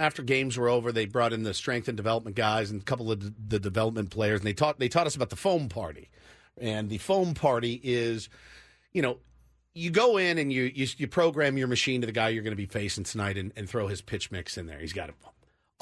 After 0.00 0.22
games 0.22 0.56
were 0.56 0.68
over, 0.68 0.92
they 0.92 1.04
brought 1.04 1.32
in 1.34 1.42
the 1.42 1.52
strength 1.52 1.86
and 1.86 1.96
development 1.96 2.34
guys 2.34 2.70
and 2.70 2.80
a 2.80 2.84
couple 2.84 3.12
of 3.12 3.20
the, 3.20 3.34
the 3.48 3.60
development 3.60 4.10
players, 4.10 4.40
and 4.40 4.46
they 4.46 4.54
taught 4.54 4.80
they 4.80 4.88
taught 4.88 5.06
us 5.06 5.14
about 5.14 5.30
the 5.30 5.36
foam 5.36 5.68
party. 5.68 6.08
And 6.58 6.90
the 6.90 6.98
foam 6.98 7.34
party 7.34 7.80
is, 7.82 8.28
you 8.92 9.02
know, 9.02 9.18
you 9.80 9.90
go 9.90 10.16
in 10.16 10.38
and 10.38 10.52
you 10.52 10.64
you, 10.74 10.86
you 10.96 11.08
program 11.08 11.56
your 11.56 11.68
machine 11.68 12.00
to 12.02 12.06
the 12.06 12.12
guy 12.12 12.28
you're 12.28 12.42
going 12.42 12.52
to 12.52 12.56
be 12.56 12.66
facing 12.66 13.04
tonight, 13.04 13.36
and, 13.36 13.52
and 13.56 13.68
throw 13.68 13.86
his 13.88 14.00
pitch 14.00 14.30
mix 14.30 14.56
in 14.58 14.66
there. 14.66 14.78
He's 14.78 14.92
got 14.92 15.10
a 15.10 15.14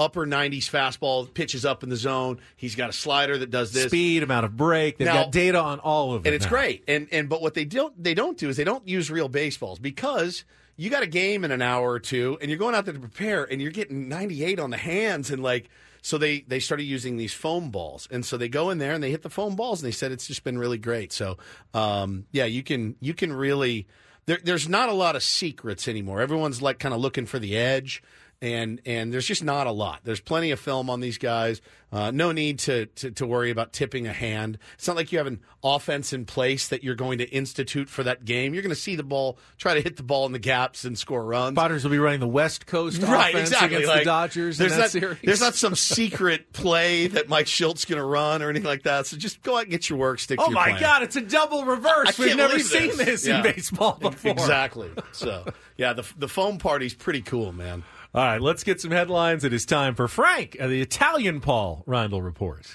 upper 0.00 0.24
90s 0.24 0.70
fastball, 0.70 1.32
pitches 1.34 1.64
up 1.64 1.82
in 1.82 1.88
the 1.88 1.96
zone. 1.96 2.38
He's 2.56 2.76
got 2.76 2.88
a 2.88 2.92
slider 2.92 3.36
that 3.38 3.50
does 3.50 3.72
this. 3.72 3.86
Speed, 3.86 4.22
amount 4.22 4.46
of 4.46 4.56
break. 4.56 4.96
They've 4.98 5.06
Now- 5.06 5.24
got 5.24 5.32
data 5.32 5.60
on 5.60 5.80
all 5.80 6.14
of 6.14 6.24
it. 6.24 6.28
and 6.28 6.34
it's 6.36 6.44
now. 6.44 6.50
great. 6.50 6.84
And 6.86 7.08
and 7.10 7.28
but 7.28 7.42
what 7.42 7.54
they 7.54 7.64
don't 7.64 8.00
they 8.02 8.14
don't 8.14 8.38
do 8.38 8.48
is 8.48 8.56
they 8.56 8.64
don't 8.64 8.86
use 8.86 9.10
real 9.10 9.28
baseballs 9.28 9.78
because 9.80 10.44
you 10.76 10.88
got 10.90 11.02
a 11.02 11.08
game 11.08 11.44
in 11.44 11.50
an 11.50 11.60
hour 11.60 11.90
or 11.90 11.98
two, 11.98 12.38
and 12.40 12.48
you're 12.48 12.58
going 12.58 12.76
out 12.76 12.84
there 12.84 12.94
to 12.94 13.00
prepare, 13.00 13.42
and 13.44 13.60
you're 13.60 13.72
getting 13.72 14.08
98 14.08 14.60
on 14.60 14.70
the 14.70 14.76
hands, 14.76 15.30
and 15.30 15.42
like 15.42 15.68
so 16.02 16.18
they 16.18 16.40
they 16.40 16.60
started 16.60 16.84
using 16.84 17.16
these 17.16 17.32
foam 17.32 17.70
balls, 17.70 18.08
and 18.10 18.24
so 18.24 18.36
they 18.36 18.48
go 18.48 18.70
in 18.70 18.78
there 18.78 18.92
and 18.92 19.02
they 19.02 19.10
hit 19.10 19.22
the 19.22 19.30
foam 19.30 19.56
balls, 19.56 19.82
and 19.82 19.86
they 19.86 19.94
said 19.94 20.12
it's 20.12 20.26
just 20.26 20.44
been 20.44 20.58
really 20.58 20.78
great. 20.78 21.12
So 21.12 21.38
um, 21.74 22.26
yeah, 22.32 22.44
you 22.44 22.62
can 22.62 22.96
you 23.00 23.14
can 23.14 23.32
really 23.32 23.86
there, 24.26 24.38
there's 24.44 24.68
not 24.68 24.90
a 24.90 24.92
lot 24.92 25.16
of 25.16 25.22
secrets 25.22 25.88
anymore. 25.88 26.20
Everyone's 26.20 26.60
like 26.60 26.78
kind 26.78 26.94
of 26.94 27.00
looking 27.00 27.24
for 27.24 27.38
the 27.38 27.56
edge. 27.56 28.02
And 28.40 28.80
and 28.86 29.12
there's 29.12 29.26
just 29.26 29.42
not 29.42 29.66
a 29.66 29.72
lot. 29.72 30.00
There's 30.04 30.20
plenty 30.20 30.52
of 30.52 30.60
film 30.60 30.88
on 30.90 31.00
these 31.00 31.18
guys. 31.18 31.60
Uh, 31.90 32.10
no 32.12 32.30
need 32.30 32.60
to, 32.60 32.86
to 32.86 33.10
to 33.12 33.26
worry 33.26 33.50
about 33.50 33.72
tipping 33.72 34.06
a 34.06 34.12
hand. 34.12 34.58
It's 34.74 34.86
not 34.86 34.94
like 34.94 35.10
you 35.10 35.18
have 35.18 35.26
an 35.26 35.40
offense 35.64 36.12
in 36.12 36.24
place 36.24 36.68
that 36.68 36.84
you're 36.84 36.94
going 36.94 37.18
to 37.18 37.24
institute 37.30 37.88
for 37.88 38.04
that 38.04 38.24
game. 38.24 38.54
You're 38.54 38.62
going 38.62 38.74
to 38.74 38.80
see 38.80 38.94
the 38.94 39.02
ball, 39.02 39.38
try 39.56 39.74
to 39.74 39.80
hit 39.80 39.96
the 39.96 40.04
ball 40.04 40.24
in 40.26 40.30
the 40.30 40.38
gaps 40.38 40.84
and 40.84 40.96
score 40.96 41.24
runs. 41.24 41.56
Padres 41.56 41.82
will 41.82 41.90
be 41.90 41.98
running 41.98 42.20
the 42.20 42.28
West 42.28 42.66
Coast 42.66 43.02
Right, 43.02 43.30
offense 43.34 43.48
exactly. 43.48 43.76
against 43.78 43.88
Like, 43.88 44.00
the 44.02 44.04
Dodgers 44.04 44.58
there's 44.58 44.72
in 44.74 44.78
not, 44.78 44.90
series. 44.90 45.18
There's 45.24 45.40
not 45.40 45.54
some 45.56 45.74
secret 45.74 46.52
play 46.52 47.08
that 47.08 47.28
Mike 47.28 47.46
Shildt's 47.46 47.86
going 47.86 47.98
to 48.00 48.04
run 48.06 48.40
or 48.42 48.50
anything 48.50 48.68
like 48.68 48.84
that. 48.84 49.06
So 49.06 49.16
just 49.16 49.42
go 49.42 49.56
out 49.56 49.62
and 49.62 49.70
get 49.72 49.90
your 49.90 49.98
work. 49.98 50.20
Stick 50.20 50.38
Oh 50.40 50.44
to 50.44 50.50
your. 50.52 50.58
Oh 50.58 50.60
my 50.60 50.68
plan. 50.68 50.80
God! 50.80 51.02
It's 51.02 51.16
a 51.16 51.22
double 51.22 51.62
I 51.62 51.66
reverse. 51.66 52.18
We've 52.18 52.36
never 52.36 52.60
seen 52.60 52.96
this, 52.98 53.26
in 53.26 53.36
Yeah. 53.36 53.42
baseball 53.42 53.94
before. 54.00 54.30
Exactly. 54.38 54.90
So 55.10 55.44
yeah, 55.76 55.92
the 55.94 56.04
the 56.16 56.28
foam 56.28 56.58
party's 56.58 56.94
pretty 56.94 57.22
cool, 57.22 57.50
man. 57.52 57.82
All 58.14 58.24
right, 58.24 58.40
let's 58.40 58.64
get 58.64 58.80
some 58.80 58.90
headlines. 58.90 59.44
It 59.44 59.52
is 59.52 59.66
time 59.66 59.94
for 59.94 60.08
Frank, 60.08 60.52
the 60.58 60.80
Italian 60.80 61.40
Paul 61.40 61.84
Reindl 61.86 62.22
report. 62.24 62.66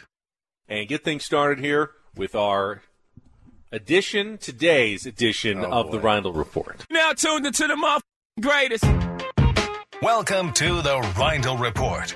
and 0.68 0.88
get 0.88 1.04
things 1.04 1.26
started 1.26 1.60
here 1.64 1.92
with 2.16 2.36
our 2.36 2.82
edition, 3.72 4.38
today's 4.38 5.06
edition 5.06 5.60
Oh, 5.66 5.72
of 5.72 5.92
the 5.92 6.00
Reindl 6.00 6.36
Report. 6.36 6.86
Now 6.90 7.14
tuned 7.14 7.46
into 7.48 7.68
the 7.68 7.74
motherfucking 7.74 8.42
greatest. 8.42 8.86
Welcome 10.02 10.54
to 10.54 10.82
the 10.82 10.98
Reindl 11.16 11.60
Report 11.60 12.16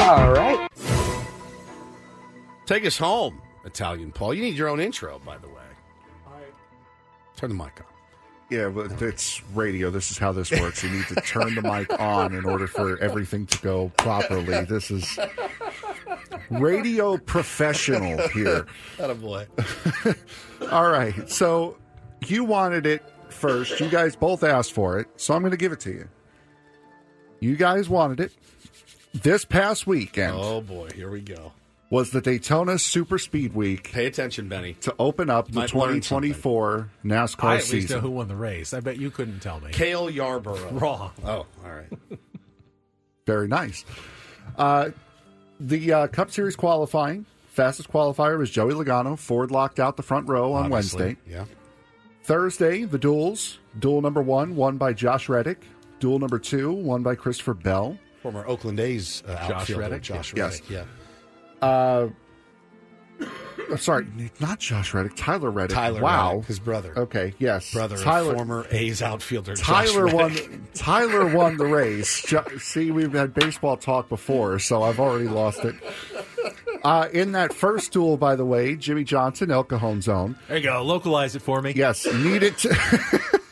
All 0.00 0.32
right. 0.32 0.68
Take 2.66 2.86
us 2.86 2.96
home, 2.96 3.40
Italian 3.64 4.12
Paul. 4.12 4.34
You 4.34 4.42
need 4.42 4.54
your 4.56 4.68
own 4.68 4.80
intro, 4.80 5.20
by 5.24 5.38
the 5.38 5.48
way. 5.48 5.54
Turn 7.36 7.50
the 7.50 7.54
mic 7.54 7.80
on. 7.80 7.86
Yeah, 8.50 8.68
but 8.68 9.00
it's 9.00 9.42
radio. 9.54 9.90
This 9.90 10.10
is 10.10 10.18
how 10.18 10.32
this 10.32 10.50
works. 10.50 10.82
You 10.82 10.90
need 10.90 11.06
to 11.08 11.14
turn 11.16 11.54
the 11.54 11.62
mic 11.62 11.98
on 12.00 12.34
in 12.34 12.44
order 12.44 12.66
for 12.66 12.98
everything 12.98 13.46
to 13.46 13.58
go 13.58 13.92
properly. 13.96 14.64
This 14.64 14.90
is 14.90 15.18
radio 16.50 17.16
professional 17.16 18.26
here. 18.28 18.66
That 18.98 19.10
a 19.10 19.14
boy. 19.14 19.46
All 20.72 20.88
right. 20.90 21.30
So 21.30 21.78
you 22.26 22.42
wanted 22.44 22.86
it 22.86 23.04
first. 23.28 23.78
You 23.78 23.88
guys 23.88 24.16
both 24.16 24.42
asked 24.42 24.72
for 24.72 24.98
it. 24.98 25.06
So 25.16 25.32
I'm 25.34 25.42
going 25.42 25.52
to 25.52 25.56
give 25.56 25.72
it 25.72 25.80
to 25.80 25.90
you. 25.90 26.08
You 27.38 27.56
guys 27.56 27.88
wanted 27.88 28.20
it. 28.20 28.32
This 29.12 29.44
past 29.44 29.86
weekend 29.86 30.36
Oh 30.38 30.60
boy, 30.60 30.90
here 30.94 31.10
we 31.10 31.20
go. 31.20 31.52
was 31.90 32.10
the 32.10 32.20
Daytona 32.20 32.78
Super 32.78 33.18
Speed 33.18 33.54
Week 33.54 33.90
Pay 33.92 34.06
attention, 34.06 34.48
Benny. 34.48 34.74
to 34.82 34.94
open 34.98 35.28
up 35.30 35.48
the 35.50 35.60
Might 35.60 35.68
2024 35.68 36.88
NASCAR 37.04 37.44
I 37.44 37.56
at 37.56 37.70
least 37.72 37.90
know 37.90 38.00
who 38.00 38.10
won 38.10 38.28
the 38.28 38.36
race. 38.36 38.72
I 38.72 38.80
bet 38.80 38.98
you 38.98 39.10
couldn't 39.10 39.40
tell 39.40 39.60
me. 39.60 39.72
Cale 39.72 40.08
Yarborough. 40.10 40.70
Wrong. 40.72 41.10
Oh, 41.24 41.28
all 41.28 41.46
right. 41.64 42.18
Very 43.26 43.48
nice. 43.48 43.84
Uh, 44.56 44.90
the 45.58 45.92
uh, 45.92 46.06
Cup 46.06 46.30
Series 46.30 46.56
qualifying, 46.56 47.26
fastest 47.48 47.90
qualifier 47.90 48.38
was 48.38 48.50
Joey 48.50 48.74
Logano. 48.74 49.18
Ford 49.18 49.50
locked 49.50 49.80
out 49.80 49.96
the 49.96 50.02
front 50.02 50.28
row 50.28 50.52
on 50.52 50.72
Obviously, 50.72 51.02
Wednesday. 51.04 51.20
Yeah. 51.28 51.44
Thursday, 52.22 52.84
the 52.84 52.98
duels. 52.98 53.58
Duel 53.78 54.00
number 54.02 54.22
one, 54.22 54.54
won 54.56 54.76
by 54.76 54.92
Josh 54.92 55.28
Reddick. 55.28 55.62
Duel 55.98 56.18
number 56.18 56.38
two, 56.38 56.72
won 56.72 57.02
by 57.02 57.14
Christopher 57.14 57.54
Bell. 57.54 57.98
Former 58.22 58.46
Oakland 58.46 58.78
A's 58.80 59.22
uh, 59.26 59.34
Josh 59.34 59.50
outfielder, 59.50 59.82
Reddick? 59.82 60.02
Josh 60.02 60.34
Yes. 60.36 60.60
Reddick. 60.60 60.70
Yeah. 60.70 61.66
Uh, 61.66 62.08
sorry, 63.76 64.06
not 64.40 64.58
Josh 64.58 64.92
Reddick. 64.94 65.12
Tyler 65.16 65.50
Reddick. 65.50 65.74
Tyler 65.74 66.00
Wow. 66.00 66.30
Reddick, 66.32 66.46
his 66.46 66.58
brother. 66.58 66.98
Okay. 66.98 67.34
Yes. 67.38 67.72
Brother 67.72 67.96
Tyler. 67.98 68.30
of 68.32 68.36
former 68.36 68.66
A's 68.70 69.02
outfielder. 69.02 69.54
Josh 69.54 69.66
Tyler 69.66 70.06
won. 70.06 70.28
Reddick. 70.34 70.60
Tyler 70.74 71.26
won 71.34 71.56
the 71.56 71.66
race. 71.66 72.22
Jo- 72.26 72.44
See, 72.58 72.90
we've 72.90 73.12
had 73.12 73.32
baseball 73.34 73.76
talk 73.76 74.08
before, 74.08 74.58
so 74.58 74.82
I've 74.82 75.00
already 75.00 75.28
lost 75.28 75.64
it. 75.64 75.74
Uh, 76.82 77.08
in 77.12 77.32
that 77.32 77.52
first 77.52 77.92
duel, 77.92 78.16
by 78.16 78.34
the 78.36 78.44
way, 78.44 78.74
Jimmie 78.74 79.04
Johnson, 79.04 79.50
El 79.50 79.64
Cajon 79.64 80.00
Zone, 80.00 80.36
There 80.48 80.56
you 80.56 80.62
go. 80.64 80.82
Localize 80.82 81.36
it 81.36 81.42
for 81.42 81.60
me. 81.60 81.72
yes, 81.76 82.06
needed 82.06 82.56
to 82.58 83.20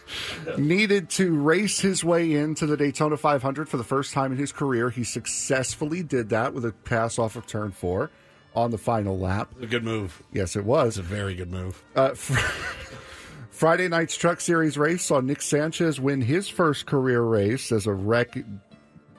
needed 0.56 1.10
to 1.10 1.34
race 1.34 1.80
his 1.80 2.04
way 2.04 2.32
into 2.32 2.66
the 2.66 2.76
Daytona 2.76 3.16
500 3.16 3.68
for 3.68 3.76
the 3.76 3.84
first 3.84 4.12
time 4.12 4.32
in 4.32 4.38
his 4.38 4.52
career. 4.52 4.90
He 4.90 5.04
successfully 5.04 6.02
did 6.02 6.30
that 6.30 6.54
with 6.54 6.64
a 6.64 6.72
pass 6.72 7.18
off 7.18 7.36
of 7.36 7.46
turn 7.46 7.72
four 7.72 8.10
on 8.54 8.70
the 8.70 8.78
final 8.78 9.18
lap. 9.18 9.50
A 9.60 9.66
good 9.66 9.84
move. 9.84 10.22
Yes, 10.32 10.56
it 10.56 10.64
was. 10.64 10.98
It's 10.98 11.06
a 11.06 11.10
very 11.10 11.34
good 11.34 11.50
move. 11.50 11.82
Uh, 11.94 12.14
fr- 12.14 12.38
Friday 13.50 13.88
night's 13.88 14.16
Truck 14.16 14.40
Series 14.40 14.78
race 14.78 15.04
saw 15.04 15.20
Nick 15.20 15.42
Sanchez 15.42 16.00
win 16.00 16.20
his 16.20 16.48
first 16.48 16.86
career 16.86 17.22
race 17.22 17.72
as 17.72 17.86
a 17.86 17.92
wreck 17.92 18.36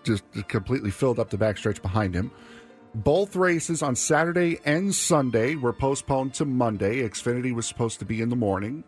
just 0.04 0.24
completely 0.48 0.92
filled 0.92 1.20
up 1.20 1.30
the 1.30 1.38
backstretch 1.38 1.82
behind 1.82 2.16
him. 2.16 2.32
Both 2.96 3.36
races 3.36 3.84
on 3.84 3.96
Saturday 3.96 4.60
and 4.66 4.94
Sunday 4.96 5.56
were 5.56 5.74
postponed 5.74 6.34
to 6.36 6.46
Monday. 6.46 7.08
Xfinity 7.08 7.54
was 7.54 7.68
supposed 7.68 8.00
to 8.00 8.06
be 8.06 8.22
in 8.22 8.30
the 8.30 8.36
morning. 8.36 8.84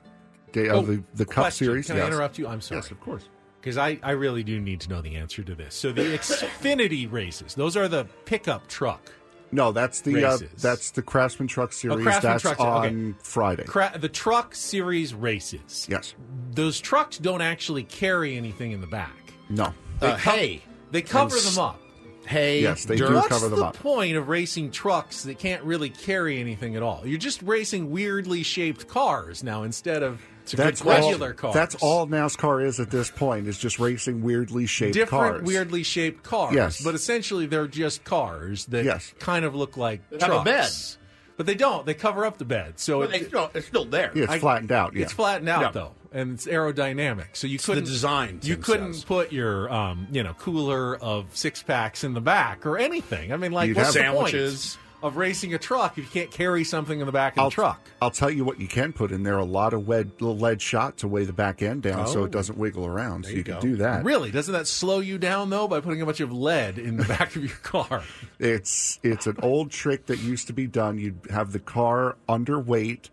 Day 0.51 0.69
of 0.69 0.87
the, 0.87 1.03
the 1.15 1.25
Cup 1.25 1.37
Oh, 1.37 1.41
question. 1.43 1.67
Series. 1.67 1.87
Can 1.87 1.99
I 1.99 2.07
interrupt 2.07 2.37
you? 2.37 2.47
I'm 2.47 2.61
sorry. 2.61 2.81
Yes, 2.81 2.91
of 2.91 2.99
course. 3.01 3.27
Because 3.59 3.77
I, 3.77 3.99
I 4.01 4.11
really 4.11 4.43
do 4.43 4.59
need 4.59 4.81
to 4.81 4.89
know 4.89 5.01
the 5.01 5.15
answer 5.15 5.43
to 5.43 5.53
this. 5.55 5.75
So 5.75 5.91
the 5.91 6.01
Xfinity 6.17 7.11
races, 7.11 7.55
those 7.55 7.77
are 7.77 7.87
the 7.87 8.05
pickup 8.25 8.67
truck. 8.67 9.11
No, 9.53 9.71
that's 9.73 9.99
the 10.01 10.23
uh, 10.23 10.37
that's 10.59 10.91
the 10.91 11.01
Craftsman 11.01 11.47
Truck 11.49 11.73
Series. 11.73 12.01
Craftsman 12.03 12.31
that's 12.33 12.41
Truck 12.41 12.57
Series, 12.57 12.71
okay. 12.73 12.87
on 12.87 13.15
Friday. 13.21 13.63
Cra- 13.65 13.97
the 13.99 14.07
truck 14.07 14.55
series 14.55 15.13
races. 15.13 15.87
Yes. 15.89 16.15
Those 16.53 16.79
trucks 16.79 17.17
don't 17.17 17.41
actually 17.41 17.83
carry 17.83 18.37
anything 18.37 18.71
in 18.71 18.79
the 18.79 18.87
back. 18.87 19.33
No. 19.49 19.73
They 19.99 20.07
Uh, 20.07 20.17
co- 20.17 20.31
hay. 20.31 20.61
They 20.91 21.01
cover 21.01 21.35
them 21.37 21.59
up. 21.59 21.81
Hay. 22.27 22.61
Yes, 22.61 22.85
they 22.85 22.95
dirt. 22.95 23.09
do 23.09 23.15
What's 23.15 23.27
cover 23.27 23.49
them 23.49 23.59
the 23.59 23.65
up. 23.65 23.75
point 23.75 24.15
of 24.15 24.29
racing 24.29 24.71
trucks 24.71 25.23
that 25.23 25.37
can't 25.37 25.63
really 25.63 25.89
carry 25.89 26.39
anything 26.39 26.77
at 26.77 26.81
all? 26.83 27.01
You're 27.05 27.17
just 27.19 27.41
racing 27.41 27.91
weirdly 27.91 28.43
shaped 28.43 28.87
cars 28.87 29.43
now 29.43 29.63
instead 29.63 30.01
of 30.01 30.21
That's 30.57 30.83
regular 30.83 31.27
all, 31.29 31.33
cars. 31.33 31.53
That's 31.53 31.75
all 31.75 32.07
NASCAR 32.07 32.65
is 32.65 32.79
at 32.79 32.89
this 32.91 33.09
point. 33.09 33.47
Is 33.47 33.57
just 33.57 33.79
racing 33.79 34.21
weirdly 34.21 34.65
shaped 34.65 34.93
different 34.93 35.33
cars. 35.37 35.43
weirdly 35.43 35.83
shaped 35.83 36.23
cars. 36.23 36.55
Yes. 36.55 36.81
But 36.83 36.95
essentially 36.95 37.45
they're 37.45 37.67
just 37.67 38.03
cars 38.03 38.65
that 38.67 38.85
Yes. 38.85 39.13
kind 39.19 39.45
of 39.45 39.55
look 39.55 39.77
like 39.77 40.01
They 40.09 40.17
have 40.19 40.29
a 40.31 40.43
trucks. 40.43 40.97
But 41.37 41.45
they 41.47 41.55
don't. 41.55 41.85
They 41.85 41.93
cover 41.95 42.25
up 42.25 42.37
the 42.37 42.45
bed. 42.45 42.73
So 42.79 42.99
But 42.99 43.15
it- 43.15 43.21
it's, 43.21 43.27
still, 43.29 43.51
it's 43.55 43.65
still 43.67 43.85
there. 43.85 44.11
Yeah, 44.13 44.23
it's 44.25 44.33
I- 44.33 44.39
flattened 44.39 44.71
out. 44.71 44.93
Yeah. 44.95 45.03
It's 45.03 45.13
flattened 45.13 45.49
out 45.49 45.61
Yeah. 45.61 45.71
though, 45.71 45.91
and 46.11 46.33
it's 46.33 46.45
aerodynamic. 46.45 47.27
So 47.33 47.47
you 47.47 47.57
the 47.57 47.63
couldn't 47.63 47.85
design, 47.85 48.39
You 48.43 48.55
Tim 48.55 48.63
couldn't 48.63 48.93
says. 48.95 49.03
put 49.05 49.31
your 49.31 49.71
um, 49.73 50.07
you 50.11 50.21
know 50.21 50.33
cooler 50.35 50.95
of 50.97 51.35
six 51.35 51.63
packs 51.63 52.03
in 52.03 52.13
the 52.13 52.21
back 52.21 52.65
or 52.65 52.77
anything. 52.77 53.33
I 53.33 53.37
mean, 53.37 53.51
like 53.53 53.69
You'd 53.69 53.77
what's 53.77 53.95
have- 53.95 54.05
the 54.05 54.11
point 54.19 54.31
Sandwiches. 54.31 54.77
Of 55.03 55.17
racing 55.17 55.53
a 55.53 55.57
truck 55.57 55.97
if 55.97 56.03
you 56.05 56.09
can't 56.09 56.31
carry 56.31 56.63
something 56.63 56.99
in 56.99 57.05
the 57.05 57.11
back 57.11 57.33
of 57.33 57.39
I'll, 57.39 57.49
the 57.49 57.53
truck? 57.55 57.81
I'll 58.01 58.11
tell 58.11 58.29
you 58.29 58.43
what 58.45 58.59
you 58.59 58.67
can 58.67 58.93
put 58.93 59.11
in 59.11 59.23
there: 59.23 59.37
a 59.37 59.43
lot 59.45 59.73
of 59.73 59.87
lead, 59.87 60.21
lead 60.21 60.61
shot 60.61 60.97
to 60.97 61.07
weigh 61.07 61.25
the 61.25 61.33
back 61.33 61.61
end 61.61 61.83
down, 61.83 62.07
so 62.07 62.21
Oh. 62.21 62.23
it 62.25 62.31
doesn't 62.31 62.57
wiggle 62.57 62.85
around. 62.85 63.25
So 63.25 63.31
you, 63.31 63.37
you 63.37 63.43
can 63.43 63.59
do 63.59 63.75
that. 63.77 64.03
Really, 64.03 64.31
doesn't 64.31 64.53
that 64.53 64.67
slow 64.67 64.99
you 64.99 65.17
down 65.17 65.49
though 65.49 65.67
by 65.67 65.79
putting 65.81 66.01
a 66.01 66.05
bunch 66.05 66.19
of 66.19 66.31
lead 66.31 66.77
in 66.79 66.97
the 66.97 67.03
back 67.17 67.35
of 67.35 67.43
your 67.43 67.57
car? 67.63 68.03
It's 68.39 68.99
it's 69.03 69.27
an 69.27 69.37
old 69.41 69.71
trick 69.71 70.05
that 70.07 70.19
used 70.19 70.47
to 70.47 70.53
be 70.53 70.67
done. 70.67 70.97
You'd 70.97 71.19
have 71.29 71.51
the 71.51 71.59
car 71.59 72.15
underweight, 72.29 73.09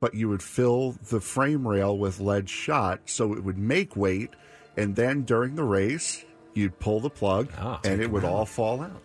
but 0.00 0.14
you 0.14 0.28
would 0.28 0.42
fill 0.42 0.96
the 1.10 1.20
frame 1.20 1.66
rail 1.66 1.96
with 1.96 2.20
lead 2.20 2.48
shot, 2.48 3.00
so 3.06 3.32
it 3.32 3.44
would 3.44 3.58
make 3.58 3.96
weight, 3.96 4.30
and 4.76 4.94
then 4.96 5.22
during 5.22 5.54
the 5.56 5.64
race, 5.64 6.24
you'd 6.54 6.78
pull 6.78 7.00
the 7.00 7.10
plug, 7.10 7.48
Ah, 7.58 7.80
and 7.84 8.00
it 8.00 8.10
would 8.10 8.24
out. 8.24 8.30
all 8.32 8.46
fall 8.46 8.80
out. 8.82 9.02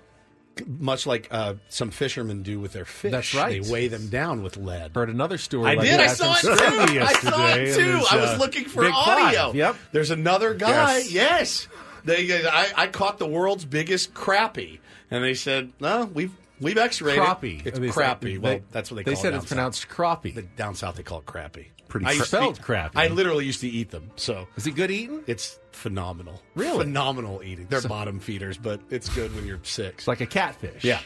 Much 0.68 1.08
like 1.08 1.28
uh, 1.32 1.56
some 1.70 1.90
fishermen 1.90 2.44
do 2.44 2.60
with 2.60 2.74
their 2.74 2.86
fish. 2.86 3.12
That's 3.12 3.34
right. 3.34 3.64
They 3.64 3.72
weigh 3.72 3.88
them 3.88 4.10
down 4.10 4.44
with 4.44 4.58
lead. 4.58 4.92
Heard 4.94 5.10
another 5.10 5.38
story. 5.38 5.72
I 5.72 5.74
like 5.74 5.88
did. 5.88 6.00
I 6.00 6.08
saw 6.08 6.36
it 6.38 6.42
too. 6.42 7.00
I 7.02 7.14
saw 7.14 7.48
it 7.50 7.76
too. 7.76 8.06
I 8.12 8.16
was 8.18 8.30
uh, 8.32 8.38
looking 8.40 8.66
for 8.66 8.86
audio. 8.86 9.48
Five. 9.48 9.56
Yep. 9.56 9.76
There's 9.92 10.12
another 10.12 10.54
guy. 10.54 10.98
Yes. 10.98 11.12
Yes. 11.12 11.68
They, 12.06 12.46
I, 12.46 12.72
I 12.76 12.88
caught 12.88 13.18
the 13.18 13.28
world's 13.28 13.66
biggest 13.66 14.14
crappie, 14.14 14.80
and 15.10 15.24
they 15.24 15.34
said, 15.34 15.72
"No, 15.80 16.10
we've 16.14 16.36
we've 16.64 16.78
X-rayed 16.78 17.20
Crappie. 17.20 17.60
it. 17.62 17.68
It's 17.68 17.80
They 17.80 17.92
said- 17.92 18.20
crappie. 18.22 18.40
well, 18.40 18.54
they- 18.54 18.64
that's 18.72 18.90
what 18.92 18.98
they. 18.98 19.04
they 19.04 19.04
call 19.04 19.14
it. 19.14 19.16
They 19.16 19.22
said 19.22 19.34
it's 19.36 19.46
pronounced 19.48 19.82
south. 19.82 19.90
crappie. 19.90 20.34
The- 20.36 20.42
Down 20.44 20.76
south, 20.76 20.96
they 20.96 21.04
call 21.04 21.20
it 21.20 21.26
crappie. 21.26 21.68
Pretty 21.88 22.06
I 22.08 22.16
spelled 22.18 22.58
eat- 22.60 22.64
crappie. 22.66 22.92
I 22.96 23.08
literally 23.10 23.46
used 23.46 23.62
to 23.62 23.68
eat 23.70 23.92
them. 23.92 24.10
So 24.16 24.48
Is 24.56 24.66
it 24.66 24.72
good 24.76 24.90
eating? 24.90 25.24
it's 25.28 25.60
phenomenal. 25.74 26.42
Really? 26.56 26.86
phenomenal 26.86 27.42
eating. 27.44 27.68
They're 27.70 27.82
bottom 27.82 28.20
feeders, 28.20 28.58
but 28.58 28.82
it's 28.90 29.10
good 29.10 29.36
when 29.36 29.46
you're 29.46 29.60
six. 29.64 30.00
It's 30.00 30.08
like 30.08 30.22
a 30.22 30.26
catfish. 30.26 30.84
yeah, 30.84 31.00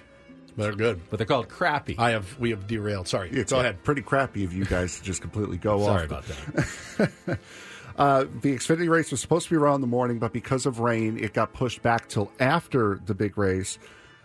they're 0.56 0.72
good. 0.74 1.02
but 1.10 1.18
they're 1.18 1.26
called 1.26 1.50
crappie. 1.50 1.96
I 1.98 2.12
have 2.12 2.40
we 2.40 2.52
have 2.52 2.68
derailed. 2.68 3.08
Sorry, 3.10 3.30
It's 3.32 3.52
go 3.52 3.60
ahead. 3.60 3.84
Pretty 3.84 4.02
crappy 4.02 4.46
of 4.46 4.54
you 4.54 4.64
guys 4.64 4.98
to 5.00 5.04
just 5.04 5.22
completely 5.22 5.58
go 5.58 5.84
Sorry 5.84 6.06
off. 6.06 6.06
about 6.06 6.24
that. 6.98 7.40
Uh, 7.98 8.26
the 8.44 8.54
Xfinity 8.56 8.88
race 8.88 9.10
was 9.10 9.20
supposed 9.20 9.46
to 9.48 9.50
be 9.50 9.58
around 9.58 9.74
in 9.76 9.82
the 9.82 9.88
morning, 9.88 10.20
but 10.20 10.32
because 10.32 10.68
of 10.68 10.78
rain, 10.80 11.18
it 11.18 11.34
got 11.34 11.52
pushed 11.54 11.82
back 11.82 12.08
till 12.08 12.32
after 12.40 13.00
the 13.08 13.16
big 13.16 13.40
race. 13.40 13.80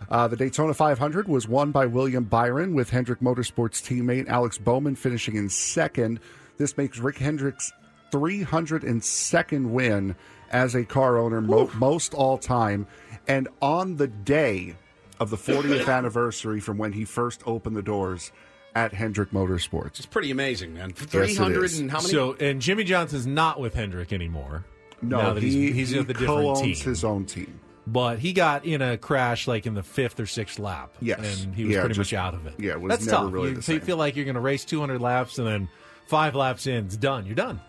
Uh, 0.09 0.27
the 0.27 0.35
Daytona 0.35 0.73
500 0.73 1.27
was 1.27 1.47
won 1.47 1.71
by 1.71 1.85
William 1.85 2.23
Byron, 2.23 2.73
with 2.73 2.89
Hendrick 2.89 3.19
Motorsports 3.19 3.81
teammate 3.81 4.27
Alex 4.27 4.57
Bowman 4.57 4.95
finishing 4.95 5.35
in 5.35 5.49
second. 5.49 6.19
This 6.57 6.77
makes 6.77 6.99
Rick 6.99 7.17
Hendrick's 7.17 7.71
302nd 8.11 9.69
win 9.69 10.15
as 10.51 10.75
a 10.75 10.83
car 10.85 11.17
owner, 11.17 11.41
mo- 11.41 11.69
most 11.75 12.13
all 12.13 12.37
time. 12.37 12.87
And 13.27 13.47
on 13.61 13.95
the 13.97 14.07
day 14.07 14.75
of 15.19 15.29
the 15.29 15.37
40th 15.37 15.87
anniversary 15.97 16.59
from 16.59 16.77
when 16.77 16.91
he 16.93 17.05
first 17.05 17.41
opened 17.45 17.75
the 17.75 17.81
doors 17.81 18.31
at 18.75 18.93
Hendrick 18.93 19.31
Motorsports. 19.31 19.97
It's 19.99 20.05
pretty 20.05 20.31
amazing, 20.31 20.73
man. 20.73 20.89
it 20.89 20.95
Three 20.97 21.35
hundred 21.35 21.65
is. 21.65 21.79
and 21.79 21.91
how 21.91 21.99
many? 21.99 22.09
So, 22.09 22.33
and 22.39 22.59
Jimmie 22.59 22.83
Johnson's 22.83 23.27
not 23.27 23.59
with 23.59 23.75
Hendrick 23.75 24.11
anymore. 24.11 24.65
No, 25.01 25.35
he, 25.35 25.41
he's, 25.49 25.75
he's 25.75 25.89
he 25.91 25.97
with 25.99 26.09
a 26.09 26.13
different 26.13 26.29
co-owns 26.41 26.61
team. 26.61 26.75
his 26.75 27.03
own 27.03 27.25
team. 27.25 27.59
But 27.85 28.19
he 28.19 28.33
got 28.33 28.65
in 28.65 28.81
a 28.81 28.97
crash 28.97 29.47
like 29.47 29.65
in 29.65 29.73
the 29.73 29.83
fifth 29.83 30.19
or 30.19 30.25
sixth 30.25 30.59
lap. 30.59 30.93
Yes. 31.01 31.43
and 31.43 31.53
he 31.55 31.65
was 31.65 31.73
Yeah, 31.75 31.81
pretty 31.81 31.95
just- 31.95 32.11
much 32.11 32.17
out 32.19 32.33
of 32.33 32.45
it. 32.47 32.53
yeah, 32.59 32.71
it 32.73 32.81
was 32.81 32.89
That's 32.89 33.05
never 33.05 33.23
tough. 33.25 33.33
really 33.33 33.49
you, 33.49 33.55
the 33.55 33.61
so 33.61 33.73
you 33.73 33.79
feel 33.79 33.97
like 33.97 34.15
you're 34.15 34.25
going 34.25 34.35
to 34.35 34.41
race 34.41 34.63
200 34.65 35.01
laps 35.01 35.37
and 35.37 35.47
then 35.47 35.69
five 36.07 36.35
laps 36.35 36.67
in, 36.67 36.85
it's 36.85 36.97
done. 36.97 37.25
You're 37.25 37.35
done. 37.35 37.59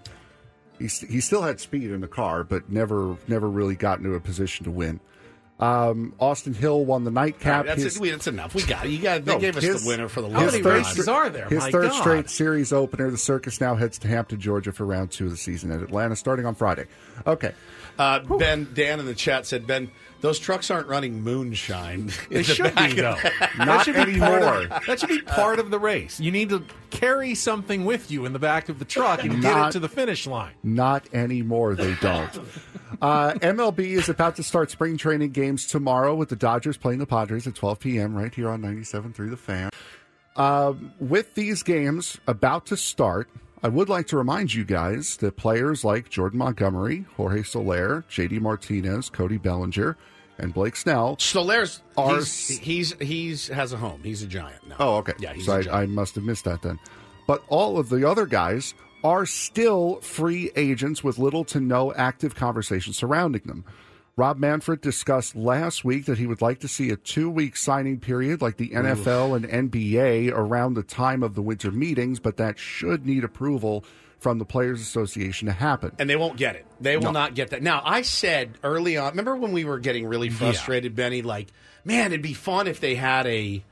He, 0.78 0.86
he 0.86 1.20
still 1.20 1.42
had 1.42 1.60
speed 1.60 1.90
in 1.90 2.00
the 2.00 2.08
car, 2.08 2.42
but 2.44 2.68
never 2.70 3.16
never 3.28 3.48
really 3.48 3.76
got 3.76 3.98
into 3.98 4.14
a 4.14 4.20
position 4.20 4.64
to 4.64 4.70
win. 4.72 5.00
Um, 5.60 6.14
Austin 6.18 6.52
Hill 6.52 6.84
won 6.84 7.04
the 7.04 7.12
nightcap. 7.12 7.58
Right, 7.58 7.66
that's, 7.66 7.82
His- 7.84 7.96
it. 7.96 8.00
We- 8.02 8.10
that's 8.10 8.26
enough. 8.26 8.56
We 8.56 8.64
got 8.64 8.86
it. 8.86 8.88
You 8.90 8.98
got. 9.00 9.24
They 9.24 9.34
No, 9.34 9.38
gave 9.38 9.56
us 9.56 9.62
his- 9.62 9.82
the 9.84 9.88
winner 9.88 10.08
for 10.08 10.20
the 10.20 10.26
his 10.28 10.36
last 10.36 10.62
third 10.64 10.84
time. 10.84 10.94
stra- 11.32 11.48
His 11.48 11.58
My 11.60 11.70
third 11.70 11.90
God. 11.90 12.00
straight 12.00 12.28
series 12.28 12.72
opener. 12.72 13.08
The 13.12 13.16
circus 13.18 13.60
now 13.60 13.76
heads 13.76 13.96
to 13.98 14.08
Hampton, 14.08 14.40
Georgia 14.40 14.72
for 14.72 14.84
round 14.84 15.12
two 15.12 15.26
of 15.26 15.30
the 15.30 15.36
season 15.36 15.70
at 15.70 15.80
Atlanta, 15.80 16.16
starting 16.16 16.44
on 16.44 16.56
Friday. 16.56 16.86
Okay. 17.24 17.52
Uh, 17.96 18.18
ben 18.18 18.66
Dan 18.74 18.98
in 18.98 19.06
the 19.06 19.14
chat 19.14 19.46
said, 19.46 19.64
Ben, 19.68 19.92
those 20.24 20.38
trucks 20.38 20.70
aren't 20.70 20.88
running 20.88 21.22
moonshine. 21.22 22.10
They 22.30 22.36
the 22.38 22.44
should 22.44 22.74
back 22.74 22.90
be 22.94 22.96
though. 22.96 23.18
Not 23.58 23.66
that 23.66 23.84
should 23.84 24.06
be 24.06 24.18
part 24.18 24.42
anymore. 24.42 24.76
of, 24.76 24.86
that 24.86 25.00
should 25.00 25.10
be 25.10 25.20
part 25.20 25.58
of 25.58 25.70
the 25.70 25.78
race. 25.78 26.18
You 26.18 26.30
need 26.30 26.48
to 26.48 26.64
carry 26.88 27.34
something 27.34 27.84
with 27.84 28.10
you 28.10 28.24
in 28.24 28.32
the 28.32 28.38
back 28.38 28.70
of 28.70 28.78
the 28.78 28.86
truck 28.86 29.22
and 29.22 29.42
get 29.42 29.66
it 29.68 29.72
to 29.72 29.80
the 29.80 29.88
finish 29.88 30.26
line. 30.26 30.54
Not 30.62 31.12
anymore. 31.12 31.74
They 31.74 31.94
don't. 31.96 32.30
Uh, 33.02 33.34
MLB 33.34 33.80
is 33.80 34.08
about 34.08 34.36
to 34.36 34.42
start 34.42 34.70
spring 34.70 34.96
training 34.96 35.32
games 35.32 35.66
tomorrow 35.66 36.14
with 36.14 36.30
the 36.30 36.36
Dodgers 36.36 36.78
playing 36.78 37.00
the 37.00 37.06
Padres 37.06 37.46
at 37.46 37.54
12 37.54 37.80
p.m. 37.80 38.14
right 38.16 38.34
here 38.34 38.48
on 38.48 38.62
97.3 38.62 39.28
The 39.28 39.36
Fan. 39.36 39.70
Um, 40.36 40.94
with 40.98 41.34
these 41.34 41.62
games 41.62 42.18
about 42.26 42.64
to 42.66 42.78
start, 42.78 43.28
I 43.62 43.68
would 43.68 43.88
like 43.88 44.06
to 44.08 44.16
remind 44.16 44.54
you 44.54 44.64
guys 44.64 45.16
that 45.18 45.36
players 45.36 45.84
like 45.84 46.08
Jordan 46.08 46.38
Montgomery, 46.38 47.04
Jorge 47.16 47.42
Soler, 47.42 48.04
J.D. 48.08 48.38
Martinez, 48.38 49.10
Cody 49.10 49.38
Bellinger, 49.38 49.96
and 50.38 50.52
Blake 50.54 50.76
Snell. 50.76 51.16
Soler's 51.18 51.82
Are- 51.96 52.16
he's, 52.16 52.58
he's 52.58 52.92
he's 53.00 53.48
has 53.48 53.72
a 53.72 53.76
home. 53.76 54.00
He's 54.02 54.22
a 54.22 54.26
giant 54.26 54.68
now. 54.68 54.76
Oh, 54.78 54.96
okay. 54.96 55.14
Yeah, 55.18 55.32
he's 55.32 55.46
so 55.46 55.52
a 55.54 55.58
I, 55.58 55.62
giant. 55.62 55.78
I 55.78 55.86
must 55.86 56.14
have 56.16 56.24
missed 56.24 56.44
that 56.44 56.62
then. 56.62 56.78
But 57.26 57.42
all 57.48 57.78
of 57.78 57.88
the 57.88 58.08
other 58.08 58.26
guys 58.26 58.74
are 59.02 59.26
still 59.26 59.96
free 60.00 60.50
agents 60.56 61.04
with 61.04 61.18
little 61.18 61.44
to 61.44 61.60
no 61.60 61.92
active 61.94 62.34
conversation 62.34 62.92
surrounding 62.92 63.42
them. 63.44 63.64
Rob 64.16 64.38
Manfred 64.38 64.80
discussed 64.80 65.34
last 65.34 65.84
week 65.84 66.04
that 66.06 66.18
he 66.18 66.26
would 66.26 66.40
like 66.40 66.60
to 66.60 66.68
see 66.68 66.90
a 66.90 66.96
two 66.96 67.28
week 67.28 67.56
signing 67.56 67.98
period 67.98 68.40
like 68.40 68.56
the 68.56 68.70
NFL 68.70 69.34
and 69.36 69.70
NBA 69.70 70.30
around 70.32 70.74
the 70.74 70.84
time 70.84 71.22
of 71.22 71.34
the 71.34 71.42
winter 71.42 71.72
meetings, 71.72 72.20
but 72.20 72.36
that 72.36 72.58
should 72.58 73.04
need 73.06 73.24
approval 73.24 73.84
from 74.24 74.38
the 74.38 74.44
Players 74.46 74.80
Association 74.80 75.46
to 75.46 75.52
happen. 75.52 75.92
and 75.98 76.08
they 76.08 76.16
won't 76.16 76.38
get 76.38 76.56
it. 76.56 76.66
They 76.80 76.96
will 76.96 77.04
No. 77.04 77.10
not 77.12 77.34
get 77.34 77.50
that. 77.50 77.62
Now, 77.62 77.82
I 77.84 78.00
said 78.00 78.54
early 78.64 78.96
on. 78.96 79.10
Remember 79.10 79.36
when 79.36 79.52
we 79.52 79.64
were 79.66 79.78
getting 79.78 80.06
really 80.06 80.30
frustrated, 80.30 80.96
Benny? 80.96 81.20
Like, 81.20 81.48
man, 81.84 82.06
it'd 82.06 82.22
be 82.22 82.32
fun 82.32 82.66
if 82.66 82.80
they 82.80 82.94
had 82.94 83.26
a 83.26 83.62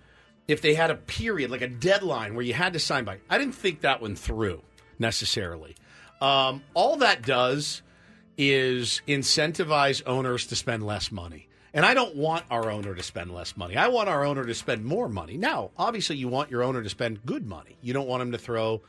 if 0.49 0.61
they 0.61 0.75
had 0.75 0.91
a 0.91 0.95
period, 0.97 1.51
like 1.51 1.63
a 1.63 1.69
deadline 1.69 2.35
where 2.35 2.45
you 2.45 2.53
had 2.53 2.75
to 2.75 2.79
sign 2.79 3.05
by. 3.05 3.17
I 3.31 3.39
didn't 3.39 3.55
think 3.55 3.81
that 3.81 4.03
one 4.03 4.15
through 4.15 4.61
necessarily. 4.99 5.75
Um, 6.21 6.63
all 6.75 6.97
that 6.99 7.23
does 7.23 7.81
is 8.37 9.01
incentivize 9.09 10.03
owners 10.07 10.47
to 10.49 10.57
spend 10.57 10.85
less 10.85 11.11
money. 11.11 11.49
And 11.75 11.87
I 11.87 11.95
don't 11.95 12.15
want 12.17 12.45
our 12.51 12.71
owner 12.71 12.95
to 12.95 13.03
spend 13.03 13.31
less 13.33 13.57
money. 13.57 13.77
I 13.77 13.89
want 13.89 14.09
our 14.11 14.25
owner 14.25 14.45
to 14.45 14.55
spend 14.55 14.85
more 14.85 15.09
money. 15.09 15.39
Now, 15.39 15.71
obviously, 15.79 16.17
you 16.17 16.29
want 16.29 16.51
your 16.51 16.63
owner 16.63 16.83
to 16.83 16.91
spend 16.91 17.25
good 17.25 17.47
money. 17.47 17.79
You 17.81 17.95
don't 17.95 18.07
want 18.07 18.21
him 18.23 18.33
to 18.33 18.39
throw, 18.39 18.83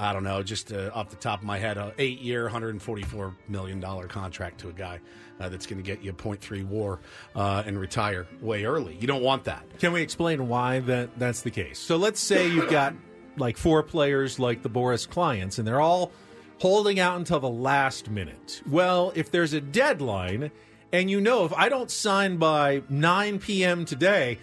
I 0.00 0.14
don't 0.14 0.24
know, 0.24 0.42
just 0.42 0.72
uh, 0.72 0.90
off 0.94 1.10
the 1.10 1.16
top 1.16 1.40
of 1.40 1.44
my 1.44 1.58
head, 1.58 1.76
a 1.76 1.92
eight-year, 1.98 2.48
$144 2.48 3.34
million 3.48 3.82
contract 4.08 4.60
to 4.60 4.70
a 4.70 4.72
guy 4.72 4.98
uh, 5.38 5.48
that's 5.50 5.66
going 5.66 5.76
to 5.76 5.86
get 5.86 6.02
you 6.02 6.10
a 6.10 6.14
.3 6.14 6.64
WAR 6.66 7.00
uh, 7.34 7.62
and 7.66 7.78
retire 7.78 8.26
way 8.40 8.64
early. 8.64 8.96
You 8.98 9.06
don't 9.06 9.22
want 9.22 9.44
that. 9.44 9.62
Can 9.78 9.92
we 9.92 10.00
explain 10.00 10.48
why 10.48 10.80
that 10.80 11.18
that's 11.18 11.42
the 11.42 11.50
case? 11.50 11.78
So 11.78 11.96
let's 11.96 12.18
say 12.18 12.48
you've 12.48 12.70
got 12.70 12.94
like 13.36 13.58
four 13.58 13.82
players 13.82 14.38
like 14.38 14.62
the 14.62 14.70
Boras 14.70 15.08
clients, 15.08 15.58
and 15.58 15.68
they're 15.68 15.80
all 15.80 16.12
holding 16.60 16.98
out 16.98 17.16
until 17.18 17.40
the 17.40 17.50
last 17.50 18.10
minute. 18.10 18.62
Well, 18.68 19.12
if 19.14 19.30
there's 19.30 19.52
a 19.52 19.60
deadline, 19.60 20.50
and 20.92 21.10
you 21.10 21.20
know 21.20 21.44
if 21.44 21.52
I 21.52 21.68
don't 21.68 21.90
sign 21.90 22.38
by 22.38 22.82
9 22.88 23.38
p.m. 23.38 23.84
today, 23.84 24.38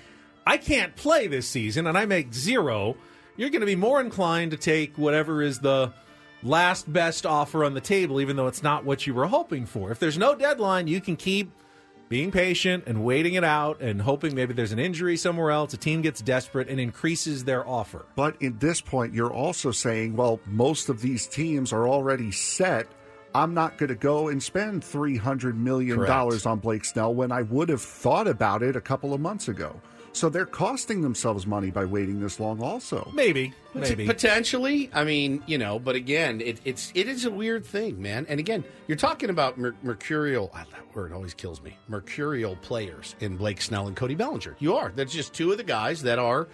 I 0.45 0.57
can't 0.57 0.95
play 0.95 1.27
this 1.27 1.47
season, 1.47 1.87
and 1.87 1.97
I 1.97 2.05
make 2.05 2.33
zero. 2.33 2.95
You're 3.37 3.51
going 3.51 3.61
to 3.61 3.67
be 3.67 3.75
more 3.75 4.01
inclined 4.01 4.51
to 4.51 4.57
take 4.57 4.97
whatever 4.97 5.43
is 5.43 5.59
the 5.59 5.93
last 6.41 6.91
best 6.91 7.25
offer 7.25 7.63
on 7.63 7.75
the 7.75 7.81
table, 7.81 8.19
even 8.19 8.35
though 8.35 8.47
it's 8.47 8.63
not 8.63 8.83
what 8.83 9.05
you 9.05 9.13
were 9.13 9.27
hoping 9.27 9.65
for. 9.65 9.91
If 9.91 9.99
there's 9.99 10.17
no 10.17 10.35
deadline, 10.35 10.87
you 10.87 10.99
can 10.99 11.15
keep 11.15 11.51
being 12.09 12.31
patient 12.31 12.85
and 12.87 13.03
waiting 13.03 13.33
it 13.35 13.43
out 13.43 13.81
and 13.81 14.01
hoping 14.01 14.33
maybe 14.33 14.53
there's 14.53 14.71
an 14.71 14.79
injury 14.79 15.17
somewhere 15.17 15.51
else, 15.51 15.73
a 15.73 15.77
team 15.77 16.01
gets 16.01 16.21
desperate 16.21 16.69
and 16.69 16.79
increases 16.79 17.43
their 17.43 17.67
offer. 17.67 18.05
But 18.15 18.41
at 18.41 18.59
this 18.59 18.81
point, 18.81 19.13
you're 19.13 19.33
also 19.33 19.71
saying, 19.71 20.15
well, 20.15 20.39
most 20.45 20.89
of 20.89 21.01
these 21.01 21.27
teams 21.27 21.73
are 21.73 21.87
already 21.87 22.31
set. 22.31 22.87
I'm 23.35 23.53
not 23.53 23.77
going 23.77 23.89
to 23.89 23.95
go 23.95 24.29
and 24.29 24.41
spend 24.41 24.81
$300 24.81 25.55
million 25.55 25.97
Correct. 25.97 26.47
on 26.47 26.59
Blake 26.59 26.85
Snell 26.85 27.13
when 27.13 27.31
I 27.31 27.41
would 27.43 27.69
have 27.69 27.81
thought 27.81 28.27
about 28.27 28.63
it 28.63 28.75
a 28.75 28.81
couple 28.81 29.13
of 29.13 29.19
months 29.19 29.47
ago. 29.47 29.79
So 30.17 30.29
they're 30.29 30.47
costing 30.47 31.01
themselves 31.01 31.45
money 31.45 31.69
by 31.69 31.85
waiting 31.85 32.19
this 32.19 32.39
long, 32.39 32.59
also. 32.59 33.11
Maybe, 33.13 33.53
maybe. 33.75 34.07
Potentially, 34.07 34.89
I 34.91 35.03
mean, 35.03 35.43
you 35.45 35.59
know, 35.59 35.77
but 35.77 35.95
again, 35.95 36.41
it, 36.41 36.59
it's 36.65 36.91
it 36.95 37.07
is 37.07 37.25
a 37.25 37.29
weird 37.29 37.63
thing, 37.63 38.01
man. 38.01 38.25
And 38.27 38.39
again, 38.39 38.63
you're 38.87 38.97
talking 38.97 39.29
about 39.29 39.59
mer- 39.59 39.75
mercurial. 39.83 40.49
ah, 40.55 40.65
that 40.71 40.95
word 40.95 41.13
always 41.13 41.35
kills 41.35 41.61
me. 41.61 41.77
Mercurial 41.87 42.55
players 42.63 43.15
in 43.19 43.37
Blake 43.37 43.61
Snell 43.61 43.85
and 43.85 43.95
Cody 43.95 44.15
Bellinger. 44.15 44.55
You 44.57 44.75
are. 44.75 44.91
That's 44.95 45.13
just 45.13 45.33
two 45.35 45.51
of 45.51 45.57
the 45.57 45.63
guys 45.63 46.01
that 46.01 46.17
are. 46.17 46.47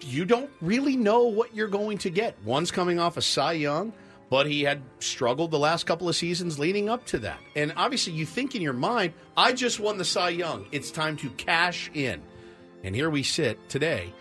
You 0.00 0.24
don't 0.24 0.50
really 0.60 0.96
know 0.96 1.24
what 1.24 1.52
you're 1.52 1.68
going 1.68 1.98
to 1.98 2.10
get. 2.10 2.36
One's 2.44 2.70
coming 2.70 3.00
off 3.00 3.16
a 3.16 3.22
Cy 3.22 3.54
Young, 3.54 3.92
but 4.30 4.46
he 4.46 4.62
had 4.62 4.80
struggled 5.00 5.50
the 5.50 5.58
last 5.58 5.84
couple 5.86 6.08
of 6.08 6.16
seasons 6.16 6.58
leading 6.58 6.88
up 6.88 7.04
to 7.06 7.18
that. 7.18 7.38
And 7.56 7.72
obviously, 7.76 8.12
you 8.14 8.24
think 8.24 8.54
in 8.54 8.62
your 8.62 8.72
mind, 8.72 9.12
I 9.36 9.52
just 9.52 9.78
won 9.80 9.98
the 9.98 10.04
Cy 10.04 10.30
Young. 10.30 10.66
It's 10.72 10.90
time 10.90 11.16
to 11.18 11.28
cash 11.30 11.90
in. 11.92 12.22
And 12.84 12.94
here 12.94 13.10
we 13.10 13.22
sit 13.22 13.68
today 13.68 14.12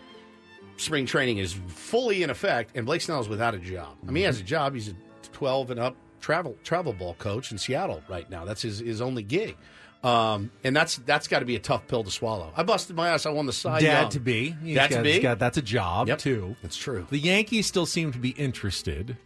spring 0.77 1.05
training 1.05 1.38
is 1.39 1.53
fully 1.67 2.23
in 2.23 2.29
effect, 2.29 2.71
and 2.75 2.85
Blake 2.85 3.01
Snell 3.01 3.19
is 3.19 3.27
without 3.27 3.53
a 3.53 3.59
job. 3.59 3.97
I 4.03 4.07
mean, 4.07 4.15
he 4.17 4.21
has 4.23 4.39
a 4.39 4.43
job. 4.43 4.73
He's 4.73 4.88
a 4.89 4.93
12 5.33 5.71
and 5.71 5.79
up 5.79 5.95
travel 6.21 6.57
travel 6.63 6.91
ball 6.93 7.13
coach 7.15 7.51
in 7.51 7.57
Seattle 7.57 8.01
right 8.09 8.29
now. 8.29 8.45
That's 8.45 8.61
his, 8.61 8.79
his 8.79 9.01
only 9.01 9.23
gig. 9.23 9.55
Um, 10.03 10.49
and 10.63 10.73
that's 10.73 10.95
that's 10.97 11.27
got 11.27 11.39
to 11.39 11.45
be 11.45 11.57
a 11.57 11.59
tough 11.59 11.85
pill 11.88 12.03
to 12.05 12.11
swallow. 12.11 12.53
I 12.55 12.63
busted 12.63 12.95
my 12.95 13.09
ass. 13.09 13.25
I 13.25 13.31
won 13.31 13.45
the 13.45 13.51
Cy 13.53 13.81
Dad 13.81 14.01
Young. 14.03 14.09
to 14.11 14.19
be. 14.21 14.55
He's 14.63 14.75
Dad 14.75 14.89
got- 14.89 14.97
to 14.97 15.03
be. 15.03 15.11
he's 15.13 15.21
got- 15.21 15.39
that's 15.39 15.57
a 15.57 15.61
job, 15.61 16.07
Yep. 16.07 16.19
too. 16.19 16.55
That's 16.61 16.77
true. 16.77 17.05
The 17.09 17.19
Yankees 17.19 17.67
still 17.67 17.85
seem 17.85 18.13
to 18.13 18.17
be 18.17 18.29
interested, 18.29 19.17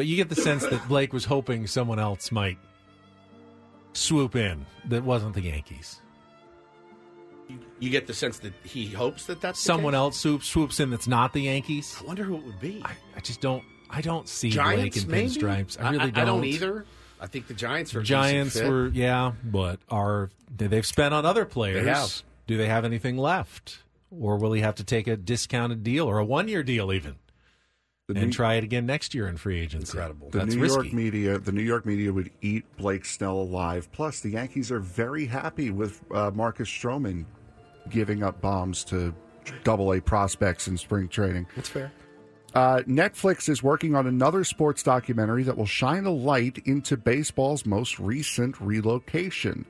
but 0.00 0.06
you 0.06 0.16
get 0.16 0.30
the 0.30 0.34
sense 0.34 0.66
that 0.66 0.88
Blake 0.88 1.12
was 1.12 1.26
hoping 1.26 1.66
someone 1.66 1.98
else 1.98 2.32
might 2.32 2.56
swoop 3.92 4.34
in 4.34 4.64
that 4.86 5.04
wasn't 5.04 5.34
the 5.34 5.42
Yankees. 5.42 6.00
You 7.80 7.90
get 7.90 8.06
the 8.06 8.14
sense 8.14 8.38
that 8.38 8.54
he 8.64 8.86
hopes 8.86 9.26
that 9.26 9.42
that's 9.42 9.60
Someone 9.60 9.94
else 9.94 10.18
swoops, 10.18 10.46
swoops 10.46 10.80
in 10.80 10.88
that's 10.88 11.06
not 11.06 11.34
the 11.34 11.42
Yankees. 11.42 11.98
I 12.00 12.06
wonder 12.06 12.24
who 12.24 12.36
it 12.36 12.44
would 12.46 12.60
be. 12.60 12.80
I, 12.82 12.92
I 13.14 13.20
just 13.20 13.42
don't. 13.42 13.62
I 13.90 14.00
don't 14.00 14.26
see 14.26 14.48
Giants, 14.48 15.04
Blake 15.04 15.04
in 15.04 15.10
maybe? 15.10 15.28
pinstripes. 15.34 15.78
I 15.78 15.90
really 15.90 16.12
I, 16.14 16.24
don't 16.24 16.46
either. 16.46 16.86
I 17.20 17.26
think 17.26 17.46
the 17.46 17.52
Giants 17.52 17.94
are 17.94 18.00
Giants 18.02 18.58
were 18.58 18.88
yeah, 18.88 19.32
but 19.44 19.80
are 19.90 20.30
they- 20.56 20.66
they've 20.68 20.86
spent 20.86 21.12
on 21.12 21.26
other 21.26 21.44
players? 21.44 21.84
They. 22.46 22.54
Do 22.54 22.56
they 22.56 22.68
have 22.68 22.86
anything 22.86 23.18
left, 23.18 23.80
or 24.10 24.38
will 24.38 24.52
he 24.52 24.62
have 24.62 24.76
to 24.76 24.84
take 24.84 25.06
a 25.08 25.18
discounted 25.18 25.84
deal 25.84 26.06
or 26.06 26.16
a 26.16 26.24
one 26.24 26.48
year 26.48 26.62
deal 26.62 26.90
even, 26.90 27.16
The 28.14 28.20
and 28.20 28.28
New- 28.28 28.32
try 28.32 28.54
it 28.54 28.64
again 28.64 28.86
next 28.86 29.14
year 29.14 29.28
in 29.28 29.36
free 29.36 29.60
agency? 29.60 29.96
Incredible. 29.96 30.30
The 30.30 30.38
That's 30.38 30.54
New 30.54 30.62
risky. 30.62 30.82
York 30.82 30.92
media, 30.92 31.38
the 31.38 31.52
New 31.52 31.62
York 31.62 31.86
media 31.86 32.12
would 32.12 32.30
eat 32.40 32.64
Blake 32.76 33.04
Snell 33.04 33.36
alive. 33.36 33.90
Plus, 33.92 34.20
the 34.20 34.30
Yankees 34.30 34.70
are 34.72 34.80
very 34.80 35.26
happy 35.26 35.70
with 35.70 36.00
uh, 36.12 36.30
Marcus 36.34 36.68
Stroman 36.68 37.24
giving 37.88 38.22
up 38.22 38.40
bombs 38.40 38.84
to 38.84 39.14
Double 39.64 39.92
A 39.94 40.00
prospects 40.00 40.68
in 40.68 40.76
spring 40.76 41.08
training. 41.08 41.46
That's 41.56 41.68
fair. 41.68 41.92
Uh, 42.54 42.78
Netflix 42.88 43.48
is 43.48 43.62
working 43.62 43.94
on 43.94 44.06
another 44.08 44.42
sports 44.42 44.82
documentary 44.82 45.44
that 45.44 45.56
will 45.56 45.66
shine 45.66 46.04
a 46.04 46.10
light 46.10 46.58
into 46.66 46.96
baseball's 46.96 47.64
most 47.64 48.00
recent 48.00 48.60
relocation. 48.60 49.64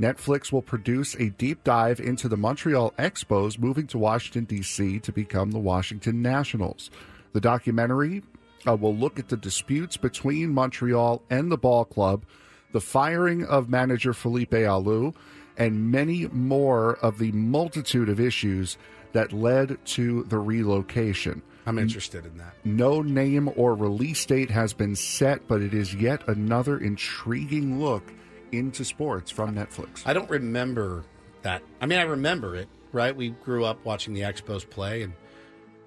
Netflix 0.00 0.50
will 0.50 0.62
produce 0.62 1.14
a 1.14 1.30
deep 1.30 1.62
dive 1.62 2.00
into 2.00 2.28
the 2.28 2.36
Montreal 2.36 2.92
Expos 2.98 3.56
moving 3.58 3.86
to 3.86 3.98
Washington, 3.98 4.44
D.C. 4.44 4.98
to 4.98 5.12
become 5.12 5.52
the 5.52 5.60
Washington 5.60 6.20
Nationals. 6.20 6.90
The 7.34 7.40
documentary 7.40 8.22
uh, 8.66 8.76
will 8.76 8.94
look 8.94 9.18
at 9.18 9.28
the 9.28 9.36
disputes 9.36 9.96
between 9.96 10.54
Montreal 10.54 11.20
and 11.28 11.50
the 11.50 11.58
ball 11.58 11.84
club, 11.84 12.24
the 12.72 12.80
firing 12.80 13.44
of 13.44 13.68
manager 13.68 14.14
Felipe 14.14 14.52
Alou, 14.52 15.14
and 15.56 15.90
many 15.90 16.28
more 16.28 16.94
of 16.96 17.18
the 17.18 17.32
multitude 17.32 18.08
of 18.08 18.20
issues 18.20 18.78
that 19.12 19.32
led 19.32 19.84
to 19.84 20.22
the 20.24 20.38
relocation. 20.38 21.42
I'm 21.66 21.78
interested 21.78 22.24
in 22.24 22.36
that. 22.38 22.54
No 22.64 23.02
name 23.02 23.50
or 23.56 23.74
release 23.74 24.24
date 24.26 24.50
has 24.50 24.72
been 24.72 24.94
set, 24.94 25.48
but 25.48 25.60
it 25.60 25.74
is 25.74 25.94
yet 25.94 26.26
another 26.28 26.78
intriguing 26.78 27.80
look 27.80 28.12
into 28.52 28.84
sports 28.84 29.30
from 29.30 29.54
Netflix. 29.54 30.02
I 30.06 30.12
don't 30.12 30.30
remember 30.30 31.04
that. 31.42 31.62
I 31.80 31.86
mean, 31.86 31.98
I 31.98 32.02
remember 32.02 32.54
it, 32.54 32.68
right? 32.92 33.14
We 33.14 33.30
grew 33.30 33.64
up 33.64 33.84
watching 33.84 34.14
the 34.14 34.20
Expos 34.20 34.68
play, 34.68 35.02
and 35.02 35.14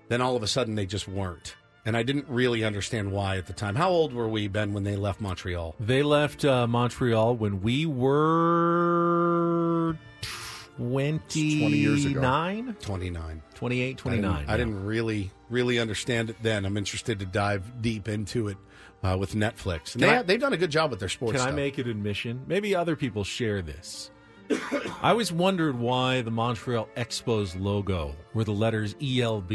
then 0.10 0.22
all 0.22 0.36
of 0.36 0.44
a 0.44 0.48
sudden 0.48 0.76
they 0.76 0.86
just 0.86 1.08
weren't. 1.08 1.56
And 1.86 1.96
I 1.96 2.04
didn't 2.04 2.26
really 2.28 2.66
understand 2.66 3.14
why 3.14 3.38
at 3.38 3.48
the 3.48 3.54
time. 3.54 3.76
How 3.76 3.90
old 3.90 4.12
were 4.14 4.28
we, 4.28 4.50
Ben, 4.50 4.74
when 4.74 4.84
they 4.84 4.98
left 4.98 5.22
Montreal? 5.22 5.76
They 5.80 6.04
left 6.04 6.44
uh, 6.44 6.68
Montreal 6.68 7.38
when 7.38 7.62
we 7.62 7.86
were 7.86 9.18
20 10.78 11.40
years 11.78 12.04
ago. 12.06 12.20
29. 12.82 13.42
28, 13.54 13.98
29. 13.98 14.30
I 14.30 14.38
didn't, 14.40 14.50
I 14.50 14.58
didn't 14.58 14.86
really, 14.86 15.32
really 15.50 15.80
understand 15.80 16.30
it 16.30 16.36
then. 16.42 16.66
I'm 16.66 16.76
interested 16.78 17.20
to 17.20 17.26
dive 17.26 17.82
deep 17.82 18.10
into 18.10 18.50
it 18.50 18.58
uh, 19.02 19.16
with 19.18 19.34
Netflix. 19.34 19.94
And 19.94 20.04
they, 20.04 20.10
I- 20.10 20.22
they've 20.24 20.40
done 20.42 20.52
a 20.54 20.58
good 20.58 20.72
job 20.72 20.92
with 20.92 21.00
their 21.00 21.08
sports 21.10 21.40
Can 21.40 21.48
I 21.48 21.52
make 21.52 21.78
an 21.78 21.90
admission? 21.90 22.44
Maybe 22.48 22.76
other 22.76 22.98
people 22.98 23.24
share 23.24 23.62
this. 23.62 24.12
I 25.02 25.12
always 25.12 25.32
wondered 25.32 25.80
why 25.80 26.22
the 26.22 26.32
Montreal 26.32 26.90
Expos 26.98 27.58
logo 27.60 28.14
were 28.34 28.44
the 28.44 28.52
letters 28.54 28.94
ELB. 29.02 29.54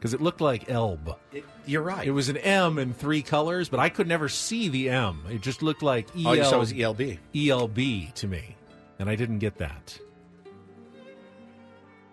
Because 0.00 0.14
it 0.14 0.22
looked 0.22 0.40
like 0.40 0.70
Elb. 0.70 1.14
It- 1.30 1.44
you're 1.66 1.82
right. 1.82 2.08
It 2.08 2.12
was 2.12 2.30
an 2.30 2.38
M 2.38 2.78
in 2.78 2.94
three 2.94 3.20
colors, 3.20 3.68
but 3.68 3.78
I 3.78 3.90
could 3.90 4.08
never 4.08 4.30
see 4.30 4.68
the 4.68 4.88
M. 4.88 5.22
It 5.28 5.42
just 5.42 5.62
looked 5.62 5.82
like 5.82 6.08
EL, 6.16 6.26
All 6.28 6.36
you 6.36 6.44
saw 6.44 6.58
was 6.58 6.72
ELB. 6.72 7.18
ELB 7.34 8.10
to 8.14 8.26
me. 8.26 8.56
And 8.98 9.10
I 9.10 9.14
didn't 9.14 9.40
get 9.40 9.58
that. 9.58 9.98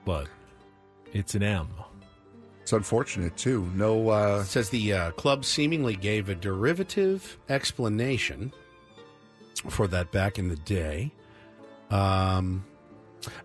But 0.04 0.28
it's 1.14 1.34
an 1.36 1.44
M. 1.44 1.70
It's 2.62 2.74
unfortunate 2.74 3.38
too. 3.38 3.70
No, 3.74 4.10
uh, 4.10 4.40
It 4.42 4.48
says 4.48 4.70
the 4.70 4.92
uh, 4.94 5.12
club 5.12 5.46
seemingly 5.46 5.96
gave 5.96 6.28
a 6.28 6.36
derivative 6.36 7.38
explanation 7.48 8.52
for 9.70 9.88
that 9.88 10.12
back 10.12 10.38
in 10.38 10.50
the 10.50 10.58
day. 10.58 11.14
Um, 11.90 12.66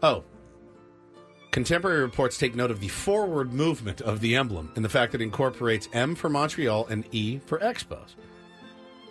oh, 0.02 0.24
contemporary 1.52 2.00
reports 2.00 2.39
take 2.39 2.56
note 2.56 2.72
of 2.72 2.81
the 2.81 2.89
forward 2.89 3.52
movement 3.52 4.00
of 4.00 4.20
the 4.20 4.34
emblem 4.34 4.72
and 4.74 4.84
the 4.84 4.89
fact 4.89 5.12
that 5.12 5.20
it 5.20 5.24
incorporates 5.24 5.89
M 5.92 6.16
for 6.16 6.28
Montreal 6.28 6.86
and 6.86 7.05
E 7.12 7.39
for 7.47 7.58
Expos. 7.60 8.16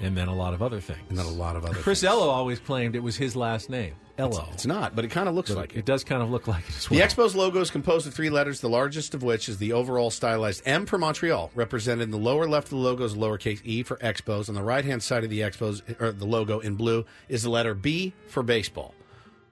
And 0.01 0.17
then 0.17 0.27
a 0.27 0.33
lot 0.33 0.55
of 0.55 0.63
other 0.63 0.81
things. 0.81 0.99
And 1.09 1.17
then 1.17 1.27
a 1.27 1.29
lot 1.29 1.55
of 1.55 1.63
other 1.63 1.75
Chris 1.75 2.01
things. 2.01 2.11
Ello 2.11 2.27
always 2.27 2.59
claimed 2.59 2.95
it 2.95 3.03
was 3.03 3.15
his 3.15 3.35
last 3.35 3.69
name. 3.69 3.93
Ello. 4.17 4.49
It's 4.51 4.65
not, 4.65 4.95
but 4.95 5.05
it 5.05 5.09
kind 5.09 5.29
of 5.29 5.35
looks 5.35 5.49
But 5.49 5.57
like 5.57 5.73
it. 5.73 5.79
It 5.79 5.85
does 5.85 6.03
kind 6.03 6.21
of 6.21 6.29
look 6.31 6.47
like 6.47 6.67
it 6.67 6.75
as 6.75 6.89
The. 6.89 6.99
Expos 6.99 7.35
logo 7.35 7.61
is 7.61 7.71
composed 7.71 8.07
of 8.07 8.13
three 8.13 8.29
letters, 8.29 8.59
the 8.59 8.69
largest 8.69 9.13
of 9.13 9.23
which 9.23 9.47
is 9.47 9.57
the 9.57 9.73
overall 9.73 10.09
stylized 10.09 10.63
M 10.65 10.85
for 10.85 10.97
Montreal, 10.97 11.51
represented 11.53 12.03
in 12.03 12.11
the 12.11 12.17
lower 12.17 12.47
left 12.47 12.65
of 12.65 12.71
the 12.71 12.77
logo 12.77 13.03
is 13.05 13.13
lowercase 13.15 13.61
e 13.63 13.83
for 13.83 13.97
Expos. 13.97 14.49
On 14.49 14.55
the 14.55 14.63
right 14.63 14.83
hand 14.83 15.01
side 15.03 15.23
of 15.23 15.29
the 15.29 15.41
Expos, 15.41 15.81
or 16.01 16.11
the 16.11 16.25
logo 16.25 16.59
in 16.59 16.75
blue, 16.75 17.05
is 17.29 17.43
the 17.43 17.49
letter 17.49 17.73
B 17.75 18.13
for 18.27 18.43
baseball. 18.43 18.95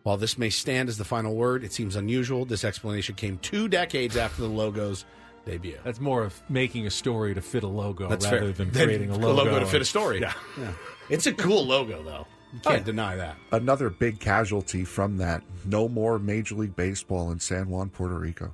While 0.03 0.17
this 0.17 0.37
may 0.37 0.49
stand 0.49 0.89
as 0.89 0.97
the 0.97 1.03
final 1.05 1.35
word, 1.35 1.63
it 1.63 1.73
seems 1.73 1.95
unusual. 1.95 2.45
This 2.45 2.63
explanation 2.63 3.15
came 3.15 3.37
two 3.39 3.67
decades 3.67 4.15
after 4.17 4.41
the 4.41 4.47
logo's 4.49 5.05
debut. 5.45 5.77
That's 5.83 5.99
more 5.99 6.23
of 6.23 6.41
making 6.49 6.87
a 6.87 6.89
story 6.91 7.33
to 7.33 7.41
fit 7.41 7.63
a 7.63 7.67
logo 7.67 8.07
That's 8.07 8.25
rather 8.25 8.39
fair. 8.39 8.51
than 8.53 8.71
Than 8.71 8.85
creating 8.85 9.09
a 9.11 9.13
a 9.13 9.17
logo. 9.17 9.33
logo 9.43 9.59
to 9.59 9.65
fit 9.65 9.81
a 9.81 9.85
story. 9.85 10.21
Yeah. 10.21 10.33
Yeah. 10.57 10.71
It's 11.09 11.25
a 11.25 11.33
cool 11.33 11.65
logo, 11.65 12.03
though. 12.03 12.27
You 12.53 12.59
can't 12.59 12.85
deny 12.85 13.15
that. 13.15 13.35
another 13.51 13.89
big 13.89 14.19
casualty 14.19 14.83
from 14.85 15.17
that. 15.17 15.41
No 15.65 15.87
more 15.89 16.19
Major 16.19 16.53
League 16.53 16.75
Baseball 16.75 17.31
in 17.31 17.39
San 17.39 17.67
Juan, 17.67 17.89
Puerto 17.89 18.13
Rico. 18.17 18.53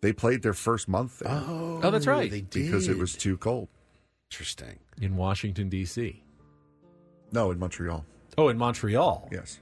They 0.00 0.12
played 0.12 0.42
their 0.42 0.52
first 0.52 0.88
month 0.88 1.20
there 1.20 1.30
Oh, 1.32 1.80
Oh, 1.80 1.90
that's 1.92 2.08
right. 2.08 2.28
They 2.28 2.40
because 2.40 2.88
it 2.88 2.98
was 2.98 3.14
too 3.14 3.36
cold. 3.36 3.68
interesting. 4.32 4.80
In 5.00 5.16
Washington, 5.16 5.68
D.C. 5.68 6.24
No, 7.30 7.52
in 7.52 7.58
Montreal. 7.60 8.04
Oh, 8.36 8.48
in 8.48 8.58
Montreal. 8.58 9.28
Yes. 9.30 9.60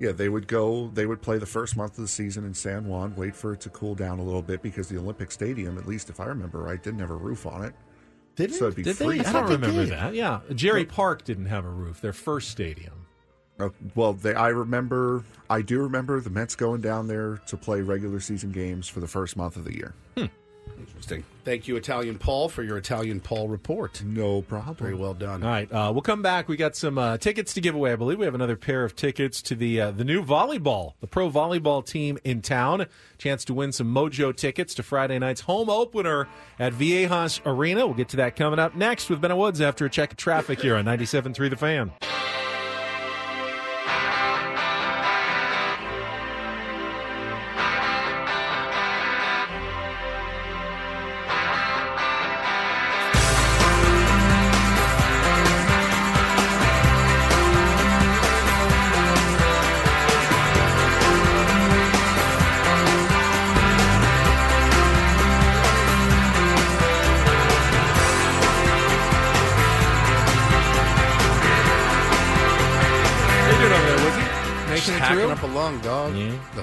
Yeah, 0.00 0.12
they 0.12 0.28
would 0.28 0.48
go. 0.48 0.88
They 0.92 1.06
would 1.06 1.22
play 1.22 1.38
the 1.38 1.46
first 1.46 1.76
month 1.76 1.92
of 1.92 2.02
the 2.02 2.08
season 2.08 2.44
in 2.44 2.52
San 2.54 2.86
Juan. 2.86 3.14
Wait 3.16 3.34
for 3.36 3.52
it 3.52 3.60
to 3.60 3.70
cool 3.70 3.94
down 3.94 4.18
a 4.18 4.22
little 4.24 4.42
bit 4.42 4.60
because 4.60 4.88
the 4.88 4.98
Olympic 4.98 5.30
Stadium, 5.30 5.78
at 5.78 5.86
least 5.86 6.10
if 6.10 6.18
I 6.20 6.26
remember 6.26 6.58
right, 6.58 6.82
didn't 6.82 6.98
have 7.00 7.10
a 7.10 7.16
roof 7.16 7.46
on 7.46 7.64
it. 7.64 7.74
Did 8.36 8.52
So 8.52 8.64
it'd 8.64 8.76
be 8.76 8.82
Did 8.82 8.96
free. 8.96 9.18
they? 9.18 9.24
I 9.24 9.32
don't 9.32 9.48
remember 9.48 9.84
that. 9.86 10.14
Yeah. 10.14 10.40
Jarry 10.54 10.84
Park 10.84 11.24
didn't 11.24 11.46
have 11.46 11.64
a 11.64 11.70
roof, 11.70 12.00
their 12.00 12.12
first 12.12 12.50
stadium. 12.50 13.06
Uh, 13.60 13.68
well, 13.94 14.14
they, 14.14 14.34
I 14.34 14.48
remember. 14.48 15.22
I 15.48 15.62
do 15.62 15.78
remember 15.80 16.20
the 16.20 16.30
Mets 16.30 16.56
going 16.56 16.80
down 16.80 17.06
there 17.06 17.40
to 17.46 17.56
play 17.56 17.80
regular 17.80 18.18
season 18.18 18.50
games 18.50 18.88
for 18.88 18.98
the 18.98 19.06
first 19.06 19.36
month 19.36 19.54
of 19.56 19.62
the 19.64 19.74
year. 19.76 19.94
Interesting. 20.78 21.24
Thank 21.44 21.68
you, 21.68 21.76
Italian 21.76 22.18
Paul, 22.18 22.48
for 22.48 22.62
your 22.62 22.78
Italian 22.78 23.20
Paul 23.20 23.48
report. 23.48 24.02
No 24.02 24.40
problem. 24.42 24.76
Very 24.76 24.94
well 24.94 25.12
done. 25.12 25.42
All 25.42 25.48
right, 25.50 25.70
uh, 25.70 25.90
we'll 25.92 26.02
come 26.02 26.22
back. 26.22 26.48
We 26.48 26.56
got 26.56 26.74
some 26.76 26.96
uh, 26.96 27.18
tickets 27.18 27.52
to 27.54 27.60
give 27.60 27.74
away. 27.74 27.92
I 27.92 27.96
believe 27.96 28.18
we 28.18 28.24
have 28.24 28.34
another 28.34 28.56
pair 28.56 28.84
of 28.84 28.96
tickets 28.96 29.42
to 29.42 29.54
the 29.54 29.80
uh, 29.80 29.90
the 29.90 30.04
new 30.04 30.24
volleyball, 30.24 30.94
the 31.00 31.06
pro 31.06 31.28
volleyball 31.30 31.84
team 31.84 32.18
in 32.24 32.40
town. 32.40 32.86
Chance 33.18 33.44
to 33.46 33.54
win 33.54 33.72
some 33.72 33.94
Mojo 33.94 34.34
tickets 34.34 34.74
to 34.74 34.82
Friday 34.82 35.18
night's 35.18 35.42
home 35.42 35.68
opener 35.68 36.28
at 36.58 36.72
Viejas 36.72 37.40
Arena. 37.44 37.86
We'll 37.86 37.96
get 37.96 38.08
to 38.10 38.16
that 38.16 38.36
coming 38.36 38.58
up 38.58 38.74
next 38.74 39.10
with 39.10 39.20
Ben 39.20 39.36
Woods 39.36 39.60
after 39.60 39.84
a 39.84 39.90
check 39.90 40.12
of 40.12 40.16
traffic 40.16 40.60
here 40.60 40.76
on 40.76 40.84
97.3 40.86 41.50
The 41.50 41.56
Fan. 41.56 41.92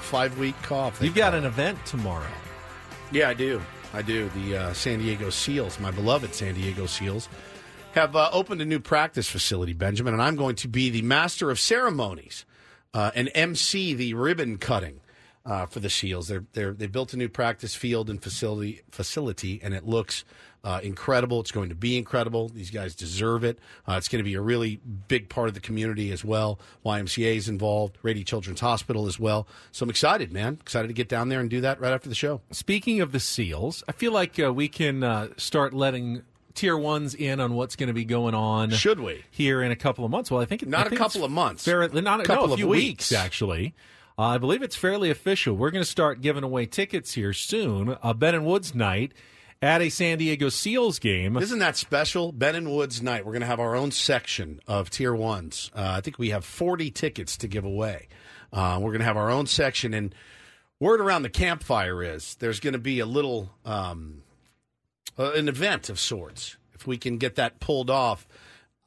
Five 0.02 0.38
week 0.38 0.54
cough. 0.62 0.98
they 0.98 1.06
You've 1.06 1.14
got 1.14 1.34
an 1.34 1.44
event 1.44 1.84
tomorrow. 1.86 2.26
Yeah, 3.10 3.28
I 3.28 3.34
do. 3.34 3.60
I 3.94 4.02
do. 4.02 4.28
The 4.30 4.56
uh, 4.56 4.72
San 4.72 5.00
Diego 5.00 5.30
Seals, 5.30 5.78
my 5.78 5.90
beloved 5.90 6.34
San 6.34 6.54
Diego 6.54 6.86
Seals, 6.86 7.28
have 7.92 8.16
uh, 8.16 8.30
opened 8.32 8.62
a 8.62 8.64
new 8.64 8.80
practice 8.80 9.28
facility, 9.28 9.74
Benjamin, 9.74 10.14
and 10.14 10.22
I'm 10.22 10.36
going 10.36 10.56
to 10.56 10.68
be 10.68 10.88
the 10.88 11.02
master 11.02 11.50
of 11.50 11.60
ceremonies 11.60 12.46
uh, 12.94 13.10
and 13.14 13.30
MC 13.34 13.94
the 13.94 14.14
ribbon 14.14 14.56
cutting 14.56 15.00
uh, 15.44 15.66
for 15.66 15.80
the 15.80 15.90
Seals. 15.90 16.28
They're, 16.28 16.44
they're, 16.52 16.72
they 16.72 16.86
built 16.86 17.12
a 17.12 17.16
new 17.16 17.28
practice 17.28 17.74
field 17.74 18.08
and 18.08 18.22
facility, 18.22 18.82
facility 18.90 19.60
and 19.62 19.74
it 19.74 19.86
looks 19.86 20.24
uh, 20.64 20.80
incredible. 20.82 21.40
It's 21.40 21.50
going 21.50 21.68
to 21.70 21.74
be 21.74 21.96
incredible. 21.98 22.48
These 22.48 22.70
guys 22.70 22.94
deserve 22.94 23.42
it. 23.44 23.58
Uh, 23.88 23.94
it's 23.94 24.08
going 24.08 24.20
to 24.20 24.28
be 24.28 24.34
a 24.34 24.40
really 24.40 24.76
big 25.08 25.28
part 25.28 25.48
of 25.48 25.54
the 25.54 25.60
community 25.60 26.12
as 26.12 26.24
well. 26.24 26.58
YMCA 26.86 27.36
is 27.36 27.48
involved, 27.48 27.98
Rady 28.02 28.22
Children's 28.24 28.60
Hospital 28.60 29.06
as 29.06 29.18
well. 29.18 29.46
So 29.72 29.84
I'm 29.84 29.90
excited, 29.90 30.32
man. 30.32 30.58
Excited 30.60 30.88
to 30.88 30.94
get 30.94 31.08
down 31.08 31.28
there 31.30 31.40
and 31.40 31.50
do 31.50 31.60
that 31.62 31.80
right 31.80 31.92
after 31.92 32.08
the 32.08 32.14
show. 32.14 32.40
Speaking 32.52 33.00
of 33.00 33.12
the 33.12 33.20
Seals, 33.20 33.82
I 33.88 33.92
feel 33.92 34.12
like 34.12 34.38
uh, 34.38 34.52
we 34.52 34.68
can 34.68 35.02
uh, 35.02 35.28
start 35.36 35.74
letting 35.74 36.22
tier 36.54 36.76
ones 36.76 37.14
in 37.14 37.40
on 37.40 37.54
what's 37.54 37.76
going 37.76 37.86
to 37.88 37.92
be 37.94 38.04
going 38.04 38.34
on. 38.34 38.70
Should 38.70 39.00
we? 39.00 39.24
here 39.30 39.62
in 39.62 39.72
a 39.72 39.76
couple 39.76 40.04
of 40.04 40.10
months? 40.10 40.30
Well, 40.30 40.40
I 40.40 40.44
think 40.44 40.66
Not 40.66 40.80
I 40.82 40.86
a 40.86 40.88
think 40.90 40.98
couple 41.00 41.24
of 41.24 41.30
months. 41.30 41.64
fairly- 41.64 42.00
not 42.02 42.20
a 42.20 42.24
Couple 42.24 42.48
no, 42.48 42.50
a 42.50 42.54
of 42.62 42.68
weeks. 42.68 43.10
weeks, 43.10 43.12
actually. 43.12 43.74
Uh, 44.18 44.22
I 44.24 44.38
believe 44.38 44.62
it's 44.62 44.76
fairly 44.76 45.08
official. 45.10 45.56
We're 45.56 45.70
going 45.70 45.82
to 45.82 45.90
start 45.90 46.20
giving 46.20 46.44
away 46.44 46.66
tickets 46.66 47.14
here 47.14 47.32
soon. 47.32 47.96
Uh, 48.02 48.12
ben 48.12 48.34
and 48.34 48.44
Woods 48.44 48.74
night 48.74 49.12
at 49.62 49.80
a 49.80 49.88
San 49.88 50.18
Diego 50.18 50.48
Seals 50.48 50.98
game. 50.98 51.36
Isn't 51.36 51.60
that 51.60 51.76
special? 51.76 52.32
Ben 52.32 52.56
and 52.56 52.72
Woods 52.72 53.00
night. 53.00 53.24
We're 53.24 53.32
going 53.32 53.42
to 53.42 53.46
have 53.46 53.60
our 53.60 53.76
own 53.76 53.92
section 53.92 54.60
of 54.66 54.90
tier 54.90 55.14
ones. 55.14 55.70
Uh, 55.74 55.94
I 55.96 56.00
think 56.00 56.18
we 56.18 56.30
have 56.30 56.44
40 56.44 56.90
tickets 56.90 57.36
to 57.38 57.48
give 57.48 57.64
away. 57.64 58.08
Uh, 58.52 58.78
we're 58.80 58.90
going 58.90 58.98
to 58.98 59.06
have 59.06 59.16
our 59.16 59.30
own 59.30 59.46
section. 59.46 59.94
And 59.94 60.12
word 60.80 61.00
around 61.00 61.22
the 61.22 61.30
campfire 61.30 62.02
is 62.02 62.34
there's 62.34 62.58
going 62.58 62.72
to 62.72 62.80
be 62.80 62.98
a 62.98 63.06
little, 63.06 63.52
um, 63.64 64.22
uh, 65.16 65.32
an 65.32 65.48
event 65.48 65.88
of 65.88 66.00
sorts. 66.00 66.56
If 66.74 66.84
we 66.84 66.98
can 66.98 67.16
get 67.18 67.36
that 67.36 67.60
pulled 67.60 67.88
off, 67.88 68.26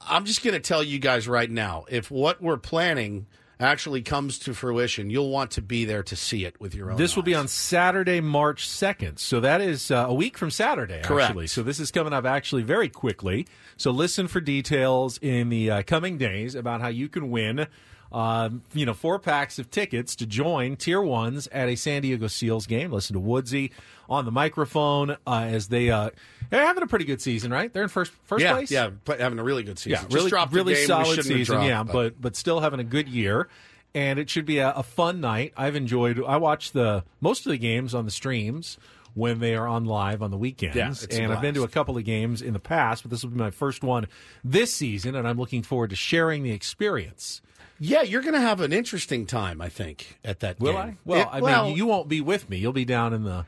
I'm 0.02 0.26
just 0.26 0.44
going 0.44 0.56
to 0.56 0.60
tell 0.60 0.84
you 0.84 1.00
guys 1.00 1.26
right 1.26 1.50
now 1.50 1.86
if 1.90 2.12
what 2.12 2.42
we're 2.42 2.58
planning 2.58 3.28
actually 3.59 4.01
comes 4.01 4.38
to 4.40 4.53
fruition, 4.53 5.09
you'll 5.09 5.30
want 5.30 5.51
to 5.51 5.61
be 5.61 5.85
there 5.85 6.03
to 6.03 6.16
see 6.16 6.45
it 6.45 6.59
with 6.59 6.75
your 6.75 6.92
own 6.92 6.98
This 6.98 7.16
will 7.16 7.24
be 7.24 7.35
on 7.35 7.48
Saturday, 7.48 8.22
March 8.22 8.67
2nd. 8.67 9.19
So 9.19 9.40
that 9.40 9.61
is 9.61 9.92
uh, 9.92 10.06
a 10.08 10.14
week 10.14 10.38
from 10.38 10.51
Saturday, 10.51 11.01
Correct. 11.03 11.30
actually. 11.30 11.48
So 11.48 11.64
this 11.64 11.80
is 11.80 11.92
coming 11.92 12.14
up 12.14 12.25
actually 12.25 12.64
very 12.64 12.90
quickly. 12.90 13.48
So 13.77 13.92
listen 13.92 14.27
for 14.27 14.42
details 14.42 15.17
in 15.22 15.50
the 15.50 15.72
uh, 15.72 15.84
coming 15.84 16.17
days 16.17 16.56
about 16.56 16.82
how 16.82 16.88
you 16.88 17.09
can 17.09 17.30
win 17.30 17.67
Um, 18.16 18.64
you 18.74 18.85
know, 18.85 18.94
four 18.94 19.19
packs 19.19 19.60
of 19.60 19.69
tickets 19.69 20.16
to 20.16 20.26
join 20.26 20.77
Tier 20.77 21.02
Ones 21.02 21.48
at 21.48 21.68
a 21.68 21.76
San 21.76 22.02
Diego 22.02 22.27
Seals 22.27 22.66
game. 22.66 22.90
Listen 22.94 23.16
to 23.16 23.19
Woodsy 23.19 23.74
on 24.08 24.24
the 24.24 24.32
microphone 24.32 25.18
uh, 25.27 25.48
as 25.50 25.68
they 25.68 25.90
uh, 25.90 26.11
they're 26.50 26.66
having 26.66 26.82
a 26.82 26.88
pretty 26.88 27.03
good 27.03 27.22
season, 27.22 27.52
right? 27.52 27.74
They're 27.74 27.84
in 27.84 27.90
first 27.90 28.14
first 28.24 28.42
yeah, 28.42 28.53
place. 28.53 28.72
Yeah, 28.72 28.92
play- 29.03 29.18
having 29.18 29.38
a 29.38 29.44
really 29.44 29.64
good 29.64 29.77
season. 29.77 29.92
Yeah, 30.03 30.08
Just 30.08 30.32
really, 30.32 30.48
really 30.52 30.76
solid 30.85 31.26
season. 31.26 31.58
dropped, 31.58 31.68
yeah, 31.68 31.84
but 31.84 32.22
but 32.22 32.38
still 32.38 32.61
having 32.61 32.80
a 32.80 32.85
good 32.85 33.10
year, 33.10 33.50
and 33.94 34.18
it 34.18 34.30
should 34.30 34.45
be 34.45 34.60
a, 34.60 34.72
a 34.72 34.84
fun 34.84 35.19
night. 35.19 35.52
I've 35.58 35.76
enjoyed. 35.76 36.24
I 36.26 36.38
watch 36.38 36.72
the 36.72 37.03
most 37.19 37.45
of 37.45 37.50
the 37.50 37.58
games 37.58 37.94
on 37.94 38.06
the 38.06 38.11
streams 38.11 38.77
when 39.14 39.40
they 39.40 39.56
are 39.56 39.68
on 39.68 39.84
live 39.84 40.22
on 40.22 40.32
the 40.32 40.38
weekends. 40.38 41.06
Yeah, 41.11 41.18
and 41.19 41.34
I've 41.34 41.42
been 41.42 41.56
to 41.56 41.64
a 41.64 41.68
couple 41.68 41.98
of 41.98 42.06
games 42.06 42.42
in 42.42 42.53
the 42.53 42.60
past, 42.60 43.03
but 43.03 43.11
this 43.11 43.24
will 43.24 43.32
be 43.32 43.40
my 43.40 43.52
first 43.52 43.84
one 43.84 44.08
this 44.42 44.74
season, 44.74 45.16
and 45.16 45.27
I'm 45.27 45.38
looking 45.38 45.64
forward 45.64 45.90
to 45.90 45.98
sharing 45.98 46.44
the 46.44 46.52
experience. 46.52 47.42
Yeah, 47.80 48.02
you're 48.02 48.22
going 48.22 48.34
to 48.34 48.40
have 48.40 48.62
an 48.62 48.72
interesting 48.72 49.26
time, 49.26 49.62
I 49.62 49.70
think, 49.70 50.20
at 50.24 50.40
that 50.40 50.60
game. 50.60 50.66
Will 50.66 50.74
game. 50.74 50.82
I? 50.82 50.98
Well, 51.06 51.22
It- 51.22 51.28
I 51.32 51.42
well, 51.42 51.66
mean, 51.68 51.78
you 51.78 51.86
won't 51.86 52.08
be 52.08 52.22
with 52.22 52.50
me. 52.50 52.58
You'll 52.58 52.74
be 52.74 52.86
down 52.86 53.14
in 53.14 53.24
the, 53.24 53.45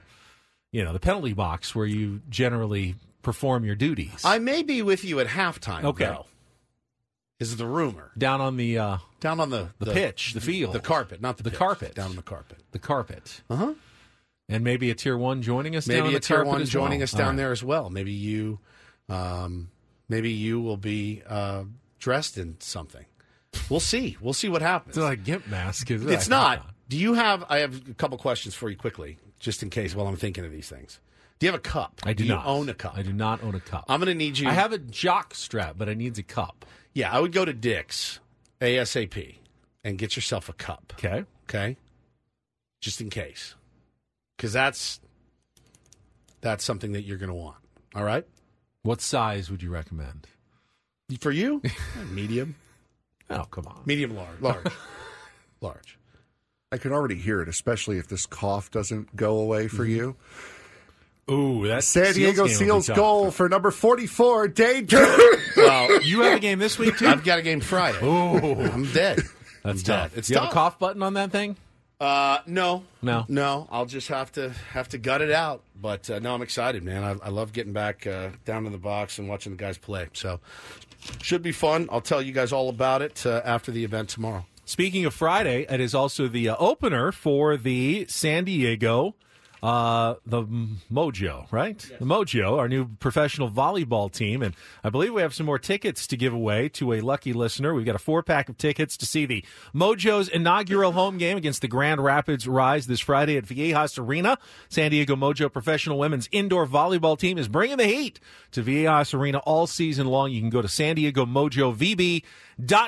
you 0.72 0.84
know, 0.84 0.94
the 0.94 1.00
penalty 1.00 1.34
box 1.34 1.74
where 1.74 1.86
you 1.86 2.22
generally 2.30 2.96
perform 3.22 3.64
your 3.66 3.76
duties. 3.76 4.22
I 4.24 4.40
may 4.40 4.64
be 4.64 4.82
with 4.82 5.04
you 5.04 5.20
at 5.20 5.28
halftime. 5.28 5.84
Okay. 5.84 6.06
though, 6.06 6.26
is 7.40 7.56
the 7.58 7.66
rumor 7.68 8.12
down 8.18 8.42
on 8.42 8.58
the 8.58 8.78
uh, 8.80 8.98
down 9.20 9.40
on 9.40 9.50
the 9.50 9.70
the, 9.80 9.92
pitch, 9.94 10.34
the 10.34 10.42
field, 10.42 10.74
the 10.74 10.80
carpet, 10.80 11.22
not 11.22 11.38
the, 11.38 11.44
the 11.44 11.52
pitch, 11.52 11.60
carpet, 11.60 11.96
down 11.96 12.10
on 12.10 12.16
the 12.16 12.22
carpet. 12.24 12.58
the 12.72 12.80
carpet. 12.80 13.42
Uh 13.50 13.56
huh. 13.56 13.74
And 14.50 14.64
maybe 14.64 14.90
a 14.90 14.96
tier 14.96 15.18
one 15.18 15.42
joining 15.42 15.76
us. 15.76 15.88
Maybe 15.88 16.12
the 16.12 16.16
a 16.16 16.20
tier 16.20 16.44
one 16.44 16.64
joining 16.66 17.00
well. 17.00 17.04
us 17.04 17.12
down 17.12 17.30
right. 17.30 17.38
there 17.38 17.52
as 17.52 17.64
well. 17.64 17.90
Maybe 17.90 18.14
you, 18.14 18.60
um, 19.10 19.70
maybe 20.08 20.32
you 20.32 20.62
will 20.62 20.78
be 20.78 21.22
uh, 21.28 21.66
dressed 22.00 22.38
in 22.38 22.56
something. 22.60 23.06
We'll 23.70 23.80
see. 23.80 24.18
We'll 24.22 24.34
see 24.34 24.50
what 24.50 24.62
happens. 24.62 24.98
It's 24.98 25.04
not 25.04 25.14
a 25.14 25.18
gimp 25.18 25.48
mask, 25.48 25.92
is 25.92 26.04
it? 26.06 26.12
It's 26.12 26.28
not. 26.30 26.66
Do 26.90 26.98
you 26.98 27.14
have? 27.16 27.44
I 27.50 27.60
have 27.60 27.90
a 27.90 27.94
couple 27.94 28.18
questions 28.18 28.56
for 28.56 28.70
you 28.70 28.78
quickly, 28.78 29.18
just 29.40 29.64
in 29.64 29.70
case 29.70 29.96
while 29.96 30.08
I'm 30.08 30.16
thinking 30.16 30.46
of 30.46 30.52
these 30.52 30.70
things. 30.70 31.00
Do 31.40 31.46
you 31.46 31.52
have 31.52 31.60
a 31.60 31.64
cup? 31.64 32.02
I 32.04 32.14
do, 32.14 32.24
you 32.24 32.30
not 32.30 32.46
own 32.48 32.68
a 32.70 32.74
cup. 32.74 32.98
I 32.98 33.04
do 33.04 33.14
not 33.14 33.44
own 33.44 33.54
a 33.54 33.60
cup. 33.60 33.86
I'm 33.88 34.00
going 34.00 34.08
to 34.08 34.16
need 34.16 34.40
you. 34.40 34.48
I 34.48 34.54
have 34.54 34.74
a 34.74 34.80
jock 34.80 35.36
strap, 35.36 35.76
but 35.78 35.88
I 35.88 35.94
need 35.94 36.18
a 36.18 36.24
cup. 36.24 36.66
Yeah, 36.94 37.12
I 37.12 37.20
would 37.20 37.32
go 37.32 37.46
to 37.46 37.54
Dick's 37.54 38.20
ASAP 38.60 39.36
and 39.84 39.98
get 40.00 40.16
yourself 40.16 40.50
a 40.50 40.54
cup. 40.54 40.94
Okay. 40.98 41.26
Okay. 41.44 41.78
Just 42.82 43.02
in 43.02 43.10
case, 43.10 43.56
because 44.36 44.54
that's 44.54 45.00
that's 46.42 46.64
something 46.64 46.94
that 46.94 47.04
you're 47.04 47.18
going 47.18 47.30
to 47.30 47.36
want. 47.36 47.58
All 47.96 48.04
right. 48.04 48.26
What 48.84 49.02
size 49.02 49.52
would 49.52 49.62
you 49.62 49.70
recommend? 49.70 50.28
For 51.20 51.32
you, 51.32 51.62
medium. 52.12 52.56
Oh, 53.30 53.44
come 53.44 53.68
on. 53.68 53.82
Medium, 53.86 54.16
large, 54.16 54.42
large, 54.42 54.66
large. 55.62 55.98
I 56.72 56.78
can 56.78 56.92
already 56.92 57.16
hear 57.16 57.42
it, 57.42 57.48
especially 57.48 57.98
if 57.98 58.08
this 58.08 58.26
cough 58.26 58.72
doesn't 58.72 59.16
go 59.16 59.40
away 59.40 59.68
for 59.68 59.86
mm-hmm. 59.86 59.96
you. 59.96 60.16
Ooh, 61.30 61.68
that 61.68 61.84
San 61.84 62.14
Diego 62.14 62.48
Seals 62.48 62.88
goal 62.90 63.32
for 63.32 63.50
number 63.50 63.72
44, 63.72 64.48
Dade 64.50 64.88
Drew. 64.88 65.18
Well, 65.58 66.04
You 66.04 66.22
have 66.22 66.38
a 66.38 66.40
game 66.40 66.60
this 66.60 66.78
week 66.78 67.00
too. 67.00 67.08
I've 67.08 67.24
got 67.24 67.40
a 67.40 67.42
game 67.42 67.62
Friday. 67.62 67.98
Ooh, 68.06 68.62
I'm 68.62 68.86
dead. 68.94 69.18
that's 69.64 69.66
I'm 69.66 69.78
tough. 69.80 70.12
dead. 70.12 70.20
It's 70.20 70.30
you 70.30 70.38
have 70.38 70.50
a 70.50 70.54
cough 70.54 70.78
button 70.78 71.02
on 71.02 71.16
that 71.16 71.32
thing? 71.32 71.58
Uh, 72.00 72.40
no, 72.46 72.84
No. 73.02 73.26
no. 73.28 73.68
I'll 73.72 73.88
just 73.88 74.08
have 74.10 74.32
to 74.34 74.50
have 74.72 74.90
to 74.90 74.98
gut 75.00 75.22
it 75.22 75.32
out. 75.32 75.64
But 75.80 76.10
uh, 76.10 76.20
no, 76.20 76.34
I'm 76.36 76.42
excited, 76.42 76.84
man. 76.84 77.04
I, 77.04 77.26
I 77.26 77.30
love 77.30 77.54
getting 77.54 77.74
back 77.74 78.06
uh, 78.06 78.30
down 78.46 78.66
to 78.66 78.70
the 78.70 78.78
box 78.78 79.18
and 79.18 79.28
watching 79.28 79.54
the 79.54 79.58
guys 79.58 79.78
play. 79.78 80.08
So 80.14 80.40
should 81.22 81.42
be 81.42 81.52
fun. 81.52 81.88
I'll 81.92 82.02
tell 82.02 82.22
you 82.22 82.32
guys 82.34 82.52
all 82.52 82.70
about 82.70 83.02
it 83.02 83.26
uh, 83.26 83.42
after 83.44 83.72
the 83.72 83.84
event 83.84 84.10
tomorrow. 84.10 84.46
Speaking 84.66 85.06
of 85.06 85.14
Friday, 85.14 85.66
it 85.70 85.80
is 85.80 85.96
also 85.96 86.28
the 86.28 86.50
uh, 86.50 86.56
opener 86.60 87.12
for 87.12 87.56
the 87.58 88.06
San 88.10 88.44
Diego, 88.44 89.16
uh, 89.68 90.16
the 90.26 90.44
Mojo, 90.90 91.52
right? 91.52 91.78
The 92.00 92.06
Mojo, 92.06 92.58
our 92.58 92.70
new 92.70 92.88
professional 93.00 93.52
volleyball 93.52 94.10
team. 94.10 94.42
And 94.42 94.56
I 94.82 94.90
believe 94.90 95.14
we 95.14 95.22
have 95.22 95.34
some 95.34 95.46
more 95.46 95.60
tickets 95.60 96.08
to 96.08 96.16
give 96.16 96.32
away 96.32 96.70
to 96.70 96.94
a 96.94 97.02
lucky 97.02 97.34
listener. 97.34 97.74
We've 97.74 97.86
got 97.86 97.96
a 97.96 98.00
four 98.00 98.24
pack 98.24 98.48
of 98.48 98.58
tickets 98.58 98.96
to 98.96 99.06
see 99.06 99.26
the 99.26 99.44
Mojo's 99.76 100.30
inaugural 100.30 100.94
home 100.94 101.18
game 101.18 101.36
against 101.36 101.60
the 101.60 101.68
Grand 101.68 102.02
Rapids 102.02 102.48
Rise 102.48 102.88
this 102.88 103.02
Friday 103.02 103.36
at 103.36 103.44
Viejas 103.44 104.00
Arena. 104.00 104.38
San 104.70 104.92
Diego 104.92 105.18
Mojo 105.18 105.52
professional 105.52 106.00
women's 106.00 106.30
indoor 106.32 106.66
volleyball 106.66 107.20
team 107.20 107.38
is 107.38 107.50
bringing 107.50 107.76
the 107.76 107.88
heat 107.88 108.22
to 108.52 108.64
Viejas 108.64 109.14
Arena 109.14 109.40
all 109.40 109.68
season 109.68 110.08
long. 110.08 110.32
You 110.32 110.40
can 110.40 110.50
go 110.50 110.62
to 110.62 110.70
San 110.70 110.96
Diego 110.96 111.26
Mojo 111.26 111.76
VB 111.76 112.24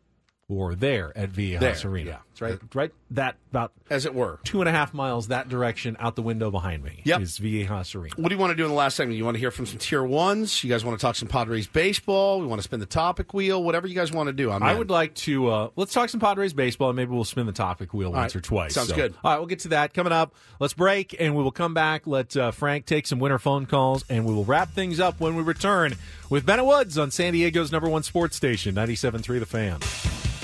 or 0.51 0.75
there 0.75 1.11
at 1.17 1.31
viejas 1.31 1.85
arena 1.85 2.09
yeah. 2.11 2.17
it's 2.31 2.41
right 2.41 2.59
right 2.75 2.91
that 3.11 3.35
about 3.51 3.71
As 3.89 4.05
it 4.05 4.13
were. 4.13 4.39
two 4.45 4.61
and 4.61 4.69
a 4.69 4.71
half 4.71 4.93
miles 4.93 5.27
that 5.29 5.49
direction 5.49 5.97
out 5.99 6.15
the 6.15 6.21
window 6.21 6.49
behind 6.51 6.81
me 6.83 7.01
Yep. 7.03 7.21
is 7.21 7.37
Viejas 7.39 7.93
Arena. 7.93 8.15
What 8.15 8.29
do 8.29 8.35
you 8.35 8.39
want 8.39 8.51
to 8.51 8.55
do 8.55 8.63
in 8.63 8.69
the 8.69 8.75
last 8.75 8.95
segment? 8.95 9.17
You 9.17 9.25
want 9.25 9.35
to 9.35 9.39
hear 9.39 9.51
from 9.51 9.65
some 9.65 9.79
tier 9.79 10.01
ones? 10.01 10.63
You 10.63 10.69
guys 10.69 10.85
want 10.85 10.97
to 10.97 11.01
talk 11.05 11.15
some 11.17 11.27
Padres 11.27 11.67
baseball? 11.67 12.39
We 12.39 12.45
want 12.45 12.59
to 12.59 12.63
spin 12.63 12.79
the 12.79 12.85
topic 12.85 13.33
wheel? 13.33 13.61
Whatever 13.61 13.87
you 13.87 13.95
guys 13.95 14.11
want 14.13 14.27
to 14.27 14.33
do. 14.33 14.49
I'm 14.49 14.63
I 14.63 14.71
in. 14.71 14.77
would 14.77 14.89
like 14.89 15.13
to 15.15 15.49
uh, 15.49 15.69
let's 15.75 15.91
talk 15.93 16.07
some 16.09 16.21
Padres 16.21 16.53
baseball 16.53 16.89
and 16.89 16.95
maybe 16.95 17.11
we'll 17.11 17.25
spin 17.25 17.45
the 17.47 17.51
topic 17.51 17.93
wheel 17.93 18.13
once 18.13 18.33
right. 18.33 18.39
or 18.39 18.41
twice. 18.41 18.73
Sounds 18.75 18.87
So- 18.89 18.95
good. 18.95 19.13
All 19.25 19.31
right, 19.31 19.37
we'll 19.39 19.47
get 19.47 19.59
to 19.59 19.69
that 19.69 19.93
coming 19.93 20.13
up. 20.13 20.33
Let's 20.61 20.73
break 20.73 21.13
and 21.19 21.35
we 21.35 21.43
will 21.43 21.51
come 21.51 21.73
back. 21.73 22.07
Let 22.07 22.37
uh, 22.37 22.51
Frank 22.51 22.85
take 22.85 23.05
some 23.07 23.19
winter 23.19 23.39
phone 23.39 23.65
calls 23.65 24.05
and 24.09 24.23
we 24.25 24.33
will 24.33 24.45
wrap 24.45 24.71
things 24.71 25.01
up 25.01 25.19
when 25.19 25.35
we 25.35 25.43
return 25.43 25.95
with 26.29 26.45
Ben 26.45 26.59
and 26.59 26.67
Woods 26.67 26.97
on 26.97 27.11
San 27.11 27.33
Diego's 27.33 27.71
number 27.73 27.89
one 27.89 28.03
sports 28.03 28.37
station, 28.37 28.73
97.3 28.75 29.39
The 29.39 29.45
Fan. 29.45 30.40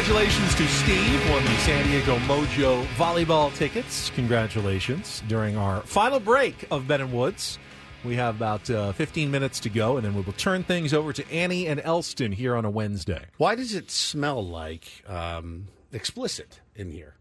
Congratulations 0.00 0.54
to 0.54 0.66
Steve 0.66 1.30
won 1.30 1.44
the 1.44 1.54
San 1.58 1.86
Diego 1.86 2.16
Mojo 2.20 2.86
volleyball 2.94 3.54
tickets. 3.54 4.10
Congratulations. 4.14 5.22
During 5.28 5.58
our 5.58 5.82
final 5.82 6.18
break 6.18 6.66
of 6.70 6.88
Ben 6.88 7.02
and 7.02 7.12
Woods, 7.12 7.58
we 8.02 8.16
have 8.16 8.36
about 8.36 8.70
uh, 8.70 8.92
15 8.92 9.30
minutes 9.30 9.60
to 9.60 9.68
go, 9.68 9.98
and 9.98 10.06
then 10.06 10.14
we 10.14 10.22
will 10.22 10.32
turn 10.32 10.64
things 10.64 10.94
over 10.94 11.12
to 11.12 11.30
Annie 11.30 11.66
and 11.66 11.82
Elston 11.84 12.32
here 12.32 12.56
on 12.56 12.64
a 12.64 12.70
Wednesday. 12.70 13.26
Why 13.36 13.54
does 13.54 13.74
it 13.74 13.90
smell 13.90 14.42
like 14.42 15.04
um, 15.06 15.68
explicit 15.92 16.60
in 16.74 16.90
here? 16.90 17.16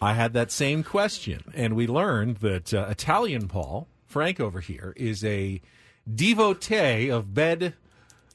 I 0.00 0.14
had 0.14 0.32
that 0.32 0.50
same 0.50 0.82
question, 0.82 1.44
and 1.52 1.76
we 1.76 1.86
learned 1.86 2.38
that 2.38 2.72
uh, 2.72 2.86
Italian 2.88 3.48
Paul, 3.48 3.86
Frank 4.06 4.40
over 4.40 4.60
here, 4.60 4.94
is 4.96 5.22
a 5.26 5.60
devotee 6.10 7.10
of 7.10 7.34
bed. 7.34 7.74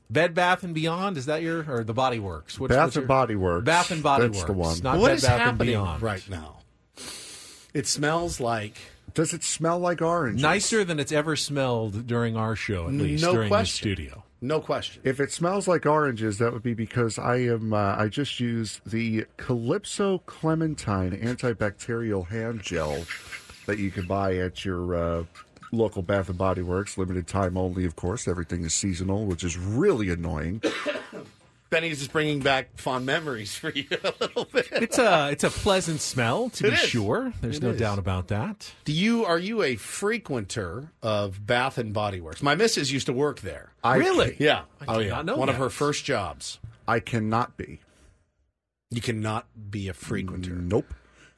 Bed 0.09 0.33
Bath 0.33 0.63
and 0.63 0.73
Beyond 0.73 1.17
is 1.17 1.27
that 1.27 1.41
your 1.43 1.65
or 1.71 1.83
the 1.83 1.93
Body 1.93 2.19
Works? 2.19 2.59
What's, 2.59 2.73
Bath 2.73 2.85
what's 2.87 2.95
and 2.97 3.07
Body 3.07 3.35
Works. 3.35 3.65
Bath 3.65 3.91
and 3.91 4.01
Body 4.01 4.23
That's 4.27 4.37
Works. 4.39 4.47
the 4.47 4.53
one. 4.53 4.79
Not 4.83 4.97
What 4.99 5.07
Bed 5.09 5.17
is 5.17 5.23
Bath 5.23 5.39
happening 5.39 5.67
Beyond. 5.73 6.01
right 6.01 6.29
now? 6.29 6.57
It 7.73 7.85
smells 7.87 8.39
like 8.39 8.75
Does 9.13 9.33
it 9.33 9.43
smell 9.43 9.77
like 9.79 10.01
orange? 10.01 10.41
Nicer 10.41 10.83
than 10.83 10.99
it's 10.99 11.11
ever 11.11 11.35
smelled 11.35 12.07
during 12.07 12.35
our 12.35 12.55
show, 12.55 12.87
at 12.87 12.93
least 12.93 13.23
No 13.23 13.33
during 13.33 13.49
question. 13.49 13.89
the 13.89 13.95
studio. 13.95 14.23
no 14.41 14.59
question. 14.59 15.01
If 15.05 15.19
it 15.19 15.31
smells 15.31 15.67
like 15.67 15.85
oranges, 15.85 16.39
that 16.39 16.53
would 16.53 16.63
be 16.63 16.73
because 16.73 17.19
I 17.19 17.35
am. 17.41 17.73
Uh, 17.73 17.95
I 17.95 18.07
just 18.07 18.39
used 18.39 18.81
the 18.89 19.25
Calypso 19.37 20.19
Clementine 20.25 21.11
antibacterial 21.11 22.27
hand 22.29 22.63
gel 22.63 23.05
that 23.67 23.77
you 23.77 23.91
can 23.91 24.07
buy 24.07 24.37
at 24.37 24.65
your 24.65 24.95
uh, 24.95 25.23
local 25.71 26.01
Bath 26.01 26.29
and 26.29 26.37
Body 26.37 26.61
Works. 26.61 26.97
Limited 26.97 27.27
time 27.27 27.57
only, 27.57 27.85
of 27.85 27.95
course. 27.95 28.27
Everything 28.27 28.63
is 28.63 28.73
seasonal, 28.73 29.25
which 29.25 29.43
is 29.43 29.57
really 29.57 30.09
annoying. 30.09 30.61
Benny's 31.69 31.99
just 31.99 32.11
bringing 32.11 32.39
back 32.39 32.79
fond 32.79 33.05
memories 33.05 33.53
for 33.55 33.69
you 33.69 33.85
a 34.03 34.11
little 34.19 34.45
bit. 34.45 34.67
It's 34.71 34.97
a 34.97 35.29
it's 35.29 35.43
a 35.43 35.51
pleasant 35.51 36.01
smell 36.01 36.49
to 36.51 36.65
It 36.65 36.69
be 36.71 36.75
is. 36.75 36.79
sure. 36.81 37.31
There's 37.41 37.57
It 37.57 37.63
no 37.63 37.69
is. 37.69 37.79
doubt 37.79 37.99
about 37.99 38.29
that. 38.29 38.71
Do 38.85 38.91
you 38.91 39.23
are 39.25 39.37
you 39.37 39.61
a 39.61 39.75
frequenter 39.75 40.89
of 41.03 41.45
Bath 41.45 41.77
and 41.77 41.93
Body 41.93 42.21
Works? 42.21 42.41
My 42.41 42.55
missus 42.55 42.91
used 42.91 43.05
to 43.05 43.13
work 43.13 43.41
there. 43.41 43.71
I 43.83 43.97
Really? 43.97 44.35
Yeah. 44.39 44.63
I 44.81 44.85
oh 44.87 44.97
yeah. 44.99 45.09
not 45.09 45.25
know 45.25 45.37
One 45.37 45.47
of 45.49 45.57
her 45.57 45.69
first 45.69 46.05
jobs. 46.05 46.57
I 46.87 46.99
cannot 46.99 47.55
be. 47.55 47.81
You 48.89 49.01
cannot 49.01 49.45
be 49.69 49.89
a 49.89 49.93
frequenter. 49.93 50.49
Nope. 50.55 50.91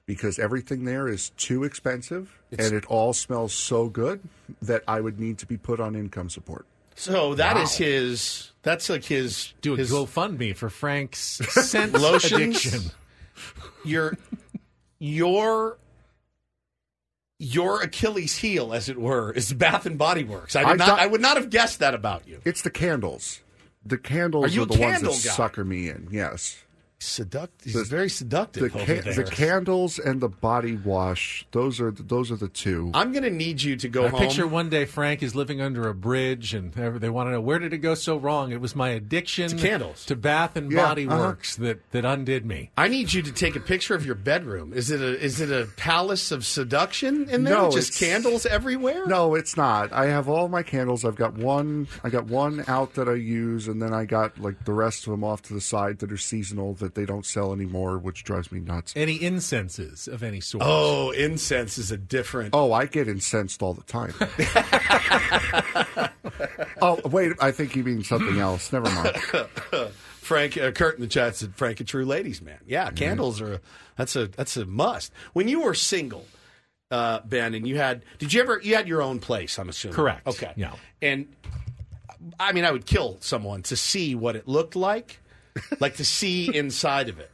Because 0.05 0.39
everything 0.39 0.85
there 0.85 1.07
is 1.07 1.29
too 1.31 1.63
expensive 1.63 2.37
and 2.57 2.73
it 2.73 2.85
all 2.85 3.13
smells 3.13 3.53
so 3.53 3.87
good 3.87 4.21
that 4.61 4.83
I 4.87 4.99
would 5.01 5.19
need 5.19 5.37
to 5.39 5.45
be 5.45 5.57
put 5.57 5.79
on 5.79 5.95
income 5.95 6.29
support. 6.29 6.65
So 6.95 7.35
that 7.35 7.55
is 7.57 7.71
Wow. 7.79 7.85
his. 7.85 8.51
That's 8.63 8.89
like 8.89 9.05
his. 9.05 9.53
Do 9.61 9.73
a 9.73 9.77
his 9.77 9.91
GoFundMe 9.91 10.55
for 10.55 10.69
Frank's 10.69 11.19
scent 11.49 11.93
lotions. 11.93 12.33
addiction. 12.33 12.91
Your 13.85 14.17
your 14.99 15.77
your 17.39 17.81
Achilles 17.81 18.37
heel, 18.37 18.73
as 18.73 18.87
it 18.89 18.97
were, 18.99 19.31
is 19.31 19.51
Bath 19.53 19.85
and 19.85 19.97
Body 19.97 20.23
Works. 20.23 20.55
I 20.55 20.59
did 20.61 20.67
I 20.69 20.75
not. 20.75 20.87
thought- 20.89 20.99
I 20.99 21.07
would 21.07 21.21
not 21.21 21.37
have 21.37 21.49
guessed 21.49 21.79
that 21.79 21.93
about 21.95 22.27
you. 22.27 22.39
It's 22.45 22.61
the 22.61 22.69
candles. 22.69 23.39
The 23.83 23.97
candles 23.97 24.45
Are 24.45 24.49
you 24.49 24.61
are 24.61 24.65
a 24.65 24.67
the 24.67 24.79
ones 24.79 25.01
that 25.01 25.07
guy? 25.07 25.13
sucker 25.13 25.65
me 25.65 25.89
in. 25.89 26.07
Yes. 26.11 26.57
Seduct. 27.01 27.49
He's 27.63 27.73
The- 27.73 27.83
very 27.83 28.03
The, 28.05 28.09
seductive. 28.09 28.75
over 28.75 28.85
ca- 28.85 29.01
there. 29.01 29.13
the 29.15 29.23
candles 29.23 29.97
and 29.97 30.21
the 30.21 30.29
body 30.29 30.75
wash. 30.75 31.45
Those 31.51 31.81
are 31.81 31.89
the, 31.89 32.03
those 32.03 32.29
are 32.31 32.35
the 32.35 32.47
two. 32.47 32.91
I'm 32.93 33.11
going 33.11 33.23
to 33.23 33.31
need 33.31 33.63
you 33.63 33.75
to 33.77 33.89
go 33.89 34.05
I 34.05 34.09
home. 34.09 34.19
picture 34.19 34.45
one 34.45 34.69
day 34.69 34.85
Frank 34.85 35.23
is 35.23 35.33
living 35.33 35.61
under 35.61 35.89
a 35.89 35.95
bridge, 35.95 36.53
and 36.53 36.71
they 36.73 37.09
want 37.09 37.27
to 37.27 37.31
know 37.31 37.41
where 37.41 37.57
did 37.57 37.73
it 37.73 37.79
go 37.79 37.95
so 37.95 38.17
wrong. 38.17 38.51
It 38.51 38.61
was 38.61 38.75
my 38.75 38.89
addiction 38.89 39.49
To 39.49 39.55
candles. 39.57 40.05
to 40.05 40.15
Bath 40.15 40.55
and 40.55 40.71
Yeah, 40.71 40.85
Body 40.85 41.07
uh-huh. 41.07 41.17
Works 41.17 41.55
that 41.55 41.89
that 41.91 42.05
undid 42.05 42.45
me. 42.45 42.69
I 42.77 42.87
need 42.87 43.11
you 43.13 43.23
to 43.23 43.31
take 43.31 43.55
a 43.55 43.59
picture 43.59 43.95
of 43.95 44.05
your 44.05 44.15
bedroom. 44.15 44.71
Is 44.71 44.91
it 44.91 45.01
a 45.01 45.19
is 45.19 45.41
it 45.41 45.49
a 45.51 45.67
palace 45.77 46.31
of 46.31 46.45
seduction 46.45 47.27
in 47.29 47.43
there? 47.45 47.55
No, 47.55 47.71
Just 47.71 47.97
candles 47.99 48.45
everywhere? 48.45 49.07
No, 49.07 49.33
it's 49.33 49.57
not. 49.57 49.91
I 49.91 50.05
have 50.05 50.29
all 50.29 50.47
my 50.49 50.61
candles. 50.61 51.03
I've 51.03 51.15
got 51.15 51.33
one. 51.33 51.87
I 52.03 52.09
got 52.09 52.25
one 52.25 52.63
out 52.67 52.93
that 52.93 53.09
I 53.09 53.15
use, 53.15 53.67
and 53.67 53.81
then 53.81 53.91
I 53.93 54.05
got 54.05 54.39
like 54.39 54.65
the 54.65 54.73
rest 54.73 55.07
of 55.07 55.11
them 55.11 55.23
off 55.23 55.41
to 55.43 55.53
the 55.55 55.61
side 55.61 55.97
that 55.99 56.11
are 56.11 56.17
seasonal 56.17 56.73
that 56.75 56.90
they 56.95 57.05
don't 57.05 57.25
sell 57.25 57.53
anymore, 57.53 57.97
which 57.97 58.23
drives 58.23 58.51
me 58.51 58.59
nuts. 58.59 58.93
Any 58.95 59.21
incenses 59.21 60.07
of 60.07 60.23
any 60.23 60.39
sort? 60.41 60.63
Oh, 60.65 61.11
incense 61.11 61.77
is 61.77 61.91
a 61.91 61.97
different. 61.97 62.53
Oh, 62.53 62.71
I 62.73 62.85
get 62.85 63.07
incensed 63.07 63.61
all 63.63 63.73
the 63.73 63.83
time. 63.83 64.13
oh, 66.81 66.99
wait. 67.09 67.33
I 67.39 67.51
think 67.51 67.75
you 67.75 67.83
mean 67.83 68.03
something 68.03 68.39
else. 68.39 68.71
Never 68.71 68.89
mind. 68.89 69.17
Frank 70.21 70.57
uh, 70.57 70.71
Kurt 70.71 70.95
in 70.95 71.01
the 71.01 71.07
chat 71.07 71.35
said 71.35 71.55
Frank 71.55 71.79
a 71.79 71.83
true 71.83 72.05
ladies 72.05 72.41
man. 72.41 72.59
Yeah, 72.65 72.85
Mm-hmm. 72.87 72.95
candles 72.95 73.41
are 73.41 73.53
a, 73.55 73.59
that's 73.97 74.15
a 74.15 74.27
that's 74.27 74.55
a 74.57 74.65
must. 74.65 75.11
When 75.33 75.47
you 75.47 75.61
were 75.61 75.73
single, 75.73 76.25
uh, 76.89 77.19
Ben, 77.25 77.53
and 77.53 77.67
you 77.67 77.77
had 77.77 78.03
did 78.19 78.31
you 78.33 78.41
ever 78.41 78.59
you 78.63 78.75
had 78.75 78.87
your 78.87 79.01
own 79.01 79.19
place? 79.19 79.57
I'm 79.59 79.67
assuming 79.69 79.95
Correct. 79.95 80.27
Okay, 80.27 80.53
Yeah. 80.55 80.73
And 81.01 81.27
I 82.39 82.51
mean, 82.53 82.65
I 82.65 82.71
would 82.71 82.85
kill 82.85 83.17
someone 83.19 83.63
to 83.63 83.75
see 83.75 84.13
what 84.13 84.35
it 84.35 84.47
looked 84.47 84.75
like, 84.75 85.19
like 85.79 85.95
to 85.97 86.05
see 86.05 86.55
inside 86.55 87.09
of 87.09 87.19
it. 87.19 87.31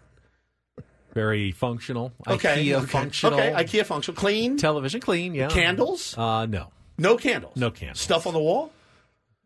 Very 1.13 1.51
functional. 1.51 2.11
Okay, 2.27 2.63
IKEA 2.65 2.77
okay. 2.77 2.85
functional. 2.85 3.39
Okay, 3.39 3.51
IKEA 3.51 3.85
functional, 3.85 4.19
clean 4.19 4.57
television, 4.57 5.01
clean. 5.01 5.33
Yeah. 5.33 5.47
Candles? 5.47 6.15
Uh, 6.17 6.45
no. 6.45 6.71
No 6.97 7.17
candles. 7.17 7.55
No 7.55 7.71
candles. 7.71 7.99
Stuff 7.99 8.27
on 8.27 8.33
the 8.33 8.39
wall. 8.39 8.71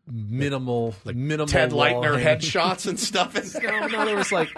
Minimal, 0.06 0.94
like 1.04 1.14
minimal. 1.14 1.46
Ted 1.46 1.70
Leitner 1.70 2.20
headshots 2.20 2.86
and 2.88 2.98
stuff. 2.98 3.36
In 3.36 3.62
no, 3.66 3.86
no, 3.86 4.04
there 4.04 4.16
was 4.16 4.32
like 4.32 4.48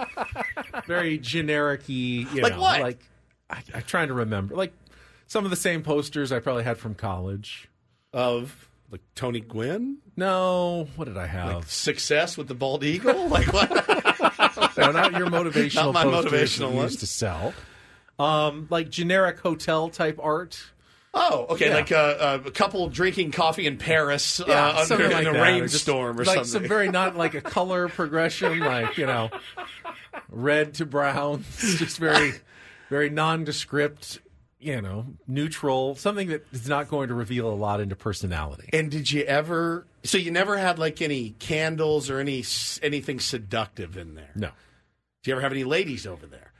very 0.86 1.18
generic-y. 1.18 1.94
You 1.94 2.42
Like 2.42 2.54
know, 2.54 2.60
what? 2.62 2.80
Like 2.80 2.98
I, 3.50 3.62
I'm 3.74 3.82
trying 3.82 4.08
to 4.08 4.14
remember. 4.14 4.56
Like 4.56 4.72
some 5.26 5.44
of 5.44 5.50
the 5.50 5.56
same 5.56 5.82
posters 5.82 6.32
I 6.32 6.38
probably 6.40 6.64
had 6.64 6.78
from 6.78 6.94
college. 6.94 7.68
of 8.12 8.68
like 8.90 9.02
Tony 9.14 9.40
Gwynn. 9.40 9.98
No, 10.16 10.88
what 10.96 11.06
did 11.06 11.18
I 11.18 11.26
have? 11.26 11.54
Like 11.54 11.64
success 11.66 12.36
with 12.38 12.48
the 12.48 12.54
bald 12.54 12.82
eagle. 12.84 13.28
Like 13.28 13.52
what? 13.52 13.70
no, 14.76 14.92
not 14.92 15.12
your 15.12 15.28
motivational. 15.28 15.92
Not 15.92 15.94
my 15.94 16.04
motivational 16.04 16.72
ones. 16.72 16.92
used 16.92 17.00
to 17.00 17.06
sell. 17.06 17.54
Um, 18.18 18.66
like 18.70 18.90
generic 18.90 19.40
hotel 19.40 19.88
type 19.88 20.18
art. 20.22 20.62
Oh, 21.14 21.46
okay. 21.50 21.68
Yeah. 21.68 21.74
Like 21.74 21.92
uh, 21.92 22.40
a 22.44 22.50
couple 22.50 22.88
drinking 22.88 23.30
coffee 23.30 23.66
in 23.66 23.78
Paris 23.78 24.40
uh, 24.40 24.86
under, 24.90 25.08
like 25.08 25.22
in 25.22 25.28
a 25.28 25.32
that, 25.32 25.36
or 25.36 25.42
rainstorm 25.42 26.20
or 26.20 26.24
like 26.24 26.34
something. 26.34 26.44
some 26.44 26.68
very 26.68 26.88
not 26.88 27.16
like 27.16 27.34
a 27.34 27.40
color 27.40 27.88
progression, 27.88 28.58
like 28.60 28.98
you 28.98 29.06
know, 29.06 29.30
red 30.28 30.74
to 30.74 30.86
brown, 30.86 31.44
just 31.58 31.98
very, 31.98 32.32
very 32.90 33.10
nondescript. 33.10 34.20
You 34.58 34.80
know, 34.80 35.06
neutral, 35.28 35.94
something 35.94 36.28
that 36.28 36.46
is 36.52 36.66
not 36.66 36.88
going 36.88 37.08
to 37.08 37.14
reveal 37.14 37.48
a 37.48 37.54
lot 37.54 37.80
into 37.80 37.94
personality. 37.96 38.70
and 38.72 38.90
did 38.90 39.12
you 39.12 39.22
ever? 39.22 39.86
So 40.04 40.18
you 40.18 40.30
never 40.30 40.56
had 40.58 40.78
like 40.78 41.00
any 41.02 41.30
candles 41.38 42.10
or 42.10 42.18
any 42.20 42.44
anything 42.82 43.20
seductive 43.20 43.96
in 43.96 44.14
there? 44.14 44.30
No. 44.34 44.48
Do 45.22 45.30
you 45.30 45.32
ever 45.34 45.40
have 45.40 45.52
any 45.52 45.64
ladies 45.64 46.06
over 46.06 46.26
there? 46.26 46.52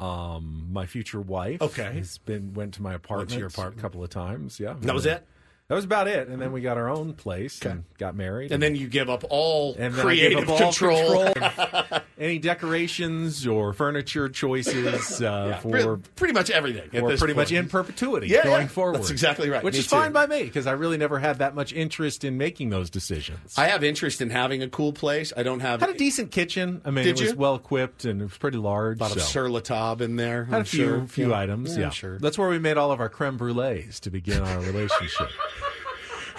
Um, 0.00 0.68
my 0.72 0.86
future 0.86 1.20
wife, 1.20 1.60
Okay. 1.62 1.92
has 1.94 2.18
been 2.18 2.54
went 2.54 2.74
to 2.74 2.82
my 2.82 2.94
apartment, 2.94 3.38
your 3.38 3.48
apartment? 3.48 3.78
a 3.78 3.82
couple 3.82 4.02
of 4.04 4.10
times. 4.10 4.60
Yeah, 4.60 4.74
That 4.80 4.94
was 4.94 5.06
it? 5.06 5.26
That 5.68 5.74
was 5.74 5.84
about 5.84 6.08
it. 6.08 6.28
And 6.28 6.40
then 6.40 6.52
we 6.52 6.62
got 6.62 6.78
our 6.78 6.88
own 6.88 7.12
place 7.12 7.60
and 7.62 7.84
got 7.98 8.16
married. 8.16 8.52
And 8.52 8.62
then 8.62 8.74
you 8.74 8.88
give 8.88 9.10
up 9.10 9.22
all 9.28 9.74
and 9.78 9.92
then 9.92 10.06
I 10.06 10.14
gave 10.14 10.32
creative 10.32 10.44
up 10.44 10.48
all 10.48 10.58
control. 10.58 11.24
control. 11.34 12.00
any 12.18 12.38
decorations 12.38 13.46
or 13.46 13.74
furniture 13.74 14.30
choices 14.30 15.20
uh, 15.20 15.58
Pre- 15.60 15.82
for 15.82 15.96
pretty 16.16 16.32
much 16.32 16.48
everything. 16.48 16.88
at 16.94 17.02
or 17.02 17.10
this 17.10 17.20
pretty 17.20 17.34
much 17.34 17.52
in 17.52 17.68
perpetuity 17.68 18.28
Yeah, 18.28 18.44
going 18.44 18.62
yeah. 18.62 18.68
forward. 18.68 18.94
That's 18.96 19.10
exactly 19.10 19.50
right. 19.50 19.62
Which 19.62 19.74
Me 19.74 19.80
is 19.80 19.84
too. 19.86 19.90
fine 19.96 20.12
by 20.12 20.26
me 20.26 20.44
because 20.44 20.66
I 20.66 20.72
really 20.72 20.96
never 20.96 21.18
had 21.18 21.40
that 21.40 21.54
much 21.54 21.74
interest 21.74 22.24
in 22.24 22.38
making 22.38 22.70
those 22.70 22.88
decisions. 22.88 23.58
I 23.58 23.66
have 23.68 23.84
interest 23.84 24.22
in 24.22 24.30
having 24.30 24.62
a 24.62 24.68
cool 24.70 24.94
place. 24.94 25.34
I 25.36 25.42
don't 25.42 25.60
have 25.60 25.80
had 25.80 25.90
a 25.90 25.94
decent 25.98 26.30
kitchen. 26.30 26.80
I 26.86 26.90
mean, 26.90 27.04
Did 27.04 27.18
it 27.18 27.22
was 27.24 27.32
you? 27.32 27.36
well 27.36 27.56
equipped 27.56 28.06
and 28.06 28.22
it 28.22 28.24
was 28.24 28.38
pretty 28.38 28.56
large. 28.58 29.00
a 29.00 29.02
lot 29.02 29.14
of 29.14 29.20
so. 29.20 29.28
Sur 29.28 29.48
La 29.50 29.60
Table 29.60 30.02
in 30.02 30.16
there. 30.16 30.46
Had 30.46 30.54
I'm 30.54 30.60
a 30.62 30.64
few 30.64 30.84
sure. 30.86 31.06
few 31.08 31.28
Yeah. 31.30 31.38
items. 31.40 31.74
Yeah, 31.74 31.80
Yeah, 31.80 31.84
I'm 31.88 31.92
sure. 31.92 32.18
That's 32.18 32.38
where 32.38 32.48
we 32.48 32.58
made 32.58 32.78
all 32.78 32.90
of 32.90 33.00
our 33.00 33.10
creme 33.10 33.36
brulees 33.36 34.00
to 34.00 34.10
begin 34.10 34.42
our 34.42 34.60
relationship. 34.60 35.28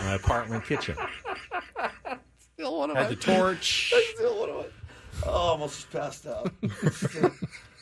My 0.01 0.13
apartment 0.13 0.65
kitchen 0.65 0.95
Still 2.53 2.77
one 2.77 2.89
of 2.89 2.97
had 2.97 3.03
my 3.03 3.09
the 3.09 3.15
torch. 3.15 3.91
That's 3.95 4.09
still 4.15 4.39
one 4.39 4.49
of 4.49 4.55
my. 4.57 4.65
Oh, 5.25 5.31
almost 5.31 5.89
passed 5.91 6.27
out. 6.27 6.51
still, 6.91 7.31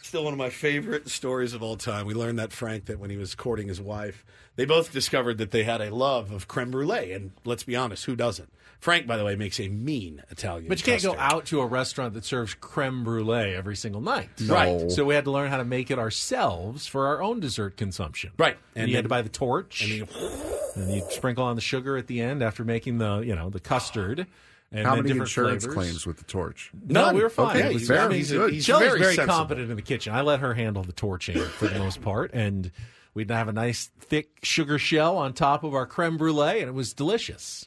still 0.04 0.24
one 0.24 0.34
of 0.34 0.38
my 0.38 0.52
favorite 0.52 1.10
stories 1.10 1.54
of 1.54 1.64
all 1.64 1.78
time. 1.78 2.06
We 2.06 2.14
learned 2.14 2.38
that 2.38 2.54
Frank 2.54 2.86
that 2.86 3.00
when 3.00 3.10
he 3.10 3.18
was 3.18 3.34
courting 3.34 3.68
his 3.68 3.82
wife, 3.82 4.24
they 4.56 4.66
both 4.66 4.94
discovered 4.94 5.40
that 5.40 5.50
they 5.50 5.64
had 5.64 5.82
a 5.82 5.94
love 5.94 6.32
of 6.32 6.48
creme 6.48 6.70
brulee. 6.70 7.12
And 7.12 7.32
let's 7.44 7.64
be 7.64 7.76
honest, 7.76 8.06
who 8.06 8.16
doesn't? 8.16 8.52
Frank, 8.80 9.08
by 9.08 9.18
the 9.18 9.26
way, 9.26 9.36
makes 9.36 9.60
a 9.60 9.68
mean 9.70 10.22
Italian. 10.30 10.68
But 10.70 10.80
you 10.80 10.86
can't 10.86 11.02
go 11.02 11.16
out 11.18 11.46
to 11.48 11.62
a 11.62 11.66
restaurant 11.66 12.14
that 12.14 12.24
serves 12.26 12.54
creme 12.54 13.04
brulee 13.04 13.56
every 13.56 13.76
single 13.76 14.02
night. 14.02 14.30
No. 14.40 14.54
Right. 14.54 14.92
So 14.92 15.04
we 15.04 15.16
had 15.16 15.26
to 15.26 15.32
learn 15.32 15.50
how 15.50 15.58
to 15.58 15.66
make 15.66 15.90
it 15.90 15.98
ourselves 15.98 16.86
for 16.88 17.08
our 17.08 17.22
own 17.22 17.40
dessert 17.40 17.76
consumption. 17.78 18.32
Right. 18.38 18.58
And, 18.76 18.84
And 18.84 18.90
you 18.90 18.96
had 18.96 19.06
to 19.06 19.10
buy 19.10 19.24
the 19.24 19.30
torch. 19.30 19.82
And 19.82 19.92
you, 19.92 20.08
and 20.76 20.94
you 20.94 21.04
sprinkle 21.10 21.44
on 21.44 21.56
the 21.56 21.62
sugar 21.62 21.98
at 21.98 22.08
the 22.08 22.22
end 22.22 22.44
after 22.44 22.64
making 22.64 23.00
the, 23.00 23.20
you 23.22 23.36
know, 23.36 23.50
the 23.50 23.60
custard. 23.60 24.28
And 24.72 24.86
How 24.86 24.96
many 24.96 25.08
different 25.08 25.30
insurance 25.30 25.64
flavors. 25.64 25.74
claims 25.76 26.06
with 26.06 26.18
the 26.18 26.26
torch? 26.26 26.70
No, 26.88 27.06
None. 27.06 27.16
we 27.16 27.24
were 27.24 27.30
fine. 27.30 27.58
Okay, 27.58 27.68
It 27.70 27.72
he's 27.72 27.88
very 27.88 28.00
very- 28.02 28.16
he's 28.18 28.32
a- 28.32 28.36
good. 28.38 28.54
he's 28.54 28.68
very 28.68 29.00
very, 29.00 29.16
competent 29.16 29.70
in 29.72 29.76
the 29.78 29.82
kitchen. 29.82 30.14
I 30.14 30.22
let 30.22 30.42
her 30.42 30.54
handle 30.54 30.84
the 30.84 30.92
torching 30.92 31.40
for 31.40 31.68
the 31.68 31.80
most 31.80 32.02
part, 32.02 32.32
and 32.34 32.70
we'd 33.14 33.32
have 33.32 33.48
a 33.48 33.54
nice 33.54 33.90
thick 34.02 34.30
sugar 34.44 34.78
shell 34.78 35.16
on 35.18 35.32
top 35.34 35.64
of 35.64 35.74
our 35.74 35.86
creme 35.86 36.18
brulee, 36.18 36.60
and 36.60 36.68
it 36.68 36.74
was 36.74 36.94
delicious. 36.94 37.66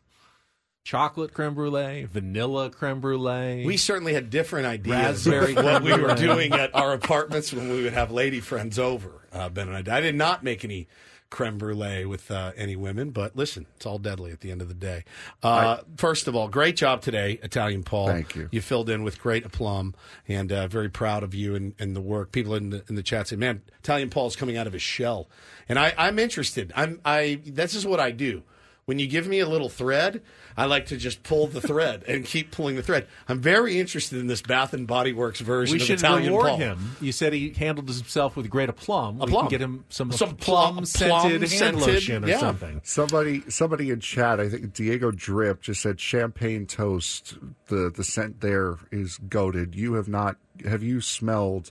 Chocolate 0.82 1.34
creme 1.34 1.54
brulee, 1.54 2.04
vanilla 2.04 2.70
creme 2.70 3.00
brulee. 3.00 3.64
We 3.66 3.76
certainly 3.76 4.14
had 4.14 4.30
different 4.30 4.66
ideas 4.66 5.26
of 5.26 5.56
what 5.56 5.82
we 5.82 5.92
were 5.92 6.14
doing 6.14 6.52
at 6.52 6.74
our 6.74 6.94
apartments 6.94 7.52
when 7.52 7.68
we 7.68 7.82
would 7.82 7.92
have 7.92 8.10
lady 8.10 8.40
friends 8.40 8.78
over. 8.78 9.12
Uh, 9.32 9.48
ben 9.50 9.68
and 9.68 9.88
I. 9.88 9.96
I 9.96 10.00
did 10.00 10.14
not 10.14 10.42
make 10.42 10.64
any 10.64 10.88
creme 11.28 11.58
brulee 11.58 12.04
with 12.04 12.30
uh, 12.30 12.52
any 12.56 12.76
women, 12.76 13.10
but 13.10 13.36
listen, 13.36 13.66
it's 13.76 13.86
all 13.86 13.98
deadly 13.98 14.32
at 14.32 14.40
the 14.40 14.50
end 14.50 14.60
of 14.60 14.68
the 14.68 14.74
day. 14.74 15.04
Uh, 15.42 15.78
first 15.96 16.26
of 16.26 16.34
all, 16.34 16.48
great 16.48 16.76
job 16.76 17.02
today, 17.02 17.38
Italian 17.42 17.84
Paul. 17.84 18.08
Thank 18.08 18.34
you. 18.34 18.48
You 18.50 18.60
filled 18.60 18.90
in 18.90 19.04
with 19.04 19.20
great 19.20 19.44
aplomb, 19.44 19.94
and 20.26 20.50
uh, 20.50 20.66
very 20.66 20.88
proud 20.88 21.22
of 21.22 21.34
you 21.34 21.54
and, 21.54 21.74
and 21.78 21.94
the 21.94 22.00
work. 22.00 22.32
People 22.32 22.54
in 22.54 22.70
the 22.70 22.82
in 22.88 22.96
the 22.96 23.02
chat 23.02 23.28
say, 23.28 23.36
"Man, 23.36 23.62
Italian 23.78 24.10
Paul's 24.10 24.34
coming 24.34 24.56
out 24.56 24.66
of 24.66 24.72
his 24.72 24.82
shell," 24.82 25.28
and 25.68 25.78
I, 25.78 25.94
I'm 25.96 26.18
interested. 26.18 26.72
I'm 26.74 27.00
I. 27.04 27.40
This 27.44 27.74
is 27.74 27.86
what 27.86 28.00
I 28.00 28.10
do. 28.10 28.42
When 28.90 28.98
you 28.98 29.06
give 29.06 29.28
me 29.28 29.38
a 29.38 29.46
little 29.48 29.68
thread, 29.68 30.20
I 30.56 30.64
like 30.66 30.86
to 30.86 30.96
just 30.96 31.22
pull 31.22 31.46
the 31.46 31.60
thread 31.60 32.02
and 32.08 32.24
keep 32.24 32.50
pulling 32.50 32.74
the 32.74 32.82
thread. 32.82 33.06
I'm 33.28 33.40
very 33.40 33.78
interested 33.78 34.18
in 34.18 34.26
this 34.26 34.42
Bath 34.42 34.74
and 34.74 34.84
Body 34.84 35.12
Works 35.12 35.38
version 35.38 35.74
we 35.76 35.80
of 35.80 35.86
should 35.86 36.00
Italian 36.00 36.26
reward 36.32 36.48
Paul. 36.48 36.56
him. 36.56 36.96
You 37.00 37.12
said 37.12 37.32
he 37.32 37.50
handled 37.50 37.86
himself 37.88 38.34
with 38.34 38.50
great 38.50 38.68
aplomb. 38.68 39.18
We 39.18 39.26
Aplomb. 39.26 39.42
can 39.42 39.48
get 39.50 39.60
him 39.60 39.84
some, 39.90 40.10
Some 40.10 40.34
plum, 40.34 40.74
plum- 40.74 40.84
scented 40.86 41.12
hand 41.12 41.76
plum-scented, 41.76 41.80
lotion 41.94 42.24
or 42.24 42.28
yeah. 42.28 42.40
something. 42.40 42.80
Somebody, 42.82 43.48
somebody 43.48 43.90
in 43.90 44.00
chat, 44.00 44.40
I 44.40 44.48
think 44.48 44.74
Diego 44.74 45.12
Drip 45.12 45.60
just 45.62 45.82
said 45.82 46.00
champagne 46.00 46.66
toast. 46.66 47.38
The 47.68 47.92
the 47.94 48.02
scent 48.02 48.40
there 48.40 48.74
is 48.90 49.18
goaded. 49.18 49.76
You 49.76 49.92
have 49.94 50.08
not. 50.08 50.36
Have 50.68 50.82
you 50.82 51.00
smelled 51.00 51.70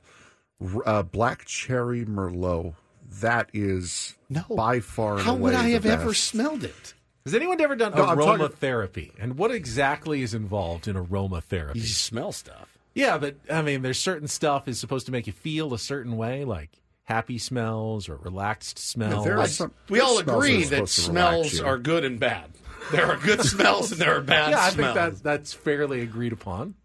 uh, 0.86 1.04
black 1.04 1.44
cherry 1.44 2.06
merlot? 2.06 2.76
That 3.22 3.50
is 3.54 4.16
No. 4.30 4.44
by 4.56 4.80
far. 4.80 5.16
and 5.16 5.24
How 5.24 5.34
would 5.34 5.54
I 5.56 5.64
the 5.66 5.72
have 5.74 5.86
ever 5.86 6.14
smelled 6.14 6.64
it? 6.64 6.94
Has 7.26 7.36
anyone 7.36 7.60
ever 7.62 7.76
done 7.76 7.94
oh, 7.96 7.98
No, 7.98 8.16
talking- 8.16 8.46
aromatherapy? 8.48 9.12
And 9.20 9.38
what 9.38 9.52
exactly 9.52 10.22
is 10.22 10.34
involved 10.34 10.88
in 10.88 10.96
aromatherapy? 10.96 11.76
You 11.76 11.82
smell 11.84 12.32
stuff. 12.32 12.78
Yeah, 12.94 13.18
but 13.18 13.36
I 13.50 13.62
mean, 13.62 13.82
there's 13.82 14.00
certain 14.00 14.28
stuff 14.28 14.68
is 14.68 14.80
supposed 14.80 15.06
to 15.06 15.12
make 15.12 15.28
you 15.28 15.34
feel 15.34 15.74
a 15.74 15.80
certain 15.80 16.18
way, 16.18 16.44
like 16.46 16.72
happy 17.04 17.38
smells 17.38 18.10
or 18.10 18.16
relaxed 18.18 18.80
smells. 18.80 19.26
there 19.26 19.46
some- 19.48 19.74
We 19.90 20.00
all 20.00 20.18
Smells 20.20 20.44
agree 20.46 20.64
that 20.66 20.88
supposed 20.88 21.06
to 21.06 21.12
relax 21.12 21.50
smells 21.52 21.62
are 21.62 21.78
good 21.78 22.04
and 22.06 22.20
bad. 22.20 22.52
There 22.92 23.06
are 23.06 23.18
good 23.18 23.42
smells 23.46 23.92
and 23.92 24.02
there 24.02 24.16
are 24.18 24.22
bad 24.22 24.48
smells. 24.48 24.52
yeah, 24.52 24.66
I 24.66 24.70
smells. 24.72 24.96
think 24.96 25.16
that, 25.18 25.24
that's 25.24 25.54
fairly 25.54 26.02
agreed 26.02 26.34
upon. 26.34 26.76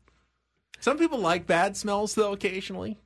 Some 0.81 0.99
people 0.99 1.19
like 1.19 1.47
bad 1.47 1.77
smells, 1.77 2.15
though, 2.15 2.33
occasionally. 2.33 2.99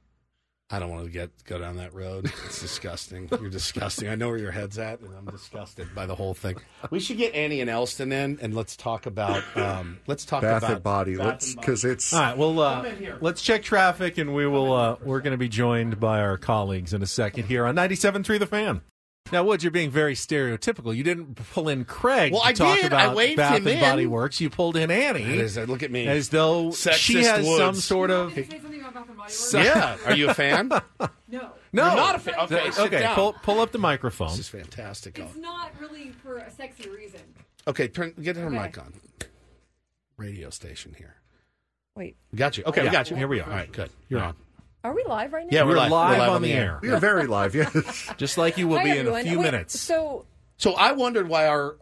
I 0.71 0.79
don't 0.79 0.91
want 0.91 1.07
to 1.07 1.11
get 1.11 1.31
go 1.47 1.59
down 1.59 1.77
that 1.79 1.95
road. 1.95 2.31
It's 2.45 2.61
disgusting. 2.61 3.29
You're 3.41 3.49
disgusting. 3.49 4.09
I 4.09 4.15
know 4.17 4.29
where 4.29 4.37
your 4.37 4.51
head's 4.51 4.79
at, 4.79 5.01
and 5.01 5.15
I'm 5.17 5.25
disgusted 5.25 5.95
by 5.95 6.05
the 6.05 6.15
whole 6.15 6.35
thing. 6.35 6.57
We 6.91 7.01
should 7.01 7.17
get 7.17 7.35
Annie 7.35 7.63
and 7.63 7.71
Elston 7.71 8.13
in, 8.13 8.39
and 8.43 8.55
let's 8.55 8.77
talk 8.77 9.07
about 9.07 9.43
um, 9.57 9.99
let's 10.07 10.27
talk 10.27 10.43
Bath 10.43 10.63
about 10.63 10.75
and 10.75 10.83
Body. 10.83 11.17
Bath 11.17 11.27
Let's 11.27 11.55
because 11.55 11.85
it's 11.87 12.13
All 12.13 12.21
right, 12.21 12.37
well, 12.37 12.61
uh, 12.61 12.77
Come 12.83 12.87
in 12.87 12.97
here. 12.99 13.17
let's 13.23 13.41
check 13.41 13.63
traffic, 13.63 14.19
and 14.19 14.35
we 14.35 14.47
will. 14.47 14.73
Uh, 14.75 14.97
we're 15.03 15.21
going 15.21 15.33
to 15.33 15.39
be 15.39 15.49
joined 15.49 15.99
by 15.99 16.21
our 16.21 16.37
colleagues 16.37 16.93
in 16.93 17.03
a 17.03 17.07
second 17.07 17.45
here 17.47 17.65
on 17.65 17.75
97.3 17.75 18.39
The 18.39 18.47
Fan. 18.47 18.83
Now, 19.33 19.45
Woods, 19.45 19.63
you're 19.63 19.71
being 19.71 19.91
very 19.91 20.15
stereotypical. 20.15 20.95
You 20.97 21.03
didn't 21.05 21.35
pull 21.53 21.69
in 21.69 21.85
Craig 21.85 22.33
Well, 22.33 22.43
to 22.43 22.47
I 22.49 22.53
talk 22.53 22.77
did. 22.81 22.93
I 22.93 23.05
about 23.05 23.17
waved 23.17 23.37
Bath 23.37 23.57
him 23.59 23.67
and 23.67 23.77
in. 23.77 23.81
Body 23.81 24.07
Works. 24.07 24.41
You 24.41 24.49
pulled 24.51 24.77
in 24.77 24.91
Annie. 24.91 25.25
That 25.25 25.35
is- 25.39 25.59
uh, 25.59 25.63
look 25.63 25.83
at 25.83 25.91
me. 25.91 26.07
As 26.07 26.29
though 26.31 26.69
Sexist 26.69 26.95
she 26.95 27.25
has 27.25 27.47
some 27.57 27.75
sort 27.75 28.11
of. 28.11 28.37
Yeah. 29.53 29.97
Are 30.07 30.15
you 30.15 30.31
a 30.31 30.35
fan? 30.35 30.71
No. 31.31 31.51
No. 31.75 31.87
You're 31.89 31.97
not 31.97 32.15
a 32.15 32.19
fan. 32.19 32.35
Okay, 32.45 32.71
sit 32.71 32.87
okay. 32.87 33.01
down. 33.01 33.15
Pull, 33.15 33.35
pull 33.43 33.61
up 33.61 33.71
the 33.71 33.77
microphone. 33.79 34.29
This 34.31 34.39
is 34.39 34.49
fantastic. 34.49 35.19
It's 35.19 35.37
not 35.37 35.73
really 35.79 36.09
for 36.23 36.39
a 36.39 36.51
sexy 36.51 36.89
reason. 36.89 37.21
Okay, 37.67 37.87
turn 37.87 38.15
get 38.19 38.37
her 38.37 38.47
Okay. 38.47 38.57
mic 38.59 38.79
on. 38.79 38.95
Radio 40.17 40.49
station 40.49 40.95
here. 40.97 41.17
Wait, 41.95 42.17
We 42.33 42.39
got 42.39 42.57
you. 42.57 42.65
Okay, 42.65 42.83
we 42.83 42.89
got 42.89 43.11
you. 43.11 43.17
here 43.17 43.29
we 43.29 43.41
are. 43.41 43.45
All 43.45 43.51
right, 43.57 43.71
good. 43.71 43.91
You're 44.09 44.23
on. 44.23 44.37
Are 44.85 44.95
we 44.95 45.05
live 45.05 45.33
right 45.33 45.45
now? 45.45 45.51
Yeah, 45.57 45.63
we're 45.65 45.71
We're 45.71 45.77
live. 45.77 45.91
live, 45.91 46.11
We're 46.13 46.19
live 46.19 46.31
on, 46.33 46.43
the 46.43 46.53
air. 46.53 46.79
we 46.83 46.91
are 46.91 46.99
very 47.01 47.27
live. 47.27 47.55
Yes. 47.55 48.11
Just 48.17 48.39
like 48.39 48.59
you 48.59 48.69
will 48.69 48.79
Hi, 48.79 48.85
be 48.85 48.91
everyone. 48.91 49.21
in 49.21 49.27
a 49.27 49.31
few 49.31 49.39
Wait, 49.41 49.45
minutes. 49.45 49.79
So, 49.81 50.25
So 50.57 50.75
I 50.75 50.93
wondered 50.93 51.29
why 51.29 51.47
our 51.49 51.77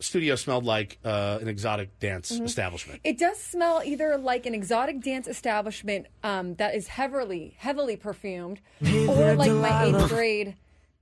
studio 0.00 0.34
smelled 0.36 0.64
like 0.64 0.98
uh, 1.04 1.38
an 1.40 1.48
exotic 1.48 1.98
dance 1.98 2.30
Mm-hmm. 2.32 2.44
establishment. 2.44 3.00
it 3.04 3.18
does 3.18 3.40
smell 3.40 3.80
either 3.84 4.18
like 4.18 4.44
an 4.44 4.54
exotic 4.54 5.00
dance 5.00 5.26
establishment 5.26 6.06
um, 6.22 6.54
that 6.56 6.74
is 6.74 6.86
heavily, 6.88 7.54
heavily 7.58 7.96
perfumed, 7.96 8.60
or 8.82 9.34
like 9.34 9.52
my 9.52 9.84
eighth 9.86 10.08
grade 10.08 10.56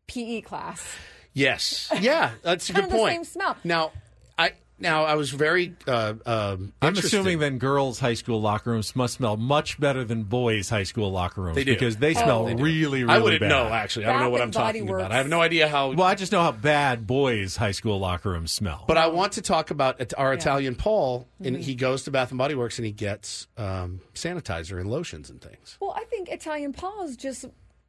PE 0.07 0.43
class. 0.43 0.85
Yes. 1.33 1.91
Yeah, 2.01 2.31
that's 2.43 2.71
a 2.71 2.73
Kind 2.73 2.85
good 2.85 2.85
of 2.87 2.93
the 2.93 2.99
point. 2.99 3.13
same 3.15 3.25
smell. 3.25 3.57
Now, 3.65 3.91
I 4.39 4.53
now 4.79 5.05
I 5.05 5.15
was 5.15 5.31
very. 5.31 5.75
Uh, 5.87 6.15
um, 6.27 6.73
I'm 6.83 6.97
assuming 6.97 7.39
then 7.39 7.59
girls' 7.59 7.99
high 8.01 8.15
school 8.15 8.41
locker 8.41 8.71
rooms 8.71 8.95
must 8.97 9.15
smell 9.15 9.37
much 9.37 9.79
better 9.79 10.05
than 10.05 10.25
boys' 10.25 10.69
high 10.69 10.83
school 10.83 11.11
locker 11.13 11.43
rooms 11.43 11.55
They 11.57 11.65
do. 11.65 11.75
because 11.75 11.97
they 11.99 12.11
Oh. 12.15 12.23
smell 12.23 12.45
They 12.47 12.55
do. 12.55 12.63
really, 12.63 13.05
really 13.05 13.15
I 13.15 13.19
wouldn't 13.19 13.41
bad. 13.41 13.49
know 13.49 13.67
actually. 13.69 14.07
I 14.07 14.13
don't 14.13 14.23
know 14.23 14.31
what 14.31 14.41
I'm 14.41 14.47
and 14.49 14.55
Body 14.55 14.79
talking 14.81 14.95
about. 14.95 15.13
I 15.13 15.17
have 15.17 15.29
no 15.29 15.41
idea 15.41 15.69
how. 15.69 15.93
Well, 15.93 16.07
I 16.07 16.15
just 16.15 16.33
know 16.33 16.43
how 16.43 16.53
bad 16.53 17.07
boys' 17.07 17.57
high 17.57 17.71
school 17.73 17.99
locker 17.99 18.31
rooms 18.31 18.53
smell. 18.53 18.85
But 18.89 18.99
I 18.99 19.07
want 19.07 19.33
to 19.35 19.43
talk 19.43 19.71
about 19.71 20.01
our 20.19 20.33
Yeah. 20.33 20.39
Italian 20.39 20.75
Paul, 20.75 21.27
and 21.43 21.57
Mhm. 21.57 21.61
he 21.63 21.75
goes 21.75 22.03
to 22.05 22.11
Bath 22.11 22.31
and 22.31 22.39
Body 22.39 22.55
Works 22.55 22.79
and 22.79 22.87
he 22.87 22.93
gets 22.93 23.47
um, 23.57 24.01
sanitizer 24.15 24.81
and 24.81 24.91
lotions 24.91 25.31
and 25.31 25.41
things. 25.41 25.77
Well, 25.81 25.95
I 25.97 26.05
think 26.05 26.29
Italian 26.29 26.73
Paul 26.73 27.05
is 27.05 27.17
just 27.17 27.45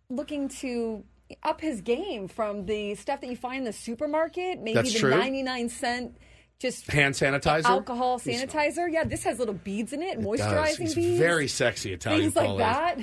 looking 0.10 0.48
to 0.50 1.04
up 1.42 1.60
his 1.60 1.82
game 1.82 2.28
from 2.28 2.68
the 2.68 2.94
stuff 2.94 3.20
that 3.22 3.28
you 3.28 3.36
find 3.36 3.58
in 3.60 3.64
the 3.64 3.74
supermarket, 3.74 4.60
maybe 4.60 4.76
That's 4.76 4.94
the 4.94 5.00
true. 5.00 5.10
99 5.10 5.70
cent 5.70 6.18
just 6.60 6.90
Hand 6.92 7.14
sanitizer, 7.16 7.66
alcohol 7.66 8.20
sanitizer. 8.20 8.92
Yeah, 8.92 9.04
this 9.04 9.24
has 9.24 9.40
little 9.40 9.54
beads 9.56 9.94
in 9.94 10.02
it, 10.02 10.18
It 10.20 10.22
does. 10.22 10.26
moisturizing 10.26 10.80
He's 10.80 10.96
beads. 10.96 11.20
very 11.20 11.48
sexy 11.48 11.94
Italian 11.94 12.22
things 12.32 12.36
like 12.36 12.46
Paul 12.48 12.58
that. 12.58 13.00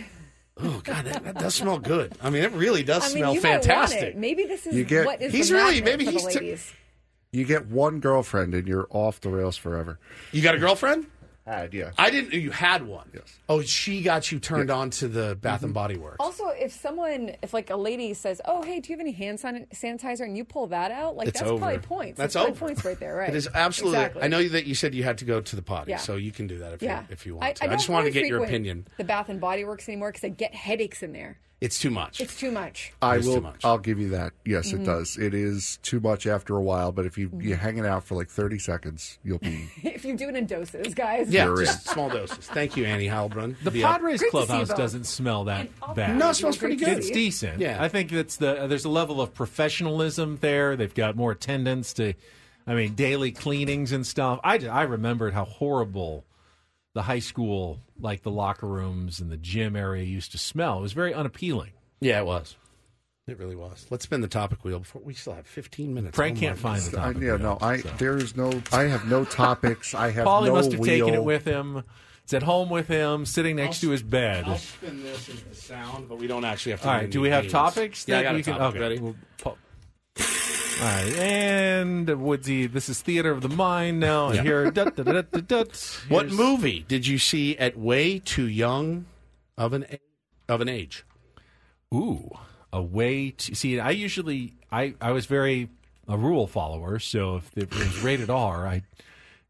Oh 0.59 0.81
God, 0.85 1.05
that, 1.07 1.25
that 1.25 1.39
does 1.39 1.55
smell 1.55 1.79
good. 1.79 2.13
I 2.23 2.31
mean, 2.31 2.43
it 2.45 2.53
really 2.53 2.83
does 2.83 3.05
I 3.05 3.09
mean, 3.09 3.17
smell 3.19 3.35
you 3.35 3.41
might 3.41 3.51
want 3.51 3.65
fantastic. 3.65 4.03
it. 4.03 4.17
Maybe 4.19 4.45
this 4.45 4.67
is 4.67 4.75
You 4.75 4.85
get- 4.85 5.07
what 5.07 5.21
is 5.23 5.33
He's 5.33 5.49
the 5.49 5.55
really- 5.57 5.81
maybe 5.83 6.05
the 6.05 6.11
he's 6.13 6.27
t- 6.27 6.35
ladies. 6.39 6.73
You 7.33 7.45
get 7.47 7.67
one 7.69 8.01
girlfriend 8.01 8.53
and 8.55 8.69
you're 8.69 8.87
off 8.91 9.21
the 9.23 9.31
rails 9.31 9.57
forever. 9.57 9.99
You 10.33 10.43
got 10.43 10.55
a 10.55 10.59
girlfriend? 10.59 11.07
Had 11.47 11.75
yeah. 11.75 11.91
I 11.99 12.11
didn't. 12.11 12.33
Know 12.33 12.39
you 12.39 12.53
had 12.53 12.87
one. 12.87 13.11
Yes. 13.13 13.25
Oh, 13.49 13.63
she 13.63 14.01
got 14.03 14.31
you 14.31 14.39
turned 14.39 14.71
on 14.71 14.91
to 14.91 15.09
the 15.09 15.35
Bath 15.35 15.57
Mm-hmm. 15.59 15.65
and 15.65 15.75
Body 15.75 15.97
Works. 15.97 16.17
Also, 16.21 16.49
if 16.51 16.71
someone, 16.73 17.33
if 17.43 17.53
like 17.53 17.69
a 17.71 17.77
lady 17.77 18.15
says, 18.15 18.41
"Oh, 18.45 18.63
hey, 18.63 18.79
do 18.79 18.91
you 18.93 18.97
have 18.97 19.01
any 19.01 19.11
hand 19.11 19.41
san- 19.41 19.67
sanitizer?" 19.75 20.21
and 20.21 20.37
you 20.37 20.45
pull 20.45 20.69
that 20.69 20.93
out, 20.93 21.17
like 21.17 21.27
It's 21.27 21.41
that's 21.41 21.51
over. 21.51 21.59
probably 21.61 21.79
points. 21.81 22.17
That's 22.19 22.35
probably 22.35 22.53
over. 22.53 22.61
points 22.67 22.85
right 22.85 22.99
there, 23.01 23.17
right? 23.17 23.29
It 23.29 23.35
is 23.35 23.49
absolutely. 23.53 23.99
Exactly. 23.99 24.23
I 24.23 24.29
know 24.29 24.47
that 24.51 24.67
you 24.67 24.77
said 24.77 24.95
you 24.95 25.03
had 25.03 25.19
to 25.19 25.25
go 25.25 25.41
to 25.41 25.57
the 25.57 25.63
potty, 25.63 25.91
Yeah. 25.91 25.97
so 25.97 26.15
you 26.15 26.31
can 26.31 26.47
do 26.47 26.59
that 26.59 26.75
if 26.75 26.83
Yeah, 26.83 27.01
you 27.01 27.07
if 27.11 27.27
you 27.27 27.35
want 27.35 27.47
I, 27.47 27.53
to. 27.55 27.65
I, 27.65 27.73
I, 27.73 27.77
just 27.77 27.89
wanted 27.89 28.05
to 28.05 28.11
get 28.13 28.29
your 28.29 28.45
opinion. 28.45 28.87
The 28.97 29.05
Bath 29.05 29.29
and 29.29 29.41
Body 29.41 29.65
Works 29.65 29.89
anymore 29.89 30.13
because 30.13 30.23
I 30.25 30.29
get 30.29 30.55
headaches 30.55 31.03
in 31.03 31.13
there. 31.13 31.39
It's 31.63 31.79
too 31.79 31.91
much. 31.91 32.21
It's 32.21 32.37
too 32.37 32.51
much. 32.51 32.93
I 33.01 33.17
It's 33.17 33.27
too 33.27 33.35
will. 33.35 33.41
much. 33.43 33.61
I'll 33.65 33.79
give 33.79 33.99
you 34.01 34.09
that. 34.11 34.33
Yes, 34.45 34.73
Mhm. 34.73 34.81
it 34.81 34.85
does. 34.85 35.17
It 35.17 35.33
is 35.33 35.79
too 35.83 36.01
much 36.01 36.27
after 36.27 36.57
a 36.57 36.61
while. 36.61 36.91
But 36.91 37.07
if 37.07 37.17
you 37.17 37.29
Mm-hmm. 37.29 37.41
you 37.41 37.55
hang 37.55 37.79
it 37.79 37.87
out 37.87 38.05
for 38.05 38.17
like 38.17 38.29
thirty 38.29 38.59
seconds, 38.59 39.19
you'll 39.23 39.39
be. 39.39 39.71
if 39.85 40.05
you 40.05 40.17
do 40.17 40.29
it 40.29 40.35
in 40.35 40.47
doses, 40.47 40.93
guys. 40.95 41.29
yeah, 41.31 41.45
You're 41.45 41.65
just 41.65 41.89
small 41.89 42.11
doses. 42.11 42.39
Thank 42.49 42.77
you, 42.77 42.85
Annie 42.85 43.07
Heilbrunn. 43.07 43.55
The 43.63 43.71
Be. 43.71 43.83
Padres 43.83 44.19
Great 44.21 44.31
to 44.33 44.37
see 44.37 44.41
you 44.43 44.47
clubhouse 44.47 44.77
doesn't 44.77 45.05
smell 45.07 45.45
that 45.45 45.69
bad. 45.95 46.19
No, 46.19 46.31
it 46.31 46.35
smells 46.35 46.57
pretty 46.57 46.77
good. 46.77 46.99
It's 46.99 47.11
decent. 47.11 47.61
Yeah. 47.61 47.83
I 47.83 47.89
think 47.89 48.11
that's 48.11 48.37
the 48.37 48.67
there's 48.67 48.85
a 48.85 48.89
level 48.91 49.21
of 49.21 49.33
professionalism 49.33 50.39
there. 50.41 50.75
They've 50.77 50.93
got 50.95 51.15
more 51.17 51.31
attendance 51.33 51.93
to, 51.95 52.15
I 52.67 52.75
mean, 52.75 52.95
daily 52.95 53.31
cleanings 53.33 53.93
and 53.93 54.05
stuff. 54.07 54.41
I 54.43 54.59
I 54.67 54.83
remembered 54.83 55.33
how 55.33 55.45
horrible 55.45 56.25
the 56.95 57.03
high 57.03 57.19
school, 57.21 57.81
like 58.01 58.23
the 58.23 58.31
locker 58.31 58.67
rooms 58.67 59.21
and 59.21 59.31
the 59.31 59.37
gym 59.37 59.77
area, 59.77 60.05
used 60.05 60.33
to 60.33 60.39
smell. 60.39 60.79
It 60.79 60.83
was 60.83 60.93
very 60.93 61.15
unappealing. 61.15 61.71
Yeah, 62.01 62.19
it 62.21 62.27
was. 62.27 62.57
It 63.29 63.39
really 63.39 63.55
was. 63.55 63.87
Let's 63.89 64.05
spin 64.05 64.21
the 64.21 64.29
topic 64.29 64.65
wheel 64.65 64.81
before 64.81 65.01
we 65.03 65.15
still 65.15 65.33
have 65.35 65.47
15 65.47 65.95
minutes. 65.95 66.17
Frank 66.17 66.37
Oh, 66.39 66.41
can't 66.41 66.57
my 66.63 66.71
find 66.79 66.83
the 66.83 66.91
God. 66.97 67.01
I, 67.01 67.13
topic. 67.13 67.23
yeah, 67.23 67.37
no. 67.37 67.59
I 67.61 67.77
there 67.99 68.17
is 68.17 68.37
no. 68.37 68.61
I 68.73 68.83
have 68.85 69.07
no 69.07 69.25
topics. 69.25 69.95
I 69.95 70.11
have 70.11 70.27
Paulie 70.27 70.47
no 70.47 70.55
must 70.55 70.73
have 70.73 70.81
wheel. 70.81 71.07
taken 71.07 71.15
it 71.15 71.25
with 71.25 71.45
him. 71.45 71.85
It's 72.25 72.35
at 72.35 72.43
home 72.43 72.69
with 72.69 72.89
him, 72.89 73.25
sitting 73.27 73.57
next 73.57 73.81
to 73.81 73.91
his 73.91 74.03
bed. 74.03 74.45
I'll 74.47 74.59
spin 74.59 75.03
this 75.03 75.29
as 75.29 75.41
the 75.43 75.55
sound, 75.55 76.09
but 76.09 76.19
we 76.19 76.27
don't 76.27 76.45
actually 76.45 76.73
have 76.73 76.83
to. 76.83 76.89
All 76.89 76.93
do 76.95 76.97
right. 76.97 77.03
any 77.05 77.11
Do 77.13 77.21
we 77.21 77.31
have 77.31 77.43
games. 77.45 77.53
topics? 77.53 78.07
Yeah, 78.09 78.17
I 78.19 78.19
that 78.19 78.25
got 78.25 78.35
we 78.35 78.41
a 78.41 78.45
can- 78.45 78.55
topic. 78.59 78.67
okay. 78.77 78.81
Ready? 78.81 78.99
We'll 79.01 79.17
po- 79.39 79.59
All 80.83 80.89
right, 80.89 81.15
and 81.15 82.09
Woodsy, 82.09 82.67
this 82.67 82.89
is 82.89 83.01
theater 83.01 83.31
of 83.31 83.41
the 83.41 83.49
mind 83.49 84.01
now, 84.01 84.27
and 84.31 84.35
Yeah. 84.39 84.43
here. 84.43 84.71
dut, 84.73 84.97
dut, 84.97 85.07
dut, 85.07 85.31
dut, 85.31 85.47
dut. 85.47 86.01
What 86.09 86.33
movie 86.33 86.85
did 86.89 87.07
you 87.07 87.19
see 87.19 87.57
at 87.57 87.79
way 87.79 88.19
too 88.19 88.49
young 88.49 89.07
of 89.57 89.75
an 89.75 89.87
of 90.49 90.61
an 90.61 90.69
age? 90.69 91.05
Ooh, 91.95 92.31
a 92.73 92.83
way 92.83 93.31
to 93.31 93.55
see. 93.55 93.79
I 93.79 93.91
usually, 93.91 94.55
I, 94.73 94.95
I 95.01 95.13
was 95.13 95.27
very 95.27 95.69
a 96.09 96.19
rule 96.19 96.49
follower, 96.49 96.99
so 96.99 97.37
if 97.37 97.57
it 97.57 97.73
was 97.73 98.03
rated 98.03 98.29
R, 98.29 98.67
I 98.67 98.83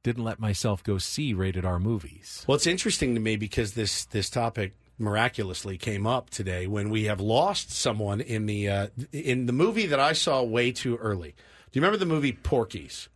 didn't 0.02 0.24
let 0.24 0.38
myself 0.38 0.84
go 0.84 0.98
see 0.98 1.32
rated 1.32 1.64
R 1.64 1.78
movies. 1.78 2.44
Well, 2.46 2.56
it's 2.56 2.66
interesting 2.66 3.14
to 3.14 3.22
me 3.22 3.36
because 3.36 3.72
this 3.72 4.04
this 4.04 4.28
topic 4.28 4.74
miraculously 4.98 5.76
came 5.78 6.06
up 6.06 6.30
today 6.30 6.66
when 6.66 6.90
we 6.90 7.04
have 7.04 7.20
lost 7.20 7.70
someone 7.70 8.20
in 8.20 8.46
the 8.46 8.68
uh, 8.68 8.86
in 9.12 9.46
the 9.46 9.52
movie 9.52 9.86
that 9.86 10.00
I 10.00 10.12
saw 10.12 10.42
way 10.42 10.72
too 10.72 10.96
early. 10.96 11.34
Do 11.70 11.78
you 11.78 11.82
remember 11.82 11.98
the 11.98 12.06
movie 12.06 12.32
Porky's? 12.32 13.08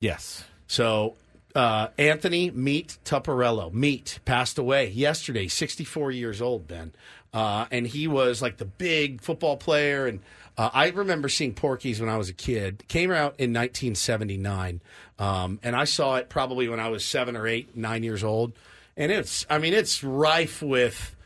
Yes. 0.00 0.44
So 0.66 1.16
uh, 1.54 1.88
Anthony 1.98 2.50
Meat 2.50 2.98
Tuperello 3.04 3.72
Meat 3.72 4.20
passed 4.24 4.58
away 4.58 4.88
yesterday, 4.88 5.48
64 5.48 6.12
years 6.12 6.40
old, 6.40 6.68
Ben, 6.68 6.92
uh, 7.32 7.66
and 7.70 7.86
he 7.86 8.06
was 8.06 8.40
like 8.40 8.58
the 8.58 8.64
big 8.64 9.20
football 9.20 9.56
player. 9.56 10.06
And 10.06 10.20
uh, 10.56 10.70
I 10.72 10.90
remember 10.90 11.28
seeing 11.28 11.54
Porky's 11.54 12.00
when 12.00 12.08
I 12.08 12.16
was 12.16 12.28
a 12.28 12.34
kid. 12.34 12.84
Came 12.88 13.10
out 13.10 13.34
in 13.38 13.52
1979, 13.52 14.80
um, 15.18 15.58
and 15.62 15.74
I 15.74 15.84
saw 15.84 16.16
it 16.16 16.28
probably 16.28 16.68
when 16.68 16.80
I 16.80 16.88
was 16.88 17.04
seven 17.04 17.36
or 17.36 17.46
eight, 17.46 17.76
nine 17.76 18.02
years 18.02 18.22
old. 18.22 18.52
And 18.96 19.10
it's, 19.12 19.46
I 19.48 19.58
mean, 19.58 19.74
it's 19.74 20.02
rife 20.04 20.62
with 20.62 21.16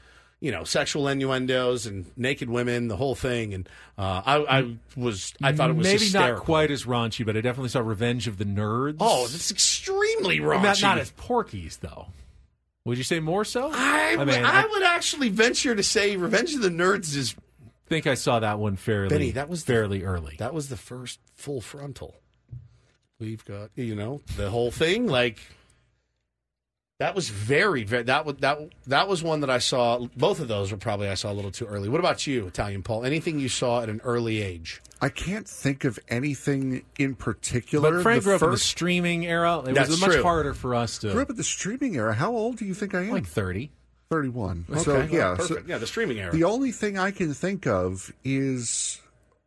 you 0.40 0.50
know, 0.50 0.62
sexual 0.62 1.08
innuendos 1.08 1.86
and 1.86 2.04
naked 2.18 2.50
women, 2.50 2.88
the 2.88 2.96
whole 2.96 3.14
thing. 3.14 3.54
And 3.54 3.66
uh, 3.96 4.20
I, 4.26 4.58
I 4.58 4.76
was, 4.94 5.32
I 5.42 5.52
thought 5.52 5.70
it 5.70 5.76
was 5.76 5.86
maybe 5.86 6.00
hysterical. 6.00 6.34
not 6.36 6.44
quite 6.44 6.70
as 6.70 6.84
raunchy, 6.84 7.24
but 7.24 7.34
I 7.34 7.40
definitely 7.40 7.70
saw 7.70 7.80
Revenge 7.80 8.28
of 8.28 8.36
the 8.36 8.44
Nerds. 8.44 8.98
Oh, 9.00 9.24
it's 9.24 9.50
extremely 9.50 10.40
raunchy. 10.40 10.62
Not, 10.62 10.82
not 10.82 10.98
as 10.98 11.12
Porky's 11.12 11.78
though. 11.78 12.08
Would 12.84 12.98
you 12.98 13.04
say 13.04 13.20
more 13.20 13.46
so? 13.46 13.70
I, 13.72 14.16
would- 14.16 14.28
mean, 14.28 14.44
I, 14.44 14.64
I 14.64 14.66
would 14.66 14.82
actually 14.82 15.30
venture 15.30 15.74
to 15.74 15.82
say 15.82 16.16
Revenge 16.18 16.54
of 16.54 16.60
the 16.60 16.68
Nerds 16.68 17.16
is 17.16 17.34
think 17.86 18.06
I 18.06 18.12
saw 18.12 18.40
that 18.40 18.58
one 18.58 18.76
fairly. 18.76 19.08
Benny, 19.08 19.30
that 19.30 19.48
was 19.48 19.64
the- 19.64 19.72
fairly 19.72 20.02
early. 20.02 20.36
that 20.40 20.52
was 20.52 20.68
the 20.68 20.76
first 20.76 21.20
full 21.34 21.62
frontal. 21.62 22.16
We've 23.18 23.44
got 23.46 23.70
you 23.76 23.94
know 23.94 24.20
the 24.36 24.50
whole 24.50 24.70
thing 24.70 25.06
like 25.06 25.38
that 27.04 27.14
was 27.14 27.28
very 27.28 27.84
very 27.84 28.02
that 28.04 28.24
was 28.24 28.36
that 28.36 28.58
that 28.86 29.08
was 29.08 29.22
one 29.22 29.40
that 29.40 29.50
I 29.50 29.58
saw. 29.58 30.06
Both 30.16 30.40
of 30.40 30.48
those 30.48 30.72
were 30.72 30.78
probably 30.78 31.08
I 31.08 31.14
saw 31.14 31.30
a 31.30 31.34
little 31.34 31.50
too 31.50 31.66
early. 31.66 31.88
What 31.90 32.00
about 32.00 32.26
you, 32.26 32.46
Italian 32.46 32.82
Paul? 32.82 33.04
Anything 33.04 33.38
you 33.38 33.50
saw 33.50 33.82
at 33.82 33.90
an 33.90 34.00
early 34.04 34.40
age? 34.42 34.80
I 35.02 35.10
can't 35.10 35.46
think 35.46 35.84
of 35.84 35.98
anything 36.08 36.82
in 36.98 37.14
particular. 37.14 37.92
But 37.92 38.02
Frank 38.02 38.22
The 38.22 38.24
grew 38.28 38.34
up 38.36 38.42
in 38.42 38.50
the 38.52 38.56
streaming 38.56 39.26
era. 39.26 39.58
It 39.60 39.74
That's 39.74 39.90
was 39.90 40.00
much 40.00 40.12
true. 40.12 40.22
harder 40.22 40.54
for 40.54 40.74
us 40.74 40.96
to 40.98 41.12
grew 41.12 41.20
up 41.22 41.30
at 41.30 41.36
the 41.36 41.44
streaming 41.44 41.96
era. 41.96 42.14
How 42.14 42.32
old 42.32 42.56
do 42.56 42.64
you 42.64 42.72
think 42.74 42.94
I 42.94 43.02
am? 43.02 43.10
like 43.10 43.26
thirty. 43.26 43.70
31. 44.10 44.66
Okay, 44.70 44.80
so 44.80 45.00
yeah, 45.10 45.34
perfect. 45.34 45.48
so 45.48 45.66
Yeah, 45.66 45.78
the 45.78 45.86
streaming 45.86 46.18
era. 46.20 46.30
The 46.32 46.44
only 46.44 46.72
thing 46.72 46.98
I 46.98 47.10
can 47.10 47.34
think 47.34 47.66
of 47.66 48.12
is 48.22 49.00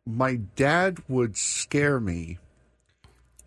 my 0.04 0.36
dad 0.56 0.98
would 1.08 1.36
scare 1.36 1.98
me 2.00 2.38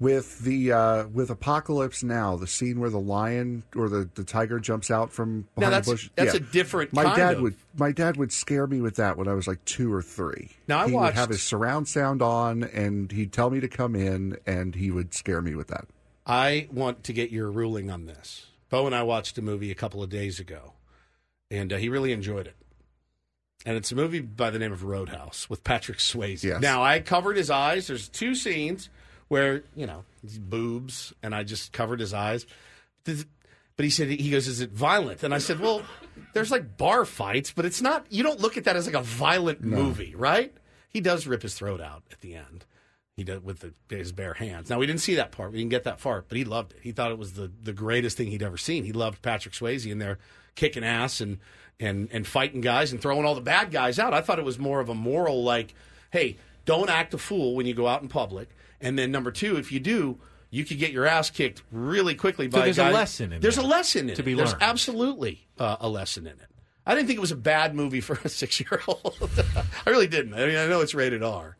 with 0.01 0.39
the 0.39 0.71
uh, 0.73 1.07
with 1.07 1.29
Apocalypse 1.29 2.03
Now, 2.03 2.35
the 2.35 2.47
scene 2.47 2.79
where 2.79 2.89
the 2.89 2.99
lion 2.99 3.63
or 3.75 3.87
the, 3.87 4.09
the 4.15 4.23
tiger 4.25 4.59
jumps 4.59 4.89
out 4.91 5.11
from 5.13 5.47
Now, 5.55 5.69
behind 5.69 5.73
that's- 5.73 5.85
the 5.85 5.91
bush. 5.91 6.09
that's 6.15 6.33
a 6.33 6.39
different 6.39 6.91
My 6.91 7.15
dad 7.15 7.35
of- 7.35 7.41
would 7.43 7.55
my 7.77 7.91
dad 7.93 8.17
would 8.17 8.33
scare 8.33 8.65
me 8.67 8.81
with 8.81 8.95
that 8.95 9.15
when 9.15 9.27
I 9.29 9.33
was 9.33 9.47
like 9.47 9.63
two 9.63 9.93
or 9.93 10.01
three. 10.01 10.49
Now, 10.67 10.79
I 10.79 10.87
he 10.89 10.95
would 10.95 11.13
have 11.13 11.29
his 11.29 11.43
surround 11.43 11.87
sound 11.87 12.21
on, 12.21 12.63
and 12.63 13.11
he'd 13.11 13.31
tell 13.31 13.49
me 13.51 13.59
to 13.61 13.67
come 13.69 13.95
in, 13.95 14.37
and 14.45 14.75
he 14.75 14.91
would 14.91 15.13
scare 15.13 15.41
me 15.41 15.55
with 15.55 15.67
that. 15.67 15.85
I 16.25 16.67
want 16.71 17.03
to 17.05 17.13
get 17.13 17.29
your 17.31 17.49
ruling 17.51 17.89
on 17.89 18.05
this. 18.07 18.47
Bo 18.69 18.85
and 18.87 18.95
I 18.95 19.03
watched 19.03 19.37
a 19.37 19.41
movie 19.41 19.69
a 19.71 19.75
couple 19.75 20.01
of 20.01 20.09
days 20.09 20.39
ago, 20.39 20.73
and 21.51 21.71
uh, 21.71 21.77
he 21.77 21.89
really 21.89 22.11
enjoyed 22.11 22.47
it. 22.47 22.55
And 23.65 23.77
it's 23.77 23.91
a 23.91 23.95
movie 23.95 24.21
by 24.21 24.49
the 24.49 24.57
name 24.57 24.71
of 24.71 24.83
Roadhouse 24.83 25.47
with 25.47 25.63
Patrick 25.63 25.99
Swayze. 25.99 26.43
Yes. 26.43 26.61
Now, 26.61 26.81
I 26.83 26.99
covered 26.99 27.37
his 27.37 27.51
eyes. 27.51 27.85
There's 27.85 28.09
two 28.09 28.33
scenes 28.33 28.89
where, 29.31 29.63
you 29.77 29.85
know, 29.85 30.03
boobs, 30.39 31.13
and 31.23 31.33
I 31.33 31.43
just 31.43 31.71
covered 31.71 32.01
his 32.01 32.13
eyes. 32.13 32.45
But 33.05 33.85
he 33.85 33.89
said, 33.89 34.09
he 34.09 34.29
goes, 34.29 34.45
is 34.45 34.59
it 34.59 34.71
violent? 34.71 35.23
And 35.23 35.33
I 35.33 35.37
said, 35.37 35.61
well, 35.61 35.83
there's 36.33 36.51
like 36.51 36.75
bar 36.75 37.05
fights, 37.05 37.53
but 37.55 37.63
it's 37.63 37.81
not, 37.81 38.05
you 38.09 38.23
don't 38.23 38.41
look 38.41 38.57
at 38.57 38.65
that 38.65 38.75
as 38.75 38.87
like 38.87 38.95
a 38.95 39.01
violent 39.01 39.61
No. 39.63 39.77
movie, 39.77 40.13
right? 40.15 40.53
He 40.89 40.99
does 40.99 41.27
rip 41.27 41.43
his 41.43 41.53
throat 41.55 41.79
out 41.79 42.03
at 42.11 42.19
the 42.19 42.35
end. 42.35 42.65
He 43.15 43.23
did 43.23 43.45
with 43.45 43.59
the, 43.59 43.73
his 43.95 44.11
bare 44.11 44.33
hands. 44.33 44.69
Now 44.69 44.79
we 44.79 44.85
didn't 44.85 44.99
see 44.99 45.15
that 45.15 45.31
part. 45.31 45.53
We 45.53 45.59
didn't 45.59 45.71
get 45.71 45.85
that 45.85 46.01
far, 46.01 46.25
but 46.27 46.37
he 46.37 46.43
loved 46.43 46.73
it. 46.73 46.79
He 46.81 46.91
thought 46.91 47.11
it 47.11 47.17
was 47.17 47.31
the, 47.33 47.49
the 47.63 47.71
greatest 47.71 48.17
thing 48.17 48.27
he'd 48.31 48.43
ever 48.43 48.57
seen. 48.57 48.83
He 48.83 48.91
loved 48.91 49.21
Patrick 49.21 49.53
Swayze 49.53 49.89
in 49.89 49.99
there 49.99 50.19
kicking 50.55 50.83
ass 50.83 51.21
and 51.21 51.37
and 51.79 52.09
and 52.11 52.27
fighting 52.27 52.59
guys 52.59 52.91
and 52.91 53.01
throwing 53.01 53.25
all 53.25 53.35
the 53.35 53.39
bad 53.41 53.71
guys 53.71 53.97
out. 53.97 54.13
I 54.13 54.19
thought 54.21 54.39
it 54.39 54.45
was 54.45 54.59
more 54.59 54.81
of 54.81 54.89
a 54.89 54.93
moral 54.93 55.41
like, 55.43 55.73
hey, 56.11 56.35
don't 56.65 56.89
act 56.89 57.13
a 57.13 57.17
fool 57.17 57.55
when 57.55 57.65
you 57.65 57.73
go 57.73 57.87
out 57.87 58.01
in 58.01 58.09
public. 58.09 58.49
And 58.81 58.97
then 58.97 59.11
number 59.11 59.31
two, 59.31 59.57
if 59.57 59.71
you 59.71 59.79
do, 59.79 60.17
you 60.49 60.65
could 60.65 60.79
get 60.79 60.91
your 60.91 61.05
ass 61.05 61.29
kicked 61.29 61.61
really 61.71 62.15
quickly 62.15 62.47
So 62.51 62.57
by 62.57 62.65
there's 62.65 62.77
a 62.79 62.81
guy- 62.83 62.91
lesson 62.91 63.31
in 63.33 63.41
There's 63.41 63.55
there 63.55 63.63
a 63.65 63.67
lesson 63.67 64.09
in 64.09 64.15
to 64.15 64.21
it. 64.21 64.25
be 64.25 64.33
There's 64.33 64.55
absolutely 64.59 65.47
uh, 65.57 65.77
a 65.79 65.87
lesson 65.87 66.25
in 66.27 66.33
it. 66.33 66.47
I 66.85 66.95
didn't 66.95 67.07
think 67.07 67.17
it 67.17 67.21
was 67.21 67.31
a 67.31 67.35
bad 67.37 67.75
movie 67.75 68.01
for 68.01 68.19
a 68.23 68.29
six 68.41 68.59
year 68.59 68.81
old. 68.87 69.15
I 69.85 69.89
really 69.89 70.07
didn't. 70.07 70.33
I 70.33 70.45
mean, 70.47 70.57
I 70.57 70.67
know 70.67 70.81
it's 70.81 70.93
rated 70.95 71.23
R. 71.23 71.55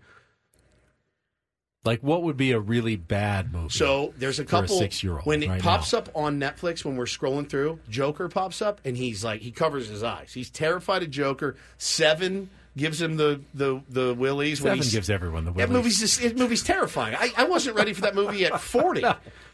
Like, 1.84 2.02
what 2.04 2.22
would 2.24 2.38
be 2.38 2.52
a 2.52 2.60
really 2.60 2.96
bad 2.96 3.52
movie? 3.52 3.70
So 3.70 4.14
there's 4.18 4.38
a 4.40 4.46
couple 4.46 4.78
six 4.78 5.04
year 5.04 5.14
old 5.14 5.26
when 5.26 5.42
it 5.42 5.50
right 5.50 5.62
pops 5.62 5.94
now? 5.94 6.00
up 6.00 6.10
on 6.14 6.40
Netflix 6.40 6.86
when 6.86 6.96
we're 6.96 7.06
scrolling 7.06 7.50
through. 7.50 7.80
Joker 7.90 8.30
pops 8.30 8.62
up 8.62 8.80
and 8.86 8.96
he's 8.96 9.24
like 9.24 9.42
he 9.42 9.52
covers 9.52 9.88
his 9.88 10.04
eyes. 10.04 10.32
He's 10.34 10.52
terrified 10.52 11.02
of 11.02 11.10
Joker. 11.10 11.56
Seven 11.80 12.52
gives 12.78 13.02
him 13.02 13.18
the 13.18 13.42
the 13.54 13.82
the 13.90 14.14
willies. 14.14 14.62
when 14.62 14.72
Seven 14.72 14.78
he's- 14.80 14.92
gives 14.94 15.10
everyone 15.10 15.46
the 15.46 15.52
willies. 15.52 15.68
That 15.68 15.74
willies. 15.74 15.84
movie's 16.00 16.00
just, 16.00 16.22
that 16.22 16.38
movie's 16.38 16.64
terrifying. 16.64 17.16
I, 17.20 17.30
I 17.38 17.44
wasn't 17.46 17.76
ready 17.76 17.94
for 17.94 18.02
that 18.02 18.16
movie 18.16 18.46
at 18.46 18.60
forty. 18.62 19.04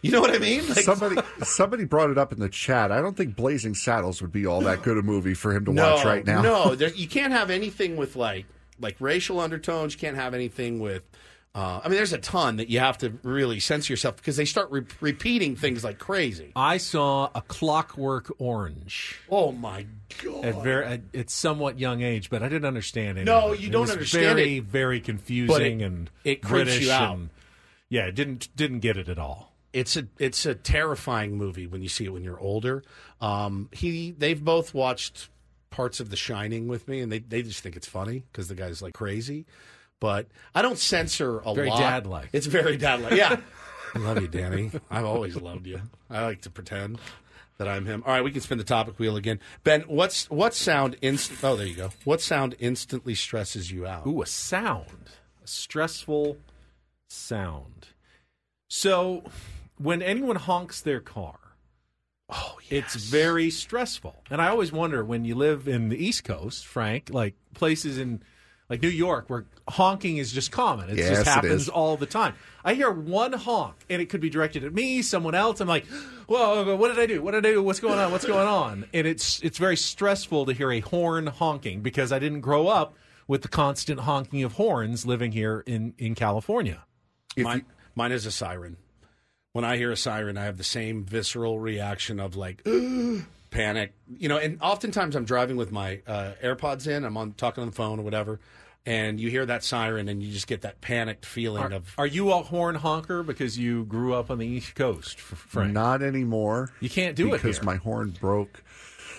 You 0.01 0.11
know 0.11 0.21
what 0.21 0.31
I 0.31 0.37
mean? 0.37 0.67
Like- 0.67 0.79
somebody 0.79 1.15
somebody 1.43 1.85
brought 1.85 2.09
it 2.09 2.17
up 2.17 2.31
in 2.31 2.39
the 2.39 2.49
chat. 2.49 2.91
I 2.91 3.01
don't 3.01 3.17
think 3.17 3.35
Blazing 3.35 3.73
Saddles 3.75 4.21
would 4.21 4.31
be 4.31 4.45
all 4.45 4.61
that 4.61 4.83
good 4.83 4.97
a 4.97 5.01
movie 5.01 5.33
for 5.33 5.53
him 5.53 5.65
to 5.65 5.73
no, 5.73 5.95
watch 5.95 6.05
right 6.05 6.25
now. 6.25 6.41
No, 6.41 6.75
there, 6.75 6.89
you 6.89 7.07
can't 7.07 7.33
have 7.33 7.49
anything 7.49 7.97
with 7.97 8.15
like 8.15 8.45
like 8.79 8.95
racial 8.99 9.39
undertones. 9.39 9.93
You 9.93 9.99
can't 9.99 10.15
have 10.17 10.33
anything 10.33 10.79
with. 10.79 11.03
Uh, 11.57 11.81
I 11.83 11.87
mean, 11.87 11.97
there's 11.97 12.13
a 12.13 12.19
ton 12.19 12.57
that 12.57 12.69
you 12.69 12.77
have 12.79 12.99
to 12.99 13.09
really 13.23 13.59
censor 13.59 13.91
yourself 13.91 14.17
because 14.17 14.37
they 14.37 14.45
start 14.45 14.69
re- 14.69 14.85
repeating 15.01 15.55
things 15.55 15.83
like 15.83 15.97
crazy. 15.97 16.51
I 16.55 16.77
saw 16.77 17.31
a 17.33 17.41
Clockwork 17.41 18.31
Orange. 18.37 19.19
Oh 19.27 19.51
my 19.51 19.87
god! 20.23 20.45
At 20.45 20.61
very, 20.61 20.85
at, 20.85 21.01
at 21.15 21.29
somewhat 21.31 21.79
young 21.79 22.03
age, 22.03 22.29
but 22.29 22.43
I 22.43 22.47
didn't 22.49 22.65
understand 22.67 23.17
it. 23.17 23.25
No, 23.25 23.53
you 23.53 23.71
don't 23.71 23.81
was 23.81 23.91
understand 23.91 24.37
very, 24.37 24.57
it. 24.57 24.65
Very 24.65 24.99
confusing 24.99 25.81
it- 25.81 25.83
and 25.85 26.09
it 26.23 26.41
creeps 26.43 26.49
British 26.65 26.85
you 26.85 26.91
out. 26.91 27.15
and- 27.15 27.29
yeah, 27.89 28.11
didn't 28.11 28.55
didn't 28.55 28.81
get 28.81 28.95
it 28.95 29.09
at 29.09 29.17
all. 29.17 29.55
It's 29.73 29.97
a 29.97 30.07
it's 30.19 30.45
a 30.45 30.53
terrifying 30.53 31.37
movie 31.37 31.65
when 31.65 31.81
you 31.81 31.89
see 31.89 32.05
it 32.05 32.09
when 32.13 32.23
you're 32.23 32.39
older. 32.39 32.83
Um, 33.19 33.69
he 33.71 34.11
they've 34.11 34.43
both 34.43 34.75
watched 34.75 35.29
parts 35.71 35.99
of 35.99 36.11
The 36.11 36.17
Shining 36.17 36.67
with 36.67 36.87
me, 36.87 36.99
and 37.01 37.11
they 37.11 37.17
they 37.17 37.41
just 37.41 37.61
think 37.61 37.75
it's 37.75 37.87
funny 37.87 38.25
because 38.31 38.47
the 38.47 38.55
guy's 38.55 38.81
like 38.83 38.93
crazy. 38.93 39.47
But 39.99 40.27
I 40.53 40.61
don't 40.61 40.77
censor 40.77 41.39
a 41.39 41.53
Very 41.53 41.69
lot. 41.69 41.79
dad-like. 41.79 42.29
It's 42.33 42.45
very 42.45 42.77
dad 42.77 43.01
like. 43.01 43.13
Yeah, 43.13 43.39
I 43.95 43.99
love 43.99 44.21
you, 44.21 44.27
Danny. 44.27 44.71
I've 44.91 45.05
always 45.05 45.35
loved 45.35 45.65
you. 45.65 45.81
I 46.09 46.23
like 46.23 46.41
to 46.41 46.49
pretend 46.51 46.99
that 47.57 47.67
I'm 47.67 47.85
him. 47.85 48.03
All 48.05 48.13
right, 48.13 48.23
we 48.23 48.31
can 48.31 48.41
spin 48.41 48.59
the 48.59 48.63
topic 48.63 48.99
wheel 48.99 49.15
again. 49.15 49.39
Ben, 49.63 49.81
what's 49.87 50.29
what 50.29 50.53
sound 50.53 50.95
inst? 51.01 51.31
Oh, 51.43 51.55
there 51.55 51.65
you 51.65 51.73
go. 51.75 51.89
What 52.03 52.21
sound 52.21 52.55
instantly 52.59 53.15
stresses 53.15 53.71
you 53.71 53.87
out? 53.87 54.05
Ooh, 54.05 54.21
a 54.21 54.27
sound, 54.27 55.09
a 55.43 55.47
stressful 55.47 56.37
sound. 57.09 57.87
So, 58.69 59.23
when 59.77 60.01
anyone 60.01 60.35
honks 60.35 60.81
their 60.81 60.99
car, 60.99 61.39
oh, 62.29 62.57
it's 62.69 62.95
very 62.95 63.49
stressful. 63.49 64.23
And 64.29 64.41
I 64.41 64.49
always 64.49 64.71
wonder 64.71 65.03
when 65.03 65.25
you 65.25 65.33
live 65.35 65.67
in 65.67 65.89
the 65.89 65.97
East 65.97 66.23
Coast, 66.23 66.67
Frank, 66.67 67.09
like 67.11 67.33
places 67.55 67.97
in 67.97 68.21
like 68.69 68.81
New 68.81 68.89
York 68.89 69.29
where 69.29 69.45
honking 69.67 70.17
is 70.17 70.31
just 70.31 70.51
common. 70.51 70.89
It 70.89 70.97
Yes, 70.97 71.09
just 71.09 71.25
happens 71.25 71.63
is. 71.63 71.69
all 71.69 71.97
the 71.97 72.05
time. 72.05 72.33
I 72.65 72.73
hear 72.73 72.91
one 72.91 73.33
honk 73.33 73.75
and 73.89 74.01
it 74.01 74.07
could 74.09 74.19
be 74.21 74.29
directed 74.29 74.63
at 74.63 74.73
me, 74.73 75.01
someone 75.01 75.35
else. 75.35 75.61
I'm 75.61 75.67
like, 75.67 75.85
whoa, 76.27 76.75
what 76.75 76.89
did 76.89 76.99
I 76.99 77.05
do? 77.05 77.21
What 77.21 77.31
did 77.31 77.45
I 77.45 77.51
do? 77.51 77.63
What's 77.63 77.79
going 77.79 77.97
on? 77.97 78.11
What's 78.11 78.25
going 78.25 78.47
on? 78.47 78.85
And 78.93 79.07
it's 79.07 79.41
it's 79.41 79.57
very 79.57 79.77
stressful 79.77 80.45
to 80.47 80.53
hear 80.53 80.71
a 80.71 80.81
horn 80.81 81.27
honking 81.27 81.81
because 81.81 82.11
I 82.11 82.19
didn't 82.19 82.41
grow 82.41 82.67
up 82.67 82.95
with 83.27 83.41
the 83.41 83.47
constant 83.49 84.01
honking 84.01 84.43
of 84.43 84.53
horns 84.53 85.05
living 85.05 85.31
here 85.31 85.63
in, 85.65 85.93
in 85.97 86.15
California. 86.15 86.83
Mine, 87.37 87.65
mine 87.95 88.11
is 88.11 88.25
a 88.25 88.31
siren. 88.31 88.77
When 89.53 89.65
I 89.65 89.77
hear 89.77 89.91
a 89.91 89.97
siren, 89.97 90.37
I 90.37 90.43
have 90.45 90.57
the 90.57 90.63
same 90.63 91.03
visceral 91.03 91.59
reaction 91.59 92.19
of 92.19 92.35
like 92.35 92.61
panic. 93.57 93.93
You 94.17 94.29
know, 94.29 94.37
and 94.37 94.59
oftentimes 94.61 95.15
I'm 95.15 95.25
driving 95.25 95.57
with 95.57 95.71
my 95.71 96.01
uh, 96.07 96.33
AirPods 96.43 96.87
in. 96.87 97.03
I'm 97.03 97.17
on 97.17 97.33
talking 97.33 97.61
on 97.61 97.69
the 97.69 97.75
phone 97.75 97.99
or 97.99 98.03
whatever, 98.03 98.39
and 98.85 99.19
you 99.19 99.29
hear 99.29 99.45
that 99.45 99.63
siren, 99.63 100.07
and 100.07 100.21
you 100.21 100.31
just 100.31 100.47
get 100.47 100.61
that 100.61 100.79
panicked 100.79 101.25
feeling 101.25 101.63
Are, 101.63 101.73
of. 101.73 101.93
are 101.97 102.07
you 102.07 102.31
a 102.31 102.41
horn 102.43 102.75
honker 102.75 103.23
because 103.23 103.57
you 103.57 103.85
grew 103.85 104.13
up 104.13 104.29
on 104.31 104.37
the 104.37 104.47
East 104.47 104.75
Coast, 104.75 105.19
Frank? 105.19 105.73
Not 105.73 106.01
anymore. 106.01 106.71
You 106.79 106.89
can't 106.89 107.15
do 107.15 107.33
it 107.33 107.41
because 107.41 107.61
my 107.63 107.75
horn 107.75 108.15
broke. 108.19 108.63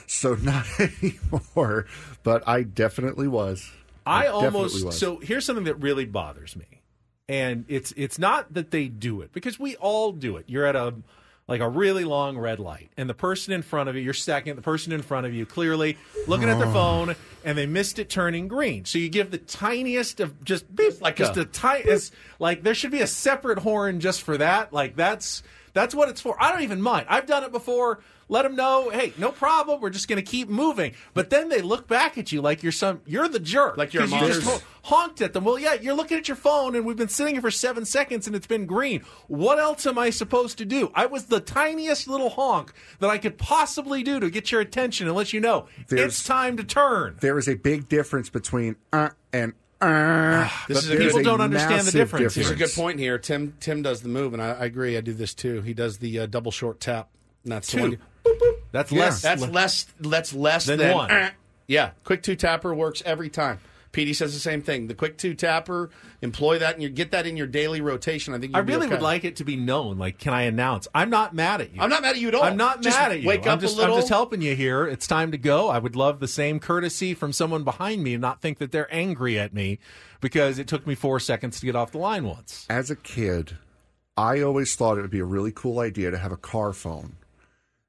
So 0.06 0.34
not 0.40 0.66
anymore. 0.78 1.86
But 2.22 2.46
I 2.46 2.62
definitely 2.62 3.28
was. 3.28 3.70
I 4.06 4.22
definitely 4.22 4.46
almost 4.46 4.84
was. 4.86 4.98
so 4.98 5.18
here's 5.18 5.44
something 5.44 5.64
that 5.64 5.74
really 5.76 6.06
bothers 6.06 6.56
me, 6.56 6.82
and 7.28 7.66
it's 7.68 7.92
it's 7.96 8.18
not 8.18 8.54
that 8.54 8.70
they 8.70 8.88
do 8.88 9.20
it 9.20 9.32
because 9.32 9.58
we 9.58 9.76
all 9.76 10.12
do 10.12 10.38
it. 10.38 10.46
You're 10.48 10.64
at 10.64 10.76
a 10.76 10.94
like 11.48 11.60
a 11.62 11.68
really 11.68 12.04
long 12.04 12.36
red 12.36 12.60
light, 12.60 12.90
and 12.96 13.08
the 13.08 13.14
person 13.14 13.54
in 13.54 13.62
front 13.62 13.88
of 13.88 13.96
you, 13.96 14.02
you're 14.02 14.12
second. 14.12 14.56
The 14.56 14.62
person 14.62 14.92
in 14.92 15.02
front 15.02 15.26
of 15.26 15.32
you 15.32 15.46
clearly 15.46 15.96
looking 16.26 16.48
at 16.48 16.58
their 16.58 16.68
oh. 16.68 16.72
phone, 16.72 17.16
and 17.42 17.56
they 17.56 17.66
missed 17.66 17.98
it 17.98 18.10
turning 18.10 18.48
green. 18.48 18.84
So 18.84 18.98
you 18.98 19.08
give 19.08 19.30
the 19.30 19.38
tiniest 19.38 20.20
of 20.20 20.44
just 20.44 20.72
beep, 20.74 21.00
like 21.00 21.16
just 21.16 21.36
a- 21.38 21.46
tiniest. 21.46 22.12
Like 22.38 22.62
there 22.62 22.74
should 22.74 22.90
be 22.90 23.00
a 23.00 23.06
separate 23.06 23.58
horn 23.58 23.98
just 23.98 24.22
for 24.22 24.36
that. 24.36 24.72
Like 24.72 24.94
that's 24.94 25.42
that's 25.78 25.94
what 25.94 26.08
it's 26.08 26.20
for. 26.20 26.36
I 26.42 26.50
don't 26.50 26.62
even 26.62 26.82
mind. 26.82 27.06
I've 27.08 27.26
done 27.26 27.44
it 27.44 27.52
before. 27.52 28.00
Let 28.30 28.42
them 28.42 28.56
know, 28.56 28.90
hey, 28.90 29.14
no 29.16 29.30
problem. 29.32 29.80
We're 29.80 29.88
just 29.88 30.06
going 30.06 30.22
to 30.22 30.28
keep 30.30 30.50
moving. 30.50 30.92
But 31.14 31.30
then 31.30 31.48
they 31.48 31.62
look 31.62 31.88
back 31.88 32.18
at 32.18 32.30
you 32.30 32.42
like 32.42 32.62
you're 32.62 32.72
some, 32.72 33.00
you're 33.06 33.26
the 33.26 33.38
jerk. 33.40 33.78
Like 33.78 33.94
you're 33.94 34.02
a 34.02 34.06
you 34.06 34.18
just 34.26 34.42
ho- 34.42 34.58
honked 34.82 35.22
at 35.22 35.32
them. 35.32 35.44
Well, 35.44 35.58
yeah, 35.58 35.74
you're 35.74 35.94
looking 35.94 36.18
at 36.18 36.28
your 36.28 36.36
phone 36.36 36.76
and 36.76 36.84
we've 36.84 36.94
been 36.98 37.08
sitting 37.08 37.36
here 37.36 37.40
for 37.40 37.50
seven 37.50 37.86
seconds 37.86 38.26
and 38.26 38.36
it's 38.36 38.46
been 38.46 38.66
green. 38.66 39.00
What 39.28 39.58
else 39.58 39.86
am 39.86 39.96
I 39.98 40.10
supposed 40.10 40.58
to 40.58 40.66
do? 40.66 40.90
I 40.94 41.06
was 41.06 41.24
the 41.26 41.40
tiniest 41.40 42.06
little 42.06 42.28
honk 42.28 42.74
that 42.98 43.08
I 43.08 43.16
could 43.16 43.38
possibly 43.38 44.02
do 44.02 44.20
to 44.20 44.28
get 44.28 44.52
your 44.52 44.60
attention 44.60 45.06
and 45.06 45.16
let 45.16 45.32
you 45.32 45.40
know 45.40 45.66
There's- 45.86 46.04
it's 46.18 46.24
time 46.24 46.58
to 46.58 46.64
turn. 46.64 47.16
There 47.20 47.38
is 47.38 47.48
a 47.48 47.54
big 47.54 47.88
difference 47.88 48.28
between 48.28 48.76
uh 48.92 49.10
and 49.32 49.54
uh. 49.80 50.48
This 50.66 50.76
but 50.78 50.84
is 50.84 50.90
a 50.90 50.96
good- 50.96 51.06
People 51.08 51.22
don't 51.22 51.40
understand 51.40 51.70
the 51.70 51.74
massive 51.84 51.92
difference. 51.94 52.34
There's 52.34 52.50
a 52.50 52.56
good 52.56 52.72
point 52.72 52.98
here. 52.98 53.18
Tim 53.18 53.54
Tim 53.60 53.82
does 53.82 54.02
the 54.02 54.08
move, 54.08 54.32
and 54.34 54.42
I, 54.42 54.50
I 54.52 54.64
agree. 54.64 54.96
I 54.96 55.00
do 55.00 55.12
this 55.14 55.34
too. 55.34 55.62
He 55.62 55.74
does 55.74 55.98
the 55.98 56.20
uh, 56.20 56.26
double 56.26 56.50
short 56.50 56.80
tap. 56.80 57.08
And 57.44 57.52
that's 57.52 57.70
the 57.70 57.76
Two. 57.76 57.82
one. 57.82 57.90
you- 57.92 57.98
That's 58.72 58.92
Yeah, 58.92 59.00
less. 59.00 59.22
That's 59.22 59.48
less. 59.48 59.86
That's 60.00 60.32
less 60.34 60.66
Than 60.66 60.78
than, 60.78 60.94
one. 60.96 61.10
"Eh." 61.10 61.30
Yeah, 61.66 61.90
quick 62.04 62.22
two 62.22 62.34
tapper 62.36 62.74
works 62.74 63.02
every 63.06 63.28
time. 63.28 63.60
Petey 63.92 64.12
says 64.12 64.34
the 64.34 64.40
same 64.40 64.60
thing. 64.62 64.86
The 64.86 64.94
quick 64.94 65.16
two 65.18 65.34
tapper, 65.34 65.90
employ 66.20 66.58
that 66.58 66.74
and 66.74 66.82
you 66.82 66.88
get 66.88 67.10
that 67.12 67.26
in 67.26 67.36
your 67.36 67.46
daily 67.46 67.80
rotation. 67.80 68.34
I 68.34 68.38
think 68.38 68.54
I 68.54 68.58
you'll 68.58 68.66
be 68.66 68.72
really 68.74 68.86
okay. 68.86 68.94
would 68.96 69.02
like 69.02 69.24
it 69.24 69.36
to 69.36 69.44
be 69.44 69.56
known. 69.56 69.98
Like, 69.98 70.18
can 70.18 70.34
I 70.34 70.42
announce? 70.42 70.88
I'm 70.94 71.10
not 71.10 71.34
mad 71.34 71.60
at 71.60 71.74
you. 71.74 71.80
I'm 71.80 71.90
not 71.90 72.02
mad 72.02 72.16
at 72.16 72.20
you 72.20 72.28
at 72.28 72.34
all. 72.34 72.42
I'm 72.42 72.56
not 72.56 72.82
Just 72.82 72.98
mad 72.98 73.12
at 73.12 73.20
you. 73.20 73.28
wake 73.28 73.46
I'm 73.46 73.54
up 73.54 73.62
a 73.62 73.66
little. 73.66 73.94
I'm 73.94 74.00
just 74.00 74.08
helping 74.10 74.42
you 74.42 74.54
here. 74.54 74.86
It's 74.86 75.06
time 75.06 75.32
to 75.32 75.38
go. 75.38 75.68
I 75.68 75.78
would 75.78 75.96
love 75.96 76.20
the 76.20 76.28
same 76.28 76.60
courtesy 76.60 77.14
from 77.14 77.32
someone 77.32 77.64
behind 77.64 78.02
me 78.02 78.14
and 78.14 78.20
not 78.20 78.40
think 78.40 78.58
that 78.58 78.72
they're 78.72 78.92
angry 78.94 79.38
at 79.38 79.54
me 79.54 79.78
because 80.20 80.58
it 80.58 80.66
took 80.68 80.86
me 80.86 80.94
four 80.94 81.18
seconds 81.20 81.60
to 81.60 81.66
get 81.66 81.74
off 81.76 81.92
the 81.92 81.98
line 81.98 82.24
once. 82.24 82.66
As 82.68 82.90
a 82.90 82.96
kid, 82.96 83.56
I 84.16 84.42
always 84.42 84.74
thought 84.74 84.98
it 84.98 85.02
would 85.02 85.10
be 85.10 85.20
a 85.20 85.24
really 85.24 85.52
cool 85.52 85.78
idea 85.78 86.10
to 86.10 86.18
have 86.18 86.32
a 86.32 86.36
car 86.36 86.72
phone 86.72 87.16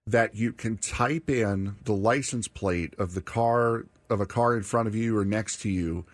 that 0.08 0.34
you 0.36 0.54
can 0.54 0.78
type 0.78 1.30
in 1.30 1.76
the 1.84 1.94
license 1.94 2.48
plate 2.48 2.94
of 2.98 3.14
the 3.14 3.22
car 3.22 3.86
of 4.10 4.22
a 4.22 4.26
car 4.26 4.56
in 4.56 4.64
front 4.64 4.88
of 4.88 4.96
you 4.96 5.18
or 5.18 5.26
next 5.26 5.62
to 5.62 5.70
you, 5.70 6.06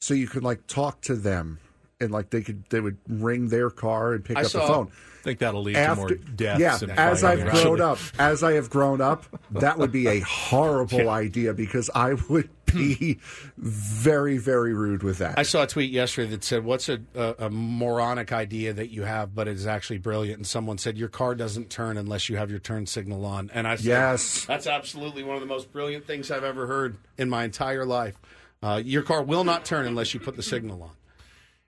so 0.00 0.14
you 0.14 0.26
could 0.26 0.44
like 0.44 0.66
talk 0.66 1.00
to 1.02 1.14
them 1.14 1.58
and 2.00 2.10
like 2.10 2.30
they 2.30 2.42
could 2.42 2.64
they 2.70 2.80
would 2.80 2.98
ring 3.08 3.48
their 3.48 3.70
car 3.70 4.12
and 4.14 4.24
pick 4.24 4.36
I 4.36 4.42
up 4.42 4.46
saw- 4.46 4.60
the 4.60 4.72
phone. 4.72 4.88
I 4.88 5.22
think 5.26 5.38
that'll 5.40 5.62
lead 5.62 5.74
to 5.74 5.94
more 5.96 6.08
deaths 6.10 6.60
Yeah, 6.60 6.78
and 6.82 6.92
as 6.92 7.24
I've 7.24 7.40
grown 7.40 7.80
actually. 7.80 7.80
up, 7.80 7.98
as 8.20 8.44
I 8.44 8.52
have 8.52 8.70
grown 8.70 9.00
up, 9.00 9.24
that 9.50 9.76
would 9.76 9.90
be 9.90 10.06
a 10.06 10.20
horrible 10.20 11.08
idea 11.10 11.52
because 11.52 11.90
I 11.96 12.14
would 12.28 12.48
be 12.66 13.18
very, 13.56 14.38
very 14.38 14.72
rude 14.72 15.02
with 15.02 15.18
that. 15.18 15.36
I 15.36 15.42
saw 15.42 15.64
a 15.64 15.66
tweet 15.66 15.90
yesterday 15.90 16.30
that 16.30 16.44
said, 16.44 16.64
"What's 16.64 16.88
a, 16.88 17.00
a, 17.16 17.34
a 17.46 17.50
moronic 17.50 18.30
idea 18.32 18.72
that 18.74 18.90
you 18.90 19.02
have, 19.02 19.34
but 19.34 19.48
it 19.48 19.54
is 19.54 19.66
actually 19.66 19.98
brilliant?" 19.98 20.36
And 20.38 20.46
someone 20.46 20.78
said, 20.78 20.96
"Your 20.96 21.08
car 21.08 21.34
doesn't 21.34 21.70
turn 21.70 21.96
unless 21.96 22.28
you 22.28 22.36
have 22.36 22.48
your 22.50 22.60
turn 22.60 22.86
signal 22.86 23.24
on." 23.24 23.50
And 23.52 23.66
I 23.66 23.74
said, 23.76 23.84
Yes. 23.86 24.44
that's 24.44 24.68
absolutely 24.68 25.24
one 25.24 25.34
of 25.34 25.40
the 25.40 25.48
most 25.48 25.72
brilliant 25.72 26.06
things 26.06 26.30
I've 26.30 26.44
ever 26.44 26.68
heard 26.68 26.98
in 27.18 27.28
my 27.28 27.42
entire 27.42 27.84
life. 27.84 28.14
Uh, 28.62 28.80
your 28.84 29.02
car 29.02 29.24
will 29.24 29.42
not 29.42 29.64
turn 29.64 29.86
unless 29.86 30.14
you 30.14 30.20
put 30.20 30.36
the 30.36 30.42
signal 30.44 30.84
on. 30.84 30.90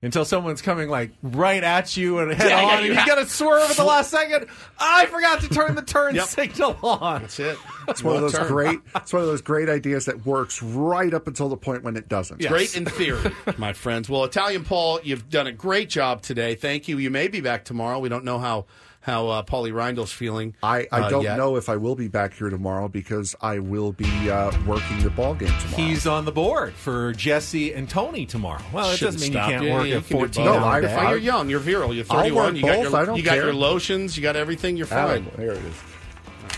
Until 0.01 0.25
someone's 0.25 0.63
coming 0.63 0.89
like 0.89 1.11
right 1.25 1.65
at 1.65 1.97
you 1.97 2.21
and 2.21 2.33
head 2.33 2.49
Yeah, 2.49 2.61
yeah, 2.61 2.77
on, 2.77 2.85
you 2.85 2.91
and 2.93 3.01
you 3.01 3.07
got 3.07 3.17
to 3.17 3.27
swerve 3.27 3.69
at 3.69 3.77
the 3.77 3.83
last 3.85 4.13
second. 4.13 4.47
I 4.79 5.07
forgot 5.07 5.41
to 5.41 5.49
turn 5.49 5.75
the 5.75 5.83
turn 5.83 6.15
Yep. 6.15 6.25
signal 6.27 6.79
on. 6.85 7.23
That's 7.23 7.41
it. 7.41 7.59
It's 7.89 8.01
one 8.05 8.15
of 8.15 8.23
those 8.23 8.33
turn. 8.35 8.47
great. 8.47 8.79
It's 8.95 9.13
one 9.13 9.23
of 9.23 9.29
those 9.29 9.43
great 9.43 9.69
ideas 9.69 10.05
that 10.05 10.25
works 10.25 10.63
right 10.63 11.13
up 11.13 11.27
until 11.27 11.49
the 11.49 11.57
point 11.57 11.83
when 11.83 11.97
it 11.97 12.09
doesn't. 12.09 12.41
Great 12.47 12.77
in 12.77 12.85
theory, 12.85 13.33
my 13.59 13.73
friends. 13.73 14.09
Well, 14.09 14.23
Italian 14.23 14.63
Paul, 14.65 15.01
you've 15.03 15.29
done 15.31 15.49
a 15.49 15.53
great 15.53 15.89
job 15.89 16.23
today. 16.23 16.55
Thank 16.55 16.87
you. 16.87 16.99
You 16.99 17.11
may 17.11 17.27
be 17.27 17.41
back 17.41 17.65
tomorrow. 17.65 17.99
We 17.99 18.09
don't 18.09 18.25
know 18.25 18.39
how 18.39 18.67
how 19.01 19.29
uh, 19.29 19.43
Paulie 19.43 19.73
Reindl's 19.73 20.13
feeling. 20.13 20.55
I, 20.63 20.87
I 20.93 21.01
uh, 21.03 21.09
don't 21.11 21.23
yet. 21.23 21.37
know 21.39 21.57
if 21.57 21.69
I 21.69 21.77
will 21.77 21.95
be 21.95 22.09
back 22.09 22.35
here 22.35 22.51
tomorrow 22.51 22.89
because 22.89 23.35
I 23.41 23.59
will 23.59 23.93
be 23.93 24.31
uh, 24.31 24.51
working 24.67 24.99
the 25.01 25.11
ball 25.11 25.35
game 25.35 25.49
tomorrow. 25.61 25.77
He's 25.83 26.07
on 26.07 26.25
the 26.25 26.33
board 26.33 26.75
for 26.75 27.13
Jesse 27.15 27.73
and 27.73 27.89
Tony 27.89 28.27
tomorrow. 28.27 28.63
Well, 28.73 28.91
it 28.91 28.97
Shouldn't 28.97 29.17
doesn't 29.19 29.33
mean 29.35 29.41
stop 29.41 29.51
you 29.51 29.55
can't 29.59 29.65
you. 29.67 29.73
work 29.73 29.87
You 29.87 29.93
a 29.99 30.01
can 30.03 30.17
14 30.19 30.45
No, 30.45 30.53
day. 30.81 30.95
I- 30.95 31.11
you're 31.11 31.19
young. 31.19 31.49
You're 31.49 31.61
virile. 31.61 31.95
You're 31.95 32.05
I'll 32.11 32.19
31. 32.19 32.45
work 32.47 32.57
You 32.57 32.63
got 32.63 32.75
both. 32.77 32.83
your 32.93 32.97
I 32.97 33.05
don't 33.05 33.17
you 33.17 33.23
got 33.23 33.35
care. 33.35 33.45
your 33.45 33.55
lotions. 33.55 34.17
You 34.17 34.23
got 34.23 34.37
everything. 34.37 34.77
You're 34.77 34.87
fine. 34.87 35.27
Ah, 35.33 35.37
There 35.37 35.53
it 35.53 35.65
is. 35.65 35.75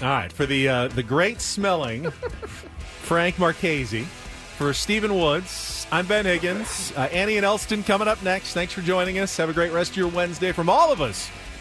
All 0.02 0.08
right, 0.08 0.32
for 0.32 0.46
the 0.46 0.66
uh, 0.68 0.88
the 0.88 1.02
great 1.02 1.40
smelling 1.42 2.10
Frank 3.02 3.38
Marchese, 3.38 4.04
for 4.56 4.72
Stephen 4.72 5.14
Woods, 5.14 5.86
I'm 5.92 6.06
Ben 6.06 6.24
Higgins. 6.24 6.92
Uh, 6.96 7.02
Annie 7.12 7.36
and 7.36 7.44
Elston 7.44 7.82
coming 7.82 8.08
up 8.08 8.22
next. 8.22 8.54
Thanks 8.54 8.72
for 8.72 8.80
joining 8.82 9.18
us. 9.18 9.36
Have 9.36 9.50
a 9.50 9.52
great 9.52 9.72
rest 9.72 9.90
of 9.92 9.96
your 9.98 10.08
Wednesday 10.08 10.52
from 10.52 10.68
all 10.70 10.90
of 10.92 11.00
us 11.02 11.28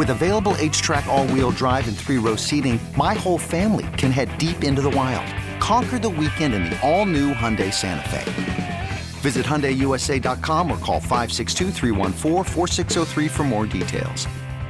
With 0.00 0.08
available 0.08 0.52
HTRAC, 0.52 1.06
all 1.08 1.28
wheel 1.28 1.50
drive, 1.50 1.86
and 1.86 1.94
three 1.94 2.16
row 2.16 2.34
seating, 2.34 2.80
my 2.96 3.12
whole 3.12 3.36
family 3.36 3.86
can 3.98 4.10
head 4.10 4.38
deep 4.38 4.64
into 4.64 4.80
the 4.80 4.88
wild. 4.88 5.26
Conquer 5.60 5.98
the 5.98 6.08
weekend 6.08 6.54
in 6.54 6.64
the 6.64 6.80
all 6.80 7.04
new 7.04 7.34
Hyundai 7.34 7.70
Santa 7.70 8.08
Fe. 8.08 8.88
Visit 9.20 9.44
HyundaiUSA.com 9.44 10.72
or 10.72 10.78
call 10.78 11.02
562-314-4603 11.02 13.30
for 13.30 13.42
more 13.42 13.66
details. 13.66 14.26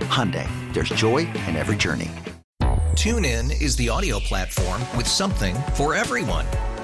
Hyundai, 0.09 0.49
there's 0.75 0.89
joy 0.89 1.19
in 1.47 1.55
every 1.55 1.77
journey. 1.77 2.11
TuneIn 2.95 3.63
is 3.63 3.77
the 3.77 3.89
audio 3.89 4.19
platform 4.19 4.83
with 4.97 5.07
something 5.07 5.55
for 5.75 5.95
everyone. 5.95 6.45